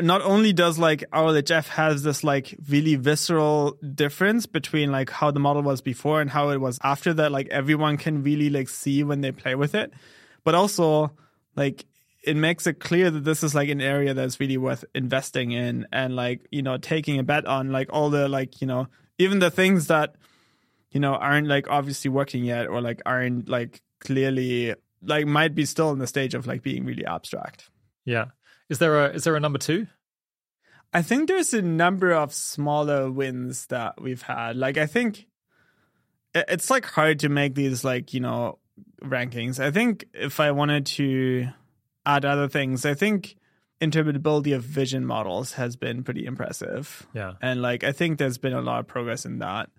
not 0.00 0.22
only 0.22 0.52
does 0.52 0.78
like 0.78 1.04
RLHF 1.12 1.68
has 1.68 2.02
this 2.02 2.24
like 2.24 2.56
really 2.68 2.96
visceral 2.96 3.78
difference 3.94 4.46
between 4.46 4.90
like 4.90 5.10
how 5.10 5.30
the 5.30 5.40
model 5.40 5.62
was 5.62 5.80
before 5.80 6.20
and 6.20 6.30
how 6.30 6.50
it 6.50 6.60
was 6.60 6.78
after 6.82 7.14
that, 7.14 7.30
like 7.30 7.48
everyone 7.48 7.96
can 7.96 8.22
really 8.22 8.50
like 8.50 8.68
see 8.68 9.04
when 9.04 9.20
they 9.20 9.30
play 9.30 9.54
with 9.54 9.74
it, 9.74 9.92
but 10.42 10.54
also 10.54 11.12
like 11.54 11.84
it 12.24 12.36
makes 12.36 12.66
it 12.66 12.80
clear 12.80 13.10
that 13.10 13.24
this 13.24 13.42
is 13.42 13.54
like 13.54 13.68
an 13.68 13.80
area 13.80 14.14
that's 14.14 14.40
really 14.40 14.56
worth 14.56 14.84
investing 14.94 15.52
in 15.52 15.86
and 15.92 16.16
like 16.16 16.46
you 16.50 16.62
know 16.62 16.76
taking 16.76 17.18
a 17.18 17.22
bet 17.22 17.46
on 17.46 17.70
like 17.70 17.88
all 17.92 18.10
the 18.10 18.28
like 18.28 18.60
you 18.60 18.66
know 18.66 18.88
even 19.18 19.38
the 19.38 19.50
things 19.50 19.86
that 19.88 20.16
you 20.90 20.98
know 20.98 21.14
aren't 21.14 21.46
like 21.46 21.68
obviously 21.70 22.08
working 22.10 22.44
yet 22.44 22.66
or 22.66 22.80
like 22.80 23.00
aren't 23.06 23.48
like 23.48 23.80
clearly 24.00 24.74
like 25.02 25.26
might 25.26 25.54
be 25.54 25.64
still 25.64 25.90
in 25.90 25.98
the 25.98 26.06
stage 26.06 26.34
of 26.34 26.46
like 26.46 26.62
being 26.62 26.84
really 26.84 27.04
abstract. 27.06 27.70
Yeah 28.04 28.26
is 28.68 28.78
there 28.78 29.06
a 29.06 29.10
is 29.10 29.24
there 29.24 29.36
a 29.36 29.40
number 29.40 29.58
two? 29.58 29.86
I 30.92 31.02
think 31.02 31.28
there's 31.28 31.52
a 31.52 31.62
number 31.62 32.12
of 32.12 32.32
smaller 32.32 33.10
wins 33.10 33.66
that 33.66 34.00
we've 34.00 34.22
had. 34.22 34.56
Like 34.56 34.78
I 34.78 34.86
think 34.86 35.26
it's 36.34 36.70
like 36.70 36.84
hard 36.84 37.20
to 37.20 37.28
make 37.28 37.54
these 37.54 37.84
like, 37.84 38.14
you 38.14 38.20
know, 38.20 38.58
rankings. 39.02 39.58
I 39.58 39.70
think 39.70 40.04
if 40.14 40.40
I 40.40 40.52
wanted 40.52 40.86
to 40.86 41.48
add 42.06 42.24
other 42.24 42.48
things, 42.48 42.84
I 42.84 42.94
think 42.94 43.36
interpretability 43.80 44.54
of 44.54 44.62
vision 44.62 45.04
models 45.04 45.54
has 45.54 45.76
been 45.76 46.04
pretty 46.04 46.26
impressive. 46.26 47.06
Yeah. 47.12 47.32
And 47.42 47.60
like 47.60 47.84
I 47.84 47.92
think 47.92 48.18
there's 48.18 48.38
been 48.38 48.52
a 48.52 48.62
lot 48.62 48.80
of 48.80 48.86
progress 48.86 49.24
in 49.24 49.40
that. 49.40 49.70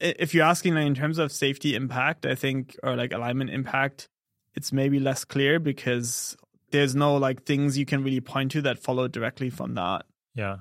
If 0.00 0.34
you're 0.34 0.44
asking 0.44 0.74
like 0.74 0.86
in 0.86 0.94
terms 0.94 1.18
of 1.18 1.32
safety 1.32 1.74
impact, 1.76 2.26
I 2.26 2.34
think 2.34 2.76
or 2.82 2.96
like 2.96 3.12
alignment 3.12 3.50
impact, 3.50 4.08
it's 4.54 4.72
maybe 4.72 4.98
less 4.98 5.24
clear 5.24 5.58
because 5.58 6.36
there's 6.74 6.96
no 6.96 7.16
like 7.16 7.44
things 7.44 7.78
you 7.78 7.86
can 7.86 8.02
really 8.02 8.20
point 8.20 8.50
to 8.52 8.62
that 8.62 8.80
follow 8.80 9.06
directly 9.06 9.48
from 9.48 9.74
that. 9.74 10.06
Yeah. 10.34 10.56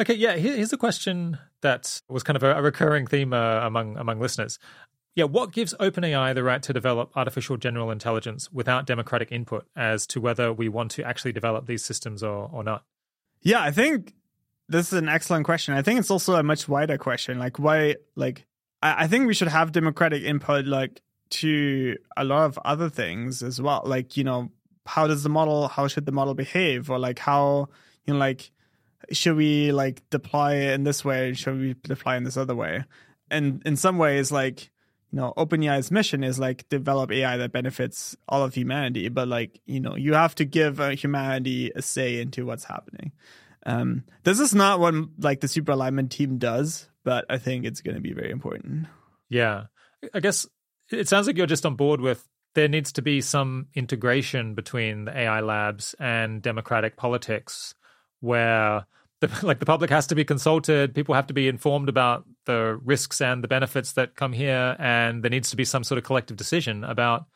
Okay. 0.00 0.14
Yeah. 0.14 0.36
Here's 0.36 0.72
a 0.72 0.76
question 0.76 1.38
that 1.62 2.02
was 2.08 2.22
kind 2.22 2.36
of 2.36 2.42
a, 2.42 2.60
recurring 2.60 3.06
theme 3.06 3.32
uh, 3.32 3.60
among 3.64 3.96
among 3.96 4.20
listeners. 4.20 4.58
Yeah, 5.14 5.24
what 5.24 5.52
gives 5.52 5.72
OpenAI 5.80 6.34
the 6.34 6.42
right 6.42 6.62
to 6.62 6.74
develop 6.74 7.10
artificial 7.16 7.56
general 7.56 7.90
intelligence 7.90 8.52
without 8.52 8.86
democratic 8.86 9.32
input 9.32 9.66
as 9.74 10.06
to 10.08 10.20
whether 10.20 10.52
we 10.52 10.68
want 10.68 10.90
to 10.90 11.04
actually 11.04 11.32
develop 11.32 11.66
these 11.66 11.82
systems 11.82 12.22
or, 12.22 12.50
or 12.52 12.62
not? 12.62 12.84
Yeah, 13.40 13.62
I 13.62 13.70
think 13.70 14.12
this 14.68 14.88
is 14.88 14.98
an 14.98 15.08
excellent 15.08 15.46
question. 15.46 15.72
I 15.72 15.80
think 15.80 16.00
it's 16.00 16.10
also 16.10 16.34
a 16.34 16.42
much 16.42 16.68
wider 16.68 16.98
question. 16.98 17.38
Like, 17.38 17.58
why, 17.58 17.96
like, 18.14 18.44
I, 18.82 19.04
I 19.04 19.06
think 19.06 19.26
we 19.26 19.32
should 19.32 19.48
have 19.48 19.72
democratic 19.72 20.22
input, 20.22 20.66
like, 20.66 21.00
to 21.30 21.96
a 22.14 22.24
lot 22.24 22.44
of 22.44 22.58
other 22.62 22.90
things 22.90 23.42
as 23.42 23.58
well. 23.58 23.84
Like, 23.86 24.18
you 24.18 24.24
know, 24.24 24.50
how 24.86 25.06
does 25.06 25.22
the 25.22 25.28
model 25.28 25.68
how 25.68 25.88
should 25.88 26.06
the 26.06 26.12
model 26.12 26.34
behave? 26.34 26.90
Or 26.90 26.98
like 26.98 27.18
how 27.18 27.68
you 28.04 28.14
know 28.14 28.18
like 28.20 28.50
should 29.12 29.36
we 29.36 29.72
like 29.72 30.08
deploy 30.10 30.72
in 30.72 30.84
this 30.84 31.04
way 31.04 31.32
should 31.34 31.58
we 31.58 31.74
deploy 31.82 32.16
in 32.16 32.24
this 32.24 32.36
other 32.36 32.54
way? 32.54 32.84
And 33.30 33.62
in 33.64 33.76
some 33.76 33.98
ways 33.98 34.32
like 34.32 34.70
you 35.10 35.18
know 35.18 35.32
openai's 35.36 35.90
mission 35.90 36.24
is 36.24 36.38
like 36.38 36.68
develop 36.68 37.12
ai 37.12 37.36
that 37.36 37.52
benefits 37.52 38.16
all 38.28 38.42
of 38.42 38.54
humanity 38.54 39.08
but 39.08 39.28
like 39.28 39.60
you 39.64 39.80
know 39.80 39.94
you 39.94 40.14
have 40.14 40.34
to 40.34 40.44
give 40.44 40.80
uh, 40.80 40.90
humanity 40.90 41.70
a 41.74 41.82
say 41.82 42.20
into 42.20 42.46
what's 42.46 42.64
happening. 42.64 43.12
Um, 43.64 44.04
this 44.22 44.38
is 44.38 44.54
not 44.54 44.78
what 44.78 44.94
like 45.18 45.40
the 45.40 45.48
super 45.48 45.72
alignment 45.72 46.12
team 46.12 46.38
does 46.38 46.88
but 47.04 47.24
i 47.28 47.38
think 47.38 47.64
it's 47.64 47.80
going 47.80 47.96
to 47.96 48.00
be 48.00 48.12
very 48.12 48.30
important. 48.30 48.86
Yeah. 49.28 49.64
I 50.14 50.20
guess 50.20 50.46
it 50.90 51.08
sounds 51.08 51.26
like 51.26 51.36
you're 51.36 51.46
just 51.46 51.66
on 51.66 51.74
board 51.74 52.00
with 52.00 52.26
there 52.56 52.68
needs 52.68 52.90
to 52.92 53.02
be 53.02 53.20
some 53.20 53.68
integration 53.74 54.54
between 54.54 55.04
the 55.04 55.16
AI 55.16 55.40
labs 55.40 55.94
and 56.00 56.40
democratic 56.40 56.96
politics 56.96 57.74
where 58.20 58.86
the, 59.20 59.30
like 59.42 59.60
the 59.60 59.66
public 59.66 59.90
has 59.90 60.06
to 60.08 60.14
be 60.14 60.24
consulted, 60.24 60.94
people 60.94 61.14
have 61.14 61.26
to 61.26 61.34
be 61.34 61.48
informed 61.48 61.90
about 61.90 62.24
the 62.46 62.80
risks 62.82 63.20
and 63.20 63.44
the 63.44 63.48
benefits 63.48 63.92
that 63.92 64.16
come 64.16 64.32
here, 64.32 64.74
and 64.78 65.22
there 65.22 65.30
needs 65.30 65.50
to 65.50 65.56
be 65.56 65.64
some 65.64 65.84
sort 65.84 65.98
of 65.98 66.04
collective 66.04 66.36
decision 66.36 66.82
about 66.82 67.26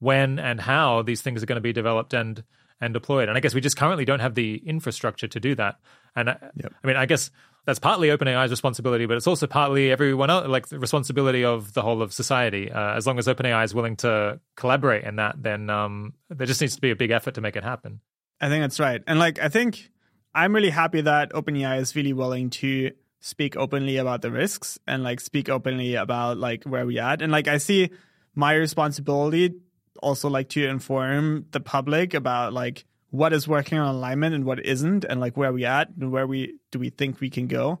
when 0.00 0.38
and 0.38 0.60
how 0.60 1.02
these 1.02 1.22
things 1.22 1.42
are 1.42 1.46
going 1.46 1.56
to 1.56 1.60
be 1.60 1.72
developed 1.72 2.12
and 2.12 2.44
and 2.80 2.94
deployed. 2.94 3.28
And 3.28 3.36
I 3.36 3.40
guess 3.40 3.54
we 3.54 3.60
just 3.60 3.76
currently 3.76 4.04
don't 4.04 4.20
have 4.20 4.36
the 4.36 4.62
infrastructure 4.64 5.26
to 5.26 5.40
do 5.40 5.54
that. 5.56 5.78
And 6.14 6.30
I, 6.30 6.36
yep. 6.54 6.72
I 6.84 6.86
mean, 6.86 6.96
I 6.96 7.06
guess 7.06 7.30
that's 7.68 7.78
partly 7.78 8.08
OpenAI's 8.08 8.50
responsibility, 8.50 9.04
but 9.04 9.18
it's 9.18 9.26
also 9.26 9.46
partly 9.46 9.92
everyone 9.92 10.30
else, 10.30 10.48
like 10.48 10.68
the 10.68 10.78
responsibility 10.78 11.44
of 11.44 11.74
the 11.74 11.82
whole 11.82 12.00
of 12.00 12.14
society. 12.14 12.72
Uh, 12.72 12.94
as 12.94 13.06
long 13.06 13.18
as 13.18 13.26
OpenAI 13.26 13.62
is 13.62 13.74
willing 13.74 13.94
to 13.96 14.40
collaborate 14.56 15.04
in 15.04 15.16
that, 15.16 15.42
then 15.42 15.68
um, 15.68 16.14
there 16.30 16.46
just 16.46 16.62
needs 16.62 16.76
to 16.76 16.80
be 16.80 16.90
a 16.90 16.96
big 16.96 17.10
effort 17.10 17.34
to 17.34 17.42
make 17.42 17.56
it 17.56 17.64
happen. 17.64 18.00
I 18.40 18.48
think 18.48 18.62
that's 18.62 18.80
right. 18.80 19.02
And 19.06 19.18
like, 19.18 19.38
I 19.38 19.50
think 19.50 19.90
I'm 20.34 20.54
really 20.54 20.70
happy 20.70 21.02
that 21.02 21.30
OpenAI 21.34 21.78
is 21.78 21.94
really 21.94 22.14
willing 22.14 22.48
to 22.48 22.92
speak 23.20 23.54
openly 23.54 23.98
about 23.98 24.22
the 24.22 24.30
risks 24.30 24.78
and 24.86 25.02
like 25.02 25.20
speak 25.20 25.50
openly 25.50 25.94
about 25.94 26.38
like 26.38 26.64
where 26.64 26.86
we 26.86 26.98
at. 26.98 27.20
And 27.20 27.30
like, 27.30 27.48
I 27.48 27.58
see 27.58 27.90
my 28.34 28.54
responsibility 28.54 29.56
also 30.02 30.30
like 30.30 30.48
to 30.50 30.66
inform 30.66 31.44
the 31.50 31.60
public 31.60 32.14
about 32.14 32.54
like 32.54 32.86
what 33.10 33.32
is 33.32 33.48
working 33.48 33.78
on 33.78 33.94
alignment 33.94 34.34
and 34.34 34.44
what 34.44 34.64
isn't, 34.64 35.04
and 35.04 35.20
like 35.20 35.36
where 35.36 35.52
we 35.52 35.64
at 35.64 35.88
and 35.98 36.12
where 36.12 36.26
we 36.26 36.58
do 36.70 36.78
we 36.78 36.90
think 36.90 37.20
we 37.20 37.30
can 37.30 37.46
go. 37.46 37.80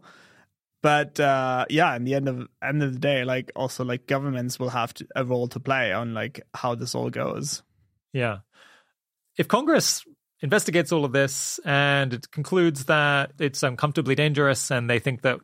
But 0.82 1.18
uh, 1.18 1.66
yeah, 1.68 1.94
in 1.96 2.04
the 2.04 2.14
end 2.14 2.28
of 2.28 2.48
end 2.62 2.82
of 2.82 2.92
the 2.92 2.98
day, 2.98 3.24
like 3.24 3.50
also 3.56 3.84
like 3.84 4.06
governments 4.06 4.58
will 4.58 4.70
have 4.70 4.94
to, 4.94 5.06
a 5.16 5.24
role 5.24 5.48
to 5.48 5.60
play 5.60 5.92
on 5.92 6.14
like 6.14 6.40
how 6.54 6.74
this 6.74 6.94
all 6.94 7.10
goes. 7.10 7.62
Yeah, 8.12 8.38
if 9.36 9.48
Congress 9.48 10.04
investigates 10.40 10.92
all 10.92 11.04
of 11.04 11.12
this 11.12 11.58
and 11.64 12.14
it 12.14 12.30
concludes 12.30 12.84
that 12.84 13.32
it's 13.40 13.62
uncomfortably 13.62 14.14
dangerous 14.14 14.70
and 14.70 14.88
they 14.88 14.98
think 14.98 15.22
that 15.22 15.38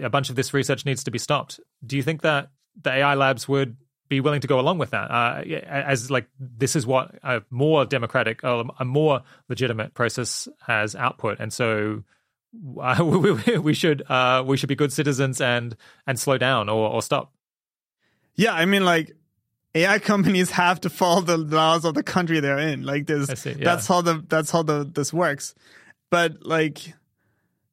a 0.00 0.08
bunch 0.08 0.30
of 0.30 0.36
this 0.36 0.54
research 0.54 0.84
needs 0.84 1.02
to 1.04 1.10
be 1.10 1.18
stopped, 1.18 1.58
do 1.84 1.96
you 1.96 2.02
think 2.02 2.22
that 2.22 2.48
the 2.80 2.92
AI 2.92 3.14
labs 3.14 3.48
would 3.48 3.76
be 4.10 4.20
willing 4.20 4.40
to 4.42 4.48
go 4.48 4.60
along 4.60 4.76
with 4.76 4.90
that. 4.90 5.10
Uh, 5.10 5.42
as 5.66 6.10
like 6.10 6.28
this 6.38 6.76
is 6.76 6.86
what 6.86 7.14
a 7.22 7.42
more 7.48 7.86
democratic 7.86 8.44
uh, 8.44 8.64
a 8.78 8.84
more 8.84 9.22
legitimate 9.48 9.94
process 9.94 10.48
has 10.66 10.94
output. 10.94 11.38
And 11.40 11.50
so 11.50 12.02
uh, 12.78 13.02
we, 13.04 13.58
we, 13.58 13.72
should 13.72 14.02
uh, 14.10 14.44
we 14.46 14.58
should 14.58 14.68
be 14.68 14.74
good 14.74 14.92
citizens 14.92 15.40
and 15.40 15.76
and 16.06 16.18
slow 16.18 16.36
down 16.36 16.68
or, 16.68 16.90
or 16.90 17.00
stop. 17.00 17.32
Yeah 18.34 18.52
i 18.52 18.64
mean 18.64 18.84
like 18.84 19.12
ai 19.74 19.98
companies 19.98 20.50
have 20.62 20.80
to 20.80 20.90
follow 20.90 21.20
the 21.20 21.36
laws 21.36 21.84
of 21.84 21.94
the 21.94 22.02
country 22.02 22.40
they're 22.40 22.58
in. 22.58 22.82
Like 22.82 23.06
this 23.06 23.46
yeah. 23.46 23.54
that's 23.60 23.86
how 23.86 24.02
the 24.02 24.24
that's 24.28 24.50
how 24.50 24.62
the 24.62 24.84
this 24.84 25.12
works. 25.12 25.54
But 26.10 26.44
like 26.44 26.94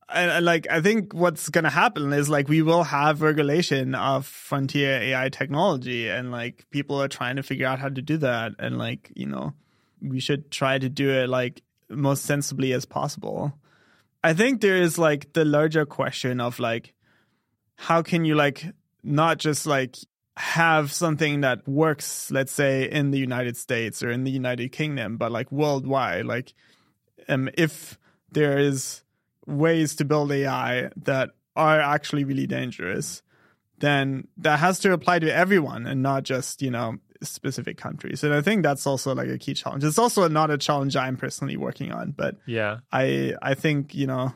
and, 0.09 0.45
like 0.45 0.67
I 0.69 0.81
think 0.81 1.13
what's 1.13 1.49
gonna 1.49 1.69
happen 1.69 2.13
is 2.13 2.29
like 2.29 2.47
we 2.47 2.61
will 2.61 2.83
have 2.83 3.21
regulation 3.21 3.95
of 3.95 4.25
frontier 4.25 4.91
AI 5.01 5.29
technology, 5.29 6.09
and 6.09 6.31
like 6.31 6.65
people 6.69 7.01
are 7.01 7.07
trying 7.07 7.35
to 7.35 7.43
figure 7.43 7.67
out 7.67 7.79
how 7.79 7.89
to 7.89 8.01
do 8.01 8.17
that, 8.17 8.53
and 8.59 8.77
like 8.77 9.11
you 9.15 9.25
know 9.25 9.53
we 10.01 10.19
should 10.19 10.51
try 10.51 10.77
to 10.77 10.89
do 10.89 11.09
it 11.09 11.27
like 11.27 11.61
most 11.89 12.23
sensibly 12.25 12.73
as 12.73 12.85
possible. 12.85 13.53
I 14.23 14.33
think 14.33 14.61
there 14.61 14.77
is 14.77 14.97
like 14.97 15.33
the 15.33 15.45
larger 15.45 15.85
question 15.85 16.41
of 16.41 16.59
like 16.59 16.93
how 17.75 18.01
can 18.01 18.25
you 18.25 18.35
like 18.35 18.65
not 19.03 19.37
just 19.37 19.65
like 19.65 19.97
have 20.35 20.91
something 20.91 21.41
that 21.41 21.67
works, 21.67 22.29
let's 22.31 22.51
say 22.51 22.89
in 22.89 23.11
the 23.11 23.17
United 23.17 23.57
States 23.57 24.03
or 24.03 24.11
in 24.11 24.23
the 24.23 24.31
United 24.31 24.71
Kingdom, 24.71 25.17
but 25.17 25.31
like 25.31 25.51
worldwide, 25.51 26.25
like 26.25 26.53
um 27.27 27.49
if 27.57 27.97
there 28.31 28.57
is 28.57 29.03
ways 29.47 29.95
to 29.95 30.05
build 30.05 30.31
AI 30.31 30.91
that 30.97 31.31
are 31.55 31.79
actually 31.79 32.23
really 32.23 32.45
dangerous, 32.45 33.23
then 33.79 34.27
that 34.37 34.59
has 34.59 34.79
to 34.79 34.93
apply 34.93 35.19
to 35.19 35.33
everyone 35.33 35.87
and 35.87 36.03
not 36.03 36.23
just, 36.23 36.61
you 36.61 36.69
know, 36.69 36.97
specific 37.23 37.77
countries. 37.77 38.23
And 38.23 38.33
I 38.33 38.41
think 38.41 38.63
that's 38.63 38.85
also 38.85 39.15
like 39.15 39.29
a 39.29 39.37
key 39.37 39.53
challenge. 39.53 39.83
It's 39.83 39.97
also 39.97 40.27
not 40.27 40.51
a 40.51 40.57
challenge 40.57 40.95
I'm 40.95 41.17
personally 41.17 41.57
working 41.57 41.91
on, 41.91 42.11
but 42.11 42.35
yeah, 42.45 42.79
I 42.91 43.33
I 43.41 43.55
think, 43.55 43.95
you 43.95 44.07
know, 44.07 44.33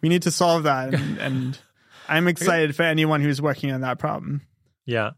we 0.00 0.08
need 0.08 0.22
to 0.22 0.30
solve 0.30 0.64
that 0.64 0.94
and, 0.94 1.18
and 1.20 1.58
I'm 2.08 2.28
excited 2.28 2.74
for 2.74 2.82
anyone 2.82 3.20
who's 3.20 3.40
working 3.40 3.72
on 3.72 3.82
that 3.82 3.98
problem. 3.98 4.42
Yeah. 4.84 5.12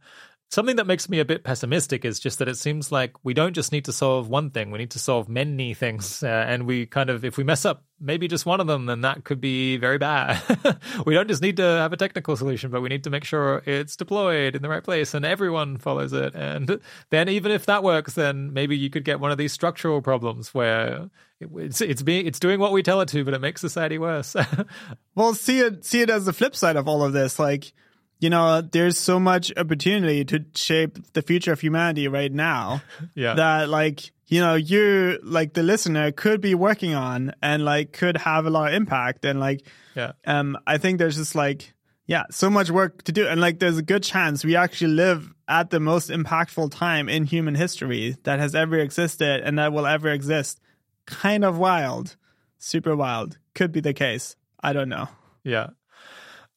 Something 0.51 0.77
that 0.77 0.87
makes 0.87 1.09
me 1.09 1.19
a 1.19 1.25
bit 1.25 1.43
pessimistic 1.43 2.05
is 2.05 2.21
just 2.21 2.39
that 2.39 2.49
it 2.49 2.57
seems 2.57 2.93
like 2.93 3.13
we 3.25 3.35
don't 3.35 3.53
just 3.53 3.73
need 3.73 3.87
to 3.87 3.93
solve 3.93 4.29
one 4.29 4.51
thing, 4.51 4.71
we 4.71 4.79
need 4.79 4.93
to 4.93 4.99
solve 5.01 5.29
many 5.29 5.75
things. 5.75 6.23
Uh, 6.23 6.27
and 6.27 6.67
we 6.67 6.87
kind 6.87 7.11
of, 7.11 7.25
if 7.25 7.37
we 7.37 7.43
mess 7.43 7.65
up 7.65 7.83
maybe 8.01 8.29
just 8.29 8.45
one 8.45 8.61
of 8.61 8.67
them, 8.67 8.87
then 8.87 9.01
that 9.03 9.25
could 9.25 9.41
be 9.41 9.77
very 9.77 9.99
bad. 9.99 10.43
we 11.07 11.15
don't 11.15 11.29
just 11.29 11.43
need 11.43 11.57
to 11.57 11.63
have 11.63 11.93
a 11.93 11.97
technical 11.97 12.37
solution, 12.37 12.71
but 12.71 12.81
we 12.81 12.89
need 12.89 13.05
to 13.05 13.11
make 13.11 13.25
sure 13.25 13.63
it's 13.65 13.97
deployed 13.97 14.55
in 14.55 14.63
the 14.63 14.69
right 14.69 14.85
place 14.85 15.15
and 15.15 15.25
everyone 15.25 15.79
follows 15.79 16.13
it. 16.13 16.35
And 16.35 16.81
then, 17.11 17.29
even 17.29 17.53
if 17.53 17.67
that 17.67 17.83
works, 17.83 18.15
then 18.15 18.53
maybe 18.53 18.77
you 18.77 18.91
could 18.91 19.05
get 19.05 19.21
one 19.21 19.31
of 19.31 19.39
these 19.39 19.53
structural 19.53 20.03
problems 20.03 20.53
where 20.53 21.11
it's 21.41 21.81
it's 21.81 22.03
being 22.03 22.27
it's 22.27 22.41
doing 22.41 22.61
what 22.61 22.73
we 22.73 22.83
tell 22.83 23.01
it 23.01 23.09
to, 23.11 23.25
but 23.25 23.35
it 23.35 23.41
makes 23.41 23.61
society 23.61 23.99
worse. 23.99 24.37
well, 25.15 25.35
see 25.35 25.61
it 25.61 25.85
see 25.85 26.01
it 26.01 26.11
as 26.11 26.27
the 26.27 26.33
flip 26.33 26.55
side 26.55 26.77
of 26.77 26.89
all 26.89 27.03
of 27.03 27.13
this, 27.13 27.39
like 27.39 27.73
you 28.19 28.31
know, 28.31 28.61
there's 28.61 28.99
so 28.99 29.21
much 29.21 29.53
opportunity 29.57 30.25
to 30.25 30.45
shape 30.55 31.13
the 31.13 31.23
future 31.23 31.53
of 31.53 31.61
humanity 31.61 32.09
right 32.09 32.33
now. 32.33 32.83
yeah. 33.15 33.35
That 33.35 33.69
like, 33.69 34.11
you 34.27 34.41
know, 34.41 34.55
you 34.55 35.19
like 35.23 35.53
the 35.53 35.63
listener 35.63 36.13
could 36.13 36.41
be 36.41 36.55
working 36.55 36.95
on 36.95 37.35
and 37.43 37.65
like 37.65 37.93
could 37.93 38.17
have 38.17 38.47
a 38.47 38.51
lot 38.51 38.69
of 38.69 38.75
impact. 38.75 39.25
And 39.25 39.39
like, 39.39 39.67
yeah. 39.95 40.13
Um, 40.27 40.59
I 40.67 40.79
think 40.79 40.99
there's 40.99 41.17
just 41.17 41.35
like, 41.35 41.75
yeah, 42.07 42.25
so 42.31 42.49
much 42.49 42.71
work 42.71 43.03
to 43.05 43.13
do. 43.13 43.27
And 43.27 43.41
like, 43.41 43.59
there's 43.59 43.79
a 43.79 43.83
good 43.83 44.03
chance 44.03 44.45
we 44.45 44.57
actually 44.57 44.93
live 44.93 45.33
at 45.49 45.71
the 45.71 45.81
most 45.81 46.11
impactful 46.11 46.71
time 46.71 47.09
in 47.09 47.25
human 47.25 47.55
history 47.55 48.17
that 48.25 48.39
has 48.39 48.55
ever 48.55 48.79
existed 48.79 49.43
and 49.43 49.59
that 49.59 49.73
will 49.73 49.87
ever 49.87 50.09
exist. 50.09 50.61
Kind 51.07 51.45
of 51.45 51.59
wild, 51.59 52.17
super 52.59 52.97
wild. 52.97 53.39
Could 53.55 53.73
be 53.73 53.81
the 53.81 53.95
case. 53.95 54.37
I 54.61 54.73
don't 54.73 54.89
know. 54.89 55.09
Yeah. 55.45 55.69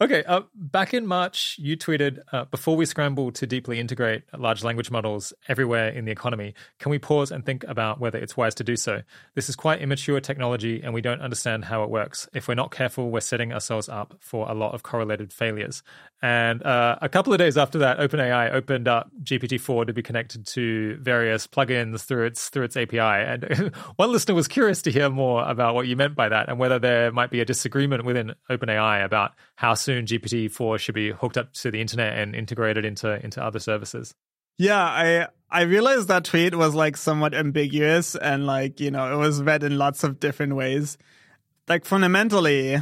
Okay, 0.01 0.23
uh, 0.23 0.43
back 0.55 0.93
in 0.93 1.05
March, 1.05 1.57
you 1.59 1.75
tweeted 1.75 2.19
uh, 2.31 2.45
before 2.45 2.77
we 2.77 2.85
scramble 2.85 3.33
to 3.33 3.45
deeply 3.45 3.81
integrate 3.81 4.23
large 4.37 4.63
language 4.63 4.89
models 4.89 5.33
everywhere 5.49 5.89
in 5.89 6.05
the 6.05 6.11
economy, 6.11 6.53
can 6.79 6.89
we 6.89 6.97
pause 6.97 7.31
and 7.31 7.45
think 7.45 7.65
about 7.65 7.99
whether 7.99 8.17
it's 8.17 8.37
wise 8.37 8.55
to 8.55 8.63
do 8.63 8.77
so? 8.77 9.01
This 9.35 9.49
is 9.49 9.57
quite 9.57 9.81
immature 9.81 10.21
technology 10.21 10.81
and 10.81 10.93
we 10.93 11.01
don't 11.01 11.19
understand 11.19 11.65
how 11.65 11.83
it 11.83 11.89
works. 11.89 12.29
If 12.33 12.47
we're 12.47 12.55
not 12.55 12.71
careful, 12.71 13.11
we're 13.11 13.19
setting 13.19 13.51
ourselves 13.51 13.89
up 13.89 14.15
for 14.21 14.49
a 14.49 14.53
lot 14.53 14.73
of 14.73 14.83
correlated 14.83 15.33
failures. 15.33 15.83
And 16.21 16.63
uh, 16.63 16.97
a 17.01 17.09
couple 17.09 17.33
of 17.33 17.39
days 17.39 17.57
after 17.57 17.79
that, 17.79 17.99
OpenAI 17.99 18.53
opened 18.53 18.87
up 18.87 19.09
GPT-4 19.23 19.87
to 19.87 19.93
be 19.93 20.01
connected 20.01 20.45
to 20.47 20.97
various 21.01 21.45
plugins 21.45 22.05
through 22.05 22.25
its 22.25 22.47
through 22.47 22.63
its 22.63 22.77
API. 22.77 22.99
And 22.99 23.75
one 23.97 24.13
listener 24.13 24.35
was 24.35 24.47
curious 24.47 24.81
to 24.83 24.91
hear 24.91 25.09
more 25.09 25.45
about 25.45 25.75
what 25.75 25.87
you 25.87 25.97
meant 25.97 26.15
by 26.15 26.29
that 26.29 26.47
and 26.47 26.57
whether 26.57 26.79
there 26.79 27.11
might 27.11 27.31
be 27.31 27.41
a 27.41 27.45
disagreement 27.45 28.05
within 28.05 28.33
OpenAI 28.49 29.03
about 29.03 29.33
how 29.59 29.73
soon 29.73 30.05
GPT-4 30.05 30.79
should 30.79 30.95
be 30.95 31.11
hooked 31.11 31.37
up 31.37 31.51
to 31.51 31.69
the 31.69 31.81
internet 31.81 32.17
and 32.17 32.33
integrated 32.33 32.85
into 32.85 33.21
into 33.25 33.43
other 33.43 33.59
services. 33.59 34.15
Yeah, 34.57 34.81
I 34.81 35.27
I 35.51 35.63
realized 35.63 36.07
that 36.07 36.23
tweet 36.23 36.55
was 36.55 36.75
like 36.75 36.95
somewhat 36.95 37.33
ambiguous 37.33 38.15
and 38.15 38.45
like, 38.45 38.79
you 38.79 38.89
know, 38.89 39.13
it 39.13 39.17
was 39.17 39.43
read 39.43 39.63
in 39.63 39.77
lots 39.77 40.05
of 40.05 40.17
different 40.21 40.55
ways. 40.55 40.97
Like 41.67 41.83
fundamentally, 41.83 42.77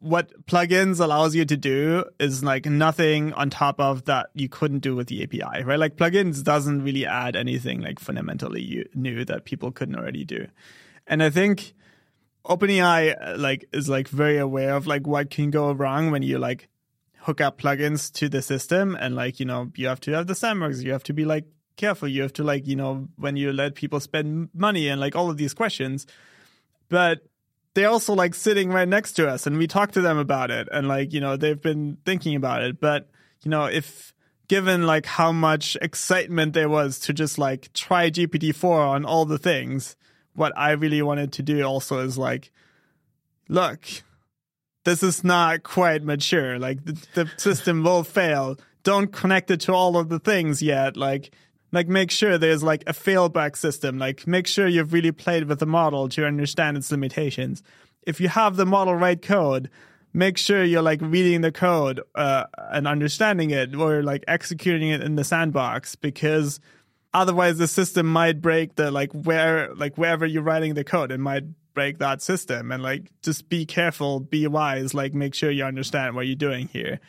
what 0.00 0.46
plugins 0.46 0.98
allows 0.98 1.36
you 1.36 1.44
to 1.44 1.56
do 1.56 2.04
is 2.18 2.42
like 2.42 2.66
nothing 2.66 3.32
on 3.34 3.48
top 3.48 3.78
of 3.78 4.06
that 4.06 4.30
you 4.34 4.48
couldn't 4.48 4.80
do 4.80 4.96
with 4.96 5.06
the 5.06 5.22
API, 5.22 5.62
right? 5.62 5.78
Like 5.78 5.94
plugins 5.94 6.42
doesn't 6.42 6.82
really 6.82 7.06
add 7.06 7.36
anything 7.36 7.82
like 7.82 8.00
fundamentally 8.00 8.84
new 8.96 9.24
that 9.26 9.44
people 9.44 9.70
couldn't 9.70 9.94
already 9.94 10.24
do. 10.24 10.48
And 11.06 11.22
I 11.22 11.30
think 11.30 11.75
OpenAI 12.46 13.16
uh, 13.20 13.38
like 13.38 13.64
is 13.72 13.88
like 13.88 14.08
very 14.08 14.38
aware 14.38 14.74
of 14.74 14.86
like 14.86 15.06
what 15.06 15.30
can 15.30 15.50
go 15.50 15.72
wrong 15.72 16.10
when 16.10 16.22
you 16.22 16.38
like 16.38 16.68
hook 17.18 17.40
up 17.40 17.60
plugins 17.60 18.12
to 18.12 18.28
the 18.28 18.40
system 18.40 18.96
and 19.00 19.16
like, 19.16 19.40
you 19.40 19.46
know, 19.46 19.70
you 19.74 19.88
have 19.88 20.00
to 20.00 20.12
have 20.12 20.26
the 20.26 20.34
sandbox, 20.34 20.82
you 20.82 20.92
have 20.92 21.02
to 21.02 21.12
be 21.12 21.24
like 21.24 21.44
careful, 21.76 22.08
you 22.08 22.22
have 22.22 22.32
to 22.32 22.44
like, 22.44 22.66
you 22.66 22.76
know, 22.76 23.08
when 23.16 23.36
you 23.36 23.52
let 23.52 23.74
people 23.74 23.98
spend 23.98 24.48
money 24.54 24.88
and 24.88 25.00
like 25.00 25.16
all 25.16 25.28
of 25.28 25.36
these 25.36 25.52
questions. 25.52 26.06
But 26.88 27.26
they're 27.76 27.90
also 27.90 28.14
like 28.14 28.34
sitting 28.34 28.70
right 28.70 28.88
next 28.88 29.12
to 29.12 29.28
us 29.28 29.46
and 29.46 29.58
we 29.58 29.66
talk 29.66 29.92
to 29.92 30.00
them 30.00 30.16
about 30.16 30.50
it 30.50 30.66
and 30.72 30.88
like 30.88 31.12
you 31.12 31.20
know 31.20 31.36
they've 31.36 31.60
been 31.60 31.98
thinking 32.06 32.34
about 32.34 32.62
it 32.62 32.80
but 32.80 33.10
you 33.42 33.50
know 33.50 33.66
if 33.66 34.14
given 34.48 34.86
like 34.86 35.04
how 35.04 35.30
much 35.30 35.76
excitement 35.82 36.54
there 36.54 36.70
was 36.70 36.98
to 36.98 37.12
just 37.12 37.36
like 37.36 37.70
try 37.74 38.10
gpt-4 38.10 38.64
on 38.64 39.04
all 39.04 39.26
the 39.26 39.38
things 39.38 39.94
what 40.36 40.52
i 40.56 40.70
really 40.72 41.02
wanted 41.02 41.32
to 41.32 41.42
do 41.42 41.62
also 41.62 41.98
is 41.98 42.16
like 42.16 42.50
look 43.48 43.80
this 44.86 45.02
is 45.02 45.24
not 45.24 45.64
quite 45.64 46.04
mature. 46.04 46.60
Like 46.60 46.84
the, 46.84 46.92
the 47.14 47.30
system 47.36 47.82
will 47.82 48.04
fail. 48.04 48.56
Don't 48.84 49.12
connect 49.12 49.50
it 49.50 49.60
to 49.62 49.74
all 49.74 49.98
of 49.98 50.08
the 50.08 50.20
things 50.20 50.62
yet. 50.62 50.96
Like 50.96 51.34
like 51.72 51.88
make 51.88 52.12
sure 52.12 52.38
there's 52.38 52.62
like 52.62 52.84
a 52.86 52.92
failback 52.92 53.56
system. 53.56 53.98
Like 53.98 54.28
make 54.28 54.46
sure 54.46 54.68
you've 54.68 54.92
really 54.92 55.10
played 55.10 55.48
with 55.48 55.58
the 55.58 55.66
model 55.66 56.08
to 56.10 56.24
understand 56.24 56.76
its 56.76 56.92
limitations. 56.92 57.64
If 58.06 58.20
you 58.20 58.28
have 58.28 58.54
the 58.54 58.64
model 58.64 58.94
write 58.94 59.20
code 59.20 59.68
make 60.14 60.38
sure 60.38 60.64
you're 60.64 60.80
like 60.80 61.00
reading 61.02 61.42
the 61.42 61.52
code 61.52 62.00
uh, 62.14 62.44
and 62.72 62.88
understanding 62.88 63.50
it 63.50 63.74
or 63.74 64.02
like 64.02 64.24
executing 64.26 64.88
it 64.88 65.02
in 65.02 65.16
the 65.16 65.24
sandbox 65.24 65.94
because 65.94 66.58
otherwise 67.14 67.58
the 67.58 67.68
system 67.68 68.06
might 68.06 68.40
break 68.40 68.76
the 68.76 68.90
like 68.90 69.12
where 69.12 69.74
like 69.74 69.96
wherever 69.96 70.26
you're 70.26 70.42
writing 70.42 70.74
the 70.74 70.84
code 70.84 71.10
it 71.10 71.18
might 71.18 71.44
break 71.74 71.98
that 71.98 72.22
system 72.22 72.72
and 72.72 72.82
like 72.82 73.10
just 73.22 73.48
be 73.48 73.66
careful 73.66 74.20
be 74.20 74.46
wise 74.46 74.94
like 74.94 75.14
make 75.14 75.34
sure 75.34 75.50
you 75.50 75.64
understand 75.64 76.14
what 76.14 76.26
you're 76.26 76.34
doing 76.34 76.68
here 76.68 77.00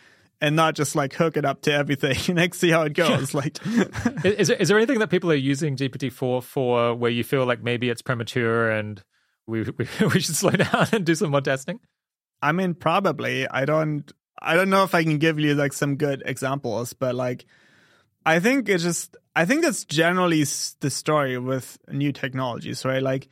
and 0.42 0.56
not 0.56 0.76
just 0.76 0.96
like 0.96 1.14
hook 1.14 1.38
it 1.38 1.46
up 1.46 1.62
to 1.62 1.74
everything 1.74 2.18
and 2.28 2.38
like 2.38 2.54
see 2.54 2.70
how 2.70 2.84
it 2.84 2.94
goes. 2.94 3.34
like, 3.34 3.58
is, 4.24 4.48
there, 4.48 4.58
is 4.58 4.68
there 4.68 4.78
anything 4.78 5.00
that 5.00 5.10
people 5.10 5.32
are 5.32 5.36
using 5.36 5.76
GPT 5.76 6.12
four 6.12 6.42
for 6.42 6.94
where 6.94 7.12
you 7.12 7.24
feel 7.24 7.46
like 7.46 7.64
maybe 7.64 7.90
it's 7.90 8.02
premature 8.02 8.70
and 8.70 9.02
we, 9.48 9.64
we 9.78 9.88
we 10.14 10.20
should 10.20 10.36
slow 10.36 10.52
down 10.52 10.88
and 10.92 11.06
do 11.06 11.16
some 11.16 11.32
more 11.32 11.42
testing? 11.42 11.80
I 12.42 12.52
mean, 12.52 12.76
probably. 12.76 13.48
I 13.48 13.66
don't. 13.66 14.12
I 14.40 14.56
don't 14.56 14.70
know 14.70 14.84
if 14.84 14.94
I 14.94 15.04
can 15.04 15.18
give 15.18 15.40
you 15.40 15.56
like 15.56 15.74
some 15.74 15.96
good 15.96 16.22
examples, 16.24 16.94
but 16.94 17.16
like, 17.16 17.48
I 18.28 18.40
think 18.40 18.70
it's 18.70 18.84
just. 18.84 19.16
I 19.36 19.46
think 19.46 19.62
that's 19.62 19.86
generally 19.86 20.44
the 20.80 20.90
story 20.90 21.38
with 21.38 21.78
new 21.90 22.12
technologies, 22.12 22.84
right? 22.84 23.04
Like, 23.04 23.30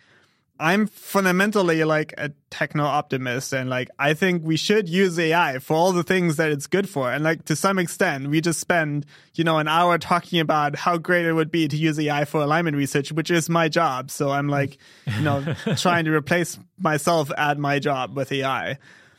I'm 0.58 0.88
fundamentally 0.88 1.84
like 1.84 2.14
a 2.18 2.32
techno 2.50 2.86
optimist 2.86 3.52
and 3.52 3.70
like 3.70 3.90
I 4.00 4.14
think 4.14 4.44
we 4.46 4.56
should 4.56 4.88
use 4.88 5.20
AI 5.20 5.60
for 5.60 5.76
all 5.76 5.92
the 5.92 6.04
things 6.04 6.38
that 6.38 6.50
it's 6.52 6.66
good 6.66 6.88
for. 6.88 7.12
And 7.12 7.26
like 7.26 7.44
to 7.46 7.58
some 7.58 7.78
extent, 7.78 8.30
we 8.30 8.40
just 8.40 8.62
spend, 8.62 9.06
you 9.34 9.44
know, 9.44 9.58
an 9.58 9.68
hour 9.68 9.98
talking 9.98 10.40
about 10.40 10.78
how 10.78 10.98
great 10.98 11.26
it 11.26 11.34
would 11.34 11.52
be 11.52 11.68
to 11.68 11.76
use 11.76 12.00
AI 12.00 12.24
for 12.24 12.42
alignment 12.42 12.78
research, 12.78 13.12
which 13.12 13.30
is 13.30 13.50
my 13.50 13.68
job. 13.68 14.10
So 14.10 14.32
I'm 14.32 14.48
like, 14.48 14.78
you 15.18 15.24
know, 15.24 15.44
trying 15.76 16.06
to 16.06 16.14
replace 16.14 16.58
myself 16.80 17.32
at 17.38 17.58
my 17.58 17.80
job 17.80 18.16
with 18.16 18.32
AI. 18.32 18.78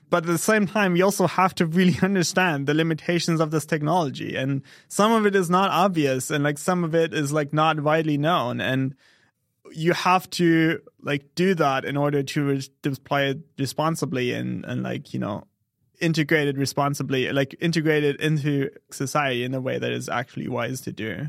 But 0.08 0.24
at 0.24 0.28
the 0.28 0.38
same 0.38 0.66
time, 0.66 0.92
we 0.92 1.02
also 1.02 1.26
have 1.26 1.54
to 1.56 1.66
really 1.66 1.98
understand 2.02 2.66
the 2.66 2.74
limitations 2.74 3.40
of 3.40 3.50
this 3.50 3.66
technology. 3.66 4.36
And 4.36 4.62
some 4.88 5.12
of 5.12 5.26
it 5.26 5.34
is 5.34 5.50
not 5.50 5.70
obvious 5.70 6.30
and 6.30 6.44
like 6.44 6.58
some 6.58 6.84
of 6.84 6.94
it 6.94 7.12
is 7.12 7.32
like 7.32 7.52
not 7.52 7.80
widely 7.80 8.18
known. 8.18 8.60
And 8.60 8.94
you 9.72 9.92
have 9.92 10.28
to 10.30 10.80
like 11.02 11.34
do 11.34 11.54
that 11.54 11.84
in 11.84 11.96
order 11.96 12.22
to 12.22 12.60
deploy 12.82 13.30
it 13.30 13.38
responsibly 13.58 14.32
and 14.32 14.64
and 14.64 14.82
like 14.82 15.12
you 15.12 15.20
know 15.20 15.44
integrate 16.00 16.48
it 16.48 16.56
responsibly 16.56 17.30
like 17.32 17.54
integrate 17.60 18.04
it 18.04 18.20
into 18.20 18.70
society 18.90 19.44
in 19.44 19.54
a 19.54 19.60
way 19.60 19.78
that 19.78 19.92
is 19.92 20.08
actually 20.08 20.48
wise 20.48 20.80
to 20.80 20.92
do 20.92 21.28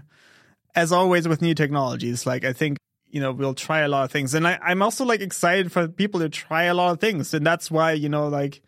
as 0.75 0.91
always 0.91 1.27
with 1.27 1.41
new 1.41 1.53
technologies 1.53 2.25
like 2.25 2.43
i 2.43 2.51
think 2.51 2.77
you 3.09 3.21
know 3.21 3.31
we'll 3.31 3.53
try 3.53 3.79
a 3.79 3.87
lot 3.87 4.03
of 4.03 4.11
things 4.11 4.33
and 4.33 4.47
I, 4.47 4.59
i'm 4.61 4.81
also 4.81 5.05
like 5.05 5.21
excited 5.21 5.71
for 5.71 5.87
people 5.87 6.19
to 6.19 6.29
try 6.29 6.63
a 6.63 6.73
lot 6.73 6.91
of 6.91 6.99
things 6.99 7.33
and 7.33 7.45
that's 7.45 7.71
why 7.71 7.93
you 7.93 8.09
know 8.09 8.27
like 8.27 8.61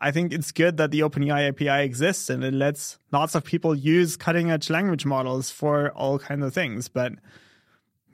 i 0.00 0.10
think 0.10 0.32
it's 0.32 0.52
good 0.52 0.76
that 0.76 0.90
the 0.90 1.00
openai 1.00 1.48
api 1.48 1.84
exists 1.84 2.30
and 2.30 2.42
it 2.44 2.54
lets 2.54 2.98
lots 3.12 3.34
of 3.34 3.44
people 3.44 3.74
use 3.74 4.16
cutting 4.16 4.50
edge 4.50 4.70
language 4.70 5.04
models 5.04 5.50
for 5.50 5.90
all 5.90 6.18
kinds 6.18 6.44
of 6.44 6.52
things 6.54 6.88
but 6.88 7.12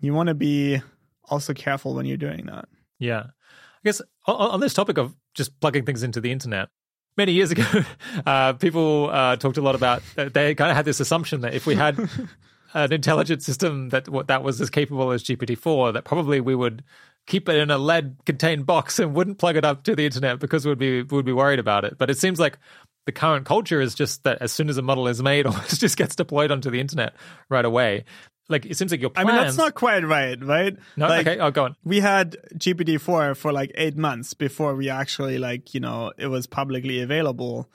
you 0.01 0.13
want 0.15 0.29
to 0.29 0.35
be 0.35 0.81
also 1.29 1.55
careful 1.55 1.95
when 1.95 2.07
you're 2.07 2.17
doing 2.17 2.47
that. 2.47 2.69
Yeah. 2.99 3.21
I 3.21 3.85
guess 3.85 4.03
on, 4.27 4.61
this 4.61 4.75
topic 4.75 4.99
of 4.99 5.15
just 5.35 5.59
plugging 5.61 5.85
things 5.85 6.03
into 6.03 6.21
the 6.21 6.33
internet, 6.33 6.69
many 7.17 7.33
years 7.33 7.51
ago, 7.51 7.65
uh, 8.27 8.55
people 8.55 9.11
uh, 9.11 9.37
talked 9.37 9.59
a 9.59 9.63
lot 9.63 9.75
about, 9.75 10.03
they 10.17 10.55
kind 10.55 10.71
of 10.71 10.77
had 10.77 10.85
this 10.85 11.01
assumption 11.01 11.43
that 11.43 11.55
if 11.55 11.67
we 11.67 11.75
had 11.75 11.99
an 12.75 12.93
intelligent 12.93 13.43
system 13.43 13.91
that 13.91 14.09
that 14.27 14.43
was 14.43 14.61
as 14.61 14.71
capable 14.71 15.11
as 15.13 15.23
GPT-4, 15.23 15.93
that 15.95 16.05
probably 16.05 16.41
we 16.41 16.55
would 16.55 16.83
keep 17.27 17.48
it 17.48 17.57
in 17.57 17.70
a 17.70 17.78
lead 17.78 18.16
contained 18.24 18.66
box 18.66 18.98
and 18.98 19.15
wouldn't 19.15 19.39
plug 19.39 19.57
it 19.57 19.65
up 19.65 19.82
to 19.85 19.97
the 19.97 20.05
internet 20.05 20.39
because 20.39 20.66
we'd 20.66 20.78
be 20.78 21.03
would 21.03 21.24
be 21.24 21.32
worried 21.32 21.59
about 21.59 21.85
it. 21.85 21.98
But 21.98 22.11
it 22.11 22.19
seems 22.19 22.39
like 22.39 22.59
the 23.05 23.12
current 23.12 23.47
culture 23.47 23.81
is 23.81 23.94
just 23.94 24.24
that 24.24 24.39
as 24.40 24.53
soon 24.53 24.69
as 24.69 24.78
a 24.78 24.82
model 24.82 25.09
is 25.09 25.23
made, 25.23 25.47
it 25.47 25.69
just 25.69 25.97
gets 25.97 26.16
deployed 26.16 26.51
onto 26.51 26.70
the 26.70 26.81
internet 26.81 27.15
right 27.48 27.65
away 27.65 28.05
like 28.48 28.66
it 28.66 28.77
seems 28.77 28.90
like 28.90 29.01
your 29.01 29.11
plans. 29.11 29.28
I 29.28 29.32
mean, 29.32 29.43
that's 29.43 29.57
not 29.57 29.74
quite 29.74 30.05
right, 30.05 30.43
right? 30.43 30.77
No, 30.97 31.09
like, 31.09 31.27
okay, 31.27 31.40
oh, 31.40 31.51
go 31.51 31.65
on. 31.65 31.77
We 31.85 32.01
had 32.01 32.36
GPT 32.55 33.01
four 33.01 33.35
for 33.35 33.53
like 33.53 33.73
eight 33.74 33.97
months 33.97 34.35
before 34.35 34.74
we 34.74 34.89
actually 34.89 35.39
like 35.39 35.74
you 35.74 35.81
know 35.81 36.12
it 36.16 36.28
was 36.28 36.47
publicly 36.47 37.01
available, 37.01 37.69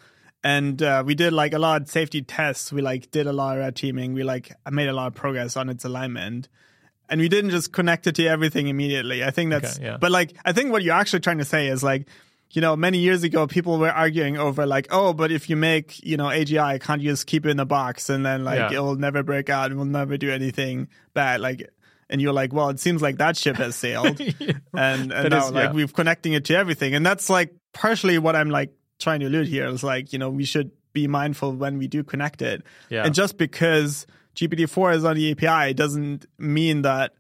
and 0.44 0.82
uh, 0.82 1.03
we 1.06 1.15
did 1.15 1.34
like 1.34 1.53
a 1.53 1.60
lot 1.60 1.82
of 1.82 1.90
safety 1.90 2.22
tests. 2.22 2.72
We 2.72 2.82
like 2.82 3.11
did 3.11 3.28
a 3.28 3.34
lot 3.34 3.57
of 3.57 3.64
red 3.64 3.76
teaming. 3.76 4.14
We 4.14 4.23
like 4.23 4.53
made 4.69 4.88
a 4.88 4.94
lot 4.94 5.07
of 5.07 5.14
progress 5.14 5.57
on 5.57 5.69
its 5.69 5.84
alignment. 5.84 6.48
And 7.12 7.22
we 7.22 7.30
didn't 7.30 7.52
just 7.52 7.72
connect 7.72 8.08
it 8.08 8.16
to 8.16 8.26
everything 8.26 8.68
immediately. 8.68 9.24
I 9.24 9.30
think 9.30 9.52
that's, 9.52 9.76
okay, 9.76 9.86
yeah. 9.86 9.98
but 9.98 10.12
like, 10.12 10.34
I 10.44 10.54
think 10.54 10.72
what 10.72 10.82
you're 10.82 10.96
actually 10.96 11.20
trying 11.20 11.38
to 11.38 11.46
say 11.46 11.68
is 11.68 11.84
like, 11.84 12.08
you 12.52 12.62
know, 12.62 12.76
many 12.76 13.00
years 13.00 13.24
ago, 13.24 13.48
people 13.48 13.78
were 13.78 13.92
arguing 13.92 14.38
over 14.38 14.66
like, 14.66 14.88
oh, 14.92 15.14
but 15.14 15.32
if 15.32 15.50
you 15.50 15.56
make, 15.56 16.04
you 16.04 16.18
know, 16.18 16.26
AGI, 16.26 16.82
can't 16.82 17.02
you 17.02 17.12
just 17.12 17.28
keep 17.28 17.46
it 17.46 17.50
in 17.50 17.58
the 17.58 17.66
box 17.66 18.10
and 18.10 18.26
then 18.26 18.44
like 18.44 18.72
yeah. 18.72 18.78
it 18.78 18.82
will 18.82 18.96
never 18.96 19.24
break 19.24 19.50
out 19.50 19.72
and 19.72 19.78
will 19.78 19.86
never 19.86 20.18
do 20.18 20.32
anything 20.32 20.88
bad? 21.14 21.42
Like, 21.42 21.70
and 22.10 22.22
you're 22.22 22.34
like, 22.34 22.52
well, 22.54 22.70
it 22.70 22.80
seems 22.80 23.02
like 23.02 23.18
that 23.18 23.38
ship 23.38 23.56
has 23.56 23.76
sailed, 23.76 24.20
yeah. 24.40 24.54
and 24.74 25.14
and 25.14 25.30
now 25.30 25.46
is, 25.46 25.52
like 25.52 25.70
yeah. 25.70 25.72
we've 25.72 25.94
connecting 25.94 26.34
it 26.34 26.46
to 26.46 26.56
everything, 26.56 26.94
and 26.94 27.06
that's 27.06 27.30
like 27.30 27.56
partially 27.74 28.18
what 28.18 28.36
I'm 28.36 28.50
like 28.50 28.74
trying 29.00 29.22
to 29.22 29.28
allude 29.28 29.48
here 29.48 29.68
is 29.68 29.82
like, 29.82 30.12
you 30.12 30.20
know, 30.20 30.30
we 30.30 30.44
should 30.44 30.72
be 30.94 31.08
mindful 31.08 31.54
when 31.54 31.78
we 31.78 31.88
do 31.88 32.04
connect 32.04 32.42
it, 32.42 32.64
yeah. 32.90 33.06
and 33.06 33.16
just 33.16 33.38
because 33.38 34.06
GPT-4 34.36 34.95
is 34.95 35.06
on 35.06 35.16
the 35.16 35.32
API 35.32 35.74
doesn't 35.74 36.26
mean 36.38 36.84
that 36.84 37.14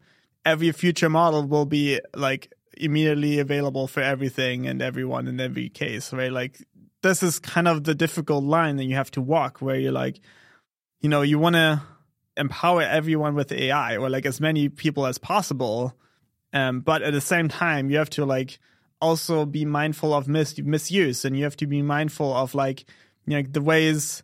every 0.45 0.71
future 0.71 1.09
model 1.09 1.45
will 1.45 1.65
be 1.65 1.99
like 2.15 2.53
immediately 2.77 3.39
available 3.39 3.87
for 3.87 4.01
everything 4.01 4.67
and 4.67 4.81
everyone 4.81 5.27
in 5.27 5.39
every 5.39 5.69
case, 5.69 6.13
right? 6.13 6.31
Like 6.31 6.57
this 7.01 7.23
is 7.23 7.39
kind 7.39 7.67
of 7.67 7.83
the 7.83 7.95
difficult 7.95 8.43
line 8.43 8.77
that 8.77 8.85
you 8.85 8.95
have 8.95 9.11
to 9.11 9.21
walk 9.21 9.59
where 9.59 9.75
you're 9.75 9.91
like, 9.91 10.19
you 10.99 11.09
know, 11.09 11.21
you 11.21 11.39
want 11.39 11.55
to 11.55 11.81
empower 12.37 12.81
everyone 12.81 13.35
with 13.35 13.51
AI 13.51 13.97
or 13.97 14.09
like 14.09 14.25
as 14.25 14.39
many 14.39 14.69
people 14.69 15.05
as 15.05 15.17
possible. 15.17 15.93
Um, 16.53 16.81
but 16.81 17.01
at 17.01 17.13
the 17.13 17.21
same 17.21 17.49
time, 17.49 17.89
you 17.89 17.97
have 17.97 18.09
to 18.11 18.25
like 18.25 18.59
also 18.99 19.45
be 19.45 19.65
mindful 19.65 20.13
of 20.13 20.27
mis- 20.27 20.59
misuse 20.59 21.25
and 21.25 21.35
you 21.37 21.43
have 21.43 21.57
to 21.57 21.67
be 21.67 21.81
mindful 21.81 22.33
of 22.33 22.55
like, 22.55 22.85
you 23.25 23.35
know, 23.35 23.47
the 23.49 23.61
ways 23.61 24.23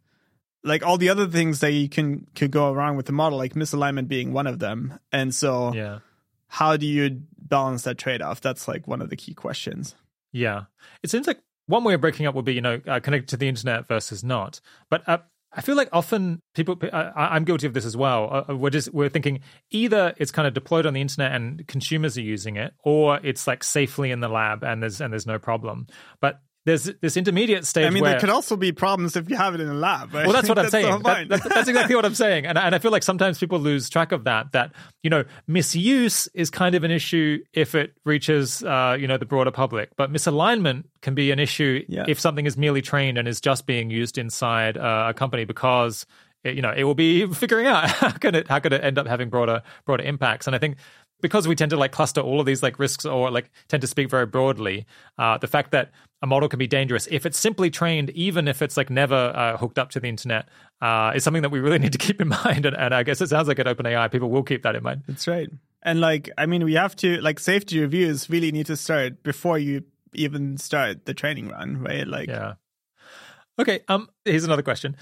like 0.68 0.86
all 0.86 0.98
the 0.98 1.10
other 1.10 1.28
things 1.28 1.62
that 1.62 1.72
you 1.72 1.90
can 1.90 2.28
could 2.36 2.52
go 2.52 2.72
wrong 2.74 2.98
with 2.98 3.06
the 3.06 3.12
model, 3.12 3.38
like 3.38 3.54
misalignment 3.54 4.08
being 4.08 4.34
one 4.34 4.48
of 4.48 4.60
them. 4.60 5.00
And 5.12 5.34
so 5.34 5.74
yeah 5.74 6.00
how 6.48 6.78
do 6.78 6.86
you 6.86 7.22
balance 7.38 7.84
that 7.84 7.98
trade 7.98 8.22
off? 8.22 8.42
That's 8.42 8.68
like 8.68 8.88
one 8.88 9.02
of 9.02 9.10
the 9.10 9.16
key 9.16 9.34
questions. 9.34 9.96
Yeah. 10.32 10.64
It 11.04 11.10
seems 11.10 11.28
like 11.28 11.40
one 11.68 11.84
way 11.84 11.94
of 11.94 12.02
breaking 12.02 12.26
up 12.26 12.36
would 12.36 12.46
be, 12.46 12.54
you 12.54 12.62
know, 12.62 12.82
uh, 12.88 13.00
connected 13.00 13.30
to 13.30 13.38
the 13.38 13.48
internet 13.48 13.88
versus 13.88 14.24
not. 14.24 14.62
But 14.90 15.08
uh, 15.08 15.20
I 15.52 15.62
feel 15.62 15.76
like 15.76 15.90
often 15.92 16.40
people, 16.56 16.78
I, 16.94 17.36
am 17.36 17.44
guilty 17.44 17.68
of 17.68 17.74
this 17.74 17.86
as 17.86 17.98
well. 17.98 18.30
Uh, 18.32 18.52
uh, 18.52 18.56
we're 18.56 18.70
just, 18.70 18.94
we're 18.94 19.10
thinking 19.10 19.42
either 19.72 20.14
it's 20.18 20.32
kind 20.32 20.48
of 20.48 20.54
deployed 20.54 20.86
on 20.86 20.94
the 20.94 21.02
internet 21.02 21.34
and 21.34 21.68
consumers 21.68 22.18
are 22.18 22.22
using 22.22 22.56
it, 22.56 22.74
or 22.84 23.20
it's 23.24 23.48
like 23.48 23.64
safely 23.64 24.12
in 24.12 24.22
the 24.22 24.30
lab 24.30 24.64
and 24.64 24.82
there's, 24.82 25.02
and 25.02 25.12
there's 25.12 25.28
no 25.28 25.40
problem. 25.40 25.88
But 26.22 26.42
there's 26.68 26.84
this 27.00 27.16
intermediate 27.16 27.66
stage. 27.66 27.86
I 27.86 27.90
mean, 27.92 28.04
where, 28.04 28.12
there 28.12 28.20
could 28.20 28.30
also 28.30 28.58
be 28.58 28.74
problems 28.74 29.16
if 29.16 29.30
you 29.30 29.38
have 29.38 29.56
it 29.56 29.62
in 29.62 29.70
a 29.70 29.74
lab. 29.74 30.14
Right? 30.14 30.26
Well, 30.26 30.34
that's 30.34 30.50
what 30.50 30.60
I'm 30.60 30.70
saying. 30.70 31.02
That, 31.02 31.30
that, 31.30 31.44
that's 31.46 31.70
exactly 31.70 31.96
what 31.96 32.04
I'm 32.04 32.14
saying, 32.26 32.46
and 32.46 32.58
and 32.58 32.76
I 32.76 32.80
feel 32.80 32.92
like 32.92 33.04
sometimes 33.04 33.40
people 33.40 33.58
lose 33.58 33.90
track 33.90 34.12
of 34.12 34.26
that. 34.26 34.52
That 34.52 34.74
you 35.02 35.10
know, 35.10 35.24
misuse 35.48 36.28
is 36.34 36.50
kind 36.50 36.76
of 36.76 36.84
an 36.84 36.92
issue 36.92 37.40
if 37.54 37.74
it 37.74 37.94
reaches 38.04 38.64
uh, 38.64 38.98
you 39.00 39.08
know 39.08 39.18
the 39.18 39.26
broader 39.26 39.50
public, 39.50 39.92
but 39.96 40.12
misalignment 40.12 40.84
can 41.02 41.16
be 41.16 41.32
an 41.32 41.40
issue 41.40 41.86
yeah. 41.88 42.04
if 42.06 42.20
something 42.20 42.46
is 42.46 42.58
merely 42.58 42.82
trained 42.82 43.18
and 43.18 43.30
is 43.30 43.40
just 43.40 43.66
being 43.66 43.90
used 43.90 44.18
inside 44.18 44.78
uh, 44.78 45.06
a 45.10 45.14
company 45.14 45.46
because 45.46 46.06
it, 46.44 46.56
you 46.56 46.62
know 46.62 46.74
it 46.76 46.84
will 46.84 46.96
be 46.96 47.26
figuring 47.34 47.66
out 47.66 47.90
how 47.90 48.12
can 48.12 48.36
it 48.36 48.48
how 48.48 48.60
could 48.60 48.74
it 48.74 48.84
end 48.84 48.98
up 48.98 49.08
having 49.08 49.30
broader 49.30 49.62
broader 49.86 50.04
impacts 50.04 50.48
and 50.48 50.56
i 50.56 50.60
think 50.60 50.78
because 51.22 51.48
we 51.48 51.56
tend 51.56 51.72
to 51.72 51.78
like 51.78 51.92
cluster 51.92 52.22
all 52.22 52.40
of 52.40 52.46
these 52.46 52.62
like 52.62 52.80
risks 52.80 53.06
or 53.06 53.32
like 53.32 53.50
tend 53.68 53.82
to 53.82 53.88
speak 53.88 54.10
very 54.10 54.26
broadly, 54.26 54.86
uh, 55.18 55.38
the 55.38 55.48
fact 55.48 55.72
that 55.72 55.92
a 56.22 56.28
model 56.28 56.50
can 56.50 56.60
be 56.60 56.68
dangerous 56.68 57.08
if 57.12 57.26
it's 57.26 57.38
simply 57.38 57.70
trained, 57.70 58.10
even 58.12 58.48
if 58.48 58.62
it's 58.62 58.78
like 58.78 58.90
never 58.90 59.32
uh, 59.36 59.58
hooked 59.58 59.80
up 59.80 59.90
to 59.92 60.00
the 60.00 60.08
internet, 60.08 60.48
uh, 60.82 61.12
is 61.16 61.24
something 61.24 61.42
that 61.42 61.50
we 61.50 61.60
really 61.60 61.80
need 61.86 61.92
to 61.92 61.98
keep 61.98 62.22
in 62.22 62.28
mind. 62.46 62.66
And, 62.66 62.76
and 62.76 62.94
I 62.94 63.04
guess 63.04 63.22
it 63.22 63.30
sounds 63.30 63.48
like 63.48 63.60
at 63.60 63.66
OpenAI, 63.66 64.12
people 64.12 64.30
will 64.30 64.44
keep 64.44 64.64
that 64.64 64.76
in 64.76 64.84
mind. 64.84 65.04
That's 65.08 65.28
right. 65.28 65.50
And 65.84 66.02
like, 66.02 66.30
I 66.38 66.46
mean, 66.46 66.64
we 66.66 66.74
have 66.74 66.96
to 66.98 67.22
like 67.22 67.40
safety 67.40 67.80
reviews 67.80 68.30
really 68.30 68.52
need 68.52 68.66
to 68.68 68.76
start 68.76 69.24
before 69.24 69.58
you 69.58 69.84
even 70.14 70.58
start 70.58 71.06
the 71.06 71.14
training 71.14 71.50
run, 71.50 71.80
right? 71.80 72.08
Like, 72.08 72.30
yeah. 72.30 72.54
Okay. 73.60 73.80
Um. 73.88 74.10
Here's 74.24 74.44
another 74.44 74.62
question. 74.62 74.96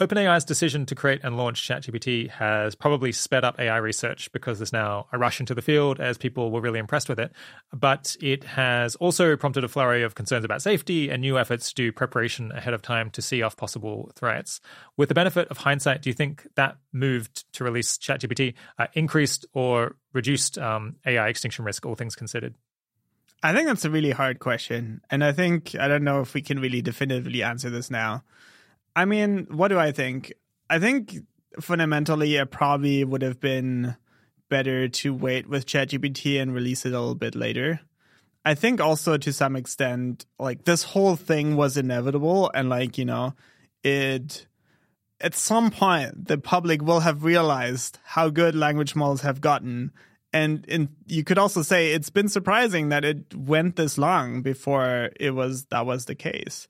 OpenAI's 0.00 0.44
decision 0.44 0.86
to 0.86 0.94
create 0.94 1.22
and 1.24 1.36
launch 1.36 1.66
ChatGPT 1.66 2.30
has 2.30 2.76
probably 2.76 3.10
sped 3.10 3.42
up 3.42 3.58
AI 3.58 3.78
research 3.78 4.30
because 4.30 4.60
there's 4.60 4.72
now 4.72 5.08
a 5.12 5.18
rush 5.18 5.40
into 5.40 5.56
the 5.56 5.62
field 5.62 5.98
as 5.98 6.16
people 6.16 6.52
were 6.52 6.60
really 6.60 6.78
impressed 6.78 7.08
with 7.08 7.18
it. 7.18 7.32
But 7.72 8.14
it 8.20 8.44
has 8.44 8.94
also 8.96 9.36
prompted 9.36 9.64
a 9.64 9.68
flurry 9.68 10.04
of 10.04 10.14
concerns 10.14 10.44
about 10.44 10.62
safety 10.62 11.10
and 11.10 11.20
new 11.20 11.36
efforts 11.36 11.70
to 11.70 11.74
do 11.74 11.90
preparation 11.90 12.52
ahead 12.52 12.74
of 12.74 12.82
time 12.82 13.10
to 13.10 13.22
see 13.22 13.42
off 13.42 13.56
possible 13.56 14.12
threats. 14.14 14.60
With 14.96 15.08
the 15.08 15.16
benefit 15.16 15.48
of 15.48 15.58
hindsight, 15.58 16.02
do 16.02 16.10
you 16.10 16.14
think 16.14 16.46
that 16.54 16.76
move 16.92 17.28
to 17.54 17.64
release 17.64 17.98
ChatGPT 17.98 18.54
uh, 18.78 18.86
increased 18.92 19.46
or 19.52 19.96
reduced 20.12 20.58
um, 20.58 20.94
AI 21.06 21.26
extinction 21.26 21.64
risk, 21.64 21.84
all 21.84 21.96
things 21.96 22.14
considered? 22.14 22.54
I 23.42 23.52
think 23.52 23.66
that's 23.66 23.84
a 23.84 23.90
really 23.90 24.12
hard 24.12 24.38
question. 24.38 25.00
And 25.10 25.24
I 25.24 25.32
think, 25.32 25.74
I 25.74 25.88
don't 25.88 26.04
know 26.04 26.20
if 26.20 26.34
we 26.34 26.42
can 26.42 26.60
really 26.60 26.82
definitively 26.82 27.42
answer 27.42 27.68
this 27.68 27.90
now. 27.90 28.22
I 28.98 29.04
mean, 29.04 29.46
what 29.48 29.68
do 29.68 29.78
I 29.78 29.92
think? 29.92 30.32
I 30.68 30.80
think 30.80 31.18
fundamentally 31.60 32.34
it 32.34 32.50
probably 32.50 33.04
would 33.04 33.22
have 33.22 33.38
been 33.38 33.94
better 34.48 34.88
to 34.88 35.14
wait 35.14 35.48
with 35.48 35.66
ChatGPT 35.66 36.42
and 36.42 36.52
release 36.52 36.84
it 36.84 36.92
a 36.92 36.98
little 36.98 37.14
bit 37.14 37.36
later. 37.36 37.78
I 38.44 38.56
think 38.56 38.80
also 38.80 39.16
to 39.16 39.32
some 39.32 39.54
extent, 39.54 40.26
like 40.40 40.64
this 40.64 40.82
whole 40.82 41.14
thing 41.14 41.54
was 41.54 41.76
inevitable 41.76 42.50
and 42.52 42.68
like, 42.68 42.98
you 42.98 43.04
know, 43.04 43.34
it 43.84 44.48
at 45.20 45.36
some 45.36 45.70
point 45.70 46.26
the 46.26 46.38
public 46.38 46.82
will 46.82 47.00
have 47.00 47.22
realized 47.22 48.00
how 48.02 48.30
good 48.30 48.56
language 48.56 48.96
models 48.96 49.20
have 49.20 49.40
gotten. 49.40 49.92
And 50.32 50.64
in, 50.66 50.88
you 51.06 51.22
could 51.22 51.38
also 51.38 51.62
say 51.62 51.92
it's 51.92 52.10
been 52.10 52.28
surprising 52.28 52.88
that 52.88 53.04
it 53.04 53.32
went 53.32 53.76
this 53.76 53.96
long 53.96 54.42
before 54.42 55.10
it 55.20 55.36
was 55.36 55.66
that 55.66 55.86
was 55.86 56.06
the 56.06 56.16
case. 56.16 56.66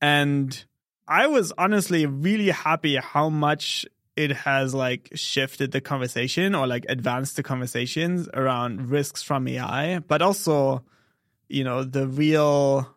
And 0.00 0.64
I 1.10 1.26
was 1.26 1.52
honestly 1.58 2.06
really 2.06 2.50
happy 2.50 2.94
how 2.94 3.28
much 3.28 3.84
it 4.14 4.30
has 4.30 4.72
like 4.72 5.10
shifted 5.14 5.72
the 5.72 5.80
conversation 5.80 6.54
or 6.54 6.68
like 6.68 6.86
advanced 6.88 7.34
the 7.34 7.42
conversations 7.42 8.28
around 8.32 8.90
risks 8.90 9.20
from 9.20 9.48
AI, 9.48 9.98
but 9.98 10.22
also, 10.22 10.84
you 11.48 11.64
know, 11.64 11.82
the 11.82 12.06
real 12.06 12.88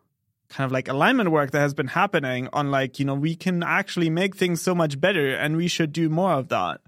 kind 0.48 0.64
of 0.64 0.70
like 0.70 0.86
alignment 0.86 1.32
work 1.32 1.50
that 1.50 1.58
has 1.58 1.74
been 1.74 1.88
happening 1.88 2.48
on 2.52 2.70
like, 2.70 3.00
you 3.00 3.04
know, 3.04 3.14
we 3.14 3.34
can 3.34 3.64
actually 3.64 4.10
make 4.10 4.36
things 4.36 4.62
so 4.62 4.76
much 4.76 5.00
better 5.00 5.34
and 5.34 5.56
we 5.56 5.66
should 5.66 5.92
do 5.92 6.08
more 6.08 6.34
of 6.34 6.48
that. 6.50 6.82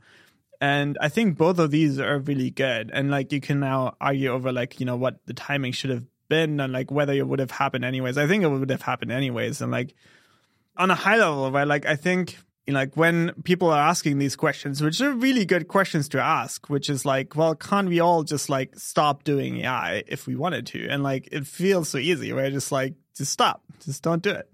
And 0.61 0.97
I 1.01 1.09
think 1.09 1.37
both 1.37 1.59
of 1.59 1.73
these 1.73 1.99
are 1.99 2.21
really 2.21 2.51
good. 2.51 2.93
And 2.95 3.11
like 3.11 3.33
you 3.33 3.41
can 3.41 3.59
now 3.59 3.97
argue 4.01 4.31
over 4.31 4.53
like, 4.53 4.79
you 4.79 4.87
know, 4.87 4.97
what 4.97 5.27
the 5.27 5.35
timing 5.35 5.73
should 5.73 5.91
have 5.91 6.05
been 6.29 6.61
and 6.61 6.73
like 6.73 6.93
whether 6.93 7.13
it 7.13 7.27
would 7.27 7.41
have 7.41 7.51
happened 7.51 7.85
anyways. 7.85 8.17
I 8.17 8.29
think 8.29 8.45
it 8.45 8.49
would 8.49 8.71
have 8.71 8.83
happened 8.83 9.11
anyways. 9.11 9.61
And 9.61 9.73
like 9.73 9.93
on 10.77 10.91
a 10.91 10.95
high 10.95 11.17
level, 11.17 11.51
right? 11.51 11.67
Like 11.67 11.87
I 11.87 11.97
think 11.97 12.39
you 12.67 12.73
know, 12.73 12.81
like 12.81 12.97
when 12.97 13.33
people 13.45 13.71
are 13.71 13.81
asking 13.81 14.19
these 14.19 14.35
questions, 14.35 14.83
which 14.83 15.01
are 15.01 15.13
really 15.13 15.45
good 15.45 15.69
questions 15.69 16.09
to 16.11 16.21
ask, 16.21 16.69
which 16.69 16.91
is 16.91 17.05
like, 17.05 17.37
well, 17.37 17.55
can't 17.55 17.89
we 17.89 18.01
all 18.01 18.25
just 18.25 18.49
like 18.49 18.77
stop 18.77 19.23
doing 19.23 19.59
AI 19.59 20.03
if 20.09 20.27
we 20.27 20.35
wanted 20.35 20.67
to? 20.69 20.89
And 20.89 21.03
like 21.03 21.29
it 21.31 21.47
feels 21.47 21.89
so 21.89 21.99
easy, 21.99 22.33
right? 22.33 22.53
Just 22.53 22.73
like 22.73 22.95
just 23.15 23.33
stop, 23.33 23.63
just 23.85 24.03
don't 24.03 24.23
do 24.23 24.31
it. 24.31 24.51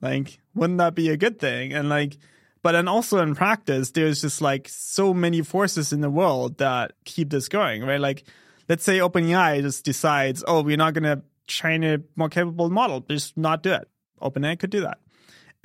Like, 0.00 0.38
wouldn't 0.54 0.78
that 0.78 0.94
be 0.94 1.08
a 1.10 1.16
good 1.16 1.38
thing? 1.38 1.72
And 1.72 1.88
like, 1.88 2.16
but 2.62 2.72
then 2.72 2.88
also 2.88 3.18
in 3.18 3.34
practice, 3.34 3.90
there's 3.90 4.20
just 4.20 4.40
like 4.40 4.68
so 4.68 5.14
many 5.14 5.42
forces 5.42 5.92
in 5.92 6.00
the 6.00 6.10
world 6.10 6.58
that 6.58 6.92
keep 7.04 7.30
this 7.30 7.48
going, 7.48 7.82
right? 7.82 8.00
Like, 8.00 8.24
let's 8.68 8.84
say 8.84 8.98
OpenAI 8.98 9.62
just 9.62 9.84
decides, 9.84 10.44
oh, 10.46 10.62
we're 10.62 10.76
not 10.76 10.94
going 10.94 11.04
to 11.04 11.22
train 11.46 11.84
a 11.84 11.98
more 12.16 12.28
capable 12.28 12.70
model, 12.70 13.00
just 13.00 13.36
not 13.36 13.62
do 13.62 13.72
it. 13.72 13.88
OpenAI 14.20 14.58
could 14.58 14.70
do 14.70 14.80
that. 14.82 14.98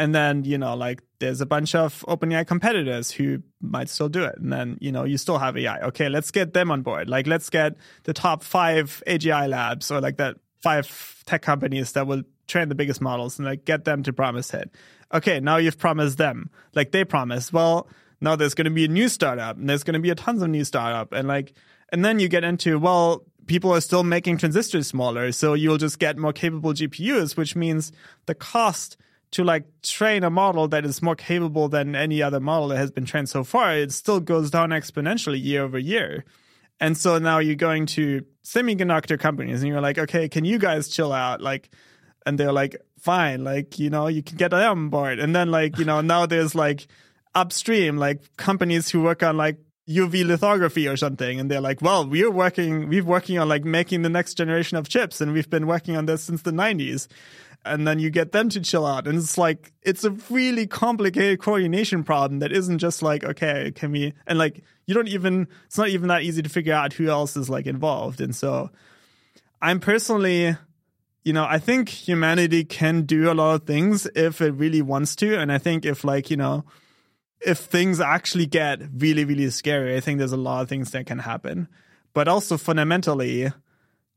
And 0.01 0.15
then, 0.15 0.45
you 0.45 0.57
know, 0.57 0.75
like 0.75 1.03
there's 1.19 1.41
a 1.41 1.45
bunch 1.45 1.75
of 1.75 2.03
OpenAI 2.07 2.47
competitors 2.47 3.11
who 3.11 3.43
might 3.61 3.87
still 3.87 4.09
do 4.09 4.23
it. 4.23 4.35
And 4.39 4.51
then, 4.51 4.79
you 4.81 4.91
know, 4.91 5.03
you 5.03 5.19
still 5.19 5.37
have 5.37 5.55
AI. 5.55 5.79
Okay, 5.89 6.09
let's 6.09 6.31
get 6.31 6.55
them 6.55 6.71
on 6.71 6.81
board. 6.81 7.07
Like, 7.07 7.27
let's 7.27 7.51
get 7.51 7.75
the 8.05 8.11
top 8.11 8.41
five 8.41 9.03
AGI 9.05 9.47
labs 9.47 9.91
or 9.91 10.01
like 10.01 10.17
that 10.17 10.37
five 10.59 11.23
tech 11.27 11.43
companies 11.43 11.91
that 11.91 12.07
will 12.07 12.23
train 12.47 12.67
the 12.67 12.73
biggest 12.73 12.99
models 12.99 13.37
and 13.37 13.45
like 13.45 13.63
get 13.63 13.85
them 13.85 14.01
to 14.01 14.11
promise 14.11 14.55
it. 14.55 14.71
Okay, 15.13 15.39
now 15.39 15.57
you've 15.57 15.77
promised 15.77 16.17
them. 16.17 16.49
Like 16.73 16.91
they 16.91 17.05
promised. 17.05 17.53
Well, 17.53 17.87
now 18.21 18.35
there's 18.35 18.55
going 18.55 18.65
to 18.65 18.71
be 18.71 18.85
a 18.85 18.87
new 18.87 19.07
startup 19.07 19.55
and 19.55 19.69
there's 19.69 19.83
going 19.83 19.93
to 19.93 19.99
be 19.99 20.09
a 20.09 20.15
tons 20.15 20.41
of 20.41 20.49
new 20.49 20.63
startup 20.63 21.13
and 21.13 21.27
like, 21.27 21.53
and 21.89 22.03
then 22.03 22.19
you 22.19 22.27
get 22.27 22.43
into, 22.43 22.79
well, 22.79 23.23
people 23.45 23.71
are 23.71 23.81
still 23.81 24.01
making 24.01 24.39
transistors 24.39 24.87
smaller. 24.87 25.31
So 25.31 25.53
you'll 25.53 25.77
just 25.77 25.99
get 25.99 26.17
more 26.17 26.33
capable 26.33 26.73
GPUs, 26.73 27.37
which 27.37 27.55
means 27.55 27.91
the 28.25 28.33
cost 28.33 28.97
to 29.31 29.43
like 29.43 29.65
train 29.81 30.23
a 30.23 30.29
model 30.29 30.67
that 30.67 30.85
is 30.85 31.01
more 31.01 31.15
capable 31.15 31.69
than 31.69 31.95
any 31.95 32.21
other 32.21 32.39
model 32.39 32.67
that 32.69 32.77
has 32.77 32.91
been 32.91 33.05
trained 33.05 33.29
so 33.29 33.43
far, 33.43 33.73
it 33.75 33.91
still 33.91 34.19
goes 34.19 34.51
down 34.51 34.69
exponentially 34.69 35.41
year 35.41 35.63
over 35.63 35.79
year. 35.79 36.25
And 36.79 36.97
so 36.97 37.17
now 37.17 37.39
you're 37.39 37.55
going 37.55 37.85
to 37.87 38.25
semiconductor 38.43 39.19
companies 39.19 39.61
and 39.61 39.69
you're 39.69 39.81
like, 39.81 39.97
okay, 39.97 40.27
can 40.27 40.45
you 40.45 40.57
guys 40.57 40.89
chill 40.89 41.13
out? 41.13 41.39
Like, 41.39 41.69
and 42.25 42.37
they're 42.37 42.51
like, 42.51 42.75
fine, 42.99 43.43
like, 43.43 43.79
you 43.79 43.89
know, 43.89 44.07
you 44.07 44.21
can 44.21 44.37
get 44.37 44.51
them 44.51 44.79
on 44.79 44.89
board. 44.89 45.19
And 45.19 45.35
then 45.35 45.49
like, 45.49 45.77
you 45.77 45.85
know, 45.85 46.01
now 46.01 46.25
there's 46.25 46.53
like 46.53 46.87
upstream, 47.33 47.97
like 47.97 48.35
companies 48.35 48.89
who 48.89 49.01
work 49.01 49.23
on 49.23 49.37
like 49.37 49.57
UV 49.87 50.25
lithography 50.25 50.87
or 50.87 50.97
something. 50.97 51.39
And 51.39 51.49
they're 51.49 51.61
like, 51.61 51.81
well, 51.81 52.05
we're 52.05 52.31
working, 52.31 52.89
we're 52.89 53.03
working 53.03 53.39
on 53.39 53.47
like 53.47 53.63
making 53.63 54.01
the 54.01 54.09
next 54.09 54.33
generation 54.33 54.77
of 54.77 54.89
chips 54.89 55.21
and 55.21 55.31
we've 55.33 55.49
been 55.49 55.67
working 55.67 55.95
on 55.95 56.05
this 56.05 56.23
since 56.23 56.41
the 56.41 56.51
90s 56.51 57.07
and 57.63 57.87
then 57.87 57.99
you 57.99 58.09
get 58.09 58.31
them 58.31 58.49
to 58.49 58.61
chill 58.61 58.85
out. 58.85 59.07
And 59.07 59.17
it's 59.17 59.37
like, 59.37 59.71
it's 59.81 60.03
a 60.03 60.11
really 60.29 60.67
complicated 60.67 61.39
coordination 61.39 62.03
problem 62.03 62.39
that 62.39 62.51
isn't 62.51 62.79
just 62.79 63.01
like, 63.01 63.23
okay, 63.23 63.71
can 63.73 63.91
we, 63.91 64.13
and 64.25 64.39
like, 64.39 64.63
you 64.87 64.95
don't 64.95 65.07
even, 65.07 65.47
it's 65.65 65.77
not 65.77 65.89
even 65.89 66.07
that 66.09 66.23
easy 66.23 66.41
to 66.41 66.49
figure 66.49 66.73
out 66.73 66.93
who 66.93 67.07
else 67.07 67.37
is 67.37 67.49
like 67.49 67.67
involved. 67.67 68.19
And 68.19 68.35
so 68.35 68.71
I'm 69.61 69.79
personally, 69.79 70.55
you 71.23 71.33
know, 71.33 71.45
I 71.47 71.59
think 71.59 71.89
humanity 71.89 72.63
can 72.63 73.03
do 73.03 73.31
a 73.31 73.35
lot 73.35 73.53
of 73.55 73.67
things 73.67 74.07
if 74.15 74.41
it 74.41 74.51
really 74.51 74.81
wants 74.81 75.15
to. 75.17 75.37
And 75.37 75.51
I 75.51 75.59
think 75.59 75.85
if 75.85 76.03
like, 76.03 76.31
you 76.31 76.37
know, 76.37 76.65
if 77.45 77.59
things 77.59 77.99
actually 77.99 78.47
get 78.47 78.81
really, 78.97 79.25
really 79.25 79.49
scary, 79.51 79.95
I 79.95 79.99
think 79.99 80.17
there's 80.17 80.31
a 80.31 80.37
lot 80.37 80.61
of 80.61 80.69
things 80.69 80.91
that 80.91 81.05
can 81.05 81.19
happen. 81.19 81.67
But 82.13 82.27
also 82.27 82.57
fundamentally, 82.57 83.51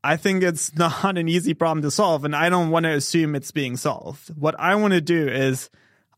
I 0.05 0.17
think 0.17 0.43
it's 0.43 0.75
not 0.77 1.17
an 1.17 1.27
easy 1.27 1.53
problem 1.53 1.81
to 1.81 1.91
solve, 1.91 2.23
and 2.23 2.35
I 2.35 2.49
don't 2.49 2.69
want 2.69 2.85
to 2.85 2.91
assume 2.91 3.35
it's 3.35 3.51
being 3.51 3.75
solved. 3.75 4.29
What 4.37 4.55
I 4.59 4.75
want 4.75 4.93
to 4.93 5.01
do 5.01 5.27
is 5.27 5.69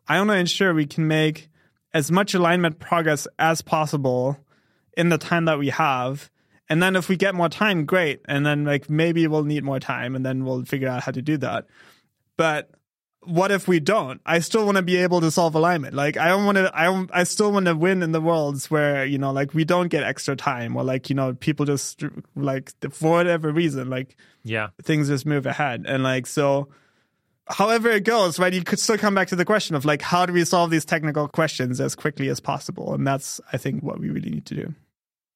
I 0.08 0.18
want 0.20 0.30
to 0.32 0.38
ensure 0.38 0.74
we 0.74 0.86
can 0.86 1.08
make 1.08 1.50
as 1.94 2.12
much 2.12 2.34
alignment 2.34 2.80
progress 2.80 3.28
as 3.40 3.62
possible 3.62 4.38
in 4.98 5.10
the 5.10 5.18
time 5.18 5.46
that 5.46 5.58
we 5.58 5.70
have. 5.70 6.30
And 6.70 6.84
then 6.84 6.98
if 6.98 7.08
we 7.08 7.16
get 7.16 7.34
more 7.34 7.48
time, 7.48 7.86
great. 7.86 8.20
And 8.26 8.46
then 8.46 8.66
like 8.66 8.90
maybe 8.90 9.26
we'll 9.28 9.46
need 9.46 9.64
more 9.64 9.80
time 9.80 10.16
and 10.16 10.26
then 10.26 10.44
we'll 10.44 10.66
figure 10.66 10.90
out 10.90 11.04
how 11.04 11.12
to 11.12 11.22
do 11.22 11.38
that. 11.38 11.66
But 12.36 12.70
what 13.28 13.52
if 13.52 13.68
we 13.68 13.80
don't? 13.80 14.22
I 14.26 14.40
still 14.40 14.66
want 14.66 14.78
to 14.78 14.82
be 14.82 14.98
able 14.98 15.22
to 15.22 15.30
solve 15.30 15.56
alignment. 15.56 15.94
Like 15.94 16.18
I 16.18 16.30
don't 16.30 16.46
want 16.46 16.58
to. 16.58 16.72
I 16.74 17.06
I 17.12 17.24
still 17.24 17.52
want 17.52 17.66
to 17.66 17.76
win 17.76 18.02
in 18.02 18.12
the 18.12 18.22
worlds 18.22 18.72
where 18.72 19.06
you 19.06 19.18
know, 19.18 19.32
like 19.32 19.54
we 19.54 19.66
don't 19.66 19.90
get 19.90 20.04
extra 20.04 20.36
time, 20.36 20.76
or 20.76 20.84
like 20.84 21.10
you 21.10 21.16
know, 21.16 21.34
people 21.34 21.66
just 21.66 22.04
like 22.36 22.72
for 22.92 23.12
whatever 23.12 23.52
reason, 23.52 23.90
like 23.90 24.16
yeah, 24.44 24.70
things 24.82 25.08
just 25.08 25.26
move 25.26 25.46
ahead, 25.46 25.86
and 25.88 26.04
like 26.04 26.28
so. 26.28 26.70
However 27.50 27.90
it 27.90 28.04
goes, 28.04 28.40
right? 28.40 28.52
You 28.52 28.62
could 28.62 28.78
still 28.78 28.98
come 28.98 29.16
back 29.16 29.30
to 29.30 29.36
the 29.38 29.46
question 29.46 29.78
of 29.78 29.86
like, 29.86 30.02
how 30.02 30.26
do 30.26 30.34
we 30.34 30.44
solve 30.44 30.70
these 30.70 30.84
technical 30.84 31.30
questions 31.30 31.80
as 31.80 31.96
quickly 31.96 32.28
as 32.28 32.42
possible? 32.42 32.94
And 32.94 33.08
that's, 33.08 33.40
I 33.54 33.56
think, 33.56 33.84
what 33.84 34.02
we 34.02 34.10
really 34.10 34.30
need 34.30 34.46
to 34.48 34.54
do. 34.54 34.74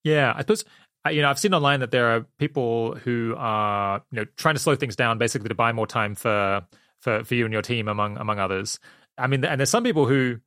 Yeah, 0.03 0.33
I 0.35 0.41
suppose 0.41 0.65
you 1.09 1.21
know, 1.21 1.29
I've 1.29 1.39
seen 1.39 1.53
online 1.53 1.79
that 1.79 1.91
there 1.91 2.15
are 2.15 2.25
people 2.37 2.95
who 2.95 3.33
are, 3.37 4.03
you 4.11 4.19
know, 4.19 4.25
trying 4.37 4.55
to 4.55 4.59
slow 4.59 4.75
things 4.75 4.95
down, 4.95 5.17
basically 5.17 5.49
to 5.49 5.55
buy 5.55 5.71
more 5.71 5.87
time 5.87 6.15
for 6.15 6.61
for 7.01 7.23
for 7.23 7.35
you 7.35 7.45
and 7.45 7.53
your 7.53 7.61
team 7.61 7.87
among 7.87 8.17
among 8.17 8.39
others. 8.39 8.79
I 9.17 9.27
mean, 9.27 9.43
and 9.43 9.59
there's 9.59 9.69
some 9.69 9.83
people 9.83 10.07
who 10.07 10.37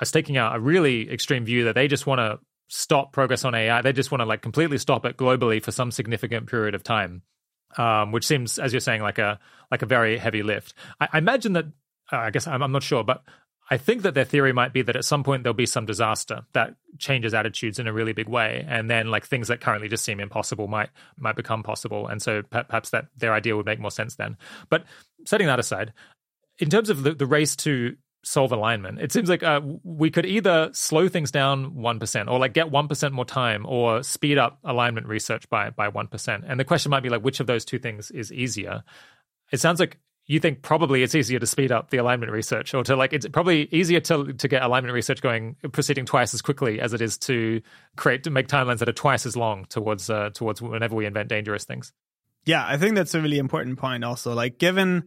are 0.00 0.04
staking 0.04 0.36
out 0.36 0.56
a 0.56 0.60
really 0.60 1.10
extreme 1.10 1.44
view 1.44 1.64
that 1.64 1.74
they 1.74 1.88
just 1.88 2.06
want 2.06 2.18
to 2.20 2.38
stop 2.68 3.12
progress 3.12 3.44
on 3.44 3.54
AI. 3.54 3.82
They 3.82 3.92
just 3.92 4.10
want 4.10 4.20
to 4.20 4.26
like 4.26 4.42
completely 4.42 4.78
stop 4.78 5.04
it 5.04 5.16
globally 5.16 5.62
for 5.62 5.72
some 5.72 5.90
significant 5.90 6.48
period 6.48 6.74
of 6.74 6.82
time, 6.82 7.22
um, 7.76 8.12
which 8.12 8.26
seems, 8.26 8.58
as 8.58 8.72
you're 8.72 8.80
saying, 8.80 9.02
like 9.02 9.18
a 9.18 9.38
like 9.70 9.82
a 9.82 9.86
very 9.86 10.18
heavy 10.18 10.42
lift. 10.42 10.74
I, 11.00 11.08
I 11.12 11.18
imagine 11.18 11.52
that. 11.54 11.66
Uh, 12.12 12.16
I 12.18 12.30
guess 12.30 12.46
I'm, 12.46 12.62
I'm 12.62 12.72
not 12.72 12.84
sure, 12.84 13.02
but 13.02 13.24
I 13.68 13.78
think 13.78 14.02
that 14.02 14.14
their 14.14 14.24
theory 14.24 14.52
might 14.52 14.72
be 14.72 14.82
that 14.82 14.94
at 14.94 15.04
some 15.04 15.24
point 15.24 15.42
there'll 15.42 15.54
be 15.54 15.66
some 15.66 15.86
disaster 15.86 16.42
that 16.52 16.76
changes 16.98 17.34
attitudes 17.34 17.80
in 17.80 17.88
a 17.88 17.92
really 17.92 18.12
big 18.12 18.28
way, 18.28 18.64
and 18.68 18.88
then 18.88 19.10
like 19.10 19.26
things 19.26 19.48
that 19.48 19.60
currently 19.60 19.88
just 19.88 20.04
seem 20.04 20.20
impossible 20.20 20.68
might 20.68 20.90
might 21.18 21.36
become 21.36 21.62
possible, 21.62 22.06
and 22.06 22.22
so 22.22 22.42
perhaps 22.42 22.90
that 22.90 23.06
their 23.16 23.34
idea 23.34 23.56
would 23.56 23.66
make 23.66 23.80
more 23.80 23.90
sense 23.90 24.16
then. 24.16 24.36
But 24.68 24.84
setting 25.26 25.46
that 25.46 25.58
aside, 25.58 25.92
in 26.58 26.70
terms 26.70 26.90
of 26.90 27.02
the, 27.02 27.14
the 27.14 27.26
race 27.26 27.56
to 27.56 27.96
solve 28.24 28.50
alignment, 28.52 29.00
it 29.00 29.12
seems 29.12 29.28
like 29.28 29.42
uh, 29.42 29.60
we 29.84 30.10
could 30.10 30.26
either 30.26 30.70
slow 30.72 31.08
things 31.08 31.30
down 31.30 31.74
one 31.74 32.00
percent, 32.00 32.28
or 32.28 32.38
like 32.38 32.54
get 32.54 32.70
one 32.70 32.88
percent 32.88 33.14
more 33.14 33.24
time, 33.24 33.66
or 33.66 34.02
speed 34.02 34.38
up 34.38 34.58
alignment 34.64 35.06
research 35.06 35.48
by 35.48 35.70
by 35.70 35.88
one 35.88 36.08
percent. 36.08 36.44
And 36.46 36.58
the 36.58 36.64
question 36.64 36.90
might 36.90 37.02
be 37.02 37.08
like, 37.08 37.22
which 37.22 37.40
of 37.40 37.46
those 37.46 37.64
two 37.64 37.78
things 37.78 38.10
is 38.10 38.32
easier? 38.32 38.82
It 39.52 39.60
sounds 39.60 39.78
like 39.78 39.98
you 40.26 40.40
think 40.40 40.62
probably 40.62 41.02
it's 41.02 41.14
easier 41.14 41.38
to 41.38 41.46
speed 41.46 41.70
up 41.70 41.90
the 41.90 41.98
alignment 41.98 42.32
research 42.32 42.74
or 42.74 42.82
to 42.84 42.96
like 42.96 43.12
it's 43.12 43.26
probably 43.28 43.68
easier 43.70 44.00
to 44.00 44.32
to 44.32 44.48
get 44.48 44.62
alignment 44.62 44.92
research 44.92 45.22
going 45.22 45.56
proceeding 45.72 46.04
twice 46.04 46.34
as 46.34 46.42
quickly 46.42 46.80
as 46.80 46.92
it 46.92 47.00
is 47.00 47.16
to 47.16 47.62
create 47.96 48.24
to 48.24 48.30
make 48.30 48.48
timelines 48.48 48.78
that 48.78 48.88
are 48.88 48.92
twice 48.92 49.24
as 49.24 49.36
long 49.36 49.64
towards 49.66 50.10
uh, 50.10 50.30
towards 50.30 50.60
whenever 50.60 50.96
we 50.96 51.06
invent 51.06 51.28
dangerous 51.28 51.64
things 51.64 51.92
yeah 52.46 52.64
i 52.66 52.76
think 52.76 52.94
that's 52.94 53.14
a 53.14 53.20
really 53.20 53.38
important 53.38 53.78
point 53.78 54.02
also 54.04 54.34
like 54.34 54.58
given 54.58 55.04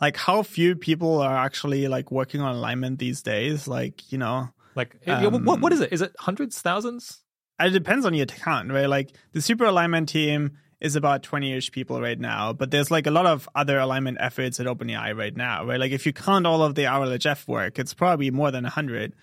like 0.00 0.16
how 0.16 0.42
few 0.42 0.76
people 0.76 1.20
are 1.20 1.36
actually 1.36 1.88
like 1.88 2.10
working 2.10 2.40
on 2.40 2.54
alignment 2.54 2.98
these 2.98 3.22
days 3.22 3.66
like 3.66 4.12
you 4.12 4.18
know 4.18 4.48
like 4.74 4.96
um, 5.06 5.44
what, 5.44 5.60
what 5.60 5.72
is 5.72 5.80
it 5.80 5.92
is 5.92 6.02
it 6.02 6.14
hundreds 6.18 6.60
thousands 6.60 7.20
it 7.58 7.70
depends 7.70 8.04
on 8.04 8.12
your 8.12 8.24
account 8.24 8.70
right 8.70 8.88
like 8.88 9.16
the 9.32 9.40
super 9.40 9.64
alignment 9.64 10.08
team 10.08 10.52
is 10.80 10.94
about 10.94 11.22
20-ish 11.22 11.72
people 11.72 12.00
right 12.00 12.18
now, 12.18 12.52
but 12.52 12.70
there's 12.70 12.90
like 12.90 13.06
a 13.06 13.10
lot 13.10 13.26
of 13.26 13.48
other 13.54 13.78
alignment 13.78 14.18
efforts 14.20 14.60
at 14.60 14.66
OpenAI 14.66 15.16
right 15.16 15.34
now, 15.34 15.64
right? 15.64 15.80
Like 15.80 15.92
if 15.92 16.04
you 16.04 16.12
count 16.12 16.46
all 16.46 16.62
of 16.62 16.74
the 16.74 16.84
RLHF 16.84 17.48
work, 17.48 17.78
it's 17.78 17.94
probably 17.94 18.30
more 18.30 18.50
than 18.50 18.64
100. 18.64 19.14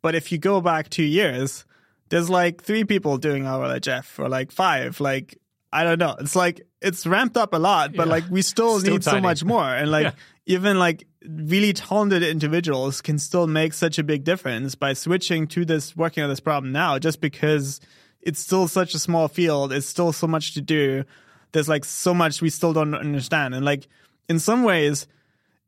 But 0.00 0.14
if 0.14 0.32
you 0.32 0.38
go 0.38 0.60
back 0.60 0.88
two 0.88 1.02
years, 1.02 1.66
there's 2.08 2.30
like 2.30 2.62
three 2.62 2.84
people 2.84 3.18
doing 3.18 3.44
RLHF 3.44 4.18
or 4.18 4.28
like 4.28 4.50
five. 4.52 5.00
Like, 5.00 5.38
I 5.72 5.84
don't 5.84 5.98
know. 5.98 6.16
It's 6.20 6.36
like, 6.36 6.66
it's 6.80 7.06
ramped 7.06 7.36
up 7.36 7.54
a 7.54 7.58
lot, 7.58 7.94
but 7.94 8.06
yeah. 8.06 8.12
like 8.12 8.24
we 8.30 8.42
still, 8.42 8.78
still 8.80 8.92
need 8.92 9.02
tiny. 9.02 9.18
so 9.18 9.20
much 9.20 9.44
more. 9.44 9.64
And 9.64 9.90
like, 9.90 10.04
yeah. 10.04 10.12
even 10.46 10.78
like 10.78 11.06
really 11.26 11.72
talented 11.72 12.22
individuals 12.22 13.00
can 13.00 13.18
still 13.18 13.46
make 13.46 13.72
such 13.72 13.98
a 13.98 14.02
big 14.02 14.24
difference 14.24 14.74
by 14.74 14.92
switching 14.92 15.46
to 15.48 15.64
this, 15.64 15.96
working 15.96 16.22
on 16.22 16.28
this 16.28 16.40
problem 16.40 16.72
now, 16.72 16.98
just 16.98 17.20
because– 17.20 17.80
it's 18.22 18.40
still 18.40 18.68
such 18.68 18.94
a 18.94 18.98
small 18.98 19.28
field. 19.28 19.72
It's 19.72 19.86
still 19.86 20.12
so 20.12 20.26
much 20.26 20.54
to 20.54 20.60
do. 20.60 21.04
There's 21.50 21.68
like 21.68 21.84
so 21.84 22.14
much 22.14 22.40
we 22.40 22.50
still 22.50 22.72
don't 22.72 22.94
understand. 22.94 23.54
And 23.54 23.64
like 23.64 23.88
in 24.28 24.38
some 24.38 24.62
ways, 24.62 25.06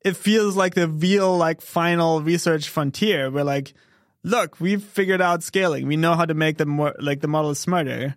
it 0.04 0.16
feels 0.16 0.56
like 0.56 0.74
the 0.74 0.88
real 0.88 1.36
like 1.36 1.60
final 1.60 2.22
research 2.22 2.68
frontier 2.68 3.30
where 3.30 3.44
like 3.44 3.74
look, 4.22 4.58
we've 4.60 4.82
figured 4.82 5.20
out 5.20 5.42
scaling. 5.42 5.86
We 5.86 5.96
know 5.96 6.14
how 6.14 6.24
to 6.24 6.32
make 6.32 6.56
the 6.56 6.64
more 6.64 6.94
like 7.00 7.20
the 7.20 7.28
model 7.28 7.54
smarter. 7.54 8.14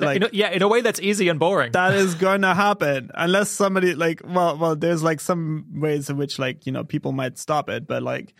Like 0.00 0.16
in 0.16 0.22
a, 0.24 0.28
yeah, 0.32 0.50
in 0.50 0.62
a 0.62 0.68
way 0.68 0.80
that's 0.80 1.00
easy 1.00 1.28
and 1.28 1.40
boring. 1.40 1.72
that 1.72 1.94
is 1.94 2.14
going 2.26 2.42
to 2.42 2.54
happen. 2.54 3.10
Unless 3.14 3.50
somebody 3.50 3.94
like 3.94 4.22
well 4.24 4.56
well 4.56 4.76
there's 4.76 5.02
like 5.02 5.20
some 5.20 5.66
ways 5.74 6.08
in 6.08 6.16
which 6.16 6.38
like 6.38 6.66
you 6.66 6.72
know 6.72 6.84
people 6.84 7.12
might 7.12 7.36
stop 7.38 7.68
it 7.68 7.86
but 7.86 8.02
like 8.02 8.34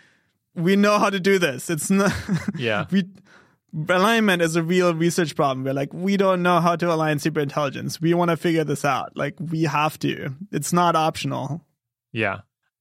we 0.54 0.76
know 0.76 0.98
how 0.98 1.10
to 1.10 1.18
do 1.20 1.38
this. 1.38 1.68
It's 1.70 1.90
not 1.90 2.12
Yeah. 2.56 2.86
we 2.90 3.04
alignment 3.88 4.40
is 4.42 4.56
a 4.56 4.62
real 4.62 4.94
research 4.94 5.34
problem. 5.36 5.64
We're 5.64 5.74
like 5.74 5.92
we 5.92 6.16
don't 6.16 6.42
know 6.42 6.60
how 6.60 6.76
to 6.76 6.92
align 6.92 7.18
superintelligence. 7.18 8.00
We 8.00 8.14
want 8.14 8.30
to 8.30 8.36
figure 8.36 8.64
this 8.64 8.84
out. 8.84 9.16
Like 9.16 9.34
we 9.38 9.64
have 9.64 9.98
to. 10.00 10.34
It's 10.52 10.72
not 10.72 10.96
optional. 10.96 11.64
Yeah, 12.12 12.40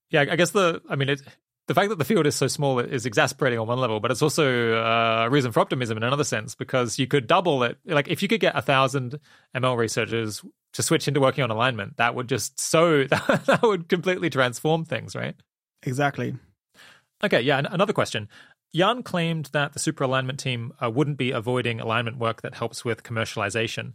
yeah. 0.09 0.21
I 0.29 0.35
guess 0.35 0.51
the 0.51 0.81
I 0.89 0.95
mean 0.95 1.09
it, 1.09 1.21
the 1.68 1.73
fact 1.73 1.89
that 1.89 1.98
the 1.98 2.06
field 2.06 2.26
is 2.26 2.35
so 2.35 2.48
small 2.48 2.80
is 2.80 3.06
exasperating 3.06 3.60
on 3.60 3.68
one 3.68 3.80
level, 3.80 3.99
but 3.99 4.10
it's 4.10 4.22
also 4.22 4.73
uh, 4.73 5.26
a 5.26 5.30
reason 5.30 5.52
for 5.52 5.60
optimism 5.60 5.98
in 5.98 6.03
another 6.03 6.23
sense 6.23 6.56
because 6.56 6.98
you 6.98 7.07
could 7.07 7.27
double 7.27 7.64
it. 7.64 7.77
Like 7.85 8.07
if 8.07 8.22
you 8.22 8.27
could 8.27 8.39
get 8.39 8.56
a 8.57 8.61
thousand 8.61 9.19
ML 9.56 9.77
researchers 9.77 10.44
to 10.73 10.84
switch 10.84 11.07
into 11.07 11.19
working 11.19 11.44
on 11.44 11.52
alignment, 11.52 11.98
that 11.98 12.15
would 12.15 12.30
just 12.30 12.60
so 12.60 13.03
that 13.03 13.60
would 13.64 13.89
completely 13.89 14.30
transform 14.30 14.85
things, 14.85 15.15
right? 15.15 15.35
exactly 15.84 16.35
Okay, 17.23 17.41
yeah. 17.41 17.57
an- 17.57 17.65
Another 17.68 17.94
question. 17.94 18.30
Jan 18.76 19.02
claimed 19.02 19.49
that 19.53 19.73
the 19.73 19.80
super 19.80 20.03
alignment 20.03 20.39
team 20.39 20.73
uh, 20.84 20.89
wouldn't 20.89 21.18
be 21.18 21.31
avoiding 21.31 21.80
alignment 21.80 22.18
work 22.18 22.41
that 22.41 22.53
helps 22.53 22.85
with 22.85 23.03
commercialization. 23.03 23.94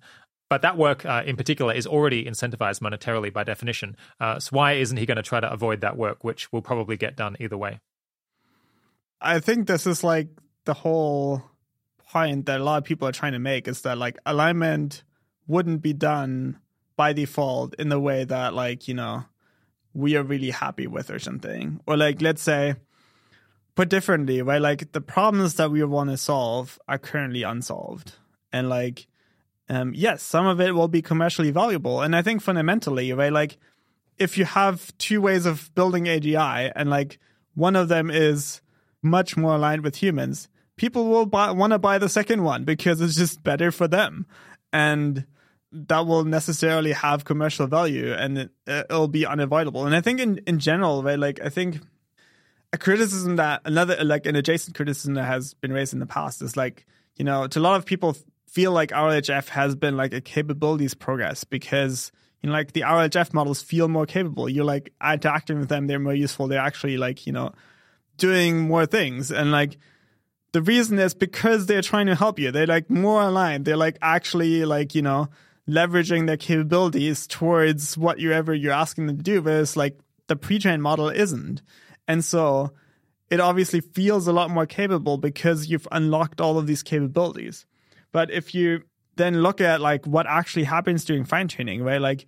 But 0.52 0.60
that 0.60 0.76
work 0.76 1.06
uh, 1.06 1.22
in 1.24 1.36
particular 1.36 1.72
is 1.72 1.86
already 1.86 2.26
incentivized 2.26 2.80
monetarily 2.80 3.32
by 3.32 3.42
definition. 3.42 3.96
Uh, 4.20 4.38
so 4.38 4.50
why 4.54 4.72
isn't 4.74 4.98
he 4.98 5.06
going 5.06 5.16
to 5.16 5.22
try 5.22 5.40
to 5.40 5.50
avoid 5.50 5.80
that 5.80 5.96
work, 5.96 6.24
which 6.24 6.52
will 6.52 6.60
probably 6.60 6.98
get 6.98 7.16
done 7.16 7.38
either 7.40 7.56
way? 7.56 7.80
I 9.18 9.40
think 9.40 9.66
this 9.66 9.86
is 9.86 10.04
like 10.04 10.28
the 10.66 10.74
whole 10.74 11.42
point 12.10 12.44
that 12.44 12.60
a 12.60 12.64
lot 12.64 12.76
of 12.76 12.84
people 12.84 13.08
are 13.08 13.12
trying 13.12 13.32
to 13.32 13.38
make 13.38 13.66
is 13.66 13.80
that 13.80 13.96
like 13.96 14.18
alignment 14.26 15.04
wouldn't 15.46 15.80
be 15.80 15.94
done 15.94 16.58
by 16.96 17.14
default 17.14 17.72
in 17.76 17.88
the 17.88 17.98
way 17.98 18.24
that 18.24 18.52
like, 18.52 18.88
you 18.88 18.92
know, 18.92 19.24
we 19.94 20.16
are 20.16 20.22
really 20.22 20.50
happy 20.50 20.86
with 20.86 21.08
or 21.08 21.18
something. 21.18 21.80
Or 21.86 21.96
like 21.96 22.20
let's 22.20 22.42
say 22.42 22.74
put 23.74 23.88
differently, 23.88 24.42
right? 24.42 24.60
Like 24.60 24.92
the 24.92 25.00
problems 25.00 25.54
that 25.54 25.70
we 25.70 25.82
want 25.82 26.10
to 26.10 26.18
solve 26.18 26.78
are 26.86 26.98
currently 26.98 27.42
unsolved. 27.42 28.16
And 28.52 28.68
like 28.68 29.06
um 29.68 29.92
yes, 29.94 30.22
some 30.22 30.46
of 30.46 30.60
it 30.60 30.74
will 30.74 30.88
be 30.88 31.02
commercially 31.02 31.50
valuable. 31.50 32.02
And 32.02 32.14
I 32.14 32.22
think 32.22 32.42
fundamentally, 32.42 33.12
right, 33.12 33.32
like 33.32 33.58
if 34.18 34.38
you 34.38 34.44
have 34.44 34.96
two 34.98 35.20
ways 35.20 35.46
of 35.46 35.74
building 35.74 36.04
AGI 36.04 36.72
and 36.74 36.90
like 36.90 37.18
one 37.54 37.76
of 37.76 37.88
them 37.88 38.10
is 38.10 38.60
much 39.02 39.36
more 39.36 39.56
aligned 39.56 39.82
with 39.82 39.96
humans, 39.96 40.48
people 40.76 41.06
will 41.06 41.26
want 41.26 41.72
to 41.72 41.78
buy 41.78 41.98
the 41.98 42.08
second 42.08 42.42
one 42.42 42.64
because 42.64 43.00
it's 43.00 43.16
just 43.16 43.42
better 43.42 43.70
for 43.70 43.88
them. 43.88 44.26
And 44.72 45.26
that 45.72 46.06
will 46.06 46.24
necessarily 46.24 46.92
have 46.92 47.24
commercial 47.24 47.66
value 47.66 48.12
and 48.12 48.38
it, 48.38 48.50
it'll 48.66 49.08
be 49.08 49.26
unavoidable. 49.26 49.86
And 49.86 49.94
I 49.94 50.00
think 50.00 50.20
in, 50.20 50.38
in 50.46 50.58
general, 50.58 51.02
right, 51.02 51.18
like 51.18 51.40
I 51.40 51.48
think 51.48 51.80
a 52.72 52.78
criticism 52.78 53.36
that 53.36 53.62
another, 53.64 54.02
like 54.04 54.26
an 54.26 54.36
adjacent 54.36 54.76
criticism 54.76 55.14
that 55.14 55.24
has 55.24 55.54
been 55.54 55.72
raised 55.72 55.92
in 55.92 55.98
the 55.98 56.06
past 56.06 56.42
is 56.42 56.56
like, 56.56 56.86
you 57.16 57.24
know, 57.24 57.46
to 57.46 57.58
a 57.58 57.60
lot 57.60 57.76
of 57.76 57.84
people 57.84 58.16
feel 58.52 58.70
like 58.70 58.90
RLHF 58.90 59.48
has 59.48 59.74
been 59.74 59.96
like 59.96 60.12
a 60.12 60.20
capabilities 60.20 60.92
progress 60.92 61.42
because 61.42 62.12
you 62.42 62.50
know, 62.50 62.52
like 62.52 62.72
the 62.72 62.82
RLHF 62.82 63.32
models 63.32 63.62
feel 63.62 63.88
more 63.88 64.04
capable. 64.04 64.46
You're 64.46 64.66
like 64.66 64.92
interacting 65.02 65.58
with 65.58 65.70
them, 65.70 65.86
they're 65.86 65.98
more 65.98 66.14
useful. 66.14 66.48
They're 66.48 66.60
actually 66.60 66.98
like, 66.98 67.26
you 67.26 67.32
know, 67.32 67.52
doing 68.18 68.60
more 68.60 68.84
things. 68.84 69.30
And 69.30 69.50
like 69.52 69.78
the 70.52 70.60
reason 70.60 70.98
is 70.98 71.14
because 71.14 71.64
they're 71.64 71.82
trying 71.82 72.06
to 72.06 72.14
help 72.14 72.38
you. 72.38 72.50
They're 72.50 72.66
like 72.66 72.90
more 72.90 73.22
aligned. 73.22 73.64
They're 73.64 73.76
like 73.76 73.96
actually 74.02 74.66
like, 74.66 74.94
you 74.94 75.02
know, 75.02 75.28
leveraging 75.66 76.26
their 76.26 76.36
capabilities 76.36 77.26
towards 77.26 77.96
what 77.96 78.18
you're 78.18 78.34
asking 78.34 79.06
them 79.06 79.16
to 79.16 79.22
do, 79.22 79.40
whereas 79.40 79.76
like 79.78 79.98
the 80.26 80.36
pre-trained 80.36 80.82
model 80.82 81.08
isn't. 81.08 81.62
And 82.06 82.22
so 82.22 82.72
it 83.30 83.40
obviously 83.40 83.80
feels 83.80 84.26
a 84.26 84.32
lot 84.32 84.50
more 84.50 84.66
capable 84.66 85.16
because 85.16 85.68
you've 85.68 85.88
unlocked 85.90 86.40
all 86.40 86.58
of 86.58 86.66
these 86.66 86.82
capabilities. 86.82 87.64
But 88.12 88.30
if 88.30 88.54
you 88.54 88.82
then 89.16 89.42
look 89.42 89.60
at 89.60 89.80
like 89.80 90.06
what 90.06 90.26
actually 90.26 90.64
happens 90.64 91.04
during 91.04 91.24
fine 91.24 91.48
tuning, 91.48 91.82
right? 91.82 92.00
Like 92.00 92.26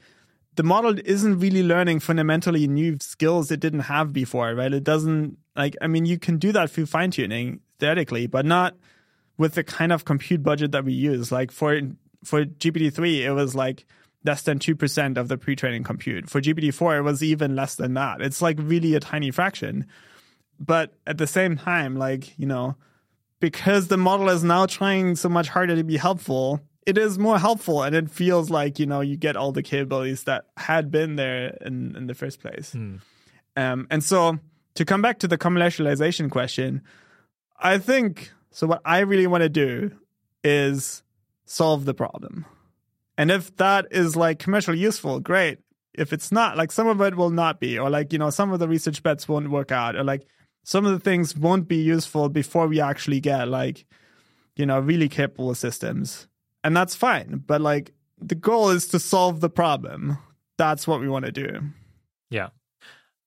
the 0.56 0.62
model 0.62 0.98
isn't 1.04 1.38
really 1.38 1.62
learning 1.62 2.00
fundamentally 2.00 2.66
new 2.68 2.96
skills 3.00 3.50
it 3.50 3.60
didn't 3.60 3.80
have 3.80 4.12
before, 4.12 4.54
right? 4.54 4.72
It 4.72 4.84
doesn't 4.84 5.38
like 5.56 5.76
I 5.80 5.86
mean 5.86 6.06
you 6.06 6.18
can 6.18 6.38
do 6.38 6.52
that 6.52 6.70
through 6.70 6.86
fine 6.86 7.10
tuning 7.10 7.60
theoretically, 7.78 8.26
but 8.26 8.44
not 8.44 8.76
with 9.36 9.54
the 9.54 9.64
kind 9.64 9.92
of 9.92 10.04
compute 10.04 10.42
budget 10.42 10.72
that 10.72 10.84
we 10.84 10.92
use. 10.92 11.32
Like 11.32 11.50
for 11.50 11.80
for 12.24 12.44
GPT-3, 12.44 13.20
it 13.20 13.32
was 13.32 13.54
like 13.54 13.84
less 14.24 14.42
than 14.42 14.58
2% 14.58 15.18
of 15.18 15.28
the 15.28 15.36
pre-training 15.36 15.84
compute. 15.84 16.30
For 16.30 16.40
GPT-4, 16.40 16.98
it 16.98 17.02
was 17.02 17.22
even 17.22 17.54
less 17.54 17.74
than 17.74 17.94
that. 17.94 18.22
It's 18.22 18.40
like 18.40 18.56
really 18.58 18.94
a 18.94 19.00
tiny 19.00 19.30
fraction. 19.30 19.86
But 20.58 20.94
at 21.06 21.18
the 21.18 21.26
same 21.26 21.58
time, 21.58 21.96
like, 21.96 22.38
you 22.38 22.46
know, 22.46 22.76
because 23.44 23.88
the 23.88 23.98
model 23.98 24.30
is 24.30 24.42
now 24.42 24.64
trying 24.64 25.14
so 25.16 25.28
much 25.28 25.50
harder 25.50 25.76
to 25.76 25.84
be 25.84 25.98
helpful, 25.98 26.62
it 26.86 26.96
is 26.96 27.18
more 27.18 27.38
helpful 27.38 27.82
and 27.82 27.94
it 27.94 28.10
feels 28.10 28.48
like, 28.48 28.78
you 28.78 28.86
know, 28.86 29.02
you 29.02 29.18
get 29.18 29.36
all 29.36 29.52
the 29.52 29.62
capabilities 29.62 30.24
that 30.24 30.46
had 30.56 30.90
been 30.90 31.16
there 31.16 31.58
in, 31.60 31.94
in 31.94 32.06
the 32.06 32.14
first 32.14 32.40
place. 32.40 32.74
Um, 33.54 33.86
and 33.90 34.02
so 34.02 34.38
to 34.76 34.86
come 34.86 35.02
back 35.02 35.18
to 35.18 35.28
the 35.28 35.36
commercialization 35.36 36.30
question, 36.30 36.80
I 37.58 37.76
think 37.76 38.32
so 38.50 38.66
what 38.66 38.80
I 38.82 39.00
really 39.00 39.26
want 39.26 39.42
to 39.42 39.50
do 39.50 39.90
is 40.42 41.02
solve 41.44 41.84
the 41.84 41.92
problem. 41.92 42.46
And 43.18 43.30
if 43.30 43.54
that 43.58 43.88
is 43.90 44.16
like 44.16 44.38
commercially 44.38 44.78
useful, 44.78 45.20
great. 45.20 45.58
If 45.92 46.14
it's 46.14 46.32
not, 46.32 46.56
like 46.56 46.72
some 46.72 46.86
of 46.88 46.98
it 47.02 47.14
will 47.14 47.28
not 47.28 47.60
be, 47.60 47.78
or 47.78 47.90
like, 47.90 48.10
you 48.14 48.18
know, 48.18 48.30
some 48.30 48.54
of 48.54 48.58
the 48.58 48.68
research 48.68 49.02
bets 49.02 49.28
won't 49.28 49.50
work 49.50 49.70
out, 49.70 49.96
or 49.96 50.02
like 50.02 50.26
some 50.64 50.84
of 50.86 50.92
the 50.92 50.98
things 50.98 51.36
won't 51.36 51.68
be 51.68 51.76
useful 51.76 52.28
before 52.28 52.66
we 52.66 52.80
actually 52.80 53.20
get 53.20 53.48
like, 53.48 53.86
you 54.56 54.66
know, 54.66 54.80
really 54.80 55.08
capable 55.08 55.54
systems. 55.54 56.26
And 56.64 56.76
that's 56.76 56.94
fine. 56.94 57.42
But 57.46 57.60
like 57.60 57.92
the 58.18 58.34
goal 58.34 58.70
is 58.70 58.88
to 58.88 58.98
solve 58.98 59.40
the 59.40 59.50
problem. 59.50 60.18
That's 60.56 60.86
what 60.86 61.00
we 61.00 61.08
want 61.08 61.26
to 61.26 61.32
do. 61.32 61.60
Yeah. 62.30 62.48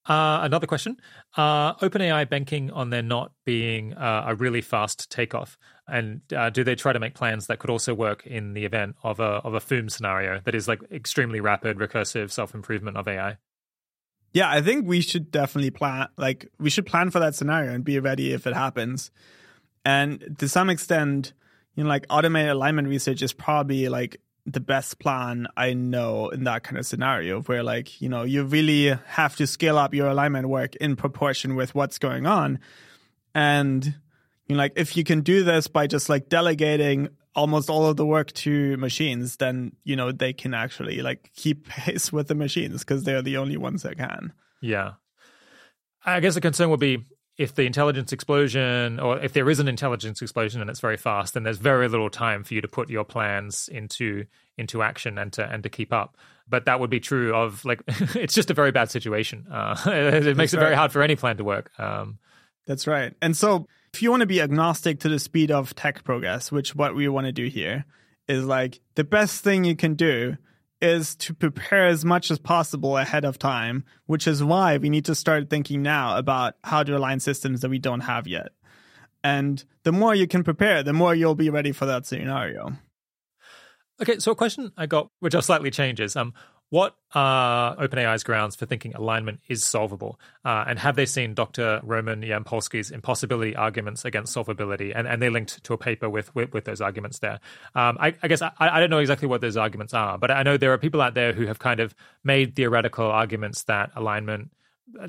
Uh, 0.08 0.40
another 0.44 0.68
question: 0.68 0.98
uh, 1.36 1.74
OpenAI 1.76 2.30
banking 2.30 2.72
on 2.72 2.90
there 2.92 3.02
not 3.02 3.34
being 3.46 3.94
uh, 3.94 4.24
a 4.28 4.36
really 4.36 4.62
fast 4.62 5.12
takeoff, 5.12 5.58
and 5.86 6.22
uh, 6.34 6.50
do 6.50 6.64
they 6.64 6.76
try 6.76 6.94
to 6.94 7.00
make 7.00 7.14
plans 7.14 7.48
that 7.48 7.60
could 7.60 7.70
also 7.70 7.94
work 7.94 8.26
in 8.26 8.54
the 8.54 8.64
event 8.64 8.96
of 9.04 9.20
a 9.20 9.42
of 9.44 9.54
a 9.54 9.60
FOOM 9.60 9.90
scenario 9.90 10.40
that 10.46 10.56
is 10.56 10.66
like 10.66 10.80
extremely 10.92 11.42
rapid, 11.42 11.78
recursive 11.78 12.32
self 12.32 12.56
improvement 12.56 12.96
of 12.96 13.06
AI? 13.08 13.38
Yeah, 14.38 14.52
I 14.52 14.62
think 14.62 14.86
we 14.86 15.02
should 15.02 15.32
definitely 15.32 15.72
plan 15.72 16.10
like 16.16 16.48
we 16.60 16.70
should 16.70 16.86
plan 16.86 17.10
for 17.10 17.18
that 17.18 17.34
scenario 17.34 17.74
and 17.74 17.84
be 17.84 18.00
ready 18.00 18.34
if 18.34 18.46
it 18.46 18.54
happens. 18.54 19.10
And 19.84 20.36
to 20.38 20.48
some 20.48 20.70
extent, 20.70 21.34
you 21.74 21.84
know, 21.84 21.90
like 21.90 22.06
automated 22.12 22.52
alignment 22.52 22.88
research 22.88 23.24
is 23.24 23.34
probably 23.34 23.90
like 23.90 24.22
the 24.46 24.60
best 24.60 25.00
plan 25.00 25.48
I 25.58 25.74
know 25.74 26.30
in 26.30 26.44
that 26.44 26.62
kind 26.62 26.78
of 26.78 26.86
scenario 26.86 27.42
where 27.42 27.64
like, 27.64 28.00
you 28.00 28.10
know, 28.10 28.22
you 28.22 28.44
really 28.44 28.96
have 29.08 29.36
to 29.38 29.48
scale 29.48 29.80
up 29.80 29.96
your 29.96 30.08
alignment 30.08 30.48
work 30.50 30.76
in 30.76 30.96
proportion 30.96 31.56
with 31.56 31.74
what's 31.74 31.98
going 31.98 32.28
on. 32.28 32.60
And 33.34 33.86
you 34.46 34.56
know, 34.56 34.58
like 34.60 34.74
if 34.76 34.96
you 34.96 35.04
can 35.04 35.22
do 35.22 35.46
this 35.46 35.66
by 35.66 35.88
just 35.88 36.10
like 36.10 36.30
delegating 36.30 37.10
almost 37.38 37.70
all 37.70 37.86
of 37.86 37.96
the 37.96 38.06
work 38.06 38.34
to 38.34 38.76
machines, 38.78 39.38
then 39.38 39.72
you 39.84 39.96
know 39.96 40.12
they 40.12 40.34
can 40.34 40.54
actually 40.54 41.02
like 41.02 41.32
keep 41.36 41.68
pace 41.70 42.12
with 42.12 42.28
the 42.28 42.36
machines 42.36 42.80
because 42.80 43.04
they're 43.04 43.22
the 43.22 43.38
only 43.38 43.56
ones 43.56 43.84
that 43.84 43.98
can. 43.98 44.34
Yeah. 44.62 44.94
I 46.06 46.20
guess 46.20 46.34
the 46.36 46.42
concern 46.42 46.70
would 46.70 46.80
be 46.80 47.06
if 47.38 47.54
the 47.54 47.64
intelligence 47.64 48.12
explosion, 48.12 49.00
or 49.00 49.20
if 49.20 49.34
there 49.34 49.50
is 49.50 49.60
an 49.60 49.68
intelligence 49.68 50.22
explosion 50.22 50.60
and 50.60 50.70
it's 50.70 50.80
very 50.80 50.98
fast, 50.98 51.36
then 51.36 51.44
there's 51.44 51.60
very 51.60 51.88
little 51.88 52.10
time 52.10 52.44
for 52.44 52.56
you 52.56 52.62
to 52.62 52.68
put 52.68 52.90
your 52.90 53.04
plans 53.04 53.70
into 53.72 54.26
into 54.58 54.82
action 54.82 55.20
and 55.20 55.32
to 55.34 55.46
and 55.46 55.64
to 55.64 55.70
keep 55.70 55.94
up. 55.94 56.18
But 56.50 56.66
that 56.66 56.80
would 56.80 56.90
be 56.90 57.00
true 57.00 57.36
of 57.36 57.64
like 57.64 57.84
it's 57.88 58.34
just 58.34 58.50
a 58.50 58.56
very 58.56 58.72
bad 58.72 58.90
situation. 58.90 59.46
Uh, 59.52 59.78
it, 59.86 60.36
makes 60.36 60.54
it 60.54 60.60
very 60.60 60.76
hard 60.76 60.92
for 60.92 61.04
any 61.04 61.16
plan 61.16 61.38
to 61.38 61.44
work. 61.44 61.72
Um, 61.80 62.18
That's 62.66 62.88
right. 62.88 63.14
And 63.22 63.38
so 63.38 63.68
if 63.98 64.04
you 64.04 64.12
want 64.12 64.22
to 64.22 64.28
be 64.28 64.42
agnostic 64.42 65.00
to 65.00 65.10
the 65.10 65.18
speed 65.18 65.50
of 65.50 65.74
tech 65.74 66.04
progress, 66.04 66.52
which 66.52 66.76
what 66.76 66.94
we 66.94 67.08
want 67.08 67.26
to 67.26 67.32
do 67.32 67.48
here 67.48 67.84
is 68.28 68.46
like 68.46 68.80
the 68.94 69.04
best 69.04 69.44
thing 69.44 69.64
you 69.64 69.76
can 69.76 69.96
do 69.96 70.38
is 70.80 71.16
to 71.16 71.34
prepare 71.34 71.88
as 71.88 72.06
much 72.06 72.30
as 72.30 72.38
possible 72.38 72.96
ahead 72.96 73.26
of 73.26 73.40
time, 73.40 73.84
which 74.06 74.28
is 74.28 74.44
why 74.44 74.78
we 74.78 74.92
need 74.92 75.06
to 75.06 75.16
start 75.16 75.50
thinking 75.50 75.82
now 75.82 76.16
about 76.16 76.54
how 76.64 76.84
to 76.84 76.96
align 76.96 77.20
systems 77.20 77.62
that 77.62 77.72
we 77.72 77.80
don't 77.80 78.02
have 78.02 78.28
yet. 78.28 78.50
And 79.24 79.66
the 79.82 79.92
more 79.92 80.14
you 80.14 80.28
can 80.28 80.44
prepare, 80.44 80.84
the 80.84 80.94
more 80.94 81.16
you'll 81.16 81.34
be 81.34 81.50
ready 81.50 81.72
for 81.72 81.88
that 81.88 82.06
scenario. 82.06 82.74
Okay, 84.00 84.20
so 84.20 84.34
a 84.34 84.36
question 84.36 84.72
I 84.78 84.86
got, 84.86 85.10
which 85.22 85.34
are 85.34 85.42
slightly 85.42 85.72
changes. 85.72 86.16
Um, 86.16 86.36
What 86.70 86.98
are 87.14 87.78
OpenAI's 87.78 88.24
grounds 88.24 88.58
for 88.58 88.66
thinking 88.66 88.94
alignment 88.94 89.40
is 89.48 89.64
solvable? 89.64 90.20
Uh, 90.44 90.66
and 90.68 90.78
have 90.80 90.98
they 90.98 91.06
seen 91.06 91.34
Dr. 91.34 91.80
Roman 91.82 92.22
Yampolskiy's 92.22 92.92
impossibility 92.92 93.56
arguments 93.56 94.04
against 94.04 94.36
solvability? 94.36 94.92
And, 94.94 95.08
and 95.08 95.22
they 95.22 95.30
linked 95.30 95.64
to 95.64 95.74
a 95.74 95.78
paper 95.78 96.10
with, 96.10 96.34
with, 96.36 96.52
with 96.52 96.66
those 96.66 96.82
arguments 96.82 97.20
there. 97.20 97.40
Um, 97.74 97.98
I, 98.02 98.16
I, 98.22 98.28
guess 98.28 98.42
I, 98.42 98.52
I 98.60 98.82
don't 98.82 98.90
know 98.90 99.00
exactly 99.00 99.30
what 99.30 99.40
those 99.40 99.56
arguments 99.56 99.94
are, 99.94 100.18
but 100.18 100.30
I 100.30 100.44
know 100.44 100.58
there 100.58 100.74
are 100.74 100.78
people 100.78 101.00
out 101.02 101.14
there 101.14 101.32
who 101.32 101.48
have 101.48 101.58
kind 101.58 101.80
of 101.80 101.96
made 102.24 102.56
theoretical 102.56 103.06
arguments 103.06 103.64
that 103.64 103.92
alignment 103.96 104.52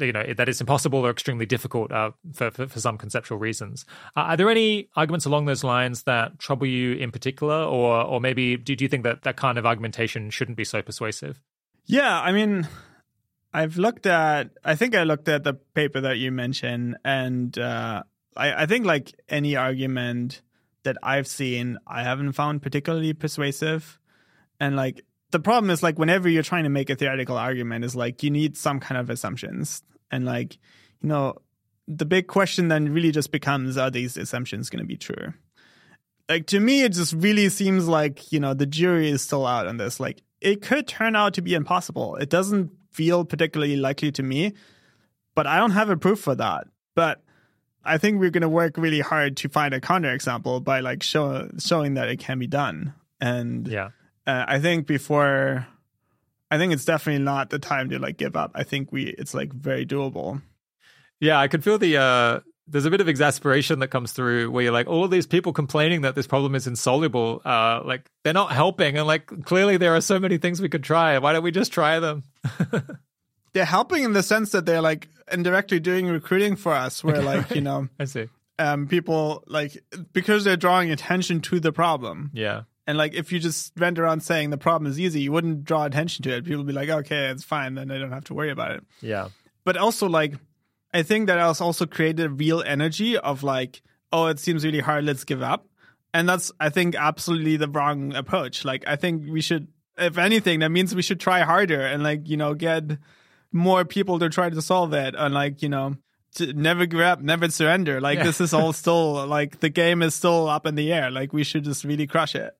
you 0.00 0.12
know 0.12 0.24
that 0.36 0.48
it's 0.48 0.60
impossible 0.60 1.06
or 1.06 1.10
extremely 1.10 1.46
difficult 1.46 1.92
uh, 1.92 2.10
for, 2.32 2.50
for, 2.50 2.66
for 2.66 2.80
some 2.80 2.98
conceptual 2.98 3.38
reasons. 3.38 3.84
Uh, 4.16 4.20
are 4.20 4.36
there 4.36 4.50
any 4.50 4.88
arguments 4.96 5.26
along 5.26 5.46
those 5.46 5.64
lines 5.64 6.02
that 6.04 6.38
trouble 6.38 6.66
you 6.66 6.94
in 6.94 7.10
particular, 7.10 7.62
or 7.62 8.02
or 8.02 8.20
maybe 8.20 8.56
do, 8.56 8.74
do 8.74 8.84
you 8.84 8.88
think 8.88 9.04
that 9.04 9.22
that 9.22 9.36
kind 9.36 9.58
of 9.58 9.66
argumentation 9.66 10.30
shouldn't 10.30 10.56
be 10.56 10.64
so 10.64 10.82
persuasive? 10.82 11.40
Yeah, 11.86 12.20
I 12.20 12.32
mean, 12.32 12.68
I've 13.52 13.78
looked 13.78 14.06
at. 14.06 14.50
I 14.64 14.74
think 14.74 14.94
I 14.94 15.04
looked 15.04 15.28
at 15.28 15.44
the 15.44 15.54
paper 15.54 16.00
that 16.00 16.18
you 16.18 16.30
mentioned, 16.32 16.96
and 17.04 17.56
uh, 17.58 18.02
I, 18.36 18.62
I 18.62 18.66
think 18.66 18.84
like 18.84 19.14
any 19.28 19.56
argument 19.56 20.42
that 20.82 20.96
I've 21.02 21.26
seen, 21.26 21.78
I 21.86 22.02
haven't 22.02 22.32
found 22.32 22.62
particularly 22.62 23.12
persuasive, 23.12 23.98
and 24.60 24.76
like 24.76 25.04
the 25.30 25.40
problem 25.40 25.70
is 25.70 25.82
like 25.82 25.98
whenever 25.98 26.28
you're 26.28 26.42
trying 26.42 26.64
to 26.64 26.70
make 26.70 26.90
a 26.90 26.96
theoretical 26.96 27.36
argument 27.36 27.84
is 27.84 27.94
like 27.94 28.22
you 28.22 28.30
need 28.30 28.56
some 28.56 28.80
kind 28.80 28.98
of 29.00 29.10
assumptions. 29.10 29.82
And 30.10 30.24
like 30.24 30.54
you 31.00 31.08
know 31.08 31.36
the 31.86 32.06
big 32.06 32.26
question 32.26 32.68
then 32.68 32.92
really 32.92 33.12
just 33.12 33.30
becomes 33.30 33.76
are 33.76 33.90
these 33.90 34.16
assumptions 34.16 34.70
going 34.70 34.82
to 34.82 34.86
be 34.86 34.96
true? 34.96 35.34
Like 36.28 36.46
to 36.46 36.60
me 36.60 36.82
it 36.82 36.92
just 36.92 37.12
really 37.14 37.48
seems 37.48 37.88
like 37.88 38.32
you 38.32 38.40
know 38.40 38.54
the 38.54 38.66
jury 38.66 39.10
is 39.10 39.22
still 39.22 39.46
out 39.46 39.66
on 39.66 39.76
this. 39.76 40.00
Like 40.00 40.22
it 40.40 40.62
could 40.62 40.86
turn 40.86 41.16
out 41.16 41.34
to 41.34 41.42
be 41.42 41.54
impossible. 41.54 42.16
It 42.16 42.30
doesn't 42.30 42.70
feel 42.92 43.24
particularly 43.24 43.76
likely 43.76 44.10
to 44.10 44.22
me 44.22 44.52
but 45.34 45.46
i 45.46 45.56
don't 45.56 45.70
have 45.70 45.88
a 45.88 45.96
proof 45.96 46.18
for 46.18 46.34
that. 46.34 46.66
But 46.96 47.22
i 47.84 47.96
think 47.96 48.18
we're 48.18 48.30
going 48.30 48.42
to 48.42 48.48
work 48.48 48.76
really 48.76 48.98
hard 48.98 49.36
to 49.36 49.48
find 49.48 49.72
a 49.72 49.80
counterexample 49.80 50.64
by 50.64 50.80
like 50.80 51.04
show, 51.04 51.48
showing 51.58 51.94
that 51.94 52.08
it 52.08 52.18
can 52.18 52.40
be 52.40 52.48
done. 52.48 52.94
And 53.20 53.68
yeah 53.68 53.90
uh, 54.28 54.44
I 54.46 54.60
think 54.60 54.86
before, 54.86 55.66
I 56.50 56.58
think 56.58 56.72
it's 56.72 56.84
definitely 56.84 57.24
not 57.24 57.50
the 57.50 57.58
time 57.58 57.90
to 57.90 57.98
like 57.98 58.18
give 58.18 58.36
up. 58.36 58.52
I 58.54 58.62
think 58.62 58.92
we, 58.92 59.04
it's 59.06 59.34
like 59.34 59.52
very 59.52 59.86
doable. 59.86 60.42
Yeah, 61.18 61.40
I 61.40 61.48
could 61.48 61.64
feel 61.64 61.78
the 61.78 61.96
uh 61.96 62.40
there's 62.68 62.84
a 62.84 62.90
bit 62.90 63.00
of 63.00 63.08
exasperation 63.08 63.78
that 63.78 63.88
comes 63.88 64.12
through 64.12 64.50
where 64.50 64.62
you're 64.62 64.72
like, 64.72 64.86
all 64.86 65.08
these 65.08 65.26
people 65.26 65.52
complaining 65.52 66.02
that 66.02 66.14
this 66.14 66.26
problem 66.26 66.54
is 66.54 66.66
insoluble, 66.66 67.40
uh, 67.44 67.80
like 67.82 68.10
they're 68.24 68.34
not 68.34 68.52
helping, 68.52 68.98
and 68.98 69.06
like 69.06 69.26
clearly 69.44 69.78
there 69.78 69.94
are 69.96 70.02
so 70.02 70.20
many 70.20 70.36
things 70.36 70.60
we 70.60 70.68
could 70.68 70.84
try. 70.84 71.18
Why 71.18 71.32
don't 71.32 71.42
we 71.42 71.50
just 71.50 71.72
try 71.72 71.98
them? 71.98 72.24
they're 73.54 73.64
helping 73.64 74.04
in 74.04 74.12
the 74.12 74.22
sense 74.22 74.50
that 74.52 74.66
they're 74.66 74.82
like 74.82 75.08
indirectly 75.32 75.80
doing 75.80 76.08
recruiting 76.08 76.56
for 76.56 76.74
us, 76.74 77.02
where 77.04 77.22
like 77.22 77.50
you 77.54 77.62
know, 77.62 77.88
I 77.98 78.04
see, 78.04 78.28
um, 78.58 78.86
people 78.86 79.44
like 79.46 79.82
because 80.12 80.44
they're 80.44 80.56
drawing 80.56 80.90
attention 80.90 81.40
to 81.42 81.60
the 81.60 81.72
problem. 81.72 82.30
Yeah, 82.34 82.64
and 82.88 82.96
like, 82.96 83.12
if 83.12 83.30
you 83.32 83.38
just 83.38 83.78
went 83.78 83.98
around 83.98 84.22
saying 84.22 84.48
the 84.48 84.56
problem 84.56 84.90
is 84.90 84.98
easy, 84.98 85.20
you 85.20 85.30
wouldn't 85.30 85.62
draw 85.62 85.84
attention 85.84 86.22
to 86.22 86.34
it. 86.34 86.44
People 86.44 86.60
would 86.60 86.66
be 86.66 86.72
like, 86.72 86.88
okay, 86.88 87.26
it's 87.26 87.44
fine. 87.44 87.74
Then 87.74 87.90
I 87.90 87.98
don't 87.98 88.12
have 88.12 88.24
to 88.24 88.34
worry 88.34 88.50
about 88.50 88.70
it. 88.70 88.84
Yeah. 89.02 89.28
But 89.62 89.76
also, 89.76 90.08
like, 90.08 90.36
I 90.94 91.02
think 91.02 91.26
that 91.26 91.38
has 91.38 91.60
also 91.60 91.84
created 91.84 92.24
a 92.24 92.30
real 92.30 92.62
energy 92.62 93.18
of 93.18 93.42
like, 93.42 93.82
oh, 94.10 94.28
it 94.28 94.38
seems 94.38 94.64
really 94.64 94.80
hard. 94.80 95.04
Let's 95.04 95.24
give 95.24 95.42
up. 95.42 95.66
And 96.14 96.26
that's, 96.26 96.50
I 96.58 96.70
think, 96.70 96.94
absolutely 96.94 97.58
the 97.58 97.68
wrong 97.68 98.14
approach. 98.14 98.64
Like, 98.64 98.84
I 98.86 98.96
think 98.96 99.30
we 99.30 99.42
should, 99.42 99.68
if 99.98 100.16
anything, 100.16 100.60
that 100.60 100.70
means 100.70 100.94
we 100.94 101.02
should 101.02 101.20
try 101.20 101.40
harder 101.40 101.82
and 101.82 102.02
like, 102.02 102.26
you 102.26 102.38
know, 102.38 102.54
get 102.54 102.84
more 103.52 103.84
people 103.84 104.18
to 104.18 104.30
try 104.30 104.48
to 104.48 104.62
solve 104.62 104.94
it 104.94 105.14
and 105.14 105.34
like, 105.34 105.60
you 105.60 105.68
know, 105.68 105.96
to 106.36 106.54
never 106.54 106.86
give 106.86 107.00
up, 107.00 107.20
never 107.20 107.50
surrender. 107.50 108.00
Like, 108.00 108.16
yeah. 108.16 108.24
this 108.24 108.40
is 108.40 108.54
all 108.54 108.72
still, 108.82 109.26
like, 109.26 109.60
the 109.60 109.68
game 109.68 110.00
is 110.00 110.14
still 110.14 110.48
up 110.48 110.64
in 110.64 110.74
the 110.74 110.90
air. 110.90 111.10
Like, 111.10 111.34
we 111.34 111.44
should 111.44 111.64
just 111.64 111.84
really 111.84 112.06
crush 112.06 112.34
it. 112.34 112.54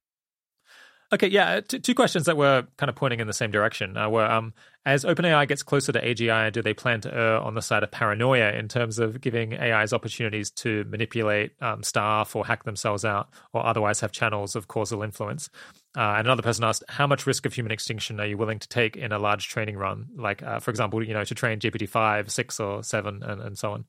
Okay, 1.11 1.29
yeah, 1.29 1.61
t- 1.61 1.79
two 1.79 1.95
questions 1.95 2.27
that 2.27 2.37
were 2.37 2.67
kind 2.77 2.91
of 2.91 2.97
pointing 2.97 3.21
in 3.21 3.27
the 3.27 3.33
same 3.33 3.51
direction 3.51 3.97
uh, 3.97 4.11
were 4.11 4.27
um, 4.27 4.53
as 4.85 5.05
OpenAI 5.05 5.49
gets 5.49 5.63
closer 5.63 5.91
to 5.91 6.01
AGI, 6.01 6.53
do 6.53 6.61
they 6.61 6.75
plan 6.75 7.01
to 7.03 7.15
err 7.15 7.39
on 7.41 7.55
the 7.55 7.63
side 7.63 7.83
of 7.83 7.91
paranoia 7.91 8.53
in 8.53 8.69
terms 8.69 8.99
of 8.99 9.21
giving 9.21 9.55
AIs 9.55 9.95
opportunities 9.95 10.51
to 10.51 10.85
manipulate 10.85 11.53
um, 11.63 11.83
staff 11.83 12.37
or 12.37 12.45
hack 12.45 12.65
themselves 12.65 13.07
out 13.07 13.29
or 13.55 13.65
otherwise 13.65 14.01
have 14.01 14.13
channels 14.13 14.55
of 14.55 14.69
causal 14.69 15.03
influence? 15.03 15.49
Uh, 15.97 16.17
and 16.17 16.27
another 16.27 16.43
person 16.43 16.65
asked, 16.65 16.85
how 16.89 17.07
much 17.07 17.27
risk 17.27 17.47
of 17.47 17.55
human 17.55 17.73
extinction 17.73 18.21
are 18.21 18.27
you 18.27 18.37
willing 18.37 18.59
to 18.59 18.69
take 18.69 18.95
in 18.95 19.11
a 19.11 19.19
large 19.19 19.49
training 19.49 19.79
run? 19.79 20.09
Like, 20.15 20.43
uh, 20.43 20.59
for 20.59 20.71
example, 20.71 21.03
you 21.03 21.15
know, 21.15 21.25
to 21.25 21.35
train 21.35 21.59
GPT-5, 21.59 22.31
6, 22.31 22.61
or 22.61 22.83
7, 22.83 23.23
and, 23.23 23.41
and 23.41 23.59
so 23.59 23.73
on. 23.73 23.85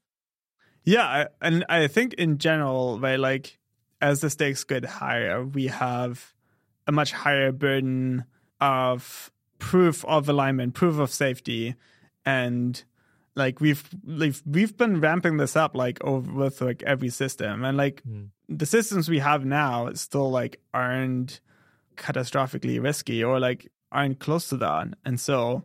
Yeah, 0.85 1.27
and 1.41 1.65
I 1.67 1.87
think 1.87 2.13
in 2.13 2.37
general, 2.37 2.99
right, 2.99 3.19
like, 3.19 3.59
as 4.01 4.21
the 4.21 4.29
stakes 4.29 4.63
get 4.63 4.85
higher, 4.85 5.45
we 5.45 5.67
have 5.67 6.33
a 6.89 6.91
much 6.91 7.11
higher 7.11 7.51
burden 7.51 8.25
of 8.59 9.31
proof 9.59 10.03
of 10.05 10.27
alignment, 10.27 10.73
proof 10.73 10.97
of 10.97 11.11
safety, 11.11 11.75
and 12.25 12.83
like 13.35 13.61
we've 13.61 13.87
we've 14.03 14.41
we've 14.43 14.75
been 14.75 14.99
ramping 14.99 15.37
this 15.37 15.55
up 15.55 15.75
like 15.75 16.03
over 16.03 16.33
with 16.33 16.61
like 16.61 16.81
every 16.83 17.09
system, 17.09 17.63
and 17.63 17.77
like 17.77 18.01
mm. 18.03 18.29
the 18.49 18.65
systems 18.65 19.07
we 19.07 19.19
have 19.19 19.45
now 19.45 19.93
still 19.93 20.31
like 20.31 20.59
aren't 20.73 21.41
catastrophically 21.95 22.81
risky 22.81 23.23
or 23.23 23.39
like 23.39 23.71
aren't 23.91 24.17
close 24.19 24.49
to 24.49 24.57
that, 24.57 24.87
and 25.05 25.19
so 25.19 25.63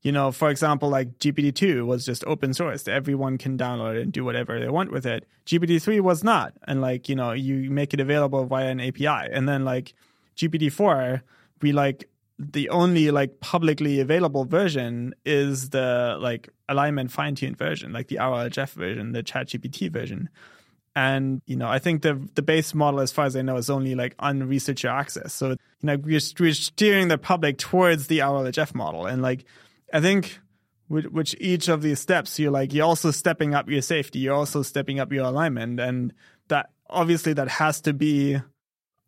you 0.00 0.12
know, 0.12 0.30
for 0.30 0.50
example, 0.50 0.88
like 0.88 1.18
GPT-2 1.18 1.84
was 1.84 2.06
just 2.06 2.24
open 2.28 2.54
source. 2.54 2.86
Everyone 2.86 3.38
can 3.38 3.58
download 3.58 3.96
it 3.96 4.02
and 4.02 4.12
do 4.12 4.24
whatever 4.24 4.58
they 4.60 4.68
want 4.68 4.92
with 4.92 5.04
it. 5.04 5.26
GPT-3 5.46 6.00
was 6.00 6.22
not. 6.22 6.52
And 6.62 6.80
like, 6.80 7.08
you 7.08 7.16
know, 7.16 7.32
you 7.32 7.68
make 7.70 7.92
it 7.92 7.98
available 7.98 8.44
via 8.44 8.68
an 8.68 8.80
API. 8.80 9.28
And 9.32 9.48
then 9.48 9.64
like 9.64 9.94
GPT-4, 10.36 11.22
we 11.62 11.72
like 11.72 12.08
the 12.38 12.68
only 12.68 13.10
like 13.10 13.40
publicly 13.40 14.00
available 14.00 14.44
version 14.44 15.14
is 15.24 15.70
the 15.70 16.18
like 16.20 16.50
alignment 16.68 17.10
fine-tuned 17.10 17.56
version, 17.56 17.92
like 17.92 18.08
the 18.08 18.16
RLHF 18.16 18.72
version, 18.72 19.12
the 19.12 19.22
ChatGPT 19.22 19.90
version. 19.90 20.28
And 20.94 21.42
you 21.46 21.56
know, 21.56 21.68
I 21.68 21.78
think 21.78 22.02
the 22.02 22.20
the 22.34 22.42
base 22.42 22.74
model, 22.74 23.00
as 23.00 23.12
far 23.12 23.26
as 23.26 23.36
I 23.36 23.42
know, 23.42 23.56
is 23.56 23.68
only 23.68 23.94
like 23.94 24.14
on 24.18 24.48
researcher 24.48 24.88
access. 24.88 25.34
So 25.34 25.50
you 25.50 25.56
know, 25.82 25.96
we're, 25.96 26.20
we're 26.40 26.54
steering 26.54 27.08
the 27.08 27.18
public 27.18 27.58
towards 27.58 28.06
the 28.06 28.20
RLHF 28.20 28.74
model, 28.74 29.06
and 29.06 29.20
like 29.20 29.44
I 29.92 30.00
think 30.00 30.40
with 30.88 31.06
which 31.06 31.34
each 31.38 31.68
of 31.68 31.82
these 31.82 32.00
steps, 32.00 32.38
you're 32.38 32.50
like 32.50 32.72
you're 32.72 32.86
also 32.86 33.10
stepping 33.10 33.54
up 33.54 33.68
your 33.68 33.82
safety, 33.82 34.20
you're 34.20 34.34
also 34.34 34.62
stepping 34.62 34.98
up 34.98 35.12
your 35.12 35.24
alignment, 35.24 35.80
and 35.80 36.14
that 36.48 36.70
obviously 36.88 37.34
that 37.34 37.48
has 37.48 37.82
to 37.82 37.92
be 37.92 38.38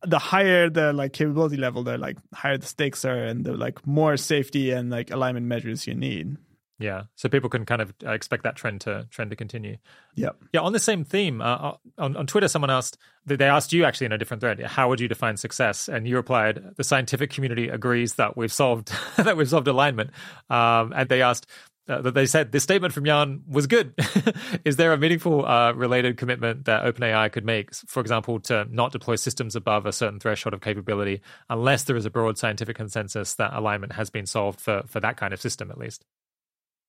the 0.03 0.19
higher 0.19 0.71
the 0.71 0.93
like 0.93 1.13
capability 1.13 1.57
level, 1.57 1.83
the 1.83 1.99
like 1.99 2.17
higher 2.35 2.59
the 2.59 2.67
stakes 2.67 3.05
are, 3.05 3.25
and 3.25 3.45
the 3.45 3.53
like 3.53 3.87
more 3.87 4.17
safety 4.17 4.71
and 4.71 4.91
like 4.91 5.11
alignment 5.11 5.47
measures 5.47 5.87
you 5.87 5.95
need. 5.95 6.37
Yeah, 6.81 7.05
so 7.17 7.29
people 7.29 7.51
can 7.51 7.67
kind 7.67 7.83
of 7.83 7.93
uh, 8.07 8.13
expect 8.13 8.45
that 8.45 8.55
trend 8.55 8.83
to 8.83 9.09
trend 9.11 9.31
to 9.31 9.37
continue. 9.37 9.79
Yeah, 10.15 10.31
yeah. 10.53 10.61
On 10.61 10.73
the 10.73 10.79
same 10.79 11.03
theme, 11.03 11.41
uh, 11.41 11.45
uh, 11.45 11.77
on 11.99 12.17
on 12.17 12.27
Twitter, 12.29 12.47
someone 12.47 12.71
asked 12.71 12.99
they 13.27 13.45
asked 13.45 13.73
you 13.73 13.85
actually 13.85 14.07
in 14.07 14.13
a 14.13 14.19
different 14.19 14.41
thread, 14.41 14.61
how 14.61 14.89
would 14.89 15.01
you 15.01 15.09
define 15.09 15.37
success? 15.37 15.89
And 15.89 16.07
you 16.07 16.15
replied, 16.15 16.77
the 16.77 16.85
scientific 16.85 17.31
community 17.31 17.69
agrees 17.69 18.15
that 18.15 18.37
we've 18.37 18.53
solved 18.53 18.93
that 19.17 19.37
we've 19.37 19.49
solved 19.49 19.67
alignment. 19.67 20.11
Um, 20.49 20.93
and 20.95 21.09
they 21.09 21.21
asked, 21.21 21.47
uh, 21.89 22.03
that 22.03 22.15
they 22.15 22.27
said 22.27 22.53
this 22.53 22.63
statement 22.63 22.93
from 22.93 23.05
Jan 23.05 23.43
was 23.49 23.67
good. 23.67 23.95
Is 24.65 24.77
there 24.77 24.93
a 24.93 24.99
meaningful 24.99 25.47
uh, 25.47 25.73
related 25.73 26.17
commitment 26.17 26.67
that 26.67 26.85
OpenAI 26.85 27.33
could 27.33 27.45
make, 27.45 27.75
for 27.75 28.01
example, 28.01 28.41
to 28.41 28.67
not 28.71 28.93
deploy 28.93 29.17
systems 29.17 29.57
above 29.57 29.87
a 29.87 29.93
certain 29.93 30.21
threshold 30.21 30.55
of 30.55 30.61
capability 30.61 31.21
unless 31.49 31.85
there 31.85 31.97
is 31.97 32.05
a 32.05 32.11
broad 32.11 32.37
scientific 32.39 32.77
consensus 32.77 33.35
that 33.35 33.53
alignment 33.55 33.93
has 33.93 34.11
been 34.11 34.27
solved 34.27 34.61
for, 34.61 34.83
for 34.87 35.01
that 35.01 35.17
kind 35.17 35.33
of 35.33 35.41
system, 35.41 35.71
at 35.71 35.79
least? 35.79 36.05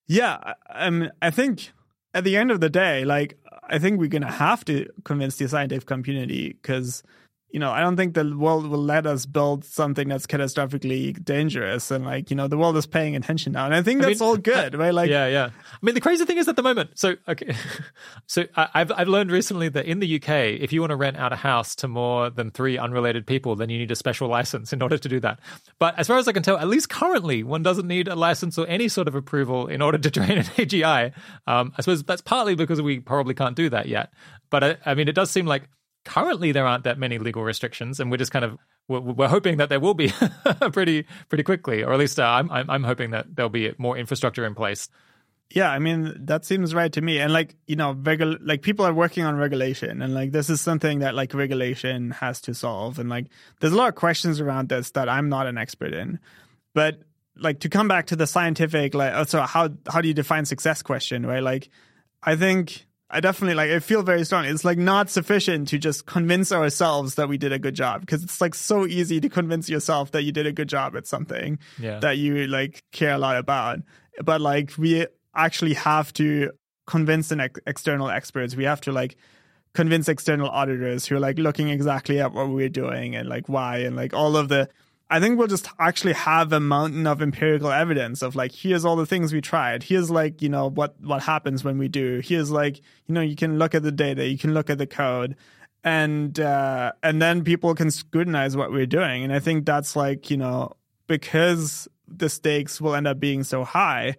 Yeah, 0.08 0.54
I 0.68 0.90
mean, 0.90 1.12
I 1.22 1.30
think 1.30 1.72
at 2.14 2.24
the 2.24 2.36
end 2.36 2.52
of 2.52 2.60
the 2.60 2.70
day, 2.70 3.06
like, 3.06 3.38
I 3.64 3.80
think 3.80 4.00
we're 4.00 4.08
going 4.08 4.24
to 4.24 4.32
have 4.32 4.66
to 4.66 4.88
convince 5.06 5.38
the 5.38 5.48
scientific 5.48 5.88
community 5.88 6.58
because 6.62 7.04
you 7.52 7.60
know, 7.60 7.72
I 7.72 7.82
don't 7.82 7.98
think 7.98 8.14
the 8.14 8.36
world 8.38 8.68
will 8.68 8.84
let 8.84 9.08
us 9.08 9.26
build 9.26 9.66
something 9.66 10.08
that's 10.08 10.28
catastrophically 10.28 11.24
dangerous. 11.24 11.90
And 11.90 12.06
like, 12.06 12.30
you 12.30 12.36
know, 12.36 12.48
the 12.48 12.58
world 12.58 12.78
is 12.78 12.86
paying 12.86 13.16
attention 13.16 13.54
now. 13.54 13.66
And 13.66 13.74
I 13.74 13.82
think 13.82 14.02
that's 14.02 14.22
I 14.22 14.24
mean, 14.24 14.30
all 14.30 14.38
good, 14.54 14.76
right? 14.76 14.94
Like, 14.94 15.10
yeah, 15.10 15.26
yeah. 15.28 15.50
I 15.52 15.78
mean, 15.82 15.96
the 15.96 16.02
crazy 16.02 16.26
thing 16.26 16.38
is 16.38 16.48
at 16.48 16.56
the 16.56 16.62
moment. 16.62 16.92
So, 17.00 17.16
okay. 17.28 17.56
so 18.28 18.46
I've, 18.56 18.92
I've 18.92 19.08
learned 19.08 19.32
recently 19.32 19.68
that 19.70 19.86
in 19.86 20.00
the 20.00 20.16
UK, 20.18 20.30
if 20.62 20.72
you 20.72 20.82
want 20.82 20.92
to 20.92 20.96
rent 20.96 21.18
out 21.18 21.34
a 21.34 21.38
house 21.38 21.76
to 21.78 21.88
more 21.88 22.30
than 22.30 22.52
three 22.52 22.78
unrelated 22.78 23.26
people, 23.26 23.56
then 23.56 23.70
you 23.70 23.80
need 23.80 23.90
a 23.90 23.96
special 23.96 24.28
license 24.28 24.72
in 24.72 24.84
order 24.84 25.00
to 25.00 25.10
do 25.10 25.20
that. 25.22 25.40
But 25.80 25.98
as 25.98 26.06
far 26.06 26.18
as 26.18 26.28
I 26.28 26.34
can 26.34 26.44
tell, 26.44 26.58
at 26.58 26.68
least 26.68 26.90
currently, 26.90 27.42
one 27.42 27.64
doesn't 27.64 27.88
need 27.88 28.08
a 28.08 28.16
license 28.16 28.60
or 28.60 28.68
any 28.68 28.88
sort 28.88 29.08
of 29.08 29.16
approval 29.16 29.68
in 29.68 29.82
order 29.82 29.98
to 29.98 30.12
train 30.12 30.38
an 30.38 30.44
AGI. 30.44 31.14
Um, 31.48 31.74
I 31.78 31.82
suppose 31.82 32.04
that's 32.04 32.22
partly 32.22 32.54
because 32.54 32.80
we 32.80 33.00
probably 33.00 33.34
can't 33.34 33.56
do 33.56 33.72
that 33.72 33.88
yet. 33.88 34.14
But 34.52 34.64
I, 34.64 34.78
I 34.86 34.94
mean, 34.94 35.08
it 35.08 35.14
does 35.16 35.32
seem 35.32 35.46
like 35.46 35.64
currently 36.06 36.52
there 36.52 36.66
aren't 36.66 36.84
that 36.86 36.98
many 36.98 37.18
legal 37.20 37.44
restrictions 37.44 38.00
and 38.00 38.10
we're 38.10 38.18
just 38.18 38.32
kind 38.32 38.46
of 38.46 38.58
we're, 38.90 39.00
we're 39.00 39.28
hoping 39.28 39.58
that 39.58 39.70
there 39.70 39.80
will 39.80 39.94
be 39.94 40.12
pretty 40.74 41.06
pretty 41.30 41.44
quickly, 41.44 41.84
or 41.84 41.94
at 41.94 42.00
least 42.00 42.20
uh, 42.20 42.24
I'm, 42.24 42.52
I'm 42.52 42.70
I'm 42.70 42.84
hoping 42.84 43.12
that 43.12 43.36
there'll 43.36 43.50
be 43.50 43.74
more 43.78 43.98
infrastructure 43.98 44.46
in 44.46 44.56
place. 44.56 44.90
Yeah, 45.52 45.72
I 45.72 45.80
mean 45.80 46.14
that 46.26 46.46
seems 46.46 46.76
right 46.76 46.92
to 46.94 47.02
me. 47.02 47.20
And 47.20 47.32
like 47.32 47.56
you 47.68 47.76
know, 47.76 47.94
regul- 47.94 48.40
like 48.42 48.62
people 48.62 48.86
are 48.86 48.94
working 48.94 49.24
on 49.24 49.36
regulation, 49.36 50.02
and 50.02 50.14
like 50.14 50.32
this 50.32 50.50
is 50.50 50.60
something 50.60 51.00
that 51.00 51.16
like 51.16 51.34
regulation 51.34 52.12
has 52.12 52.42
to 52.42 52.54
solve. 52.54 53.00
And 53.00 53.10
like 53.10 53.28
there's 53.62 53.74
a 53.74 53.78
lot 53.78 53.90
of 53.90 53.96
questions 53.96 54.42
around 54.42 54.70
this 54.70 54.92
that 54.92 55.08
I'm 55.08 55.30
not 55.30 55.48
an 55.48 55.58
expert 55.58 55.94
in, 55.94 56.20
but 56.74 57.00
like 57.36 57.62
to 57.62 57.70
come 57.70 57.88
back 57.88 58.08
to 58.08 58.16
the 58.16 58.28
scientific, 58.28 58.94
like 58.94 59.14
also 59.14 59.42
how 59.42 59.70
how 59.88 60.02
do 60.02 60.08
you 60.08 60.14
define 60.14 60.46
success 60.46 60.82
question, 60.82 61.26
right? 61.26 61.44
Like 61.44 61.70
I 62.22 62.36
think 62.36 62.86
I 63.12 63.20
definitely 63.22 63.56
like 63.56 63.72
I 63.72 63.80
feel 63.80 64.04
very 64.04 64.24
strong. 64.24 64.46
It's 64.46 64.64
like 64.64 64.78
not 64.78 65.10
sufficient 65.10 65.68
to 65.70 65.78
just 65.80 66.06
convince 66.06 66.52
ourselves 66.52 67.16
that 67.16 67.28
we 67.28 67.38
did 67.40 67.52
a 67.52 67.58
good 67.60 67.74
job 67.74 68.02
because 68.02 68.24
it's 68.24 68.40
like 68.40 68.54
so 68.54 68.86
easy 68.86 69.20
to 69.20 69.30
convince 69.30 69.68
yourself 69.68 70.12
that 70.12 70.24
you 70.24 70.32
did 70.32 70.46
a 70.46 70.52
good 70.52 70.70
job 70.70 70.96
at 70.96 71.08
something 71.08 71.58
Yeah. 71.80 72.00
that 72.00 72.18
you 72.20 72.46
like 72.48 72.84
care 72.92 73.14
a 73.16 73.18
lot 73.18 73.38
about. 73.38 73.80
But 74.24 74.42
like 74.42 74.74
we 74.78 75.08
actually 75.36 75.74
have 75.74 76.14
to 76.14 76.52
convince 76.86 77.32
an 77.32 77.40
ex- 77.40 77.60
external 77.66 78.10
experts. 78.10 78.56
We 78.56 78.66
have 78.66 78.82
to 78.82 78.92
like 78.92 79.16
convince 79.74 80.08
external 80.10 80.50
auditors 80.50 81.06
who 81.06 81.16
are 81.16 81.20
like 81.20 81.38
looking 81.40 81.70
exactly 81.70 82.20
at 82.20 82.34
what 82.34 82.50
we're 82.50 82.70
doing 82.70 83.16
and 83.16 83.28
like 83.30 83.48
why 83.50 83.78
and 83.80 83.96
like 83.96 84.14
all 84.14 84.36
of 84.38 84.50
the 84.50 84.70
I 85.12 85.20
think 85.20 85.40
we'll 85.40 85.48
just 85.48 85.68
actually 85.80 86.14
have 86.14 86.54
a 86.54 86.60
mountain 86.60 87.08
of 87.08 87.22
empirical 87.22 87.72
evidence 87.72 88.22
of 88.22 88.36
like 88.36 88.52
here's 88.52 88.86
all 88.86 88.96
the 88.96 89.08
things 89.08 89.34
we 89.34 89.42
tried. 89.42 89.82
Here's 89.82 90.12
like, 90.12 90.42
you 90.42 90.50
know, 90.50 90.70
what 90.70 90.96
what 91.02 91.24
happens 91.24 91.64
when 91.64 91.78
we 91.78 91.88
do. 91.88 92.22
Here's 92.24 92.52
like, 92.52 92.78
you 93.08 93.16
know, 93.16 93.22
you 93.22 93.36
can 93.36 93.58
look 93.58 93.74
at 93.74 93.82
the 93.82 93.92
data, 93.92 94.28
you 94.28 94.38
can 94.38 94.54
look 94.54 94.70
at 94.70 94.78
the 94.78 94.88
code 94.88 95.36
and 95.84 96.40
uh 96.40 96.92
and 97.02 97.22
then 97.22 97.44
people 97.44 97.74
can 97.74 97.90
scrutinize 97.90 98.56
what 98.56 98.72
we're 98.72 98.86
doing. 98.86 99.24
And 99.24 99.34
I 99.34 99.40
think 99.40 99.66
that's 99.66 99.96
like, 99.96 100.30
you 100.30 100.38
know, 100.38 100.74
because 101.08 101.88
the 102.08 102.30
stakes 102.30 102.80
will 102.80 102.94
end 102.94 103.08
up 103.08 103.20
being 103.20 103.44
so 103.44 103.64
high, 103.64 104.16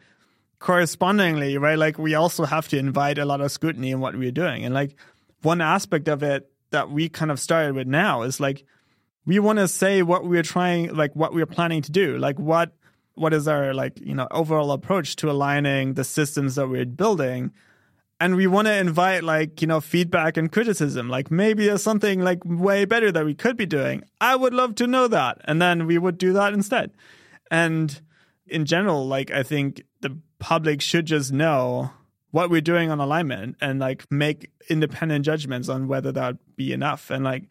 correspondingly, 0.58 1.56
right? 1.56 1.78
Like 1.78 1.98
we 1.98 2.14
also 2.14 2.44
have 2.44 2.66
to 2.68 2.78
invite 2.78 3.18
a 3.18 3.24
lot 3.24 3.40
of 3.40 3.52
scrutiny 3.52 3.92
in 3.92 4.00
what 4.00 4.16
we're 4.16 4.32
doing. 4.32 4.64
And 4.64 4.74
like 4.74 4.96
one 5.42 5.60
aspect 5.60 6.08
of 6.08 6.24
it 6.24 6.50
that 6.70 6.90
we 6.90 7.08
kind 7.08 7.30
of 7.30 7.38
started 7.38 7.74
with 7.74 7.86
now 7.86 8.22
is 8.22 8.40
like 8.40 8.64
we 9.26 9.38
want 9.38 9.58
to 9.58 9.68
say 9.68 10.02
what 10.02 10.24
we're 10.24 10.42
trying 10.42 10.94
like 10.94 11.14
what 11.14 11.32
we're 11.32 11.46
planning 11.46 11.82
to 11.82 11.92
do 11.92 12.16
like 12.18 12.38
what 12.38 12.72
what 13.20 13.34
is 13.34 13.46
our 13.46 13.74
like 13.74 14.00
you 14.00 14.14
know 14.14 14.26
overall 14.30 14.72
approach 14.72 15.16
to 15.16 15.30
aligning 15.30 15.94
the 15.94 16.04
systems 16.04 16.54
that 16.54 16.68
we're 16.68 16.86
building? 16.86 17.52
And 18.18 18.36
we 18.36 18.46
want 18.46 18.66
to 18.66 18.76
invite 18.76 19.24
like 19.24 19.60
you 19.60 19.66
know 19.66 19.80
feedback 19.80 20.36
and 20.36 20.50
criticism 20.50 21.08
like 21.08 21.30
maybe 21.30 21.66
there's 21.66 21.82
something 21.82 22.20
like 22.20 22.40
way 22.44 22.84
better 22.84 23.12
that 23.12 23.24
we 23.24 23.34
could 23.34 23.56
be 23.56 23.66
doing. 23.66 24.04
I 24.20 24.36
would 24.36 24.54
love 24.54 24.74
to 24.76 24.86
know 24.86 25.06
that. 25.08 25.38
And 25.44 25.60
then 25.60 25.86
we 25.86 25.98
would 25.98 26.18
do 26.18 26.32
that 26.32 26.52
instead. 26.54 26.92
And 27.50 28.00
in 28.46 28.64
general 28.64 29.06
like 29.06 29.30
i 29.30 29.44
think 29.44 29.80
the 30.00 30.18
public 30.40 30.80
should 30.80 31.06
just 31.06 31.30
know 31.30 31.92
what 32.32 32.50
we're 32.50 32.60
doing 32.60 32.90
on 32.90 32.98
alignment 32.98 33.54
and 33.60 33.78
like 33.78 34.04
make 34.10 34.50
independent 34.68 35.24
judgments 35.24 35.68
on 35.68 35.86
whether 35.86 36.10
that 36.10 36.36
be 36.56 36.72
enough. 36.72 37.10
And 37.10 37.22
like 37.22 37.48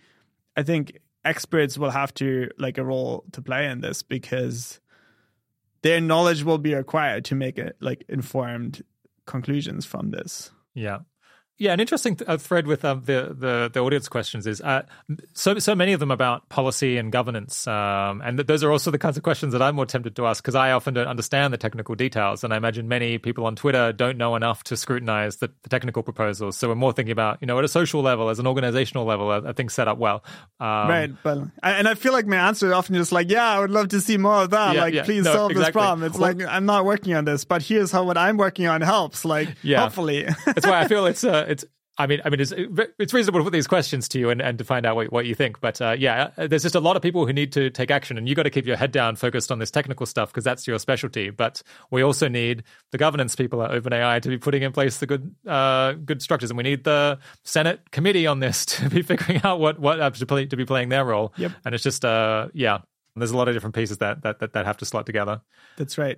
i 0.58 0.64
think 0.64 0.98
experts 1.26 1.78
will 1.78 1.92
have 1.92 2.14
to 2.16 2.50
like 2.58 2.78
a 2.78 2.84
role 2.84 3.26
to 3.32 3.42
play 3.42 3.68
in 3.68 3.82
this 3.82 4.04
because 4.04 4.80
their 5.82 6.02
knowledge 6.02 6.44
will 6.44 6.58
be 6.58 6.74
required 6.74 7.26
to 7.26 7.36
make 7.36 7.58
it 7.58 7.76
like 7.80 8.04
informed 8.10 8.84
conclusions 9.26 9.86
from 9.86 10.12
this 10.12 10.52
Yeah. 10.74 11.00
Yeah, 11.60 11.74
an 11.74 11.82
interesting 11.82 12.16
th- 12.16 12.28
uh, 12.30 12.38
thread 12.38 12.68
with 12.68 12.86
um, 12.86 13.02
the, 13.06 13.36
the 13.38 13.70
the 13.74 13.82
audience 13.82 14.08
questions 14.08 14.48
is 14.48 14.62
uh, 14.62 14.84
so 15.34 15.60
so 15.60 15.76
many 15.76 15.92
of 15.92 16.00
them 16.00 16.10
about 16.10 16.48
policy 16.48 16.96
and 16.98 17.12
governance, 17.12 17.68
um, 17.68 18.22
and 18.24 18.38
th- 18.38 18.48
those 18.48 18.64
are 18.64 18.72
also 18.72 18.92
the 18.92 18.98
kinds 18.98 19.18
of 19.18 19.24
questions 19.24 19.52
that 19.52 19.62
I'm 19.62 19.76
more 19.76 19.86
tempted 19.86 20.16
to 20.16 20.26
ask 20.26 20.42
because 20.42 20.56
I 20.56 20.72
often 20.72 20.94
don't 20.94 21.08
understand 21.08 21.54
the 21.54 21.58
technical 21.58 21.96
details, 21.96 22.46
and 22.46 22.54
I 22.54 22.58
imagine 22.58 22.88
many 22.88 23.18
people 23.18 23.46
on 23.46 23.58
Twitter 23.58 23.92
don't 23.92 24.18
know 24.18 24.38
enough 24.38 24.64
to 24.66 24.78
scrutinize 24.78 25.36
the, 25.38 25.52
the 25.64 25.70
technical 25.70 26.02
proposals. 26.02 26.56
So 26.56 26.70
we're 26.70 26.76
more 26.76 26.94
thinking 26.94 27.12
about 27.12 27.40
you 27.42 27.46
know 27.48 27.60
at 27.60 27.66
a 27.66 27.68
social 27.68 28.02
level, 28.02 28.30
as 28.30 28.40
an 28.40 28.48
organizational 28.48 29.04
level, 29.06 29.30
are, 29.30 29.46
are 29.46 29.54
things 29.54 29.74
set 29.74 29.90
up 29.90 29.98
well? 29.98 30.24
Um, 30.62 30.68
right 30.90 31.12
but 31.24 31.40
I, 31.64 31.72
and 31.74 31.88
i 31.88 31.96
feel 31.96 32.12
like 32.14 32.26
my 32.28 32.36
answer 32.36 32.68
is 32.68 32.74
often 32.74 32.96
just 32.96 33.12
like 33.12 33.30
yeah 33.32 33.48
i 33.48 33.60
would 33.60 33.70
love 33.72 33.90
to 33.90 34.02
see 34.02 34.18
more 34.18 34.44
of 34.44 34.50
that 34.50 34.76
Yeah, 34.76 34.82
like 34.82 34.94
yeah. 34.94 35.04
please 35.04 35.24
No, 35.24 35.34
solve 35.34 35.54
this 35.54 35.70
problem 35.70 36.04
it's 36.04 36.18
Well- 36.18 36.34
like 36.36 36.46
i'm 36.50 36.66
not 36.66 36.84
working 36.86 37.14
on 37.14 37.24
this 37.26 37.46
but 37.46 37.62
here's 37.62 37.92
how 37.92 38.04
what 38.04 38.18
i'm 38.18 38.36
working 38.38 38.68
on 38.68 38.82
helps 38.82 39.24
like 39.24 39.56
Yeah. 39.62 39.82
hopefully 39.84 40.24
That's 40.46 40.66
why 40.68 40.82
I 40.82 40.88
feel 40.88 41.06
it's 41.06 41.24
uh, 41.24 41.46
it's. 41.50 41.66
I 41.98 42.08
mean, 42.08 42.22
I 42.24 42.30
mean, 42.30 42.40
it's 42.40 42.54
it's 42.56 43.14
reasonable 43.14 43.42
to 43.42 43.44
put 43.44 43.52
these 43.52 43.68
questions 43.68 44.08
to 44.10 44.20
you 44.20 44.30
and, 44.30 44.42
and 44.42 44.58
to 44.60 44.64
find 44.64 44.86
out 44.86 44.96
what, 44.96 45.12
what 45.12 45.26
you 45.26 45.36
think. 45.36 45.60
But 45.60 45.82
uh, 45.82 45.98
yeah, 46.00 46.30
there's 46.38 46.64
just 46.64 46.76
a 46.76 46.80
lot 46.80 46.96
of 46.96 47.02
people 47.02 47.28
who 47.28 47.34
need 47.34 47.52
to 47.54 47.70
take 47.70 47.92
action, 47.92 48.18
and 48.18 48.30
you 48.30 48.36
got 48.36 48.44
to 48.44 48.50
keep 48.50 48.66
your 48.66 48.78
head 48.78 48.94
down, 48.94 49.18
focused 49.18 49.52
on 49.52 49.60
this 49.60 49.70
technical 49.70 50.06
stuff 50.06 50.32
because 50.32 50.46
that's 50.46 50.66
your 50.66 50.80
specialty. 50.80 51.30
But 51.30 51.62
we 51.92 52.02
also 52.02 52.30
need 52.30 52.64
the 52.92 52.98
governance 52.98 53.36
people 53.36 53.62
at 53.64 53.72
OpenAI 53.72 54.22
to 54.22 54.30
be 54.30 54.38
putting 54.38 54.64
in 54.64 54.72
place 54.72 55.00
the 55.00 55.08
good 55.08 55.36
uh, 55.46 55.92
good 55.92 56.22
structures, 56.22 56.52
and 56.52 56.58
we 56.58 56.64
need 56.64 56.86
the 56.86 57.20
Senate 57.44 57.92
committee 57.92 58.28
on 58.28 58.40
this 58.40 58.66
to 58.68 58.90
be 58.90 59.02
figuring 59.02 59.42
out 59.44 59.60
what 59.60 59.78
what 59.78 60.00
apps 60.00 60.20
to, 60.20 60.26
play, 60.26 60.46
to 60.46 60.56
be 60.56 60.64
playing 60.64 60.88
their 60.88 61.04
role. 61.04 61.34
Yep. 61.36 61.52
And 61.66 61.76
it's 61.76 61.84
just 61.84 62.06
uh, 62.06 62.48
yeah, 62.54 62.78
there's 63.18 63.32
a 63.32 63.38
lot 63.38 63.50
of 63.50 63.56
different 63.56 63.76
pieces 63.76 63.98
that 63.98 64.22
that 64.22 64.40
that, 64.40 64.54
that 64.54 64.66
have 64.66 64.78
to 64.78 64.86
slot 64.86 65.06
together. 65.06 65.42
that's 65.76 65.98
right 65.98 66.18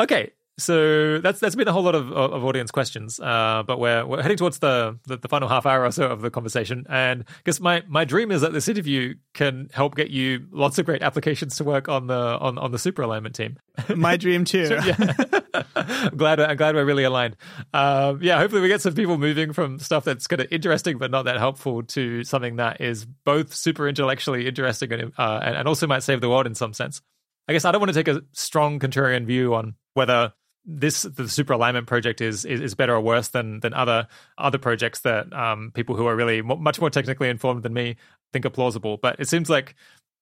Okay, 0.00 0.30
so 0.58 1.18
that's 1.18 1.38
that's 1.38 1.54
been 1.54 1.68
a 1.68 1.72
whole 1.72 1.82
lot 1.82 1.94
of, 1.94 2.12
of 2.12 2.44
audience 2.44 2.70
questions, 2.70 3.20
uh, 3.20 3.62
but 3.66 3.78
we're 3.78 4.04
we're 4.04 4.20
heading 4.20 4.36
towards 4.36 4.58
the, 4.58 4.98
the 5.06 5.16
the 5.16 5.28
final 5.28 5.48
half 5.48 5.66
hour 5.66 5.84
or 5.84 5.92
so 5.92 6.06
of 6.06 6.20
the 6.20 6.30
conversation, 6.30 6.84
and 6.88 7.24
I 7.28 7.40
guess 7.44 7.60
my 7.60 7.84
my 7.86 8.04
dream 8.04 8.32
is 8.32 8.40
that 8.40 8.52
this 8.52 8.68
interview 8.68 9.14
can 9.34 9.68
help 9.72 9.94
get 9.94 10.10
you 10.10 10.46
lots 10.50 10.78
of 10.78 10.86
great 10.86 11.02
applications 11.02 11.56
to 11.58 11.64
work 11.64 11.88
on 11.88 12.08
the 12.08 12.14
on, 12.14 12.58
on 12.58 12.72
the 12.72 12.78
super 12.78 13.02
alignment 13.02 13.36
team. 13.36 13.56
my 13.96 14.16
dream 14.16 14.44
too 14.44 14.76
yeah, 14.84 15.12
I'm 15.76 16.16
glad 16.16 16.40
I'm 16.40 16.56
glad 16.56 16.74
we're 16.74 16.84
really 16.84 17.04
aligned. 17.04 17.36
Um, 17.72 18.20
yeah, 18.20 18.38
hopefully 18.38 18.60
we 18.60 18.68
get 18.68 18.80
some 18.80 18.94
people 18.94 19.16
moving 19.16 19.52
from 19.52 19.78
stuff 19.78 20.04
that's 20.04 20.26
kind 20.26 20.40
of 20.40 20.48
interesting 20.50 20.98
but 20.98 21.12
not 21.12 21.26
that 21.26 21.38
helpful 21.38 21.84
to 21.84 22.24
something 22.24 22.56
that 22.56 22.80
is 22.80 23.06
both 23.24 23.54
super 23.54 23.88
intellectually 23.88 24.48
interesting 24.48 24.92
and 24.92 25.12
uh, 25.16 25.40
and, 25.42 25.56
and 25.56 25.68
also 25.68 25.86
might 25.86 26.02
save 26.02 26.20
the 26.20 26.28
world 26.28 26.46
in 26.46 26.54
some 26.56 26.72
sense. 26.72 27.00
I 27.46 27.52
guess 27.52 27.64
I 27.64 27.72
don't 27.72 27.80
want 27.80 27.92
to 27.92 28.04
take 28.04 28.08
a 28.08 28.22
strong 28.32 28.78
contrarian 28.78 29.24
view 29.24 29.54
on 29.54 29.74
whether 29.94 30.34
this 30.70 31.02
the 31.02 31.28
super 31.28 31.54
alignment 31.54 31.86
project 31.86 32.20
is, 32.20 32.44
is 32.44 32.60
is 32.60 32.74
better 32.74 32.94
or 32.94 33.00
worse 33.00 33.28
than 33.28 33.60
than 33.60 33.72
other 33.72 34.06
other 34.36 34.58
projects 34.58 35.00
that 35.00 35.32
um, 35.32 35.72
people 35.72 35.96
who 35.96 36.06
are 36.06 36.14
really 36.14 36.42
much 36.42 36.78
more 36.78 36.90
technically 36.90 37.30
informed 37.30 37.62
than 37.62 37.72
me 37.72 37.96
think 38.32 38.44
are 38.44 38.50
plausible. 38.50 38.98
But 38.98 39.16
it 39.18 39.28
seems 39.28 39.48
like 39.48 39.74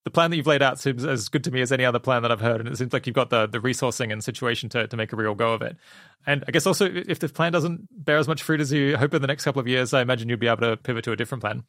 the 0.04 0.10
plan 0.10 0.30
that 0.30 0.36
you've 0.36 0.46
laid 0.46 0.62
out 0.62 0.78
seems 0.78 1.04
as 1.04 1.28
good 1.28 1.42
to 1.44 1.50
me 1.50 1.62
as 1.62 1.72
any 1.72 1.84
other 1.84 1.98
plan 1.98 2.22
that 2.22 2.30
I've 2.30 2.40
heard, 2.40 2.60
and 2.60 2.68
it 2.68 2.78
seems 2.78 2.92
like 2.92 3.08
you've 3.08 3.16
got 3.16 3.30
the 3.30 3.48
the 3.48 3.58
resourcing 3.58 4.12
and 4.12 4.22
situation 4.22 4.68
to 4.70 4.86
to 4.86 4.96
make 4.96 5.12
a 5.12 5.16
real 5.16 5.34
go 5.34 5.52
of 5.52 5.62
it. 5.62 5.76
And 6.24 6.44
I 6.46 6.52
guess 6.52 6.64
also 6.64 6.86
if 6.86 7.18
the 7.18 7.28
plan 7.28 7.50
doesn't 7.50 7.88
bear 8.04 8.18
as 8.18 8.28
much 8.28 8.44
fruit 8.44 8.60
as 8.60 8.72
you 8.72 8.96
hope 8.96 9.14
in 9.14 9.20
the 9.20 9.26
next 9.26 9.42
couple 9.42 9.60
of 9.60 9.66
years, 9.66 9.92
I 9.92 10.00
imagine 10.00 10.28
you'd 10.28 10.38
be 10.38 10.46
able 10.46 10.58
to 10.58 10.76
pivot 10.76 11.02
to 11.04 11.12
a 11.12 11.16
different 11.16 11.42
plan. 11.42 11.64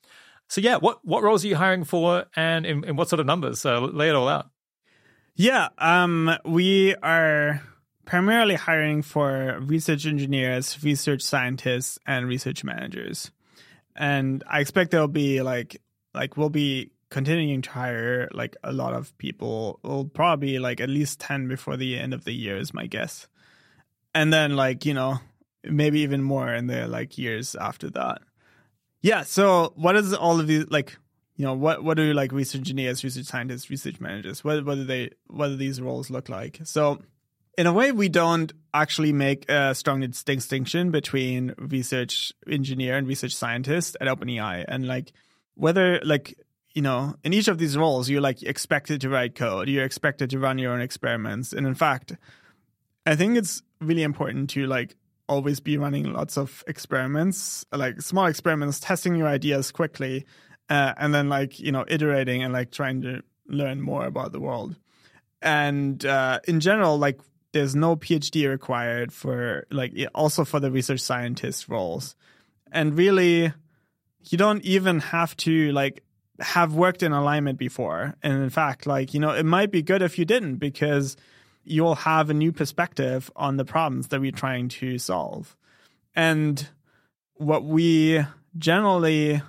So 0.49 0.61
yeah, 0.61 0.77
what 0.77 1.03
what 1.03 1.23
roles 1.23 1.43
are 1.43 1.47
you 1.47 1.55
hiring 1.55 1.83
for, 1.83 2.25
and 2.35 2.63
in, 2.63 2.83
in 2.83 2.95
what 2.95 3.09
sort 3.09 3.19
of 3.19 3.25
numbers? 3.25 3.65
Uh, 3.65 3.79
lay 3.79 4.09
it 4.09 4.15
all 4.15 4.27
out. 4.27 4.51
Yeah, 5.35 5.69
um, 5.79 6.37
we 6.45 6.93
are 6.95 7.61
primarily 8.07 8.55
hiring 8.55 9.01
for 9.01 9.59
research 9.61 10.05
engineers, 10.07 10.81
research 10.83 11.21
scientists, 11.21 11.99
and 12.07 12.25
research 12.25 12.63
managers. 12.63 13.31
And 13.95 14.43
I 14.47 14.61
expect 14.61 14.91
there'll 14.91 15.07
be 15.09 15.41
like 15.43 15.81
like 16.15 16.37
we'll 16.37 16.49
be 16.49 16.91
continuing 17.09 17.61
to 17.61 17.69
hire 17.69 18.29
like 18.33 18.55
a 18.63 18.71
lot 18.71 18.93
of 18.93 19.15
people. 19.17 19.79
We'll 19.83 20.05
probably 20.05 20.57
like 20.57 20.79
at 20.81 20.89
least 20.89 21.19
ten 21.19 21.47
before 21.47 21.77
the 21.77 21.99
end 21.99 22.13
of 22.13 22.23
the 22.23 22.33
year 22.33 22.57
is 22.57 22.73
my 22.73 22.87
guess. 22.87 23.27
And 24.15 24.33
then 24.33 24.55
like, 24.55 24.85
you 24.85 24.93
know, 24.93 25.19
maybe 25.63 25.99
even 25.99 26.23
more 26.23 26.51
in 26.51 26.67
the 26.67 26.87
like 26.87 27.17
years 27.17 27.55
after 27.55 27.89
that. 27.91 28.21
Yeah, 29.01 29.23
so 29.23 29.73
what 29.75 29.95
is 29.95 30.13
all 30.13 30.39
of 30.39 30.47
these 30.47 30.65
like 30.69 30.97
you 31.35 31.45
know 31.45 31.53
what 31.53 31.83
what 31.83 31.97
do 31.97 32.13
like 32.13 32.31
research 32.31 32.59
engineers 32.59 33.03
research 33.03 33.25
scientists 33.25 33.69
research 33.69 33.99
managers 33.99 34.43
what 34.43 34.65
what 34.65 34.73
do 34.73 34.85
they 34.85 35.11
what 35.27 35.49
do 35.49 35.55
these 35.55 35.79
roles 35.79 36.09
look 36.09 36.29
like 36.29 36.59
so 36.63 36.99
in 37.57 37.67
a 37.67 37.73
way 37.73 37.91
we 37.91 38.09
don't 38.09 38.53
actually 38.73 39.13
make 39.13 39.49
a 39.49 39.73
strong 39.73 39.99
distinction 40.01 40.91
between 40.91 41.53
research 41.57 42.31
engineer 42.47 42.95
and 42.95 43.07
research 43.07 43.35
scientist 43.35 43.97
at 43.99 44.07
openai. 44.07 44.63
And 44.67 44.87
like 44.87 45.11
whether 45.55 45.99
like 46.03 46.37
you 46.73 46.81
know 46.81 47.15
in 47.23 47.33
each 47.33 47.47
of 47.47 47.57
these 47.57 47.75
roles 47.75 48.09
you're 48.09 48.21
like 48.21 48.43
expected 48.43 49.01
to 49.01 49.09
write 49.09 49.33
code 49.33 49.67
you're 49.67 49.85
expected 49.85 50.29
to 50.29 50.39
run 50.39 50.59
your 50.59 50.73
own 50.73 50.81
experiments. 50.81 51.53
And 51.53 51.65
in 51.65 51.75
fact 51.75 52.13
i 53.05 53.15
think 53.15 53.37
it's 53.37 53.63
really 53.81 54.03
important 54.03 54.49
to 54.51 54.67
like 54.67 54.95
always 55.27 55.59
be 55.59 55.77
running 55.77 56.13
lots 56.13 56.37
of 56.37 56.63
experiments 56.67 57.65
like 57.71 58.01
small 58.01 58.27
experiments 58.27 58.79
testing 58.79 59.15
your 59.15 59.27
ideas 59.27 59.71
quickly 59.71 60.25
uh, 60.69 60.93
and 60.97 61.13
then 61.13 61.29
like 61.29 61.59
you 61.59 61.71
know 61.71 61.85
iterating 61.87 62.43
and 62.43 62.53
like 62.53 62.71
trying 62.71 63.01
to 63.01 63.21
learn 63.47 63.81
more 63.81 64.05
about 64.05 64.31
the 64.31 64.39
world. 64.39 64.75
And 65.41 66.05
uh, 66.05 66.39
in 66.47 66.59
general 66.59 66.97
like 66.97 67.19
there's 67.57 67.75
no 67.75 67.95
phd 67.95 68.49
required 68.49 69.11
for 69.11 69.65
like 69.71 69.93
also 70.13 70.45
for 70.45 70.59
the 70.59 70.71
research 70.71 70.99
scientist 70.99 71.67
roles 71.67 72.15
and 72.71 72.97
really 72.97 73.51
you 74.31 74.37
don't 74.37 74.63
even 74.63 74.99
have 74.99 75.35
to 75.37 75.71
like 75.71 76.03
have 76.39 76.73
worked 76.73 77.03
in 77.03 77.11
alignment 77.11 77.57
before. 77.57 78.15
And 78.21 78.43
in 78.43 78.49
fact, 78.49 78.85
like, 78.85 79.13
you 79.13 79.19
know, 79.19 79.31
it 79.31 79.45
might 79.45 79.71
be 79.71 79.81
good 79.81 80.01
if 80.01 80.19
you 80.19 80.25
didn't 80.25 80.57
because 80.57 81.17
you'll 81.63 81.95
have 81.95 82.29
a 82.29 82.33
new 82.33 82.51
perspective 82.51 83.31
on 83.35 83.57
the 83.57 83.65
problems 83.65 84.09
that 84.09 84.21
we're 84.21 84.31
trying 84.31 84.69
to 84.69 84.97
solve. 84.97 85.55
And 86.15 86.67
what 87.35 87.63
we 87.63 88.21
generally 88.57 89.41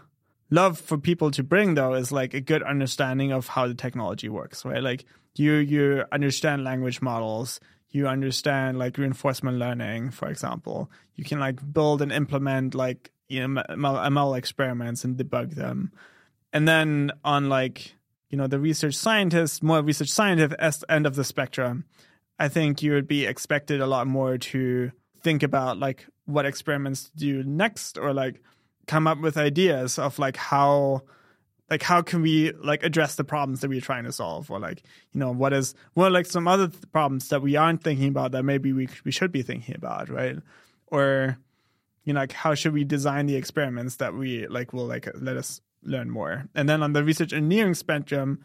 love 0.51 0.78
for 0.78 0.99
people 0.99 1.31
to 1.31 1.43
bring 1.43 1.75
though 1.75 1.95
is 1.95 2.11
like 2.11 2.35
a 2.35 2.41
good 2.41 2.62
understanding 2.62 3.33
of 3.33 3.49
how 3.49 3.67
the 3.67 3.75
technology 3.75 4.28
works, 4.28 4.65
right? 4.65 4.83
Like 4.83 5.05
you 5.37 5.55
you 5.55 6.05
understand 6.11 6.65
language 6.65 7.01
models, 7.01 7.61
you 7.91 8.07
understand 8.07 8.78
like 8.78 8.99
reinforcement 8.99 9.58
learning, 9.58 10.10
for 10.10 10.28
example. 10.28 10.91
You 11.15 11.25
can 11.25 11.41
like 11.41 11.73
build 11.73 12.02
and 12.02 12.12
implement 12.12 12.75
like 12.75 13.10
you 13.28 13.47
know 13.47 13.62
ML 13.68 14.36
experiments 14.36 15.05
and 15.05 15.17
debug 15.17 15.55
them. 15.55 15.92
And 16.52 16.67
then 16.67 17.12
on 17.25 17.49
like 17.49 17.94
you 18.31 18.39
know 18.39 18.47
the 18.47 18.58
research 18.58 18.94
scientist, 18.94 19.62
more 19.62 19.83
research 19.83 20.10
scientist 20.10 20.84
end 20.89 21.07
of 21.07 21.15
the 21.15 21.25
spectrum, 21.25 21.84
I 22.39 22.49
think 22.49 22.83
you 22.83 22.92
would 22.92 23.08
be 23.08 23.26
expected 23.26 23.81
a 23.81 23.86
lot 23.86 24.07
more 24.07 24.39
to 24.39 24.92
think 25.20 25.42
about 25.42 25.78
like 25.78 26.07
what 26.26 26.47
experiments 26.47 27.05
to 27.05 27.17
do 27.17 27.42
next 27.42 27.99
or 27.99 28.12
like 28.12 28.41
come 28.86 29.07
up 29.07 29.20
with 29.20 29.36
ideas 29.36 29.99
of 29.99 30.18
like 30.18 30.36
how 30.36 31.02
like 31.71 31.83
how 31.83 32.03
can 32.03 32.23
we 32.23 32.53
like 32.53 32.83
address 32.83 33.17
the 33.17 33.25
problems 33.25 33.61
that 33.61 33.69
we're 33.69 33.81
trying 33.81 34.05
to 34.05 34.13
solve? 34.13 34.51
Or 34.51 34.59
like 34.59 34.83
you 35.13 35.21
know 35.21 35.33
what 35.33 35.53
is 35.53 35.75
what 35.95 36.13
like 36.13 36.27
some 36.27 36.49
other 36.49 36.71
problems 36.93 37.29
that 37.29 37.43
we 37.43 37.57
aren't 37.57 37.83
thinking 37.83 38.09
about 38.09 38.33
that 38.33 38.45
maybe 38.45 38.73
we 38.73 38.89
we 39.05 39.13
should 39.13 39.33
be 39.33 39.43
thinking 39.43 39.75
about 39.75 40.09
right? 40.09 40.37
Or 40.87 41.39
you 42.05 42.13
know 42.13 42.21
like 42.21 42.33
how 42.33 42.55
should 42.55 42.73
we 42.73 42.85
design 42.85 43.27
the 43.27 43.37
experiments 43.37 43.97
that 43.97 44.15
we 44.15 44.47
like 44.47 44.73
will 44.73 44.87
like 44.87 45.09
let 45.15 45.37
us 45.37 45.61
learn 45.83 46.11
more? 46.11 46.49
And 46.55 46.69
then 46.69 46.83
on 46.83 46.93
the 46.93 47.05
research 47.05 47.33
engineering 47.33 47.75
spectrum 47.75 48.45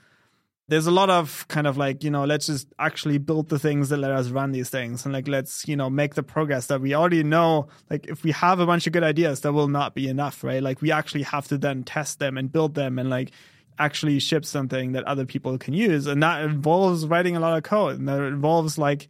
there's 0.70 0.88
a 0.88 0.92
lot 0.92 1.10
of 1.10 1.46
kind 1.50 1.68
of 1.68 1.78
like 1.78 2.04
you 2.04 2.10
know 2.10 2.24
let's 2.26 2.46
just 2.48 2.68
actually 2.80 3.18
build 3.18 3.50
the 3.50 3.60
things 3.60 3.90
that 3.90 3.98
let 3.98 4.12
us 4.12 4.30
run 4.30 4.52
these 4.52 4.70
things. 4.70 5.06
And 5.06 5.14
like 5.14 5.28
let's 5.28 5.68
you 5.68 5.76
know 5.76 5.90
make 5.90 6.16
the 6.16 6.24
progress 6.24 6.68
that 6.68 6.82
we 6.82 6.94
already 6.94 7.24
know. 7.24 7.68
Like 7.90 8.08
if 8.08 8.24
we 8.24 8.32
have 8.32 8.60
a 8.60 8.66
bunch 8.66 8.88
of 8.88 8.94
good 8.94 9.04
ideas 9.04 9.42
that 9.42 9.54
will 9.54 9.68
not 9.68 9.94
be 9.94 10.08
enough 10.08 10.44
right? 10.44 10.64
Like 10.64 10.82
we 10.82 10.92
actually 10.92 11.24
have 11.24 11.48
to 11.50 11.58
then 11.58 11.84
test 11.84 12.20
them 12.20 12.38
and 12.38 12.52
build 12.52 12.76
them 12.76 13.00
and 13.00 13.10
like 13.10 13.32
actually 13.80 14.20
ship 14.20 14.46
something 14.46 14.92
that 14.94 15.04
other 15.06 15.26
people 15.26 15.58
can 15.58 15.74
use. 15.74 16.08
And 16.08 16.22
that 16.24 16.44
involves 16.44 17.06
writing 17.06 17.36
a 17.36 17.40
lot 17.40 17.58
of 17.58 17.64
code. 17.64 18.00
And 18.00 18.08
that 18.08 18.22
involves 18.22 18.78
like 18.78 19.10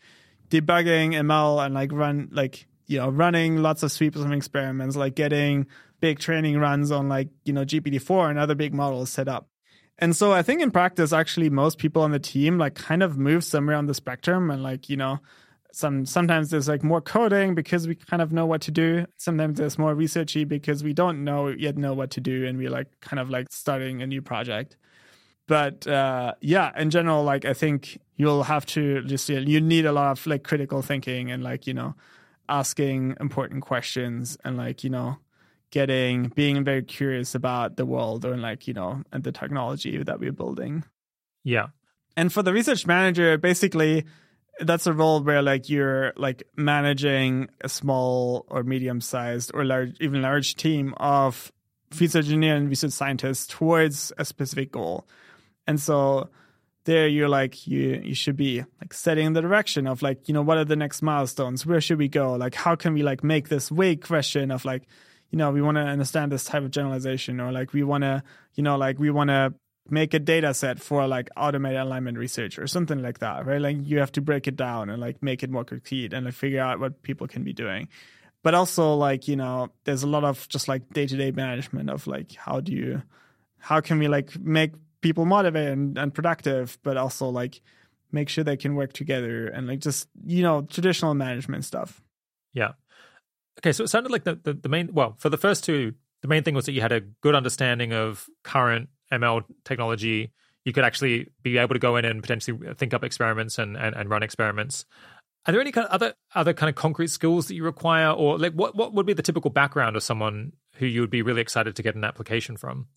debugging 0.53 1.13
ml 1.13 1.65
and 1.65 1.73
like 1.73 1.91
run 1.91 2.29
like 2.31 2.67
you 2.85 2.99
know 2.99 3.09
running 3.09 3.57
lots 3.57 3.81
of 3.81 3.91
sweeps 3.91 4.17
and 4.17 4.33
experiments 4.33 4.95
like 4.95 5.15
getting 5.15 5.65
big 5.99 6.19
training 6.19 6.59
runs 6.59 6.91
on 6.91 7.09
like 7.09 7.29
you 7.43 7.53
know 7.53 7.65
gpt-4 7.65 8.29
and 8.29 8.37
other 8.37 8.53
big 8.53 8.71
models 8.71 9.09
set 9.09 9.27
up 9.27 9.47
and 9.99 10.15
so 10.15 10.31
I 10.31 10.41
think 10.41 10.61
in 10.61 10.71
practice, 10.71 11.13
actually, 11.13 11.49
most 11.49 11.77
people 11.77 12.01
on 12.01 12.11
the 12.11 12.19
team 12.19 12.57
like 12.57 12.75
kind 12.75 13.03
of 13.03 13.17
move 13.17 13.43
somewhere 13.43 13.75
on 13.75 13.85
the 13.85 13.93
spectrum, 13.93 14.49
and 14.49 14.63
like 14.63 14.89
you 14.89 14.97
know, 14.97 15.19
some 15.71 16.05
sometimes 16.05 16.49
there's 16.49 16.67
like 16.67 16.83
more 16.83 17.01
coding 17.01 17.55
because 17.55 17.87
we 17.87 17.95
kind 17.95 18.21
of 18.21 18.31
know 18.31 18.45
what 18.45 18.61
to 18.61 18.71
do. 18.71 19.05
Sometimes 19.17 19.57
there's 19.57 19.77
more 19.77 19.95
researchy 19.95 20.47
because 20.47 20.83
we 20.83 20.93
don't 20.93 21.23
know 21.23 21.49
yet 21.49 21.77
know 21.77 21.93
what 21.93 22.11
to 22.11 22.21
do, 22.21 22.45
and 22.45 22.57
we 22.57 22.69
like 22.69 22.87
kind 23.01 23.19
of 23.19 23.29
like 23.29 23.47
starting 23.51 24.01
a 24.01 24.07
new 24.07 24.21
project. 24.21 24.77
But 25.47 25.85
uh, 25.87 26.33
yeah, 26.41 26.71
in 26.79 26.89
general, 26.89 27.23
like 27.23 27.45
I 27.45 27.53
think 27.53 27.99
you'll 28.15 28.43
have 28.43 28.65
to 28.67 29.03
just 29.03 29.29
you 29.29 29.61
need 29.61 29.85
a 29.85 29.91
lot 29.91 30.11
of 30.11 30.25
like 30.25 30.43
critical 30.43 30.81
thinking 30.81 31.31
and 31.31 31.43
like 31.43 31.67
you 31.67 31.73
know 31.73 31.95
asking 32.49 33.15
important 33.19 33.61
questions 33.61 34.37
and 34.43 34.57
like 34.57 34.83
you 34.83 34.89
know 34.89 35.17
getting 35.73 36.27
being 36.35 36.63
very 36.63 36.83
curious 36.83 37.33
about 37.33 37.77
the 37.77 37.85
world 37.85 38.23
or 38.25 38.37
like 38.37 38.67
you 38.67 38.75
know 38.75 39.01
and 39.11 39.23
the 39.23 39.31
technology 39.31 40.03
that 40.03 40.19
we're 40.19 40.31
building. 40.31 40.83
Yeah. 41.43 41.67
And 42.15 42.31
for 42.31 42.43
the 42.43 42.53
research 42.53 42.85
manager 42.85 43.39
basically 43.39 44.05
that's 44.59 44.85
a 44.85 44.93
role 44.93 45.23
where 45.23 45.41
like 45.41 45.67
you're 45.69 46.13
like 46.15 46.43
managing 46.55 47.49
a 47.61 47.69
small 47.69 48.45
or 48.49 48.61
medium 48.61 49.01
sized 49.01 49.49
or 49.55 49.65
large 49.65 49.99
even 49.99 50.21
large 50.21 50.53
team 50.53 50.93
of 50.97 51.51
research 51.99 52.25
engineers 52.25 52.59
and 52.59 52.69
research 52.69 52.91
scientists 52.91 53.47
towards 53.47 54.13
a 54.19 54.25
specific 54.25 54.71
goal. 54.71 55.07
And 55.65 55.79
so 55.79 56.29
there 56.85 57.07
you're 57.07 57.29
like 57.29 57.65
you 57.65 57.99
you 58.03 58.13
should 58.13 58.35
be 58.35 58.63
like 58.79 58.93
setting 58.93 59.33
the 59.33 59.41
direction 59.41 59.87
of 59.87 60.03
like 60.03 60.27
you 60.27 60.35
know 60.35 60.43
what 60.43 60.59
are 60.59 60.65
the 60.65 60.75
next 60.75 61.01
milestones? 61.01 61.65
Where 61.65 61.81
should 61.81 61.97
we 61.97 62.09
go? 62.09 62.33
Like 62.33 62.53
how 62.53 62.75
can 62.75 62.93
we 62.93 63.01
like 63.01 63.23
make 63.23 63.49
this 63.49 63.69
vague 63.69 64.03
question 64.03 64.51
of 64.51 64.65
like 64.65 64.83
you 65.33 65.37
know, 65.37 65.49
we 65.49 65.63
want 65.63 65.77
to 65.77 65.81
understand 65.81 66.31
this 66.31 66.45
type 66.45 66.61
of 66.61 66.69
generalization, 66.69 67.39
or 67.39 67.51
like 67.51 67.73
we 67.73 67.81
want 67.81 68.03
to, 68.03 68.21
you 68.53 68.61
know, 68.61 68.77
like 68.77 68.99
we 68.99 69.09
want 69.09 69.29
to 69.29 69.51
make 69.89 70.13
a 70.13 70.19
data 70.19 70.53
set 70.53 70.79
for 70.79 71.07
like 71.07 71.27
automated 71.35 71.79
alignment 71.79 72.19
research 72.19 72.59
or 72.59 72.67
something 72.67 73.01
like 73.01 73.17
that, 73.17 73.43
right? 73.47 73.59
Like 73.59 73.77
you 73.81 73.97
have 73.97 74.11
to 74.11 74.21
break 74.21 74.47
it 74.47 74.55
down 74.55 74.91
and 74.91 75.01
like 75.01 75.23
make 75.23 75.41
it 75.41 75.49
more 75.49 75.63
concrete 75.63 76.13
and 76.13 76.25
like 76.25 76.35
figure 76.35 76.61
out 76.61 76.79
what 76.79 77.01
people 77.01 77.27
can 77.27 77.43
be 77.43 77.51
doing. 77.51 77.87
But 78.43 78.53
also 78.53 78.93
like, 78.93 79.27
you 79.27 79.35
know, 79.35 79.69
there's 79.85 80.03
a 80.03 80.07
lot 80.07 80.23
of 80.23 80.47
just 80.49 80.67
like 80.67 80.87
day 80.93 81.07
to 81.07 81.17
day 81.17 81.31
management 81.31 81.89
of 81.89 82.05
like 82.05 82.35
how 82.35 82.59
do 82.59 82.71
you 82.71 83.01
how 83.57 83.81
can 83.81 83.97
we 83.97 84.07
like 84.07 84.39
make 84.39 84.73
people 85.01 85.25
motivated 85.25 85.73
and, 85.73 85.97
and 85.97 86.13
productive, 86.13 86.77
but 86.83 86.95
also 86.95 87.27
like 87.29 87.59
make 88.11 88.29
sure 88.29 88.43
they 88.43 88.55
can 88.55 88.75
work 88.75 88.93
together 88.93 89.47
and 89.47 89.65
like 89.65 89.79
just, 89.79 90.07
you 90.27 90.43
know, 90.43 90.61
traditional 90.61 91.15
management 91.15 91.65
stuff. 91.65 92.03
Yeah. 92.53 92.73
Okay, 93.59 93.71
so 93.71 93.83
it 93.83 93.87
sounded 93.87 94.11
like 94.11 94.23
the, 94.23 94.35
the, 94.35 94.53
the 94.53 94.69
main 94.69 94.93
well 94.93 95.15
for 95.17 95.29
the 95.29 95.37
first 95.37 95.63
two, 95.63 95.93
the 96.21 96.27
main 96.27 96.43
thing 96.43 96.55
was 96.55 96.65
that 96.65 96.71
you 96.71 96.81
had 96.81 96.91
a 96.91 97.01
good 97.01 97.35
understanding 97.35 97.93
of 97.93 98.27
current 98.43 98.89
ML 99.11 99.43
technology. 99.63 100.31
You 100.65 100.73
could 100.73 100.85
actually 100.85 101.27
be 101.41 101.57
able 101.57 101.75
to 101.75 101.79
go 101.79 101.97
in 101.97 102.05
and 102.05 102.21
potentially 102.21 102.73
think 102.75 102.93
up 102.93 103.03
experiments 103.03 103.59
and, 103.59 103.75
and, 103.75 103.95
and 103.95 104.09
run 104.09 104.23
experiments. 104.23 104.85
Are 105.45 105.51
there 105.51 105.59
any 105.59 105.73
kind 105.73 105.85
of 105.85 105.91
other 105.91 106.13
other 106.33 106.53
kind 106.53 106.69
of 106.69 106.75
concrete 106.75 107.09
skills 107.09 107.47
that 107.47 107.55
you 107.55 107.63
require, 107.63 108.09
or 108.09 108.37
like 108.37 108.53
what 108.53 108.75
what 108.75 108.93
would 108.93 109.05
be 109.05 109.13
the 109.13 109.21
typical 109.21 109.51
background 109.51 109.95
of 109.95 110.03
someone 110.03 110.53
who 110.75 110.85
you 110.85 111.01
would 111.01 111.09
be 111.09 111.21
really 111.21 111.41
excited 111.41 111.75
to 111.75 111.83
get 111.83 111.95
an 111.95 112.05
application 112.05 112.55
from? 112.55 112.87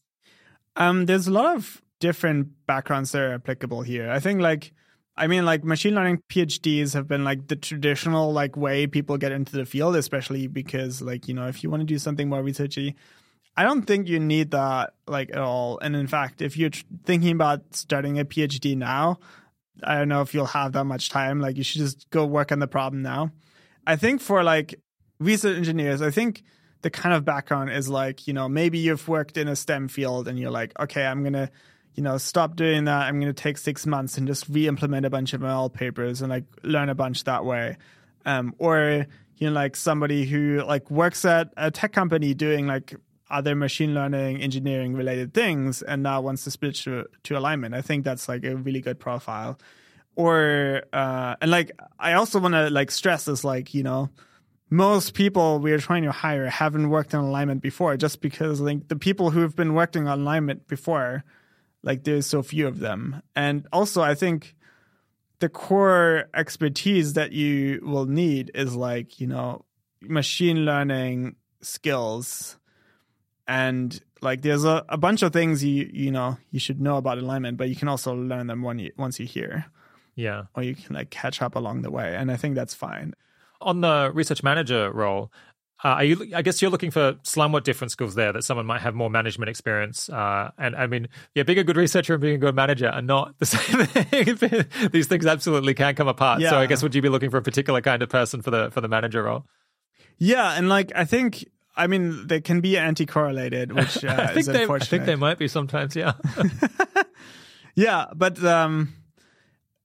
Um, 0.76 1.06
there's 1.06 1.26
a 1.26 1.32
lot 1.32 1.56
of 1.56 1.82
different 1.98 2.48
backgrounds 2.66 3.12
that 3.12 3.22
are 3.22 3.34
applicable 3.34 3.82
here. 3.82 4.10
I 4.10 4.20
think 4.20 4.40
like 4.40 4.72
I 5.16 5.26
mean, 5.26 5.44
like 5.44 5.64
machine 5.64 5.94
learning 5.94 6.22
PhDs 6.28 6.92
have 6.92 7.08
been 7.08 7.24
like 7.24 7.48
the 7.48 7.56
traditional 7.56 8.32
like 8.32 8.56
way 8.56 8.86
people 8.86 9.16
get 9.16 9.32
into 9.32 9.56
the 9.56 9.64
field, 9.64 9.96
especially 9.96 10.46
because 10.46 11.00
like 11.00 11.26
you 11.26 11.34
know 11.34 11.48
if 11.48 11.62
you 11.62 11.70
want 11.70 11.80
to 11.80 11.86
do 11.86 11.98
something 11.98 12.28
more 12.28 12.42
researchy, 12.42 12.94
I 13.56 13.64
don't 13.64 13.82
think 13.82 14.08
you 14.08 14.20
need 14.20 14.50
that 14.50 14.92
like 15.06 15.30
at 15.30 15.38
all. 15.38 15.78
And 15.78 15.96
in 15.96 16.06
fact, 16.06 16.42
if 16.42 16.56
you're 16.56 16.70
thinking 17.04 17.32
about 17.32 17.74
starting 17.74 18.18
a 18.18 18.24
PhD 18.24 18.76
now, 18.76 19.18
I 19.82 19.96
don't 19.96 20.08
know 20.08 20.20
if 20.20 20.34
you'll 20.34 20.46
have 20.46 20.72
that 20.72 20.84
much 20.84 21.08
time. 21.08 21.40
Like 21.40 21.56
you 21.56 21.64
should 21.64 21.80
just 21.80 22.10
go 22.10 22.26
work 22.26 22.52
on 22.52 22.58
the 22.58 22.66
problem 22.66 23.00
now. 23.00 23.30
I 23.86 23.96
think 23.96 24.20
for 24.20 24.44
like 24.44 24.78
research 25.18 25.56
engineers, 25.56 26.02
I 26.02 26.10
think 26.10 26.42
the 26.82 26.90
kind 26.90 27.14
of 27.14 27.24
background 27.24 27.70
is 27.70 27.88
like 27.88 28.26
you 28.26 28.34
know 28.34 28.50
maybe 28.50 28.76
you've 28.76 29.08
worked 29.08 29.38
in 29.38 29.48
a 29.48 29.56
STEM 29.56 29.88
field 29.88 30.28
and 30.28 30.38
you're 30.38 30.50
like 30.50 30.78
okay, 30.78 31.06
I'm 31.06 31.24
gonna 31.24 31.50
you 31.96 32.02
know, 32.02 32.18
stop 32.18 32.56
doing 32.56 32.84
that. 32.84 33.02
I'm 33.02 33.18
going 33.18 33.32
to 33.32 33.42
take 33.42 33.56
six 33.56 33.86
months 33.86 34.18
and 34.18 34.28
just 34.28 34.48
re-implement 34.50 35.06
a 35.06 35.10
bunch 35.10 35.32
of 35.32 35.40
ML 35.40 35.72
papers 35.72 36.20
and 36.20 36.30
like 36.30 36.44
learn 36.62 36.90
a 36.90 36.94
bunch 36.94 37.24
that 37.24 37.44
way. 37.44 37.78
Um, 38.26 38.54
or 38.58 39.06
you 39.38 39.48
know, 39.48 39.52
like 39.52 39.76
somebody 39.76 40.26
who 40.26 40.62
like 40.66 40.90
works 40.90 41.24
at 41.24 41.52
a 41.56 41.70
tech 41.70 41.92
company 41.92 42.34
doing 42.34 42.66
like 42.66 42.94
other 43.30 43.54
machine 43.54 43.94
learning 43.94 44.40
engineering 44.40 44.94
related 44.94 45.32
things 45.32 45.82
and 45.82 46.02
now 46.02 46.20
wants 46.20 46.44
to 46.44 46.50
switch 46.50 46.84
to, 46.84 47.06
to 47.24 47.36
alignment. 47.36 47.74
I 47.74 47.80
think 47.80 48.04
that's 48.04 48.28
like 48.28 48.44
a 48.44 48.54
really 48.54 48.80
good 48.80 49.00
profile. 49.00 49.58
Or 50.16 50.82
uh, 50.92 51.36
and 51.40 51.50
like 51.50 51.72
I 51.98 52.12
also 52.12 52.38
want 52.40 52.54
to 52.54 52.68
like 52.68 52.90
stress 52.90 53.24
this 53.24 53.42
like 53.42 53.74
you 53.74 53.82
know 53.82 54.10
most 54.68 55.14
people 55.14 55.60
we 55.60 55.72
are 55.72 55.78
trying 55.78 56.02
to 56.04 56.12
hire 56.12 56.48
haven't 56.48 56.90
worked 56.90 57.14
on 57.14 57.24
alignment 57.24 57.62
before 57.62 57.96
just 57.96 58.20
because 58.20 58.60
like 58.60 58.88
the 58.88 58.96
people 58.96 59.30
who 59.30 59.40
have 59.40 59.54
been 59.56 59.74
working 59.74 60.08
on 60.08 60.20
alignment 60.20 60.66
before 60.68 61.22
like 61.86 62.02
there's 62.02 62.26
so 62.26 62.42
few 62.42 62.66
of 62.66 62.80
them. 62.80 63.22
And 63.36 63.66
also, 63.72 64.02
I 64.02 64.16
think 64.16 64.56
the 65.38 65.48
core 65.48 66.28
expertise 66.34 67.12
that 67.12 67.30
you 67.30 67.80
will 67.82 68.06
need 68.06 68.50
is 68.54 68.74
like, 68.74 69.20
you 69.20 69.28
know, 69.28 69.64
machine 70.02 70.64
learning 70.64 71.36
skills. 71.62 72.58
And 73.46 73.98
like 74.20 74.42
there's 74.42 74.64
a, 74.64 74.84
a 74.88 74.98
bunch 74.98 75.22
of 75.22 75.32
things 75.32 75.62
you 75.62 75.88
you 75.92 76.10
know 76.10 76.36
you 76.50 76.58
should 76.58 76.80
know 76.80 76.96
about 76.96 77.18
alignment, 77.18 77.56
but 77.56 77.68
you 77.68 77.76
can 77.76 77.86
also 77.86 78.12
learn 78.12 78.48
them 78.48 78.62
when 78.62 78.80
you, 78.80 78.90
once 78.98 79.20
you 79.20 79.26
hear. 79.26 79.66
Yeah. 80.16 80.44
Or 80.56 80.64
you 80.64 80.74
can 80.74 80.96
like 80.96 81.10
catch 81.10 81.40
up 81.40 81.54
along 81.54 81.82
the 81.82 81.90
way. 81.92 82.16
And 82.16 82.32
I 82.32 82.36
think 82.36 82.56
that's 82.56 82.74
fine. 82.74 83.14
On 83.60 83.80
the 83.80 84.10
research 84.12 84.42
manager 84.42 84.90
role, 84.90 85.30
uh, 85.86 85.94
are 85.98 86.04
you? 86.04 86.32
I 86.34 86.42
guess 86.42 86.60
you're 86.60 86.70
looking 86.70 86.90
for 86.90 87.14
somewhat 87.22 87.62
different 87.62 87.92
skills 87.92 88.16
there. 88.16 88.32
That 88.32 88.42
someone 88.42 88.66
might 88.66 88.80
have 88.80 88.96
more 88.96 89.08
management 89.08 89.48
experience. 89.48 90.08
Uh, 90.08 90.50
and 90.58 90.74
I 90.74 90.88
mean, 90.88 91.08
yeah, 91.36 91.44
being 91.44 91.60
a 91.60 91.64
good 91.64 91.76
researcher 91.76 92.14
and 92.14 92.20
being 92.20 92.34
a 92.34 92.38
good 92.38 92.56
manager 92.56 92.88
are 92.88 93.02
not 93.02 93.38
the 93.38 93.46
same 93.46 93.86
thing. 94.36 94.90
These 94.90 95.06
things 95.06 95.26
absolutely 95.26 95.74
can 95.74 95.94
come 95.94 96.08
apart. 96.08 96.40
Yeah. 96.40 96.50
So 96.50 96.58
I 96.58 96.66
guess 96.66 96.82
would 96.82 96.96
you 96.96 97.02
be 97.02 97.08
looking 97.08 97.30
for 97.30 97.36
a 97.36 97.42
particular 97.42 97.80
kind 97.82 98.02
of 98.02 98.08
person 98.08 98.42
for 98.42 98.50
the 98.50 98.72
for 98.72 98.80
the 98.80 98.88
manager 98.88 99.22
role? 99.22 99.46
Yeah, 100.18 100.56
and 100.56 100.68
like 100.68 100.90
I 100.96 101.04
think 101.04 101.44
I 101.76 101.86
mean, 101.86 102.26
they 102.26 102.40
can 102.40 102.60
be 102.60 102.76
anti-correlated, 102.76 103.70
which 103.70 104.04
uh, 104.04 104.16
I 104.18 104.26
think 104.28 104.38
is 104.38 104.46
they, 104.46 104.64
I 104.66 104.78
think 104.80 105.04
they 105.04 105.14
might 105.14 105.38
be 105.38 105.46
sometimes. 105.46 105.94
Yeah. 105.94 106.14
Yeah, 107.76 108.06
but 108.14 108.42
um, 108.42 108.94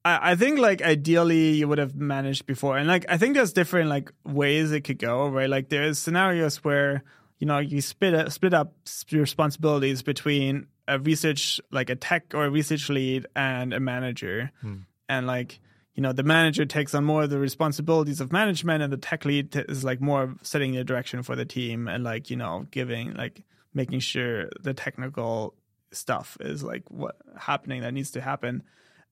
I, 0.03 0.31
I 0.31 0.35
think 0.35 0.59
like 0.59 0.81
ideally 0.81 1.51
you 1.51 1.67
would 1.67 1.77
have 1.77 1.95
managed 1.95 2.45
before, 2.45 2.77
and 2.77 2.87
like 2.87 3.05
I 3.09 3.17
think 3.17 3.35
there's 3.35 3.53
different 3.53 3.89
like 3.89 4.11
ways 4.25 4.71
it 4.71 4.81
could 4.81 4.99
go. 4.99 5.27
Right, 5.27 5.49
like 5.49 5.69
there's 5.69 5.99
scenarios 5.99 6.57
where 6.63 7.03
you 7.39 7.47
know 7.47 7.59
you 7.59 7.81
split 7.81 8.13
up, 8.13 8.31
split 8.31 8.53
up 8.53 8.73
responsibilities 9.11 10.01
between 10.01 10.67
a 10.87 10.99
research 10.99 11.61
like 11.71 11.89
a 11.89 11.95
tech 11.95 12.33
or 12.33 12.45
a 12.45 12.49
research 12.49 12.89
lead 12.89 13.27
and 13.35 13.73
a 13.73 13.79
manager, 13.79 14.51
hmm. 14.61 14.77
and 15.07 15.27
like 15.27 15.59
you 15.93 16.01
know 16.01 16.13
the 16.13 16.23
manager 16.23 16.65
takes 16.65 16.95
on 16.95 17.03
more 17.03 17.23
of 17.23 17.29
the 17.29 17.39
responsibilities 17.39 18.21
of 18.21 18.31
management, 18.31 18.81
and 18.81 18.91
the 18.91 18.97
tech 18.97 19.23
lead 19.25 19.51
t- 19.51 19.63
is 19.69 19.83
like 19.83 20.01
more 20.01 20.35
setting 20.41 20.73
the 20.73 20.83
direction 20.83 21.21
for 21.21 21.35
the 21.35 21.45
team 21.45 21.87
and 21.87 22.03
like 22.03 22.29
you 22.29 22.37
know 22.37 22.65
giving 22.71 23.13
like 23.13 23.43
making 23.73 23.99
sure 23.99 24.49
the 24.61 24.73
technical 24.73 25.53
stuff 25.91 26.37
is 26.39 26.63
like 26.63 26.83
what 26.89 27.17
happening 27.37 27.81
that 27.81 27.93
needs 27.93 28.11
to 28.11 28.21
happen 28.21 28.63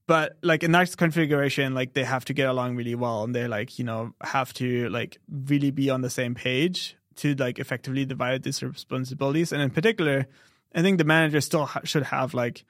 but 0.10 0.40
like 0.42 0.64
in 0.64 0.72
that 0.72 0.98
configuration 0.98 1.76
like 1.76 1.94
they 1.94 2.04
have 2.04 2.26
to 2.26 2.34
get 2.34 2.50
along 2.50 2.76
really 2.76 2.96
well 2.96 3.24
and 3.24 3.36
they 3.36 3.48
like 3.48 3.78
you 3.78 3.86
know 3.86 4.12
have 4.22 4.52
to 4.52 4.90
like 4.90 5.20
really 5.30 5.70
be 5.70 5.92
on 5.92 6.02
the 6.02 6.10
same 6.10 6.34
page 6.34 6.98
to 7.16 7.36
like 7.36 7.60
effectively 7.60 8.06
divide 8.06 8.42
these 8.42 8.64
responsibilities. 8.64 9.54
And 9.54 9.62
in 9.62 9.70
particular 9.70 10.26
i 10.74 10.82
think 10.82 10.98
the 10.98 11.04
manager 11.04 11.40
still 11.42 11.66
ha- 11.66 11.82
should 11.84 12.08
have 12.08 12.34
like 12.34 12.66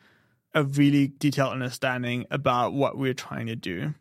a 0.54 0.66
really 0.66 1.14
detailed 1.18 1.54
understanding 1.54 2.26
about 2.30 2.74
what 2.74 2.98
we're 2.98 3.14
trying 3.14 3.48
to 3.48 3.56
do. 3.56 3.94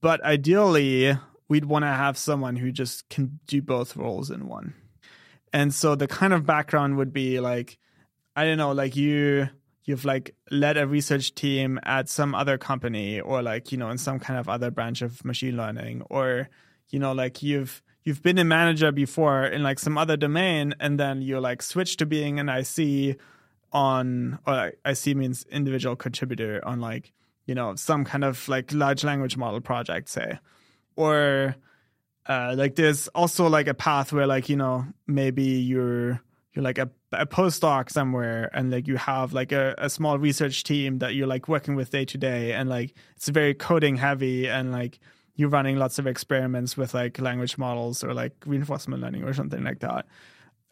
But 0.00 0.20
ideally 0.24 1.16
we'd 1.46 1.66
want 1.66 1.84
to 1.84 1.92
have 2.04 2.18
someone 2.18 2.56
who 2.56 2.72
just 2.72 3.08
can 3.08 3.38
do 3.46 3.62
both 3.62 3.96
roles 3.96 4.28
in 4.28 4.48
one. 4.48 4.74
And 5.52 5.72
so 5.72 5.94
the 5.94 6.08
kind 6.08 6.32
of 6.32 6.46
background 6.46 6.96
would 6.96 7.12
be 7.12 7.38
like 7.38 7.78
I 8.34 8.44
don't 8.44 8.58
know, 8.58 8.72
like 8.72 8.96
you 8.96 9.50
you've 9.90 10.04
like 10.04 10.34
led 10.50 10.76
a 10.76 10.86
research 10.86 11.34
team 11.34 11.78
at 11.82 12.08
some 12.08 12.34
other 12.34 12.56
company 12.56 13.20
or 13.20 13.42
like, 13.42 13.72
you 13.72 13.78
know, 13.78 13.90
in 13.90 13.98
some 13.98 14.18
kind 14.18 14.38
of 14.38 14.48
other 14.48 14.70
branch 14.70 15.02
of 15.02 15.24
machine 15.24 15.56
learning 15.56 16.02
or 16.08 16.48
you 16.90 16.98
know, 16.98 17.12
like 17.12 17.42
you've 17.42 17.82
you've 18.04 18.22
been 18.22 18.38
a 18.38 18.44
manager 18.44 18.92
before 18.92 19.44
in 19.44 19.62
like 19.62 19.78
some 19.78 19.98
other 19.98 20.16
domain 20.16 20.74
and 20.80 20.98
then 20.98 21.22
you 21.22 21.38
like 21.40 21.62
switch 21.62 21.96
to 21.98 22.06
being 22.06 22.38
an 22.40 22.48
IC 22.48 23.18
on 23.72 24.38
or 24.46 24.72
IC 24.84 25.16
means 25.16 25.44
individual 25.50 25.96
contributor 25.96 26.60
on 26.64 26.80
like, 26.80 27.12
you 27.46 27.54
know, 27.54 27.74
some 27.74 28.04
kind 28.04 28.24
of 28.24 28.48
like 28.48 28.72
large 28.72 29.04
language 29.04 29.36
model 29.36 29.60
project, 29.60 30.08
say. 30.08 30.38
Or 30.96 31.54
uh, 32.26 32.54
like 32.56 32.74
there's 32.74 33.08
also 33.08 33.48
like 33.48 33.68
a 33.68 33.74
path 33.74 34.12
where 34.12 34.26
like, 34.26 34.48
you 34.48 34.56
know, 34.56 34.86
maybe 35.06 35.44
you're 35.44 36.20
you're 36.52 36.64
like 36.64 36.78
a, 36.78 36.90
a 37.12 37.26
postdoc 37.26 37.90
somewhere 37.90 38.50
and 38.52 38.70
like 38.70 38.88
you 38.88 38.96
have 38.96 39.32
like 39.32 39.52
a, 39.52 39.74
a 39.78 39.88
small 39.88 40.18
research 40.18 40.64
team 40.64 40.98
that 40.98 41.14
you're 41.14 41.26
like 41.26 41.48
working 41.48 41.76
with 41.76 41.90
day 41.90 42.04
to 42.04 42.18
day 42.18 42.52
and 42.52 42.68
like 42.68 42.94
it's 43.16 43.28
very 43.28 43.54
coding 43.54 43.96
heavy 43.96 44.48
and 44.48 44.72
like 44.72 44.98
you're 45.36 45.48
running 45.48 45.76
lots 45.76 45.98
of 45.98 46.06
experiments 46.06 46.76
with 46.76 46.92
like 46.92 47.20
language 47.20 47.56
models 47.56 48.02
or 48.02 48.12
like 48.12 48.32
reinforcement 48.46 49.02
learning 49.02 49.22
or 49.22 49.32
something 49.32 49.62
like 49.62 49.80
that. 49.80 50.06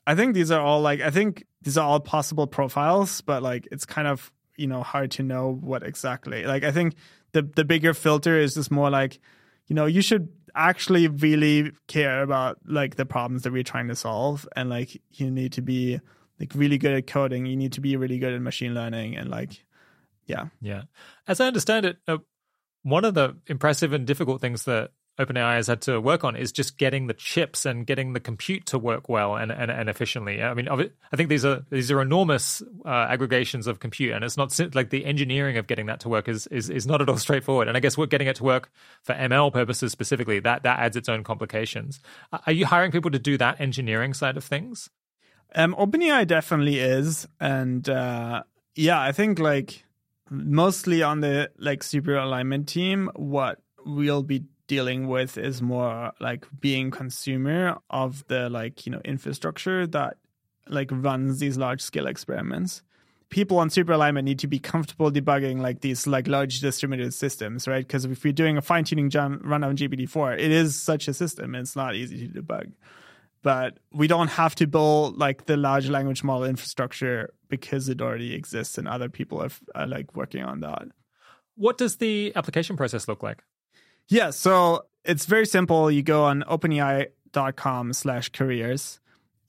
I 0.06 0.14
think 0.14 0.34
these 0.34 0.50
are 0.50 0.60
all 0.60 0.80
like 0.80 1.00
i 1.00 1.10
think 1.10 1.44
these 1.62 1.76
are 1.76 1.86
all 1.86 2.00
possible 2.00 2.46
profiles 2.46 3.20
but 3.20 3.42
like 3.42 3.68
it's 3.70 3.84
kind 3.84 4.08
of 4.08 4.32
you 4.56 4.66
know 4.66 4.82
hard 4.82 5.10
to 5.12 5.22
know 5.22 5.58
what 5.60 5.82
exactly. 5.82 6.44
Like 6.44 6.64
i 6.64 6.72
think 6.72 6.94
the 7.32 7.42
the 7.42 7.64
bigger 7.64 7.94
filter 7.94 8.38
is 8.38 8.54
just 8.54 8.70
more 8.70 8.90
like 8.90 9.20
you 9.66 9.74
know 9.74 9.86
you 9.86 10.02
should 10.02 10.28
actually 10.58 11.08
really 11.08 11.72
care 11.86 12.22
about 12.22 12.58
like 12.66 12.96
the 12.96 13.06
problems 13.06 13.42
that 13.42 13.52
we're 13.52 13.62
trying 13.62 13.88
to 13.88 13.96
solve. 13.96 14.46
And 14.56 14.68
like 14.68 15.00
you 15.12 15.30
need 15.30 15.52
to 15.52 15.62
be 15.62 16.00
like 16.40 16.52
really 16.54 16.78
good 16.78 16.94
at 16.94 17.06
coding. 17.06 17.46
You 17.46 17.56
need 17.56 17.72
to 17.74 17.80
be 17.80 17.96
really 17.96 18.18
good 18.18 18.34
at 18.34 18.40
machine 18.40 18.74
learning 18.74 19.16
and 19.16 19.30
like 19.30 19.64
yeah. 20.26 20.46
Yeah. 20.60 20.82
As 21.26 21.40
I 21.40 21.46
understand 21.46 21.86
it, 21.86 21.96
uh, 22.06 22.18
one 22.82 23.04
of 23.04 23.14
the 23.14 23.36
impressive 23.46 23.92
and 23.92 24.06
difficult 24.06 24.40
things 24.40 24.64
that 24.64 24.90
OpenAI 25.18 25.56
has 25.56 25.66
had 25.66 25.80
to 25.82 26.00
work 26.00 26.22
on 26.22 26.36
is 26.36 26.52
just 26.52 26.78
getting 26.78 27.08
the 27.08 27.14
chips 27.14 27.66
and 27.66 27.86
getting 27.86 28.12
the 28.12 28.20
compute 28.20 28.66
to 28.66 28.78
work 28.78 29.08
well 29.08 29.34
and, 29.34 29.50
and, 29.50 29.70
and 29.70 29.88
efficiently. 29.88 30.42
I 30.42 30.54
mean, 30.54 30.68
I 30.68 31.16
think 31.16 31.28
these 31.28 31.44
are 31.44 31.64
these 31.70 31.90
are 31.90 32.00
enormous 32.00 32.62
uh, 32.84 33.06
aggregations 33.08 33.66
of 33.66 33.80
compute, 33.80 34.12
and 34.12 34.24
it's 34.24 34.36
not 34.36 34.56
like 34.74 34.90
the 34.90 35.04
engineering 35.04 35.56
of 35.56 35.66
getting 35.66 35.86
that 35.86 36.00
to 36.00 36.08
work 36.08 36.28
is, 36.28 36.46
is 36.48 36.70
is 36.70 36.86
not 36.86 37.02
at 37.02 37.08
all 37.08 37.18
straightforward. 37.28 37.68
And 37.68 37.76
I 37.76 37.80
guess 37.80 37.98
we're 37.98 38.06
getting 38.06 38.28
it 38.28 38.36
to 38.36 38.44
work 38.44 38.70
for 39.02 39.14
ML 39.14 39.52
purposes 39.52 39.90
specifically. 39.90 40.38
That 40.38 40.62
that 40.62 40.78
adds 40.78 40.96
its 40.96 41.08
own 41.08 41.24
complications. 41.24 42.00
Are 42.46 42.52
you 42.52 42.66
hiring 42.66 42.92
people 42.92 43.10
to 43.10 43.18
do 43.18 43.36
that 43.38 43.60
engineering 43.60 44.14
side 44.14 44.36
of 44.36 44.44
things? 44.44 44.88
Um, 45.54 45.74
OpenAI 45.78 46.26
definitely 46.26 46.78
is, 46.78 47.26
and 47.40 47.88
uh, 47.88 48.42
yeah, 48.76 49.00
I 49.00 49.12
think 49.12 49.40
like 49.40 49.84
mostly 50.30 51.02
on 51.02 51.20
the 51.20 51.50
like 51.58 51.82
super 51.82 52.16
alignment 52.16 52.68
team, 52.68 53.10
what 53.16 53.60
we'll 53.84 54.22
be 54.22 54.44
dealing 54.68 55.08
with 55.08 55.36
is 55.36 55.60
more 55.60 56.12
like 56.20 56.46
being 56.60 56.90
consumer 56.90 57.78
of 57.90 58.26
the 58.28 58.48
like 58.48 58.86
you 58.86 58.92
know 58.92 59.00
infrastructure 59.04 59.86
that 59.88 60.16
like 60.68 60.90
runs 60.92 61.40
these 61.40 61.58
large 61.58 61.80
scale 61.80 62.06
experiments. 62.06 62.82
People 63.30 63.58
on 63.58 63.68
super 63.68 63.92
alignment 63.92 64.24
need 64.24 64.38
to 64.38 64.46
be 64.46 64.58
comfortable 64.58 65.10
debugging 65.10 65.60
like 65.60 65.80
these 65.80 66.06
like 66.06 66.28
large 66.28 66.60
distributed 66.60 67.12
systems, 67.12 67.66
right? 67.68 67.86
Because 67.86 68.04
if 68.04 68.24
we're 68.24 68.32
doing 68.32 68.56
a 68.56 68.62
fine 68.62 68.84
tuning 68.84 69.10
jump 69.10 69.42
run 69.44 69.64
on 69.64 69.76
GPT-4, 69.76 70.38
it 70.38 70.50
is 70.50 70.80
such 70.80 71.08
a 71.08 71.14
system. 71.14 71.54
It's 71.54 71.76
not 71.76 71.94
easy 71.94 72.26
to 72.28 72.42
debug 72.42 72.72
but 73.42 73.78
we 73.92 74.06
don't 74.06 74.28
have 74.28 74.54
to 74.56 74.66
build 74.66 75.16
like 75.16 75.46
the 75.46 75.56
large 75.56 75.88
language 75.88 76.24
model 76.24 76.44
infrastructure 76.44 77.32
because 77.48 77.88
it 77.88 78.00
already 78.00 78.34
exists 78.34 78.78
and 78.78 78.88
other 78.88 79.08
people 79.08 79.42
are, 79.42 79.50
are 79.74 79.86
like 79.86 80.14
working 80.16 80.42
on 80.42 80.60
that. 80.60 80.88
What 81.56 81.78
does 81.78 81.96
the 81.96 82.32
application 82.36 82.76
process 82.76 83.08
look 83.08 83.22
like? 83.22 83.42
Yeah, 84.08 84.30
so 84.30 84.86
it's 85.04 85.26
very 85.26 85.46
simple. 85.46 85.90
You 85.90 86.02
go 86.02 86.24
on 86.24 86.42
openai.com 86.42 87.92
slash 87.92 88.30
careers 88.30 89.00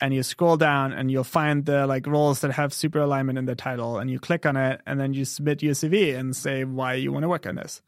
and 0.02 0.14
you 0.14 0.24
scroll 0.24 0.58
down 0.58 0.94
and 0.94 1.12
you'll 1.12 1.24
find 1.24 1.66
the 1.66 1.88
like 1.88 2.08
roles 2.08 2.42
that 2.42 2.52
have 2.52 2.74
super 2.74 3.00
alignment 3.00 3.38
in 3.38 3.46
the 3.46 3.56
title 3.56 3.98
and 3.98 4.10
you 4.10 4.20
click 4.20 4.46
on 4.46 4.56
it 4.58 4.82
and 4.86 5.00
then 5.00 5.14
you 5.14 5.26
submit 5.26 5.62
your 5.62 5.74
CV 5.74 6.18
and 6.18 6.36
say 6.36 6.64
why 6.64 6.94
you 6.94 7.12
want 7.12 7.24
to 7.24 7.30
work 7.30 7.46
on 7.46 7.56
this. 7.56 7.82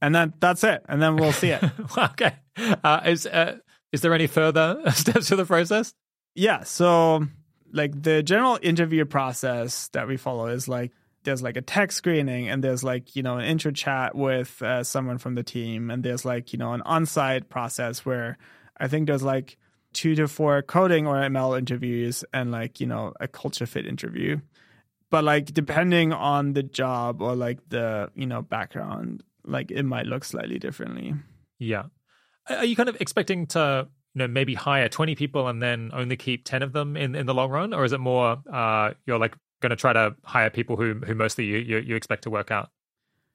And 0.00 0.14
then 0.14 0.34
that's 0.38 0.62
it. 0.62 0.84
And 0.88 1.02
then 1.02 1.16
we'll 1.16 1.32
see 1.32 1.50
it. 1.50 1.62
okay. 1.98 2.36
Uh, 2.84 3.00
is 3.06 3.26
uh, 3.26 3.58
is 3.92 4.00
there 4.00 4.14
any 4.14 4.26
further 4.26 4.80
steps 4.92 5.28
to 5.28 5.36
the 5.36 5.44
process? 5.44 5.94
Yeah. 6.34 6.62
So, 6.62 7.26
like 7.72 8.00
the 8.00 8.22
general 8.22 8.58
interview 8.62 9.04
process 9.04 9.88
that 9.88 10.06
we 10.06 10.16
follow 10.16 10.46
is 10.46 10.68
like 10.68 10.92
there's 11.24 11.42
like 11.42 11.56
a 11.56 11.62
tech 11.62 11.92
screening 11.92 12.48
and 12.48 12.62
there's 12.62 12.84
like 12.84 13.16
you 13.16 13.22
know 13.22 13.38
an 13.38 13.44
intro 13.44 13.70
chat 13.70 14.14
with 14.14 14.60
uh, 14.62 14.82
someone 14.84 15.18
from 15.18 15.34
the 15.34 15.42
team 15.42 15.90
and 15.90 16.02
there's 16.02 16.24
like 16.24 16.52
you 16.52 16.58
know 16.58 16.72
an 16.72 16.82
on-site 16.82 17.48
process 17.48 18.04
where 18.04 18.38
I 18.78 18.88
think 18.88 19.06
there's 19.06 19.22
like 19.22 19.56
two 19.92 20.14
to 20.14 20.28
four 20.28 20.62
coding 20.62 21.06
or 21.06 21.16
ML 21.16 21.58
interviews 21.58 22.24
and 22.32 22.50
like 22.50 22.80
you 22.80 22.86
know 22.86 23.12
a 23.20 23.28
culture 23.28 23.66
fit 23.66 23.86
interview. 23.86 24.40
But 25.10 25.24
like 25.24 25.46
depending 25.46 26.12
on 26.12 26.52
the 26.52 26.62
job 26.62 27.22
or 27.22 27.34
like 27.34 27.58
the 27.68 28.10
you 28.14 28.26
know 28.26 28.42
background, 28.42 29.22
like 29.44 29.70
it 29.70 29.84
might 29.84 30.06
look 30.06 30.24
slightly 30.24 30.58
differently. 30.58 31.14
Yeah. 31.58 31.84
Are 32.48 32.64
you 32.64 32.76
kind 32.76 32.88
of 32.88 33.00
expecting 33.00 33.46
to, 33.48 33.88
you 34.14 34.18
know, 34.18 34.28
maybe 34.28 34.54
hire 34.54 34.88
20 34.88 35.14
people 35.16 35.48
and 35.48 35.60
then 35.60 35.90
only 35.92 36.16
keep 36.16 36.44
10 36.44 36.62
of 36.62 36.72
them 36.72 36.96
in, 36.96 37.14
in 37.14 37.26
the 37.26 37.34
long 37.34 37.50
run? 37.50 37.74
Or 37.74 37.84
is 37.84 37.92
it 37.92 38.00
more 38.00 38.38
uh, 38.50 38.92
you're 39.06 39.18
like 39.18 39.36
going 39.60 39.70
to 39.70 39.76
try 39.76 39.92
to 39.92 40.14
hire 40.24 40.50
people 40.50 40.76
who, 40.76 40.94
who 40.94 41.14
mostly 41.14 41.44
you, 41.44 41.58
you, 41.58 41.78
you 41.78 41.96
expect 41.96 42.24
to 42.24 42.30
work 42.30 42.50
out? 42.50 42.70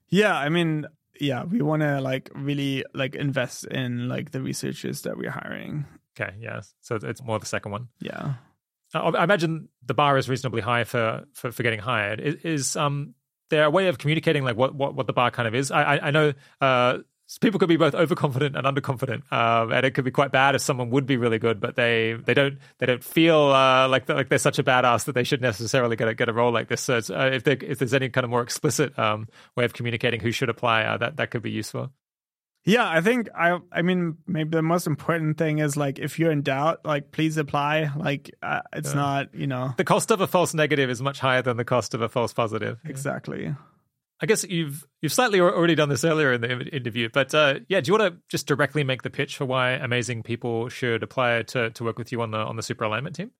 Yeah, 0.09 0.35
I 0.35 0.49
mean, 0.49 0.85
yeah, 1.19 1.43
we 1.43 1.61
want 1.61 1.81
to 1.81 2.01
like 2.01 2.29
really 2.33 2.83
like 2.93 3.15
invest 3.15 3.65
in 3.65 4.07
like 4.07 4.31
the 4.31 4.41
researchers 4.41 5.01
that 5.03 5.17
we're 5.17 5.31
hiring. 5.31 5.85
Okay, 6.19 6.33
yeah. 6.39 6.61
So 6.81 6.99
it's 7.01 7.23
more 7.23 7.39
the 7.39 7.45
second 7.45 7.71
one. 7.71 7.87
Yeah. 7.99 8.33
I 8.93 9.23
imagine 9.23 9.69
the 9.83 9.95
bar 9.95 10.17
is 10.17 10.29
reasonably 10.29 10.61
high 10.61 10.83
for, 10.83 11.23
for, 11.33 11.51
for 11.51 11.63
getting 11.63 11.79
hired. 11.79 12.19
Is, 12.19 12.35
is 12.43 12.75
um 12.75 13.15
there 13.49 13.65
a 13.65 13.69
way 13.69 13.87
of 13.87 13.97
communicating 13.97 14.43
like 14.43 14.55
what, 14.55 14.75
what, 14.75 14.95
what 14.95 15.07
the 15.07 15.13
bar 15.13 15.31
kind 15.31 15.47
of 15.47 15.55
is? 15.55 15.71
I, 15.71 15.83
I, 15.83 16.07
I 16.07 16.11
know 16.11 16.33
uh, 16.61 16.99
people 17.39 17.59
could 17.59 17.69
be 17.69 17.77
both 17.77 17.95
overconfident 17.95 18.55
and 18.55 18.65
underconfident, 18.65 19.31
um, 19.31 19.71
and 19.71 19.85
it 19.85 19.91
could 19.91 20.05
be 20.05 20.11
quite 20.11 20.31
bad 20.31 20.55
if 20.55 20.61
someone 20.61 20.89
would 20.89 21.05
be 21.05 21.17
really 21.17 21.39
good, 21.39 21.59
but 21.59 21.75
they 21.75 22.13
they 22.25 22.33
don't 22.33 22.57
they 22.79 22.85
don't 22.85 23.03
feel 23.03 23.37
uh, 23.37 23.87
like 23.87 24.05
they're, 24.05 24.15
like 24.15 24.29
they're 24.29 24.37
such 24.37 24.59
a 24.59 24.63
badass 24.63 25.05
that 25.05 25.13
they 25.13 25.23
should 25.23 25.41
necessarily 25.41 25.95
get 25.95 26.07
a, 26.07 26.13
get 26.13 26.29
a 26.29 26.33
role 26.33 26.51
like 26.51 26.67
this. 26.67 26.81
So 26.81 26.97
it's, 26.97 27.09
uh, 27.09 27.29
if 27.33 27.43
there, 27.43 27.57
if 27.61 27.79
there's 27.79 27.93
any 27.93 28.09
kind 28.09 28.23
of 28.23 28.29
more 28.31 28.41
explicit 28.41 28.97
um, 28.99 29.27
way 29.55 29.65
of 29.65 29.73
communicating 29.73 30.19
who 30.19 30.31
should 30.31 30.49
apply, 30.49 30.83
uh, 30.83 30.97
that 30.97 31.17
that 31.17 31.31
could 31.31 31.41
be 31.41 31.51
useful. 31.51 31.91
Yeah, 32.65 32.87
I 32.89 33.01
think 33.01 33.27
I 33.35 33.59
I 33.73 33.81
mean 33.81 34.17
maybe 34.25 34.51
the 34.51 34.61
most 34.61 34.87
important 34.87 35.37
thing 35.37 35.59
is 35.59 35.75
like 35.75 35.99
if 35.99 36.17
you're 36.17 36.31
in 36.31 36.43
doubt, 36.43 36.85
like 36.85 37.11
please 37.11 37.35
apply. 37.37 37.91
Like 37.95 38.31
uh, 38.41 38.61
it's 38.71 38.89
Yeah. 38.91 38.95
not, 38.95 39.35
you 39.35 39.47
know. 39.47 39.73
The 39.75 39.83
cost 39.83 40.11
of 40.11 40.21
a 40.21 40.27
false 40.27 40.53
negative 40.53 40.89
is 40.89 41.01
much 41.01 41.19
higher 41.19 41.41
than 41.41 41.57
the 41.57 41.65
cost 41.65 41.93
of 41.93 42.01
a 42.01 42.07
false 42.07 42.31
positive. 42.31 42.79
Exactly. 42.85 43.53
I 44.23 44.25
guess 44.25 44.45
you've 44.45 44.87
you've 45.01 45.11
slightly 45.11 45.41
already 45.41 45.75
done 45.75 45.89
this 45.89 46.05
earlier 46.05 46.31
in 46.31 46.39
the 46.39 46.73
interview, 46.73 47.09
but 47.11 47.35
uh, 47.35 47.59
yeah, 47.67 47.81
do 47.81 47.91
you 47.91 47.97
want 47.99 48.13
to 48.13 48.21
just 48.29 48.47
directly 48.47 48.85
make 48.85 49.01
the 49.01 49.09
pitch 49.09 49.35
for 49.35 49.43
why 49.43 49.71
amazing 49.71 50.23
people 50.23 50.69
should 50.69 51.03
apply 51.03 51.41
to 51.43 51.71
to 51.71 51.83
work 51.83 51.97
with 51.97 52.09
you 52.13 52.21
on 52.21 52.31
the 52.31 52.37
on 52.37 52.55
the 52.55 52.63
super 52.63 52.85
alignment 52.85 53.17
team? 53.17 53.31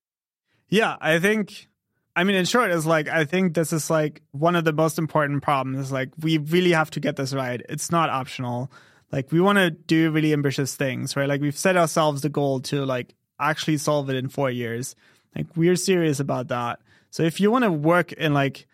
Yeah, 0.68 0.98
I 1.00 1.20
think. 1.20 1.70
I 2.18 2.26
mean, 2.26 2.36
in 2.36 2.44
short, 2.44 2.70
is 2.72 2.86
like 2.86 3.08
I 3.08 3.24
think 3.24 3.54
this 3.54 3.72
is 3.72 3.90
like 3.90 4.24
one 4.32 4.58
of 4.58 4.66
the 4.66 4.74
most 4.74 5.00
important 5.00 5.42
problems. 5.42 5.90
Like 5.90 6.10
we 6.20 6.38
really 6.38 6.74
have 6.74 6.92
to 6.92 7.00
get 7.00 7.16
this 7.16 7.34
right. 7.34 7.62
It's 7.70 7.90
not 7.90 8.10
optional. 8.10 8.70
Like 9.10 9.32
we 9.32 9.40
want 9.40 9.60
to 9.60 9.70
do 9.70 10.12
really 10.12 10.34
ambitious 10.34 10.76
things, 10.76 11.16
right? 11.16 11.30
Like 11.30 11.40
we've 11.40 11.58
set 11.58 11.78
ourselves 11.78 12.24
the 12.24 12.30
goal 12.30 12.60
to 12.60 12.86
like 12.86 13.16
actually 13.40 13.78
solve 13.78 14.10
it 14.10 14.18
in 14.18 14.28
four 14.28 14.52
years. 14.52 14.98
Like 15.34 15.48
we're 15.56 15.78
serious 15.78 16.20
about 16.20 16.50
that. 16.50 16.82
So 17.10 17.24
if 17.24 17.40
you 17.40 17.52
want 17.52 17.64
to 17.64 17.72
work 17.72 18.12
in 18.12 18.34
like 18.34 18.68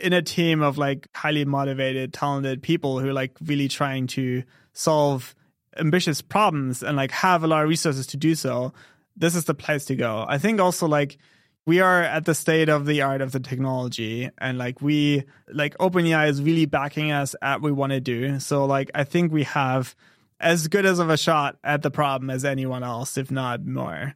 in 0.00 0.12
a 0.12 0.22
team 0.22 0.62
of 0.62 0.78
like 0.78 1.08
highly 1.14 1.44
motivated, 1.44 2.12
talented 2.12 2.62
people 2.62 2.98
who 2.98 3.08
are 3.08 3.12
like 3.12 3.36
really 3.44 3.68
trying 3.68 4.06
to 4.08 4.42
solve 4.72 5.34
ambitious 5.76 6.22
problems 6.22 6.82
and 6.82 6.96
like 6.96 7.10
have 7.10 7.44
a 7.44 7.46
lot 7.46 7.62
of 7.62 7.68
resources 7.68 8.06
to 8.08 8.16
do 8.16 8.34
so, 8.34 8.72
this 9.16 9.34
is 9.34 9.44
the 9.44 9.54
place 9.54 9.84
to 9.86 9.96
go. 9.96 10.24
I 10.28 10.38
think 10.38 10.60
also 10.60 10.86
like 10.86 11.18
we 11.66 11.80
are 11.80 12.02
at 12.02 12.24
the 12.24 12.34
state 12.34 12.68
of 12.68 12.86
the 12.86 13.02
art 13.02 13.20
of 13.20 13.32
the 13.32 13.40
technology 13.40 14.30
and 14.38 14.56
like 14.56 14.80
we 14.80 15.24
like 15.52 15.76
OpenAI 15.78 16.28
is 16.28 16.40
really 16.40 16.66
backing 16.66 17.10
us 17.10 17.34
at 17.42 17.60
what 17.60 17.64
we 17.64 17.72
want 17.72 17.92
to 17.92 18.00
do. 18.00 18.40
So 18.40 18.64
like 18.64 18.90
I 18.94 19.04
think 19.04 19.32
we 19.32 19.44
have 19.44 19.94
as 20.40 20.68
good 20.68 20.86
as 20.86 20.98
of 20.98 21.10
a 21.10 21.16
shot 21.16 21.56
at 21.64 21.82
the 21.82 21.90
problem 21.90 22.30
as 22.30 22.44
anyone 22.44 22.84
else, 22.84 23.18
if 23.18 23.30
not 23.30 23.64
more. 23.64 24.14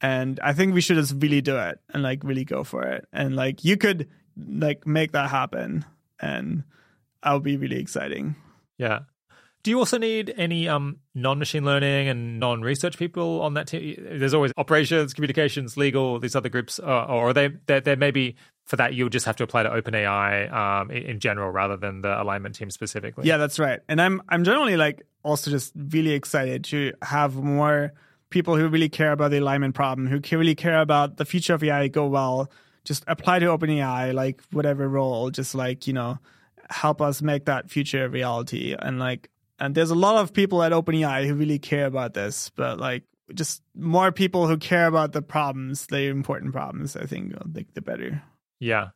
And 0.00 0.38
I 0.42 0.52
think 0.52 0.74
we 0.74 0.80
should 0.80 0.96
just 0.96 1.14
really 1.18 1.40
do 1.40 1.56
it 1.56 1.78
and 1.92 2.02
like 2.02 2.24
really 2.24 2.44
go 2.44 2.64
for 2.64 2.82
it. 2.82 3.06
And 3.12 3.36
like 3.36 3.64
you 3.64 3.76
could 3.76 4.08
like 4.36 4.86
make 4.86 5.12
that 5.12 5.30
happen 5.30 5.84
and 6.20 6.64
that'll 7.22 7.40
be 7.40 7.56
really 7.56 7.78
exciting. 7.78 8.36
Yeah. 8.78 9.00
Do 9.62 9.70
you 9.70 9.78
also 9.78 9.96
need 9.96 10.34
any 10.36 10.68
um, 10.68 10.96
non-machine 11.14 11.64
learning 11.64 12.08
and 12.08 12.40
non-research 12.40 12.98
people 12.98 13.42
on 13.42 13.54
that 13.54 13.68
team? 13.68 13.94
There's 13.96 14.34
always 14.34 14.52
operations, 14.56 15.14
communications, 15.14 15.76
legal, 15.76 16.18
these 16.18 16.34
other 16.34 16.48
groups, 16.48 16.80
uh, 16.80 17.04
or 17.04 17.28
are 17.28 17.32
they 17.32 17.50
they 17.66 17.94
maybe 17.94 18.34
for 18.64 18.76
that 18.76 18.94
you'll 18.94 19.08
just 19.08 19.26
have 19.26 19.36
to 19.36 19.44
apply 19.44 19.62
to 19.62 19.70
OpenAI 19.70 20.52
um, 20.52 20.90
in, 20.90 21.02
in 21.02 21.20
general 21.20 21.50
rather 21.50 21.76
than 21.76 22.00
the 22.00 22.20
alignment 22.20 22.56
team 22.56 22.70
specifically. 22.70 23.26
Yeah, 23.26 23.36
that's 23.36 23.60
right. 23.60 23.80
And 23.88 24.02
I'm 24.02 24.20
I'm 24.28 24.42
generally 24.42 24.76
like 24.76 25.06
also 25.22 25.50
just 25.50 25.72
really 25.76 26.12
excited 26.12 26.64
to 26.64 26.92
have 27.02 27.36
more 27.36 27.92
people 28.30 28.56
who 28.56 28.66
really 28.66 28.88
care 28.88 29.12
about 29.12 29.30
the 29.30 29.38
alignment 29.38 29.76
problem, 29.76 30.08
who 30.08 30.20
really 30.36 30.56
care 30.56 30.80
about 30.80 31.18
the 31.18 31.24
future 31.24 31.54
of 31.54 31.62
AI 31.62 31.86
go 31.86 32.06
well 32.06 32.50
just 32.84 33.04
apply 33.06 33.38
to 33.40 33.46
OpenAI, 33.46 34.12
like 34.12 34.42
whatever 34.50 34.88
role, 34.88 35.30
just 35.30 35.54
like, 35.54 35.86
you 35.86 35.92
know, 35.92 36.18
help 36.70 37.00
us 37.00 37.22
make 37.22 37.46
that 37.46 37.70
future 37.70 38.04
a 38.04 38.08
reality. 38.08 38.74
And 38.78 38.98
like, 38.98 39.30
and 39.58 39.74
there's 39.74 39.90
a 39.90 39.94
lot 39.94 40.16
of 40.16 40.32
people 40.32 40.62
at 40.62 40.72
OpenAI 40.72 41.26
who 41.26 41.34
really 41.34 41.58
care 41.58 41.86
about 41.86 42.14
this, 42.14 42.50
but 42.56 42.78
like, 42.78 43.04
just 43.34 43.62
more 43.74 44.12
people 44.12 44.46
who 44.46 44.58
care 44.58 44.86
about 44.86 45.12
the 45.12 45.22
problems, 45.22 45.86
the 45.86 46.02
important 46.02 46.52
problems, 46.52 46.96
I 46.96 47.06
think, 47.06 47.32
like 47.54 47.72
the 47.74 47.80
better. 47.80 48.22
Yeah. 48.58 48.88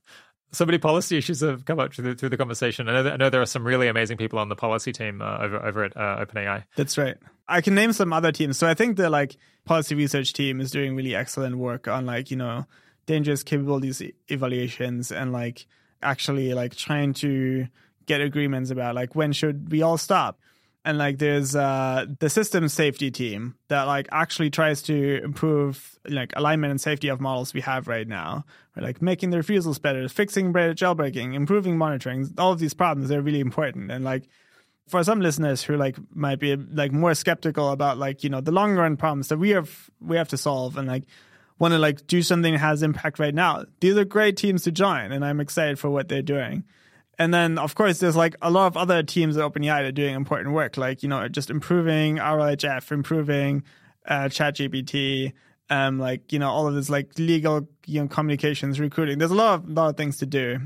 So 0.53 0.65
many 0.67 0.79
policy 0.79 1.17
issues 1.17 1.41
have 1.41 1.65
come 1.65 1.81
up 1.81 1.95
through 1.95 2.11
the, 2.11 2.15
through 2.15 2.29
the 2.31 2.37
conversation. 2.37 2.89
I 2.89 3.03
know, 3.03 3.11
I 3.11 3.17
know 3.17 3.31
there 3.31 3.43
are 3.43 3.47
some 3.47 3.67
really 3.67 3.89
amazing 3.89 4.17
people 4.17 4.39
on 4.39 4.49
the 4.49 4.57
policy 4.57 4.93
team 4.93 5.21
uh, 5.21 5.39
over 5.39 5.65
over 5.65 5.85
at 5.85 5.97
uh, 5.97 6.25
OpenAI. 6.25 6.65
That's 6.77 6.97
right. 6.97 7.17
I 7.49 7.61
can 7.61 7.75
name 7.75 7.93
some 7.93 8.13
other 8.13 8.33
teams. 8.33 8.59
So 8.59 8.67
I 8.67 8.75
think 8.75 8.97
the 8.97 9.11
like 9.11 9.37
policy 9.65 9.95
research 9.95 10.33
team 10.33 10.61
is 10.61 10.71
doing 10.71 10.97
really 10.97 11.15
excellent 11.15 11.57
work 11.57 11.89
on 11.89 12.07
like 12.07 12.31
you 12.31 12.37
know 12.37 12.67
dangerous 13.07 13.43
capabilities 13.43 14.02
evaluations 14.28 15.10
and 15.10 15.33
like 15.33 15.67
actually 16.02 16.52
like 16.55 16.75
trying 16.76 17.12
to 17.15 17.67
get 18.07 18.20
agreements 18.20 18.70
about 18.70 18.94
like 18.94 19.15
when 19.15 19.33
should 19.33 19.70
we 19.70 19.83
all 19.83 19.99
stop? 19.99 20.39
And 20.85 20.99
like 20.99 21.18
there's 21.18 21.57
uh 21.57 22.07
the 22.20 22.31
system 22.31 22.68
safety 22.68 23.10
team 23.10 23.57
that 23.68 23.85
like 23.85 24.09
actually 24.12 24.51
tries 24.51 24.83
to 24.83 25.20
improve 25.23 25.99
like 26.09 26.33
alignment 26.36 26.70
and 26.70 26.81
safety 26.81 27.09
of 27.09 27.20
models 27.20 27.52
we 27.52 27.60
have 27.62 27.89
right 27.89 28.07
now. 28.07 28.44
Like 28.76 29.02
making 29.02 29.31
the 29.31 29.39
refusals 29.39 29.78
better 29.78 30.09
fixing 30.09 30.52
jailbreaking 30.52 31.35
improving 31.35 31.76
monitoring. 31.76 32.28
All 32.39 32.52
of 32.52 32.60
these 32.60 32.75
problems 32.75 33.09
they're 33.09 33.23
really 33.23 33.41
important. 33.41 33.91
And 33.91 34.05
like 34.05 34.28
for 34.89 35.02
some 35.02 35.20
listeners 35.20 35.62
who 35.62 35.76
like 35.76 35.97
might 36.15 36.39
be 36.39 36.55
like 36.55 36.93
more 36.93 37.15
skeptical 37.15 37.70
about 37.70 37.99
like 37.99 38.23
you 38.23 38.31
know 38.31 38.41
the 38.41 38.52
long 38.52 38.76
run 38.76 38.97
problems 38.97 39.28
that 39.28 39.39
we 39.39 39.51
have 39.51 39.91
we 40.01 40.17
have 40.17 40.28
to 40.28 40.36
solve 40.36 40.76
and 40.76 40.86
like 40.86 41.05
want 41.59 41.73
to 41.73 41.78
like 41.78 42.07
do 42.07 42.23
something 42.23 42.52
that 42.52 42.59
has 42.59 42.83
impact 42.83 43.18
right 43.18 43.35
now. 43.35 43.65
These 43.81 43.97
are 43.97 44.05
great 44.05 44.36
teams 44.36 44.62
to 44.65 44.73
join, 44.73 45.12
and 45.12 45.25
I'm 45.25 45.41
excited 45.41 45.78
for 45.78 45.91
what 45.91 46.09
they're 46.09 46.23
doing. 46.23 46.65
And 47.18 47.33
then, 47.33 47.59
of 47.59 47.75
course, 47.75 47.99
there's 47.99 48.17
like 48.17 48.36
a 48.43 48.51
lot 48.51 48.67
of 48.67 48.76
other 48.76 49.02
teams 49.02 49.36
at 49.36 49.43
OpenAI 49.43 49.78
that 49.78 49.85
are 49.85 49.93
doing 49.93 50.15
important 50.15 50.55
work, 50.55 50.76
like 50.76 51.02
you 51.02 51.09
know, 51.09 51.26
just 51.28 51.51
improving 51.51 52.17
RLHF, 52.17 52.93
improving 52.93 53.62
uh, 54.07 54.25
ChatGPT, 54.25 55.33
um, 55.70 55.99
like 55.99 56.33
you 56.33 56.39
know, 56.39 56.51
all 56.51 56.67
of 56.67 56.75
this 56.75 56.91
like 56.91 57.18
legal, 57.18 57.68
you 57.86 58.02
know, 58.02 58.09
communications, 58.09 58.78
recruiting. 58.78 59.18
There's 59.18 59.31
a 59.31 59.35
lot 59.35 59.55
of 59.55 59.68
lot 59.68 59.89
of 59.89 59.97
things 59.97 60.18
to 60.18 60.26
do. 60.26 60.59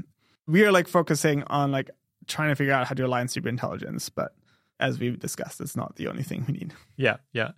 We 0.47 0.65
are 0.65 0.73
like 0.73 0.89
focusing 0.89 1.44
on 1.44 1.70
like 1.70 1.91
trying 2.27 2.49
to 2.49 2.57
figure 2.57 2.73
out 2.73 2.86
how 2.89 2.94
to 2.94 3.07
align 3.07 3.28
super 3.28 3.49
intelligence, 3.49 4.09
but 4.09 4.33
as 4.81 4.99
we've 4.99 5.19
discussed, 5.19 5.60
it's 5.60 5.77
not 5.77 5.97
the 5.97 6.09
only 6.09 6.23
thing 6.23 6.44
we 6.49 6.55
need. 6.55 6.73
Yeah, 6.97 7.19
yeah. 7.33 7.52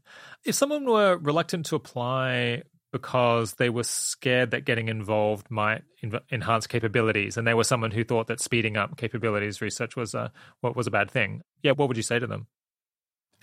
If 0.44 0.54
someone 0.54 0.84
were 0.84 1.16
reluctant 1.16 1.66
to 1.66 1.76
apply 1.76 2.64
because 2.92 3.54
they 3.54 3.70
were 3.70 3.84
scared 3.84 4.50
that 4.50 4.64
getting 4.64 4.88
involved 4.88 5.50
might 5.50 5.82
enhance 6.30 6.66
capabilities, 6.66 7.36
and 7.36 7.46
they 7.46 7.54
were 7.54 7.64
someone 7.64 7.90
who 7.90 8.04
thought 8.04 8.26
that 8.26 8.40
speeding 8.40 8.76
up 8.76 8.96
capabilities 8.96 9.60
research 9.60 9.96
was 9.96 10.14
a 10.14 10.30
what 10.60 10.76
was 10.76 10.86
a 10.86 10.90
bad 10.90 11.10
thing. 11.10 11.42
Yeah, 11.62 11.72
what 11.72 11.88
would 11.88 11.96
you 11.96 12.02
say 12.02 12.18
to 12.18 12.26
them? 12.26 12.46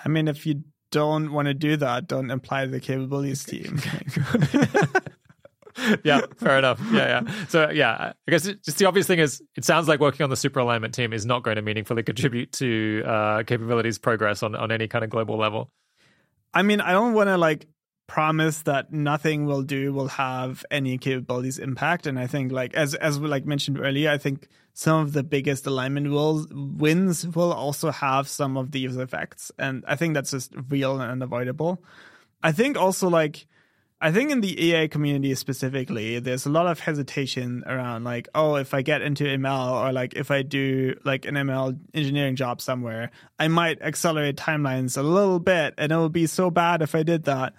I 0.03 0.09
mean, 0.09 0.27
if 0.27 0.45
you 0.45 0.63
don't 0.91 1.33
want 1.33 1.47
to 1.47 1.53
do 1.53 1.77
that, 1.77 2.07
don't 2.07 2.31
apply 2.31 2.65
to 2.65 2.71
the 2.71 2.79
capabilities 2.79 3.43
team. 3.43 3.81
yeah, 6.03 6.21
fair 6.37 6.57
enough. 6.57 6.79
Yeah, 6.91 7.21
yeah. 7.21 7.33
So, 7.47 7.69
yeah, 7.69 8.13
I 8.27 8.31
guess 8.31 8.43
just 8.43 8.77
the 8.77 8.85
obvious 8.85 9.07
thing 9.07 9.19
is 9.19 9.41
it 9.55 9.65
sounds 9.65 9.87
like 9.87 9.99
working 9.99 10.23
on 10.23 10.29
the 10.29 10.35
super 10.35 10.59
alignment 10.59 10.93
team 10.93 11.13
is 11.13 11.25
not 11.25 11.43
going 11.43 11.57
to 11.57 11.61
meaningfully 11.61 12.03
contribute 12.03 12.51
to 12.53 13.03
uh, 13.05 13.43
capabilities 13.43 13.97
progress 13.97 14.41
on, 14.43 14.55
on 14.55 14.71
any 14.71 14.87
kind 14.87 15.03
of 15.03 15.09
global 15.09 15.37
level. 15.37 15.71
I 16.53 16.63
mean, 16.63 16.81
I 16.81 16.91
don't 16.91 17.13
want 17.13 17.27
to 17.27 17.37
like 17.37 17.67
promise 18.09 18.63
that 18.63 18.91
nothing 18.91 19.45
will 19.45 19.61
do 19.61 19.93
will 19.93 20.07
have 20.07 20.65
any 20.71 20.97
capabilities 20.97 21.59
impact. 21.59 22.07
And 22.07 22.19
i 22.19 22.27
think 22.27 22.51
like 22.51 22.73
as 22.73 22.95
as 22.95 23.19
we 23.19 23.27
like 23.27 23.45
mentioned 23.45 23.79
earlier 23.79 24.09
i 24.09 24.17
think 24.17 24.47
some 24.73 24.99
of 25.01 25.13
the 25.13 25.23
biggest 25.23 25.67
alignment 25.67 26.09
will 26.09 26.45
wins 26.51 27.27
will 27.27 27.53
also 27.53 27.91
have 27.91 28.27
some 28.27 28.57
of 28.57 28.71
these 28.71 28.97
effects. 28.97 29.51
And 29.57 29.85
i 29.87 29.95
think 29.95 30.13
that's 30.15 30.31
just 30.31 30.53
real 30.69 30.99
and 30.99 31.11
unavoidable. 31.11 31.83
I 32.41 32.51
think 32.51 32.77
also 32.77 33.09
like 33.09 33.45
I 34.01 34.13
think 34.13 34.31
in 34.31 34.39
the 34.39 34.73
AI 34.73 34.87
community 34.87 35.35
specifically, 35.35 36.19
there's 36.19 36.45
a 36.45 36.49
lot 36.49 36.67
of 36.67 36.79
hesitation 36.79 37.63
around 37.67 38.05
like, 38.05 38.29
oh, 38.33 38.55
if 38.55 38.73
I 38.73 38.81
get 38.81 39.01
into 39.01 39.25
ML 39.25 39.71
or 39.73 39.91
like 39.91 40.13
if 40.13 40.31
I 40.31 40.41
do 40.41 40.95
like 41.03 41.25
an 41.25 41.35
ML 41.35 41.77
engineering 41.93 42.37
job 42.37 42.61
somewhere, 42.61 43.11
I 43.37 43.49
might 43.49 43.81
accelerate 43.81 44.37
timelines 44.37 44.97
a 44.97 45.01
little 45.01 45.39
bit 45.39 45.73
and 45.77 45.91
it 45.91 45.97
will 45.97 46.07
be 46.07 46.27
so 46.27 46.49
bad 46.49 46.81
if 46.81 46.95
I 46.95 47.03
did 47.03 47.25
that. 47.25 47.53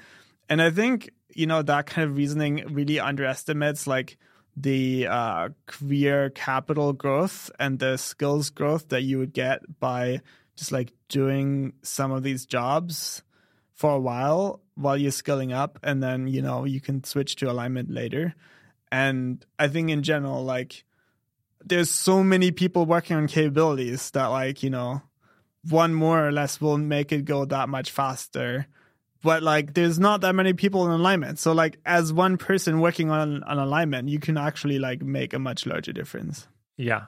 And 0.51 0.61
I 0.61 0.71
think, 0.71 1.11
you 1.33 1.47
know, 1.47 1.63
that 1.63 1.87
kind 1.87 2.11
of 2.11 2.17
reasoning 2.17 2.65
really 2.75 2.99
underestimates 2.99 3.87
like 3.87 4.19
the 4.57 5.07
uh, 5.07 5.51
career 5.67 6.31
capital 6.31 6.93
growth 6.93 7.51
and 7.61 7.79
the 7.79 7.97
skills 7.97 8.51
growth 8.51 8.89
that 8.89 9.03
you 9.03 9.19
would 9.19 9.33
get 9.33 9.61
by 9.79 10.21
just 10.57 10.73
like 10.73 10.93
doing 11.09 11.73
some 11.83 12.11
of 12.11 12.25
these 12.25 12.45
jobs 12.45 13.23
for 13.73 13.93
a 13.93 13.99
while 14.01 14.61
while 14.75 14.97
you're 14.97 15.13
skilling 15.13 15.53
up 15.53 15.79
and 15.83 16.03
then 16.03 16.27
you 16.27 16.43
know 16.43 16.65
you 16.65 16.81
can 16.81 17.03
switch 17.05 17.37
to 17.37 17.51
alignment 17.51 17.91
later. 17.91 18.35
And 18.93 19.47
i 19.59 19.69
think 19.69 19.89
in 19.89 20.03
general 20.03 20.45
like 20.45 20.85
there's 21.65 21.91
so 21.91 22.25
many 22.25 22.51
people 22.51 22.85
working 22.85 23.17
on 23.17 23.29
capabilities 23.29 24.11
that 24.11 24.27
like 24.27 24.63
you 24.63 24.71
know 24.71 25.01
one 25.69 25.95
more 25.95 26.27
or 26.27 26.33
less 26.33 26.61
will 26.61 26.77
make 26.77 27.13
it 27.13 27.25
go 27.25 27.45
that 27.45 27.69
much 27.69 27.91
faster 27.91 28.67
but 29.23 29.43
like 29.43 29.75
there's 29.75 29.99
not 29.99 30.21
that 30.21 30.35
many 30.35 30.53
people 30.53 30.85
in 30.87 30.93
alignment 30.93 31.39
so 31.39 31.53
like 31.53 31.79
as 31.87 32.13
one 32.13 32.37
person 32.37 32.81
working 32.81 33.11
on 33.11 33.43
an 33.47 33.59
alignment 33.59 34.09
you 34.09 34.19
can 34.19 34.37
actually 34.37 34.79
like 34.79 35.03
make 35.03 35.33
a 35.33 35.39
much 35.39 35.67
larger 35.67 35.93
difference 35.93 36.47
yeah 36.77 37.07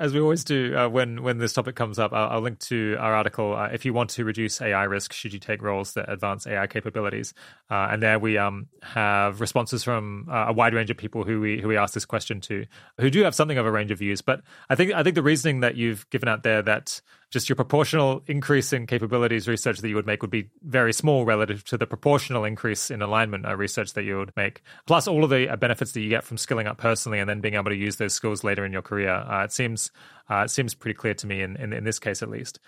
as 0.00 0.14
we 0.14 0.20
always 0.20 0.44
do 0.44 0.74
uh, 0.76 0.88
when 0.88 1.22
when 1.22 1.36
this 1.38 1.52
topic 1.52 1.76
comes 1.76 1.98
up, 1.98 2.12
I'll, 2.14 2.30
I'll 2.30 2.40
link 2.40 2.58
to 2.60 2.96
our 2.98 3.14
article. 3.14 3.54
Uh, 3.54 3.66
if 3.66 3.84
you 3.84 3.92
want 3.92 4.10
to 4.10 4.24
reduce 4.24 4.60
AI 4.60 4.84
risk, 4.84 5.12
should 5.12 5.34
you 5.34 5.38
take 5.38 5.62
roles 5.62 5.92
that 5.92 6.10
advance 6.10 6.46
AI 6.46 6.66
capabilities? 6.66 7.34
Uh, 7.70 7.88
and 7.90 8.02
there 8.02 8.18
we 8.18 8.38
um, 8.38 8.68
have 8.82 9.42
responses 9.42 9.84
from 9.84 10.26
uh, 10.30 10.46
a 10.48 10.52
wide 10.54 10.72
range 10.72 10.90
of 10.90 10.96
people 10.96 11.24
who 11.24 11.40
we 11.40 11.60
who 11.60 11.68
we 11.68 11.76
asked 11.76 11.92
this 11.92 12.06
question 12.06 12.40
to, 12.42 12.64
who 12.98 13.10
do 13.10 13.22
have 13.24 13.34
something 13.34 13.58
of 13.58 13.66
a 13.66 13.70
range 13.70 13.90
of 13.90 13.98
views. 13.98 14.22
But 14.22 14.42
I 14.70 14.74
think 14.74 14.92
I 14.92 15.02
think 15.02 15.14
the 15.14 15.22
reasoning 15.22 15.60
that 15.60 15.76
you've 15.76 16.08
given 16.08 16.30
out 16.30 16.42
there 16.44 16.62
that 16.62 17.02
just 17.30 17.48
your 17.48 17.56
proportional 17.56 18.22
increase 18.26 18.72
in 18.72 18.86
capabilities 18.86 19.46
research 19.46 19.78
that 19.78 19.88
you 19.88 19.94
would 19.94 20.06
make 20.06 20.20
would 20.20 20.30
be 20.30 20.50
very 20.62 20.92
small 20.92 21.24
relative 21.24 21.64
to 21.64 21.78
the 21.78 21.86
proportional 21.86 22.44
increase 22.44 22.90
in 22.90 23.02
alignment 23.02 23.46
uh, 23.46 23.56
research 23.56 23.92
that 23.92 24.02
you 24.02 24.18
would 24.18 24.32
make. 24.36 24.62
Plus, 24.86 25.06
all 25.06 25.22
of 25.22 25.30
the 25.30 25.48
uh, 25.48 25.56
benefits 25.56 25.92
that 25.92 26.00
you 26.00 26.08
get 26.08 26.24
from 26.24 26.36
skilling 26.36 26.66
up 26.66 26.78
personally 26.78 27.20
and 27.20 27.30
then 27.30 27.40
being 27.40 27.54
able 27.54 27.70
to 27.70 27.76
use 27.76 27.96
those 27.96 28.12
skills 28.12 28.42
later 28.42 28.64
in 28.64 28.72
your 28.72 28.82
career. 28.82 29.10
Uh, 29.10 29.44
it 29.44 29.52
seems 29.52 29.92
uh, 30.28 30.42
it 30.44 30.50
seems 30.50 30.74
pretty 30.74 30.94
clear 30.94 31.14
to 31.14 31.26
me 31.26 31.40
in, 31.40 31.56
in, 31.56 31.72
in 31.72 31.84
this 31.84 31.98
case 31.98 32.22
at 32.22 32.28
least. 32.28 32.58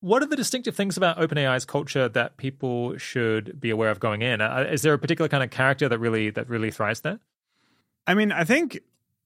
What 0.00 0.22
are 0.22 0.26
the 0.26 0.36
distinctive 0.36 0.76
things 0.76 0.96
about 0.96 1.16
OpenAI's 1.16 1.64
culture 1.64 2.08
that 2.10 2.36
people 2.36 2.98
should 2.98 3.58
be 3.58 3.70
aware 3.70 3.90
of 3.90 4.00
going 4.00 4.20
in? 4.20 4.40
Uh, 4.40 4.66
is 4.70 4.82
there 4.82 4.92
a 4.92 4.98
particular 4.98 5.28
kind 5.28 5.42
of 5.42 5.50
character 5.50 5.88
that 5.88 5.98
really 5.98 6.30
that 6.30 6.48
really 6.48 6.70
thrives 6.70 7.00
there? 7.00 7.20
I 8.06 8.14
mean, 8.14 8.32
I 8.32 8.44
think 8.44 8.80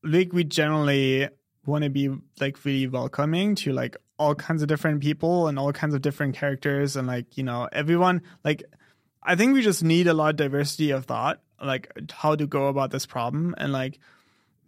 like 0.05 0.33
we 0.33 0.45
generally 0.45 1.29
want 1.67 1.85
to 1.85 1.91
be 1.91 2.11
like 2.41 2.65
really 2.65 2.87
welcoming 2.87 3.55
to 3.57 3.73
like 3.73 3.97
all 4.19 4.35
kinds 4.35 4.63
of 4.63 4.69
different 4.69 5.01
people 5.01 5.47
and 5.49 5.59
all 5.59 5.73
kinds 5.73 5.95
of 5.95 6.03
different 6.03 6.35
characters 6.35 6.97
and 6.97 7.07
like 7.07 7.37
you 7.37 7.45
know 7.45 7.69
everyone 7.73 8.23
like 8.45 8.63
I 9.23 9.37
think 9.37 9.53
we 9.53 9.63
just 9.63 9.83
need 9.83 10.07
a 10.07 10.15
lot 10.15 10.31
of 10.31 10.37
diversity 10.37 10.91
of 10.91 11.05
thought 11.05 11.41
like 11.63 11.91
how 12.13 12.35
to 12.37 12.47
go 12.47 12.69
about 12.69 12.91
this 12.91 13.07
problem. 13.07 13.55
And 13.59 13.73
like 13.73 13.99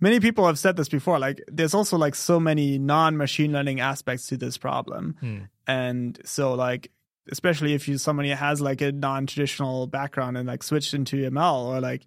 many 0.01 0.20
people 0.20 0.47
have 0.47 0.59
said 0.59 0.77
this 0.77 0.89
before 0.89 1.19
like 1.19 1.43
there's 1.49 1.75
also 1.75 1.97
like 1.97 2.15
so 2.15 2.41
many 2.41 2.79
non-machine 2.79 3.53
learning 3.53 3.81
aspects 3.81 4.27
to 4.29 4.37
this 4.37 4.57
problem. 4.57 5.17
Hmm. 5.20 5.39
and 5.67 6.19
so 6.25 6.55
like 6.55 6.91
especially 7.31 7.75
if 7.75 7.87
you 7.87 7.99
somebody 7.99 8.31
has 8.31 8.61
like 8.61 8.81
a 8.81 8.93
non-traditional 8.93 9.87
background 9.87 10.37
and 10.37 10.49
like 10.49 10.62
switched 10.62 10.95
into 10.95 11.17
ml 11.31 11.67
or 11.67 11.81
like 11.81 12.03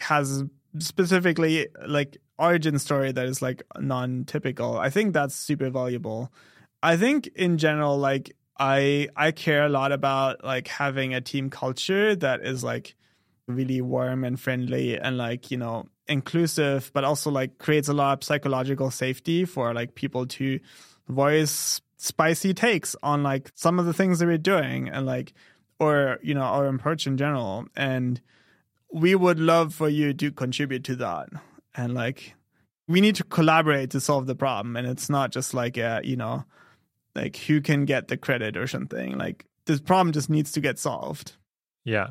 has 0.00 0.42
specifically 0.78 1.68
like 1.86 2.16
origin 2.38 2.78
story 2.78 3.12
that 3.12 3.26
is 3.26 3.40
like 3.42 3.62
non-typical 3.78 4.78
i 4.78 4.90
think 4.90 5.12
that's 5.12 5.34
super 5.34 5.70
valuable 5.70 6.32
i 6.84 6.96
think 6.96 7.26
in 7.34 7.58
general 7.58 7.98
like 7.98 8.36
i 8.58 9.08
i 9.16 9.32
care 9.32 9.64
a 9.64 9.68
lot 9.68 9.92
about 9.92 10.44
like 10.44 10.68
having 10.68 11.14
a 11.14 11.20
team 11.20 11.50
culture 11.50 12.14
that 12.14 12.40
is 12.42 12.62
like 12.62 12.94
really 13.48 13.80
warm 13.80 14.24
and 14.24 14.38
friendly 14.40 14.98
and 14.98 15.18
like 15.18 15.50
you 15.50 15.56
know 15.56 15.86
inclusive 16.06 16.90
but 16.94 17.02
also 17.02 17.30
like 17.30 17.58
creates 17.58 17.88
a 17.88 17.92
lot 17.92 18.18
of 18.18 18.24
psychological 18.24 18.90
safety 18.90 19.44
for 19.44 19.74
like 19.74 19.94
people 19.94 20.26
to 20.26 20.60
voice 21.08 21.80
spicy 21.96 22.52
takes 22.52 22.94
on 23.02 23.22
like 23.22 23.50
some 23.54 23.78
of 23.78 23.86
the 23.86 23.92
things 23.92 24.18
that 24.18 24.26
we're 24.26 24.38
doing 24.38 24.88
and 24.88 25.06
like 25.06 25.32
or 25.78 26.18
you 26.22 26.34
know 26.34 26.42
our 26.42 26.66
approach 26.66 27.06
in 27.06 27.16
general. 27.16 27.66
And 27.76 28.20
we 28.92 29.14
would 29.14 29.38
love 29.38 29.74
for 29.74 29.88
you 29.88 30.14
to 30.14 30.30
contribute 30.30 30.84
to 30.84 30.96
that. 30.96 31.28
And 31.74 31.94
like 31.94 32.34
we 32.86 33.00
need 33.00 33.16
to 33.16 33.24
collaborate 33.24 33.90
to 33.90 34.00
solve 34.00 34.26
the 34.26 34.34
problem. 34.34 34.76
And 34.76 34.86
it's 34.86 35.08
not 35.08 35.32
just 35.32 35.54
like 35.54 35.76
a 35.76 36.00
you 36.04 36.16
know 36.16 36.44
like 37.14 37.36
who 37.36 37.60
can 37.60 37.84
get 37.84 38.08
the 38.08 38.16
credit 38.16 38.56
or 38.56 38.66
something 38.66 39.16
like 39.16 39.46
this 39.66 39.80
problem 39.80 40.12
just 40.12 40.30
needs 40.30 40.52
to 40.52 40.60
get 40.60 40.78
solved 40.78 41.36
yeah 41.84 42.08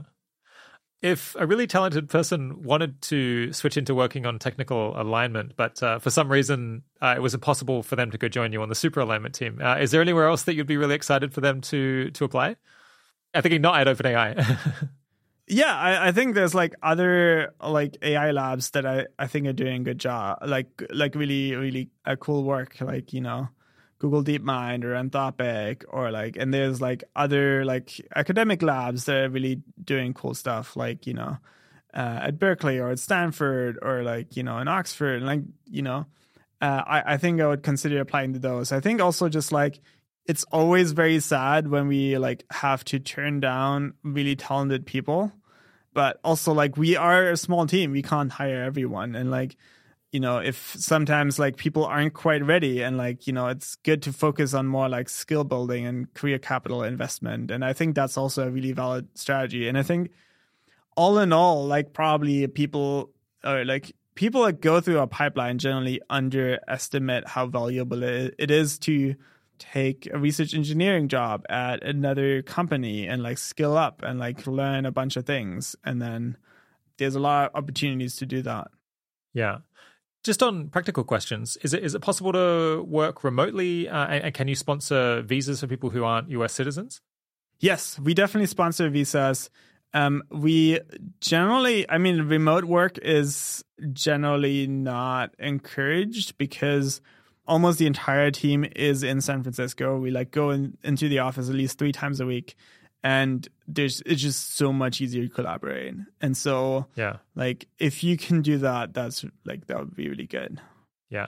if 1.04 1.36
a 1.38 1.46
really 1.46 1.68
talented 1.68 2.10
person 2.10 2.64
wanted 2.64 3.02
to 3.02 3.52
switch 3.52 3.76
into 3.76 3.94
working 3.94 4.26
on 4.26 4.40
technical 4.40 5.00
alignment, 5.00 5.52
but 5.58 5.84
uh, 5.84 6.00
for 6.00 6.10
some 6.10 6.32
reason 6.32 6.82
uh, 7.02 7.14
it 7.18 7.22
was 7.22 7.34
impossible 7.34 7.84
for 7.84 7.98
them 7.98 8.10
to 8.10 8.18
go 8.18 8.30
join 8.30 8.54
you 8.54 8.62
on 8.62 8.70
the 8.70 8.76
super 8.76 9.02
alignment 9.02 9.36
team, 9.36 9.60
uh, 9.62 9.76
is 9.76 9.92
there 9.92 10.02
anywhere 10.02 10.28
else 10.28 10.44
that 10.44 10.56
you'd 10.56 10.66
be 10.66 10.78
really 10.78 10.96
excited 10.96 11.34
for 11.34 11.42
them 11.42 11.60
to 11.60 12.10
to 12.12 12.24
apply? 12.24 12.56
I 13.34 13.42
think 13.42 13.60
not 13.62 13.86
at 13.86 13.98
OpenAI. 13.98 14.90
yeah, 15.48 15.76
I, 15.76 16.08
I, 16.08 16.12
think 16.14 16.36
there's 16.36 16.56
like 16.56 16.74
other 16.82 17.54
like 17.62 17.98
AI 18.02 18.32
labs 18.32 18.70
that 18.72 18.86
I, 18.86 19.08
I 19.20 19.28
think 19.28 19.48
are 19.48 19.54
doing 19.54 19.82
a 19.82 19.84
good 19.84 20.00
job, 20.00 20.38
like 20.46 20.84
like 20.90 21.16
really 21.16 21.54
really 21.54 21.90
uh, 22.06 22.16
cool 22.16 22.46
work, 22.46 22.80
like 22.80 23.12
you 23.12 23.20
know 23.20 23.50
Google 24.04 24.22
DeepMind 24.22 24.84
or 24.84 24.96
Anthropic 24.96 25.86
or 25.88 26.12
like 26.12 26.36
and 26.36 26.54
there's 26.54 26.82
like 26.82 27.06
other 27.16 27.64
like 27.64 28.06
academic 28.14 28.62
labs 28.62 29.06
that 29.06 29.16
are 29.16 29.30
really 29.30 29.62
doing 29.82 30.14
cool 30.14 30.34
stuff 30.34 30.76
like 30.76 31.08
you 31.08 31.14
know 31.14 31.38
uh, 31.94 32.20
at 32.24 32.38
Berkeley 32.38 32.80
or 32.80 32.90
at 32.90 33.00
Stanford 33.00 33.80
or 33.82 34.04
like 34.04 34.36
you 34.36 34.44
know 34.44 34.58
in 34.58 34.68
Oxford 34.68 35.16
and 35.16 35.26
like 35.26 35.40
you 35.70 35.82
know 35.82 36.06
uh, 36.62 36.84
I 36.86 37.14
I 37.14 37.18
think 37.18 37.40
I 37.40 37.48
would 37.48 37.64
consider 37.64 38.02
applying 38.02 38.34
to 38.34 38.40
those. 38.40 38.74
I 38.74 38.82
think 38.82 39.00
also 39.00 39.30
just 39.30 39.54
like 39.54 39.80
it's 40.26 40.44
always 40.52 40.92
very 40.92 41.22
sad 41.22 41.70
when 41.70 41.88
we 41.88 42.18
like 42.18 42.44
have 42.52 42.84
to 42.86 43.00
turn 43.00 43.40
down 43.40 43.94
really 44.04 44.36
talented 44.36 44.86
people 44.86 45.32
but 45.94 46.20
also 46.26 46.52
like 46.52 46.76
we 46.76 46.98
are 46.98 47.30
a 47.30 47.38
small 47.38 47.68
team 47.68 47.92
we 47.92 48.02
can't 48.02 48.34
hire 48.34 48.64
everyone 48.64 49.16
and 49.16 49.32
like 49.32 49.56
you 50.14 50.20
know 50.20 50.38
if 50.38 50.76
sometimes 50.80 51.40
like 51.40 51.58
people 51.58 51.84
aren't 51.84 52.14
quite 52.14 52.46
ready 52.46 52.84
and 52.84 52.98
like 52.98 53.26
you 53.26 53.34
know 53.34 53.48
it's 53.48 53.76
good 53.78 54.04
to 54.04 54.14
focus 54.14 54.54
on 54.54 54.68
more 54.68 54.88
like 54.88 55.10
skill 55.10 55.44
building 55.44 55.86
and 55.88 56.14
career 56.14 56.38
capital 56.38 56.84
investment. 56.84 57.52
And 57.52 57.66
i 57.66 57.74
think 57.74 57.96
that's 57.96 58.16
also 58.16 58.48
a 58.48 58.52
really 58.52 58.72
valid 58.72 59.08
strategy. 59.16 59.68
And 59.68 59.78
i 59.78 59.84
think 59.84 60.12
all 60.96 61.18
in 61.18 61.34
all 61.34 61.66
like 61.66 61.94
probably 61.94 62.46
people 62.48 63.10
or 63.44 63.66
like 63.66 63.96
people 64.14 64.44
that 64.44 64.62
go 64.62 64.80
through 64.80 65.00
a 65.00 65.08
pipeline 65.08 65.58
generally 65.58 66.00
underestimate 66.12 67.28
how 67.28 67.48
valuable 67.48 68.04
it 68.04 68.52
is 68.52 68.78
to 68.78 69.16
take 69.58 70.08
a 70.14 70.20
research 70.20 70.54
engineering 70.54 71.08
job 71.08 71.44
at 71.50 71.84
another 71.84 72.44
company 72.44 73.08
and 73.08 73.24
like 73.24 73.40
skill 73.40 73.76
up 73.76 74.04
and 74.04 74.20
like 74.20 74.46
learn 74.46 74.86
a 74.86 74.92
bunch 74.92 75.16
of 75.16 75.26
things. 75.26 75.76
And 75.84 76.00
then 76.00 76.38
there's 76.98 77.16
a 77.16 77.20
lot 77.20 77.50
of 77.50 77.56
opportunities 77.56 78.18
to 78.18 78.28
do 78.28 78.44
that. 78.44 78.68
Yeah 79.34 79.60
just 80.24 80.42
on 80.42 80.70
practical 80.70 81.04
questions, 81.04 81.58
is 81.64 81.74
it 81.74 81.84
is 81.84 81.96
it 81.96 82.02
possible 82.02 82.32
to 82.32 82.84
work 82.84 83.24
remotely, 83.24 83.90
uh, 83.90 84.08
and, 84.08 84.26
and, 84.26 84.34
can 84.34 84.48
you 84.48 84.56
sponsor 84.56 85.22
visas 85.22 85.60
for 85.60 85.68
people 85.68 85.90
who 85.90 86.04
aren't 86.04 86.30
U.S. 86.32 86.54
citizens? 86.54 87.02
Yes, 87.60 88.00
we 88.00 88.14
definitely 88.14 88.48
sponsor 88.48 88.90
visas. 88.90 89.50
Um, 89.94 90.24
we 90.32 90.80
generally, 91.20 91.88
I 91.90 91.98
mean, 91.98 92.24
remote 92.24 92.66
work 92.66 92.98
is 92.98 93.64
generally 93.92 94.66
not 94.66 95.36
encouraged 95.38 96.38
because 96.38 97.00
almost 97.46 97.78
the 97.78 97.86
entire 97.86 98.32
team 98.32 98.66
is 98.76 99.04
in 99.04 99.22
San 99.22 99.44
Francisco. 99.44 100.00
We 100.00 100.10
like 100.10 100.32
go 100.32 100.50
in, 100.50 100.78
into 100.84 101.10
the 101.10 101.20
office 101.20 101.50
at 101.50 101.56
least 101.56 101.78
three 101.78 101.92
times 101.92 102.20
a 102.20 102.26
week, 102.26 102.56
and 103.04 103.48
there's 103.68 104.02
it's 104.06 104.22
just 104.22 104.56
so 104.56 104.72
much 104.72 105.02
easier 105.02 105.24
to 105.24 105.30
collaborate. 105.30 105.96
And 106.22 106.36
so 106.36 106.88
yeah, 106.96 107.18
like 107.36 107.68
if 107.78 108.04
you 108.04 108.18
can 108.18 108.42
do 108.42 108.58
that, 108.60 108.94
that's 108.94 109.26
like 109.46 109.68
that 109.68 109.78
would 109.78 109.96
be 109.96 110.10
really 110.10 110.28
good. 110.28 110.62
Yeah, 111.10 111.28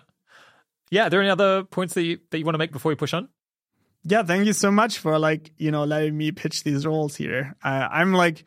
yeah. 0.89 1.07
Are 1.07 1.09
there 1.09 1.21
any 1.21 1.29
other 1.29 1.63
points 1.63 1.93
that 1.95 2.03
you 2.03 2.19
that 2.31 2.39
you 2.39 2.45
want 2.45 2.55
to 2.55 2.59
make 2.59 2.71
before 2.71 2.89
we 2.89 2.95
push 2.95 3.13
on? 3.13 3.29
Yeah, 4.03 4.23
thank 4.23 4.45
you 4.45 4.53
so 4.53 4.71
much 4.71 4.99
for 4.99 5.19
like 5.19 5.51
you 5.57 5.71
know 5.71 5.83
letting 5.83 6.17
me 6.17 6.31
pitch 6.31 6.63
these 6.63 6.85
roles 6.85 7.15
here. 7.15 7.55
Uh, 7.63 7.87
I'm 7.91 8.13
like, 8.13 8.45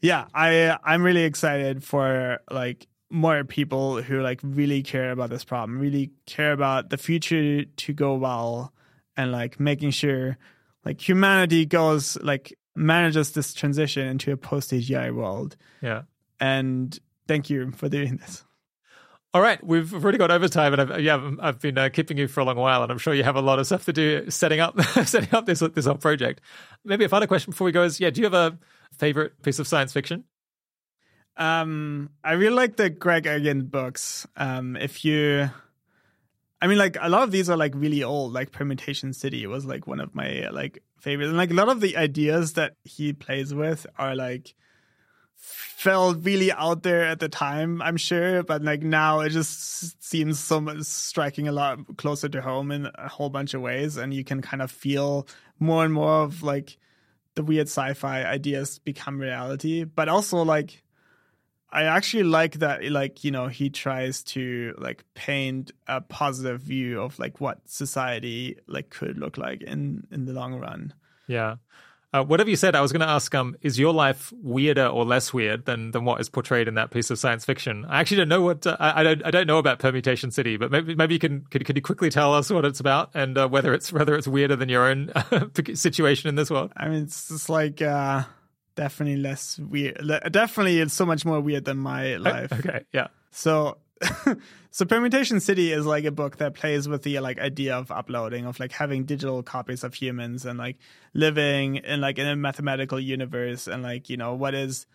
yeah, 0.00 0.26
I 0.34 0.76
I'm 0.84 1.02
really 1.02 1.24
excited 1.24 1.84
for 1.84 2.40
like 2.50 2.88
more 3.10 3.44
people 3.44 4.02
who 4.02 4.20
like 4.20 4.40
really 4.42 4.82
care 4.82 5.12
about 5.12 5.30
this 5.30 5.44
problem, 5.44 5.78
really 5.78 6.10
care 6.26 6.52
about 6.52 6.90
the 6.90 6.98
future 6.98 7.64
to 7.64 7.92
go 7.92 8.14
well, 8.14 8.72
and 9.16 9.30
like 9.30 9.60
making 9.60 9.92
sure 9.92 10.36
like 10.88 11.06
humanity 11.06 11.66
goes 11.66 12.16
like 12.22 12.56
manages 12.74 13.32
this 13.32 13.52
transition 13.52 14.06
into 14.08 14.32
a 14.32 14.38
post 14.38 14.70
AGI 14.70 15.14
world. 15.14 15.54
Yeah. 15.82 16.02
And 16.40 16.98
thank 17.26 17.50
you 17.50 17.72
for 17.72 17.90
doing 17.90 18.16
this. 18.16 18.42
All 19.34 19.42
right, 19.42 19.62
we've 19.62 19.92
already 19.92 20.16
got 20.16 20.30
overtime, 20.30 20.72
and 20.72 20.80
I've, 20.80 21.00
yeah, 21.02 21.32
I've 21.40 21.60
been 21.60 21.76
uh, 21.76 21.90
keeping 21.90 22.16
you 22.16 22.26
for 22.26 22.40
a 22.40 22.44
long 22.44 22.56
while, 22.56 22.82
and 22.82 22.90
I'm 22.90 22.96
sure 22.96 23.12
you 23.12 23.24
have 23.24 23.36
a 23.36 23.42
lot 23.42 23.58
of 23.58 23.66
stuff 23.66 23.84
to 23.84 23.92
do 23.92 24.30
setting 24.30 24.60
up 24.60 24.80
setting 25.04 25.28
up 25.34 25.44
this 25.44 25.60
this 25.60 25.84
whole 25.84 25.96
project. 25.96 26.40
Maybe 26.82 27.04
a 27.04 27.10
final 27.10 27.28
question 27.28 27.50
before 27.50 27.66
we 27.66 27.72
go 27.72 27.82
is, 27.82 28.00
yeah, 28.00 28.08
do 28.08 28.22
you 28.22 28.24
have 28.24 28.32
a 28.32 28.58
favorite 28.96 29.42
piece 29.42 29.58
of 29.58 29.68
science 29.68 29.92
fiction? 29.92 30.24
Um, 31.36 32.08
I 32.24 32.32
really 32.32 32.56
like 32.56 32.76
the 32.76 32.88
Greg 32.88 33.26
Egan 33.26 33.66
books. 33.66 34.26
Um, 34.34 34.76
if 34.76 35.04
you 35.04 35.50
I 36.60 36.66
mean, 36.66 36.78
like 36.78 36.96
a 37.00 37.08
lot 37.08 37.22
of 37.22 37.30
these 37.30 37.48
are 37.48 37.56
like 37.56 37.74
really 37.74 38.02
old. 38.02 38.32
Like 38.32 38.50
Permutation 38.50 39.12
City 39.12 39.46
was 39.46 39.64
like 39.64 39.86
one 39.86 40.00
of 40.00 40.14
my 40.14 40.48
like 40.50 40.82
favorites, 40.98 41.28
and 41.28 41.36
like 41.36 41.50
a 41.50 41.54
lot 41.54 41.68
of 41.68 41.80
the 41.80 41.96
ideas 41.96 42.54
that 42.54 42.74
he 42.84 43.12
plays 43.12 43.54
with 43.54 43.86
are 43.96 44.16
like 44.16 44.54
felt 45.36 46.18
really 46.22 46.50
out 46.50 46.82
there 46.82 47.04
at 47.04 47.20
the 47.20 47.28
time. 47.28 47.80
I'm 47.80 47.96
sure, 47.96 48.42
but 48.42 48.62
like 48.62 48.82
now 48.82 49.20
it 49.20 49.30
just 49.30 50.02
seems 50.02 50.40
so 50.40 50.60
much 50.60 50.82
striking 50.82 51.46
a 51.46 51.52
lot 51.52 51.78
closer 51.96 52.28
to 52.28 52.42
home 52.42 52.72
in 52.72 52.88
a 52.92 53.08
whole 53.08 53.30
bunch 53.30 53.54
of 53.54 53.60
ways, 53.60 53.96
and 53.96 54.12
you 54.12 54.24
can 54.24 54.42
kind 54.42 54.60
of 54.60 54.70
feel 54.70 55.28
more 55.60 55.84
and 55.84 55.94
more 55.94 56.22
of 56.22 56.42
like 56.42 56.76
the 57.36 57.44
weird 57.44 57.68
sci-fi 57.68 58.24
ideas 58.24 58.80
become 58.80 59.20
reality, 59.20 59.84
but 59.84 60.08
also 60.08 60.42
like 60.42 60.82
I 61.70 61.84
actually 61.84 62.22
like 62.22 62.54
that 62.60 62.82
like 62.84 63.24
you 63.24 63.30
know 63.30 63.48
he 63.48 63.68
tries 63.68 64.22
to 64.24 64.74
like 64.78 65.04
paint 65.14 65.72
a 65.86 66.00
positive 66.00 66.60
view 66.60 67.00
of 67.00 67.18
like 67.18 67.40
what 67.40 67.68
society 67.68 68.58
like 68.66 68.90
could 68.90 69.18
look 69.18 69.36
like 69.36 69.62
in 69.62 70.06
in 70.10 70.24
the 70.24 70.32
long 70.32 70.54
run. 70.54 70.94
Yeah. 71.26 71.56
Uh, 72.10 72.24
whatever 72.24 72.48
you 72.48 72.56
said, 72.56 72.74
I 72.74 72.80
was 72.80 72.90
going 72.90 73.00
to 73.00 73.08
ask: 73.08 73.34
um, 73.34 73.54
Is 73.60 73.78
your 73.78 73.92
life 73.92 74.32
weirder 74.42 74.86
or 74.86 75.04
less 75.04 75.34
weird 75.34 75.66
than, 75.66 75.90
than 75.90 76.06
what 76.06 76.22
is 76.22 76.30
portrayed 76.30 76.66
in 76.66 76.74
that 76.74 76.90
piece 76.90 77.10
of 77.10 77.18
science 77.18 77.44
fiction? 77.44 77.84
I 77.86 78.00
actually 78.00 78.16
don't 78.18 78.30
know 78.30 78.40
what 78.40 78.66
uh, 78.66 78.78
I, 78.80 79.00
I, 79.00 79.02
don't 79.02 79.26
I 79.26 79.30
don't 79.30 79.46
know 79.46 79.58
about 79.58 79.78
Permutation 79.78 80.30
City, 80.30 80.56
but 80.56 80.70
maybe 80.70 80.94
maybe 80.94 81.12
you 81.12 81.20
can 81.20 81.42
could, 81.50 81.66
could 81.66 81.76
you 81.76 81.82
quickly 81.82 82.08
tell 82.08 82.32
us 82.32 82.48
what 82.48 82.64
it's 82.64 82.80
about 82.80 83.10
and 83.12 83.36
uh, 83.36 83.46
whether 83.46 83.74
it's 83.74 83.92
whether 83.92 84.16
it's 84.16 84.26
weirder 84.26 84.56
than 84.56 84.70
your 84.70 84.86
own 84.86 85.12
situation 85.74 86.30
in 86.30 86.34
this 86.34 86.50
world? 86.50 86.72
I 86.78 86.88
mean, 86.88 87.02
it's 87.02 87.28
just 87.28 87.50
like 87.50 87.82
uh, 87.82 88.22
definitely 88.78 89.20
less 89.20 89.58
weird. 89.58 90.00
Definitely, 90.30 90.78
it's 90.78 90.94
so 90.94 91.04
much 91.04 91.24
more 91.24 91.40
weird 91.40 91.64
than 91.64 91.78
my 91.78 92.14
life. 92.16 92.52
Okay, 92.52 92.84
yeah. 92.92 93.08
So 93.32 93.78
so 94.70 94.84
permutation 94.84 95.40
city 95.40 95.72
is 95.72 95.84
like 95.84 96.04
a 96.04 96.12
book 96.12 96.36
that 96.36 96.54
plays 96.54 96.88
with 96.88 97.02
the 97.02 97.18
like 97.18 97.40
idea 97.40 97.76
of 97.76 97.90
uploading 97.90 98.46
of 98.46 98.60
like 98.60 98.70
having 98.70 99.04
digital 99.04 99.42
copies 99.42 99.82
of 99.82 99.94
humans 99.94 100.46
and 100.46 100.60
like 100.60 100.76
living 101.12 101.76
in 101.76 102.00
like 102.00 102.18
in 102.18 102.26
a 102.28 102.36
mathematical 102.36 103.00
universe 103.00 103.66
and 103.66 103.82
like 103.82 104.08
you 104.08 104.16
know 104.16 104.34
what 104.34 104.54
is 104.54 104.86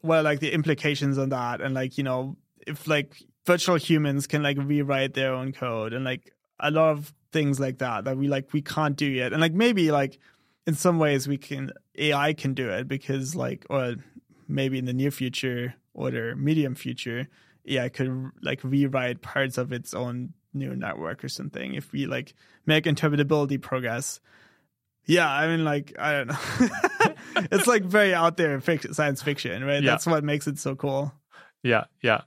what 0.00 0.18
are 0.18 0.22
like 0.22 0.40
the 0.40 0.52
implications 0.52 1.16
on 1.16 1.28
that 1.28 1.60
and 1.60 1.74
like 1.74 1.96
you 1.96 2.02
know 2.02 2.36
if 2.66 2.88
like 2.88 3.22
virtual 3.46 3.76
humans 3.76 4.26
can 4.26 4.42
like 4.42 4.56
rewrite 4.58 5.14
their 5.14 5.32
own 5.32 5.52
code 5.52 5.92
and 5.92 6.04
like 6.04 6.34
a 6.58 6.72
lot 6.72 6.90
of 6.90 7.14
things 7.30 7.60
like 7.60 7.78
that 7.78 8.04
that 8.04 8.16
we 8.16 8.26
like 8.26 8.52
we 8.52 8.60
can't 8.60 8.96
do 8.96 9.06
yet 9.06 9.32
and 9.32 9.40
like 9.40 9.52
maybe 9.52 9.92
like 9.92 10.18
in 10.68 10.74
some 10.74 10.98
ways 10.98 11.26
we 11.26 11.38
can 11.38 11.72
ai 11.96 12.32
can 12.32 12.54
do 12.54 12.68
it 12.68 12.86
because 12.86 13.34
like 13.34 13.66
or 13.68 13.96
maybe 14.46 14.78
in 14.78 14.84
the 14.84 14.92
near 14.92 15.10
future 15.10 15.74
or 15.94 16.12
the 16.12 16.36
medium 16.36 16.76
future 16.76 17.26
yeah, 17.68 17.88
could 17.88 18.30
like 18.42 18.60
rewrite 18.64 19.20
parts 19.20 19.58
of 19.58 19.72
its 19.72 19.92
own 19.92 20.32
neural 20.54 20.76
network 20.76 21.22
or 21.22 21.28
something 21.28 21.74
if 21.74 21.92
we 21.92 22.06
like 22.06 22.34
make 22.66 22.84
interpretability 22.84 23.60
progress. 23.60 24.20
Yeah, 25.04 25.30
I 25.30 25.46
mean, 25.46 25.64
like 25.64 25.94
I 25.98 26.12
don't 26.12 26.28
know. 26.28 27.14
it's 27.52 27.66
like 27.66 27.84
very 27.84 28.14
out 28.14 28.36
there 28.36 28.58
fiction, 28.60 28.94
science 28.94 29.22
fiction, 29.22 29.64
right? 29.64 29.82
Yeah. 29.82 29.90
That's 29.90 30.06
what 30.06 30.24
makes 30.24 30.46
it 30.46 30.58
so 30.58 30.74
cool. 30.74 31.12
Yeah, 31.62 31.84
yeah. 32.02 32.22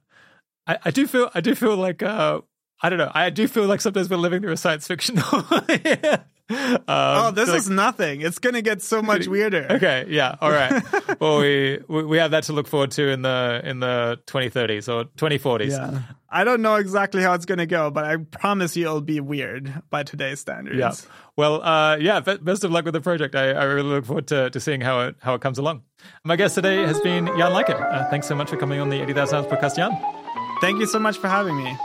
I, 0.67 0.77
I 0.85 0.91
do 0.91 1.07
feel 1.07 1.29
I 1.33 1.41
do 1.41 1.55
feel 1.55 1.75
like 1.75 2.03
uh 2.03 2.41
I 2.81 2.89
don't 2.89 2.99
know. 2.99 3.11
I 3.13 3.29
do 3.29 3.47
feel 3.47 3.65
like 3.65 3.81
sometimes 3.81 4.09
we're 4.09 4.17
living 4.17 4.41
through 4.41 4.53
a 4.53 4.57
science 4.57 4.87
fiction. 4.87 5.17
yeah. 5.69 6.21
Um, 6.51 6.77
oh, 6.87 7.31
this 7.31 7.49
is 7.49 7.69
nothing. 7.69 8.21
It's 8.21 8.39
going 8.39 8.55
to 8.55 8.61
get 8.61 8.81
so 8.81 9.01
much 9.01 9.27
weirder. 9.27 9.67
Okay, 9.71 10.05
yeah, 10.09 10.35
all 10.41 10.51
right. 10.51 10.83
well, 11.19 11.39
we 11.39 11.79
we 11.87 12.17
have 12.17 12.31
that 12.31 12.43
to 12.43 12.53
look 12.53 12.67
forward 12.67 12.91
to 12.91 13.09
in 13.09 13.21
the 13.21 13.61
in 13.63 13.79
the 13.79 14.19
2030s 14.27 14.93
or 14.93 15.05
2040s. 15.05 15.69
Yeah. 15.69 16.01
I 16.29 16.45
don't 16.45 16.61
know 16.61 16.75
exactly 16.75 17.21
how 17.21 17.33
it's 17.33 17.45
going 17.45 17.57
to 17.57 17.65
go, 17.65 17.91
but 17.91 18.05
I 18.05 18.15
promise 18.17 18.77
you 18.77 18.85
it'll 18.85 19.01
be 19.01 19.19
weird 19.19 19.83
by 19.89 20.03
today's 20.03 20.39
standards. 20.39 20.77
Yeah. 20.77 20.93
Well, 21.35 21.61
uh, 21.61 21.97
yeah. 21.97 22.21
Best 22.21 22.63
of 22.63 22.71
luck 22.71 22.85
with 22.85 22.93
the 22.93 23.01
project. 23.01 23.35
I, 23.35 23.51
I 23.51 23.63
really 23.65 23.89
look 23.89 24.05
forward 24.05 24.27
to, 24.27 24.49
to 24.49 24.59
seeing 24.59 24.81
how 24.81 25.01
it 25.01 25.15
how 25.21 25.33
it 25.33 25.41
comes 25.41 25.57
along. 25.57 25.83
My 26.23 26.35
guest 26.37 26.55
today 26.55 26.85
has 26.85 26.99
been 27.01 27.27
Jan 27.27 27.51
Leike. 27.51 27.69
Uh, 27.69 28.09
thanks 28.09 28.27
so 28.27 28.35
much 28.35 28.49
for 28.49 28.57
coming 28.57 28.79
on 28.79 28.89
the 28.89 29.01
80,000 29.01 29.35
Hours 29.35 29.45
podcast, 29.47 29.75
Jan. 29.75 29.91
Thank 30.61 30.79
you 30.79 30.85
so 30.85 30.99
much 30.99 31.17
for 31.17 31.27
having 31.27 31.57
me. 31.57 31.77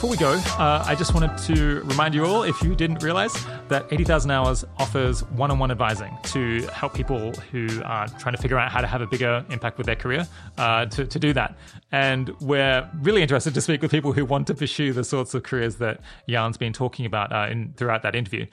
Before 0.00 0.12
we 0.12 0.16
go, 0.16 0.32
uh, 0.58 0.82
I 0.86 0.94
just 0.94 1.12
wanted 1.12 1.36
to 1.52 1.82
remind 1.82 2.14
you 2.14 2.24
all, 2.24 2.42
if 2.42 2.62
you 2.62 2.74
didn't 2.74 3.02
realize, 3.02 3.34
that 3.68 3.84
80,000 3.90 4.30
Hours 4.30 4.64
offers 4.78 5.22
one 5.24 5.50
on 5.50 5.58
one 5.58 5.70
advising 5.70 6.16
to 6.22 6.62
help 6.68 6.94
people 6.94 7.32
who 7.52 7.68
are 7.84 8.08
trying 8.08 8.34
to 8.34 8.40
figure 8.40 8.56
out 8.56 8.72
how 8.72 8.80
to 8.80 8.86
have 8.86 9.02
a 9.02 9.06
bigger 9.06 9.44
impact 9.50 9.76
with 9.76 9.84
their 9.84 9.96
career 9.96 10.26
uh, 10.56 10.86
to, 10.86 11.04
to 11.04 11.18
do 11.18 11.34
that. 11.34 11.54
And 11.92 12.30
we're 12.40 12.88
really 13.02 13.20
interested 13.20 13.52
to 13.52 13.60
speak 13.60 13.82
with 13.82 13.90
people 13.90 14.14
who 14.14 14.24
want 14.24 14.46
to 14.46 14.54
pursue 14.54 14.94
the 14.94 15.04
sorts 15.04 15.34
of 15.34 15.42
careers 15.42 15.76
that 15.76 16.00
Jan's 16.26 16.56
been 16.56 16.72
talking 16.72 17.04
about 17.04 17.30
uh, 17.30 17.48
in, 17.50 17.74
throughout 17.76 18.00
that 18.00 18.14
interview. 18.14 18.46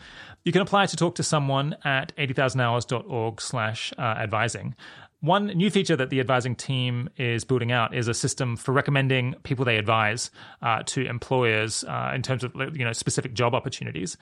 You 0.44 0.52
can 0.52 0.62
apply 0.62 0.88
to 0.88 0.98
talk 0.98 1.16
to 1.16 1.24
someone 1.24 1.78
at 1.86 2.14
80,000hours.org 2.18 3.40
slash 3.40 3.94
uh, 3.98 4.02
advising. 4.02 4.76
One 5.20 5.48
new 5.48 5.72
feature 5.72 5.96
that 5.96 6.12
the 6.12 6.20
advising 6.20 6.56
team 6.56 7.10
is 7.18 7.44
building 7.44 7.72
out 7.72 7.96
is 7.96 8.08
a 8.08 8.14
system 8.14 8.56
for 8.56 8.72
recommending 8.72 9.34
people 9.42 9.66
they 9.66 9.78
advise 9.78 10.30
uh, 10.62 10.84
to 10.88 11.08
employers 11.08 11.84
uh, 11.86 12.12
in 12.14 12.22
terms 12.22 12.44
of 12.44 12.54
you 12.56 12.86
know 12.86 12.94
specific 12.94 13.34
job 13.34 13.56
opportunities 13.56 14.16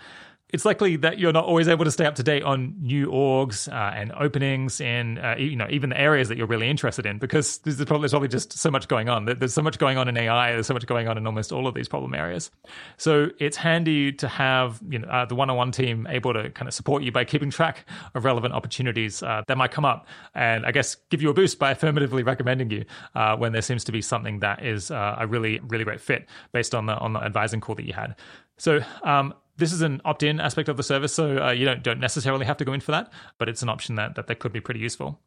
it's 0.55 0.63
likely 0.63 0.95
that 0.95 1.19
you're 1.19 1.33
not 1.33 1.43
always 1.43 1.67
able 1.67 1.83
to 1.83 1.91
stay 1.91 2.05
up 2.05 2.15
to 2.15 2.23
date 2.23 2.41
on 2.41 2.73
new 2.79 3.07
orgs 3.07 3.69
uh, 3.69 3.93
and 3.93 4.13
openings 4.13 4.79
in 4.79 5.17
uh, 5.17 5.35
you 5.37 5.53
know 5.53 5.67
even 5.69 5.89
the 5.89 5.99
areas 5.99 6.29
that 6.29 6.37
you're 6.37 6.47
really 6.47 6.69
interested 6.69 7.05
in 7.05 7.17
because 7.17 7.57
there's 7.59 7.75
probably, 7.83 8.03
there's 8.03 8.13
probably 8.13 8.29
just 8.29 8.53
so 8.57 8.71
much 8.71 8.87
going 8.87 9.09
on. 9.09 9.25
There's 9.25 9.53
so 9.53 9.61
much 9.61 9.77
going 9.77 9.97
on 9.97 10.07
in 10.07 10.15
AI. 10.15 10.53
There's 10.53 10.65
so 10.65 10.73
much 10.73 10.85
going 10.85 11.09
on 11.09 11.17
in 11.17 11.27
almost 11.27 11.51
all 11.51 11.67
of 11.67 11.73
these 11.73 11.89
problem 11.89 12.15
areas. 12.15 12.51
So 12.95 13.31
it's 13.37 13.57
handy 13.57 14.13
to 14.13 14.29
have 14.29 14.79
you 14.87 14.99
know 14.99 15.09
uh, 15.09 15.25
the 15.25 15.35
one-on-one 15.35 15.73
team 15.73 16.07
able 16.09 16.31
to 16.31 16.49
kind 16.51 16.69
of 16.69 16.73
support 16.73 17.03
you 17.03 17.11
by 17.11 17.25
keeping 17.25 17.49
track 17.49 17.85
of 18.13 18.23
relevant 18.23 18.53
opportunities 18.53 19.21
uh, 19.21 19.41
that 19.47 19.57
might 19.57 19.71
come 19.71 19.83
up, 19.83 20.07
and 20.35 20.65
I 20.65 20.71
guess 20.71 20.95
give 21.09 21.21
you 21.21 21.29
a 21.29 21.33
boost 21.33 21.59
by 21.59 21.71
affirmatively 21.71 22.23
recommending 22.23 22.69
you 22.69 22.85
uh, 23.13 23.35
when 23.35 23.51
there 23.51 23.61
seems 23.61 23.83
to 23.83 23.91
be 23.91 24.01
something 24.01 24.39
that 24.39 24.63
is 24.63 24.89
uh, 24.89 25.17
a 25.19 25.27
really 25.27 25.59
really 25.67 25.83
great 25.83 25.99
fit 25.99 26.29
based 26.53 26.73
on 26.73 26.85
the 26.85 26.93
on 26.93 27.11
the 27.11 27.19
advising 27.19 27.59
call 27.59 27.75
that 27.75 27.85
you 27.85 27.93
had. 27.93 28.15
So 28.57 28.79
um, 29.03 29.33
this 29.57 29.71
is 29.71 29.81
an 29.81 30.01
opt-in 30.05 30.39
aspect 30.39 30.69
of 30.69 30.77
the 30.77 30.83
service, 30.83 31.13
so 31.13 31.37
uh, 31.37 31.51
you 31.51 31.65
don't 31.65 31.83
don't 31.83 31.99
necessarily 31.99 32.45
have 32.45 32.57
to 32.57 32.65
go 32.65 32.73
in 32.73 32.81
for 32.81 32.91
that, 32.91 33.11
but 33.37 33.49
it's 33.49 33.61
an 33.61 33.69
option 33.69 33.95
that, 33.95 34.15
that 34.15 34.27
that 34.27 34.39
could 34.39 34.51
be 34.51 34.59
pretty 34.59 34.79
useful. 34.79 35.19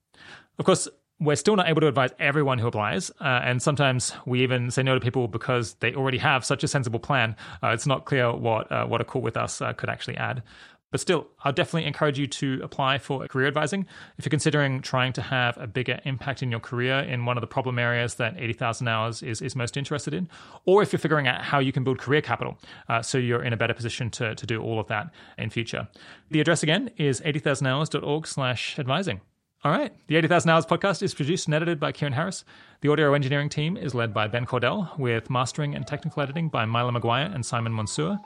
Of 0.58 0.64
course, 0.64 0.88
we're 1.20 1.36
still 1.36 1.56
not 1.56 1.68
able 1.68 1.80
to 1.80 1.88
advise 1.88 2.10
everyone 2.18 2.58
who 2.58 2.66
applies, 2.66 3.10
uh, 3.20 3.40
and 3.42 3.60
sometimes 3.60 4.12
we 4.26 4.42
even 4.42 4.70
say 4.70 4.82
no 4.82 4.94
to 4.94 5.00
people 5.00 5.28
because 5.28 5.74
they 5.74 5.94
already 5.94 6.18
have 6.18 6.44
such 6.44 6.62
a 6.62 6.68
sensible 6.68 7.00
plan. 7.00 7.34
Uh, 7.62 7.68
it's 7.68 7.86
not 7.86 8.04
clear 8.04 8.32
what 8.32 8.70
uh, 8.70 8.86
what 8.86 9.00
a 9.00 9.04
call 9.04 9.22
with 9.22 9.36
us 9.36 9.60
uh, 9.60 9.72
could 9.72 9.88
actually 9.88 10.16
add. 10.16 10.42
But 10.90 11.00
still, 11.00 11.26
I'll 11.44 11.52
definitely 11.52 11.86
encourage 11.86 12.18
you 12.18 12.26
to 12.26 12.60
apply 12.62 12.98
for 12.98 13.26
career 13.28 13.46
advising 13.46 13.86
if 14.16 14.24
you're 14.24 14.30
considering 14.30 14.80
trying 14.80 15.12
to 15.14 15.22
have 15.22 15.58
a 15.58 15.66
bigger 15.66 16.00
impact 16.04 16.42
in 16.42 16.50
your 16.50 16.60
career 16.60 17.00
in 17.00 17.26
one 17.26 17.36
of 17.36 17.42
the 17.42 17.46
problem 17.46 17.78
areas 17.78 18.14
that 18.14 18.34
80,000 18.38 18.88
hours 18.88 19.22
is, 19.22 19.42
is 19.42 19.54
most 19.54 19.76
interested 19.76 20.14
in, 20.14 20.28
or 20.64 20.82
if 20.82 20.92
you're 20.92 20.98
figuring 20.98 21.26
out 21.26 21.42
how 21.42 21.58
you 21.58 21.72
can 21.72 21.84
build 21.84 21.98
career 21.98 22.22
capital 22.22 22.56
uh, 22.88 23.02
so 23.02 23.18
you're 23.18 23.42
in 23.42 23.52
a 23.52 23.56
better 23.56 23.74
position 23.74 24.08
to, 24.10 24.34
to 24.34 24.46
do 24.46 24.62
all 24.62 24.80
of 24.80 24.86
that 24.86 25.10
in 25.36 25.50
future. 25.50 25.88
The 26.30 26.40
address 26.40 26.62
again 26.62 26.90
is 26.96 27.20
80,000hours.org 27.20 28.26
slash 28.26 28.78
advising. 28.78 29.20
All 29.64 29.72
right. 29.72 29.92
The 30.06 30.16
80,000 30.16 30.50
Hours 30.50 30.66
podcast 30.66 31.02
is 31.02 31.14
produced 31.14 31.46
and 31.46 31.54
edited 31.54 31.80
by 31.80 31.90
Keiran 31.90 32.12
Harris. 32.12 32.44
The 32.80 32.90
audio 32.90 33.12
engineering 33.12 33.48
team 33.48 33.76
is 33.76 33.92
led 33.92 34.14
by 34.14 34.28
Ben 34.28 34.46
Cordell, 34.46 34.96
with 34.98 35.30
mastering 35.30 35.74
and 35.74 35.84
technical 35.84 36.22
editing 36.22 36.48
by 36.48 36.64
Milo 36.64 36.92
McGuire 36.92 37.34
and 37.34 37.44
Simon 37.44 37.72
Monsour. 37.72 38.20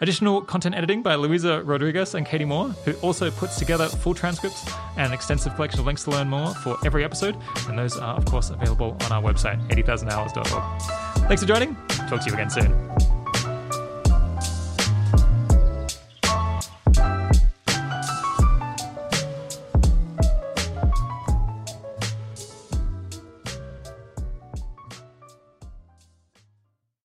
Additional 0.00 0.40
content 0.40 0.76
editing 0.76 1.02
by 1.02 1.16
Luisa 1.16 1.62
Rodriguez 1.64 2.14
and 2.14 2.24
Katie 2.24 2.44
Moore, 2.44 2.68
who 2.84 2.92
also 3.02 3.30
puts 3.32 3.58
together 3.58 3.88
full 3.88 4.14
transcripts 4.14 4.64
and 4.96 5.08
an 5.08 5.12
extensive 5.12 5.54
collection 5.56 5.80
of 5.80 5.86
links 5.86 6.04
to 6.04 6.10
learn 6.10 6.28
more 6.28 6.54
for 6.54 6.76
every 6.84 7.04
episode. 7.04 7.36
And 7.68 7.76
those 7.76 7.96
are, 7.96 8.16
of 8.16 8.24
course, 8.24 8.50
available 8.50 8.96
on 9.04 9.12
our 9.12 9.22
website, 9.22 9.60
80,000hours.org. 9.70 10.82
Thanks 11.26 11.42
for 11.42 11.48
joining. 11.48 11.74
Talk 12.08 12.20
to 12.20 12.26
you 12.26 12.34
again 12.34 12.48
soon. 12.48 13.17